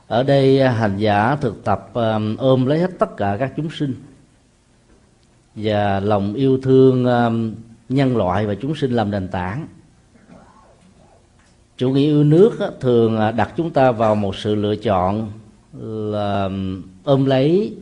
Ở 0.07 0.23
đây 0.23 0.61
à, 0.61 0.73
hành 0.73 0.97
giả 0.97 1.37
thực 1.37 1.65
tập 1.65 1.91
ôm 2.39 2.67
lấy 2.67 2.79
hết 2.79 2.91
tất 2.99 3.17
cả 3.17 3.37
các 3.41 3.53
chúng 3.57 3.71
sinh 3.71 3.95
và 5.63 6.01
lòng 6.01 6.35
yêu 6.35 6.59
thương 6.63 7.05
um, 7.05 7.55
nhân 7.89 8.17
loại 8.17 8.47
và 8.47 8.55
chúng 8.55 8.75
sinh 8.75 8.91
làm 8.91 9.11
nền 9.11 9.29
tảng. 9.29 9.67
Chủ 11.77 11.91
nghĩa 11.91 12.01
yêu 12.01 12.25
nước 12.25 12.59
thường 12.81 13.19
à, 13.19 13.33
đặt 13.33 13.53
chúng 13.57 13.71
ta 13.71 13.93
vào 13.93 14.15
một 14.15 14.37
sự 14.37 14.55
lựa 14.55 14.77
chọn 14.77 15.33
là 16.13 16.45
um, 16.45 16.83
ôm 17.05 17.25
lấy 17.25 17.75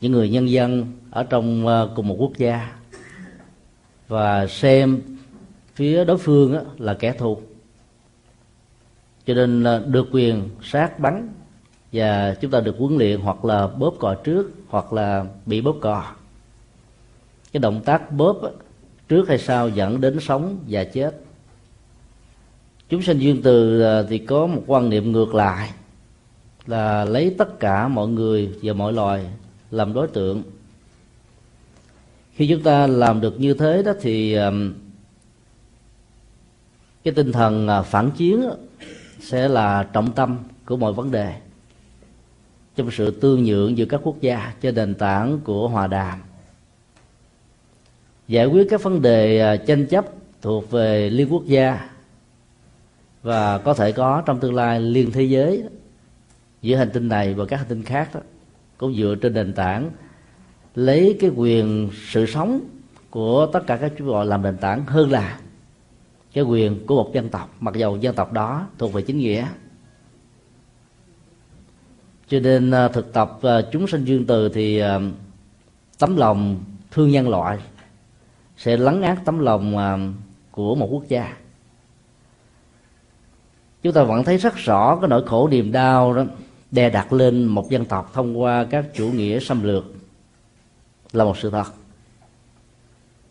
những 0.00 0.12
người 0.12 0.28
nhân 0.28 0.50
dân 0.50 0.86
ở 1.10 1.22
trong 1.22 1.66
à, 1.66 1.82
cùng 1.96 2.08
một 2.08 2.16
quốc 2.18 2.32
gia 2.36 2.72
và 4.08 4.46
xem 4.46 5.00
phía 5.74 6.04
đối 6.04 6.18
phương 6.18 6.64
là 6.78 6.94
kẻ 6.94 7.12
thù. 7.12 7.40
Cho 9.26 9.34
nên 9.34 9.64
à, 9.64 9.78
được 9.86 10.08
quyền 10.12 10.48
sát 10.62 10.98
bắn 11.00 11.28
và 11.92 12.34
chúng 12.40 12.50
ta 12.50 12.60
được 12.60 12.74
huấn 12.78 12.98
luyện 12.98 13.20
hoặc 13.20 13.44
là 13.44 13.66
bóp 13.66 13.94
cò 13.98 14.14
trước 14.14 14.50
hoặc 14.68 14.92
là 14.92 15.24
bị 15.46 15.60
bóp 15.60 15.76
cò 15.80 16.04
cái 17.52 17.60
động 17.60 17.80
tác 17.84 18.12
bóp 18.12 18.36
trước 19.08 19.28
hay 19.28 19.38
sau 19.38 19.68
dẫn 19.68 20.00
đến 20.00 20.20
sống 20.20 20.58
và 20.68 20.84
chết. 20.84 21.20
Chúng 22.88 23.02
sinh 23.02 23.18
duyên 23.18 23.42
từ 23.42 23.82
à, 23.82 24.02
thì 24.08 24.18
có 24.18 24.46
một 24.46 24.62
quan 24.66 24.90
niệm 24.90 25.12
ngược 25.12 25.34
lại, 25.34 25.70
là 26.66 27.04
lấy 27.04 27.34
tất 27.38 27.60
cả 27.60 27.88
mọi 27.88 28.08
người 28.08 28.58
và 28.62 28.72
mọi 28.72 28.92
loài 28.92 29.26
làm 29.70 29.92
đối 29.92 30.08
tượng. 30.08 30.42
Khi 32.34 32.48
chúng 32.48 32.62
ta 32.62 32.86
làm 32.86 33.20
được 33.20 33.40
như 33.40 33.54
thế 33.54 33.82
đó 33.82 33.92
thì 34.00 34.36
cái 37.04 37.14
tinh 37.14 37.32
thần 37.32 37.68
à, 37.68 37.82
phản 37.82 38.10
chiến 38.10 38.50
sẽ 39.20 39.48
là 39.48 39.88
trọng 39.92 40.12
tâm 40.12 40.38
của 40.66 40.76
mọi 40.76 40.92
vấn 40.92 41.10
đề 41.10 41.34
trong 42.76 42.90
sự 42.90 43.10
tương 43.10 43.44
nhượng 43.44 43.78
giữa 43.78 43.84
các 43.84 44.00
quốc 44.04 44.20
gia 44.20 44.52
trên 44.60 44.74
nền 44.74 44.94
tảng 44.94 45.40
của 45.44 45.68
hòa 45.68 45.86
đàm 45.86 46.20
giải 48.30 48.46
quyết 48.46 48.66
các 48.70 48.82
vấn 48.82 49.02
đề 49.02 49.40
à, 49.40 49.56
tranh 49.56 49.86
chấp 49.86 50.04
thuộc 50.42 50.70
về 50.70 51.10
liên 51.10 51.32
quốc 51.32 51.46
gia 51.46 51.88
và 53.22 53.58
có 53.58 53.74
thể 53.74 53.92
có 53.92 54.22
trong 54.26 54.40
tương 54.40 54.54
lai 54.54 54.80
liên 54.80 55.10
thế 55.12 55.22
giới 55.22 55.62
giữa 56.62 56.76
hành 56.76 56.90
tinh 56.92 57.08
này 57.08 57.34
và 57.34 57.44
các 57.44 57.56
hành 57.56 57.66
tinh 57.68 57.82
khác 57.82 58.14
đó, 58.14 58.20
cũng 58.78 58.94
dựa 58.94 59.14
trên 59.22 59.34
nền 59.34 59.52
tảng 59.52 59.90
lấy 60.74 61.16
cái 61.20 61.30
quyền 61.36 61.90
sự 62.08 62.26
sống 62.26 62.60
của 63.10 63.46
tất 63.52 63.66
cả 63.66 63.76
các 63.76 63.92
chú 63.98 64.04
gọi 64.04 64.26
làm 64.26 64.42
nền 64.42 64.56
tảng 64.56 64.86
hơn 64.86 65.10
là 65.10 65.40
cái 66.32 66.44
quyền 66.44 66.86
của 66.86 66.94
một 66.94 67.10
dân 67.14 67.28
tộc, 67.28 67.56
mặc 67.60 67.74
dầu 67.74 67.96
dân 67.96 68.14
tộc 68.14 68.32
đó 68.32 68.66
thuộc 68.78 68.92
về 68.92 69.02
chính 69.02 69.18
nghĩa. 69.18 69.46
Cho 72.28 72.40
nên 72.40 72.70
à, 72.70 72.88
thực 72.88 73.12
tập 73.12 73.38
à, 73.42 73.60
chúng 73.72 73.86
sinh 73.86 74.04
dương 74.04 74.26
từ 74.26 74.48
thì 74.48 74.82
tấm 75.98 76.16
lòng 76.16 76.64
thương 76.90 77.10
nhân 77.10 77.28
loại 77.28 77.58
sẽ 78.60 78.76
lắng 78.76 79.02
át 79.02 79.18
tấm 79.24 79.38
lòng 79.38 79.78
à, 79.78 79.98
của 80.50 80.74
một 80.74 80.88
quốc 80.90 81.04
gia. 81.08 81.36
Chúng 83.82 83.92
ta 83.92 84.02
vẫn 84.02 84.24
thấy 84.24 84.36
rất 84.36 84.56
rõ 84.56 84.98
cái 85.00 85.08
nỗi 85.08 85.26
khổ 85.26 85.48
niềm 85.48 85.72
đau 85.72 86.14
đó 86.14 86.24
đè 86.70 86.90
đặt 86.90 87.12
lên 87.12 87.44
một 87.44 87.70
dân 87.70 87.84
tộc 87.84 88.10
thông 88.14 88.40
qua 88.40 88.64
các 88.64 88.84
chủ 88.94 89.08
nghĩa 89.08 89.40
xâm 89.40 89.62
lược 89.62 89.84
là 91.12 91.24
một 91.24 91.36
sự 91.38 91.50
thật. 91.50 91.64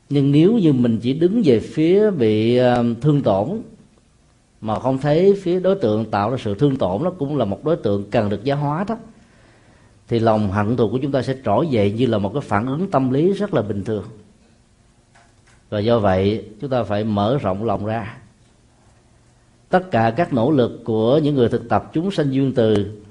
Nhưng 0.09 0.31
nếu 0.31 0.53
như 0.53 0.73
mình 0.73 0.99
chỉ 1.01 1.13
đứng 1.13 1.41
về 1.45 1.59
phía 1.59 2.11
bị 2.11 2.57
à, 2.57 2.83
thương 3.01 3.21
tổn, 3.21 3.61
mà 4.61 4.79
không 4.79 4.97
thấy 4.97 5.39
phía 5.41 5.59
đối 5.59 5.75
tượng 5.75 6.11
tạo 6.11 6.31
ra 6.31 6.37
sự 6.39 6.55
thương 6.55 6.75
tổn, 6.75 7.03
nó 7.03 7.11
cũng 7.11 7.37
là 7.37 7.45
một 7.45 7.63
đối 7.63 7.75
tượng 7.75 8.09
cần 8.11 8.29
được 8.29 8.43
giáo 8.43 8.57
hóa 8.57 8.85
đó, 8.87 8.97
thì 10.07 10.19
lòng 10.19 10.51
hận 10.51 10.77
thù 10.77 10.89
của 10.89 10.99
chúng 11.01 11.11
ta 11.11 11.21
sẽ 11.21 11.35
trỗi 11.45 11.67
dậy 11.67 11.91
như 11.91 12.05
là 12.05 12.17
một 12.17 12.31
cái 12.33 12.41
phản 12.41 12.65
ứng 12.65 12.91
tâm 12.91 13.11
lý 13.11 13.33
rất 13.33 13.53
là 13.53 13.61
bình 13.61 13.83
thường 13.83 14.03
và 15.69 15.79
do 15.79 15.99
vậy 15.99 16.45
chúng 16.61 16.69
ta 16.69 16.83
phải 16.83 17.03
mở 17.03 17.37
rộng 17.41 17.63
lòng 17.63 17.85
ra. 17.85 18.17
Tất 19.69 19.91
cả 19.91 20.13
các 20.17 20.33
nỗ 20.33 20.51
lực 20.51 20.81
của 20.83 21.17
những 21.17 21.35
người 21.35 21.49
thực 21.49 21.69
tập 21.69 21.91
chúng 21.93 22.11
sanh 22.11 22.33
duyên 22.33 22.53
từ 22.53 23.01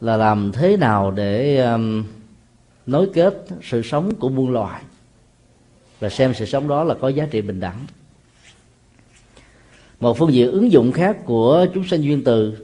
là 0.00 0.16
làm 0.16 0.52
thế 0.52 0.76
nào 0.76 1.10
để 1.10 1.56
um, 1.56 2.04
nối 2.86 3.08
kết 3.14 3.44
sự 3.62 3.82
sống 3.82 4.14
của 4.14 4.28
muôn 4.28 4.50
loài 4.50 4.82
và 6.00 6.08
xem 6.08 6.34
sự 6.34 6.44
sống 6.44 6.68
đó 6.68 6.84
là 6.84 6.94
có 6.94 7.08
giá 7.08 7.26
trị 7.30 7.40
bình 7.40 7.60
đẳng. 7.60 7.86
Một 10.00 10.18
phương 10.18 10.32
diện 10.32 10.50
ứng 10.50 10.72
dụng 10.72 10.92
khác 10.92 11.16
của 11.24 11.66
chúng 11.74 11.84
sanh 11.84 12.02
duyên 12.02 12.24
từ 12.24 12.56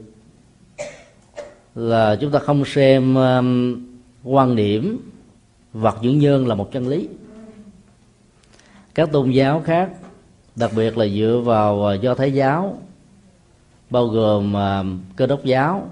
là 1.75 2.17
chúng 2.21 2.31
ta 2.31 2.39
không 2.39 2.65
xem 2.65 3.15
um, 3.15 3.81
quan 4.23 4.55
điểm 4.55 4.99
vật 5.73 5.97
dưỡng 6.03 6.19
nhân 6.19 6.47
là 6.47 6.55
một 6.55 6.71
chân 6.71 6.87
lý 6.87 7.07
các 8.95 9.11
tôn 9.11 9.29
giáo 9.29 9.61
khác 9.65 9.89
đặc 10.55 10.71
biệt 10.75 10.97
là 10.97 11.07
dựa 11.07 11.41
vào 11.45 11.85
à, 11.85 11.93
do 11.93 12.15
thái 12.15 12.33
giáo 12.33 12.77
bao 13.89 14.07
gồm 14.07 14.53
uh, 14.55 15.15
cơ 15.15 15.27
đốc 15.27 15.43
giáo 15.43 15.89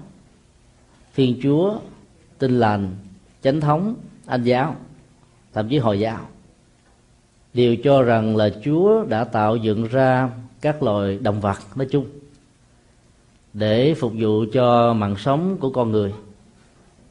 thiên 1.14 1.40
chúa 1.42 1.74
tinh 2.38 2.58
lành 2.58 2.96
chánh 3.42 3.60
thống 3.60 3.94
anh 4.26 4.42
giáo 4.42 4.76
thậm 5.52 5.68
chí 5.68 5.78
hồi 5.78 6.00
giáo 6.00 6.20
đều 7.54 7.76
cho 7.84 8.02
rằng 8.02 8.36
là 8.36 8.50
chúa 8.64 9.04
đã 9.04 9.24
tạo 9.24 9.56
dựng 9.56 9.88
ra 9.88 10.30
các 10.60 10.82
loài 10.82 11.18
động 11.22 11.40
vật 11.40 11.58
nói 11.76 11.86
chung 11.90 12.06
để 13.52 13.94
phục 13.94 14.12
vụ 14.18 14.44
cho 14.52 14.92
mạng 14.92 15.16
sống 15.18 15.56
của 15.60 15.70
con 15.70 15.90
người. 15.90 16.12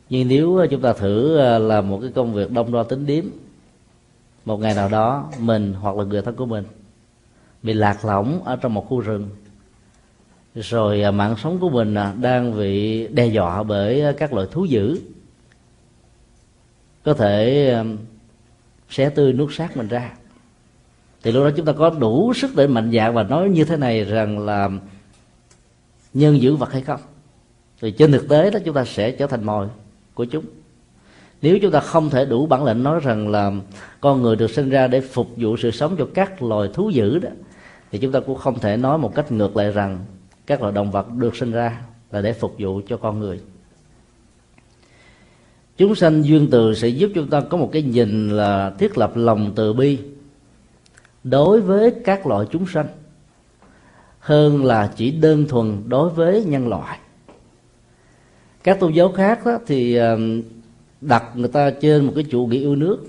Nhưng 0.09 0.27
nếu 0.27 0.57
à, 0.57 0.65
chúng 0.69 0.81
ta 0.81 0.93
thử 0.93 1.37
làm 1.59 1.89
một 1.89 1.99
cái 2.01 2.11
công 2.15 2.33
việc 2.33 2.51
đông 2.51 2.71
đo 2.71 2.83
tính 2.83 3.05
điếm 3.05 3.25
một 4.49 4.59
ngày 4.59 4.73
nào 4.73 4.89
đó, 4.89 5.29
mình 5.39 5.73
hoặc 5.73 5.95
là 5.95 6.03
người 6.03 6.21
thân 6.21 6.35
của 6.35 6.45
mình 6.45 6.63
bị 7.63 7.73
lạc 7.73 8.05
lõng 8.05 8.43
ở 8.43 8.55
trong 8.55 8.73
một 8.73 8.89
khu 8.89 8.99
rừng. 8.99 9.29
Rồi 10.55 11.01
à, 11.01 11.11
mạng 11.11 11.35
sống 11.43 11.59
của 11.59 11.69
mình 11.69 11.95
à, 11.95 12.13
đang 12.21 12.57
bị 12.57 13.07
đe 13.07 13.27
dọa 13.27 13.63
bởi 13.63 14.01
à, 14.01 14.11
các 14.17 14.33
loại 14.33 14.47
thú 14.51 14.65
dữ. 14.65 14.99
Có 17.03 17.13
thể 17.13 17.75
xé 18.89 19.09
tươi 19.09 19.33
nuốt 19.33 19.53
xác 19.53 19.77
mình 19.77 19.87
ra. 19.87 20.13
Thì 21.23 21.31
lúc 21.31 21.43
đó 21.43 21.51
chúng 21.55 21.65
ta 21.65 21.73
có 21.73 21.89
đủ 21.89 22.33
sức 22.35 22.55
để 22.55 22.67
mạnh 22.67 22.91
dạn 22.91 23.13
và 23.13 23.23
nói 23.23 23.49
như 23.49 23.65
thế 23.65 23.77
này 23.77 24.03
rằng 24.03 24.39
là 24.39 24.69
nhân 26.13 26.41
giữ 26.41 26.55
vật 26.55 26.71
hay 26.71 26.81
không. 26.81 27.01
Thì 27.81 27.91
trên 27.91 28.11
thực 28.11 28.29
tế 28.29 28.51
đó, 28.51 28.59
chúng 28.65 28.75
ta 28.75 28.85
sẽ 28.85 29.11
trở 29.11 29.27
thành 29.27 29.43
mồi 29.43 29.67
của 30.13 30.25
chúng 30.25 30.45
nếu 31.41 31.59
chúng 31.61 31.71
ta 31.71 31.79
không 31.79 32.09
thể 32.09 32.25
đủ 32.25 32.45
bản 32.45 32.65
lĩnh 32.65 32.83
nói 32.83 32.99
rằng 33.03 33.29
là 33.29 33.51
con 34.01 34.21
người 34.21 34.35
được 34.35 34.51
sinh 34.51 34.69
ra 34.69 34.87
để 34.87 35.01
phục 35.01 35.27
vụ 35.37 35.57
sự 35.57 35.71
sống 35.71 35.95
cho 35.97 36.07
các 36.13 36.43
loài 36.43 36.69
thú 36.73 36.89
dữ 36.89 37.19
đó 37.19 37.29
thì 37.91 37.99
chúng 37.99 38.11
ta 38.11 38.19
cũng 38.19 38.35
không 38.35 38.59
thể 38.59 38.77
nói 38.77 38.97
một 38.97 39.15
cách 39.15 39.31
ngược 39.31 39.57
lại 39.57 39.71
rằng 39.71 40.05
các 40.45 40.61
loài 40.61 40.73
động 40.73 40.91
vật 40.91 41.11
được 41.11 41.35
sinh 41.35 41.51
ra 41.51 41.81
là 42.11 42.21
để 42.21 42.33
phục 42.33 42.55
vụ 42.59 42.81
cho 42.87 42.97
con 42.97 43.19
người. 43.19 43.39
Chúng 45.77 45.95
sanh 45.95 46.25
duyên 46.25 46.47
từ 46.51 46.73
sẽ 46.75 46.87
giúp 46.87 47.11
chúng 47.15 47.29
ta 47.29 47.41
có 47.41 47.57
một 47.57 47.69
cái 47.71 47.81
nhìn 47.81 48.29
là 48.29 48.69
thiết 48.77 48.97
lập 48.97 49.11
lòng 49.15 49.51
từ 49.55 49.73
bi 49.73 49.97
đối 51.23 51.61
với 51.61 51.95
các 52.05 52.27
loại 52.27 52.45
chúng 52.51 52.67
sanh 52.67 52.87
hơn 54.19 54.65
là 54.65 54.91
chỉ 54.95 55.11
đơn 55.11 55.45
thuần 55.47 55.83
đối 55.87 56.09
với 56.09 56.43
nhân 56.43 56.67
loại. 56.67 56.99
Các 58.63 58.79
tôn 58.79 58.91
giáo 58.91 59.11
khác 59.11 59.45
đó, 59.45 59.57
thì 59.67 59.95
ờ, 59.95 60.17
đặt 61.01 61.23
người 61.35 61.47
ta 61.47 61.69
trên 61.69 62.05
một 62.05 62.11
cái 62.15 62.25
chủ 62.31 62.45
nghĩa 62.45 62.59
yêu 62.59 62.75
nước, 62.75 63.07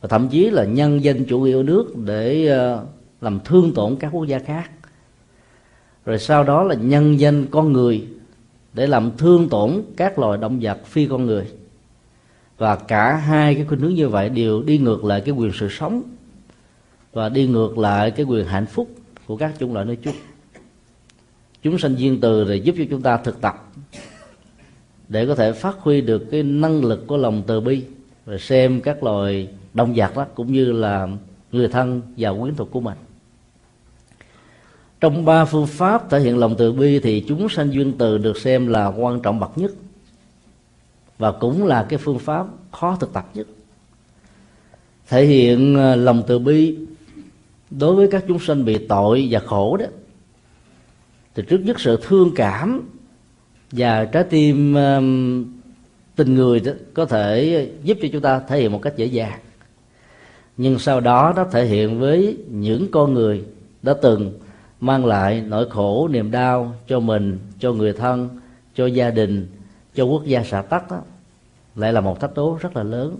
và 0.00 0.08
thậm 0.08 0.28
chí 0.28 0.50
là 0.50 0.64
nhân 0.64 1.04
danh 1.04 1.24
chủ 1.24 1.40
nghĩa 1.40 1.50
yêu 1.50 1.62
nước 1.62 1.96
để 1.96 2.46
ờ, 2.46 2.84
làm 3.20 3.40
thương 3.44 3.74
tổn 3.74 3.96
các 3.96 4.08
quốc 4.12 4.24
gia 4.24 4.38
khác. 4.38 4.70
Rồi 6.04 6.18
sau 6.18 6.44
đó 6.44 6.62
là 6.62 6.74
nhân 6.74 7.20
danh 7.20 7.46
con 7.46 7.72
người 7.72 8.06
để 8.74 8.86
làm 8.86 9.10
thương 9.16 9.48
tổn 9.48 9.82
các 9.96 10.18
loài 10.18 10.38
động 10.38 10.58
vật 10.62 10.86
phi 10.86 11.06
con 11.06 11.26
người. 11.26 11.46
Và 12.58 12.76
cả 12.76 13.16
hai 13.16 13.54
cái 13.54 13.64
khuynh 13.64 13.80
hướng 13.80 13.94
như 13.94 14.08
vậy 14.08 14.28
đều 14.28 14.62
đi 14.62 14.78
ngược 14.78 15.04
lại 15.04 15.20
cái 15.20 15.34
quyền 15.34 15.52
sự 15.54 15.68
sống 15.68 16.02
và 17.12 17.28
đi 17.28 17.46
ngược 17.46 17.78
lại 17.78 18.10
cái 18.10 18.26
quyền 18.26 18.46
hạnh 18.46 18.66
phúc 18.66 18.88
của 19.26 19.36
các 19.36 19.54
chủng 19.58 19.74
loại 19.74 19.86
nói 19.86 19.96
chung 19.96 20.14
chúng 21.62 21.78
sanh 21.78 21.98
duyên 21.98 22.20
từ 22.20 22.44
để 22.44 22.56
giúp 22.56 22.74
cho 22.78 22.84
chúng 22.90 23.02
ta 23.02 23.16
thực 23.16 23.40
tập 23.40 23.67
để 25.08 25.26
có 25.26 25.34
thể 25.34 25.52
phát 25.52 25.76
huy 25.80 26.00
được 26.00 26.30
cái 26.30 26.42
năng 26.42 26.84
lực 26.84 27.06
của 27.06 27.16
lòng 27.16 27.42
từ 27.46 27.60
bi 27.60 27.82
và 28.24 28.38
xem 28.38 28.80
các 28.80 29.02
loài 29.02 29.48
động 29.74 29.94
vật 29.96 30.16
đó 30.16 30.26
cũng 30.34 30.52
như 30.52 30.72
là 30.72 31.08
người 31.52 31.68
thân 31.68 32.02
và 32.16 32.32
quyến 32.40 32.54
thuộc 32.54 32.70
của 32.70 32.80
mình. 32.80 32.96
Trong 35.00 35.24
ba 35.24 35.44
phương 35.44 35.66
pháp 35.66 36.10
thể 36.10 36.20
hiện 36.20 36.38
lòng 36.38 36.54
từ 36.58 36.72
bi 36.72 36.98
thì 36.98 37.24
chúng 37.28 37.48
sanh 37.48 37.72
duyên 37.72 37.92
từ 37.98 38.18
được 38.18 38.36
xem 38.36 38.66
là 38.66 38.86
quan 38.86 39.20
trọng 39.20 39.40
bậc 39.40 39.58
nhất 39.58 39.70
và 41.18 41.32
cũng 41.32 41.66
là 41.66 41.86
cái 41.88 41.98
phương 41.98 42.18
pháp 42.18 42.46
khó 42.72 42.96
thực 43.00 43.12
tập 43.12 43.30
nhất. 43.34 43.46
Thể 45.08 45.24
hiện 45.24 45.74
ờ, 45.74 45.96
lòng 45.96 46.22
từ 46.26 46.38
bi 46.38 46.78
đối 47.70 47.94
với 47.94 48.08
các 48.10 48.24
chúng 48.28 48.38
sanh 48.38 48.64
bị 48.64 48.86
tội 48.86 49.28
và 49.30 49.40
khổ 49.40 49.76
đó, 49.76 49.86
thì 51.34 51.42
trước 51.48 51.60
nhất 51.64 51.80
sự 51.80 51.98
thương 52.02 52.32
cảm 52.36 52.88
và 53.72 54.04
trái 54.04 54.24
tim 54.24 54.76
tình 56.16 56.34
người 56.34 56.60
đó 56.60 56.72
có 56.94 57.04
thể 57.04 57.68
giúp 57.82 57.98
cho 58.02 58.08
chúng 58.12 58.22
ta 58.22 58.40
thể 58.40 58.60
hiện 58.60 58.72
một 58.72 58.82
cách 58.82 58.96
dễ 58.96 59.06
dàng. 59.06 59.38
Nhưng 60.56 60.78
sau 60.78 61.00
đó 61.00 61.32
nó 61.36 61.44
thể 61.44 61.64
hiện 61.64 62.00
với 62.00 62.36
những 62.50 62.90
con 62.90 63.14
người 63.14 63.44
đã 63.82 63.94
từng 64.02 64.38
mang 64.80 65.06
lại 65.06 65.40
nỗi 65.40 65.70
khổ 65.70 66.08
niềm 66.08 66.30
đau 66.30 66.74
cho 66.86 67.00
mình 67.00 67.38
cho 67.58 67.72
người 67.72 67.92
thân 67.92 68.28
cho 68.74 68.86
gia 68.86 69.10
đình 69.10 69.48
cho 69.94 70.04
quốc 70.04 70.24
gia 70.24 70.44
xã 70.44 70.62
tắc 70.62 70.90
đó, 70.90 71.00
lại 71.76 71.92
là 71.92 72.00
một 72.00 72.20
thách 72.20 72.34
đố 72.34 72.58
rất 72.60 72.76
là 72.76 72.82
lớn. 72.82 73.16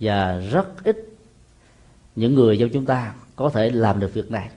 Và 0.00 0.42
rất 0.50 0.84
ít 0.84 0.96
những 2.16 2.34
người 2.34 2.56
trong 2.56 2.68
chúng 2.68 2.86
ta 2.86 3.14
có 3.36 3.50
thể 3.50 3.70
làm 3.70 4.00
được 4.00 4.14
việc 4.14 4.30
này 4.30 4.48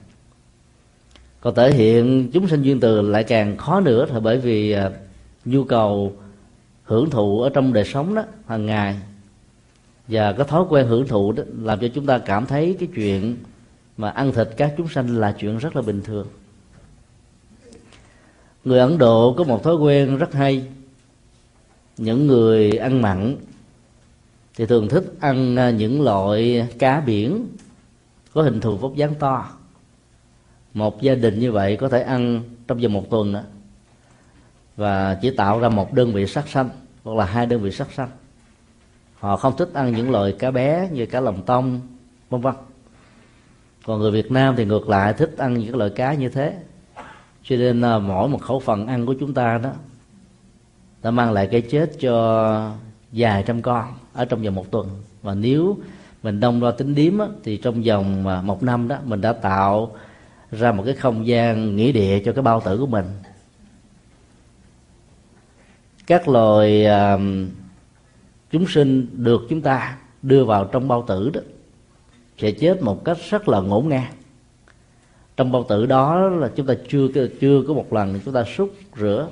còn 1.45 1.55
thể 1.55 1.71
hiện 1.71 2.29
chúng 2.33 2.47
sinh 2.47 2.61
duyên 2.61 2.79
từ 2.79 3.01
lại 3.01 3.23
càng 3.23 3.57
khó 3.57 3.79
nữa 3.79 4.05
là 4.13 4.19
bởi 4.19 4.37
vì 4.37 4.71
à, 4.71 4.91
nhu 5.45 5.63
cầu 5.63 6.13
hưởng 6.83 7.09
thụ 7.09 7.41
ở 7.41 7.49
trong 7.49 7.73
đời 7.73 7.85
sống 7.85 8.15
đó 8.15 8.23
hàng 8.47 8.65
ngày 8.65 8.95
và 10.07 10.33
cái 10.33 10.47
thói 10.47 10.65
quen 10.69 10.87
hưởng 10.87 11.07
thụ 11.07 11.31
đó 11.31 11.43
làm 11.61 11.79
cho 11.79 11.87
chúng 11.87 12.05
ta 12.05 12.17
cảm 12.17 12.45
thấy 12.45 12.75
cái 12.79 12.89
chuyện 12.95 13.37
mà 13.97 14.09
ăn 14.09 14.31
thịt 14.31 14.49
các 14.57 14.73
chúng 14.77 14.87
sanh 14.87 15.17
là 15.17 15.35
chuyện 15.39 15.57
rất 15.57 15.75
là 15.75 15.81
bình 15.81 16.01
thường. 16.01 16.27
Người 18.63 18.79
ấn 18.79 18.97
độ 18.97 19.33
có 19.37 19.43
một 19.43 19.63
thói 19.63 19.75
quen 19.75 20.17
rất 20.17 20.33
hay. 20.33 20.67
Những 21.97 22.27
người 22.27 22.71
ăn 22.71 23.01
mặn 23.01 23.35
thì 24.55 24.65
thường 24.65 24.87
thích 24.89 25.13
ăn 25.19 25.55
à, 25.55 25.69
những 25.69 26.01
loại 26.01 26.67
cá 26.79 26.99
biển 26.99 27.47
có 28.33 28.41
hình 28.41 28.61
thù 28.61 28.77
vóc 28.77 28.95
dáng 28.95 29.13
to 29.19 29.49
một 30.75 31.01
gia 31.01 31.15
đình 31.15 31.39
như 31.39 31.51
vậy 31.51 31.77
có 31.77 31.89
thể 31.89 32.01
ăn 32.01 32.43
trong 32.67 32.79
vòng 32.79 32.93
một 32.93 33.09
tuần 33.09 33.33
đó, 33.33 33.41
và 34.77 35.17
chỉ 35.21 35.31
tạo 35.31 35.59
ra 35.59 35.69
một 35.69 35.93
đơn 35.93 36.13
vị 36.13 36.27
sắc 36.27 36.47
xanh 36.47 36.69
hoặc 37.03 37.17
là 37.17 37.25
hai 37.25 37.45
đơn 37.45 37.61
vị 37.61 37.71
sắc 37.71 37.91
xanh 37.91 38.09
họ 39.19 39.37
không 39.37 39.57
thích 39.57 39.69
ăn 39.73 39.93
những 39.95 40.11
loại 40.11 40.31
cá 40.39 40.51
bé 40.51 40.89
như 40.91 41.05
cá 41.05 41.19
lồng 41.19 41.41
tông 41.41 41.81
vân 42.29 42.41
vân. 42.41 42.55
Còn 43.85 43.99
người 43.99 44.11
Việt 44.11 44.31
Nam 44.31 44.55
thì 44.57 44.65
ngược 44.65 44.89
lại 44.89 45.13
thích 45.13 45.35
ăn 45.37 45.53
những 45.53 45.75
loại 45.75 45.89
cá 45.89 46.13
như 46.13 46.29
thế. 46.29 46.53
Cho 47.43 47.55
nên 47.55 47.81
à, 47.81 47.99
mỗi 47.99 48.29
một 48.29 48.41
khẩu 48.41 48.59
phần 48.59 48.87
ăn 48.87 49.05
của 49.05 49.15
chúng 49.19 49.33
ta 49.33 49.57
đó 49.57 49.71
đã 51.03 51.11
mang 51.11 51.31
lại 51.31 51.47
cái 51.51 51.61
chết 51.61 51.91
cho 51.99 52.71
vài 53.11 53.43
trăm 53.47 53.61
con 53.61 53.93
ở 54.13 54.25
trong 54.25 54.43
vòng 54.43 54.55
một 54.55 54.71
tuần. 54.71 54.89
Và 55.21 55.33
nếu 55.35 55.77
mình 56.23 56.39
đông 56.39 56.59
đo 56.59 56.71
tính 56.71 56.95
điếm 56.95 57.17
á, 57.17 57.27
thì 57.43 57.57
trong 57.57 57.83
vòng 57.83 58.27
à, 58.27 58.41
một 58.41 58.63
năm 58.63 58.87
đó 58.87 58.97
mình 59.05 59.21
đã 59.21 59.33
tạo 59.33 59.91
ra 60.51 60.71
một 60.71 60.83
cái 60.85 60.95
không 60.95 61.27
gian 61.27 61.75
nghĩa 61.75 61.91
địa 61.91 62.19
cho 62.19 62.33
cái 62.33 62.41
bao 62.41 62.61
tử 62.61 62.77
của 62.77 62.87
mình. 62.87 63.05
Các 66.07 66.27
loài 66.27 66.85
uh, 66.85 67.21
chúng 68.51 68.67
sinh 68.67 69.07
được 69.23 69.41
chúng 69.49 69.61
ta 69.61 69.97
đưa 70.21 70.45
vào 70.45 70.65
trong 70.65 70.87
bao 70.87 71.03
tử 71.07 71.29
đó 71.29 71.41
sẽ 72.37 72.51
chết 72.51 72.81
một 72.81 73.05
cách 73.05 73.17
rất 73.29 73.49
là 73.49 73.59
ngổn 73.59 73.89
ngang. 73.89 74.13
Trong 75.37 75.51
bao 75.51 75.65
tử 75.69 75.85
đó 75.85 76.19
là 76.29 76.51
chúng 76.55 76.65
ta 76.65 76.73
chưa 76.89 77.07
chưa 77.41 77.63
có 77.67 77.73
một 77.73 77.93
lần 77.93 78.19
chúng 78.25 78.33
ta 78.33 78.43
xúc 78.43 78.73
rửa 78.97 79.29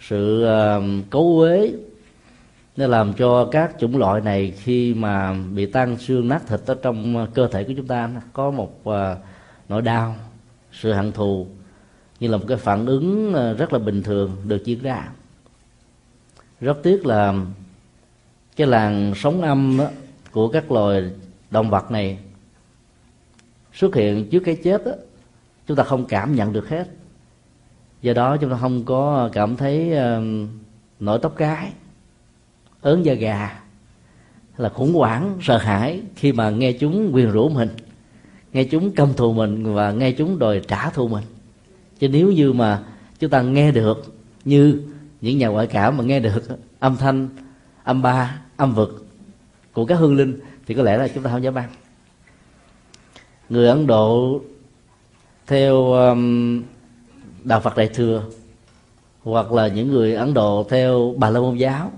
sự 0.00 0.46
uh, 0.46 1.10
cấu 1.10 1.38
uế 1.38 1.72
nó 2.76 2.86
làm 2.86 3.12
cho 3.12 3.44
các 3.44 3.74
chủng 3.78 3.96
loại 3.96 4.20
này 4.20 4.52
khi 4.56 4.94
mà 4.94 5.34
bị 5.54 5.66
tan 5.66 5.96
xương 5.96 6.28
nát 6.28 6.42
thịt 6.46 6.60
ở 6.66 6.76
trong 6.82 7.26
cơ 7.34 7.48
thể 7.48 7.64
của 7.64 7.72
chúng 7.76 7.86
ta 7.86 8.10
có 8.32 8.50
một 8.50 8.80
uh, 8.88 8.94
nỗi 9.72 9.82
đau 9.82 10.14
sự 10.72 10.92
hận 10.92 11.12
thù 11.12 11.46
như 12.20 12.28
là 12.28 12.36
một 12.36 12.44
cái 12.48 12.56
phản 12.56 12.86
ứng 12.86 13.32
ờ, 13.34 13.54
rất 13.54 13.72
là 13.72 13.78
bình 13.78 14.02
thường 14.02 14.36
được 14.44 14.64
diễn 14.64 14.82
ra. 14.82 15.08
Rất 16.60 16.78
tiếc 16.82 17.06
là 17.06 17.34
cái 18.56 18.66
làn 18.66 19.12
sóng 19.16 19.42
âm 19.42 19.76
đó, 19.78 19.86
của 20.30 20.48
các 20.48 20.72
loài 20.72 21.10
động 21.50 21.70
vật 21.70 21.90
này 21.90 22.18
xuất 23.74 23.94
hiện 23.94 24.28
trước 24.30 24.40
cái 24.40 24.56
chết 24.56 24.84
đó, 24.84 24.92
chúng 25.66 25.76
ta 25.76 25.84
không 25.84 26.04
cảm 26.04 26.34
nhận 26.34 26.52
được 26.52 26.68
hết. 26.68 26.88
Do 28.02 28.12
đó 28.12 28.36
chúng 28.36 28.50
ta 28.50 28.56
không 28.60 28.84
có 28.84 29.30
cảm 29.32 29.56
thấy 29.56 29.92
uh, 29.92 30.48
nổi 31.00 31.18
tóc 31.22 31.34
cái 31.36 31.72
ớn 32.80 33.04
da 33.04 33.14
gà 33.14 33.46
hay 34.52 34.58
là 34.58 34.68
khủng 34.68 34.94
hoảng 34.94 35.38
sợ 35.42 35.58
hãi 35.58 36.02
khi 36.16 36.32
mà 36.32 36.50
nghe 36.50 36.72
chúng 36.72 37.10
quyền 37.14 37.30
rũ 37.30 37.48
mình 37.48 37.68
nghe 38.52 38.64
chúng 38.64 38.92
căm 38.92 39.14
thù 39.14 39.32
mình 39.32 39.74
và 39.74 39.92
nghe 39.92 40.12
chúng 40.12 40.38
đòi 40.38 40.60
trả 40.68 40.90
thù 40.90 41.08
mình. 41.08 41.24
Chứ 41.98 42.08
nếu 42.08 42.32
như 42.32 42.52
mà 42.52 42.82
chúng 43.18 43.30
ta 43.30 43.42
nghe 43.42 43.72
được 43.72 44.14
như 44.44 44.82
những 45.20 45.38
nhà 45.38 45.48
ngoại 45.48 45.66
cảm 45.66 45.96
mà 45.96 46.04
nghe 46.04 46.20
được 46.20 46.42
âm 46.78 46.96
thanh 46.96 47.28
âm 47.84 48.02
ba 48.02 48.40
âm 48.56 48.74
vực 48.74 49.06
của 49.72 49.84
các 49.84 49.94
hương 49.94 50.16
linh 50.16 50.40
thì 50.66 50.74
có 50.74 50.82
lẽ 50.82 50.96
là 50.96 51.08
chúng 51.08 51.22
ta 51.22 51.30
không 51.30 51.42
dám 51.42 51.54
ăn. 51.54 51.68
Người 53.48 53.68
ấn 53.68 53.86
độ 53.86 54.40
theo 55.46 55.92
um, 55.92 56.62
đạo 57.44 57.60
phật 57.60 57.76
đại 57.76 57.88
thừa 57.88 58.24
hoặc 59.22 59.52
là 59.52 59.68
những 59.68 59.88
người 59.88 60.14
ấn 60.14 60.34
độ 60.34 60.66
theo 60.70 61.14
bà 61.16 61.30
la 61.30 61.40
môn 61.40 61.56
giáo 61.56 61.92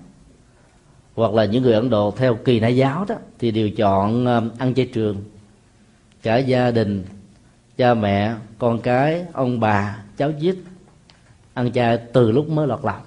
hoặc 1.14 1.34
là 1.34 1.44
những 1.44 1.62
người 1.62 1.72
ấn 1.72 1.90
độ 1.90 2.14
theo 2.16 2.34
kỳ 2.34 2.60
na 2.60 2.68
giáo 2.68 3.04
đó 3.08 3.14
thì 3.38 3.50
đều 3.50 3.70
chọn 3.70 4.26
um, 4.26 4.50
ăn 4.58 4.74
chay 4.74 4.86
trường 4.86 5.16
cả 6.24 6.36
gia 6.36 6.70
đình, 6.70 7.04
cha 7.76 7.94
mẹ, 7.94 8.34
con 8.58 8.80
cái, 8.80 9.24
ông 9.32 9.60
bà, 9.60 10.02
cháu 10.16 10.32
chít 10.40 10.56
ăn 11.54 11.72
chay 11.72 11.98
từ 12.12 12.30
lúc 12.30 12.48
mới 12.48 12.66
lọt 12.66 12.80
lòng. 12.84 13.00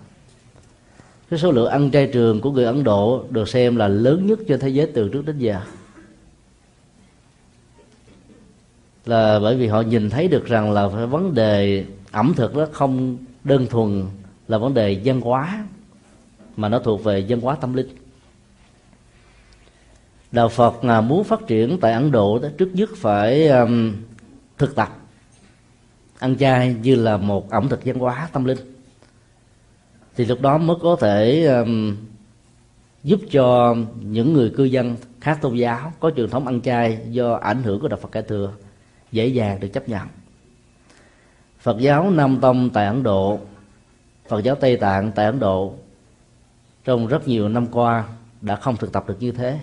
Cái 1.29 1.39
số 1.39 1.51
lượng 1.51 1.69
ăn 1.69 1.91
chay 1.91 2.09
trường 2.13 2.41
của 2.41 2.51
người 2.51 2.65
ấn 2.65 2.83
độ 2.83 3.25
được 3.29 3.49
xem 3.49 3.75
là 3.75 3.87
lớn 3.87 4.27
nhất 4.27 4.39
trên 4.47 4.59
thế 4.59 4.69
giới 4.69 4.91
từ 4.93 5.09
trước 5.09 5.25
đến 5.25 5.37
giờ. 5.37 5.61
Là 9.05 9.39
bởi 9.39 9.55
vì 9.55 9.67
họ 9.67 9.81
nhìn 9.81 10.09
thấy 10.09 10.27
được 10.27 10.45
rằng 10.45 10.71
là 10.71 10.87
vấn 10.87 11.33
đề 11.33 11.85
ẩm 12.11 12.33
thực 12.35 12.55
đó 12.55 12.67
không 12.71 13.17
đơn 13.43 13.67
thuần 13.69 14.05
là 14.47 14.57
vấn 14.57 14.73
đề 14.73 15.01
văn 15.05 15.21
hóa, 15.21 15.65
mà 16.55 16.69
nó 16.69 16.79
thuộc 16.79 17.03
về 17.03 17.25
văn 17.29 17.41
hóa 17.41 17.55
tâm 17.55 17.73
linh 17.73 17.87
đạo 20.31 20.49
phật 20.49 20.81
à, 20.81 21.01
muốn 21.01 21.23
phát 21.23 21.47
triển 21.47 21.77
tại 21.81 21.93
ấn 21.93 22.11
độ 22.11 22.39
đó 22.39 22.49
trước 22.57 22.69
nhất 22.73 22.89
phải 22.95 23.47
um, 23.47 23.95
thực 24.57 24.75
tập. 24.75 24.89
Ăn 26.19 26.37
chay 26.37 26.75
như 26.81 26.95
là 26.95 27.17
một 27.17 27.49
ẩm 27.49 27.69
thực 27.69 27.85
văn 27.85 27.99
hóa 27.99 28.29
tâm 28.33 28.45
linh. 28.45 28.57
Thì 30.15 30.25
lúc 30.25 30.41
đó 30.41 30.57
mới 30.57 30.77
có 30.81 30.97
thể 31.01 31.45
um, 31.45 31.97
giúp 33.03 33.19
cho 33.31 33.75
những 34.01 34.33
người 34.33 34.53
cư 34.57 34.63
dân 34.63 34.95
khác 35.21 35.39
tôn 35.41 35.55
giáo 35.55 35.93
có 35.99 36.11
truyền 36.15 36.29
thống 36.29 36.47
ăn 36.47 36.61
chay 36.61 36.99
do 37.09 37.33
ảnh 37.33 37.63
hưởng 37.63 37.79
của 37.79 37.87
đạo 37.87 37.99
phật 38.01 38.11
cải 38.11 38.23
thừa 38.23 38.53
dễ 39.11 39.27
dàng 39.27 39.59
được 39.59 39.67
chấp 39.67 39.89
nhận. 39.89 40.07
Phật 41.59 41.77
giáo 41.79 42.11
nam 42.11 42.37
tông 42.41 42.69
tại 42.69 42.85
ấn 42.85 43.03
độ 43.03 43.39
phật 44.27 44.43
giáo 44.43 44.55
tây 44.55 44.77
tạng 44.77 45.11
tại 45.11 45.25
ấn 45.25 45.39
độ 45.39 45.73
trong 46.83 47.07
rất 47.07 47.27
nhiều 47.27 47.49
năm 47.49 47.67
qua 47.67 48.07
đã 48.41 48.55
không 48.55 48.77
thực 48.77 48.91
tập 48.93 49.07
được 49.07 49.17
như 49.19 49.31
thế 49.31 49.59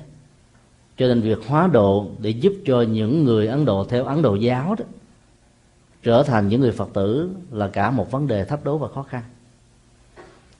cho 0.96 1.06
nên 1.08 1.20
việc 1.20 1.38
hóa 1.46 1.66
độ 1.66 2.06
để 2.18 2.30
giúp 2.30 2.52
cho 2.66 2.82
những 2.82 3.24
người 3.24 3.46
ấn 3.46 3.64
độ 3.64 3.84
theo 3.84 4.04
ấn 4.04 4.22
độ 4.22 4.34
giáo 4.34 4.74
đó 4.78 4.84
trở 6.02 6.22
thành 6.22 6.48
những 6.48 6.60
người 6.60 6.72
phật 6.72 6.90
tử 6.94 7.30
là 7.50 7.68
cả 7.68 7.90
một 7.90 8.10
vấn 8.10 8.26
đề 8.26 8.44
thách 8.44 8.64
đố 8.64 8.78
và 8.78 8.88
khó 8.94 9.02
khăn. 9.02 9.22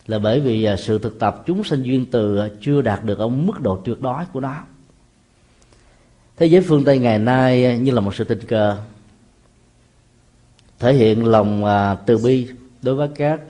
Là 0.06 0.18
bởi 0.18 0.40
vì 0.40 0.64
à, 0.64 0.76
sự 0.76 0.98
thực 0.98 1.18
tập 1.18 1.42
chúng 1.46 1.64
sinh 1.64 1.82
duyên 1.82 2.06
từ 2.10 2.38
à, 2.38 2.48
chưa 2.60 2.82
đạt 2.82 3.04
được 3.04 3.18
ở 3.18 3.28
mức 3.28 3.60
độ 3.60 3.80
tuyệt 3.84 4.00
đối 4.00 4.24
của 4.32 4.40
nó. 4.40 4.54
Thế 6.36 6.46
giới 6.46 6.62
phương 6.62 6.84
tây 6.84 6.98
ngày 6.98 7.18
nay 7.18 7.66
à, 7.66 7.76
như 7.76 7.92
là 7.92 8.00
một 8.00 8.14
sự 8.14 8.24
tình 8.24 8.40
cờ, 8.40 8.76
thể 10.78 10.94
hiện 10.94 11.26
lòng 11.26 11.64
từ 12.06 12.18
bi 12.18 12.48
đối 12.82 12.94
với 12.94 13.08
các 13.14 13.40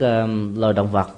loài 0.55 0.73
động 0.73 0.91
vật. 0.91 1.09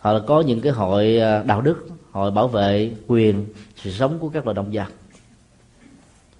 Họ 0.00 0.12
là 0.12 0.20
có 0.26 0.40
những 0.40 0.60
cái 0.60 0.72
hội 0.72 1.20
đạo 1.46 1.60
đức 1.60 1.88
hội 2.12 2.30
bảo 2.30 2.48
vệ 2.48 2.92
quyền, 3.06 3.46
sự 3.76 3.90
sống 3.90 4.18
của 4.18 4.28
các 4.28 4.46
loài 4.46 4.54
động 4.54 4.70
vật. 4.72 4.88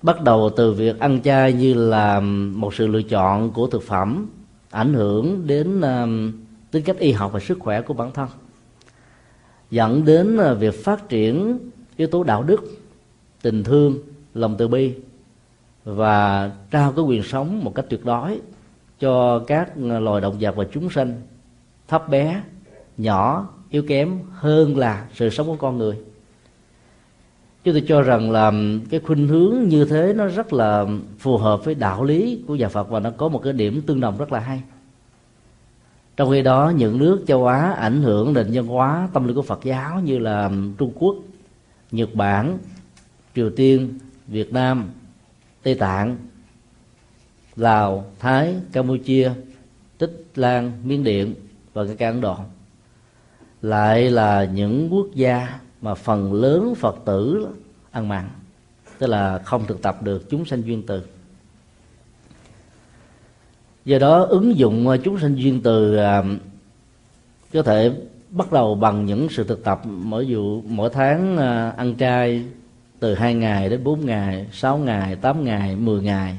Bắt 0.02 0.22
đầu 0.22 0.50
từ 0.56 0.72
việc 0.72 0.98
ăn 0.98 1.22
chay 1.22 1.52
như 1.52 1.74
là 1.74 2.20
một 2.54 2.74
sự 2.74 2.86
lựa 2.86 3.02
chọn 3.02 3.50
của 3.50 3.66
thực 3.66 3.82
phẩm, 3.82 4.28
ảnh 4.70 4.94
hưởng 4.94 5.46
đến 5.46 5.80
um, 5.80 6.32
tính 6.70 6.84
cách 6.84 6.98
y 6.98 7.12
học 7.12 7.32
và 7.32 7.40
sức 7.40 7.58
khỏe 7.60 7.80
của 7.80 7.94
bản 7.94 8.10
thân, 8.12 8.28
dẫn 9.70 10.04
đến 10.04 10.36
à, 10.36 10.52
việc 10.52 10.84
phát 10.84 11.08
triển 11.08 11.58
yếu 11.96 12.08
tố 12.08 12.22
đạo 12.22 12.42
đức, 12.42 12.64
tình 13.42 13.64
thương, 13.64 13.98
lòng 14.34 14.56
từ 14.58 14.68
bi 14.68 14.94
và 15.84 16.50
trao 16.70 16.92
cái 16.92 17.04
quyền 17.04 17.22
sống 17.22 17.64
một 17.64 17.74
cách 17.74 17.84
tuyệt 17.88 18.04
đối 18.04 18.40
cho 19.00 19.38
các 19.46 19.72
à, 19.90 19.98
loài 20.00 20.20
động 20.20 20.36
vật 20.40 20.56
và 20.56 20.64
chúng 20.72 20.90
sinh, 20.90 21.22
thấp 21.88 22.08
bé, 22.08 22.42
nhỏ 22.96 23.48
yếu 23.70 23.82
kém 23.82 24.18
hơn 24.32 24.76
là 24.76 25.06
sự 25.14 25.30
sống 25.30 25.46
của 25.46 25.56
con 25.56 25.78
người. 25.78 25.96
Chúng 27.64 27.74
tôi 27.74 27.84
cho 27.88 28.02
rằng 28.02 28.30
là 28.30 28.52
cái 28.90 29.00
khuynh 29.00 29.28
hướng 29.28 29.68
như 29.68 29.84
thế 29.84 30.12
nó 30.16 30.26
rất 30.26 30.52
là 30.52 30.86
phù 31.18 31.36
hợp 31.36 31.64
với 31.64 31.74
đạo 31.74 32.04
lý 32.04 32.42
của 32.46 32.56
nhà 32.56 32.68
Phật 32.68 32.88
và 32.90 33.00
nó 33.00 33.10
có 33.10 33.28
một 33.28 33.38
cái 33.44 33.52
điểm 33.52 33.82
tương 33.82 34.00
đồng 34.00 34.18
rất 34.18 34.32
là 34.32 34.40
hay. 34.40 34.62
Trong 36.16 36.30
khi 36.30 36.42
đó, 36.42 36.72
những 36.76 36.98
nước 36.98 37.24
châu 37.26 37.46
á 37.46 37.72
ảnh 37.72 38.02
hưởng 38.02 38.32
nền 38.32 38.46
văn 38.52 38.66
hóa, 38.66 39.08
tâm 39.12 39.26
lý 39.28 39.34
của 39.34 39.42
phật 39.42 39.60
giáo 39.64 40.00
như 40.00 40.18
là 40.18 40.50
trung 40.78 40.92
quốc, 40.94 41.16
nhật 41.90 42.14
bản, 42.14 42.58
triều 43.34 43.50
tiên, 43.50 43.98
việt 44.26 44.52
nam, 44.52 44.90
tây 45.62 45.74
tạng, 45.74 46.16
lào, 47.56 48.04
thái, 48.18 48.54
campuchia, 48.72 49.30
tích 49.98 50.24
lan, 50.34 50.72
miến 50.84 51.04
điện 51.04 51.34
và 51.72 51.84
cả 51.98 52.08
ấn 52.08 52.20
độ 52.20 52.36
lại 53.62 54.10
là 54.10 54.44
những 54.44 54.88
quốc 54.92 55.06
gia 55.14 55.58
mà 55.80 55.94
phần 55.94 56.32
lớn 56.32 56.74
phật 56.74 56.96
tử 57.04 57.48
ăn 57.90 58.08
mặn 58.08 58.28
tức 58.98 59.06
là 59.06 59.38
không 59.38 59.66
thực 59.66 59.82
tập 59.82 60.02
được 60.02 60.30
chúng 60.30 60.44
sanh 60.44 60.62
duyên 60.62 60.82
từ. 60.86 61.02
Do 63.84 63.98
đó 63.98 64.22
ứng 64.22 64.56
dụng 64.56 64.86
chúng 65.04 65.18
sinh 65.18 65.34
duyên 65.34 65.60
từ 65.62 65.96
à, 65.96 66.22
có 67.52 67.62
thể 67.62 67.92
bắt 68.30 68.52
đầu 68.52 68.74
bằng 68.74 69.06
những 69.06 69.28
sự 69.30 69.44
thực 69.44 69.64
tập 69.64 69.80
mỗi 69.84 70.26
dụ 70.26 70.62
mỗi 70.66 70.90
tháng 70.90 71.36
à, 71.36 71.70
ăn 71.70 71.96
chay 71.96 72.44
từ 73.00 73.14
hai 73.14 73.34
ngày 73.34 73.68
đến 73.68 73.84
bốn 73.84 74.06
ngày, 74.06 74.46
sáu 74.52 74.78
ngày, 74.78 75.16
tám 75.16 75.44
ngày, 75.44 75.76
10 75.76 76.02
ngày 76.02 76.36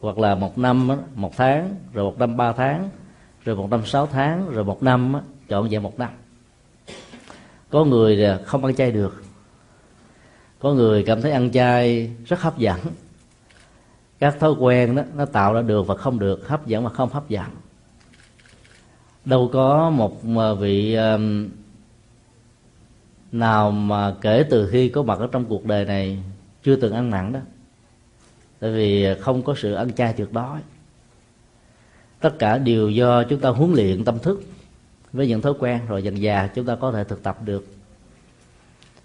hoặc 0.00 0.18
là 0.18 0.34
một 0.34 0.58
năm 0.58 0.88
một 1.14 1.36
tháng 1.36 1.74
rồi 1.92 2.04
một 2.04 2.18
năm 2.18 2.36
ba 2.36 2.52
tháng 2.52 2.88
rồi 3.44 3.56
một 3.56 3.70
năm 3.70 3.86
sáu 3.86 4.06
tháng 4.06 4.50
rồi 4.50 4.64
một 4.64 4.82
năm 4.82 5.16
chọn 5.48 5.68
về 5.68 5.78
một 5.78 5.98
năm. 5.98 6.10
Có 7.70 7.84
người 7.84 8.38
không 8.44 8.64
ăn 8.64 8.74
chay 8.74 8.92
được. 8.92 9.22
Có 10.58 10.72
người 10.72 11.02
cảm 11.02 11.22
thấy 11.22 11.32
ăn 11.32 11.52
chay 11.52 12.10
rất 12.26 12.40
hấp 12.40 12.58
dẫn. 12.58 12.80
Các 14.18 14.36
thói 14.40 14.52
quen 14.52 14.94
đó, 14.94 15.02
nó 15.14 15.24
tạo 15.24 15.54
ra 15.54 15.62
được 15.62 15.86
và 15.86 15.96
không 15.96 16.18
được, 16.18 16.48
hấp 16.48 16.66
dẫn 16.66 16.84
và 16.84 16.90
không 16.90 17.08
hấp 17.08 17.28
dẫn. 17.28 17.46
Đâu 19.24 19.50
có 19.52 19.90
một 19.90 20.20
à, 20.38 20.52
vị 20.52 20.94
à, 20.94 21.18
nào 23.32 23.70
mà 23.70 24.14
kể 24.20 24.44
từ 24.50 24.68
khi 24.70 24.88
có 24.88 25.02
mặt 25.02 25.18
ở 25.18 25.28
trong 25.32 25.44
cuộc 25.44 25.64
đời 25.64 25.84
này 25.84 26.18
chưa 26.62 26.76
từng 26.76 26.94
ăn 26.94 27.10
mặn 27.10 27.32
đó. 27.32 27.40
Tại 28.60 28.70
vì 28.70 29.06
không 29.20 29.42
có 29.42 29.54
sự 29.56 29.74
ăn 29.74 29.92
chay 29.92 30.12
tuyệt 30.12 30.32
đối. 30.32 30.58
Tất 32.20 32.38
cả 32.38 32.58
đều 32.58 32.90
do 32.90 33.24
chúng 33.24 33.40
ta 33.40 33.48
huấn 33.48 33.72
luyện 33.72 34.04
tâm 34.04 34.18
thức 34.18 34.42
với 35.12 35.28
những 35.28 35.40
thói 35.40 35.52
quen 35.58 35.80
rồi 35.88 36.02
dần 36.02 36.20
già 36.20 36.46
chúng 36.54 36.66
ta 36.66 36.74
có 36.74 36.92
thể 36.92 37.04
thực 37.04 37.22
tập 37.22 37.38
được. 37.44 37.66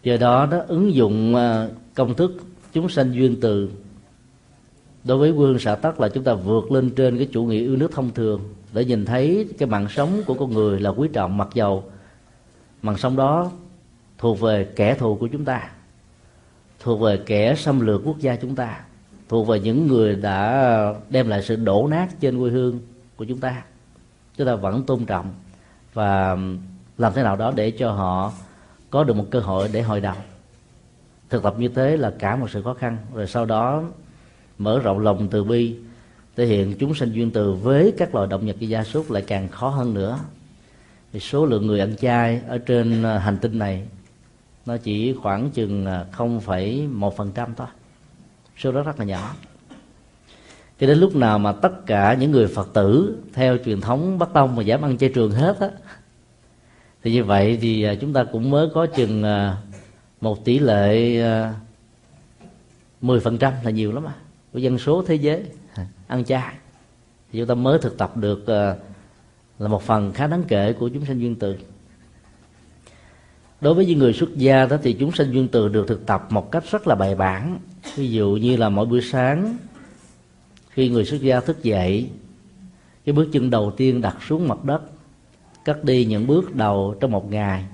Do 0.03 0.17
đó 0.17 0.47
nó 0.51 0.57
ứng 0.67 0.93
dụng 0.93 1.35
à, 1.35 1.67
công 1.95 2.13
thức 2.13 2.31
chúng 2.73 2.89
sanh 2.89 3.13
duyên 3.13 3.37
từ 3.41 3.69
đối 5.03 5.17
với 5.17 5.31
quê 5.31 5.39
hương 5.39 5.59
xã 5.59 5.75
tắc 5.75 5.99
là 5.99 6.09
chúng 6.09 6.23
ta 6.23 6.33
vượt 6.33 6.71
lên 6.71 6.89
trên 6.89 7.17
cái 7.17 7.27
chủ 7.31 7.45
nghĩa 7.45 7.59
yêu 7.59 7.75
nước 7.75 7.91
thông 7.91 8.13
thường 8.13 8.41
để 8.73 8.85
nhìn 8.85 9.05
thấy 9.05 9.47
cái 9.57 9.69
mạng 9.69 9.87
sống 9.89 10.21
của 10.25 10.33
con 10.33 10.53
người 10.53 10.79
là 10.79 10.89
quý 10.89 11.09
trọng 11.13 11.37
mặc 11.37 11.47
dầu 11.53 11.83
mạng 12.81 12.97
sống 12.97 13.15
đó 13.15 13.51
thuộc 14.17 14.39
về 14.39 14.67
kẻ 14.75 14.95
thù 14.95 15.15
của 15.15 15.27
chúng 15.27 15.45
ta, 15.45 15.69
thuộc 16.79 17.01
về 17.01 17.19
kẻ 17.25 17.55
xâm 17.55 17.79
lược 17.79 18.01
quốc 18.05 18.19
gia 18.19 18.35
chúng 18.35 18.55
ta, 18.55 18.81
thuộc 19.29 19.47
về 19.47 19.59
những 19.59 19.87
người 19.87 20.15
đã 20.15 20.93
đem 21.09 21.27
lại 21.27 21.41
sự 21.41 21.55
đổ 21.55 21.87
nát 21.87 22.07
trên 22.19 22.39
quê 22.39 22.51
hương 22.51 22.79
của 23.15 23.25
chúng 23.25 23.39
ta. 23.39 23.63
Chúng 24.37 24.47
ta 24.47 24.55
vẫn 24.55 24.83
tôn 24.83 25.05
trọng 25.05 25.33
và 25.93 26.37
làm 26.97 27.13
thế 27.13 27.23
nào 27.23 27.35
đó 27.35 27.53
để 27.55 27.71
cho 27.71 27.91
họ 27.91 28.31
có 28.89 29.03
được 29.03 29.15
một 29.15 29.25
cơ 29.31 29.39
hội 29.39 29.69
để 29.73 29.81
hồi 29.81 30.01
đầu 30.01 30.15
thực 31.33 31.43
tập 31.43 31.55
như 31.57 31.67
thế 31.67 31.97
là 31.97 32.13
cả 32.19 32.35
một 32.35 32.49
sự 32.49 32.61
khó 32.61 32.73
khăn. 32.73 32.97
Rồi 33.13 33.27
sau 33.27 33.45
đó 33.45 33.83
mở 34.57 34.79
rộng 34.79 34.99
lòng 34.99 35.27
từ 35.31 35.43
bi 35.43 35.75
thể 36.35 36.45
hiện 36.45 36.75
chúng 36.79 36.95
sanh 36.95 37.13
duyên 37.13 37.31
từ 37.31 37.53
với 37.53 37.93
các 37.97 38.15
loài 38.15 38.27
động 38.27 38.47
vật 38.47 38.55
và 38.61 38.67
gia 38.67 38.83
súc 38.83 39.11
lại 39.11 39.23
càng 39.27 39.47
khó 39.47 39.69
hơn 39.69 39.93
nữa. 39.93 40.19
Thì 41.13 41.19
số 41.19 41.45
lượng 41.45 41.67
người 41.67 41.79
ăn 41.79 41.95
chay 41.95 42.41
ở 42.47 42.57
trên 42.57 43.03
à, 43.03 43.19
hành 43.19 43.37
tinh 43.37 43.59
này 43.59 43.83
nó 44.65 44.77
chỉ 44.77 45.13
khoảng 45.13 45.49
chừng 45.49 45.85
à, 45.85 46.05
0,1% 46.17 47.47
thôi. 47.57 47.67
Số 48.57 48.71
đó 48.71 48.81
rất 48.81 48.99
là 48.99 49.05
nhỏ 49.05 49.33
cho 50.83 50.87
đến 50.87 50.99
lúc 50.99 51.15
nào 51.15 51.39
mà 51.39 51.51
tất 51.51 51.85
cả 51.85 52.13
những 52.19 52.31
người 52.31 52.47
phật 52.47 52.69
tử 52.73 53.17
theo 53.33 53.57
truyền 53.65 53.81
thống 53.81 54.19
bắc 54.19 54.33
tông 54.33 54.55
mà 54.55 54.63
giảm 54.63 54.81
ăn 54.81 54.97
chay 54.97 55.09
trường 55.09 55.31
hết 55.31 55.59
á, 55.59 55.69
thì 57.03 57.11
như 57.11 57.23
vậy 57.23 57.57
thì 57.61 57.83
à, 57.83 57.95
chúng 57.95 58.13
ta 58.13 58.23
cũng 58.23 58.49
mới 58.49 58.67
có 58.73 58.85
chừng 58.85 59.23
à, 59.23 59.57
một 60.21 60.45
tỷ 60.45 60.59
lệ 60.59 61.21
à, 61.21 61.53
10% 63.01 63.51
là 63.63 63.71
nhiều 63.71 63.91
lắm 63.91 64.07
à 64.07 64.13
của 64.53 64.59
dân 64.59 64.77
số 64.77 65.03
thế 65.07 65.15
giới, 65.15 65.43
ăn 66.07 66.25
chay. 66.25 66.53
Thì 67.31 67.39
chúng 67.39 67.47
ta 67.47 67.55
mới 67.55 67.79
thực 67.79 67.97
tập 67.97 68.17
được 68.17 68.49
là 69.59 69.67
một 69.67 69.83
phần 69.83 70.13
khá 70.13 70.27
đáng 70.27 70.43
kể 70.47 70.73
của 70.73 70.89
chúng 70.89 71.05
sanh 71.05 71.19
duyên 71.19 71.35
từ. 71.35 71.55
Đối 73.61 73.73
với 73.73 73.85
những 73.85 73.99
người 73.99 74.13
xuất 74.13 74.35
gia 74.35 74.65
đó 74.65 74.77
thì 74.83 74.93
chúng 74.93 75.11
sanh 75.11 75.33
duyên 75.33 75.47
từ 75.47 75.67
được 75.67 75.87
thực 75.87 76.05
tập 76.05 76.27
một 76.29 76.51
cách 76.51 76.63
rất 76.71 76.87
là 76.87 76.95
bài 76.95 77.15
bản. 77.15 77.59
Ví 77.95 78.09
dụ 78.09 78.37
như 78.41 78.57
là 78.57 78.69
mỗi 78.69 78.85
buổi 78.85 79.01
sáng 79.01 79.57
khi 80.73 80.89
người 80.89 81.05
xuất 81.05 81.21
gia 81.21 81.39
thức 81.39 81.63
dậy, 81.63 82.09
cái 83.05 83.13
bước 83.13 83.29
chân 83.31 83.49
đầu 83.49 83.71
tiên 83.77 84.01
đặt 84.01 84.17
xuống 84.27 84.47
mặt 84.47 84.63
đất, 84.63 84.81
cắt 85.65 85.83
đi 85.83 86.05
những 86.05 86.27
bước 86.27 86.55
đầu 86.55 86.95
trong 86.99 87.11
một 87.11 87.31
ngày, 87.31 87.65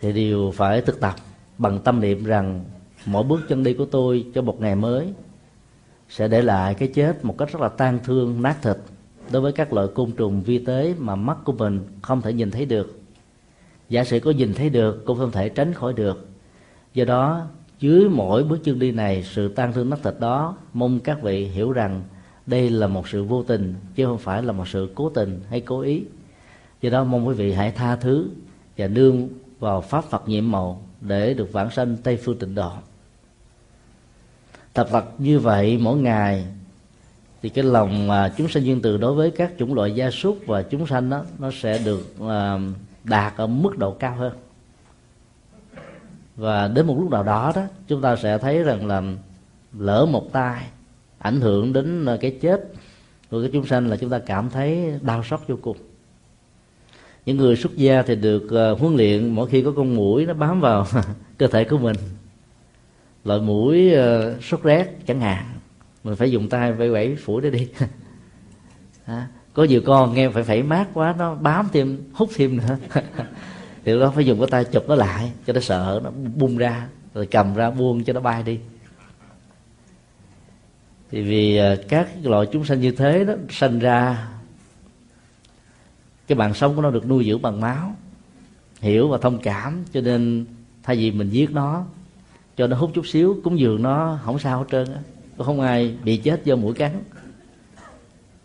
thì 0.00 0.12
đều 0.12 0.50
phải 0.50 0.80
thực 0.80 1.00
tập 1.00 1.14
bằng 1.58 1.78
tâm 1.78 2.00
niệm 2.00 2.24
rằng 2.24 2.64
mỗi 3.06 3.24
bước 3.24 3.40
chân 3.48 3.64
đi 3.64 3.74
của 3.74 3.84
tôi 3.84 4.26
cho 4.34 4.42
một 4.42 4.60
ngày 4.60 4.76
mới 4.76 5.12
sẽ 6.08 6.28
để 6.28 6.42
lại 6.42 6.74
cái 6.74 6.88
chết 6.88 7.24
một 7.24 7.38
cách 7.38 7.52
rất 7.52 7.60
là 7.60 7.68
tan 7.68 7.98
thương, 8.04 8.42
nát 8.42 8.56
thịt 8.62 8.76
đối 9.30 9.42
với 9.42 9.52
các 9.52 9.72
loại 9.72 9.86
côn 9.94 10.12
trùng 10.12 10.42
vi 10.42 10.58
tế 10.58 10.94
mà 10.98 11.16
mắt 11.16 11.36
của 11.44 11.52
mình 11.52 11.80
không 12.02 12.22
thể 12.22 12.32
nhìn 12.32 12.50
thấy 12.50 12.66
được. 12.66 13.00
Giả 13.88 14.04
sử 14.04 14.20
có 14.20 14.30
nhìn 14.30 14.54
thấy 14.54 14.70
được 14.70 15.04
cũng 15.06 15.18
không 15.18 15.30
thể 15.30 15.48
tránh 15.48 15.74
khỏi 15.74 15.92
được. 15.92 16.28
Do 16.94 17.04
đó 17.04 17.46
dưới 17.82 18.08
mỗi 18.08 18.44
bước 18.44 18.58
chân 18.64 18.78
đi 18.78 18.92
này, 18.92 19.22
sự 19.22 19.48
tan 19.48 19.72
thương 19.72 19.90
nát 19.90 19.98
thịt 20.02 20.14
đó, 20.20 20.56
mong 20.72 21.00
các 21.00 21.22
vị 21.22 21.44
hiểu 21.44 21.72
rằng 21.72 22.02
đây 22.46 22.70
là 22.70 22.86
một 22.86 23.08
sự 23.08 23.24
vô 23.24 23.42
tình, 23.42 23.74
chứ 23.94 24.06
không 24.06 24.18
phải 24.18 24.42
là 24.42 24.52
một 24.52 24.68
sự 24.68 24.90
cố 24.94 25.10
tình 25.10 25.40
hay 25.50 25.60
cố 25.60 25.80
ý. 25.80 26.02
Do 26.80 26.90
đó 26.90 27.04
mong 27.04 27.28
quý 27.28 27.34
vị 27.34 27.52
hãy 27.52 27.70
tha 27.70 27.96
thứ 27.96 28.28
và 28.76 28.88
nương 28.88 29.28
vào 29.58 29.80
pháp 29.80 30.04
phật 30.04 30.28
nhiệm 30.28 30.50
màu 30.50 30.82
để 31.00 31.34
được 31.34 31.52
vãng 31.52 31.70
sanh 31.70 31.96
tây 31.96 32.16
phương 32.16 32.38
tịnh 32.38 32.54
độ. 32.54 32.72
Tập 34.72 34.88
vật 34.90 35.04
như 35.18 35.38
vậy 35.38 35.78
mỗi 35.80 35.98
ngày, 35.98 36.46
thì 37.42 37.48
cái 37.48 37.64
lòng 37.64 38.06
mà 38.06 38.32
chúng 38.36 38.48
sanh 38.48 38.64
duyên 38.64 38.82
từ 38.82 38.96
đối 38.96 39.14
với 39.14 39.30
các 39.30 39.52
chủng 39.58 39.74
loại 39.74 39.94
gia 39.94 40.10
súc 40.10 40.38
và 40.46 40.62
chúng 40.62 40.86
sanh 40.86 41.10
đó, 41.10 41.24
nó 41.38 41.50
sẽ 41.60 41.78
được 41.84 42.14
à, 42.28 42.58
đạt 43.04 43.36
ở 43.36 43.46
mức 43.46 43.78
độ 43.78 43.90
cao 43.90 44.14
hơn 44.16 44.32
và 46.42 46.68
đến 46.68 46.86
một 46.86 46.96
lúc 46.98 47.10
nào 47.10 47.22
đó 47.22 47.52
đó 47.54 47.62
chúng 47.88 48.00
ta 48.00 48.16
sẽ 48.16 48.38
thấy 48.38 48.62
rằng 48.62 48.86
là 48.86 49.02
lỡ 49.78 50.06
một 50.10 50.32
tai 50.32 50.62
ảnh 51.18 51.40
hưởng 51.40 51.72
đến 51.72 52.04
ờ, 52.04 52.16
cái 52.20 52.38
chết 52.40 52.72
của 53.30 53.40
cái 53.40 53.50
chúng 53.52 53.66
sanh 53.66 53.86
là 53.86 53.96
chúng 53.96 54.10
ta 54.10 54.18
cảm 54.18 54.50
thấy 54.50 54.98
đau 55.02 55.24
xót 55.24 55.40
vô 55.48 55.56
cùng. 55.62 55.76
Những 57.26 57.36
người 57.36 57.56
xuất 57.56 57.76
gia 57.76 58.02
thì 58.02 58.16
được 58.16 58.50
ờ, 58.50 58.74
huấn 58.74 58.96
luyện 58.96 59.28
mỗi 59.28 59.48
khi 59.48 59.62
có 59.62 59.72
con 59.76 59.96
mũi 59.96 60.26
nó 60.26 60.34
bám 60.34 60.60
vào 60.60 60.86
cơ 61.38 61.46
thể 61.46 61.64
của 61.64 61.78
mình. 61.78 61.96
Loại 63.24 63.40
mũi 63.40 63.92
uh, 63.92 64.44
sốt 64.44 64.62
rét 64.62 65.06
chẳng 65.06 65.20
hạn. 65.20 65.44
Mình 66.04 66.16
phải 66.16 66.30
dùng 66.30 66.48
tay 66.48 66.72
vẫy 66.72 66.90
vẫy 66.90 67.16
phủi 67.16 67.42
để 67.42 67.50
đi. 67.50 67.68
À, 69.04 69.28
có 69.54 69.64
nhiều 69.64 69.80
con 69.86 70.14
nghe 70.14 70.28
phải 70.28 70.42
phải 70.42 70.62
mát 70.62 70.86
quá 70.94 71.14
nó 71.18 71.34
bám 71.34 71.68
thêm 71.72 71.98
hút 72.12 72.30
thêm 72.34 72.56
nữa. 72.56 72.76
thì 73.84 73.92
nó 73.94 74.10
phải 74.10 74.26
dùng 74.26 74.38
cái 74.38 74.48
tay 74.50 74.64
chụp 74.64 74.84
nó 74.88 74.94
lại, 74.94 75.32
cho 75.46 75.52
nó 75.52 75.60
sợ, 75.60 76.00
nó 76.04 76.10
bung 76.36 76.56
ra, 76.56 76.88
rồi 77.14 77.26
cầm 77.26 77.54
ra 77.54 77.70
buông 77.70 78.04
cho 78.04 78.12
nó 78.12 78.20
bay 78.20 78.42
đi. 78.42 78.58
Thì 81.10 81.22
vì 81.22 81.56
à, 81.56 81.76
các 81.88 82.08
loại 82.22 82.46
chúng 82.52 82.64
sanh 82.64 82.80
như 82.80 82.90
thế 82.90 83.24
đó 83.24 83.34
sanh 83.50 83.78
ra, 83.78 84.28
cái 86.26 86.38
mạng 86.38 86.54
sống 86.54 86.76
của 86.76 86.82
nó 86.82 86.90
được 86.90 87.06
nuôi 87.06 87.24
dưỡng 87.24 87.42
bằng 87.42 87.60
máu, 87.60 87.96
hiểu 88.80 89.08
và 89.08 89.18
thông 89.18 89.38
cảm, 89.38 89.84
cho 89.92 90.00
nên 90.00 90.46
thay 90.82 90.96
vì 90.96 91.10
mình 91.10 91.30
giết 91.30 91.50
nó, 91.50 91.84
cho 92.56 92.66
nó 92.66 92.76
hút 92.76 92.90
chút 92.94 93.06
xíu, 93.06 93.40
cúng 93.44 93.58
dường 93.58 93.82
nó 93.82 94.18
không 94.24 94.38
sao 94.38 94.58
hết 94.58 94.64
trơn 94.70 94.94
á. 94.94 95.00
Không 95.38 95.60
ai 95.60 95.96
bị 96.04 96.16
chết 96.16 96.44
do 96.44 96.56
mũi 96.56 96.74
cắn. 96.74 96.92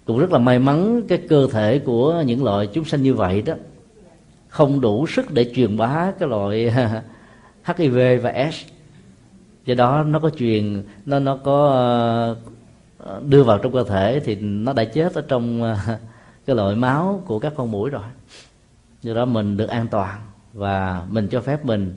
Cũng 0.06 0.20
rất 0.20 0.32
là 0.32 0.40
may 0.40 0.60
mắn 0.60 1.02
cái 1.08 1.22
cơ 1.30 1.48
thể 1.52 1.80
của 1.80 2.24
những 2.26 2.44
loại 2.44 2.68
chúng 2.74 2.86
sanh 2.86 3.04
như 3.04 3.14
vậy 3.14 3.42
đó 3.42 3.54
không 4.58 4.82
đủ 4.82 5.08
sức 5.08 5.32
để 5.32 5.52
truyền 5.56 5.78
bá 5.78 6.12
cái 6.20 6.30
loại 6.30 6.72
HIV 7.66 8.24
và 8.24 8.50
S. 8.52 8.56
Do 9.66 9.76
đó 9.76 10.04
nó 10.04 10.20
có 10.20 10.30
truyền, 10.30 10.84
nó 11.06 11.20
nó 11.20 11.38
có 11.38 11.68
ờ, 12.98 13.22
đưa 13.28 13.44
vào 13.44 13.58
trong 13.58 13.74
cơ 13.74 13.84
thể 13.84 14.22
thì 14.26 14.36
nó 14.36 14.74
đã 14.74 14.84
chết 14.84 15.14
ở 15.14 15.22
trong 15.28 15.64
ờ, 15.64 15.78
cái 16.46 16.56
loại 16.56 16.76
máu 16.76 17.24
của 17.26 17.40
các 17.40 17.54
con 17.56 17.72
mũi 17.72 17.90
rồi. 17.90 18.04
Do 19.02 19.14
đó 19.14 19.26
mình 19.26 19.58
được 19.58 19.70
an 19.70 19.88
toàn 19.88 20.20
và 20.54 21.06
mình 21.10 21.28
cho 21.28 21.42
phép 21.42 21.66
mình 21.66 21.96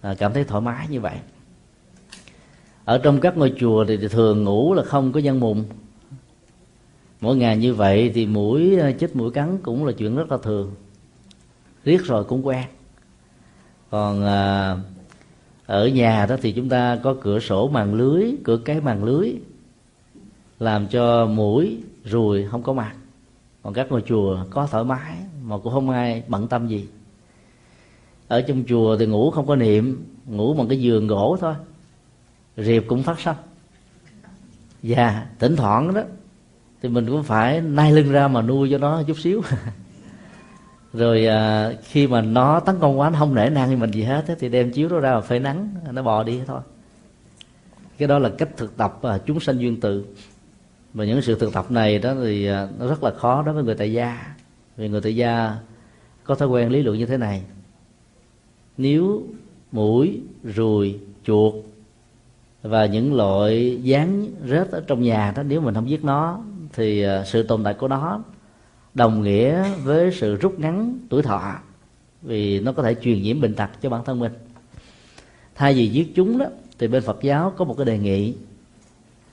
ờ, 0.00 0.14
cảm 0.18 0.32
thấy 0.32 0.44
thoải 0.44 0.60
mái 0.60 0.86
như 0.88 1.00
vậy. 1.00 1.16
Ở 2.84 2.98
trong 2.98 3.20
các 3.20 3.36
ngôi 3.36 3.54
chùa 3.58 3.84
thì 3.84 4.08
thường 4.08 4.44
ngủ 4.44 4.74
là 4.74 4.82
không 4.82 5.12
có 5.12 5.20
dân 5.20 5.40
mùng. 5.40 5.64
Mỗi 7.20 7.36
ngày 7.36 7.56
như 7.56 7.74
vậy 7.74 8.12
thì 8.14 8.26
mũi 8.26 8.78
chết 8.98 9.16
mũi 9.16 9.30
cắn 9.30 9.58
cũng 9.62 9.84
là 9.84 9.92
chuyện 9.92 10.16
rất 10.16 10.32
là 10.32 10.38
thường 10.42 10.74
riết 11.86 12.04
rồi 12.04 12.24
cũng 12.24 12.46
quen. 12.46 12.64
Còn 13.90 14.24
à, 14.24 14.76
ở 15.66 15.88
nhà 15.88 16.26
đó 16.26 16.36
thì 16.42 16.52
chúng 16.52 16.68
ta 16.68 16.98
có 17.02 17.16
cửa 17.20 17.40
sổ 17.40 17.68
màn 17.68 17.94
lưới 17.94 18.32
cửa 18.44 18.56
cái 18.56 18.80
màn 18.80 19.04
lưới 19.04 19.32
làm 20.58 20.86
cho 20.86 21.26
mũi 21.26 21.82
ruồi 22.04 22.46
không 22.50 22.62
có 22.62 22.72
mặt. 22.72 22.94
Còn 23.62 23.74
các 23.74 23.86
ngôi 23.90 24.02
chùa 24.06 24.38
có 24.50 24.66
thoải 24.66 24.84
mái 24.84 25.16
mà 25.42 25.58
cũng 25.58 25.72
không 25.72 25.90
ai 25.90 26.22
bận 26.28 26.48
tâm 26.48 26.68
gì. 26.68 26.88
Ở 28.28 28.40
trong 28.40 28.64
chùa 28.68 28.96
thì 28.96 29.06
ngủ 29.06 29.30
không 29.30 29.46
có 29.46 29.56
niệm 29.56 30.04
ngủ 30.26 30.54
bằng 30.54 30.68
cái 30.68 30.80
giường 30.80 31.06
gỗ 31.06 31.36
thôi. 31.40 31.54
Riệp 32.56 32.82
cũng 32.86 33.02
phát 33.02 33.20
sanh. 33.20 33.36
Và 34.82 35.26
thỉnh 35.38 35.56
thoảng 35.56 35.94
đó 35.94 36.02
thì 36.82 36.88
mình 36.88 37.06
cũng 37.06 37.22
phải 37.22 37.60
nai 37.60 37.92
lưng 37.92 38.12
ra 38.12 38.28
mà 38.28 38.42
nuôi 38.42 38.68
cho 38.70 38.78
nó 38.78 39.02
chút 39.02 39.18
xíu. 39.18 39.42
rồi 40.96 41.26
à, 41.26 41.72
khi 41.82 42.06
mà 42.06 42.20
nó 42.20 42.60
tấn 42.60 42.78
công 42.80 43.00
quá 43.00 43.10
nó 43.10 43.18
không 43.18 43.34
nể 43.34 43.50
nang 43.50 43.80
mình 43.80 43.90
gì 43.90 44.02
hết 44.02 44.24
thì 44.38 44.48
đem 44.48 44.70
chiếu 44.70 44.88
nó 44.88 45.00
ra 45.00 45.14
mà 45.14 45.20
phơi 45.20 45.38
nắng 45.38 45.74
nó 45.92 46.02
bò 46.02 46.22
đi 46.22 46.40
thôi. 46.46 46.60
Cái 47.98 48.08
đó 48.08 48.18
là 48.18 48.30
cách 48.38 48.48
thực 48.56 48.76
tập 48.76 48.98
à, 49.02 49.18
chúng 49.26 49.40
sanh 49.40 49.58
duyên 49.58 49.80
tự 49.80 50.04
và 50.94 51.04
những 51.04 51.22
sự 51.22 51.38
thực 51.38 51.52
tập 51.52 51.70
này 51.70 51.98
đó 51.98 52.14
thì 52.22 52.46
à, 52.46 52.68
nó 52.78 52.86
rất 52.86 53.02
là 53.02 53.10
khó 53.10 53.42
đối 53.42 53.54
với 53.54 53.64
người 53.64 53.74
tại 53.74 53.92
gia. 53.92 54.34
Vì 54.76 54.88
người 54.88 55.00
tại 55.00 55.16
gia 55.16 55.56
có 56.24 56.34
thói 56.34 56.48
quen 56.48 56.70
lý 56.70 56.82
luận 56.82 56.98
như 56.98 57.06
thế 57.06 57.16
này. 57.16 57.42
Nếu 58.76 59.22
mũi 59.72 60.20
ruồi 60.44 61.00
chuột 61.24 61.54
và 62.62 62.86
những 62.86 63.14
loại 63.14 63.78
dán 63.82 64.26
rết 64.48 64.70
ở 64.70 64.82
trong 64.86 65.02
nhà 65.02 65.32
đó 65.36 65.42
nếu 65.42 65.60
mình 65.60 65.74
không 65.74 65.90
giết 65.90 66.04
nó 66.04 66.40
thì 66.72 67.02
à, 67.02 67.24
sự 67.24 67.42
tồn 67.42 67.64
tại 67.64 67.74
của 67.74 67.88
nó 67.88 68.22
đồng 68.96 69.22
nghĩa 69.22 69.74
với 69.84 70.12
sự 70.12 70.36
rút 70.36 70.58
ngắn 70.58 70.98
tuổi 71.08 71.22
thọ, 71.22 71.54
vì 72.22 72.60
nó 72.60 72.72
có 72.72 72.82
thể 72.82 72.94
truyền 72.94 73.22
nhiễm 73.22 73.40
bệnh 73.40 73.54
tật 73.54 73.70
cho 73.82 73.90
bản 73.90 74.04
thân 74.04 74.18
mình. 74.18 74.32
Thay 75.54 75.74
vì 75.74 75.88
giết 75.88 76.12
chúng 76.14 76.38
đó, 76.38 76.46
thì 76.78 76.88
bên 76.88 77.02
Phật 77.02 77.22
giáo 77.22 77.52
có 77.56 77.64
một 77.64 77.74
cái 77.78 77.86
đề 77.86 77.98
nghị 77.98 78.34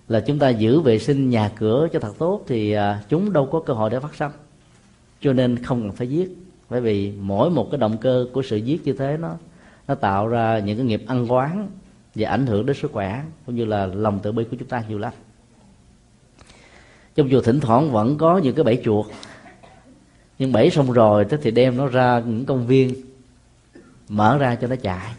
là 0.07 0.19
chúng 0.19 0.39
ta 0.39 0.49
giữ 0.49 0.79
vệ 0.79 0.99
sinh 0.99 1.29
nhà 1.29 1.51
cửa 1.55 1.87
cho 1.93 1.99
thật 1.99 2.13
tốt 2.17 2.43
thì 2.47 2.71
à, 2.71 3.03
chúng 3.09 3.33
đâu 3.33 3.45
có 3.45 3.59
cơ 3.59 3.73
hội 3.73 3.89
để 3.89 3.99
phát 3.99 4.15
sinh 4.15 4.31
cho 5.21 5.33
nên 5.33 5.63
không 5.63 5.81
cần 5.81 5.91
phải 5.91 6.07
giết, 6.07 6.37
bởi 6.69 6.81
vì 6.81 7.11
mỗi 7.11 7.49
một 7.49 7.67
cái 7.71 7.77
động 7.77 7.97
cơ 7.97 8.25
của 8.33 8.41
sự 8.41 8.57
giết 8.57 8.85
như 8.85 8.93
thế 8.93 9.17
nó 9.17 9.35
nó 9.87 9.95
tạo 9.95 10.27
ra 10.27 10.59
những 10.59 10.77
cái 10.77 10.85
nghiệp 10.85 11.03
ăn 11.07 11.31
quán 11.31 11.69
và 12.15 12.29
ảnh 12.29 12.45
hưởng 12.45 12.65
đến 12.65 12.75
sức 12.75 12.91
khỏe 12.91 13.23
cũng 13.45 13.55
như 13.55 13.65
là 13.65 13.85
lòng 13.85 14.19
tự 14.19 14.31
bi 14.31 14.43
của 14.43 14.57
chúng 14.59 14.67
ta 14.67 14.83
nhiều 14.89 14.97
lắm. 14.99 15.13
Trong 17.15 17.29
chùa 17.29 17.41
thỉnh 17.41 17.59
thoảng 17.59 17.91
vẫn 17.91 18.17
có 18.17 18.37
những 18.37 18.55
cái 18.55 18.63
bẫy 18.63 18.81
chuột 18.83 19.05
nhưng 20.43 20.51
bẫy 20.51 20.69
xong 20.69 20.91
rồi 20.91 21.25
thì 21.41 21.51
đem 21.51 21.77
nó 21.77 21.87
ra 21.87 22.21
những 22.25 22.45
công 22.45 22.67
viên, 22.67 22.93
mở 24.09 24.37
ra 24.37 24.55
cho 24.55 24.67
nó 24.67 24.75
chạy. 24.75 25.13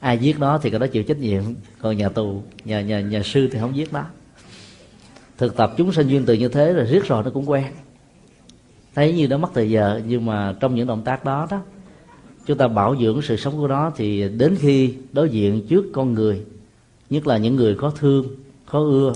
Ai 0.00 0.18
giết 0.18 0.38
nó 0.38 0.58
thì 0.58 0.70
cái 0.70 0.80
đó 0.80 0.86
chịu 0.86 1.02
trách 1.02 1.18
nhiệm. 1.18 1.42
Còn 1.80 1.96
nhà 1.96 2.08
tù, 2.08 2.42
nhà 2.64 2.80
nhà 2.80 3.00
nhà 3.00 3.22
sư 3.22 3.48
thì 3.52 3.58
không 3.58 3.76
giết 3.76 3.92
nó. 3.92 4.04
Thực 5.38 5.56
tập 5.56 5.74
chúng 5.76 5.92
sinh 5.92 6.08
duyên 6.08 6.24
từ 6.26 6.34
như 6.34 6.48
thế 6.48 6.72
rồi 6.72 6.86
riết 6.86 7.04
rồi 7.04 7.24
nó 7.24 7.30
cũng 7.30 7.50
quen. 7.50 7.64
Thấy 8.94 9.12
như 9.12 9.28
nó 9.28 9.38
mất 9.38 9.48
thời 9.54 9.70
giờ, 9.70 10.00
nhưng 10.06 10.26
mà 10.26 10.54
trong 10.60 10.74
những 10.74 10.86
động 10.86 11.02
tác 11.04 11.24
đó 11.24 11.46
đó, 11.50 11.60
chúng 12.46 12.58
ta 12.58 12.68
bảo 12.68 12.96
dưỡng 13.00 13.22
sự 13.22 13.36
sống 13.36 13.56
của 13.56 13.68
nó 13.68 13.92
thì 13.96 14.28
đến 14.28 14.56
khi 14.60 14.94
đối 15.12 15.28
diện 15.28 15.66
trước 15.68 15.84
con 15.92 16.14
người, 16.14 16.42
nhất 17.10 17.26
là 17.26 17.36
những 17.36 17.56
người 17.56 17.74
có 17.74 17.90
thương 17.90 18.26
khó 18.66 18.78
ưa, 18.78 19.12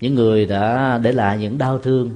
những 0.00 0.14
người 0.14 0.46
đã 0.46 0.98
để 1.02 1.12
lại 1.12 1.38
những 1.38 1.58
đau 1.58 1.78
thương 1.78 2.10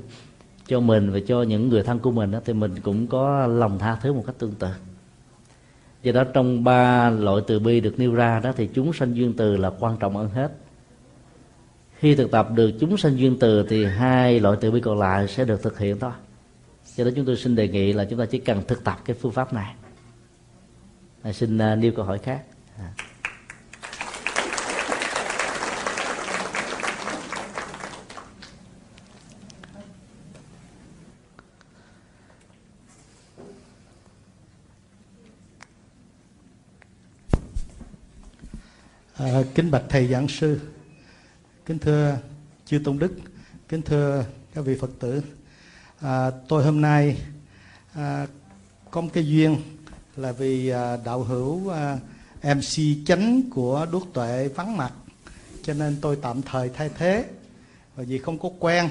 cho 0.70 0.80
mình 0.80 1.10
và 1.10 1.18
cho 1.26 1.42
những 1.42 1.68
người 1.68 1.82
thân 1.82 1.98
của 1.98 2.10
mình 2.10 2.30
đó, 2.30 2.40
thì 2.44 2.52
mình 2.52 2.80
cũng 2.80 3.06
có 3.06 3.46
lòng 3.46 3.78
tha 3.78 3.96
thứ 4.02 4.12
một 4.12 4.22
cách 4.26 4.34
tương 4.38 4.54
tự. 4.54 4.68
Do 6.02 6.12
đó 6.12 6.24
trong 6.24 6.64
ba 6.64 7.10
loại 7.10 7.42
từ 7.46 7.58
bi 7.58 7.80
được 7.80 7.98
nêu 7.98 8.14
ra 8.14 8.40
đó 8.40 8.52
thì 8.56 8.68
chúng 8.74 8.92
sanh 8.92 9.16
duyên 9.16 9.34
từ 9.36 9.56
là 9.56 9.70
quan 9.80 9.96
trọng 9.96 10.16
hơn 10.16 10.28
hết. 10.28 10.52
Khi 11.98 12.14
thực 12.14 12.30
tập 12.30 12.48
được 12.54 12.70
chúng 12.80 12.96
sanh 12.96 13.18
duyên 13.18 13.36
từ 13.40 13.66
thì 13.68 13.84
hai 13.84 14.40
loại 14.40 14.56
từ 14.60 14.70
bi 14.70 14.80
còn 14.80 14.98
lại 14.98 15.28
sẽ 15.28 15.44
được 15.44 15.62
thực 15.62 15.78
hiện 15.78 15.98
thôi. 15.98 16.12
Do 16.84 17.04
đó 17.04 17.10
chúng 17.16 17.24
tôi 17.24 17.36
xin 17.36 17.56
đề 17.56 17.68
nghị 17.68 17.92
là 17.92 18.04
chúng 18.04 18.18
ta 18.18 18.26
chỉ 18.26 18.38
cần 18.38 18.62
thực 18.68 18.84
tập 18.84 18.98
cái 19.04 19.16
phương 19.20 19.32
pháp 19.32 19.52
này. 19.52 19.74
À, 21.22 21.32
xin 21.32 21.56
uh, 21.56 21.78
nêu 21.78 21.92
câu 21.96 22.04
hỏi 22.04 22.18
khác. 22.18 22.42
À. 22.78 22.92
À, 39.20 39.42
kính 39.54 39.70
bạch 39.70 39.82
thầy 39.88 40.06
giảng 40.08 40.28
sư, 40.28 40.60
kính 41.66 41.78
thưa 41.78 42.18
chư 42.66 42.78
tôn 42.84 42.98
đức, 42.98 43.12
kính 43.68 43.82
thưa 43.82 44.24
các 44.54 44.60
vị 44.60 44.76
Phật 44.80 44.90
tử. 45.00 45.22
À, 46.00 46.30
tôi 46.48 46.64
hôm 46.64 46.80
nay 46.80 47.16
à, 47.94 48.26
có 48.90 49.00
một 49.00 49.08
cái 49.12 49.26
duyên 49.26 49.56
là 50.16 50.32
vì 50.32 50.68
à, 50.68 50.96
đạo 51.04 51.22
hữu 51.22 51.68
à, 51.68 51.98
MC 52.42 53.06
chánh 53.06 53.42
của 53.50 53.86
Đốt 53.92 54.02
Tuệ 54.12 54.48
vắng 54.48 54.76
mặt, 54.76 54.92
cho 55.62 55.74
nên 55.74 55.96
tôi 56.00 56.18
tạm 56.22 56.42
thời 56.42 56.68
thay 56.68 56.90
thế. 56.98 57.24
Và 57.96 58.04
vì 58.04 58.18
không 58.18 58.38
có 58.38 58.50
quen, 58.58 58.88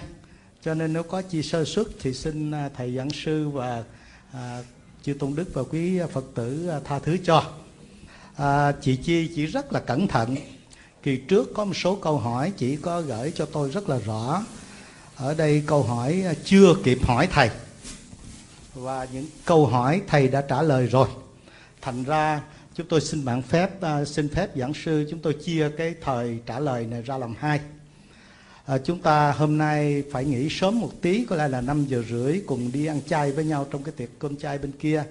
cho 0.61 0.73
nên 0.73 0.93
nếu 0.93 1.03
có 1.03 1.21
chi 1.21 1.43
sơ 1.43 1.65
xuất 1.65 1.87
thì 2.01 2.13
xin 2.13 2.51
à, 2.51 2.69
thầy 2.75 2.95
giảng 2.95 3.09
sư 3.09 3.49
và 3.49 3.83
à, 4.31 4.63
chư 5.03 5.13
tôn 5.13 5.35
đức 5.35 5.53
và 5.53 5.63
quý 5.63 5.99
Phật 6.11 6.25
tử 6.35 6.67
à, 6.67 6.79
tha 6.85 6.99
thứ 6.99 7.17
cho 7.23 7.53
à, 8.39 8.71
chị 8.81 8.95
Chi 8.95 9.31
chỉ 9.35 9.45
rất 9.45 9.73
là 9.73 9.79
cẩn 9.79 10.07
thận. 10.07 10.35
Kỳ 11.03 11.17
trước 11.17 11.53
có 11.53 11.65
một 11.65 11.73
số 11.73 11.95
câu 11.95 12.17
hỏi 12.17 12.51
chị 12.57 12.75
có 12.75 13.01
gửi 13.01 13.31
cho 13.35 13.45
tôi 13.45 13.69
rất 13.69 13.89
là 13.89 13.97
rõ. 14.05 14.43
Ở 15.15 15.33
đây 15.33 15.63
câu 15.65 15.83
hỏi 15.83 16.23
à, 16.25 16.33
chưa 16.43 16.75
kịp 16.83 16.97
hỏi 17.03 17.27
thầy. 17.31 17.49
Và 18.75 19.07
những 19.13 19.25
câu 19.45 19.65
hỏi 19.65 20.01
thầy 20.07 20.27
đã 20.27 20.41
trả 20.41 20.61
lời 20.61 20.87
rồi. 20.87 21.07
Thành 21.81 22.03
ra 22.03 22.41
chúng 22.75 22.87
tôi 22.87 23.01
xin 23.01 23.25
bạn 23.25 23.41
phép 23.41 23.69
uh, 24.01 24.07
xin 24.07 24.29
phép 24.29 24.49
giảng 24.55 24.73
sư 24.73 25.07
chúng 25.09 25.19
tôi 25.19 25.33
chia 25.33 25.69
cái 25.77 25.95
thời 26.01 26.39
trả 26.45 26.59
lời 26.59 26.85
này 26.85 27.01
ra 27.01 27.17
làm 27.17 27.35
hai. 27.39 27.59
À, 28.65 28.77
chúng 28.77 28.99
ta 28.99 29.31
hôm 29.31 29.57
nay 29.57 30.03
phải 30.11 30.25
nghỉ 30.25 30.47
sớm 30.49 30.79
một 30.79 30.91
tí 31.01 31.25
có 31.25 31.35
lẽ 31.35 31.47
là 31.47 31.61
5 31.61 31.85
giờ 31.85 32.03
rưỡi 32.09 32.41
cùng 32.47 32.71
đi 32.71 32.85
ăn 32.85 33.01
chay 33.07 33.31
với 33.31 33.45
nhau 33.45 33.67
trong 33.71 33.83
cái 33.83 33.93
tiệc 33.97 34.09
cơm 34.19 34.37
chay 34.37 34.57
bên 34.57 34.71
kia 34.71 35.03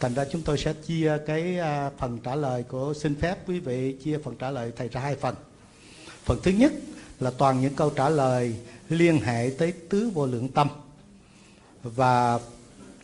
thành 0.00 0.14
ra 0.14 0.24
chúng 0.32 0.42
tôi 0.42 0.58
sẽ 0.58 0.72
chia 0.72 1.18
cái 1.26 1.58
à, 1.58 1.90
phần 1.98 2.18
trả 2.24 2.34
lời 2.34 2.62
của 2.62 2.94
xin 2.94 3.14
phép 3.14 3.48
quý 3.48 3.60
vị 3.60 3.96
chia 4.04 4.18
phần 4.24 4.36
trả 4.36 4.50
lời 4.50 4.72
thầy 4.76 4.88
ra 4.88 5.00
hai 5.00 5.16
phần. 5.16 5.34
Phần 6.24 6.38
thứ 6.42 6.50
nhất 6.50 6.72
là 7.20 7.30
toàn 7.38 7.60
những 7.60 7.74
câu 7.74 7.90
trả 7.90 8.08
lời 8.08 8.54
liên 8.88 9.20
hệ 9.20 9.50
tới 9.58 9.72
tứ 9.72 10.10
vô 10.14 10.26
lượng 10.26 10.48
tâm. 10.48 10.68
Và 11.82 12.38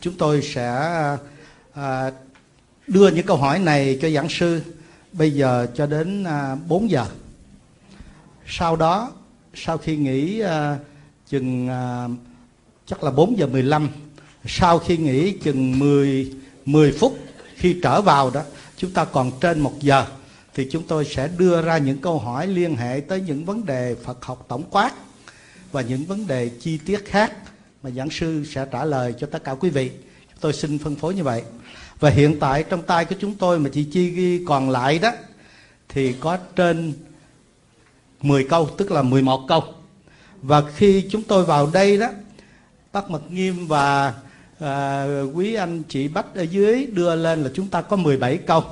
chúng 0.01 0.15
tôi 0.19 0.43
sẽ 0.43 0.69
à, 1.73 2.13
đưa 2.87 3.11
những 3.11 3.27
câu 3.27 3.37
hỏi 3.37 3.59
này 3.59 3.99
cho 4.03 4.11
giảng 4.11 4.29
sư 4.29 4.61
bây 5.13 5.31
giờ 5.31 5.67
cho 5.75 5.87
đến 5.87 6.25
à, 6.25 6.57
4 6.69 6.91
giờ. 6.91 7.07
Sau 8.47 8.77
đó 8.77 9.13
sau 9.55 9.79
khi 9.79 9.97
nghỉ 9.97 10.41
à, 10.41 10.79
chừng 11.29 11.69
à, 11.69 12.09
chắc 12.87 13.05
là 13.05 13.11
4 13.11 13.39
giờ 13.39 13.47
15 13.47 13.89
sau 14.47 14.79
khi 14.79 14.97
nghỉ 14.97 15.33
chừng 15.33 15.79
10 15.79 16.44
10 16.65 16.93
phút 16.93 17.19
khi 17.57 17.81
trở 17.83 18.03
vào 18.03 18.31
đó 18.31 18.43
chúng 18.77 18.91
ta 18.91 19.05
còn 19.05 19.31
trên 19.41 19.61
một 19.61 19.75
giờ 19.81 20.07
thì 20.55 20.69
chúng 20.71 20.83
tôi 20.83 21.05
sẽ 21.05 21.29
đưa 21.39 21.63
ra 21.63 21.79
những 21.79 21.99
câu 21.99 22.19
hỏi 22.19 22.47
liên 22.47 22.77
hệ 22.77 23.01
tới 23.09 23.21
những 23.21 23.45
vấn 23.45 23.67
đề 23.67 23.97
Phật 24.05 24.25
học 24.25 24.45
tổng 24.49 24.63
quát 24.71 24.93
và 25.73 25.81
những 25.81 26.05
vấn 26.05 26.27
đề 26.27 26.51
chi 26.61 26.79
tiết 26.87 27.05
khác 27.05 27.33
mà 27.83 27.91
giảng 27.91 28.11
sư 28.11 28.45
sẽ 28.55 28.67
trả 28.73 28.85
lời 28.85 29.15
cho 29.21 29.27
tất 29.27 29.45
cả 29.45 29.55
quý 29.55 29.71
vị. 29.71 29.91
Tôi 30.41 30.53
xin 30.53 30.79
phân 30.79 30.97
phối 30.97 31.15
như 31.15 31.23
vậy. 31.23 31.43
Và 32.01 32.11
hiện 32.11 32.41
tại 32.41 32.63
trong 32.63 32.83
tay 32.83 33.05
của 33.05 33.15
chúng 33.21 33.35
tôi 33.35 33.59
mà 33.59 33.71
chị 33.73 33.85
Chi 33.85 34.11
ghi 34.11 34.45
còn 34.47 34.71
lại 34.71 34.99
đó 34.99 35.13
thì 35.89 36.13
có 36.21 36.37
trên 36.57 36.93
10 38.23 38.45
câu, 38.45 38.69
tức 38.69 38.91
là 38.91 39.03
11 39.03 39.41
câu. 39.49 39.65
Và 40.43 40.63
khi 40.77 41.07
chúng 41.11 41.23
tôi 41.23 41.45
vào 41.45 41.71
đây 41.73 41.99
đó, 41.99 42.09
bác 42.93 43.11
Mật 43.11 43.31
Nghiêm 43.31 43.67
và 43.67 44.15
à, 44.61 45.07
quý 45.35 45.55
anh 45.55 45.83
chị 45.89 46.09
Bách 46.09 46.35
ở 46.35 46.43
dưới 46.43 46.87
đưa 46.87 47.15
lên 47.15 47.43
là 47.43 47.51
chúng 47.55 47.69
ta 47.69 47.83
có 47.83 47.97
17 47.97 48.37
câu. 48.37 48.63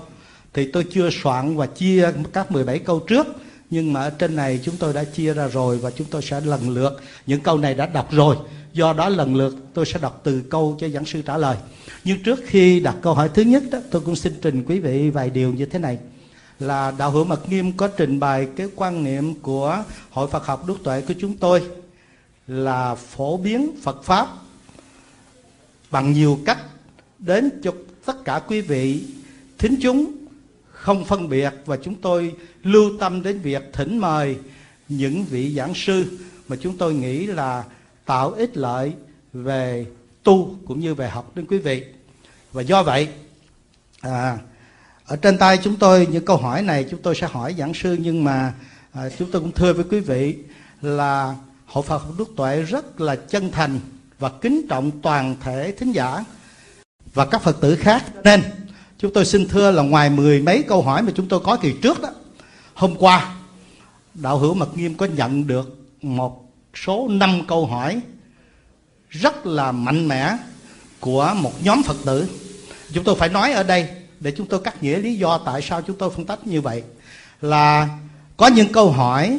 Thì 0.54 0.70
tôi 0.72 0.86
chưa 0.90 1.10
soạn 1.22 1.56
và 1.56 1.66
chia 1.66 2.12
các 2.32 2.52
17 2.52 2.78
câu 2.78 3.00
trước 3.00 3.26
nhưng 3.72 3.92
mà 3.92 4.00
ở 4.00 4.10
trên 4.10 4.36
này 4.36 4.60
chúng 4.62 4.76
tôi 4.76 4.92
đã 4.92 5.04
chia 5.04 5.34
ra 5.34 5.48
rồi 5.48 5.78
và 5.78 5.90
chúng 5.90 6.06
tôi 6.10 6.22
sẽ 6.22 6.40
lần 6.40 6.70
lượt. 6.70 7.00
Những 7.26 7.40
câu 7.40 7.58
này 7.58 7.74
đã 7.74 7.86
đọc 7.86 8.12
rồi. 8.12 8.36
Do 8.72 8.92
đó 8.92 9.08
lần 9.08 9.36
lượt 9.36 9.56
tôi 9.74 9.86
sẽ 9.86 9.98
đọc 9.98 10.20
từ 10.22 10.42
câu 10.50 10.76
cho 10.80 10.88
giảng 10.88 11.04
sư 11.04 11.22
trả 11.22 11.36
lời. 11.36 11.56
Nhưng 12.04 12.22
trước 12.22 12.40
khi 12.46 12.80
đặt 12.80 12.96
câu 13.02 13.14
hỏi 13.14 13.30
thứ 13.34 13.42
nhất 13.42 13.62
đó 13.70 13.78
tôi 13.90 14.02
cũng 14.02 14.16
xin 14.16 14.32
trình 14.42 14.64
quý 14.68 14.80
vị 14.80 15.10
vài 15.10 15.30
điều 15.30 15.52
như 15.52 15.66
thế 15.66 15.78
này. 15.78 15.98
Là 16.60 16.92
đạo 16.98 17.10
hữu 17.10 17.24
mật 17.24 17.48
nghiêm 17.48 17.72
có 17.72 17.88
trình 17.88 18.20
bày 18.20 18.48
cái 18.56 18.68
quan 18.76 19.04
niệm 19.04 19.34
của 19.34 19.84
hội 20.10 20.28
phật 20.28 20.46
học 20.46 20.66
đức 20.68 20.76
tuệ 20.84 21.00
của 21.00 21.14
chúng 21.20 21.36
tôi 21.36 21.62
là 22.46 22.94
phổ 22.94 23.36
biến 23.36 23.70
phật 23.82 24.04
pháp 24.04 24.28
bằng 25.92 26.12
nhiều 26.12 26.38
cách 26.46 26.58
đến 27.18 27.50
cho 27.62 27.72
tất 28.04 28.24
cả 28.24 28.40
quý 28.48 28.60
vị. 28.60 29.04
Thính 29.58 29.76
chúng 29.82 30.12
không 30.70 31.04
phân 31.04 31.28
biệt 31.28 31.54
và 31.66 31.76
chúng 31.76 31.94
tôi 31.94 32.34
lưu 32.62 32.90
tâm 33.00 33.22
đến 33.22 33.40
việc 33.40 33.62
thỉnh 33.72 33.98
mời 33.98 34.36
những 34.88 35.24
vị 35.24 35.54
giảng 35.54 35.74
sư 35.74 36.18
mà 36.48 36.56
chúng 36.60 36.78
tôi 36.78 36.94
nghĩ 36.94 37.26
là 37.26 37.64
tạo 38.04 38.30
ích 38.30 38.56
lợi 38.56 38.92
về 39.32 39.86
tu 40.22 40.56
cũng 40.66 40.80
như 40.80 40.94
về 40.94 41.08
học 41.08 41.32
đến 41.34 41.46
quý 41.46 41.58
vị. 41.58 41.84
Và 42.52 42.62
do 42.62 42.82
vậy 42.82 43.08
à, 44.00 44.38
ở 45.06 45.16
trên 45.16 45.38
tay 45.38 45.58
chúng 45.62 45.76
tôi 45.76 46.06
những 46.10 46.24
câu 46.24 46.36
hỏi 46.36 46.62
này 46.62 46.86
chúng 46.90 47.02
tôi 47.02 47.14
sẽ 47.14 47.26
hỏi 47.26 47.54
giảng 47.58 47.74
sư 47.74 47.96
nhưng 48.00 48.24
mà 48.24 48.54
à, 48.92 49.08
chúng 49.18 49.30
tôi 49.30 49.42
cũng 49.42 49.52
thưa 49.52 49.72
với 49.72 49.84
quý 49.90 50.00
vị 50.00 50.36
là 50.80 51.36
hội 51.66 51.84
Phật 51.84 52.02
Đức 52.18 52.28
Tuệ 52.36 52.62
rất 52.62 53.00
là 53.00 53.16
chân 53.16 53.50
thành 53.50 53.80
và 54.22 54.28
kính 54.28 54.66
trọng 54.68 54.90
toàn 55.00 55.36
thể 55.40 55.72
thính 55.78 55.92
giả 55.92 56.24
và 57.14 57.26
các 57.26 57.42
Phật 57.42 57.60
tử 57.60 57.76
khác. 57.76 58.04
Nên, 58.24 58.42
chúng 58.98 59.12
tôi 59.12 59.24
xin 59.24 59.48
thưa 59.48 59.70
là 59.70 59.82
ngoài 59.82 60.10
mười 60.10 60.42
mấy 60.42 60.62
câu 60.62 60.82
hỏi 60.82 61.02
mà 61.02 61.12
chúng 61.14 61.28
tôi 61.28 61.40
có 61.40 61.56
kỳ 61.56 61.74
trước 61.82 62.00
đó, 62.02 62.10
hôm 62.74 62.94
qua, 62.98 63.34
đạo 64.14 64.38
hữu 64.38 64.54
mật 64.54 64.76
nghiêm 64.76 64.94
có 64.94 65.06
nhận 65.06 65.46
được 65.46 65.78
một 66.02 66.52
số 66.86 67.08
năm 67.08 67.42
câu 67.48 67.66
hỏi 67.66 68.00
rất 69.08 69.46
là 69.46 69.72
mạnh 69.72 70.08
mẽ 70.08 70.36
của 71.00 71.34
một 71.36 71.52
nhóm 71.64 71.82
phật 71.82 71.96
tử. 72.04 72.28
Chúng 72.92 73.04
tôi 73.04 73.14
phải 73.14 73.28
nói 73.28 73.52
ở 73.52 73.62
đây, 73.62 73.88
để 74.20 74.32
chúng 74.36 74.46
tôi 74.46 74.60
cắt 74.60 74.82
nghĩa 74.82 74.98
lý 74.98 75.14
do 75.14 75.38
tại 75.38 75.62
sao 75.62 75.82
chúng 75.82 75.96
tôi 75.96 76.10
phân 76.10 76.26
tích 76.26 76.46
như 76.46 76.60
vậy, 76.60 76.82
là 77.40 77.88
có 78.36 78.46
những 78.46 78.72
câu 78.72 78.90
hỏi 78.90 79.38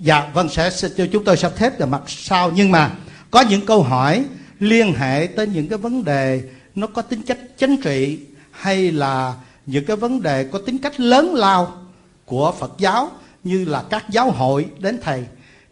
dạ 0.00 0.30
vâng 0.34 0.48
sẽ, 0.48 0.70
cho 0.96 1.06
chúng 1.12 1.24
tôi 1.24 1.36
sắp 1.36 1.52
xếp 1.58 1.78
vào 1.78 1.88
mặt 1.88 2.02
sau. 2.06 2.50
Nhưng 2.54 2.70
mà 2.70 2.90
có 3.30 3.40
những 3.40 3.66
câu 3.66 3.82
hỏi 3.82 4.24
liên 4.60 4.94
hệ 4.94 5.28
tới 5.36 5.46
những 5.46 5.68
cái 5.68 5.78
vấn 5.78 6.04
đề 6.04 6.42
nó 6.74 6.86
có 6.86 7.02
tính 7.02 7.22
chất 7.22 7.38
chính 7.58 7.76
trị 7.82 8.18
hay 8.50 8.92
là 8.92 9.34
những 9.66 9.84
cái 9.84 9.96
vấn 9.96 10.22
đề 10.22 10.44
có 10.44 10.58
tính 10.66 10.78
cách 10.78 11.00
lớn 11.00 11.34
lao 11.34 11.82
của 12.24 12.52
Phật 12.58 12.72
giáo 12.78 13.10
như 13.44 13.64
là 13.64 13.84
các 13.90 14.04
giáo 14.10 14.30
hội 14.30 14.66
đến 14.78 14.98
thầy 15.02 15.24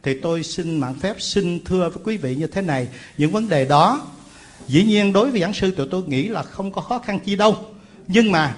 thì 0.02 0.20
tôi 0.20 0.42
xin 0.42 0.80
mạng 0.80 0.94
phép 1.00 1.16
xin 1.18 1.64
thưa 1.64 1.88
với 1.88 2.05
quý 2.05 2.16
vị 2.16 2.34
như 2.34 2.46
thế 2.46 2.62
này. 2.62 2.88
Những 3.18 3.30
vấn 3.30 3.48
đề 3.48 3.64
đó 3.64 4.06
dĩ 4.68 4.84
nhiên 4.84 5.12
đối 5.12 5.30
với 5.30 5.40
giảng 5.40 5.55
sư 5.55 5.70
tụi 5.70 5.86
tôi 5.90 6.02
nghĩ 6.06 6.28
là 6.28 6.42
không 6.42 6.72
có 6.72 6.80
khó 6.80 6.98
khăn 6.98 7.18
chi 7.20 7.36
đâu. 7.36 7.56
Nhưng 8.08 8.32
mà 8.32 8.56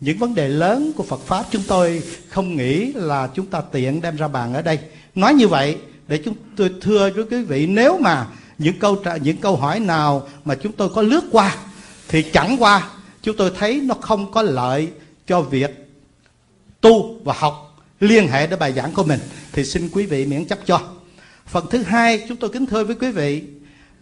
những 0.00 0.18
vấn 0.18 0.34
đề 0.34 0.48
lớn 0.48 0.92
của 0.96 1.02
Phật 1.02 1.20
pháp 1.20 1.44
chúng 1.50 1.62
tôi 1.68 2.02
không 2.28 2.56
nghĩ 2.56 2.92
là 2.92 3.28
chúng 3.34 3.46
ta 3.46 3.60
tiện 3.72 4.00
đem 4.00 4.16
ra 4.16 4.28
bàn 4.28 4.54
ở 4.54 4.62
đây 4.62 4.78
nói 5.14 5.34
như 5.34 5.48
vậy 5.48 5.76
để 6.08 6.20
chúng 6.24 6.34
tôi 6.56 6.70
thưa 6.80 7.10
với 7.10 7.24
quý 7.30 7.42
vị, 7.42 7.66
nếu 7.66 7.98
mà 7.98 8.26
những 8.58 8.78
câu 8.78 8.96
trả, 8.96 9.16
những 9.16 9.36
câu 9.36 9.56
hỏi 9.56 9.80
nào 9.80 10.28
mà 10.44 10.54
chúng 10.54 10.72
tôi 10.72 10.88
có 10.88 11.02
lướt 11.02 11.24
qua 11.30 11.56
thì 12.08 12.22
chẳng 12.22 12.56
qua 12.58 12.90
chúng 13.22 13.36
tôi 13.36 13.52
thấy 13.58 13.80
nó 13.80 13.94
không 13.94 14.32
có 14.32 14.42
lợi 14.42 14.88
cho 15.26 15.40
việc 15.40 15.70
tu 16.80 17.20
và 17.24 17.34
học 17.36 17.76
liên 18.00 18.28
hệ 18.28 18.46
đến 18.46 18.58
bài 18.58 18.72
giảng 18.72 18.92
của 18.92 19.04
mình. 19.04 19.20
Thì 19.52 19.64
xin 19.64 19.88
quý 19.92 20.06
vị 20.06 20.26
miễn 20.26 20.44
chấp 20.44 20.58
cho. 20.66 20.80
Phần 21.46 21.66
thứ 21.70 21.82
hai 21.82 22.24
chúng 22.28 22.36
tôi 22.36 22.50
kính 22.50 22.66
thưa 22.66 22.84
với 22.84 22.96
quý 22.96 23.10
vị 23.10 23.42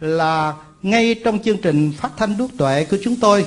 là 0.00 0.54
ngay 0.82 1.14
trong 1.24 1.42
chương 1.42 1.58
trình 1.58 1.92
phát 1.98 2.10
thanh 2.16 2.36
đuốc 2.36 2.50
tuệ 2.58 2.84
của 2.84 2.96
chúng 3.04 3.16
tôi 3.16 3.46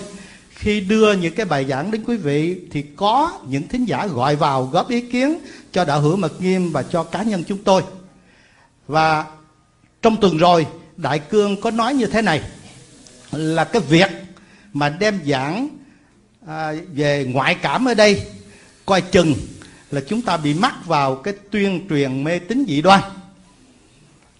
khi 0.55 0.79
đưa 0.79 1.13
những 1.13 1.35
cái 1.35 1.45
bài 1.45 1.65
giảng 1.65 1.91
đến 1.91 2.03
quý 2.07 2.17
vị 2.17 2.57
thì 2.71 2.81
có 2.95 3.39
những 3.47 3.67
thính 3.67 3.85
giả 3.85 4.07
gọi 4.07 4.35
vào 4.35 4.63
góp 4.63 4.89
ý 4.89 5.01
kiến 5.01 5.39
cho 5.71 5.85
đạo 5.85 6.01
hữu 6.01 6.15
mật 6.15 6.41
nghiêm 6.41 6.71
và 6.71 6.83
cho 6.83 7.03
cá 7.03 7.23
nhân 7.23 7.43
chúng 7.47 7.63
tôi. 7.63 7.81
Và 8.87 9.25
trong 10.01 10.17
tuần 10.17 10.37
rồi 10.37 10.67
đại 10.97 11.19
cương 11.19 11.61
có 11.61 11.71
nói 11.71 11.93
như 11.93 12.05
thế 12.05 12.21
này 12.21 12.41
là 13.31 13.63
cái 13.63 13.81
việc 13.89 14.09
mà 14.73 14.89
đem 14.89 15.19
giảng 15.25 15.69
à, 16.47 16.73
về 16.93 17.25
ngoại 17.33 17.55
cảm 17.55 17.87
ở 17.87 17.93
đây 17.93 18.21
coi 18.85 19.01
chừng 19.01 19.33
là 19.91 20.01
chúng 20.07 20.21
ta 20.21 20.37
bị 20.37 20.53
mắc 20.53 20.85
vào 20.85 21.15
cái 21.15 21.33
tuyên 21.51 21.87
truyền 21.89 22.23
mê 22.23 22.39
tín 22.39 22.65
dị 22.67 22.81
đoan. 22.81 23.01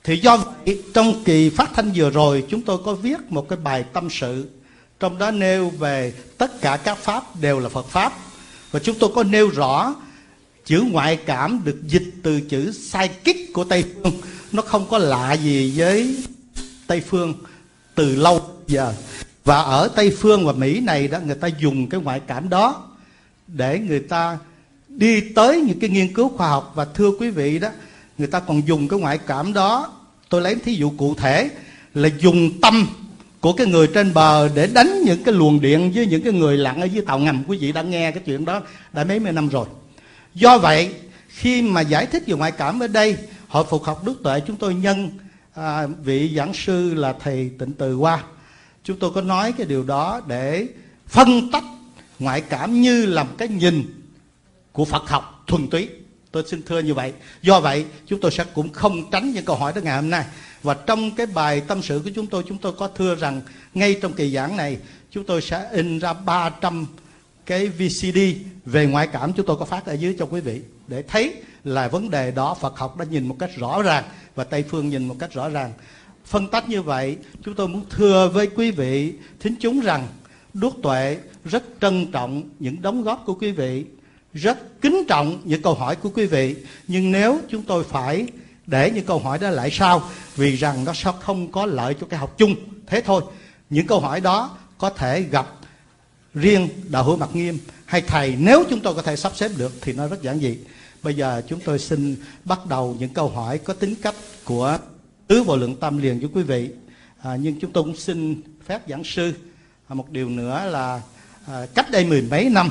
Thì 0.03 0.17
do 0.17 0.37
vậy 0.65 0.83
trong 0.93 1.23
kỳ 1.23 1.49
phát 1.49 1.69
thanh 1.73 1.91
vừa 1.95 2.09
rồi 2.09 2.43
chúng 2.49 2.61
tôi 2.61 2.77
có 2.85 2.93
viết 2.93 3.17
một 3.29 3.49
cái 3.49 3.59
bài 3.63 3.85
tâm 3.93 4.07
sự 4.11 4.49
trong 4.99 5.17
đó 5.17 5.31
nêu 5.31 5.69
về 5.69 6.13
tất 6.37 6.61
cả 6.61 6.77
các 6.77 6.97
pháp 6.97 7.41
đều 7.41 7.59
là 7.59 7.69
Phật 7.69 7.87
pháp. 7.87 8.13
Và 8.71 8.79
chúng 8.79 8.99
tôi 8.99 9.09
có 9.15 9.23
nêu 9.23 9.49
rõ 9.49 9.95
chữ 10.65 10.83
ngoại 10.91 11.17
cảm 11.25 11.61
được 11.63 11.87
dịch 11.87 12.13
từ 12.23 12.41
chữ 12.41 12.71
sai 12.71 13.07
kích 13.07 13.53
của 13.53 13.63
Tây 13.63 13.83
phương. 14.03 14.13
Nó 14.51 14.61
không 14.61 14.85
có 14.89 14.97
lạ 14.97 15.33
gì 15.33 15.73
với 15.77 16.17
Tây 16.87 17.01
phương 17.01 17.33
từ 17.95 18.15
lâu 18.15 18.41
giờ. 18.67 18.93
Và 19.43 19.61
ở 19.61 19.87
Tây 19.87 20.15
phương 20.19 20.45
và 20.45 20.53
Mỹ 20.53 20.79
này 20.79 21.07
đó, 21.07 21.19
người 21.25 21.35
ta 21.35 21.47
dùng 21.47 21.89
cái 21.89 22.01
ngoại 22.01 22.21
cảm 22.27 22.49
đó 22.49 22.83
để 23.47 23.79
người 23.79 23.99
ta 23.99 24.37
đi 24.87 25.21
tới 25.21 25.61
những 25.61 25.79
cái 25.79 25.89
nghiên 25.89 26.13
cứu 26.13 26.29
khoa 26.29 26.49
học. 26.49 26.71
Và 26.75 26.85
thưa 26.85 27.11
quý 27.19 27.29
vị 27.29 27.59
đó, 27.59 27.69
người 28.17 28.27
ta 28.27 28.39
còn 28.39 28.67
dùng 28.67 28.87
cái 28.87 28.99
ngoại 28.99 29.17
cảm 29.17 29.53
đó, 29.53 29.93
tôi 30.29 30.41
lấy 30.41 30.55
thí 30.55 30.73
dụ 30.73 30.91
cụ 30.97 31.15
thể, 31.15 31.49
là 31.93 32.09
dùng 32.19 32.61
tâm 32.61 32.87
của 33.45 33.53
cái 33.53 33.67
người 33.67 33.87
trên 33.87 34.13
bờ 34.13 34.49
để 34.55 34.67
đánh 34.67 35.01
những 35.03 35.23
cái 35.23 35.33
luồng 35.33 35.61
điện 35.61 35.91
với 35.95 36.05
những 36.05 36.21
cái 36.21 36.33
người 36.33 36.57
lặn 36.57 36.81
ở 36.81 36.85
dưới 36.85 37.05
tàu 37.05 37.19
ngầm. 37.19 37.43
Quý 37.47 37.57
vị 37.57 37.71
đã 37.71 37.81
nghe 37.81 38.11
cái 38.11 38.23
chuyện 38.25 38.45
đó 38.45 38.61
đã 38.93 39.03
mấy 39.03 39.19
mươi 39.19 39.31
năm 39.31 39.49
rồi. 39.49 39.65
Do 40.33 40.57
vậy 40.57 40.93
khi 41.27 41.61
mà 41.61 41.81
giải 41.81 42.05
thích 42.05 42.23
về 42.27 42.35
ngoại 42.35 42.51
cảm 42.51 42.79
ở 42.79 42.87
đây 42.87 43.17
hội 43.47 43.65
phục 43.69 43.83
học 43.83 44.03
đức 44.05 44.19
tuệ 44.23 44.39
chúng 44.47 44.55
tôi 44.55 44.75
nhân 44.75 45.11
à, 45.53 45.87
vị 46.03 46.33
giảng 46.37 46.53
sư 46.53 46.93
là 46.93 47.13
thầy 47.23 47.51
tịnh 47.59 47.73
từ 47.73 47.97
qua 47.97 48.23
chúng 48.83 48.99
tôi 48.99 49.11
có 49.11 49.21
nói 49.21 49.51
cái 49.51 49.67
điều 49.67 49.83
đó 49.83 50.21
để 50.27 50.67
phân 51.07 51.51
tách 51.51 51.63
ngoại 52.19 52.41
cảm 52.41 52.81
như 52.81 53.05
là 53.05 53.23
một 53.23 53.33
cái 53.37 53.47
nhìn 53.47 53.83
của 54.71 54.85
Phật 54.85 55.09
học 55.09 55.43
thuần 55.47 55.67
túy. 55.67 55.89
Tôi 56.31 56.43
xin 56.47 56.61
thưa 56.63 56.79
như 56.79 56.93
vậy. 56.93 57.13
Do 57.41 57.59
vậy 57.59 57.85
chúng 58.05 58.19
tôi 58.19 58.31
sẽ 58.31 58.43
cũng 58.53 58.69
không 58.69 59.11
tránh 59.11 59.31
những 59.31 59.45
câu 59.45 59.55
hỏi 59.55 59.73
đó 59.75 59.81
ngày 59.81 59.95
hôm 59.95 60.09
nay 60.09 60.25
và 60.65 60.73
trong 60.73 61.11
cái 61.11 61.25
bài 61.25 61.61
tâm 61.67 61.81
sự 61.81 62.01
của 62.03 62.09
chúng 62.15 62.27
tôi 62.27 62.43
chúng 62.47 62.57
tôi 62.57 62.73
có 62.73 62.87
thưa 62.87 63.15
rằng 63.15 63.41
ngay 63.73 63.99
trong 64.01 64.13
kỳ 64.13 64.31
giảng 64.31 64.57
này, 64.57 64.77
chúng 65.11 65.23
tôi 65.23 65.41
sẽ 65.41 65.67
in 65.71 65.99
ra 65.99 66.13
300 66.13 66.85
cái 67.45 67.67
VCD 67.67 68.19
về 68.65 68.85
ngoại 68.85 69.07
cảm 69.07 69.33
chúng 69.33 69.45
tôi 69.45 69.57
có 69.57 69.65
phát 69.65 69.85
ở 69.85 69.93
dưới 69.93 70.15
cho 70.19 70.25
quý 70.25 70.41
vị 70.41 70.61
để 70.87 71.03
thấy 71.07 71.33
là 71.63 71.87
vấn 71.87 72.09
đề 72.09 72.31
đó 72.31 72.53
Phật 72.53 72.77
học 72.77 72.97
đã 72.97 73.05
nhìn 73.05 73.27
một 73.27 73.35
cách 73.39 73.49
rõ 73.55 73.81
ràng 73.81 74.03
và 74.35 74.43
Tây 74.43 74.63
phương 74.69 74.89
nhìn 74.89 75.07
một 75.07 75.15
cách 75.19 75.33
rõ 75.33 75.49
ràng. 75.49 75.73
Phân 76.25 76.47
tách 76.47 76.69
như 76.69 76.81
vậy, 76.81 77.17
chúng 77.43 77.55
tôi 77.55 77.67
muốn 77.67 77.85
thưa 77.89 78.29
với 78.33 78.47
quý 78.47 78.71
vị, 78.71 79.13
thính 79.39 79.55
chúng 79.59 79.79
rằng 79.79 80.07
đuốc 80.53 80.75
tuệ 80.83 81.17
rất 81.45 81.63
trân 81.81 82.11
trọng 82.11 82.43
những 82.59 82.81
đóng 82.81 83.03
góp 83.03 83.23
của 83.25 83.33
quý 83.33 83.51
vị, 83.51 83.85
rất 84.33 84.81
kính 84.81 85.03
trọng 85.07 85.41
những 85.43 85.61
câu 85.61 85.73
hỏi 85.73 85.95
của 85.95 86.09
quý 86.09 86.25
vị. 86.25 86.55
Nhưng 86.87 87.11
nếu 87.11 87.39
chúng 87.49 87.63
tôi 87.63 87.83
phải 87.83 88.27
để 88.67 88.91
những 88.91 89.05
câu 89.05 89.19
hỏi 89.19 89.39
đó 89.39 89.49
lại 89.49 89.69
sau 89.71 90.09
vì 90.35 90.55
rằng 90.55 90.83
nó 90.83 90.93
sẽ 90.93 91.11
không 91.21 91.51
có 91.51 91.65
lợi 91.65 91.95
cho 92.01 92.07
cái 92.09 92.19
học 92.19 92.37
chung. 92.37 92.55
Thế 92.87 93.01
thôi 93.01 93.23
những 93.69 93.87
câu 93.87 93.99
hỏi 93.99 94.21
đó 94.21 94.57
có 94.77 94.89
thể 94.89 95.21
gặp 95.21 95.47
riêng 96.33 96.69
đạo 96.89 97.03
hữu 97.03 97.17
mặt 97.17 97.29
nghiêm 97.33 97.57
hay 97.85 98.01
thầy. 98.01 98.35
Nếu 98.39 98.63
chúng 98.69 98.79
tôi 98.79 98.95
có 98.95 99.01
thể 99.01 99.15
sắp 99.15 99.31
xếp 99.35 99.51
được 99.57 99.73
thì 99.81 99.93
nó 99.93 100.07
rất 100.07 100.21
giản 100.21 100.39
dị. 100.39 100.57
Bây 101.03 101.15
giờ 101.15 101.41
chúng 101.47 101.59
tôi 101.59 101.79
xin 101.79 102.15
bắt 102.45 102.65
đầu 102.65 102.95
những 102.99 103.13
câu 103.13 103.29
hỏi 103.29 103.57
có 103.57 103.73
tính 103.73 103.95
cách 104.01 104.15
của 104.43 104.77
tứ 105.27 105.43
vô 105.43 105.55
lượng 105.55 105.75
tâm 105.75 105.97
liền 105.97 106.19
với 106.19 106.29
quý 106.33 106.43
vị. 106.43 106.69
À, 107.21 107.35
nhưng 107.35 107.59
chúng 107.59 107.71
tôi 107.71 107.83
cũng 107.83 107.97
xin 107.97 108.41
phép 108.65 108.81
giảng 108.87 109.03
sư 109.03 109.33
à, 109.87 109.93
một 109.93 110.11
điều 110.11 110.29
nữa 110.29 110.69
là 110.71 111.01
à, 111.47 111.65
cách 111.75 111.91
đây 111.91 112.05
mười 112.05 112.21
mấy 112.21 112.49
năm 112.49 112.69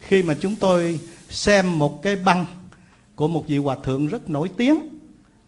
khi 0.00 0.22
mà 0.22 0.36
chúng 0.40 0.56
tôi 0.56 1.00
xem 1.30 1.78
một 1.78 2.02
cái 2.02 2.16
băng 2.16 2.46
của 3.14 3.28
một 3.28 3.44
vị 3.48 3.58
hòa 3.58 3.76
thượng 3.84 4.06
rất 4.06 4.30
nổi 4.30 4.50
tiếng 4.56 4.91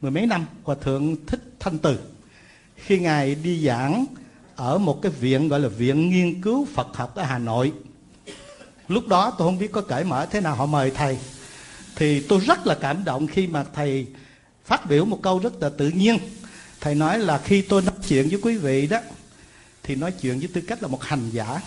mười 0.04 0.10
mấy 0.10 0.26
năm 0.26 0.46
hòa 0.62 0.76
thượng 0.80 1.26
thích 1.26 1.40
thanh 1.60 1.78
từ. 1.78 1.98
Khi 2.76 2.98
ngài 2.98 3.34
đi 3.34 3.66
giảng 3.66 4.06
ở 4.56 4.78
một 4.78 5.02
cái 5.02 5.12
viện 5.12 5.48
gọi 5.48 5.60
là 5.60 5.68
viện 5.68 6.10
nghiên 6.10 6.42
cứu 6.42 6.66
Phật 6.74 6.96
học 6.96 7.14
ở 7.14 7.22
Hà 7.22 7.38
Nội, 7.38 7.72
lúc 8.88 9.08
đó 9.08 9.34
tôi 9.38 9.48
không 9.48 9.58
biết 9.58 9.72
có 9.72 9.80
cởi 9.80 10.04
mở 10.04 10.26
thế 10.26 10.40
nào, 10.40 10.54
họ 10.54 10.66
mời 10.66 10.90
thầy. 10.90 11.18
Thì 11.96 12.20
tôi 12.20 12.40
rất 12.40 12.66
là 12.66 12.74
cảm 12.80 13.04
động 13.04 13.26
khi 13.26 13.46
mà 13.46 13.64
thầy 13.74 14.06
phát 14.64 14.86
biểu 14.86 15.04
một 15.04 15.18
câu 15.22 15.38
rất 15.38 15.62
là 15.62 15.68
tự 15.68 15.88
nhiên. 15.88 16.18
Thầy 16.80 16.94
nói 16.94 17.18
là 17.18 17.38
khi 17.38 17.62
tôi 17.62 17.82
nói 17.82 17.94
chuyện 18.08 18.28
với 18.28 18.38
quý 18.42 18.56
vị 18.56 18.86
đó, 18.86 18.98
thì 19.82 19.94
nói 19.94 20.12
chuyện 20.12 20.38
với 20.38 20.48
tư 20.48 20.60
cách 20.60 20.82
là 20.82 20.88
một 20.88 21.02
hành 21.02 21.30
giả. 21.30 21.60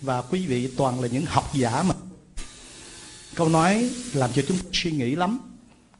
Và 0.00 0.22
quý 0.22 0.46
vị 0.46 0.70
toàn 0.76 1.00
là 1.00 1.08
những 1.08 1.24
học 1.26 1.50
giả 1.54 1.82
mà. 1.82 1.94
Câu 3.34 3.48
nói 3.48 3.90
làm 4.12 4.30
cho 4.32 4.42
chúng 4.48 4.56
tôi 4.62 4.70
suy 4.72 4.90
nghĩ 4.90 5.14
lắm 5.14 5.40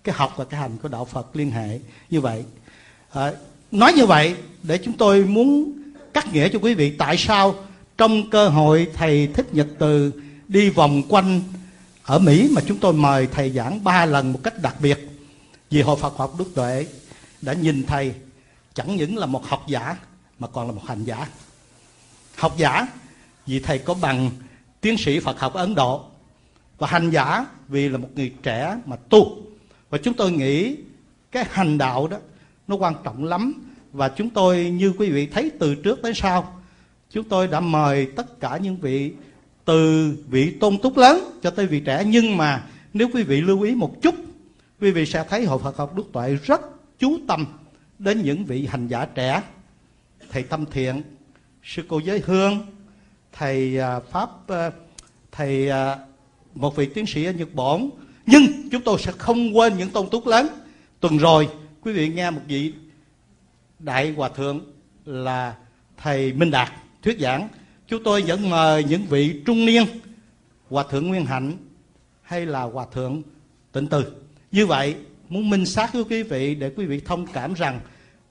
cái 0.04 0.14
học 0.14 0.32
và 0.36 0.44
cái 0.44 0.60
hành 0.60 0.76
của 0.82 0.88
đạo 0.88 1.04
Phật 1.04 1.36
liên 1.36 1.50
hệ 1.50 1.78
như 2.10 2.20
vậy. 2.20 2.44
À, 3.10 3.32
nói 3.70 3.92
như 3.92 4.06
vậy 4.06 4.36
để 4.62 4.78
chúng 4.78 4.96
tôi 4.96 5.24
muốn 5.24 5.72
cắt 6.14 6.32
nghĩa 6.32 6.48
cho 6.48 6.58
quý 6.58 6.74
vị 6.74 6.96
tại 6.98 7.16
sao 7.16 7.54
trong 7.98 8.30
cơ 8.30 8.48
hội 8.48 8.88
thầy 8.94 9.26
thích 9.26 9.54
nhật 9.54 9.66
từ 9.78 10.12
đi 10.48 10.70
vòng 10.70 11.02
quanh 11.08 11.40
ở 12.04 12.18
Mỹ 12.18 12.48
mà 12.52 12.62
chúng 12.66 12.78
tôi 12.78 12.92
mời 12.92 13.26
thầy 13.26 13.50
giảng 13.50 13.84
ba 13.84 14.06
lần 14.06 14.32
một 14.32 14.40
cách 14.42 14.62
đặc 14.62 14.76
biệt 14.80 15.08
vì 15.70 15.82
hội 15.82 15.96
Phật 15.96 16.16
học 16.16 16.34
Đức 16.38 16.54
Tuệ 16.54 16.86
đã 17.42 17.52
nhìn 17.52 17.86
thầy 17.86 18.14
chẳng 18.74 18.96
những 18.96 19.16
là 19.16 19.26
một 19.26 19.46
học 19.46 19.64
giả 19.66 19.96
mà 20.38 20.48
còn 20.48 20.66
là 20.66 20.72
một 20.72 20.82
hành 20.86 21.04
giả. 21.04 21.28
Học 22.36 22.54
giả 22.56 22.86
vì 23.46 23.60
thầy 23.60 23.78
có 23.78 23.94
bằng 23.94 24.30
tiến 24.80 24.96
sĩ 24.98 25.20
Phật 25.20 25.40
học 25.40 25.54
Ấn 25.54 25.74
Độ 25.74 26.04
và 26.78 26.86
hành 26.86 27.10
giả 27.10 27.46
vì 27.68 27.88
là 27.88 27.98
một 27.98 28.08
người 28.14 28.32
trẻ 28.42 28.76
mà 28.86 28.96
tu 28.96 29.49
và 29.91 29.99
chúng 29.99 30.15
tôi 30.15 30.33
nghĩ 30.33 30.77
cái 31.31 31.44
hành 31.51 31.78
đạo 31.78 32.09
đó 32.09 32.17
nó 32.69 32.77
quan 32.77 32.94
trọng 33.05 33.25
lắm. 33.25 33.55
Và 33.93 34.09
chúng 34.09 34.31
tôi, 34.31 34.70
như 34.70 34.93
quý 34.99 35.10
vị 35.10 35.27
thấy 35.27 35.51
từ 35.59 35.75
trước 35.75 36.02
tới 36.02 36.15
sau, 36.15 36.60
chúng 37.10 37.25
tôi 37.28 37.47
đã 37.47 37.60
mời 37.60 38.07
tất 38.17 38.41
cả 38.41 38.57
những 38.57 38.77
vị, 38.77 39.12
từ 39.65 40.12
vị 40.28 40.57
tôn 40.60 40.78
túc 40.78 40.97
lớn 40.97 41.39
cho 41.43 41.51
tới 41.51 41.67
vị 41.67 41.81
trẻ. 41.81 42.05
Nhưng 42.07 42.36
mà 42.36 42.67
nếu 42.93 43.09
quý 43.15 43.23
vị 43.23 43.41
lưu 43.41 43.62
ý 43.62 43.75
một 43.75 44.02
chút, 44.02 44.15
quý 44.81 44.91
vị 44.91 45.07
sẽ 45.07 45.25
thấy 45.28 45.44
hội 45.44 45.59
Phật 45.59 45.77
học 45.77 45.97
Đức 45.97 46.05
Tuệ 46.12 46.35
rất 46.44 46.60
chú 46.99 47.19
tâm 47.28 47.47
đến 47.99 48.23
những 48.23 48.44
vị 48.44 48.67
hành 48.67 48.89
giả 48.89 49.07
trẻ. 49.15 49.43
Thầy 50.31 50.43
tâm 50.43 50.65
thiện, 50.70 51.02
sư 51.65 51.83
cô 51.89 51.99
giới 51.99 52.23
hương, 52.27 52.67
thầy 53.33 53.78
à, 53.78 54.01
pháp 54.01 54.49
à, 54.49 54.70
thầy 55.33 55.70
à, 55.70 55.99
một 56.55 56.77
vị 56.77 56.89
tiến 56.94 57.07
sĩ 57.07 57.25
ở 57.25 57.33
nhật 57.33 57.55
bản 57.55 57.91
nhưng 58.31 58.70
chúng 58.70 58.83
tôi 58.83 58.99
sẽ 58.99 59.12
không 59.12 59.57
quên 59.57 59.78
những 59.78 59.91
tôn 59.91 60.10
túc 60.10 60.26
lớn 60.26 60.49
tuần 61.00 61.18
rồi, 61.18 61.49
quý 61.81 61.92
vị 61.92 62.09
nghe 62.09 62.31
một 62.31 62.41
vị 62.47 62.73
đại 63.78 64.12
hòa 64.12 64.28
thượng 64.28 64.60
là 65.05 65.57
thầy 65.97 66.33
minh 66.33 66.50
đạt 66.50 66.73
thuyết 67.02 67.18
giảng. 67.20 67.49
Chúng 67.89 68.02
tôi 68.05 68.23
vẫn 68.23 68.50
mời 68.50 68.84
những 68.84 69.02
vị 69.02 69.42
trung 69.47 69.67
niên 69.67 69.84
hòa 70.68 70.84
thượng 70.91 71.09
nguyên 71.09 71.26
hạnh 71.26 71.57
hay 72.23 72.47
là 72.47 72.62
hòa 72.62 72.86
thượng 72.92 73.23
tịnh 73.73 73.86
từ. 73.86 74.05
Như 74.52 74.67
vậy, 74.67 74.97
muốn 75.28 75.50
minh 75.50 75.67
xác 75.67 75.94
với 75.94 76.05
quý 76.05 76.23
vị 76.23 76.55
để 76.55 76.73
quý 76.76 76.86
vị 76.86 77.00
thông 77.00 77.26
cảm 77.26 77.55
rằng 77.55 77.81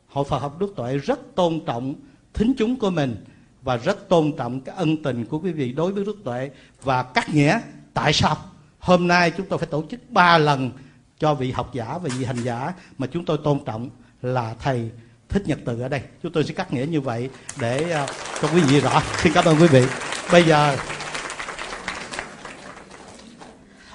hội 0.07 0.25
Phật 0.25 0.39
học 0.39 0.59
Đức 0.59 0.73
Tuệ 0.75 0.97
rất 0.97 1.19
tôn 1.35 1.59
trọng 1.65 1.95
thính 2.33 2.53
chúng 2.57 2.79
của 2.79 2.89
mình 2.89 3.15
và 3.61 3.77
rất 3.77 4.09
tôn 4.09 4.31
trọng 4.37 4.61
cái 4.61 4.75
ân 4.75 5.03
tình 5.03 5.25
của 5.25 5.39
quý 5.39 5.51
vị 5.51 5.71
đối 5.71 5.91
với 5.91 6.05
Đức 6.05 6.17
Tuệ 6.23 6.49
và 6.83 7.03
cắt 7.03 7.33
nghĩa 7.33 7.59
tại 7.93 8.13
sao? 8.13 8.37
Hôm 8.79 9.07
nay 9.07 9.31
chúng 9.31 9.45
tôi 9.45 9.59
phải 9.59 9.67
tổ 9.71 9.83
chức 9.91 9.99
ba 10.09 10.37
lần 10.37 10.71
cho 11.19 11.33
vị 11.33 11.51
học 11.51 11.73
giả 11.73 11.97
và 12.03 12.09
vị 12.17 12.25
hành 12.25 12.43
giả 12.43 12.73
mà 12.97 13.07
chúng 13.07 13.25
tôi 13.25 13.37
tôn 13.43 13.59
trọng 13.65 13.89
là 14.21 14.53
thầy 14.59 14.89
thích 15.29 15.47
nhật 15.47 15.59
từ 15.65 15.81
ở 15.81 15.87
đây. 15.87 16.01
Chúng 16.23 16.31
tôi 16.31 16.43
sẽ 16.43 16.53
cắt 16.53 16.73
nghĩa 16.73 16.85
như 16.85 17.01
vậy 17.01 17.29
để 17.59 17.91
à, 17.91 18.07
cho 18.41 18.47
quý 18.53 18.61
vị 18.61 18.79
rõ. 18.79 19.01
Xin 19.23 19.33
cảm 19.33 19.45
ơn 19.45 19.57
quý 19.61 19.67
vị. 19.67 19.83
Bây 20.31 20.43
giờ 20.43 20.77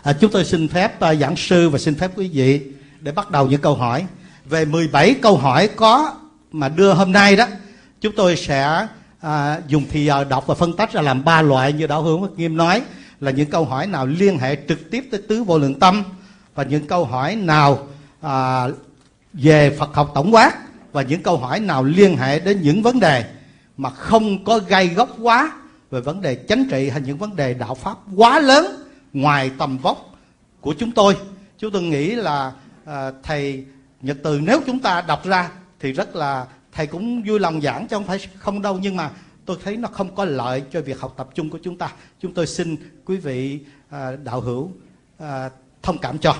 à, 0.02 0.12
chúng 0.12 0.30
tôi 0.30 0.44
xin 0.44 0.68
phép 0.68 0.94
uh, 0.96 1.18
giảng 1.18 1.36
sư 1.36 1.68
và 1.68 1.78
xin 1.78 1.94
phép 1.94 2.10
quý 2.16 2.30
vị 2.32 2.60
để 3.00 3.12
bắt 3.12 3.30
đầu 3.30 3.46
những 3.46 3.60
câu 3.60 3.74
hỏi. 3.74 4.06
Về 4.44 4.64
17 4.64 5.14
câu 5.22 5.36
hỏi 5.36 5.68
có 5.76 6.14
mà 6.52 6.68
đưa 6.68 6.92
hôm 6.92 7.12
nay 7.12 7.36
đó 7.36 7.46
chúng 8.00 8.16
tôi 8.16 8.36
sẽ 8.36 8.86
à, 9.20 9.60
dùng 9.68 9.84
thì 9.90 10.04
giờ 10.04 10.24
đọc 10.24 10.46
và 10.46 10.54
phân 10.54 10.76
tách 10.76 10.92
ra 10.92 11.00
làm 11.00 11.24
ba 11.24 11.42
loại 11.42 11.72
như 11.72 11.86
đạo 11.86 12.02
hướng 12.02 12.28
nghiêm 12.36 12.56
nói 12.56 12.82
là 13.24 13.30
những 13.30 13.50
câu 13.50 13.64
hỏi 13.64 13.86
nào 13.86 14.06
liên 14.06 14.38
hệ 14.38 14.56
trực 14.68 14.90
tiếp 14.90 15.08
tới 15.10 15.22
tứ 15.28 15.42
vô 15.42 15.58
lượng 15.58 15.78
tâm 15.78 16.02
và 16.54 16.64
những 16.64 16.86
câu 16.86 17.04
hỏi 17.04 17.36
nào 17.36 17.88
à, 18.20 18.66
về 19.32 19.76
Phật 19.78 19.94
học 19.94 20.12
tổng 20.14 20.34
quát 20.34 20.52
và 20.92 21.02
những 21.02 21.22
câu 21.22 21.36
hỏi 21.38 21.60
nào 21.60 21.84
liên 21.84 22.16
hệ 22.16 22.38
đến 22.38 22.62
những 22.62 22.82
vấn 22.82 23.00
đề 23.00 23.24
mà 23.76 23.90
không 23.90 24.44
có 24.44 24.58
gai 24.58 24.88
góc 24.88 25.16
quá 25.22 25.52
về 25.90 26.00
vấn 26.00 26.22
đề 26.22 26.44
chánh 26.48 26.64
trị 26.70 26.88
hay 26.88 27.00
những 27.00 27.18
vấn 27.18 27.36
đề 27.36 27.54
đạo 27.54 27.74
pháp 27.74 27.96
quá 28.16 28.40
lớn 28.40 28.66
ngoài 29.12 29.50
tầm 29.58 29.78
vóc 29.78 30.10
của 30.60 30.74
chúng 30.78 30.92
tôi. 30.92 31.16
Chúng 31.58 31.70
tôi 31.70 31.82
nghĩ 31.82 32.10
là 32.10 32.52
à, 32.84 33.10
thầy 33.22 33.64
nhật 34.02 34.16
từ 34.22 34.40
nếu 34.42 34.60
chúng 34.66 34.78
ta 34.78 35.00
đọc 35.00 35.24
ra 35.24 35.50
thì 35.80 35.92
rất 35.92 36.16
là 36.16 36.46
thầy 36.72 36.86
cũng 36.86 37.22
vui 37.22 37.40
lòng 37.40 37.60
giảng 37.60 37.86
chứ 37.88 37.96
không 37.96 38.04
phải 38.04 38.18
không 38.38 38.62
đâu 38.62 38.78
nhưng 38.82 38.96
mà 38.96 39.10
tôi 39.46 39.56
thấy 39.64 39.76
nó 39.76 39.88
không 39.88 40.14
có 40.14 40.24
lợi 40.24 40.62
cho 40.70 40.80
việc 40.80 41.00
học 41.00 41.14
tập 41.16 41.28
chung 41.34 41.50
của 41.50 41.58
chúng 41.62 41.78
ta. 41.78 41.92
Chúng 42.20 42.34
tôi 42.34 42.46
xin 42.46 42.76
quý 43.04 43.16
vị 43.16 43.60
à, 43.90 44.16
đạo 44.24 44.40
hữu 44.40 44.70
à, 45.18 45.50
thông 45.82 45.98
cảm 45.98 46.18
cho. 46.18 46.36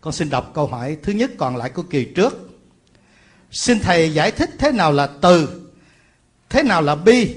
Con 0.00 0.12
xin 0.12 0.30
đọc 0.30 0.50
câu 0.54 0.66
hỏi 0.66 0.96
thứ 1.02 1.12
nhất 1.12 1.30
còn 1.38 1.56
lại 1.56 1.70
của 1.70 1.82
kỳ 1.82 2.04
trước. 2.04 2.50
Xin 3.50 3.78
thầy 3.80 4.14
giải 4.14 4.30
thích 4.30 4.50
thế 4.58 4.72
nào 4.72 4.92
là 4.92 5.06
từ 5.06 5.62
thế 6.48 6.62
nào 6.62 6.82
là 6.82 6.94
bi 6.94 7.34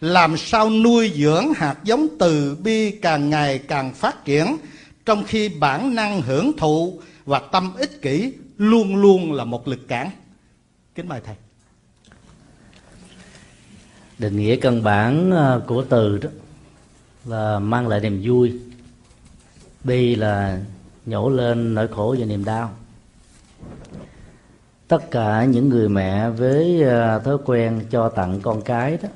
làm 0.00 0.36
sao 0.36 0.70
nuôi 0.70 1.12
dưỡng 1.16 1.52
hạt 1.56 1.76
giống 1.84 2.06
từ 2.18 2.56
bi 2.56 2.90
càng 2.90 3.30
ngày 3.30 3.58
càng 3.58 3.94
phát 3.94 4.24
triển 4.24 4.56
trong 5.04 5.24
khi 5.24 5.48
bản 5.48 5.94
năng 5.94 6.22
hưởng 6.22 6.52
thụ 6.56 7.00
và 7.24 7.38
tâm 7.38 7.74
ích 7.76 8.02
kỷ 8.02 8.32
luôn 8.56 8.96
luôn 8.96 9.32
là 9.32 9.44
một 9.44 9.68
lực 9.68 9.88
cản. 9.88 10.10
Kính 10.94 11.08
mời 11.08 11.20
thầy 11.24 11.36
định 14.22 14.36
nghĩa 14.36 14.56
căn 14.56 14.82
bản 14.82 15.30
ờ, 15.30 15.62
của 15.66 15.84
từ 15.88 16.18
đó 16.18 16.30
là 17.24 17.58
mang 17.58 17.88
lại 17.88 18.00
niềm 18.00 18.20
vui. 18.24 18.60
Bi 19.84 20.14
là 20.14 20.60
nhổ 21.06 21.28
lên 21.28 21.74
nỗi 21.74 21.88
khổ 21.88 22.16
và 22.18 22.26
niềm 22.26 22.44
đau. 22.44 22.70
Tất 24.88 25.10
cả 25.10 25.44
những 25.44 25.68
người 25.68 25.88
mẹ 25.88 26.30
với 26.30 26.82
ờ, 26.82 27.18
thói 27.18 27.38
quen 27.44 27.80
cho 27.90 28.08
tặng 28.08 28.40
con 28.42 28.62
cái 28.62 28.98
đó 29.02 29.08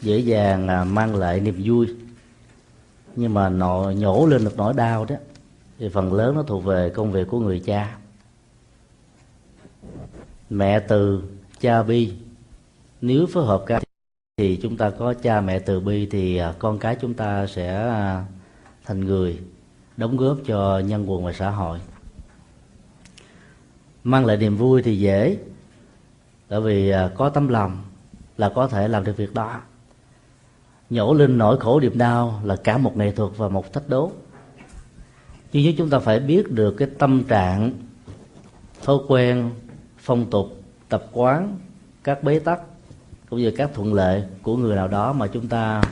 dễ 0.00 0.18
dàng 0.18 0.66
là 0.66 0.84
mang 0.84 1.16
lại 1.16 1.40
niềm 1.40 1.62
vui. 1.64 1.86
Nhưng 3.16 3.34
mà 3.34 3.48
nọ, 3.48 3.90
nhổ 3.90 4.26
lên 4.26 4.44
được 4.44 4.56
nỗi 4.56 4.74
đau 4.74 5.04
đó 5.04 5.16
thì 5.78 5.88
phần 5.88 6.12
lớn 6.12 6.34
nó 6.34 6.42
thuộc 6.42 6.64
về 6.64 6.90
công 6.90 7.12
việc 7.12 7.28
của 7.28 7.40
người 7.40 7.60
cha. 7.60 7.96
Mẹ 10.50 10.78
từ 10.78 11.22
cha 11.60 11.82
bi 11.82 12.12
nếu 13.02 13.26
phối 13.26 13.46
hợp 13.46 13.62
cả 13.66 13.80
thì 14.36 14.56
chúng 14.62 14.76
ta 14.76 14.90
có 14.90 15.14
cha 15.14 15.40
mẹ 15.40 15.58
từ 15.58 15.80
bi 15.80 16.06
thì 16.06 16.36
à, 16.36 16.54
con 16.58 16.78
cái 16.78 16.96
chúng 17.00 17.14
ta 17.14 17.46
sẽ 17.46 17.74
à, 17.74 18.24
thành 18.84 19.00
người, 19.00 19.38
đóng 19.96 20.16
góp 20.16 20.36
cho 20.46 20.78
nhân 20.78 21.10
quần 21.10 21.24
và 21.24 21.32
xã 21.32 21.50
hội. 21.50 21.78
Mang 24.04 24.26
lại 24.26 24.36
niềm 24.36 24.56
vui 24.56 24.82
thì 24.82 24.98
dễ 24.98 25.36
tại 26.48 26.60
vì 26.60 26.90
à, 26.90 27.10
có 27.14 27.28
tấm 27.28 27.48
lòng 27.48 27.82
là 28.36 28.48
có 28.54 28.68
thể 28.68 28.88
làm 28.88 29.04
được 29.04 29.16
việc 29.16 29.34
đó. 29.34 29.60
Nhổ 30.90 31.14
lên 31.14 31.38
nỗi 31.38 31.60
khổ 31.60 31.80
điệp 31.80 31.96
đau 31.96 32.40
là 32.44 32.56
cả 32.56 32.78
một 32.78 32.96
nghệ 32.96 33.12
thuật 33.12 33.32
và 33.36 33.48
một 33.48 33.72
thách 33.72 33.88
đố. 33.88 34.12
Nhưng 35.52 35.64
nếu 35.64 35.72
chúng 35.78 35.90
ta 35.90 35.98
phải 35.98 36.20
biết 36.20 36.50
được 36.50 36.74
cái 36.78 36.88
tâm 36.98 37.24
trạng, 37.24 37.72
thói 38.82 38.96
quen, 39.08 39.50
phong 39.98 40.30
tục, 40.30 40.46
tập 40.88 41.06
quán, 41.12 41.58
các 42.04 42.22
bế 42.22 42.38
tắc 42.38 42.60
cũng 43.32 43.40
như 43.40 43.50
các 43.50 43.70
thuận 43.74 43.94
lợi 43.94 44.24
của 44.42 44.56
người 44.56 44.76
nào 44.76 44.88
đó 44.88 45.12
mà 45.12 45.26
chúng 45.26 45.48
ta 45.48 45.82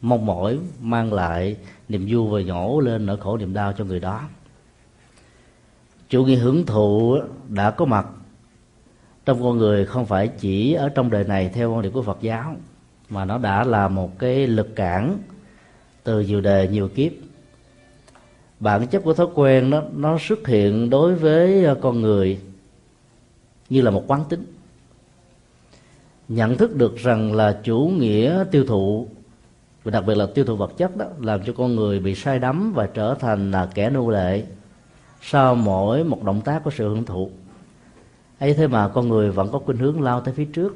mong 0.00 0.26
mỏi 0.26 0.58
mang 0.80 1.12
lại 1.12 1.56
niềm 1.88 2.06
vui 2.08 2.28
và 2.30 2.46
nhổ 2.46 2.80
lên 2.80 3.06
nỗi 3.06 3.16
khổ 3.16 3.36
niềm 3.36 3.54
đau 3.54 3.72
cho 3.72 3.84
người 3.84 4.00
đó. 4.00 4.20
Chủ 6.08 6.24
nghĩa 6.24 6.36
hưởng 6.36 6.66
thụ 6.66 7.18
đã 7.48 7.70
có 7.70 7.84
mặt 7.84 8.06
trong 9.24 9.42
con 9.42 9.58
người 9.58 9.86
không 9.86 10.06
phải 10.06 10.28
chỉ 10.28 10.72
ở 10.72 10.88
trong 10.88 11.10
đời 11.10 11.24
này 11.24 11.50
theo 11.54 11.72
quan 11.72 11.82
điểm 11.82 11.92
của 11.92 12.02
Phật 12.02 12.18
giáo, 12.20 12.56
mà 13.08 13.24
nó 13.24 13.38
đã 13.38 13.64
là 13.64 13.88
một 13.88 14.18
cái 14.18 14.46
lực 14.46 14.76
cản 14.76 15.18
từ 16.04 16.20
nhiều 16.20 16.40
đời, 16.40 16.68
nhiều 16.68 16.88
kiếp. 16.88 17.12
Bản 18.60 18.86
chất 18.86 19.02
của 19.04 19.14
thói 19.14 19.26
quen 19.34 19.70
nó 19.70 19.82
nó 19.96 20.18
xuất 20.20 20.46
hiện 20.46 20.90
đối 20.90 21.14
với 21.14 21.66
con 21.80 22.00
người 22.00 22.38
như 23.70 23.82
là 23.82 23.90
một 23.90 24.04
quán 24.06 24.24
tính 24.28 24.57
nhận 26.28 26.56
thức 26.56 26.76
được 26.76 26.96
rằng 26.96 27.32
là 27.32 27.60
chủ 27.64 27.92
nghĩa 27.98 28.44
tiêu 28.50 28.64
thụ 28.64 29.08
và 29.84 29.90
đặc 29.90 30.04
biệt 30.06 30.14
là 30.14 30.26
tiêu 30.34 30.44
thụ 30.44 30.56
vật 30.56 30.72
chất 30.76 30.96
đó 30.96 31.06
làm 31.20 31.40
cho 31.44 31.52
con 31.56 31.76
người 31.76 32.00
bị 32.00 32.14
sai 32.14 32.38
đắm 32.38 32.72
và 32.72 32.86
trở 32.94 33.14
thành 33.14 33.50
là 33.50 33.68
kẻ 33.74 33.90
nô 33.90 34.10
lệ 34.10 34.44
sau 35.22 35.54
mỗi 35.54 36.04
một 36.04 36.24
động 36.24 36.40
tác 36.40 36.64
của 36.64 36.70
sự 36.70 36.88
hưởng 36.88 37.04
thụ. 37.04 37.30
Ấy 38.38 38.54
thế 38.54 38.66
mà 38.66 38.88
con 38.88 39.08
người 39.08 39.30
vẫn 39.30 39.48
có 39.52 39.58
khuynh 39.58 39.78
hướng 39.78 40.02
lao 40.02 40.20
tới 40.20 40.34
phía 40.34 40.44
trước 40.44 40.74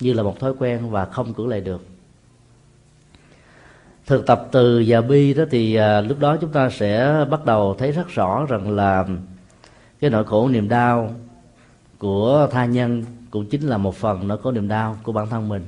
như 0.00 0.12
là 0.12 0.22
một 0.22 0.40
thói 0.40 0.52
quen 0.58 0.90
và 0.90 1.04
không 1.04 1.34
cưỡng 1.34 1.48
lại 1.48 1.60
được. 1.60 1.86
Thực 4.06 4.26
tập 4.26 4.48
từ 4.52 4.84
và 4.86 5.00
bi 5.00 5.34
đó 5.34 5.44
thì 5.50 5.74
à, 5.74 6.00
lúc 6.00 6.18
đó 6.18 6.36
chúng 6.36 6.52
ta 6.52 6.70
sẽ 6.70 7.24
bắt 7.30 7.44
đầu 7.44 7.74
thấy 7.78 7.92
rất 7.92 8.08
rõ 8.08 8.46
rằng 8.48 8.70
là 8.70 9.06
cái 10.00 10.10
nỗi 10.10 10.24
khổ 10.24 10.48
niềm 10.48 10.68
đau 10.68 11.14
của 11.98 12.48
tha 12.50 12.64
nhân 12.64 13.04
cũng 13.30 13.46
chính 13.46 13.62
là 13.62 13.78
một 13.78 13.94
phần 13.94 14.28
nó 14.28 14.36
có 14.36 14.52
niềm 14.52 14.68
đau 14.68 14.96
của 15.02 15.12
bản 15.12 15.28
thân 15.30 15.48
mình. 15.48 15.64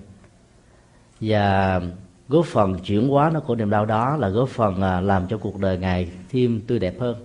Và 1.21 1.81
góp 2.29 2.47
phần 2.47 2.79
chuyển 2.79 3.09
hóa 3.09 3.31
nó 3.35 3.41
của 3.41 3.55
niềm 3.55 3.71
đau 3.71 3.87
đó 3.87 4.17
là 4.17 4.29
góp 4.29 4.49
phần 4.49 4.83
à, 4.83 5.01
làm 5.01 5.29
cho 5.29 5.39
cuộc 5.39 5.59
đời 5.59 5.79
ngài 5.79 6.11
thêm 6.31 6.61
tươi 6.67 6.79
đẹp 6.79 7.01
hơn. 7.01 7.17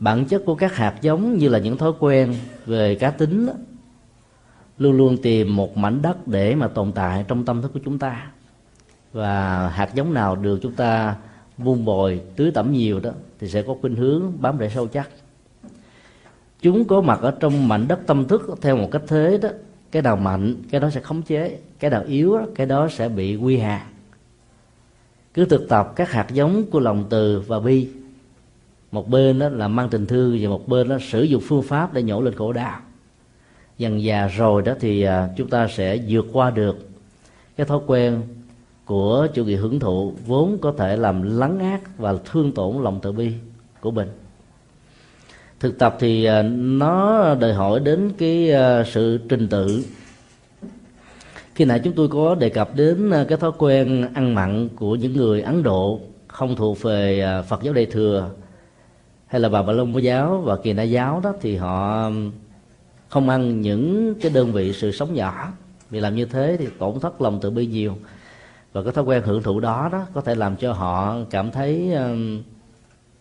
Bản 0.00 0.24
chất 0.24 0.42
của 0.46 0.54
các 0.54 0.76
hạt 0.76 0.94
giống 1.00 1.38
như 1.38 1.48
là 1.48 1.58
những 1.58 1.78
thói 1.78 1.92
quen 1.98 2.34
về 2.66 2.94
cá 2.94 3.10
tính 3.10 3.46
đó, 3.46 3.52
luôn 4.78 4.96
luôn 4.96 5.16
tìm 5.22 5.56
một 5.56 5.76
mảnh 5.76 6.02
đất 6.02 6.28
để 6.28 6.54
mà 6.54 6.68
tồn 6.68 6.92
tại 6.92 7.24
trong 7.28 7.44
tâm 7.44 7.62
thức 7.62 7.72
của 7.74 7.80
chúng 7.84 7.98
ta. 7.98 8.30
Và 9.12 9.68
hạt 9.68 9.94
giống 9.94 10.14
nào 10.14 10.36
được 10.36 10.58
chúng 10.62 10.74
ta 10.74 11.16
vun 11.58 11.84
bồi 11.84 12.20
tưới 12.36 12.50
tẩm 12.50 12.72
nhiều 12.72 13.00
đó 13.00 13.10
thì 13.38 13.48
sẽ 13.48 13.62
có 13.62 13.74
khuynh 13.80 13.96
hướng 13.96 14.32
bám 14.40 14.58
rễ 14.58 14.68
sâu 14.68 14.86
chắc 14.86 15.10
chúng 16.60 16.84
có 16.84 17.00
mặt 17.00 17.18
ở 17.22 17.30
trong 17.40 17.68
mảnh 17.68 17.88
đất 17.88 18.00
tâm 18.06 18.24
thức 18.24 18.58
theo 18.60 18.76
một 18.76 18.88
cách 18.92 19.02
thế 19.06 19.38
đó. 19.42 19.48
Cái 19.90 20.02
nào 20.02 20.16
mạnh, 20.16 20.54
cái 20.70 20.80
đó 20.80 20.90
sẽ 20.90 21.00
khống 21.00 21.22
chế. 21.22 21.58
Cái 21.78 21.90
nào 21.90 22.02
yếu 22.06 22.38
cái 22.54 22.66
đó 22.66 22.88
sẽ 22.88 23.08
bị 23.08 23.36
quy 23.36 23.56
hạt 23.56 23.86
cứ 25.34 25.44
thực 25.44 25.68
tập 25.68 25.92
các 25.96 26.10
hạt 26.10 26.26
giống 26.32 26.64
của 26.70 26.80
lòng 26.80 27.04
từ 27.10 27.40
và 27.40 27.60
bi. 27.60 27.88
Một 28.92 29.08
bên 29.08 29.38
đó 29.38 29.48
là 29.48 29.68
mang 29.68 29.88
tình 29.88 30.06
thương 30.06 30.38
và 30.40 30.48
một 30.48 30.68
bên 30.68 30.88
đó 30.88 30.98
sử 31.00 31.22
dụng 31.22 31.42
phương 31.46 31.62
pháp 31.62 31.94
để 31.94 32.02
nhổ 32.02 32.20
lên 32.20 32.34
khổ 32.34 32.52
đau 32.52 32.80
dần 33.78 34.02
già 34.02 34.26
rồi 34.26 34.62
đó 34.62 34.72
thì 34.80 35.02
à, 35.02 35.28
chúng 35.36 35.48
ta 35.48 35.68
sẽ 35.68 35.98
vượt 36.08 36.26
qua 36.32 36.50
được 36.50 36.88
cái 37.56 37.66
thói 37.66 37.80
quen 37.86 38.22
của 38.84 39.26
chủ 39.34 39.44
nghĩa 39.44 39.56
hưởng 39.56 39.80
thụ 39.80 40.12
vốn 40.26 40.58
có 40.60 40.74
thể 40.78 40.96
làm 40.96 41.38
lắng 41.38 41.58
ác 41.58 41.98
và 41.98 42.14
thương 42.24 42.52
tổn 42.52 42.82
lòng 42.82 42.98
từ 43.02 43.12
bi 43.12 43.32
của 43.80 43.90
mình 43.90 44.08
thực 45.60 45.78
tập 45.78 45.96
thì 46.00 46.24
à, 46.24 46.42
nó 46.52 47.34
đòi 47.34 47.52
hỏi 47.52 47.80
đến 47.80 48.12
cái 48.18 48.52
à, 48.52 48.84
sự 48.84 49.18
trình 49.28 49.48
tự. 49.48 49.84
Khi 51.54 51.64
nãy 51.64 51.80
chúng 51.84 51.92
tôi 51.92 52.08
có 52.08 52.34
đề 52.34 52.48
cập 52.48 52.76
đến 52.76 53.10
à, 53.10 53.24
cái 53.28 53.38
thói 53.38 53.52
quen 53.58 54.08
ăn 54.14 54.34
mặn 54.34 54.68
của 54.76 54.96
những 54.96 55.12
người 55.16 55.42
ấn 55.42 55.62
độ 55.62 56.00
không 56.26 56.56
thuộc 56.56 56.82
về 56.82 57.24
phật 57.48 57.62
giáo 57.62 57.74
đại 57.74 57.86
thừa 57.86 58.30
hay 59.26 59.40
là 59.40 59.48
bà 59.48 59.62
bà 59.62 59.72
long 59.72 60.02
giáo 60.02 60.42
và 60.44 60.56
kỳ 60.56 60.72
na 60.72 60.82
giáo 60.82 61.20
đó, 61.24 61.32
thì 61.40 61.56
họ 61.56 62.10
không 63.08 63.28
ăn 63.28 63.60
những 63.60 64.14
cái 64.20 64.30
đơn 64.34 64.52
vị 64.52 64.72
sự 64.72 64.92
sống 64.92 65.14
nhỏ. 65.14 65.52
Vì 65.90 66.00
làm 66.00 66.14
như 66.14 66.24
thế 66.24 66.56
thì 66.58 66.66
tổn 66.78 67.00
thất 67.00 67.20
lòng 67.20 67.40
tự 67.40 67.50
bi 67.50 67.66
nhiều. 67.66 67.96
Và 68.72 68.82
cái 68.82 68.92
thói 68.92 69.04
quen 69.04 69.22
hưởng 69.22 69.42
thụ 69.42 69.60
đó 69.60 69.88
đó 69.92 70.06
có 70.14 70.20
thể 70.20 70.34
làm 70.34 70.56
cho 70.56 70.72
họ 70.72 71.16
cảm 71.30 71.50
thấy 71.50 71.94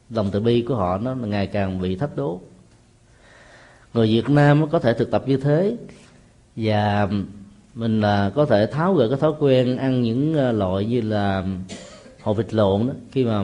lòng 0.09 0.29
từ 0.31 0.39
bi 0.39 0.61
của 0.61 0.75
họ 0.75 0.97
nó 0.97 1.15
ngày 1.15 1.47
càng 1.47 1.81
bị 1.81 1.95
thách 1.95 2.15
đố. 2.15 2.39
Người 3.93 4.07
Việt 4.07 4.29
Nam 4.29 4.69
có 4.69 4.79
thể 4.79 4.93
thực 4.93 5.11
tập 5.11 5.23
như 5.27 5.37
thế 5.37 5.75
và 6.55 7.09
mình 7.75 8.01
là 8.01 8.31
có 8.35 8.45
thể 8.45 8.67
tháo 8.67 8.93
gỡ 8.93 9.09
cái 9.09 9.19
thói 9.19 9.33
quen 9.39 9.77
ăn 9.77 10.01
những 10.01 10.37
à, 10.37 10.51
loại 10.51 10.85
như 10.85 11.01
là 11.01 11.43
hồ 12.21 12.33
vịt 12.33 12.53
lộn 12.53 12.87
đó. 12.87 12.93
Khi 13.11 13.25
mà 13.25 13.43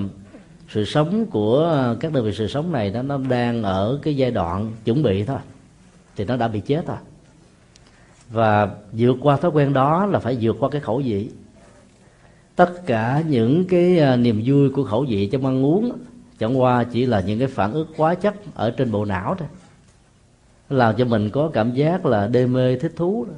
sự 0.70 0.86
sống 0.86 1.26
của 1.26 1.96
các 2.00 2.14
đơn 2.14 2.26
vị 2.26 2.32
sự 2.34 2.48
sống 2.48 2.72
này 2.72 2.90
đó, 2.90 3.02
nó 3.02 3.18
đang 3.18 3.64
ở 3.64 4.00
cái 4.02 4.16
giai 4.16 4.32
đoạn 4.32 4.72
chuẩn 4.86 5.04
bị 5.04 5.24
thôi, 5.24 5.38
thì 6.16 6.26
nó 6.26 6.38
đã 6.38 6.48
bị 6.48 6.60
chết 6.60 6.88
rồi. 6.88 6.98
Và 8.30 8.70
vượt 8.92 9.18
qua 9.22 9.38
thói 9.38 9.52
quen 9.52 9.74
đó 9.74 10.06
là 10.06 10.20
phải 10.20 10.38
vượt 10.42 10.56
qua 10.60 10.70
cái 10.70 10.82
khẩu 10.82 11.02
vị. 11.06 11.30
Tất 12.56 12.86
cả 12.86 13.24
những 13.28 13.66
cái 13.66 14.00
à, 14.00 14.16
niềm 14.16 14.44
vui 14.46 14.70
của 14.70 14.84
khẩu 14.84 15.06
vị 15.10 15.30
trong 15.32 15.46
ăn 15.46 15.66
uống 15.66 15.92
chẳng 16.42 16.60
qua 16.62 16.84
chỉ 16.84 17.06
là 17.06 17.22
những 17.22 17.40
cái 17.40 17.48
phản 17.48 17.74
ứng 17.74 17.88
quá 17.98 18.16
chất 18.16 18.36
ở 18.56 18.72
trên 18.72 18.92
bộ 18.92 19.06
não 19.06 19.36
thôi. 19.36 19.48
Làm 20.70 20.96
cho 20.98 21.06
mình 21.06 21.30
có 21.30 21.50
cảm 21.54 21.74
giác 21.74 22.06
là 22.06 22.28
đê 22.28 22.46
mê 22.46 22.78
thích 22.78 22.94
thú 22.96 23.26
đó. 23.26 23.34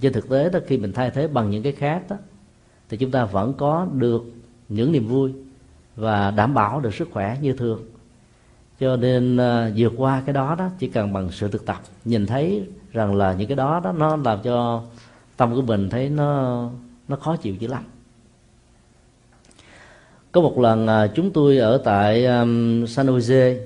trên 0.00 0.12
thực 0.12 0.28
tế 0.28 0.50
đó 0.50 0.58
khi 0.66 0.78
mình 0.78 0.92
thay 0.92 1.10
thế 1.10 1.28
bằng 1.28 1.50
những 1.50 1.62
cái 1.62 1.72
khác 1.72 2.02
đó 2.08 2.16
thì 2.88 2.96
chúng 2.96 3.10
ta 3.10 3.24
vẫn 3.24 3.54
có 3.54 3.86
được 3.92 4.24
những 4.68 4.92
niềm 4.92 5.08
vui 5.08 5.32
và 5.96 6.30
đảm 6.30 6.54
bảo 6.54 6.80
được 6.80 6.94
sức 6.94 7.08
khỏe 7.12 7.36
như 7.40 7.52
thường. 7.52 7.82
Cho 8.80 8.96
nên 8.96 9.36
uh, 9.36 9.72
vượt 9.76 9.92
qua 9.96 10.22
cái 10.26 10.32
đó 10.32 10.54
đó 10.54 10.68
chỉ 10.78 10.88
cần 10.88 11.12
bằng 11.12 11.30
sự 11.30 11.48
thực 11.48 11.66
tập 11.66 11.80
nhìn 12.04 12.26
thấy 12.26 12.66
rằng 12.92 13.14
là 13.14 13.32
những 13.32 13.48
cái 13.48 13.56
đó 13.56 13.80
đó 13.84 13.92
nó 13.92 14.16
làm 14.16 14.38
cho 14.42 14.82
tâm 15.36 15.54
của 15.54 15.62
mình 15.62 15.90
thấy 15.90 16.08
nó 16.08 16.70
nó 17.08 17.16
khó 17.16 17.36
chịu 17.36 17.54
dữ 17.54 17.68
lắm 17.68 17.84
có 20.36 20.42
một 20.42 20.58
lần 20.58 20.86
uh, 20.86 21.14
chúng 21.14 21.30
tôi 21.30 21.58
ở 21.58 21.78
tại 21.84 22.26
um, 22.26 22.86
San 22.86 23.06
Jose 23.06 23.56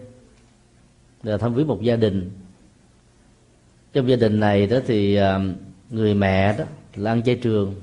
là 1.22 1.36
thăm 1.36 1.54
viếng 1.54 1.66
một 1.66 1.82
gia 1.82 1.96
đình. 1.96 2.30
Trong 3.92 4.08
gia 4.08 4.16
đình 4.16 4.40
này 4.40 4.66
đó 4.66 4.76
thì 4.86 5.18
uh, 5.20 5.42
người 5.90 6.14
mẹ 6.14 6.58
đó 6.58 6.64
là 6.96 7.10
ăn 7.10 7.22
chay 7.22 7.34
trường 7.34 7.74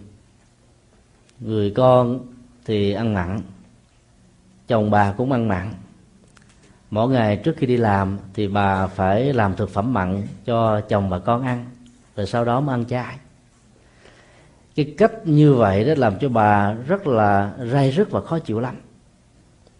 người 1.40 1.72
con 1.72 2.20
thì 2.66 2.94
ăn 2.94 3.14
mặn 3.14 3.42
chồng 4.68 4.92
bà 4.92 5.12
cũng 5.12 5.32
ăn 5.32 5.48
mặn. 5.48 5.74
Mỗi 6.92 7.10
ngày 7.10 7.38
trước 7.38 7.56
khi 7.58 7.68
đi 7.68 7.78
làm 7.78 8.18
thì 8.34 8.48
bà 8.48 8.88
phải 8.88 9.34
làm 9.34 9.56
thực 9.56 9.70
phẩm 9.70 9.94
mặn 9.94 10.28
cho 10.46 10.82
chồng 10.82 11.10
và 11.10 11.20
con 11.20 11.44
ăn 11.44 11.66
rồi 12.16 12.28
sau 12.28 12.46
đó 12.46 12.62
mới 12.62 12.74
ăn 12.74 12.86
chay 12.86 13.18
cái 14.78 14.94
cách 14.98 15.28
như 15.28 15.54
vậy 15.54 15.84
đó 15.84 15.94
làm 15.98 16.20
cho 16.20 16.30
bà 16.30 16.74
rất 16.74 17.08
là 17.08 17.54
rai 17.72 17.92
rứt 17.92 18.12
và 18.12 18.22
khó 18.22 18.40
chịu 18.40 18.60
lắm. 18.60 18.76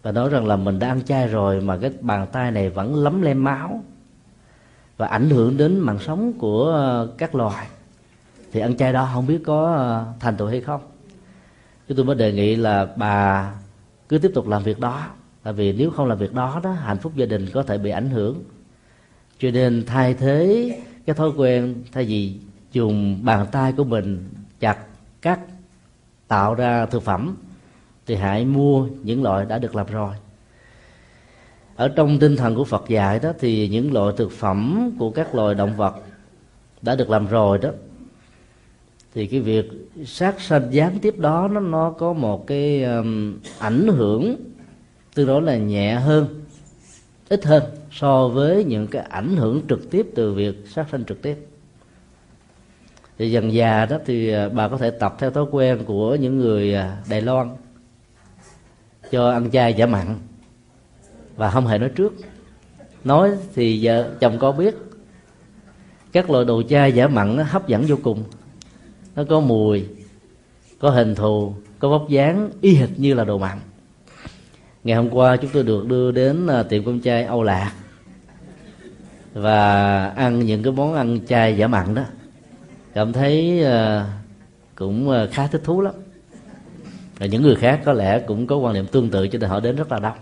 Và 0.02 0.12
nói 0.12 0.30
rằng 0.30 0.46
là 0.46 0.56
mình 0.56 0.78
đã 0.78 0.88
ăn 0.88 1.02
chay 1.02 1.28
rồi 1.28 1.60
mà 1.60 1.76
cái 1.76 1.92
bàn 2.00 2.26
tay 2.32 2.50
này 2.50 2.70
vẫn 2.70 2.94
lấm 2.94 3.22
lem 3.22 3.44
máu 3.44 3.84
và 4.96 5.06
ảnh 5.06 5.30
hưởng 5.30 5.56
đến 5.56 5.78
mạng 5.78 5.98
sống 5.98 6.32
của 6.32 6.64
ờ, 6.64 7.08
các 7.18 7.34
loài. 7.34 7.66
Thì 8.52 8.60
ăn 8.60 8.76
chay 8.76 8.92
đó 8.92 9.08
không 9.14 9.26
biết 9.26 9.40
có 9.46 9.74
ờ, 9.74 10.06
thành 10.20 10.36
tựu 10.36 10.48
hay 10.48 10.60
không. 10.60 10.80
Chúng 11.88 11.96
tôi 11.96 12.06
mới 12.06 12.16
đề 12.16 12.32
nghị 12.32 12.56
là 12.56 12.86
bà 12.96 13.52
cứ 14.08 14.18
tiếp 14.18 14.30
tục 14.34 14.48
làm 14.48 14.62
việc 14.62 14.80
đó. 14.80 15.06
Tại 15.42 15.52
vì 15.52 15.72
nếu 15.72 15.90
không 15.90 16.06
làm 16.06 16.18
việc 16.18 16.34
đó 16.34 16.60
đó, 16.62 16.72
hạnh 16.72 16.98
phúc 16.98 17.12
gia 17.16 17.26
đình 17.26 17.46
có 17.52 17.62
thể 17.62 17.78
bị 17.78 17.90
ảnh 17.90 18.10
hưởng. 18.10 18.42
Cho 19.38 19.50
nên 19.50 19.84
thay 19.86 20.14
thế 20.14 20.70
cái 21.06 21.14
thói 21.14 21.30
quen 21.36 21.74
thay 21.92 22.04
vì 22.04 22.38
dùng 22.72 23.24
bàn 23.24 23.46
tay 23.52 23.72
của 23.72 23.84
mình 23.84 24.28
chặt 24.60 24.87
cắt 25.22 25.40
tạo 26.28 26.54
ra 26.54 26.86
thực 26.86 27.02
phẩm 27.02 27.36
thì 28.06 28.14
hãy 28.14 28.44
mua 28.44 28.86
những 29.02 29.22
loại 29.22 29.44
đã 29.44 29.58
được 29.58 29.76
làm 29.76 29.86
rồi. 29.86 30.14
Ở 31.76 31.88
trong 31.88 32.18
tinh 32.18 32.36
thần 32.36 32.54
của 32.54 32.64
Phật 32.64 32.88
dạy 32.88 33.18
đó 33.18 33.32
thì 33.38 33.68
những 33.68 33.92
loại 33.92 34.14
thực 34.16 34.32
phẩm 34.32 34.90
của 34.98 35.10
các 35.10 35.34
loài 35.34 35.54
động 35.54 35.76
vật 35.76 35.94
đã 36.82 36.94
được 36.94 37.10
làm 37.10 37.26
rồi 37.26 37.58
đó 37.58 37.70
thì 39.14 39.26
cái 39.26 39.40
việc 39.40 39.70
sát 40.06 40.40
sanh 40.40 40.68
gián 40.70 40.98
tiếp 40.98 41.18
đó 41.18 41.48
nó 41.48 41.60
nó 41.60 41.90
có 41.90 42.12
một 42.12 42.46
cái 42.46 42.84
um, 42.84 43.38
ảnh 43.58 43.88
hưởng 43.88 44.36
tương 45.14 45.26
đối 45.26 45.42
là 45.42 45.56
nhẹ 45.56 45.94
hơn 45.94 46.42
ít 47.28 47.44
hơn 47.44 47.62
so 47.90 48.28
với 48.28 48.64
những 48.64 48.86
cái 48.86 49.02
ảnh 49.02 49.36
hưởng 49.36 49.62
trực 49.68 49.90
tiếp 49.90 50.06
từ 50.14 50.34
việc 50.34 50.64
sát 50.74 50.86
sanh 50.92 51.04
trực 51.04 51.22
tiếp 51.22 51.47
thì 53.18 53.30
dần 53.30 53.52
già 53.52 53.86
đó 53.86 53.98
thì 54.06 54.32
à, 54.32 54.48
bà 54.48 54.68
có 54.68 54.76
thể 54.76 54.90
tập 54.90 55.16
theo 55.18 55.30
thói 55.30 55.44
quen 55.50 55.84
của 55.86 56.14
những 56.14 56.38
người 56.38 56.74
à, 56.74 56.96
Đài 57.10 57.22
Loan 57.22 57.56
cho 59.10 59.30
ăn 59.30 59.50
chay 59.50 59.74
giả 59.74 59.86
mặn. 59.86 60.18
Và 61.36 61.50
không 61.50 61.66
hề 61.66 61.78
nói 61.78 61.88
trước. 61.88 62.14
Nói 63.04 63.30
thì 63.54 63.86
vợ, 63.86 64.10
chồng 64.20 64.38
có 64.38 64.52
biết. 64.52 64.74
Các 66.12 66.30
loại 66.30 66.44
đồ 66.44 66.62
chay 66.62 66.92
giả 66.92 67.08
mặn 67.08 67.36
nó 67.36 67.42
hấp 67.42 67.68
dẫn 67.68 67.84
vô 67.88 67.96
cùng. 68.02 68.24
Nó 69.16 69.24
có 69.28 69.40
mùi, 69.40 69.86
có 70.78 70.90
hình 70.90 71.14
thù, 71.14 71.54
có 71.78 71.88
vóc 71.88 72.08
dáng 72.08 72.50
y 72.60 72.74
hệt 72.74 72.88
như 72.96 73.14
là 73.14 73.24
đồ 73.24 73.38
mặn. 73.38 73.58
Ngày 74.84 74.96
hôm 74.96 75.10
qua 75.10 75.36
chúng 75.36 75.50
tôi 75.50 75.62
được 75.62 75.86
đưa 75.86 76.10
đến 76.10 76.46
à, 76.46 76.62
tiệm 76.62 76.84
cơm 76.84 77.00
chay 77.00 77.24
Âu 77.24 77.42
Lạc 77.42 77.72
và 79.34 80.06
ăn 80.08 80.38
những 80.38 80.62
cái 80.62 80.72
món 80.72 80.94
ăn 80.94 81.18
chay 81.26 81.56
giả 81.56 81.66
mặn 81.66 81.94
đó 81.94 82.02
cảm 82.98 83.12
thấy 83.12 83.62
ờ, 83.62 84.06
cũng 84.74 85.10
ờ, 85.10 85.28
khá 85.32 85.46
thích 85.46 85.60
thú 85.64 85.80
lắm. 85.80 85.94
Và 87.18 87.26
những 87.26 87.42
người 87.42 87.54
khác 87.54 87.80
có 87.84 87.92
lẽ 87.92 88.20
cũng 88.26 88.46
có 88.46 88.56
quan 88.56 88.74
niệm 88.74 88.86
tương 88.86 89.10
tự 89.10 89.28
cho 89.28 89.38
nên 89.38 89.50
họ 89.50 89.60
đến 89.60 89.76
rất 89.76 89.92
là 89.92 89.98
đông. 89.98 90.16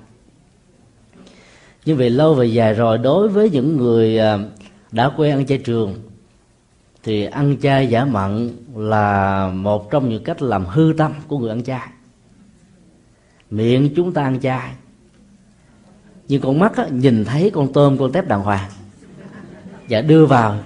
Nhưng 1.84 1.96
vì 1.96 2.08
lâu 2.08 2.34
về 2.34 2.46
dài 2.46 2.74
rồi 2.74 2.98
đối 2.98 3.28
với 3.28 3.50
những 3.50 3.76
người 3.76 4.18
ờ, 4.18 4.38
đã 4.92 5.10
quen 5.16 5.36
ăn 5.36 5.46
chay 5.46 5.58
trường 5.58 5.94
thì 7.02 7.24
ăn 7.24 7.56
chay 7.62 7.86
giả 7.86 8.04
mặn 8.04 8.50
là 8.74 9.48
một 9.48 9.90
trong 9.90 10.08
những 10.08 10.24
cách 10.24 10.42
làm 10.42 10.66
hư 10.66 10.94
tâm 10.98 11.12
của 11.28 11.38
người 11.38 11.50
ăn 11.50 11.64
chay. 11.64 11.88
Miệng 13.50 13.94
chúng 13.96 14.12
ta 14.12 14.22
ăn 14.22 14.40
chay 14.40 14.72
nhưng 16.28 16.42
con 16.42 16.58
mắt 16.58 16.76
á, 16.76 16.86
nhìn 16.90 17.24
thấy 17.24 17.50
con 17.50 17.72
tôm 17.72 17.98
con 17.98 18.12
tép 18.12 18.28
đàng 18.28 18.42
hoàng 18.42 18.70
và 19.88 20.00
đưa 20.00 20.26
vào 20.26 20.58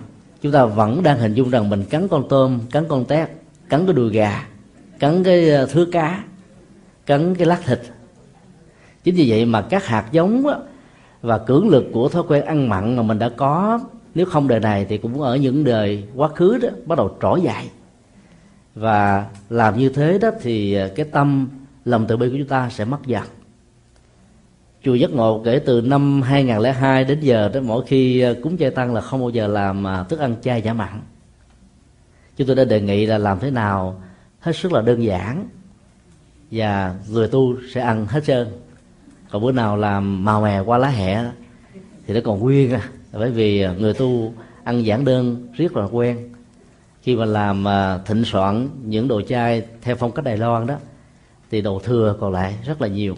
chúng 0.43 0.53
ta 0.53 0.65
vẫn 0.65 1.03
đang 1.03 1.19
hình 1.19 1.35
dung 1.35 1.51
rằng 1.51 1.71
mình 1.71 1.85
cắn 1.91 2.09
con 2.09 2.29
tôm, 2.29 2.61
cắn 2.71 2.85
con 2.89 3.05
tép, 3.05 3.31
cắn 3.69 3.87
cái 3.87 3.95
đùi 3.95 4.13
gà, 4.13 4.47
cắn 4.99 5.25
cái 5.25 5.51
ờ, 5.51 5.67
thứ 5.67 5.73
thứa 5.73 5.91
cá, 5.93 6.25
cắn 7.07 7.35
cái 7.35 7.47
lát 7.47 7.61
thịt. 7.65 7.81
Chính 9.05 9.15
vì 9.15 9.31
vậy 9.31 9.45
mà 9.45 9.63
các 9.63 9.87
hạt 9.87 10.07
giống 10.13 10.45
và 11.23 11.39
cưỡng 11.39 11.69
lực 11.69 11.85
của 11.93 12.09
thói 12.09 12.23
quen 12.29 12.45
ăn 12.45 12.69
mặn 12.69 12.97
mà 12.97 13.03
mình 13.03 13.19
đã 13.19 13.29
có, 13.29 13.81
nếu 14.15 14.27
không 14.27 14.49
đời 14.49 14.61
này 14.61 14.87
thì 14.89 14.99
cũng 14.99 15.23
ở 15.23 15.37
những 15.37 15.65
đời 15.65 16.05
quá 16.15 16.29
khứ 16.29 16.59
đó, 16.63 16.69
bắt 16.87 16.99
đầu 16.99 17.17
trỗi 17.23 17.41
dậy. 17.41 17.71
Và 18.75 19.27
làm 19.51 19.79
như 19.79 19.89
thế 19.89 20.19
đó 20.19 20.31
thì 20.43 20.75
ờ, 20.75 20.89
cái 20.89 21.07
tâm, 21.13 21.49
lòng 21.85 22.07
từ 22.09 22.17
bi 22.17 22.29
của 22.29 22.37
chúng 22.39 22.49
ta 22.49 22.71
sẽ 22.71 22.85
mất 22.85 23.07
dần 23.07 23.23
chùa 24.85 24.95
giác 24.95 25.11
ngộ 25.11 25.43
kể 25.45 25.59
từ 25.59 25.81
năm 25.81 26.23
2002 26.23 27.05
đến 27.05 27.21
giờ 27.21 27.51
đó, 27.55 27.61
mỗi 27.61 27.85
khi 27.87 28.21
ờ, 28.21 28.35
cúng 28.43 28.59
chay 28.59 28.71
tăng 28.71 28.95
là 28.95 29.01
không 29.01 29.21
bao 29.21 29.31
giờ 29.31 29.47
làm 29.47 29.85
ờ, 29.85 30.05
thức 30.09 30.19
ăn 30.19 30.37
chay 30.43 30.63
giả 30.63 30.73
mặn 30.73 31.01
chúng 32.37 32.47
tôi 32.47 32.57
đã 32.57 32.65
đề 32.65 32.81
nghị 32.81 33.07
là 33.07 33.19
làm 33.19 33.39
thế 33.39 33.51
nào? 33.51 34.03
Hết 34.41 34.57
sức 34.57 34.73
là 34.73 34.83
đơn 34.83 35.05
giản. 35.05 35.49
Và 36.51 36.95
người 37.11 37.29
tu 37.29 37.57
sẽ 37.75 37.81
ăn 37.81 38.07
hết 38.07 38.25
trơn. 38.27 38.49
Còn 39.31 39.43
bữa 39.43 39.53
nào 39.53 39.77
làm 39.77 40.25
màu 40.25 40.41
mè 40.41 40.61
qua 40.61 40.79
lá 40.79 40.89
hẹ, 40.89 41.25
thì 42.07 42.15
nó 42.15 42.21
còn 42.25 42.41
nguyên 42.41 42.73
à. 42.73 42.89
Bởi 43.13 43.31
vì 43.31 43.61
ờ, 43.61 43.75
người 43.75 43.95
tu 43.95 44.35
ăn 44.65 44.85
giản 44.85 45.05
đơn 45.05 45.49
rất 45.57 45.77
là 45.77 45.85
quen. 45.93 46.33
Khi 47.03 47.17
mà 47.17 47.25
làm 47.25 47.65
thịnh 48.07 48.25
soạn 48.25 48.69
những 48.85 49.09
đồ 49.09 49.23
chay 49.23 49.63
theo 49.83 49.97
phong 49.97 50.13
cách 50.13 50.25
đài 50.25 50.37
loan 50.37 50.67
đó, 50.67 50.75
thì 51.51 51.61
đồ 51.61 51.81
thừa 51.85 52.17
còn 52.21 52.33
lại 52.33 52.55
rất 52.67 52.83
là 52.83 52.89
nhiều 52.89 53.17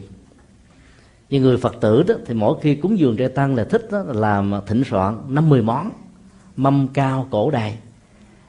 như 1.33 1.41
người 1.41 1.57
phật 1.57 1.77
tử 1.81 2.03
đó 2.03 2.15
thì 2.27 2.35
mỗi 2.35 2.59
khi 2.61 2.75
cúng 2.75 2.99
dường 2.99 3.17
trai 3.17 3.29
tăng 3.29 3.55
là 3.55 3.65
thích 3.65 3.89
đó, 3.91 4.03
là 4.07 4.13
làm 4.13 4.55
thịnh 4.67 4.85
soạn 4.85 5.19
năm 5.29 5.49
mười 5.49 5.63
món 5.63 5.91
mâm 6.57 6.89
cao 6.89 7.27
cổ 7.31 7.51
đầy 7.51 7.75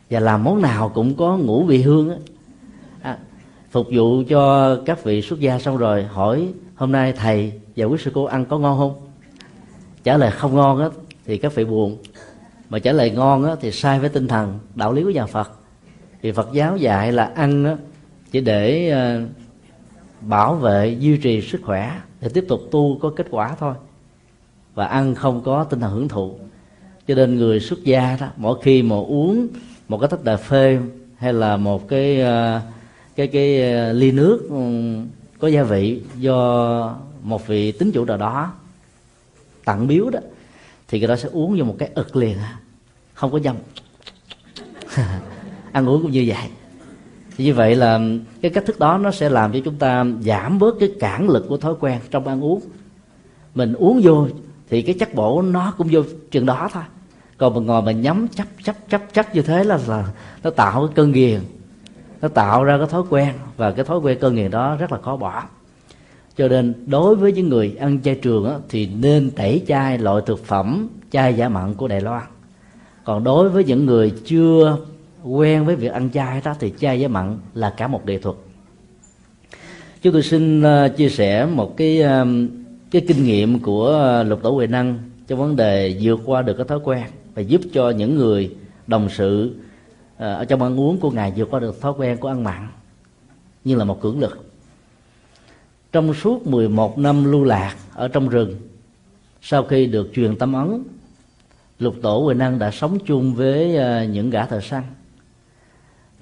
và 0.09 0.19
làm 0.19 0.43
món 0.43 0.61
nào 0.61 0.89
cũng 0.89 1.15
có 1.15 1.37
ngũ 1.37 1.63
vị 1.63 1.81
hương 1.81 2.09
á. 2.09 2.15
À, 3.01 3.17
phục 3.71 3.87
vụ 3.91 4.23
cho 4.29 4.75
các 4.85 5.03
vị 5.03 5.21
xuất 5.21 5.39
gia 5.39 5.59
xong 5.59 5.77
rồi 5.77 6.03
hỏi 6.03 6.53
hôm 6.75 6.91
nay 6.91 7.13
thầy 7.13 7.51
và 7.75 7.85
quý 7.85 7.97
sư 7.99 8.11
cô 8.13 8.23
ăn 8.23 8.45
có 8.45 8.57
ngon 8.57 8.77
không? 8.77 9.07
Trả 10.03 10.17
lời 10.17 10.31
không 10.31 10.55
ngon 10.55 10.79
á. 10.79 10.89
Thì 11.25 11.37
các 11.37 11.55
vị 11.55 11.65
buồn. 11.65 11.97
Mà 12.69 12.79
trả 12.79 12.91
lời 12.91 13.11
ngon 13.11 13.43
á 13.43 13.55
thì 13.61 13.71
sai 13.71 13.99
với 13.99 14.09
tinh 14.09 14.27
thần 14.27 14.59
đạo 14.75 14.93
lý 14.93 15.03
của 15.03 15.09
nhà 15.09 15.25
phật. 15.25 15.51
Vì 16.21 16.31
phật 16.31 16.49
giáo 16.53 16.77
dạy 16.77 17.11
là 17.11 17.31
ăn 17.35 17.65
á 17.65 17.75
chỉ 18.31 18.41
để 18.41 18.89
ờ, 18.89 19.21
bảo 20.21 20.55
vệ 20.55 20.97
duy 20.99 21.17
trì 21.17 21.41
sức 21.41 21.61
khỏe 21.63 21.91
để 22.23 22.29
tiếp 22.33 22.45
tục 22.47 22.61
tu 22.71 22.97
có 23.01 23.09
kết 23.15 23.27
quả 23.29 23.55
thôi. 23.59 23.73
Và 24.75 24.85
ăn 24.85 25.15
không 25.15 25.41
có 25.41 25.63
tinh 25.63 25.79
thần 25.79 25.91
hưởng 25.91 26.07
thụ. 26.07 26.35
Cho 27.07 27.15
nên 27.15 27.37
người 27.37 27.59
xuất 27.59 27.83
gia 27.83 28.17
đó, 28.19 28.27
mỗi 28.37 28.59
khi 28.61 28.83
mà 28.83 28.95
uống 28.95 29.47
một 29.87 29.97
cái 29.97 30.09
tách 30.09 30.19
cà 30.25 30.37
phê 30.37 30.79
hay 31.17 31.33
là 31.33 31.57
một 31.57 31.87
cái 31.87 32.21
ờ, 32.21 32.61
cái 33.15 33.27
cái 33.27 33.73
ờ, 33.73 33.93
ly 33.93 34.11
nước 34.11 34.47
ừ, 34.49 34.55
có 35.39 35.47
gia 35.47 35.63
vị 35.63 36.01
do 36.17 36.95
một 37.21 37.47
vị 37.47 37.71
tín 37.71 37.91
chủ 37.91 38.05
nào 38.05 38.17
đó 38.17 38.53
tặng 39.65 39.87
biếu 39.87 40.09
đó, 40.09 40.19
thì 40.87 40.99
người 40.99 41.07
đó 41.07 41.15
sẽ 41.15 41.29
uống 41.31 41.59
vô 41.59 41.65
một 41.65 41.75
cái 41.79 41.89
ực 41.95 42.15
liền. 42.15 42.37
Không 43.13 43.31
có 43.31 43.39
dâm. 43.39 43.55
Ăn 45.71 45.89
uống 45.89 46.01
cũng 46.01 46.11
như 46.11 46.23
vậy 46.27 46.49
như 47.37 47.53
vậy 47.53 47.75
là 47.75 47.99
cái 48.41 48.51
cách 48.51 48.65
thức 48.65 48.79
đó 48.79 48.97
nó 48.97 49.11
sẽ 49.11 49.29
làm 49.29 49.53
cho 49.53 49.59
chúng 49.65 49.75
ta 49.75 50.05
giảm 50.21 50.59
bớt 50.59 50.75
cái 50.79 50.91
cản 50.99 51.29
lực 51.29 51.45
của 51.49 51.57
thói 51.57 51.75
quen 51.79 51.99
trong 52.11 52.27
ăn 52.27 52.43
uống. 52.43 52.61
Mình 53.55 53.73
uống 53.73 54.01
vô 54.03 54.27
thì 54.69 54.81
cái 54.81 54.95
chất 54.99 55.13
bổ 55.15 55.41
nó 55.41 55.73
cũng 55.77 55.87
vô 55.91 56.01
chừng 56.31 56.45
đó 56.45 56.69
thôi. 56.73 56.83
Còn 57.37 57.53
mình 57.53 57.65
ngồi 57.65 57.81
mình 57.81 58.01
nhắm 58.01 58.27
chấp 58.27 58.47
chấp 58.63 58.75
chấp 58.89 59.01
chấp 59.13 59.35
như 59.35 59.41
thế 59.41 59.63
là, 59.63 59.79
là 59.87 60.07
nó 60.43 60.49
tạo 60.49 60.87
cái 60.87 60.95
cơn 60.95 61.11
nghiền 61.11 61.39
nó 62.21 62.27
tạo 62.27 62.63
ra 62.63 62.77
cái 62.77 62.87
thói 62.87 63.03
quen 63.09 63.33
và 63.57 63.71
cái 63.71 63.85
thói 63.85 63.99
quen 63.99 64.17
cơn 64.21 64.35
nghiền 64.35 64.51
đó 64.51 64.75
rất 64.75 64.91
là 64.91 64.97
khó 65.01 65.17
bỏ. 65.17 65.43
Cho 66.37 66.47
nên 66.47 66.73
đối 66.85 67.15
với 67.15 67.31
những 67.31 67.49
người 67.49 67.75
ăn 67.79 68.01
chay 68.03 68.15
trường 68.15 68.45
á, 68.49 68.55
thì 68.69 68.87
nên 68.87 69.31
tẩy 69.31 69.63
chay 69.67 69.97
loại 69.97 70.21
thực 70.25 70.45
phẩm 70.45 70.87
chay 71.11 71.33
giả 71.33 71.49
mặn 71.49 71.73
của 71.73 71.87
đài 71.87 72.01
loan. 72.01 72.23
Còn 73.03 73.23
đối 73.23 73.49
với 73.49 73.63
những 73.63 73.85
người 73.85 74.13
chưa 74.25 74.77
quen 75.23 75.65
với 75.65 75.75
việc 75.75 75.91
ăn 75.91 76.09
chay 76.11 76.41
đó 76.41 76.55
thì 76.59 76.73
chay 76.79 76.99
với 76.99 77.07
mặn 77.07 77.37
là 77.53 77.73
cả 77.77 77.87
một 77.87 78.05
nghệ 78.05 78.17
thuật. 78.17 78.35
Chúng 80.01 80.13
tôi 80.13 80.23
xin 80.23 80.61
ờ, 80.61 80.89
chia 80.89 81.09
sẻ 81.09 81.45
một 81.45 81.77
cái 81.77 82.03
cái 82.91 83.01
kinh 83.07 83.23
nghiệm 83.23 83.59
của 83.59 83.87
ờ, 83.87 84.23
lục 84.23 84.39
tổ 84.43 84.51
huệ 84.51 84.67
năng 84.67 84.99
trong 85.27 85.39
vấn 85.39 85.55
đề 85.55 85.97
vượt 86.01 86.19
qua 86.25 86.41
được 86.41 86.53
cái 86.53 86.65
thói 86.67 86.79
quen 86.83 87.03
và 87.35 87.41
giúp 87.41 87.61
cho 87.73 87.89
những 87.89 88.15
người 88.15 88.55
đồng 88.87 89.09
sự 89.09 89.55
ờ, 90.17 90.33
ở 90.33 90.45
trong 90.45 90.61
ăn 90.61 90.79
uống 90.79 90.99
của 90.99 91.11
ngài 91.11 91.33
vượt 91.35 91.47
qua 91.51 91.59
được 91.59 91.81
thói 91.81 91.93
quen 91.97 92.17
của 92.17 92.27
ăn 92.27 92.43
mặn 92.43 92.67
như 93.63 93.75
là 93.75 93.83
một 93.83 94.01
cưỡng 94.01 94.19
lực. 94.19 94.51
Trong 95.91 96.13
suốt 96.13 96.47
11 96.47 96.97
năm 96.97 97.31
lưu 97.31 97.43
lạc 97.43 97.75
ở 97.93 98.07
trong 98.07 98.29
rừng, 98.29 98.55
sau 99.41 99.63
khi 99.63 99.85
được 99.85 100.11
truyền 100.15 100.35
tâm 100.35 100.53
ấn, 100.53 100.83
lục 101.79 101.95
tổ 102.01 102.19
huệ 102.19 102.33
năng 102.33 102.59
đã 102.59 102.71
sống 102.71 102.97
chung 103.05 103.33
với 103.33 103.77
những 104.07 104.29
gã 104.29 104.45
thợ 104.45 104.59
săn 104.59 104.83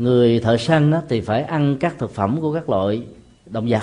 người 0.02 0.40
thợ 0.40 0.58
săn 0.58 0.92
đó 0.92 1.02
thì 1.10 1.22
phải 1.22 1.44
ăn 1.44 1.78
các 1.80 1.96
thực 1.98 2.12
phẩm 2.12 2.42
của 2.42 2.54
các 2.54 2.70
loại 2.70 3.04
động 3.46 3.68
vật. 3.70 3.82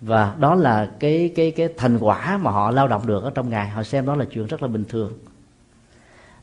Và 0.00 0.34
đó 0.40 0.54
là 0.54 0.90
cái 1.00 1.32
cái 1.36 1.50
cái 1.50 1.68
thành 1.76 1.98
quả 1.98 2.38
mà 2.42 2.50
họ 2.50 2.70
lao 2.70 2.88
động 2.88 3.06
được 3.06 3.24
ở 3.24 3.30
trong 3.34 3.50
ngày. 3.50 3.68
Họ 3.68 3.82
xem 3.82 4.06
đó 4.06 4.14
là 4.16 4.24
chuyện 4.24 4.46
rất 4.46 4.62
là 4.62 4.68
bình 4.68 4.84
thường. 4.88 5.12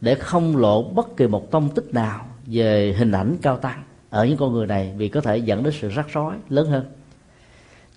Để 0.01 0.15
không 0.15 0.57
lộ 0.57 0.83
bất 0.83 1.17
kỳ 1.17 1.27
một 1.27 1.51
tông 1.51 1.69
tích 1.69 1.93
nào 1.93 2.25
về 2.45 2.95
hình 2.97 3.11
ảnh 3.11 3.37
cao 3.41 3.57
tăng 3.57 3.83
ở 4.09 4.25
những 4.25 4.37
con 4.37 4.53
người 4.53 4.67
này, 4.67 4.93
vì 4.97 5.09
có 5.09 5.21
thể 5.21 5.37
dẫn 5.37 5.63
đến 5.63 5.73
sự 5.79 5.89
rắc 5.89 6.07
rối 6.13 6.33
lớn 6.49 6.67
hơn. 6.67 6.85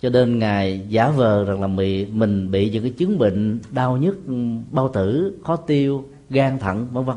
Cho 0.01 0.09
nên 0.09 0.39
ngài 0.39 0.85
giả 0.89 1.09
vờ 1.09 1.43
rằng 1.43 1.61
là 1.61 1.67
bị 1.67 2.05
mình 2.05 2.51
bị 2.51 2.69
những 2.69 2.83
cái 2.83 2.93
chứng 2.97 3.17
bệnh 3.17 3.59
đau 3.71 3.97
nhức, 3.97 4.17
bao 4.71 4.89
tử, 4.89 5.37
khó 5.43 5.55
tiêu, 5.55 6.05
gan 6.29 6.59
thận, 6.59 6.87
vân 6.91 7.05
vân. 7.05 7.15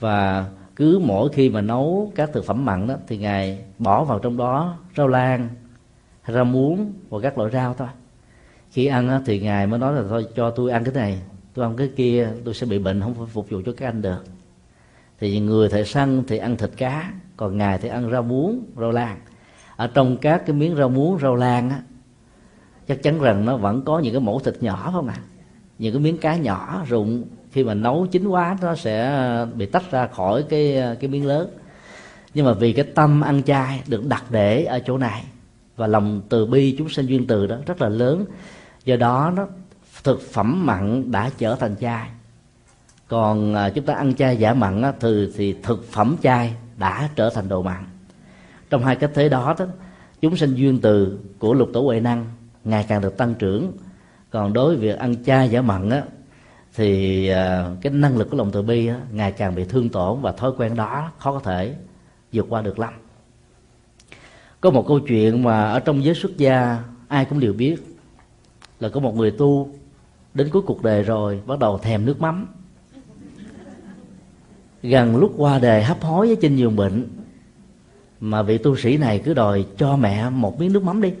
Và 0.00 0.44
cứ 0.80 0.98
mỗi 0.98 1.28
khi 1.32 1.50
mà 1.50 1.60
nấu 1.60 2.12
các 2.14 2.30
thực 2.32 2.44
phẩm 2.44 2.64
mặn 2.64 2.86
đó 2.86 2.94
thì 3.06 3.16
ngài 3.16 3.64
bỏ 3.78 4.04
vào 4.04 4.18
trong 4.18 4.36
đó 4.36 4.78
rau 4.96 5.08
lan 5.08 5.48
rau 6.28 6.44
muống 6.44 6.92
và 7.08 7.20
các 7.20 7.38
loại 7.38 7.50
rau 7.50 7.74
thôi. 7.74 7.88
Khi 8.70 8.86
ăn 8.86 9.08
đó, 9.08 9.20
thì 9.26 9.40
ngài 9.40 9.66
mới 9.66 9.78
nói 9.78 9.94
là 9.94 10.02
thôi 10.08 10.26
cho 10.34 10.50
tôi 10.50 10.70
ăn 10.70 10.84
cái 10.84 10.94
này 10.94 11.22
tôi 11.54 11.64
ăn 11.64 11.76
cái 11.76 11.90
kia 11.96 12.28
tôi 12.44 12.54
sẽ 12.54 12.66
bị 12.66 12.78
bệnh 12.78 13.00
không 13.00 13.14
phải 13.14 13.26
phục 13.26 13.50
vụ 13.50 13.62
cho 13.66 13.72
các 13.76 13.88
anh 13.88 14.02
được. 14.02 14.24
Thì 15.18 15.40
người 15.40 15.68
thợ 15.68 15.84
săn 15.84 16.22
thì 16.28 16.38
ăn 16.38 16.56
thịt 16.56 16.70
cá 16.76 17.12
còn 17.36 17.58
ngài 17.58 17.78
thì 17.78 17.88
ăn 17.88 18.10
rau 18.10 18.22
muống 18.22 18.64
rau 18.76 18.90
lan. 18.90 19.20
Ở 19.76 19.86
trong 19.94 20.16
các 20.16 20.42
cái 20.46 20.56
miếng 20.56 20.76
rau 20.76 20.88
muống 20.88 21.18
rau 21.18 21.34
lan 21.34 21.70
á 21.70 21.82
chắc 22.86 23.02
chắn 23.02 23.20
rằng 23.20 23.44
nó 23.44 23.56
vẫn 23.56 23.82
có 23.84 23.98
những 23.98 24.12
cái 24.12 24.20
mẫu 24.20 24.40
thịt 24.40 24.54
nhỏ 24.60 24.90
không 24.92 25.08
ạ? 25.08 25.14
À? 25.16 25.24
những 25.78 25.92
cái 25.92 26.02
miếng 26.02 26.18
cá 26.18 26.36
nhỏ 26.36 26.84
rụng 26.88 27.24
khi 27.52 27.64
mà 27.64 27.74
nấu 27.74 28.06
chín 28.10 28.28
quá 28.28 28.56
nó 28.62 28.74
sẽ 28.74 29.26
bị 29.54 29.66
tách 29.66 29.90
ra 29.90 30.06
khỏi 30.06 30.44
cái 30.48 30.82
cái 31.00 31.10
miếng 31.10 31.26
lớn. 31.26 31.50
Nhưng 32.34 32.46
mà 32.46 32.52
vì 32.52 32.72
cái 32.72 32.84
tâm 32.84 33.20
ăn 33.20 33.42
chay 33.42 33.82
được 33.86 34.06
đặt 34.06 34.24
để 34.30 34.64
ở 34.64 34.78
chỗ 34.78 34.98
này 34.98 35.24
và 35.76 35.86
lòng 35.86 36.22
từ 36.28 36.46
bi 36.46 36.74
chúng 36.78 36.88
sinh 36.88 37.06
duyên 37.06 37.26
từ 37.26 37.46
đó 37.46 37.56
rất 37.66 37.82
là 37.82 37.88
lớn 37.88 38.24
do 38.84 38.96
đó 38.96 39.32
nó 39.36 39.46
thực 40.04 40.20
phẩm 40.32 40.66
mặn 40.66 41.12
đã 41.12 41.30
trở 41.38 41.54
thành 41.54 41.76
chay. 41.80 42.08
Còn 43.08 43.54
à, 43.54 43.70
chúng 43.70 43.84
ta 43.84 43.94
ăn 43.94 44.14
chay 44.14 44.36
giả 44.36 44.54
mặn 44.54 44.82
á, 44.82 44.92
thì, 45.00 45.32
thì 45.36 45.56
thực 45.62 45.92
phẩm 45.92 46.16
chay 46.22 46.54
đã 46.76 47.08
trở 47.16 47.30
thành 47.30 47.48
đồ 47.48 47.62
mặn. 47.62 47.84
Trong 48.70 48.84
hai 48.84 48.96
cách 48.96 49.10
thế 49.14 49.28
đó, 49.28 49.54
đó 49.58 49.66
chúng 50.20 50.36
sinh 50.36 50.54
duyên 50.54 50.80
từ 50.80 51.18
của 51.38 51.54
lục 51.54 51.70
tổ 51.72 51.80
huệ 51.80 52.00
năng 52.00 52.26
ngày 52.64 52.84
càng 52.88 53.00
được 53.00 53.16
tăng 53.16 53.34
trưởng. 53.34 53.72
Còn 54.30 54.52
đối 54.52 54.76
với 54.76 54.76
việc 54.76 54.98
ăn 54.98 55.24
chay 55.24 55.48
giả 55.48 55.62
mặn 55.62 55.90
á, 55.90 56.02
thì 56.74 57.28
à, 57.28 57.70
cái 57.80 57.92
năng 57.92 58.18
lực 58.18 58.30
của 58.30 58.36
lòng 58.36 58.50
từ 58.52 58.62
bi 58.62 58.86
á, 58.86 59.00
ngày 59.12 59.32
càng 59.32 59.54
bị 59.54 59.64
thương 59.64 59.88
tổn 59.88 60.20
và 60.20 60.32
thói 60.32 60.52
quen 60.56 60.76
đó 60.76 61.10
khó 61.18 61.32
có 61.32 61.40
thể 61.40 61.74
vượt 62.32 62.46
qua 62.48 62.62
được 62.62 62.78
lắm. 62.78 62.94
Có 64.60 64.70
một 64.70 64.84
câu 64.88 65.00
chuyện 65.00 65.42
mà 65.42 65.70
ở 65.70 65.80
trong 65.80 66.04
giới 66.04 66.14
xuất 66.14 66.36
gia 66.36 66.84
ai 67.08 67.24
cũng 67.24 67.40
đều 67.40 67.52
biết 67.52 67.76
là 68.80 68.88
có 68.88 69.00
một 69.00 69.16
người 69.16 69.30
tu 69.30 69.68
đến 70.34 70.48
cuối 70.52 70.62
cuộc 70.62 70.82
đời 70.82 71.02
rồi 71.02 71.40
bắt 71.46 71.58
đầu 71.58 71.78
thèm 71.78 72.04
nước 72.04 72.20
mắm. 72.20 72.46
Gần 74.82 75.16
lúc 75.16 75.32
qua 75.36 75.58
đời 75.58 75.82
hấp 75.82 76.02
hối 76.02 76.28
ở 76.28 76.34
trên 76.42 76.56
giường 76.56 76.76
bệnh 76.76 77.08
mà 78.20 78.42
vị 78.42 78.58
tu 78.58 78.76
sĩ 78.76 78.96
này 78.96 79.18
cứ 79.18 79.34
đòi 79.34 79.66
cho 79.76 79.96
mẹ 79.96 80.30
một 80.30 80.60
miếng 80.60 80.72
nước 80.72 80.82
mắm 80.82 81.02
đi. 81.02 81.12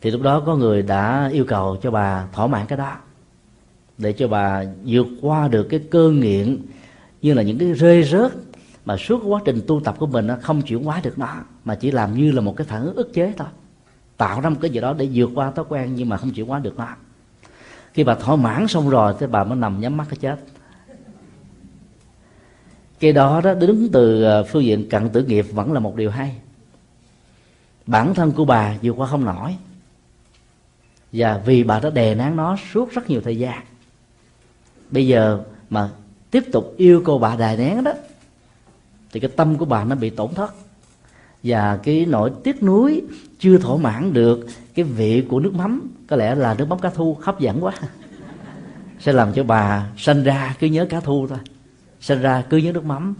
Thì 0.00 0.10
lúc 0.10 0.22
đó 0.22 0.40
có 0.40 0.56
người 0.56 0.82
đã 0.82 1.28
yêu 1.32 1.44
cầu 1.48 1.76
cho 1.82 1.90
bà 1.90 2.26
thỏa 2.32 2.46
mãn 2.46 2.66
cái 2.66 2.78
đó 2.78 2.96
để 4.02 4.12
cho 4.12 4.28
bà 4.28 4.64
vượt 4.84 5.06
qua 5.20 5.48
được 5.48 5.64
cái 5.64 5.80
cơn 5.90 6.20
nghiện 6.20 6.58
như 7.22 7.34
là 7.34 7.42
những 7.42 7.58
cái 7.58 7.72
rơi 7.72 8.04
rớt 8.04 8.32
mà 8.84 8.96
suốt 8.96 9.22
quá 9.24 9.40
trình 9.44 9.60
tu 9.66 9.80
tập 9.80 9.96
của 9.98 10.06
mình 10.06 10.26
nó 10.26 10.36
không 10.42 10.62
chuyển 10.62 10.84
hóa 10.84 11.00
được 11.02 11.18
nó, 11.18 11.36
mà 11.64 11.74
chỉ 11.74 11.90
làm 11.90 12.14
như 12.14 12.32
là 12.32 12.40
một 12.40 12.56
cái 12.56 12.66
phản 12.66 12.82
ứng 12.82 12.96
ức 12.96 13.14
chế 13.14 13.32
thôi. 13.36 13.48
Tạo 14.16 14.40
ra 14.40 14.50
một 14.50 14.56
cái 14.60 14.70
gì 14.70 14.80
đó 14.80 14.94
để 14.98 15.08
vượt 15.14 15.30
qua 15.34 15.50
thói 15.50 15.64
quen 15.68 15.94
nhưng 15.94 16.08
mà 16.08 16.16
không 16.16 16.30
chuyển 16.30 16.46
hóa 16.46 16.58
được 16.58 16.78
nó. 16.78 16.88
Khi 17.92 18.04
bà 18.04 18.14
thỏa 18.14 18.36
mãn 18.36 18.68
xong 18.68 18.90
rồi 18.90 19.14
thì 19.20 19.26
bà 19.26 19.44
mới 19.44 19.56
nằm 19.58 19.80
nhắm 19.80 19.96
mắt 19.96 20.06
cái 20.08 20.16
chết. 20.20 20.36
Cái 23.00 23.12
đó 23.12 23.40
đó 23.40 23.54
đứng 23.54 23.88
từ 23.92 24.22
ờ, 24.22 24.44
phương 24.44 24.64
diện 24.64 24.88
cận 24.88 25.08
tử 25.08 25.24
nghiệp 25.24 25.46
vẫn 25.52 25.72
là 25.72 25.80
một 25.80 25.96
điều 25.96 26.10
hay. 26.10 26.36
Bản 27.86 28.14
thân 28.14 28.32
của 28.32 28.44
bà 28.44 28.74
vượt 28.82 28.92
qua 28.92 29.06
không 29.06 29.24
nổi. 29.24 29.56
Và 31.12 31.42
vì 31.46 31.64
bà 31.64 31.80
đã 31.80 31.90
đè 31.90 32.14
nén 32.14 32.36
nó 32.36 32.56
suốt 32.72 32.92
rất 32.92 33.10
nhiều 33.10 33.20
thời 33.20 33.38
gian 33.38 33.62
bây 34.92 35.06
giờ 35.06 35.40
mà 35.70 35.90
tiếp 36.30 36.44
tục 36.52 36.74
yêu 36.76 37.02
cô 37.04 37.18
bà 37.18 37.36
đài 37.36 37.56
nén 37.56 37.84
đó, 37.84 37.92
thì 39.12 39.20
cái 39.20 39.30
tâm 39.36 39.58
của 39.58 39.64
bà 39.64 39.84
nó 39.84 39.96
bị 39.96 40.10
tổn 40.10 40.34
thất. 40.34 40.54
Và 41.42 41.76
cái 41.82 42.06
nỗi 42.06 42.30
tiếc 42.44 42.62
nuối 42.62 43.02
chưa 43.38 43.58
thỏa 43.58 43.76
mãn 43.76 44.12
được 44.12 44.46
cái 44.74 44.84
vị 44.84 45.24
của 45.28 45.40
nước 45.40 45.54
mắm, 45.54 45.90
có 46.08 46.16
lẽ 46.16 46.34
là 46.34 46.54
nước 46.54 46.68
mắm 46.68 46.78
cá 46.78 46.90
thu, 46.90 47.16
hấp 47.20 47.40
dẫn 47.40 47.64
quá. 47.64 47.72
Sẽ 49.00 49.12
làm 49.12 49.32
cho 49.32 49.44
bà 49.44 49.86
sanh 49.96 50.22
ra 50.22 50.56
cứ 50.60 50.66
nhớ 50.66 50.86
cá 50.90 51.00
thu 51.00 51.26
thôi. 51.26 51.38
Sanh 52.00 52.20
ra 52.20 52.42
cứ 52.50 52.56
nhớ 52.56 52.72
nước 52.72 52.84
mắm. 52.84 53.14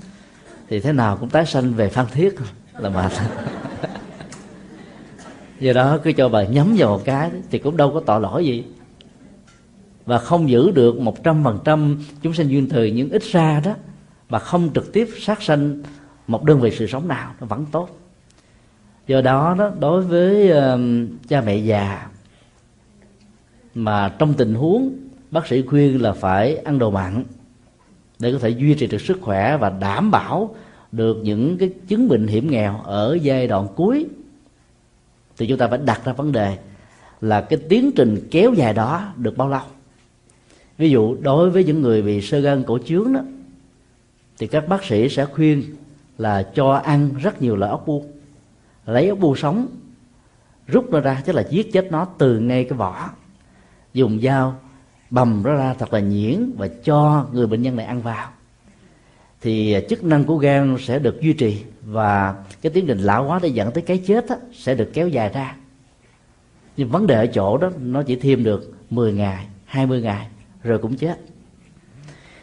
Thì 0.69 0.81
thế 0.81 0.93
nào 0.93 1.17
cũng 1.17 1.29
tái 1.29 1.47
sanh 1.47 1.75
về 1.75 1.89
phan 1.89 2.07
thiết 2.13 2.35
là 2.79 2.91
bà. 2.91 3.11
Do 5.61 5.73
đó 5.73 5.99
cứ 6.03 6.13
cho 6.13 6.29
bà 6.29 6.45
nhắm 6.45 6.75
vào 6.79 6.89
một 6.89 7.03
cái 7.05 7.31
thì 7.51 7.59
cũng 7.59 7.77
đâu 7.77 7.91
có 7.95 8.01
tội 8.07 8.21
lỗi 8.21 8.47
gì 8.47 8.65
và 10.07 10.19
không 10.19 10.51
giữ 10.51 10.71
được 10.71 11.01
một 11.01 11.25
trăm 11.25 11.45
phần 11.45 11.59
trăm 11.65 11.99
chúng 12.23 12.35
sinh 12.35 12.49
duyên 12.49 12.69
thời 12.69 12.91
những 12.91 13.11
ít 13.11 13.23
ra 13.23 13.61
đó 13.65 13.75
mà 14.29 14.39
không 14.39 14.71
trực 14.75 14.93
tiếp 14.93 15.09
sát 15.21 15.43
sanh 15.43 15.83
một 16.27 16.45
đơn 16.45 16.61
vị 16.61 16.71
sự 16.71 16.87
sống 16.87 17.09
nào 17.09 17.35
nó 17.41 17.47
vẫn 17.47 17.67
tốt. 17.73 17.89
Do 19.07 19.21
đó 19.21 19.55
đó 19.59 19.71
đối 19.81 20.03
với 20.03 20.53
uh, 20.53 20.81
cha 21.29 21.41
mẹ 21.41 21.57
già 21.57 22.09
mà 23.75 24.09
trong 24.19 24.35
tình 24.35 24.55
huống 24.55 24.93
bác 25.31 25.47
sĩ 25.47 25.63
khuyên 25.63 26.03
là 26.03 26.13
phải 26.13 26.57
ăn 26.57 26.79
đồ 26.79 26.91
mặn 26.91 27.25
để 28.19 28.33
có 28.33 28.39
thể 28.39 28.49
duy 28.49 28.75
trì 28.75 28.87
được 28.87 29.01
sức 29.01 29.19
khỏe 29.21 29.57
và 29.57 29.71
đảm 29.71 30.11
bảo 30.11 30.55
được 30.93 31.17
những 31.23 31.59
cái 31.59 31.71
chứng 31.89 32.09
bệnh 32.09 32.27
hiểm 32.27 32.51
nghèo 32.51 32.81
ở 32.85 33.19
giai 33.23 33.47
đoạn 33.47 33.69
cuối 33.77 34.07
thì 35.37 35.47
chúng 35.47 35.59
ta 35.59 35.69
phải 35.69 35.79
đặt 35.79 36.05
ra 36.05 36.13
vấn 36.13 36.33
đề 36.33 36.59
là 37.21 37.41
cái 37.41 37.59
tiến 37.69 37.91
trình 37.97 38.29
kéo 38.31 38.53
dài 38.53 38.75
đó 38.75 39.13
được 39.17 39.37
bao 39.37 39.49
lâu? 39.49 39.61
Ví 40.79 40.91
dụ 40.91 41.17
đối 41.21 41.51
với 41.51 41.65
những 41.65 41.83
người 41.83 42.03
bị 42.03 42.21
sơ 42.21 42.41
gan 42.41 42.65
cổ 42.67 42.79
trướng 42.79 43.13
đó 43.13 43.21
thì 44.39 44.47
các 44.47 44.69
bác 44.69 44.85
sĩ 44.85 45.09
sẽ 45.09 45.25
khuyên 45.27 45.63
là 46.19 46.43
cho 46.55 46.73
ăn 46.73 47.11
rất 47.23 47.43
nhiều 47.43 47.57
loại 47.57 47.71
ốc 47.71 47.87
bu. 47.87 48.05
Lấy 48.87 49.09
ốc 49.09 49.19
bu 49.19 49.37
sống 49.37 49.67
rút 50.67 50.91
nó 50.91 51.01
ra 51.01 51.23
tức 51.25 51.33
là 51.33 51.45
giết 51.51 51.73
chết 51.73 51.89
nó 51.91 52.05
từ 52.19 52.39
ngay 52.39 52.65
cái 52.65 52.79
vỏ. 52.79 53.11
Dùng 53.95 54.21
dao 54.23 54.59
bầm 55.11 55.43
nó 55.45 55.55
ra 55.55 55.75
thật 55.75 55.93
là 55.93 56.01
nhuyễn 56.01 56.53
và 56.57 56.69
cho 56.85 57.27
người 57.33 57.47
bệnh 57.47 57.63
nhân 57.63 57.77
này 57.77 57.87
ăn 57.87 58.03
vào. 58.03 58.29
Thì 59.41 59.77
chức 59.89 60.05
năng 60.05 60.25
của 60.25 60.37
gan 60.37 60.77
sẽ 60.81 60.99
được 60.99 61.21
duy 61.21 61.33
trì 61.33 61.63
và 61.85 62.35
cái 62.63 62.73
tiến 62.73 62.87
trình 62.87 62.99
lão 62.99 63.25
hóa 63.25 63.39
để 63.43 63.49
dẫn 63.49 63.71
tới 63.71 63.83
cái 63.83 63.99
chết 64.07 64.27
đó, 64.29 64.37
sẽ 64.53 64.75
được 64.75 64.91
kéo 64.95 65.09
dài 65.09 65.31
ra. 65.35 65.57
Nhưng 66.77 66.89
vấn 66.89 67.07
đề 67.07 67.15
ở 67.15 67.27
chỗ 67.27 67.59
đó 67.59 67.71
nó 67.81 68.03
chỉ 68.03 68.17
thêm 68.17 68.45
được 68.45 68.75
10 68.91 69.13
ngày 69.13 69.47
20 69.65 70.03
ngày 70.03 70.27
rồi 70.65 70.79
cũng 70.79 70.97
chết. 70.97 71.19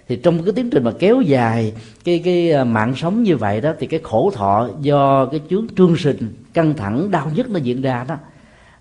Thì 0.08 0.16
trong 0.16 0.44
cái 0.44 0.54
tiến 0.54 0.70
trình 0.70 0.84
mà 0.84 0.92
kéo 1.00 1.22
dài 1.22 1.74
cái 2.04 2.22
cái 2.26 2.52
à, 2.52 2.64
mạng 2.64 2.96
sống 2.96 3.24
như 3.24 3.38
vậy 3.38 3.62
đó, 3.62 3.74
thì 3.80 3.88
cái 3.88 4.00
khổ 4.04 4.32
thọ 4.36 4.70
do 4.82 5.26
cái 5.26 5.42
chướng, 5.50 5.68
trương 5.78 5.98
sinh, 5.98 6.34
căng 6.54 6.74
thẳng, 6.74 7.12
đau 7.12 7.32
nhức 7.36 7.50
nó 7.50 7.60
diễn 7.60 7.82
ra 7.82 8.06
đó, 8.08 8.18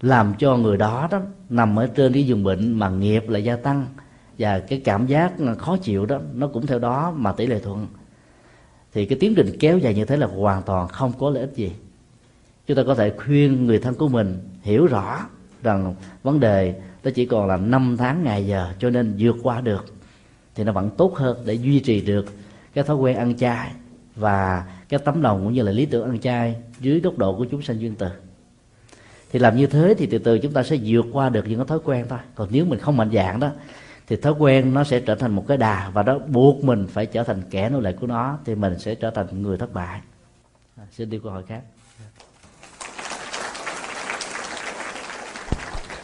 làm 0.00 0.34
cho 0.38 0.56
người 0.56 0.76
đó 0.76 1.08
đó 1.10 1.20
nằm 1.48 1.78
ở 1.78 1.86
trên 1.86 2.12
cái 2.12 2.26
giường 2.26 2.44
bệnh 2.44 2.72
mà 2.72 2.88
nghiệp 2.88 3.28
lại 3.28 3.44
gia 3.44 3.56
tăng. 3.56 3.86
Và 4.38 4.58
cái 4.58 4.80
cảm 4.84 5.06
giác 5.06 5.32
à, 5.46 5.54
khó 5.54 5.76
chịu 5.76 6.06
đó, 6.06 6.18
nó 6.34 6.46
cũng 6.46 6.66
theo 6.66 6.78
đó 6.78 7.12
mà 7.16 7.32
tỷ 7.32 7.46
lệ 7.46 7.58
thuận. 7.58 7.86
Thì 8.92 9.06
cái 9.06 9.18
tiến 9.20 9.34
trình 9.34 9.56
kéo 9.60 9.78
dài 9.78 9.94
như 9.94 10.04
thế 10.04 10.16
là 10.16 10.26
hoàn 10.26 10.62
toàn 10.62 10.88
không 10.88 11.12
có 11.18 11.30
lợi 11.30 11.40
ích 11.40 11.52
gì. 11.54 11.72
Chúng 12.66 12.76
ta 12.76 12.82
có 12.86 12.94
thể 12.94 13.12
khuyên 13.16 13.66
người 13.66 13.78
thân 13.78 13.94
của 13.94 14.08
mình 14.08 14.38
hiểu 14.62 14.86
rõ 14.86 15.26
rằng 15.62 15.94
vấn 16.22 16.40
đề 16.40 16.74
nó 17.04 17.10
chỉ 17.10 17.26
còn 17.26 17.46
là 17.46 17.56
năm 17.56 17.96
tháng 17.98 18.24
ngày 18.24 18.46
giờ 18.46 18.72
cho 18.78 18.90
nên 18.90 19.14
vượt 19.18 19.36
qua 19.42 19.60
được. 19.60 19.86
Thì 20.54 20.64
nó 20.64 20.72
vẫn 20.72 20.90
tốt 20.90 21.16
hơn 21.16 21.42
để 21.46 21.54
duy 21.54 21.80
trì 21.80 22.00
được 22.00 22.26
cái 22.74 22.84
thói 22.84 22.96
quen 22.96 23.16
ăn 23.16 23.36
chay 23.36 23.70
và 24.16 24.64
cái 24.88 25.00
tấm 25.04 25.22
lòng 25.22 25.44
cũng 25.44 25.52
như 25.52 25.62
là 25.62 25.72
lý 25.72 25.86
tưởng 25.86 26.04
ăn 26.04 26.20
chay 26.20 26.56
dưới 26.80 27.00
góc 27.00 27.18
độ 27.18 27.36
của 27.36 27.44
chúng 27.44 27.62
sanh 27.62 27.80
duyên 27.80 27.94
từ. 27.94 28.08
Thì 29.32 29.38
làm 29.38 29.56
như 29.56 29.66
thế 29.66 29.94
thì 29.98 30.06
từ 30.06 30.18
từ 30.18 30.38
chúng 30.38 30.52
ta 30.52 30.62
sẽ 30.62 30.76
vượt 30.84 31.06
qua 31.12 31.28
được 31.28 31.44
những 31.48 31.58
cái 31.58 31.66
thói 31.66 31.78
quen 31.84 32.06
thôi. 32.08 32.18
Còn 32.34 32.48
nếu 32.50 32.64
mình 32.64 32.78
không 32.78 32.96
mạnh 32.96 33.10
dạng 33.12 33.40
đó 33.40 33.50
thì 34.06 34.16
thói 34.16 34.32
quen 34.32 34.74
nó 34.74 34.84
sẽ 34.84 35.00
trở 35.00 35.14
thành 35.14 35.32
một 35.32 35.44
cái 35.48 35.56
đà 35.56 35.90
và 35.90 36.02
đó 36.02 36.18
buộc 36.18 36.64
mình 36.64 36.86
phải 36.86 37.06
trở 37.06 37.24
thành 37.24 37.42
kẻ 37.50 37.68
nô 37.68 37.80
lệ 37.80 37.92
của 37.92 38.06
nó 38.06 38.38
thì 38.44 38.54
mình 38.54 38.78
sẽ 38.78 38.94
trở 38.94 39.10
thành 39.10 39.42
người 39.42 39.58
thất 39.58 39.74
bại. 39.74 40.00
À, 40.76 40.84
xin 40.92 41.10
đi 41.10 41.20
câu 41.22 41.32
hỏi 41.32 41.42
khác. 41.48 41.62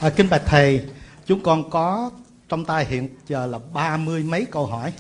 À, 0.05 0.11
kính 0.11 0.31
bạch 0.31 0.43
thầy 0.47 0.83
chúng 1.27 1.43
con 1.43 1.71
có 1.71 2.11
trong 2.49 2.65
tay 2.65 2.85
hiện 2.85 3.09
giờ 3.29 3.47
là 3.47 3.59
ba 3.75 3.97
mươi 3.97 4.23
mấy 4.23 4.45
câu 4.45 4.67
hỏi. 4.67 4.93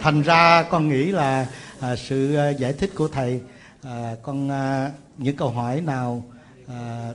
Thành 0.00 0.22
ra 0.22 0.62
con 0.62 0.88
nghĩ 0.88 1.04
là 1.04 1.46
à, 1.80 1.96
sự 1.96 2.36
à, 2.36 2.50
giải 2.50 2.72
thích 2.72 2.90
của 2.94 3.08
thầy 3.08 3.40
à, 3.82 4.14
con 4.22 4.50
à, 4.50 4.90
những 5.18 5.36
câu 5.36 5.50
hỏi 5.50 5.80
nào 5.80 6.24
à, 6.68 7.08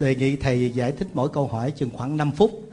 đề 0.00 0.14
nghị 0.14 0.36
thầy 0.36 0.70
giải 0.70 0.92
thích 0.92 1.08
mỗi 1.14 1.28
câu 1.28 1.48
hỏi 1.48 1.70
chừng 1.70 1.90
khoảng 1.96 2.16
5 2.16 2.32
phút. 2.32 2.70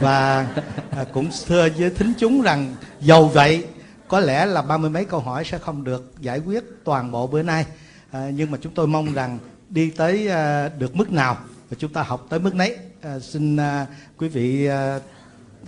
Và 0.00 0.46
à, 0.90 1.04
cũng 1.12 1.28
thưa 1.46 1.68
với 1.76 1.90
thính 1.90 2.12
chúng 2.18 2.42
rằng 2.42 2.74
dầu 3.00 3.28
vậy 3.28 3.64
có 4.08 4.20
lẽ 4.20 4.46
là 4.46 4.62
ba 4.62 4.76
mươi 4.76 4.90
mấy 4.90 5.04
câu 5.04 5.20
hỏi 5.20 5.44
sẽ 5.44 5.58
không 5.58 5.84
được 5.84 6.14
giải 6.20 6.38
quyết 6.38 6.64
toàn 6.84 7.10
bộ 7.10 7.26
bữa 7.26 7.42
nay. 7.42 7.66
À, 8.10 8.30
nhưng 8.34 8.50
mà 8.50 8.58
chúng 8.62 8.74
tôi 8.74 8.86
mong 8.86 9.14
rằng 9.14 9.38
đi 9.68 9.90
tới 9.90 10.28
à, 10.28 10.68
được 10.78 10.96
mức 10.96 11.12
nào 11.12 11.36
và 11.70 11.76
chúng 11.78 11.92
ta 11.92 12.02
học 12.02 12.26
tới 12.28 12.40
mức 12.40 12.54
nấy 12.54 12.76
à, 13.02 13.18
xin 13.18 13.56
à, 13.56 13.86
quý 14.18 14.28
vị 14.28 14.66
à, 14.66 15.00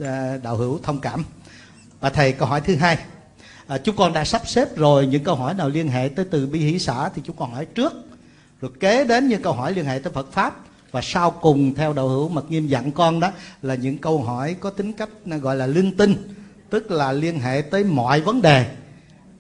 à, 0.00 0.38
đạo 0.42 0.56
hữu 0.56 0.78
thông 0.82 1.00
cảm. 1.00 1.24
Và 2.00 2.10
thầy 2.10 2.32
câu 2.32 2.48
hỏi 2.48 2.60
thứ 2.60 2.76
hai. 2.76 2.98
À, 3.66 3.78
chúng 3.78 3.96
con 3.96 4.12
đã 4.12 4.24
sắp 4.24 4.42
xếp 4.46 4.76
rồi 4.76 5.06
những 5.06 5.24
câu 5.24 5.34
hỏi 5.34 5.54
nào 5.54 5.68
liên 5.68 5.88
hệ 5.88 6.08
tới 6.16 6.24
từ 6.30 6.46
bi 6.46 6.58
hỷ 6.58 6.78
xã 6.78 7.08
thì 7.08 7.22
chúng 7.24 7.36
con 7.36 7.52
hỏi 7.52 7.64
trước. 7.64 7.92
Rồi 8.60 8.70
kế 8.80 9.04
đến 9.04 9.28
những 9.28 9.42
câu 9.42 9.52
hỏi 9.52 9.72
liên 9.72 9.84
hệ 9.84 9.98
tới 9.98 10.12
Phật 10.12 10.32
pháp. 10.32 10.56
Và 10.90 11.00
sau 11.02 11.30
cùng 11.30 11.74
theo 11.74 11.92
đạo 11.92 12.08
hữu 12.08 12.28
mật 12.28 12.50
nghiêm 12.50 12.66
dặn 12.66 12.92
con 12.92 13.20
đó 13.20 13.30
là 13.62 13.74
những 13.74 13.98
câu 13.98 14.22
hỏi 14.22 14.56
có 14.60 14.70
tính 14.70 14.92
cách 14.92 15.08
à, 15.30 15.36
gọi 15.36 15.56
là 15.56 15.66
linh 15.66 15.96
tinh 15.96 16.34
tức 16.70 16.90
là 16.90 17.12
liên 17.12 17.40
hệ 17.40 17.62
tới 17.70 17.84
mọi 17.84 18.20
vấn 18.20 18.42
đề. 18.42 18.66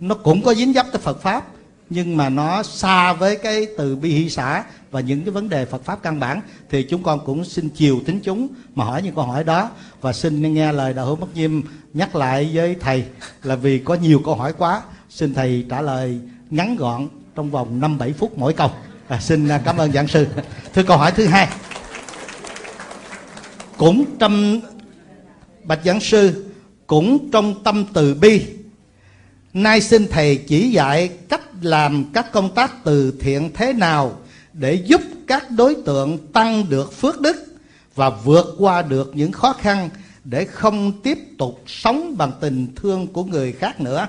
Nó 0.00 0.14
cũng 0.14 0.42
có 0.42 0.54
dính 0.54 0.72
dấp 0.72 0.86
tới 0.92 1.00
Phật 1.00 1.22
pháp 1.22 1.46
nhưng 1.90 2.16
mà 2.16 2.28
nó 2.28 2.62
xa 2.62 3.12
với 3.12 3.36
cái 3.36 3.66
từ 3.78 3.96
bi 3.96 4.10
hỷ 4.10 4.30
xã 4.30 4.64
và 4.94 5.00
những 5.00 5.24
cái 5.24 5.30
vấn 5.30 5.48
đề 5.48 5.64
Phật 5.64 5.84
pháp 5.84 6.02
căn 6.02 6.20
bản 6.20 6.40
thì 6.70 6.82
chúng 6.82 7.02
con 7.02 7.20
cũng 7.26 7.44
xin 7.44 7.68
chiều 7.68 8.00
tính 8.06 8.20
chúng 8.24 8.48
mà 8.74 8.84
hỏi 8.84 9.02
những 9.02 9.14
câu 9.14 9.24
hỏi 9.24 9.44
đó 9.44 9.70
và 10.00 10.12
xin 10.12 10.54
nghe 10.54 10.72
lời 10.72 10.94
đạo 10.94 11.06
hữu 11.06 11.16
bất 11.16 11.26
Diêm 11.34 11.60
nhắc 11.94 12.16
lại 12.16 12.50
với 12.54 12.76
thầy 12.80 13.04
là 13.42 13.56
vì 13.56 13.78
có 13.78 13.94
nhiều 13.94 14.20
câu 14.24 14.34
hỏi 14.34 14.52
quá 14.52 14.82
xin 15.10 15.34
thầy 15.34 15.66
trả 15.70 15.80
lời 15.80 16.20
ngắn 16.50 16.76
gọn 16.76 17.08
trong 17.34 17.50
vòng 17.50 17.80
5 17.80 17.98
7 17.98 18.12
phút 18.12 18.38
mỗi 18.38 18.52
câu. 18.52 18.70
À, 19.08 19.20
xin 19.20 19.48
à, 19.48 19.60
cảm 19.64 19.76
ơn 19.76 19.92
giảng 19.92 20.08
sư. 20.08 20.26
Thưa 20.74 20.82
câu 20.82 20.96
hỏi 20.96 21.12
thứ 21.12 21.26
hai. 21.26 21.48
Cũng 23.76 24.04
trong 24.18 24.60
bạch 25.64 25.80
giảng 25.84 26.00
sư 26.00 26.44
cũng 26.86 27.30
trong 27.30 27.64
tâm 27.64 27.84
từ 27.94 28.14
bi 28.14 28.46
nay 29.54 29.80
xin 29.80 30.06
thầy 30.10 30.36
chỉ 30.36 30.70
dạy 30.70 31.08
cách 31.28 31.42
làm 31.62 32.04
các 32.12 32.32
công 32.32 32.54
tác 32.54 32.84
từ 32.84 33.14
thiện 33.20 33.50
thế 33.54 33.72
nào 33.72 34.16
để 34.54 34.74
giúp 34.74 35.00
các 35.26 35.50
đối 35.50 35.74
tượng 35.74 36.32
tăng 36.32 36.68
được 36.68 36.92
phước 36.92 37.20
đức 37.20 37.36
và 37.94 38.10
vượt 38.10 38.56
qua 38.58 38.82
được 38.82 39.10
những 39.14 39.32
khó 39.32 39.52
khăn 39.52 39.90
để 40.24 40.44
không 40.44 41.02
tiếp 41.02 41.18
tục 41.38 41.62
sống 41.66 42.16
bằng 42.16 42.32
tình 42.40 42.74
thương 42.76 43.06
của 43.06 43.24
người 43.24 43.52
khác 43.52 43.80
nữa. 43.80 44.08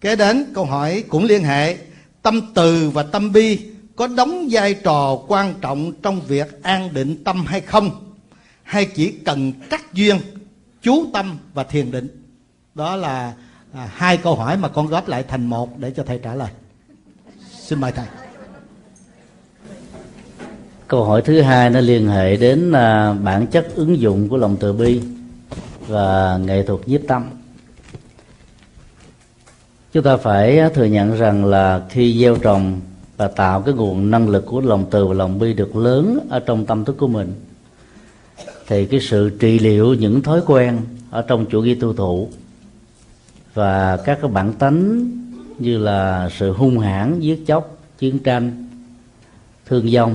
Kế 0.00 0.16
đến 0.16 0.46
câu 0.54 0.64
hỏi 0.64 1.04
cũng 1.08 1.24
liên 1.24 1.44
hệ. 1.44 1.76
Tâm 2.22 2.40
từ 2.54 2.90
và 2.90 3.02
tâm 3.02 3.32
bi 3.32 3.58
có 3.96 4.06
đóng 4.06 4.48
vai 4.50 4.74
trò 4.74 5.18
quan 5.28 5.54
trọng 5.60 5.92
trong 6.02 6.20
việc 6.20 6.62
an 6.62 6.94
định 6.94 7.24
tâm 7.24 7.46
hay 7.46 7.60
không? 7.60 8.14
Hay 8.62 8.84
chỉ 8.84 9.10
cần 9.10 9.52
cắt 9.70 9.94
duyên 9.94 10.18
chú 10.82 11.06
tâm 11.12 11.38
và 11.54 11.64
thiền 11.64 11.90
định? 11.90 12.08
Đó 12.74 12.96
là 12.96 13.34
à, 13.72 13.90
hai 13.94 14.16
câu 14.16 14.34
hỏi 14.34 14.56
mà 14.56 14.68
con 14.68 14.86
góp 14.86 15.08
lại 15.08 15.24
thành 15.28 15.46
một 15.46 15.78
để 15.78 15.92
cho 15.96 16.04
thầy 16.06 16.20
trả 16.22 16.34
lời. 16.34 16.50
Xin 17.60 17.80
mời 17.80 17.92
thầy 17.92 18.06
câu 20.94 21.04
hỏi 21.04 21.22
thứ 21.22 21.40
hai 21.40 21.70
nó 21.70 21.80
liên 21.80 22.08
hệ 22.08 22.36
đến 22.36 22.72
à, 22.72 23.12
bản 23.12 23.46
chất 23.46 23.66
ứng 23.74 23.98
dụng 23.98 24.28
của 24.28 24.36
lòng 24.36 24.56
từ 24.60 24.72
bi 24.72 25.00
và 25.88 26.38
nghệ 26.44 26.62
thuật 26.62 26.88
nhiếp 26.88 27.00
tâm. 27.08 27.24
Chúng 29.92 30.02
ta 30.02 30.16
phải 30.16 30.60
thừa 30.74 30.84
nhận 30.84 31.16
rằng 31.16 31.44
là 31.44 31.82
khi 31.90 32.18
gieo 32.20 32.36
trồng 32.36 32.80
và 33.16 33.28
tạo 33.28 33.60
cái 33.60 33.74
nguồn 33.74 34.10
năng 34.10 34.28
lực 34.28 34.46
của 34.46 34.60
lòng 34.60 34.86
từ 34.90 35.06
và 35.06 35.14
lòng 35.14 35.38
bi 35.38 35.52
được 35.52 35.76
lớn 35.76 36.18
ở 36.30 36.40
trong 36.40 36.66
tâm 36.66 36.84
thức 36.84 36.96
của 36.98 37.06
mình, 37.06 37.34
thì 38.66 38.86
cái 38.86 39.00
sự 39.00 39.30
trị 39.40 39.58
liệu 39.58 39.94
những 39.94 40.22
thói 40.22 40.40
quen 40.46 40.78
ở 41.10 41.22
trong 41.22 41.46
chủ 41.46 41.62
nghĩa 41.62 41.76
tu 41.80 41.92
thụ 41.92 42.28
và 43.54 43.96
các 43.96 44.18
cái 44.22 44.30
bản 44.30 44.52
tánh 44.52 45.10
như 45.58 45.78
là 45.78 46.30
sự 46.38 46.52
hung 46.52 46.78
hãn, 46.78 47.20
giết 47.20 47.44
chóc, 47.46 47.76
chiến 47.98 48.18
tranh, 48.18 48.68
thương 49.66 49.88
vong 49.92 50.14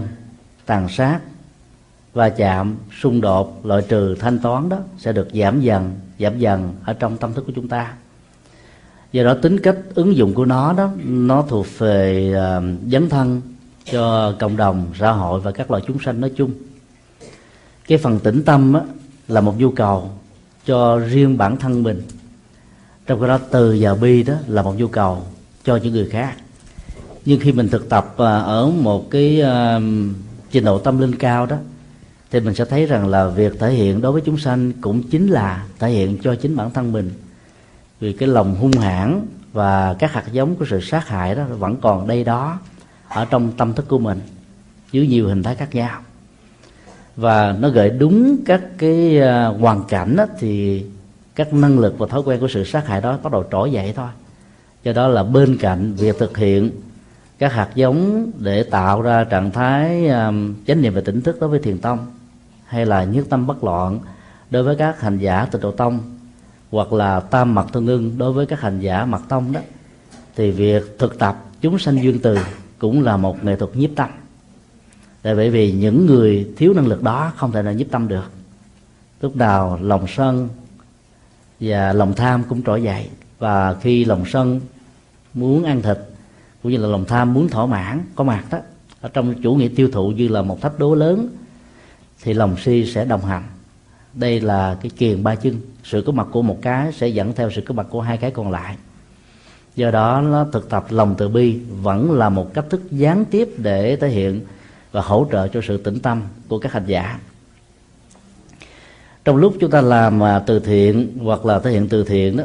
tàn 0.70 0.90
sát 0.90 1.20
va 2.14 2.30
chạm 2.30 2.76
xung 3.02 3.22
đột 3.22 3.66
loại 3.66 3.82
trừ 3.90 4.16
thanh 4.20 4.40
toán 4.40 4.70
đó 4.70 4.78
sẽ 4.98 5.14
được 5.14 5.28
giảm 5.34 5.62
dần 5.62 5.94
giảm 6.20 6.40
dần 6.40 6.76
ở 6.86 6.94
trong 6.94 7.18
tâm 7.18 7.34
thức 7.34 7.44
của 7.46 7.52
chúng 7.56 7.68
ta. 7.68 7.94
Do 9.12 9.24
đó 9.24 9.34
tính 9.34 9.60
cách 9.60 9.78
ứng 9.96 10.16
dụng 10.16 10.34
của 10.34 10.46
nó 10.46 10.74
đó 10.74 10.90
nó 11.06 11.46
thuộc 11.50 11.66
về 11.78 12.34
uh, 12.34 12.64
dấn 12.92 13.10
thân 13.10 13.42
cho 13.92 14.34
cộng 14.40 14.58
đồng 14.58 14.86
xã 15.00 15.12
hội 15.12 15.40
và 15.40 15.52
các 15.52 15.72
loài 15.72 15.84
chúng 15.88 16.00
sanh 16.00 16.22
nói 16.22 16.32
chung. 16.36 16.52
Cái 17.88 17.98
phần 17.98 18.20
tĩnh 18.20 18.44
tâm 18.44 18.74
á, 18.74 18.82
là 19.28 19.42
một 19.42 19.60
nhu 19.60 19.72
cầu 19.72 20.10
cho 20.66 21.00
riêng 21.00 21.38
bản 21.38 21.58
thân 21.58 21.84
mình. 21.84 22.02
Trong 23.08 23.20
cái 23.20 23.28
đó 23.28 23.40
từ 23.52 23.78
và 23.80 23.94
bi 23.94 24.24
đó 24.24 24.34
là 24.48 24.62
một 24.62 24.74
nhu 24.78 24.88
cầu 24.88 25.24
cho 25.64 25.76
những 25.76 25.94
người 25.94 26.10
khác. 26.10 26.36
Nhưng 27.26 27.40
khi 27.40 27.52
mình 27.52 27.70
thực 27.70 27.90
tập 27.90 28.14
à, 28.18 28.40
ở 28.40 28.70
một 28.70 29.12
cái 29.12 29.42
à, 29.42 29.80
trình 30.52 30.66
độ 30.66 30.80
tâm 30.80 30.98
linh 31.00 31.16
cao 31.16 31.46
đó 31.46 31.58
thì 32.32 32.40
mình 32.40 32.56
sẽ 32.56 32.66
thấy 32.66 32.86
rằng 32.86 33.08
là 33.08 33.28
việc 33.28 33.60
thể 33.60 33.72
hiện 33.72 34.02
đối 34.02 34.12
với 34.12 34.22
chúng 34.26 34.38
sanh 34.38 34.72
cũng 34.82 35.04
chính 35.04 35.28
là 35.28 35.66
thể 35.80 35.90
hiện 35.90 36.18
cho 36.24 36.36
chính 36.36 36.56
bản 36.56 36.72
thân 36.72 36.92
mình. 36.92 37.12
Vì 38.00 38.14
cái 38.14 38.30
lòng 38.30 38.56
hung 38.56 38.72
hãn 38.72 39.26
và 39.54 39.96
các 40.00 40.14
hạt 40.14 40.24
giống 40.32 40.56
của 40.56 40.66
sự 40.70 40.82
sát 40.82 41.08
hại 41.08 41.36
đó 41.36 41.44
vẫn 41.44 41.76
còn 41.82 42.08
đây 42.08 42.24
đó 42.24 42.60
ở 43.08 43.26
trong 43.26 43.52
tâm 43.58 43.74
thức 43.74 43.88
của 43.88 44.00
mình 44.00 44.20
dưới 44.92 45.08
nhiều 45.08 45.28
hình 45.28 45.44
thái 45.44 45.56
khác 45.56 45.76
nhau. 45.76 46.02
Và 47.16 47.56
nó 47.60 47.70
gợi 47.70 47.90
đúng 47.90 48.38
các 48.46 48.62
cái 48.78 49.20
à, 49.20 49.46
hoàn 49.46 49.84
cảnh 49.84 50.16
đó, 50.16 50.26
thì 50.40 50.84
các 51.36 51.54
năng 51.54 51.80
lực 51.80 51.98
và 51.98 52.08
thói 52.08 52.22
quen 52.26 52.40
của 52.40 52.48
sự 52.48 52.64
sát 52.64 52.88
hại 52.88 53.02
đó 53.02 53.18
bắt 53.24 53.32
đầu 53.32 53.46
trỗi 53.52 53.72
dậy 53.72 53.94
thôi. 53.96 54.10
Do 54.84 54.94
đó 54.94 55.08
là 55.08 55.24
bên 55.24 55.58
cạnh 55.58 55.94
việc 55.94 56.16
thực 56.20 56.38
hiện 56.38 56.72
các 57.40 57.54
hạt 57.54 57.70
giống 57.76 58.32
để 58.38 58.64
tạo 58.64 59.02
ra 59.02 59.24
trạng 59.24 59.52
thái 59.52 60.08
um, 60.08 60.56
chánh 60.68 60.82
niệm 60.82 60.94
và 60.94 61.02
tỉnh 61.06 61.22
thức 61.22 61.38
đối 61.40 61.50
với 61.50 61.60
thiền 61.60 61.78
tông 61.78 62.06
hay 62.66 62.86
là 62.86 63.04
nhất 63.04 63.26
tâm 63.30 63.48
bất 63.48 63.64
loạn 63.64 64.00
đối 64.52 64.64
với 64.64 64.76
các 64.76 65.02
hành 65.02 65.18
giả 65.18 65.46
tịnh 65.46 65.62
độ 65.62 65.72
tông 65.72 66.00
hoặc 66.72 66.94
là 66.94 67.20
tam 67.20 67.56
mật 67.56 67.66
tương 67.72 67.88
ưng 67.88 68.18
đối 68.18 68.34
với 68.34 68.46
các 68.46 68.62
hành 68.62 68.80
giả 68.80 69.06
mật 69.06 69.22
tông 69.28 69.52
đó 69.52 69.60
thì 70.36 70.52
việc 70.52 71.00
thực 71.00 71.20
tập 71.20 71.46
chúng 71.62 71.80
sanh 71.80 72.04
duyên 72.04 72.20
từ 72.20 72.38
cũng 72.80 73.04
là 73.04 73.18
một 73.18 73.44
nghệ 73.44 73.56
thuật 73.56 73.76
nhiếp 73.76 73.90
tâm. 73.96 74.10
Tại 75.22 75.36
bởi 75.36 75.50
vì 75.50 75.72
những 75.72 76.06
người 76.06 76.48
thiếu 76.58 76.74
năng 76.74 76.88
lực 76.88 77.04
đó 77.04 77.32
không 77.36 77.52
thể 77.52 77.62
nào 77.62 77.74
nhiếp 77.74 77.92
tâm 77.92 78.08
được. 78.08 78.32
Lúc 79.22 79.36
nào 79.36 79.80
lòng 79.82 80.06
sân 80.08 80.50
và 81.60 81.94
lòng 81.94 82.14
tham 82.14 82.44
cũng 82.50 82.64
trỗi 82.64 82.84
dậy 82.84 83.10
và 83.40 83.74
khi 83.82 84.06
lòng 84.06 84.24
sân 84.26 84.60
muốn 85.34 85.64
ăn 85.64 85.82
thịt 85.82 85.98
cũng 86.64 86.72
như 86.72 86.78
là 86.78 86.88
lòng 86.88 87.06
tham 87.06 87.34
muốn 87.34 87.50
thỏa 87.50 87.66
mãn, 87.66 88.02
có 88.16 88.24
mặt 88.24 88.44
đó. 88.52 88.58
Ở 89.02 89.10
trong 89.14 89.42
chủ 89.44 89.56
nghĩa 89.56 89.68
tiêu 89.76 89.90
thụ 89.92 90.10
như 90.12 90.28
là 90.28 90.42
một 90.42 90.62
thách 90.62 90.80
đố 90.80 90.96
lớn, 90.96 91.30
thì 92.24 92.34
lòng 92.34 92.56
si 92.58 92.86
sẽ 92.86 93.06
đồng 93.06 93.26
hành. 93.26 93.44
Đây 94.14 94.42
là 94.42 94.78
cái 94.82 94.90
kiền 94.98 95.24
ba 95.24 95.36
chân. 95.36 95.62
Sự 95.84 96.04
có 96.06 96.12
mặt 96.12 96.28
của 96.32 96.42
một 96.42 96.58
cái 96.62 96.92
sẽ 96.92 97.08
dẫn 97.08 97.34
theo 97.34 97.50
sự 97.52 97.62
có 97.62 97.74
mặt 97.74 97.88
của 97.90 98.02
hai 98.02 98.18
cái 98.18 98.32
còn 98.32 98.52
lại. 98.52 98.78
Do 99.76 99.92
đó, 99.92 100.22
nó 100.22 100.46
thực 100.52 100.70
tập 100.70 100.86
lòng 100.90 101.16
từ 101.18 101.30
bi 101.30 101.60
vẫn 101.82 102.12
là 102.12 102.30
một 102.30 102.54
cách 102.54 102.66
thức 102.70 102.82
gián 102.92 103.26
tiếp 103.26 103.50
để 103.58 103.96
thể 103.96 104.10
hiện 104.10 104.42
và 104.92 105.02
hỗ 105.02 105.28
trợ 105.32 105.48
cho 105.48 105.62
sự 105.68 105.78
tĩnh 105.78 106.00
tâm 106.00 106.22
của 106.48 106.60
các 106.60 106.74
hành 106.74 106.86
giả. 106.86 107.20
Trong 109.26 109.36
lúc 109.36 109.56
chúng 109.60 109.72
ta 109.72 109.82
làm 109.82 110.20
mà 110.20 110.40
từ 110.40 110.60
thiện 110.60 111.18
hoặc 111.24 111.46
là 111.46 111.60
thể 111.60 111.72
hiện 111.72 111.90
từ 111.90 112.04
thiện 112.04 112.38
đó 112.38 112.44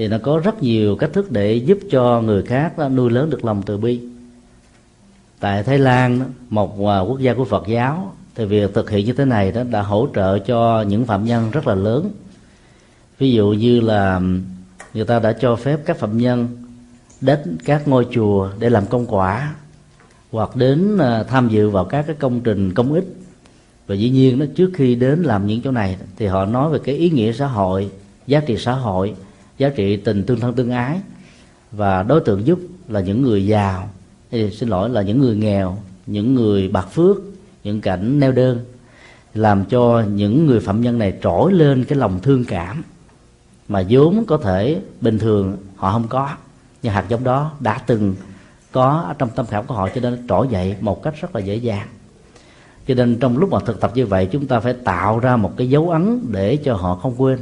thì 0.00 0.08
nó 0.08 0.18
có 0.22 0.38
rất 0.38 0.62
nhiều 0.62 0.96
cách 0.96 1.10
thức 1.12 1.32
để 1.32 1.54
giúp 1.54 1.78
cho 1.90 2.20
người 2.20 2.42
khác 2.42 2.72
nuôi 2.90 3.10
lớn 3.10 3.30
được 3.30 3.44
lòng 3.44 3.62
từ 3.66 3.76
bi. 3.76 4.00
Tại 5.40 5.62
thái 5.62 5.78
lan 5.78 6.20
một 6.48 6.86
à, 6.86 7.00
quốc 7.00 7.20
gia 7.20 7.34
của 7.34 7.44
phật 7.44 7.66
giáo, 7.66 8.12
thì 8.34 8.44
việc 8.44 8.74
thực 8.74 8.90
hiện 8.90 9.06
như 9.06 9.12
thế 9.12 9.24
này 9.24 9.52
đó 9.52 9.62
đã 9.70 9.82
hỗ 9.82 10.08
trợ 10.14 10.38
cho 10.38 10.82
những 10.82 11.06
phạm 11.06 11.24
nhân 11.24 11.50
rất 11.50 11.66
là 11.66 11.74
lớn. 11.74 12.10
Ví 13.18 13.32
dụ 13.32 13.52
như 13.52 13.80
là 13.80 14.20
người 14.94 15.04
ta 15.04 15.18
đã 15.18 15.32
cho 15.32 15.56
phép 15.56 15.80
các 15.86 15.96
phạm 15.98 16.18
nhân 16.18 16.48
đến 17.20 17.58
các 17.64 17.88
ngôi 17.88 18.06
chùa 18.10 18.48
để 18.58 18.70
làm 18.70 18.86
công 18.86 19.06
quả, 19.06 19.54
hoặc 20.30 20.56
đến 20.56 20.98
à, 20.98 21.22
tham 21.22 21.48
dự 21.48 21.70
vào 21.70 21.84
các 21.84 22.06
cái 22.06 22.16
công 22.18 22.40
trình 22.40 22.74
công 22.74 22.92
ích. 22.92 23.04
Và 23.86 23.94
dĩ 23.94 24.10
nhiên 24.10 24.38
đó, 24.38 24.46
trước 24.56 24.70
khi 24.74 24.94
đến 24.94 25.22
làm 25.22 25.46
những 25.46 25.60
chỗ 25.62 25.70
này 25.70 25.96
thì 26.16 26.26
họ 26.26 26.44
nói 26.44 26.70
về 26.70 26.78
cái 26.84 26.94
ý 26.94 27.10
nghĩa 27.10 27.32
xã 27.32 27.46
hội, 27.46 27.90
giá 28.26 28.40
trị 28.40 28.56
xã 28.58 28.72
hội 28.72 29.14
giá 29.60 29.68
trị 29.68 29.96
tình 29.96 30.22
tương 30.22 30.40
thân 30.40 30.54
tương 30.54 30.70
ái. 30.70 31.00
Và 31.72 32.02
đối 32.02 32.20
tượng 32.20 32.46
giúp 32.46 32.58
là 32.88 33.00
những 33.00 33.22
người 33.22 33.46
giàu. 33.46 33.90
Thì 34.30 34.50
xin 34.50 34.68
lỗi 34.68 34.90
là 34.90 35.02
những 35.02 35.20
người 35.20 35.36
nghèo, 35.36 35.78
những 36.06 36.34
người 36.34 36.68
bạc 36.68 36.88
phước, 36.92 37.16
những 37.64 37.80
cảnh 37.80 38.20
neo 38.20 38.32
đơn, 38.32 38.64
làm 39.34 39.64
cho 39.64 40.04
những 40.12 40.46
người 40.46 40.60
phạm 40.60 40.80
nhân 40.80 40.98
này 40.98 41.12
trỗi 41.22 41.52
lên 41.52 41.84
cái 41.84 41.98
lòng 41.98 42.18
thương 42.22 42.44
cảm 42.44 42.82
mà 43.68 43.84
vốn 43.88 44.24
có 44.26 44.36
thể 44.36 44.80
bình 45.00 45.18
thường 45.18 45.56
họ 45.76 45.92
không 45.92 46.08
có. 46.08 46.28
Nhưng 46.82 46.92
hạt 46.92 47.04
giống 47.08 47.24
đó 47.24 47.52
đã 47.60 47.78
từng 47.86 48.14
có 48.72 49.04
ở 49.08 49.14
trong 49.18 49.28
tâm 49.34 49.46
khảm 49.46 49.66
của 49.66 49.74
họ 49.74 49.88
cho 49.94 50.00
nên 50.00 50.26
trỗi 50.28 50.48
dậy 50.50 50.76
một 50.80 51.02
cách 51.02 51.14
rất 51.20 51.34
là 51.34 51.40
dễ 51.40 51.56
dàng. 51.56 51.86
Cho 52.86 52.94
nên 52.94 53.18
trong 53.20 53.38
lúc 53.38 53.50
mà 53.50 53.58
thực 53.66 53.80
tập 53.80 53.92
như 53.94 54.06
vậy, 54.06 54.28
chúng 54.32 54.46
ta 54.46 54.60
phải 54.60 54.72
tạo 54.72 55.18
ra 55.18 55.36
một 55.36 55.56
cái 55.56 55.70
dấu 55.70 55.90
ấn 55.90 56.20
để 56.32 56.56
cho 56.56 56.74
họ 56.74 56.94
không 56.94 57.14
quên 57.22 57.38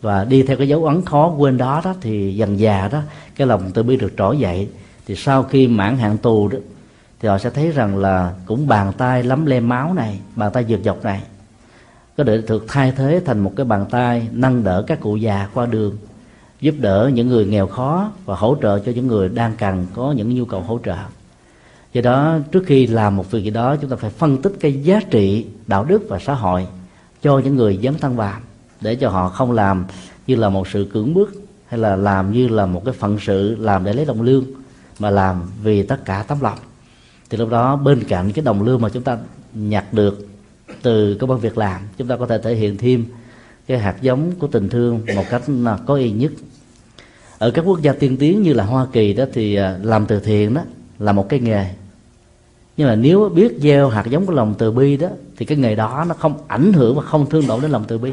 và 0.00 0.24
đi 0.24 0.42
theo 0.42 0.56
cái 0.56 0.68
dấu 0.68 0.84
ấn 0.84 1.04
khó 1.04 1.28
quên 1.28 1.56
đó 1.58 1.82
đó, 1.84 1.94
thì 2.00 2.34
dần 2.34 2.58
già 2.58 2.88
đó, 2.92 3.00
cái 3.36 3.46
lòng 3.46 3.70
từ 3.74 3.82
bi 3.82 3.96
được 3.96 4.12
trỗi 4.18 4.38
dậy. 4.38 4.68
Thì 5.06 5.14
sau 5.16 5.42
khi 5.42 5.66
mãn 5.68 5.98
hạn 5.98 6.18
tù 6.18 6.48
đó, 6.48 6.58
thì 7.20 7.28
họ 7.28 7.38
sẽ 7.38 7.50
thấy 7.50 7.70
rằng 7.70 7.96
là 7.96 8.34
cũng 8.46 8.68
bàn 8.68 8.92
tay 8.98 9.22
lấm 9.22 9.46
lem 9.46 9.68
máu 9.68 9.94
này, 9.94 10.20
bàn 10.36 10.52
tay 10.52 10.64
dược 10.68 10.80
dọc 10.84 11.04
này. 11.04 11.22
Có 12.16 12.24
thể 12.24 12.42
được 12.48 12.64
thay 12.68 12.92
thế 12.96 13.22
thành 13.24 13.38
một 13.38 13.52
cái 13.56 13.66
bàn 13.66 13.86
tay 13.90 14.28
nâng 14.32 14.64
đỡ 14.64 14.84
các 14.86 15.00
cụ 15.00 15.16
già 15.16 15.48
qua 15.54 15.66
đường, 15.66 15.96
giúp 16.60 16.74
đỡ 16.78 17.10
những 17.14 17.28
người 17.28 17.46
nghèo 17.46 17.66
khó 17.66 18.10
và 18.24 18.36
hỗ 18.36 18.56
trợ 18.62 18.78
cho 18.78 18.92
những 18.92 19.06
người 19.06 19.28
đang 19.28 19.52
cần 19.58 19.86
có 19.94 20.12
những 20.12 20.34
nhu 20.34 20.44
cầu 20.44 20.60
hỗ 20.60 20.78
trợ. 20.84 20.96
Do 21.92 22.02
đó, 22.02 22.38
trước 22.52 22.62
khi 22.66 22.86
làm 22.86 23.16
một 23.16 23.30
việc 23.30 23.44
gì 23.44 23.50
đó, 23.50 23.76
chúng 23.76 23.90
ta 23.90 23.96
phải 23.96 24.10
phân 24.10 24.42
tích 24.42 24.52
cái 24.60 24.82
giá 24.82 25.00
trị 25.10 25.46
đạo 25.66 25.84
đức 25.84 26.02
và 26.08 26.18
xã 26.18 26.34
hội 26.34 26.66
cho 27.22 27.38
những 27.38 27.56
người 27.56 27.78
dấn 27.82 27.94
thân 27.94 28.16
vào 28.16 28.40
để 28.80 28.94
cho 28.94 29.08
họ 29.08 29.28
không 29.28 29.52
làm 29.52 29.84
như 30.26 30.36
là 30.36 30.48
một 30.48 30.68
sự 30.68 30.88
cưỡng 30.92 31.14
bức, 31.14 31.32
hay 31.66 31.80
là 31.80 31.96
làm 31.96 32.32
như 32.32 32.48
là 32.48 32.66
một 32.66 32.82
cái 32.84 32.94
phận 32.94 33.18
sự 33.20 33.56
làm 33.60 33.84
để 33.84 33.92
lấy 33.92 34.04
đồng 34.04 34.22
lương, 34.22 34.44
mà 34.98 35.10
làm 35.10 35.42
vì 35.62 35.82
tất 35.82 36.04
cả 36.04 36.24
tấm 36.28 36.38
lòng. 36.40 36.58
Thì 37.30 37.38
lúc 37.38 37.50
đó 37.50 37.76
bên 37.76 38.04
cạnh 38.04 38.32
cái 38.32 38.44
đồng 38.44 38.62
lương 38.62 38.80
mà 38.80 38.88
chúng 38.88 39.02
ta 39.02 39.18
nhặt 39.54 39.92
được 39.92 40.28
từ 40.82 41.14
công 41.14 41.30
việc 41.30 41.42
việc 41.42 41.58
làm, 41.58 41.80
chúng 41.96 42.08
ta 42.08 42.16
có 42.16 42.26
thể 42.26 42.38
thể 42.38 42.54
hiện 42.54 42.76
thêm 42.76 43.04
cái 43.66 43.78
hạt 43.78 43.96
giống 44.00 44.32
của 44.38 44.46
tình 44.46 44.68
thương 44.68 45.00
một 45.16 45.24
cách 45.30 45.42
có 45.86 45.94
ý 45.94 46.10
nhất. 46.10 46.32
Ở 47.38 47.50
các 47.50 47.62
quốc 47.62 47.82
gia 47.82 47.92
tiên 47.92 48.16
tiến 48.16 48.42
như 48.42 48.52
là 48.52 48.64
hoa 48.64 48.86
kỳ 48.92 49.12
đó 49.12 49.24
thì 49.32 49.54
à, 49.54 49.78
làm 49.82 50.06
từ 50.06 50.20
thiện 50.20 50.54
đó 50.54 50.62
là 50.98 51.12
một 51.12 51.28
cái 51.28 51.40
nghề. 51.40 51.66
Nhưng 52.76 52.88
mà 52.88 52.94
nếu 52.94 53.28
biết 53.28 53.52
gieo 53.60 53.88
hạt 53.88 54.06
giống 54.06 54.26
của 54.26 54.32
lòng 54.32 54.54
từ 54.58 54.70
bi 54.72 54.96
đó, 54.96 55.08
thì 55.36 55.46
cái 55.46 55.58
nghề 55.58 55.74
đó 55.74 56.04
nó 56.08 56.14
không 56.14 56.34
ảnh 56.48 56.72
hưởng 56.72 56.96
và 56.96 57.02
không 57.02 57.30
thương 57.30 57.46
tổn 57.46 57.60
đến 57.60 57.70
lòng 57.70 57.84
từ 57.88 57.98
bi 57.98 58.12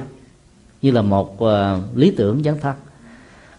như 0.86 0.92
là 0.92 1.02
một 1.02 1.44
uh, 1.44 1.50
lý 1.96 2.12
tưởng 2.12 2.44
dấn 2.44 2.60
thân. 2.60 2.76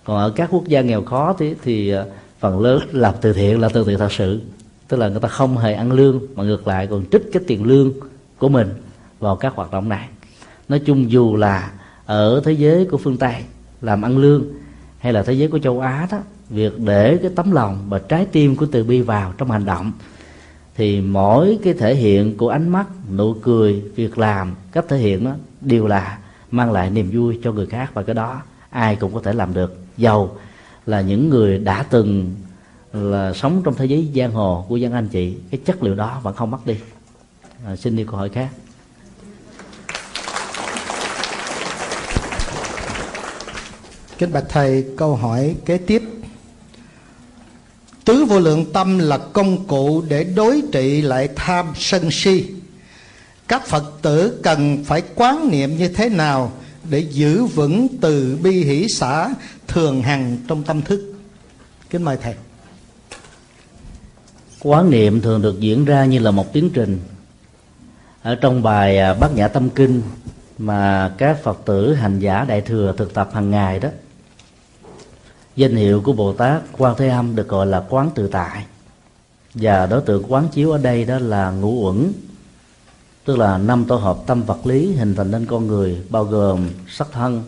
Còn 0.05 0.17
ở 0.17 0.31
các 0.31 0.49
quốc 0.53 0.65
gia 0.67 0.81
nghèo 0.81 1.03
khó 1.03 1.35
thì, 1.39 1.55
thì 1.63 1.97
uh, 1.97 2.01
phần 2.39 2.61
lớn 2.61 2.81
làm 2.93 3.15
từ 3.21 3.33
thiện 3.33 3.61
là 3.61 3.69
từ 3.69 3.85
thiện 3.85 3.99
thật 3.99 4.13
sự. 4.13 4.41
Tức 4.89 4.97
là 4.97 5.09
người 5.09 5.21
ta 5.21 5.29
không 5.29 5.59
hề 5.59 5.75
ăn 5.75 5.93
lương 5.93 6.21
mà 6.35 6.45
ngược 6.45 6.69
lại 6.69 6.87
còn 6.87 7.05
trích 7.13 7.23
cái 7.33 7.43
tiền 7.47 7.65
lương 7.65 7.93
của 8.39 8.49
mình 8.49 8.69
vào 9.21 9.37
các 9.37 9.55
hoạt 9.55 9.71
động 9.71 9.89
này. 9.89 10.09
Nói 10.69 10.79
chung 10.79 11.11
dù 11.11 11.37
là 11.37 11.73
ở 12.07 12.41
thế 12.45 12.53
giới 12.53 12.85
của 12.85 12.99
phương 12.99 13.17
tây 13.17 13.35
làm 13.83 14.03
ăn 14.03 14.19
lương 14.19 14.45
hay 14.99 15.13
là 15.13 15.23
thế 15.23 15.33
giới 15.33 15.49
của 15.49 15.59
châu 15.59 15.81
á 15.81 16.09
đó 16.11 16.19
việc 16.51 16.79
để 16.79 17.19
cái 17.23 17.31
tấm 17.37 17.53
lòng 17.53 17.87
và 17.89 17.99
trái 17.99 18.27
tim 18.33 18.57
của 18.57 18.67
từ 18.73 18.85
bi 18.85 19.01
vào 19.01 19.33
trong 19.39 19.51
hành 19.51 19.65
động 19.65 19.93
thì 20.77 21.01
mỗi 21.01 21.59
cái 21.63 21.75
thể 21.75 21.95
hiện 21.95 22.37
của 22.37 22.49
ánh 22.49 22.69
mắt 22.69 22.87
nụ 23.13 23.35
cười 23.35 23.83
việc 23.95 24.19
làm 24.19 24.55
cách 24.73 24.85
thể 24.89 24.99
hiện 24.99 25.25
đó 25.25 25.35
đều 25.61 25.87
là 25.87 26.19
mang 26.57 26.73
lại 26.73 26.91
niềm 26.91 27.10
vui 27.12 27.41
cho 27.43 27.52
người 27.52 27.67
khác 27.67 27.91
và 27.94 28.02
cái 28.02 28.15
đó 28.15 28.43
ai 28.70 28.97
cũng 28.97 29.15
có 29.15 29.20
thể 29.20 29.33
làm 29.33 29.55
được 29.55 29.76
giàu 29.97 30.36
là 30.86 31.01
những 31.01 31.31
người 31.31 31.59
đã 31.59 31.83
từng 31.83 32.35
là 32.93 33.33
sống 33.33 33.62
trong 33.65 33.75
thế 33.75 33.85
giới 33.86 34.09
giang 34.15 34.33
hồ 34.33 34.65
của 34.68 34.76
dân 34.76 34.93
anh 34.93 35.09
chị 35.09 35.36
cái 35.51 35.60
chất 35.65 35.83
liệu 35.83 35.94
đó 35.94 36.20
vẫn 36.23 36.35
không 36.35 36.51
mất 36.51 36.67
đi 36.67 36.76
à, 37.67 37.76
xin 37.76 37.97
đi 37.97 38.05
câu 38.05 38.17
hỏi 38.17 38.28
khác 38.28 38.49
Kính 44.18 44.33
bạch 44.33 44.44
thầy, 44.49 44.85
câu 44.97 45.17
hỏi 45.17 45.57
kế 45.65 45.78
tiếp. 45.78 46.02
Tứ 48.05 48.25
vô 48.25 48.39
lượng 48.39 48.73
tâm 48.73 48.99
là 48.99 49.18
công 49.18 49.67
cụ 49.67 50.02
để 50.09 50.25
đối 50.25 50.62
trị 50.73 51.02
lại 51.02 51.28
tham 51.36 51.67
sân 51.76 52.10
si. 52.10 52.44
Các 53.49 53.66
Phật 53.66 53.92
tử 54.02 54.41
cần 54.42 54.84
phải 54.84 55.02
quán 55.15 55.49
niệm 55.50 55.76
như 55.76 55.89
thế 55.89 56.08
nào 56.08 56.52
để 56.91 56.99
giữ 56.99 57.44
vững 57.44 57.89
từ 58.00 58.39
bi 58.42 58.65
hỷ 58.65 58.86
xã 58.89 59.34
thường 59.68 60.02
hằng 60.02 60.36
trong 60.49 60.62
tâm 60.62 60.83
thức? 60.83 61.15
Kính 61.91 62.02
mời 62.02 62.16
thầy. 62.23 62.34
quán 64.60 64.91
niệm 64.91 65.20
thường 65.20 65.42
được 65.42 65.60
diễn 65.60 65.84
ra 65.84 66.05
như 66.05 66.18
là 66.18 66.31
một 66.31 66.52
tiến 66.52 66.70
trình 66.75 66.99
ở 68.23 68.34
trong 68.34 68.62
bài 68.62 68.99
à, 68.99 69.15
bát 69.15 69.34
nhã 69.34 69.49
tâm 69.49 69.70
kinh 69.70 70.02
mà 70.58 71.12
các 71.18 71.42
phật 71.42 71.58
tử, 71.65 71.94
hành 71.94 72.18
giả, 72.18 72.44
đại 72.49 72.60
thừa 72.60 72.94
thực 72.97 73.15
tập 73.15 73.31
hàng 73.33 73.50
ngày 73.50 73.81
đó, 73.81 73.89
danh 75.57 75.76
hiệu 75.76 76.00
của 76.00 76.12
bồ 76.12 76.33
tát 76.33 76.62
quan 76.78 76.94
thế 76.99 77.08
âm 77.08 77.36
được 77.36 77.49
gọi 77.49 77.66
là 77.66 77.83
quán 77.89 78.10
tự 78.15 78.28
tại 78.28 78.65
và 79.55 79.86
đối 79.86 80.00
tượng 80.00 80.33
quán 80.33 80.49
chiếu 80.52 80.70
ở 80.70 80.78
đây 80.78 81.05
đó 81.05 81.18
là 81.18 81.50
ngũ 81.50 81.86
uẩn 81.86 82.12
tức 83.27 83.39
là 83.39 83.59
năm 83.59 83.85
tổ 83.85 83.97
hợp 83.97 84.19
tâm 84.27 84.43
vật 84.43 84.67
lý 84.67 84.93
hình 84.93 85.15
thành 85.15 85.31
nên 85.31 85.47
con 85.47 85.67
người, 85.67 86.03
bao 86.11 86.25
gồm 86.25 86.69
sắc 86.89 87.09
thân, 87.13 87.43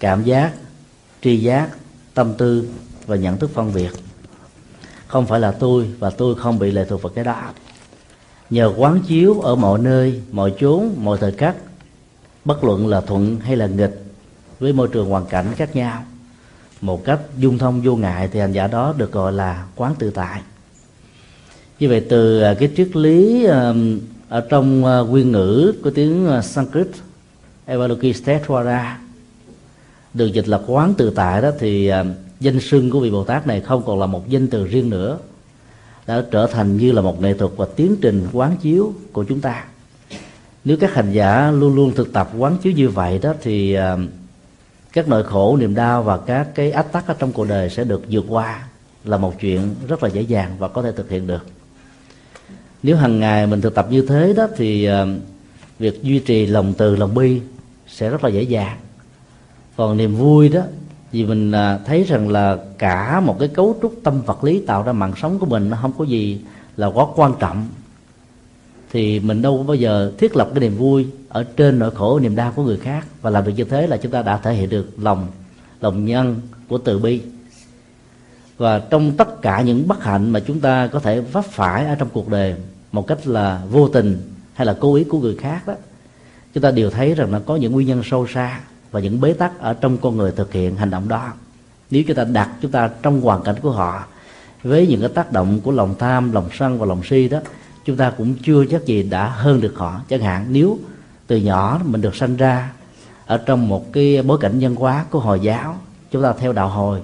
cảm 0.00 0.24
giác, 0.24 0.52
tri 1.22 1.36
giác, 1.36 1.68
tâm 2.14 2.34
tư 2.34 2.68
và 3.06 3.16
nhận 3.16 3.36
thức 3.36 3.50
phân 3.54 3.74
biệt. 3.74 3.90
Không 5.06 5.26
phải 5.26 5.40
là 5.40 5.52
tôi 5.52 5.90
và 5.98 6.10
tôi 6.10 6.34
không 6.34 6.58
bị 6.58 6.70
lệ 6.70 6.84
thuộc 6.84 7.02
vào 7.02 7.12
cái 7.14 7.24
đó. 7.24 7.42
Nhờ 8.50 8.72
quán 8.76 9.00
chiếu 9.06 9.40
ở 9.40 9.54
mọi 9.54 9.78
nơi, 9.78 10.22
mọi 10.32 10.54
chốn, 10.60 10.90
mọi 10.96 11.18
thời 11.20 11.32
khắc, 11.32 11.56
bất 12.44 12.64
luận 12.64 12.86
là 12.86 13.00
thuận 13.00 13.40
hay 13.40 13.56
là 13.56 13.66
nghịch, 13.66 14.04
với 14.60 14.72
môi 14.72 14.88
trường 14.88 15.10
hoàn 15.10 15.26
cảnh 15.26 15.46
khác 15.56 15.76
nhau, 15.76 16.04
một 16.80 17.04
cách 17.04 17.20
dung 17.36 17.58
thông 17.58 17.80
vô 17.80 17.96
ngại 17.96 18.28
thì 18.32 18.40
hành 18.40 18.52
giả 18.52 18.66
đó 18.66 18.94
được 18.96 19.12
gọi 19.12 19.32
là 19.32 19.64
quán 19.76 19.94
tự 19.98 20.10
tại. 20.10 20.42
Như 21.80 21.88
vậy 21.88 22.06
từ 22.08 22.42
à, 22.42 22.54
cái 22.54 22.70
triết 22.76 22.96
lý 22.96 23.46
ở 24.30 24.40
trong 24.40 24.84
ờ, 24.84 25.04
nguyên 25.04 25.32
ngữ 25.32 25.72
của 25.82 25.90
tiếng 25.90 26.28
à, 26.28 26.42
Sanskrit 26.42 26.86
Avalokiteshvara 27.66 28.98
được 30.14 30.26
dịch 30.26 30.48
là 30.48 30.60
quán 30.66 30.94
tự 30.94 31.10
tại 31.10 31.42
đó 31.42 31.50
thì 31.58 31.86
ờ, 31.86 32.06
danh 32.40 32.60
xưng 32.60 32.90
của 32.90 33.00
vị 33.00 33.10
Bồ 33.10 33.24
Tát 33.24 33.46
này 33.46 33.60
không 33.60 33.82
còn 33.86 34.00
là 34.00 34.06
một 34.06 34.28
danh 34.28 34.48
từ 34.48 34.66
riêng 34.66 34.90
nữa. 34.90 35.18
Đã 36.06 36.24
trở 36.30 36.46
thành 36.46 36.76
như 36.76 36.92
là 36.92 37.02
một 37.02 37.22
nghệ 37.22 37.34
thuật 37.34 37.52
và 37.56 37.66
tiến 37.76 37.96
trình 38.00 38.26
quán 38.32 38.56
chiếu 38.56 38.92
của 39.12 39.24
chúng 39.24 39.40
ta. 39.40 39.64
Nếu 40.64 40.76
các 40.76 40.94
hành 40.94 41.12
giả 41.12 41.50
luôn 41.50 41.74
luôn 41.74 41.92
thực 41.94 42.12
tập 42.12 42.30
quán 42.38 42.56
chiếu 42.62 42.72
như 42.72 42.88
vậy 42.88 43.18
đó 43.18 43.34
thì 43.42 43.76
các 44.92 45.08
nỗi 45.08 45.24
khổ 45.24 45.56
niềm 45.56 45.74
đau 45.74 46.02
và 46.02 46.18
các 46.18 46.48
cái 46.54 46.70
ách 46.70 46.92
tắc 46.92 47.06
ở 47.06 47.14
trong 47.18 47.32
cuộc 47.32 47.48
đời 47.48 47.70
sẽ 47.70 47.84
được 47.84 48.02
vượt 48.10 48.24
qua 48.28 48.68
là 49.04 49.16
một 49.16 49.40
chuyện 49.40 49.74
rất 49.88 50.02
là 50.02 50.08
dễ 50.08 50.22
dàng 50.22 50.56
và 50.58 50.68
có 50.68 50.82
thể 50.82 50.92
thực 50.92 51.10
hiện 51.10 51.26
được 51.26 51.46
nếu 52.82 52.96
hàng 52.96 53.20
ngày 53.20 53.46
mình 53.46 53.60
thực 53.60 53.74
tập 53.74 53.86
như 53.90 54.02
thế 54.02 54.32
đó 54.36 54.46
thì 54.56 54.84
ờ, 54.84 55.08
việc 55.78 56.02
duy 56.02 56.18
trì 56.18 56.46
lòng 56.46 56.74
từ, 56.78 56.96
lòng 56.96 57.14
bi 57.14 57.40
sẽ 57.88 58.10
rất 58.10 58.24
là 58.24 58.30
dễ 58.30 58.42
dàng. 58.42 58.76
Còn 59.76 59.96
niềm 59.96 60.16
vui 60.16 60.48
đó, 60.48 60.62
vì 61.12 61.24
mình 61.24 61.52
ờ, 61.52 61.80
thấy 61.86 62.04
rằng 62.04 62.28
là 62.28 62.58
cả 62.78 63.20
một 63.20 63.36
cái 63.38 63.48
cấu 63.48 63.76
trúc 63.82 63.94
tâm 64.02 64.22
vật 64.22 64.44
lý 64.44 64.60
tạo 64.66 64.82
ra 64.82 64.92
mạng 64.92 65.12
sống 65.16 65.38
của 65.38 65.46
mình 65.46 65.70
nó 65.70 65.78
không 65.82 65.92
có 65.98 66.04
gì 66.04 66.40
là 66.76 66.86
quá 66.86 67.06
quan 67.16 67.34
trọng, 67.38 67.66
thì 68.92 69.20
mình 69.20 69.42
đâu 69.42 69.56
có 69.56 69.62
bao 69.62 69.74
giờ 69.74 70.12
thiết 70.18 70.36
lập 70.36 70.48
cái 70.54 70.60
niềm 70.60 70.76
vui 70.76 71.06
ở 71.28 71.44
trên 71.56 71.78
nỗi 71.78 71.90
khổ, 71.90 72.18
niềm 72.18 72.36
đau 72.36 72.52
của 72.56 72.62
người 72.62 72.76
khác. 72.76 73.06
Và 73.22 73.30
làm 73.30 73.44
được 73.44 73.52
như 73.56 73.64
thế 73.64 73.86
là 73.86 73.96
chúng 73.96 74.12
ta 74.12 74.22
đã 74.22 74.36
thể 74.36 74.54
hiện 74.54 74.68
được 74.68 74.88
lòng 74.98 75.26
lòng 75.80 76.04
nhân 76.04 76.40
của 76.68 76.78
từ 76.78 76.98
bi 76.98 77.20
và 78.60 78.78
trong 78.78 79.12
tất 79.16 79.42
cả 79.42 79.60
những 79.60 79.88
bất 79.88 80.04
hạnh 80.04 80.30
mà 80.30 80.40
chúng 80.40 80.60
ta 80.60 80.86
có 80.86 81.00
thể 81.00 81.20
vấp 81.20 81.44
phải 81.44 81.86
ở 81.86 81.94
trong 81.94 82.08
cuộc 82.12 82.28
đời 82.28 82.54
một 82.92 83.06
cách 83.06 83.26
là 83.26 83.62
vô 83.70 83.88
tình 83.88 84.32
hay 84.54 84.66
là 84.66 84.76
cố 84.80 84.94
ý 84.94 85.04
của 85.04 85.18
người 85.18 85.36
khác 85.36 85.66
đó, 85.66 85.74
chúng 86.54 86.62
ta 86.62 86.70
đều 86.70 86.90
thấy 86.90 87.14
rằng 87.14 87.32
nó 87.32 87.38
có 87.46 87.56
những 87.56 87.72
nguyên 87.72 87.86
nhân 87.86 88.02
sâu 88.04 88.26
xa 88.26 88.60
và 88.90 89.00
những 89.00 89.20
bế 89.20 89.32
tắc 89.32 89.60
ở 89.60 89.74
trong 89.74 89.98
con 89.98 90.16
người 90.16 90.32
thực 90.32 90.52
hiện 90.52 90.76
hành 90.76 90.90
động 90.90 91.08
đó. 91.08 91.32
Nếu 91.90 92.02
chúng 92.06 92.16
ta 92.16 92.24
đặt 92.24 92.50
chúng 92.62 92.70
ta 92.70 92.90
trong 93.02 93.20
hoàn 93.20 93.42
cảnh 93.42 93.54
của 93.62 93.70
họ 93.70 94.04
với 94.62 94.86
những 94.86 95.00
cái 95.00 95.08
tác 95.08 95.32
động 95.32 95.60
của 95.60 95.70
lòng 95.70 95.94
tham, 95.98 96.32
lòng 96.32 96.48
sân 96.58 96.78
và 96.78 96.86
lòng 96.86 97.02
si 97.04 97.28
đó, 97.28 97.38
chúng 97.84 97.96
ta 97.96 98.10
cũng 98.10 98.34
chưa 98.34 98.64
chắc 98.70 98.84
gì 98.84 99.02
đã 99.02 99.28
hơn 99.28 99.60
được 99.60 99.74
họ. 99.76 100.00
Chẳng 100.08 100.20
hạn, 100.20 100.46
nếu 100.50 100.78
từ 101.26 101.36
nhỏ 101.36 101.80
mình 101.84 102.00
được 102.00 102.16
sanh 102.16 102.36
ra 102.36 102.72
ở 103.26 103.38
trong 103.38 103.68
một 103.68 103.92
cái 103.92 104.22
bối 104.22 104.38
cảnh 104.40 104.58
nhân 104.58 104.74
hóa 104.74 105.04
của 105.10 105.20
hồi 105.20 105.40
giáo, 105.40 105.78
chúng 106.10 106.22
ta 106.22 106.32
theo 106.38 106.52
đạo 106.52 106.68
hồi 106.68 107.00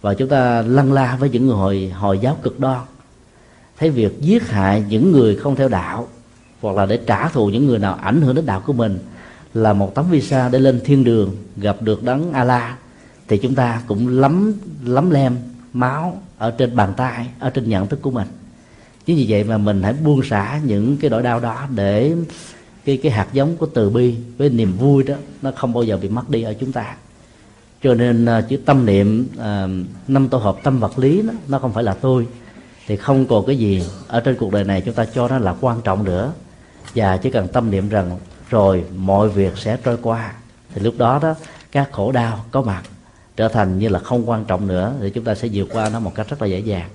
và 0.00 0.14
chúng 0.14 0.28
ta 0.28 0.62
lăn 0.62 0.92
la 0.92 1.16
với 1.16 1.30
những 1.30 1.46
người 1.46 1.56
hồi, 1.56 1.92
hồi 1.94 2.18
giáo 2.18 2.38
cực 2.42 2.60
đoan. 2.60 2.80
Thấy 3.78 3.90
việc 3.90 4.20
giết 4.20 4.48
hại 4.48 4.84
những 4.88 5.12
người 5.12 5.36
không 5.36 5.56
theo 5.56 5.68
đạo 5.68 6.08
hoặc 6.60 6.76
là 6.76 6.86
để 6.86 7.00
trả 7.06 7.28
thù 7.28 7.50
những 7.50 7.66
người 7.66 7.78
nào 7.78 7.94
ảnh 7.94 8.22
hưởng 8.22 8.34
đến 8.34 8.46
đạo 8.46 8.62
của 8.66 8.72
mình 8.72 8.98
là 9.54 9.72
một 9.72 9.94
tấm 9.94 10.04
visa 10.10 10.48
để 10.48 10.58
lên 10.58 10.80
thiên 10.84 11.04
đường 11.04 11.36
gặp 11.56 11.82
được 11.82 12.02
đấng 12.02 12.32
ala 12.32 12.76
thì 13.28 13.38
chúng 13.38 13.54
ta 13.54 13.82
cũng 13.86 14.08
lắm 14.08 14.54
lắm 14.84 15.10
lem 15.10 15.36
máu 15.72 16.22
ở 16.38 16.50
trên 16.50 16.76
bàn 16.76 16.92
tay 16.96 17.26
ở 17.38 17.50
trên 17.50 17.68
nhận 17.68 17.86
thức 17.86 18.02
của 18.02 18.10
mình. 18.10 18.28
Chính 19.06 19.16
vì 19.16 19.26
vậy 19.28 19.44
mà 19.44 19.58
mình 19.58 19.82
hãy 19.82 19.92
buông 19.92 20.22
xả 20.22 20.60
những 20.64 20.96
cái 20.96 21.10
nỗi 21.10 21.22
đau 21.22 21.40
đó 21.40 21.66
để 21.74 22.14
cái 22.84 22.96
cái 23.02 23.12
hạt 23.12 23.28
giống 23.32 23.56
của 23.56 23.66
từ 23.66 23.90
bi 23.90 24.14
với 24.38 24.48
niềm 24.50 24.72
vui 24.72 25.02
đó 25.02 25.14
nó 25.42 25.52
không 25.56 25.72
bao 25.72 25.82
giờ 25.82 25.96
bị 25.96 26.08
mất 26.08 26.30
đi 26.30 26.42
ở 26.42 26.54
chúng 26.60 26.72
ta 26.72 26.96
cho 27.86 27.94
nên 27.94 28.24
uh, 28.24 28.48
chữ 28.48 28.56
tâm 28.56 28.86
niệm 28.86 29.28
uh, 29.34 29.70
năm 30.08 30.28
tổ 30.28 30.38
hợp 30.38 30.56
tâm 30.62 30.80
vật 30.80 30.98
lý 30.98 31.22
đó, 31.22 31.32
nó 31.48 31.58
không 31.58 31.72
phải 31.72 31.84
là 31.84 31.94
tôi. 31.94 32.26
Thì 32.86 32.96
không 32.96 33.26
còn 33.26 33.46
cái 33.46 33.58
gì 33.58 33.82
ở 34.08 34.20
trên 34.20 34.36
cuộc 34.36 34.52
đời 34.52 34.64
này 34.64 34.80
chúng 34.80 34.94
ta 34.94 35.04
cho 35.04 35.28
nó 35.28 35.38
là 35.38 35.54
quan 35.60 35.80
trọng 35.84 36.04
nữa. 36.04 36.32
Và 36.94 37.16
chỉ 37.16 37.30
cần 37.30 37.48
tâm 37.48 37.70
niệm 37.70 37.88
rằng 37.88 38.18
rồi 38.50 38.84
mọi 38.96 39.28
việc 39.28 39.58
sẽ 39.58 39.76
trôi 39.76 39.96
qua. 40.02 40.32
Thì 40.74 40.80
lúc 40.80 40.94
đó 40.98 41.18
đó 41.22 41.34
các 41.72 41.92
khổ 41.92 42.12
đau 42.12 42.44
có 42.50 42.62
mặt 42.62 42.82
trở 43.36 43.48
thành 43.48 43.78
như 43.78 43.88
là 43.88 43.98
không 43.98 44.30
quan 44.30 44.44
trọng 44.44 44.66
nữa 44.66 44.94
thì 45.00 45.10
chúng 45.10 45.24
ta 45.24 45.34
sẽ 45.34 45.48
vượt 45.52 45.68
qua 45.72 45.88
nó 45.88 46.00
một 46.00 46.14
cách 46.14 46.28
rất 46.28 46.42
là 46.42 46.48
dễ 46.48 46.58
dàng. 46.58 46.88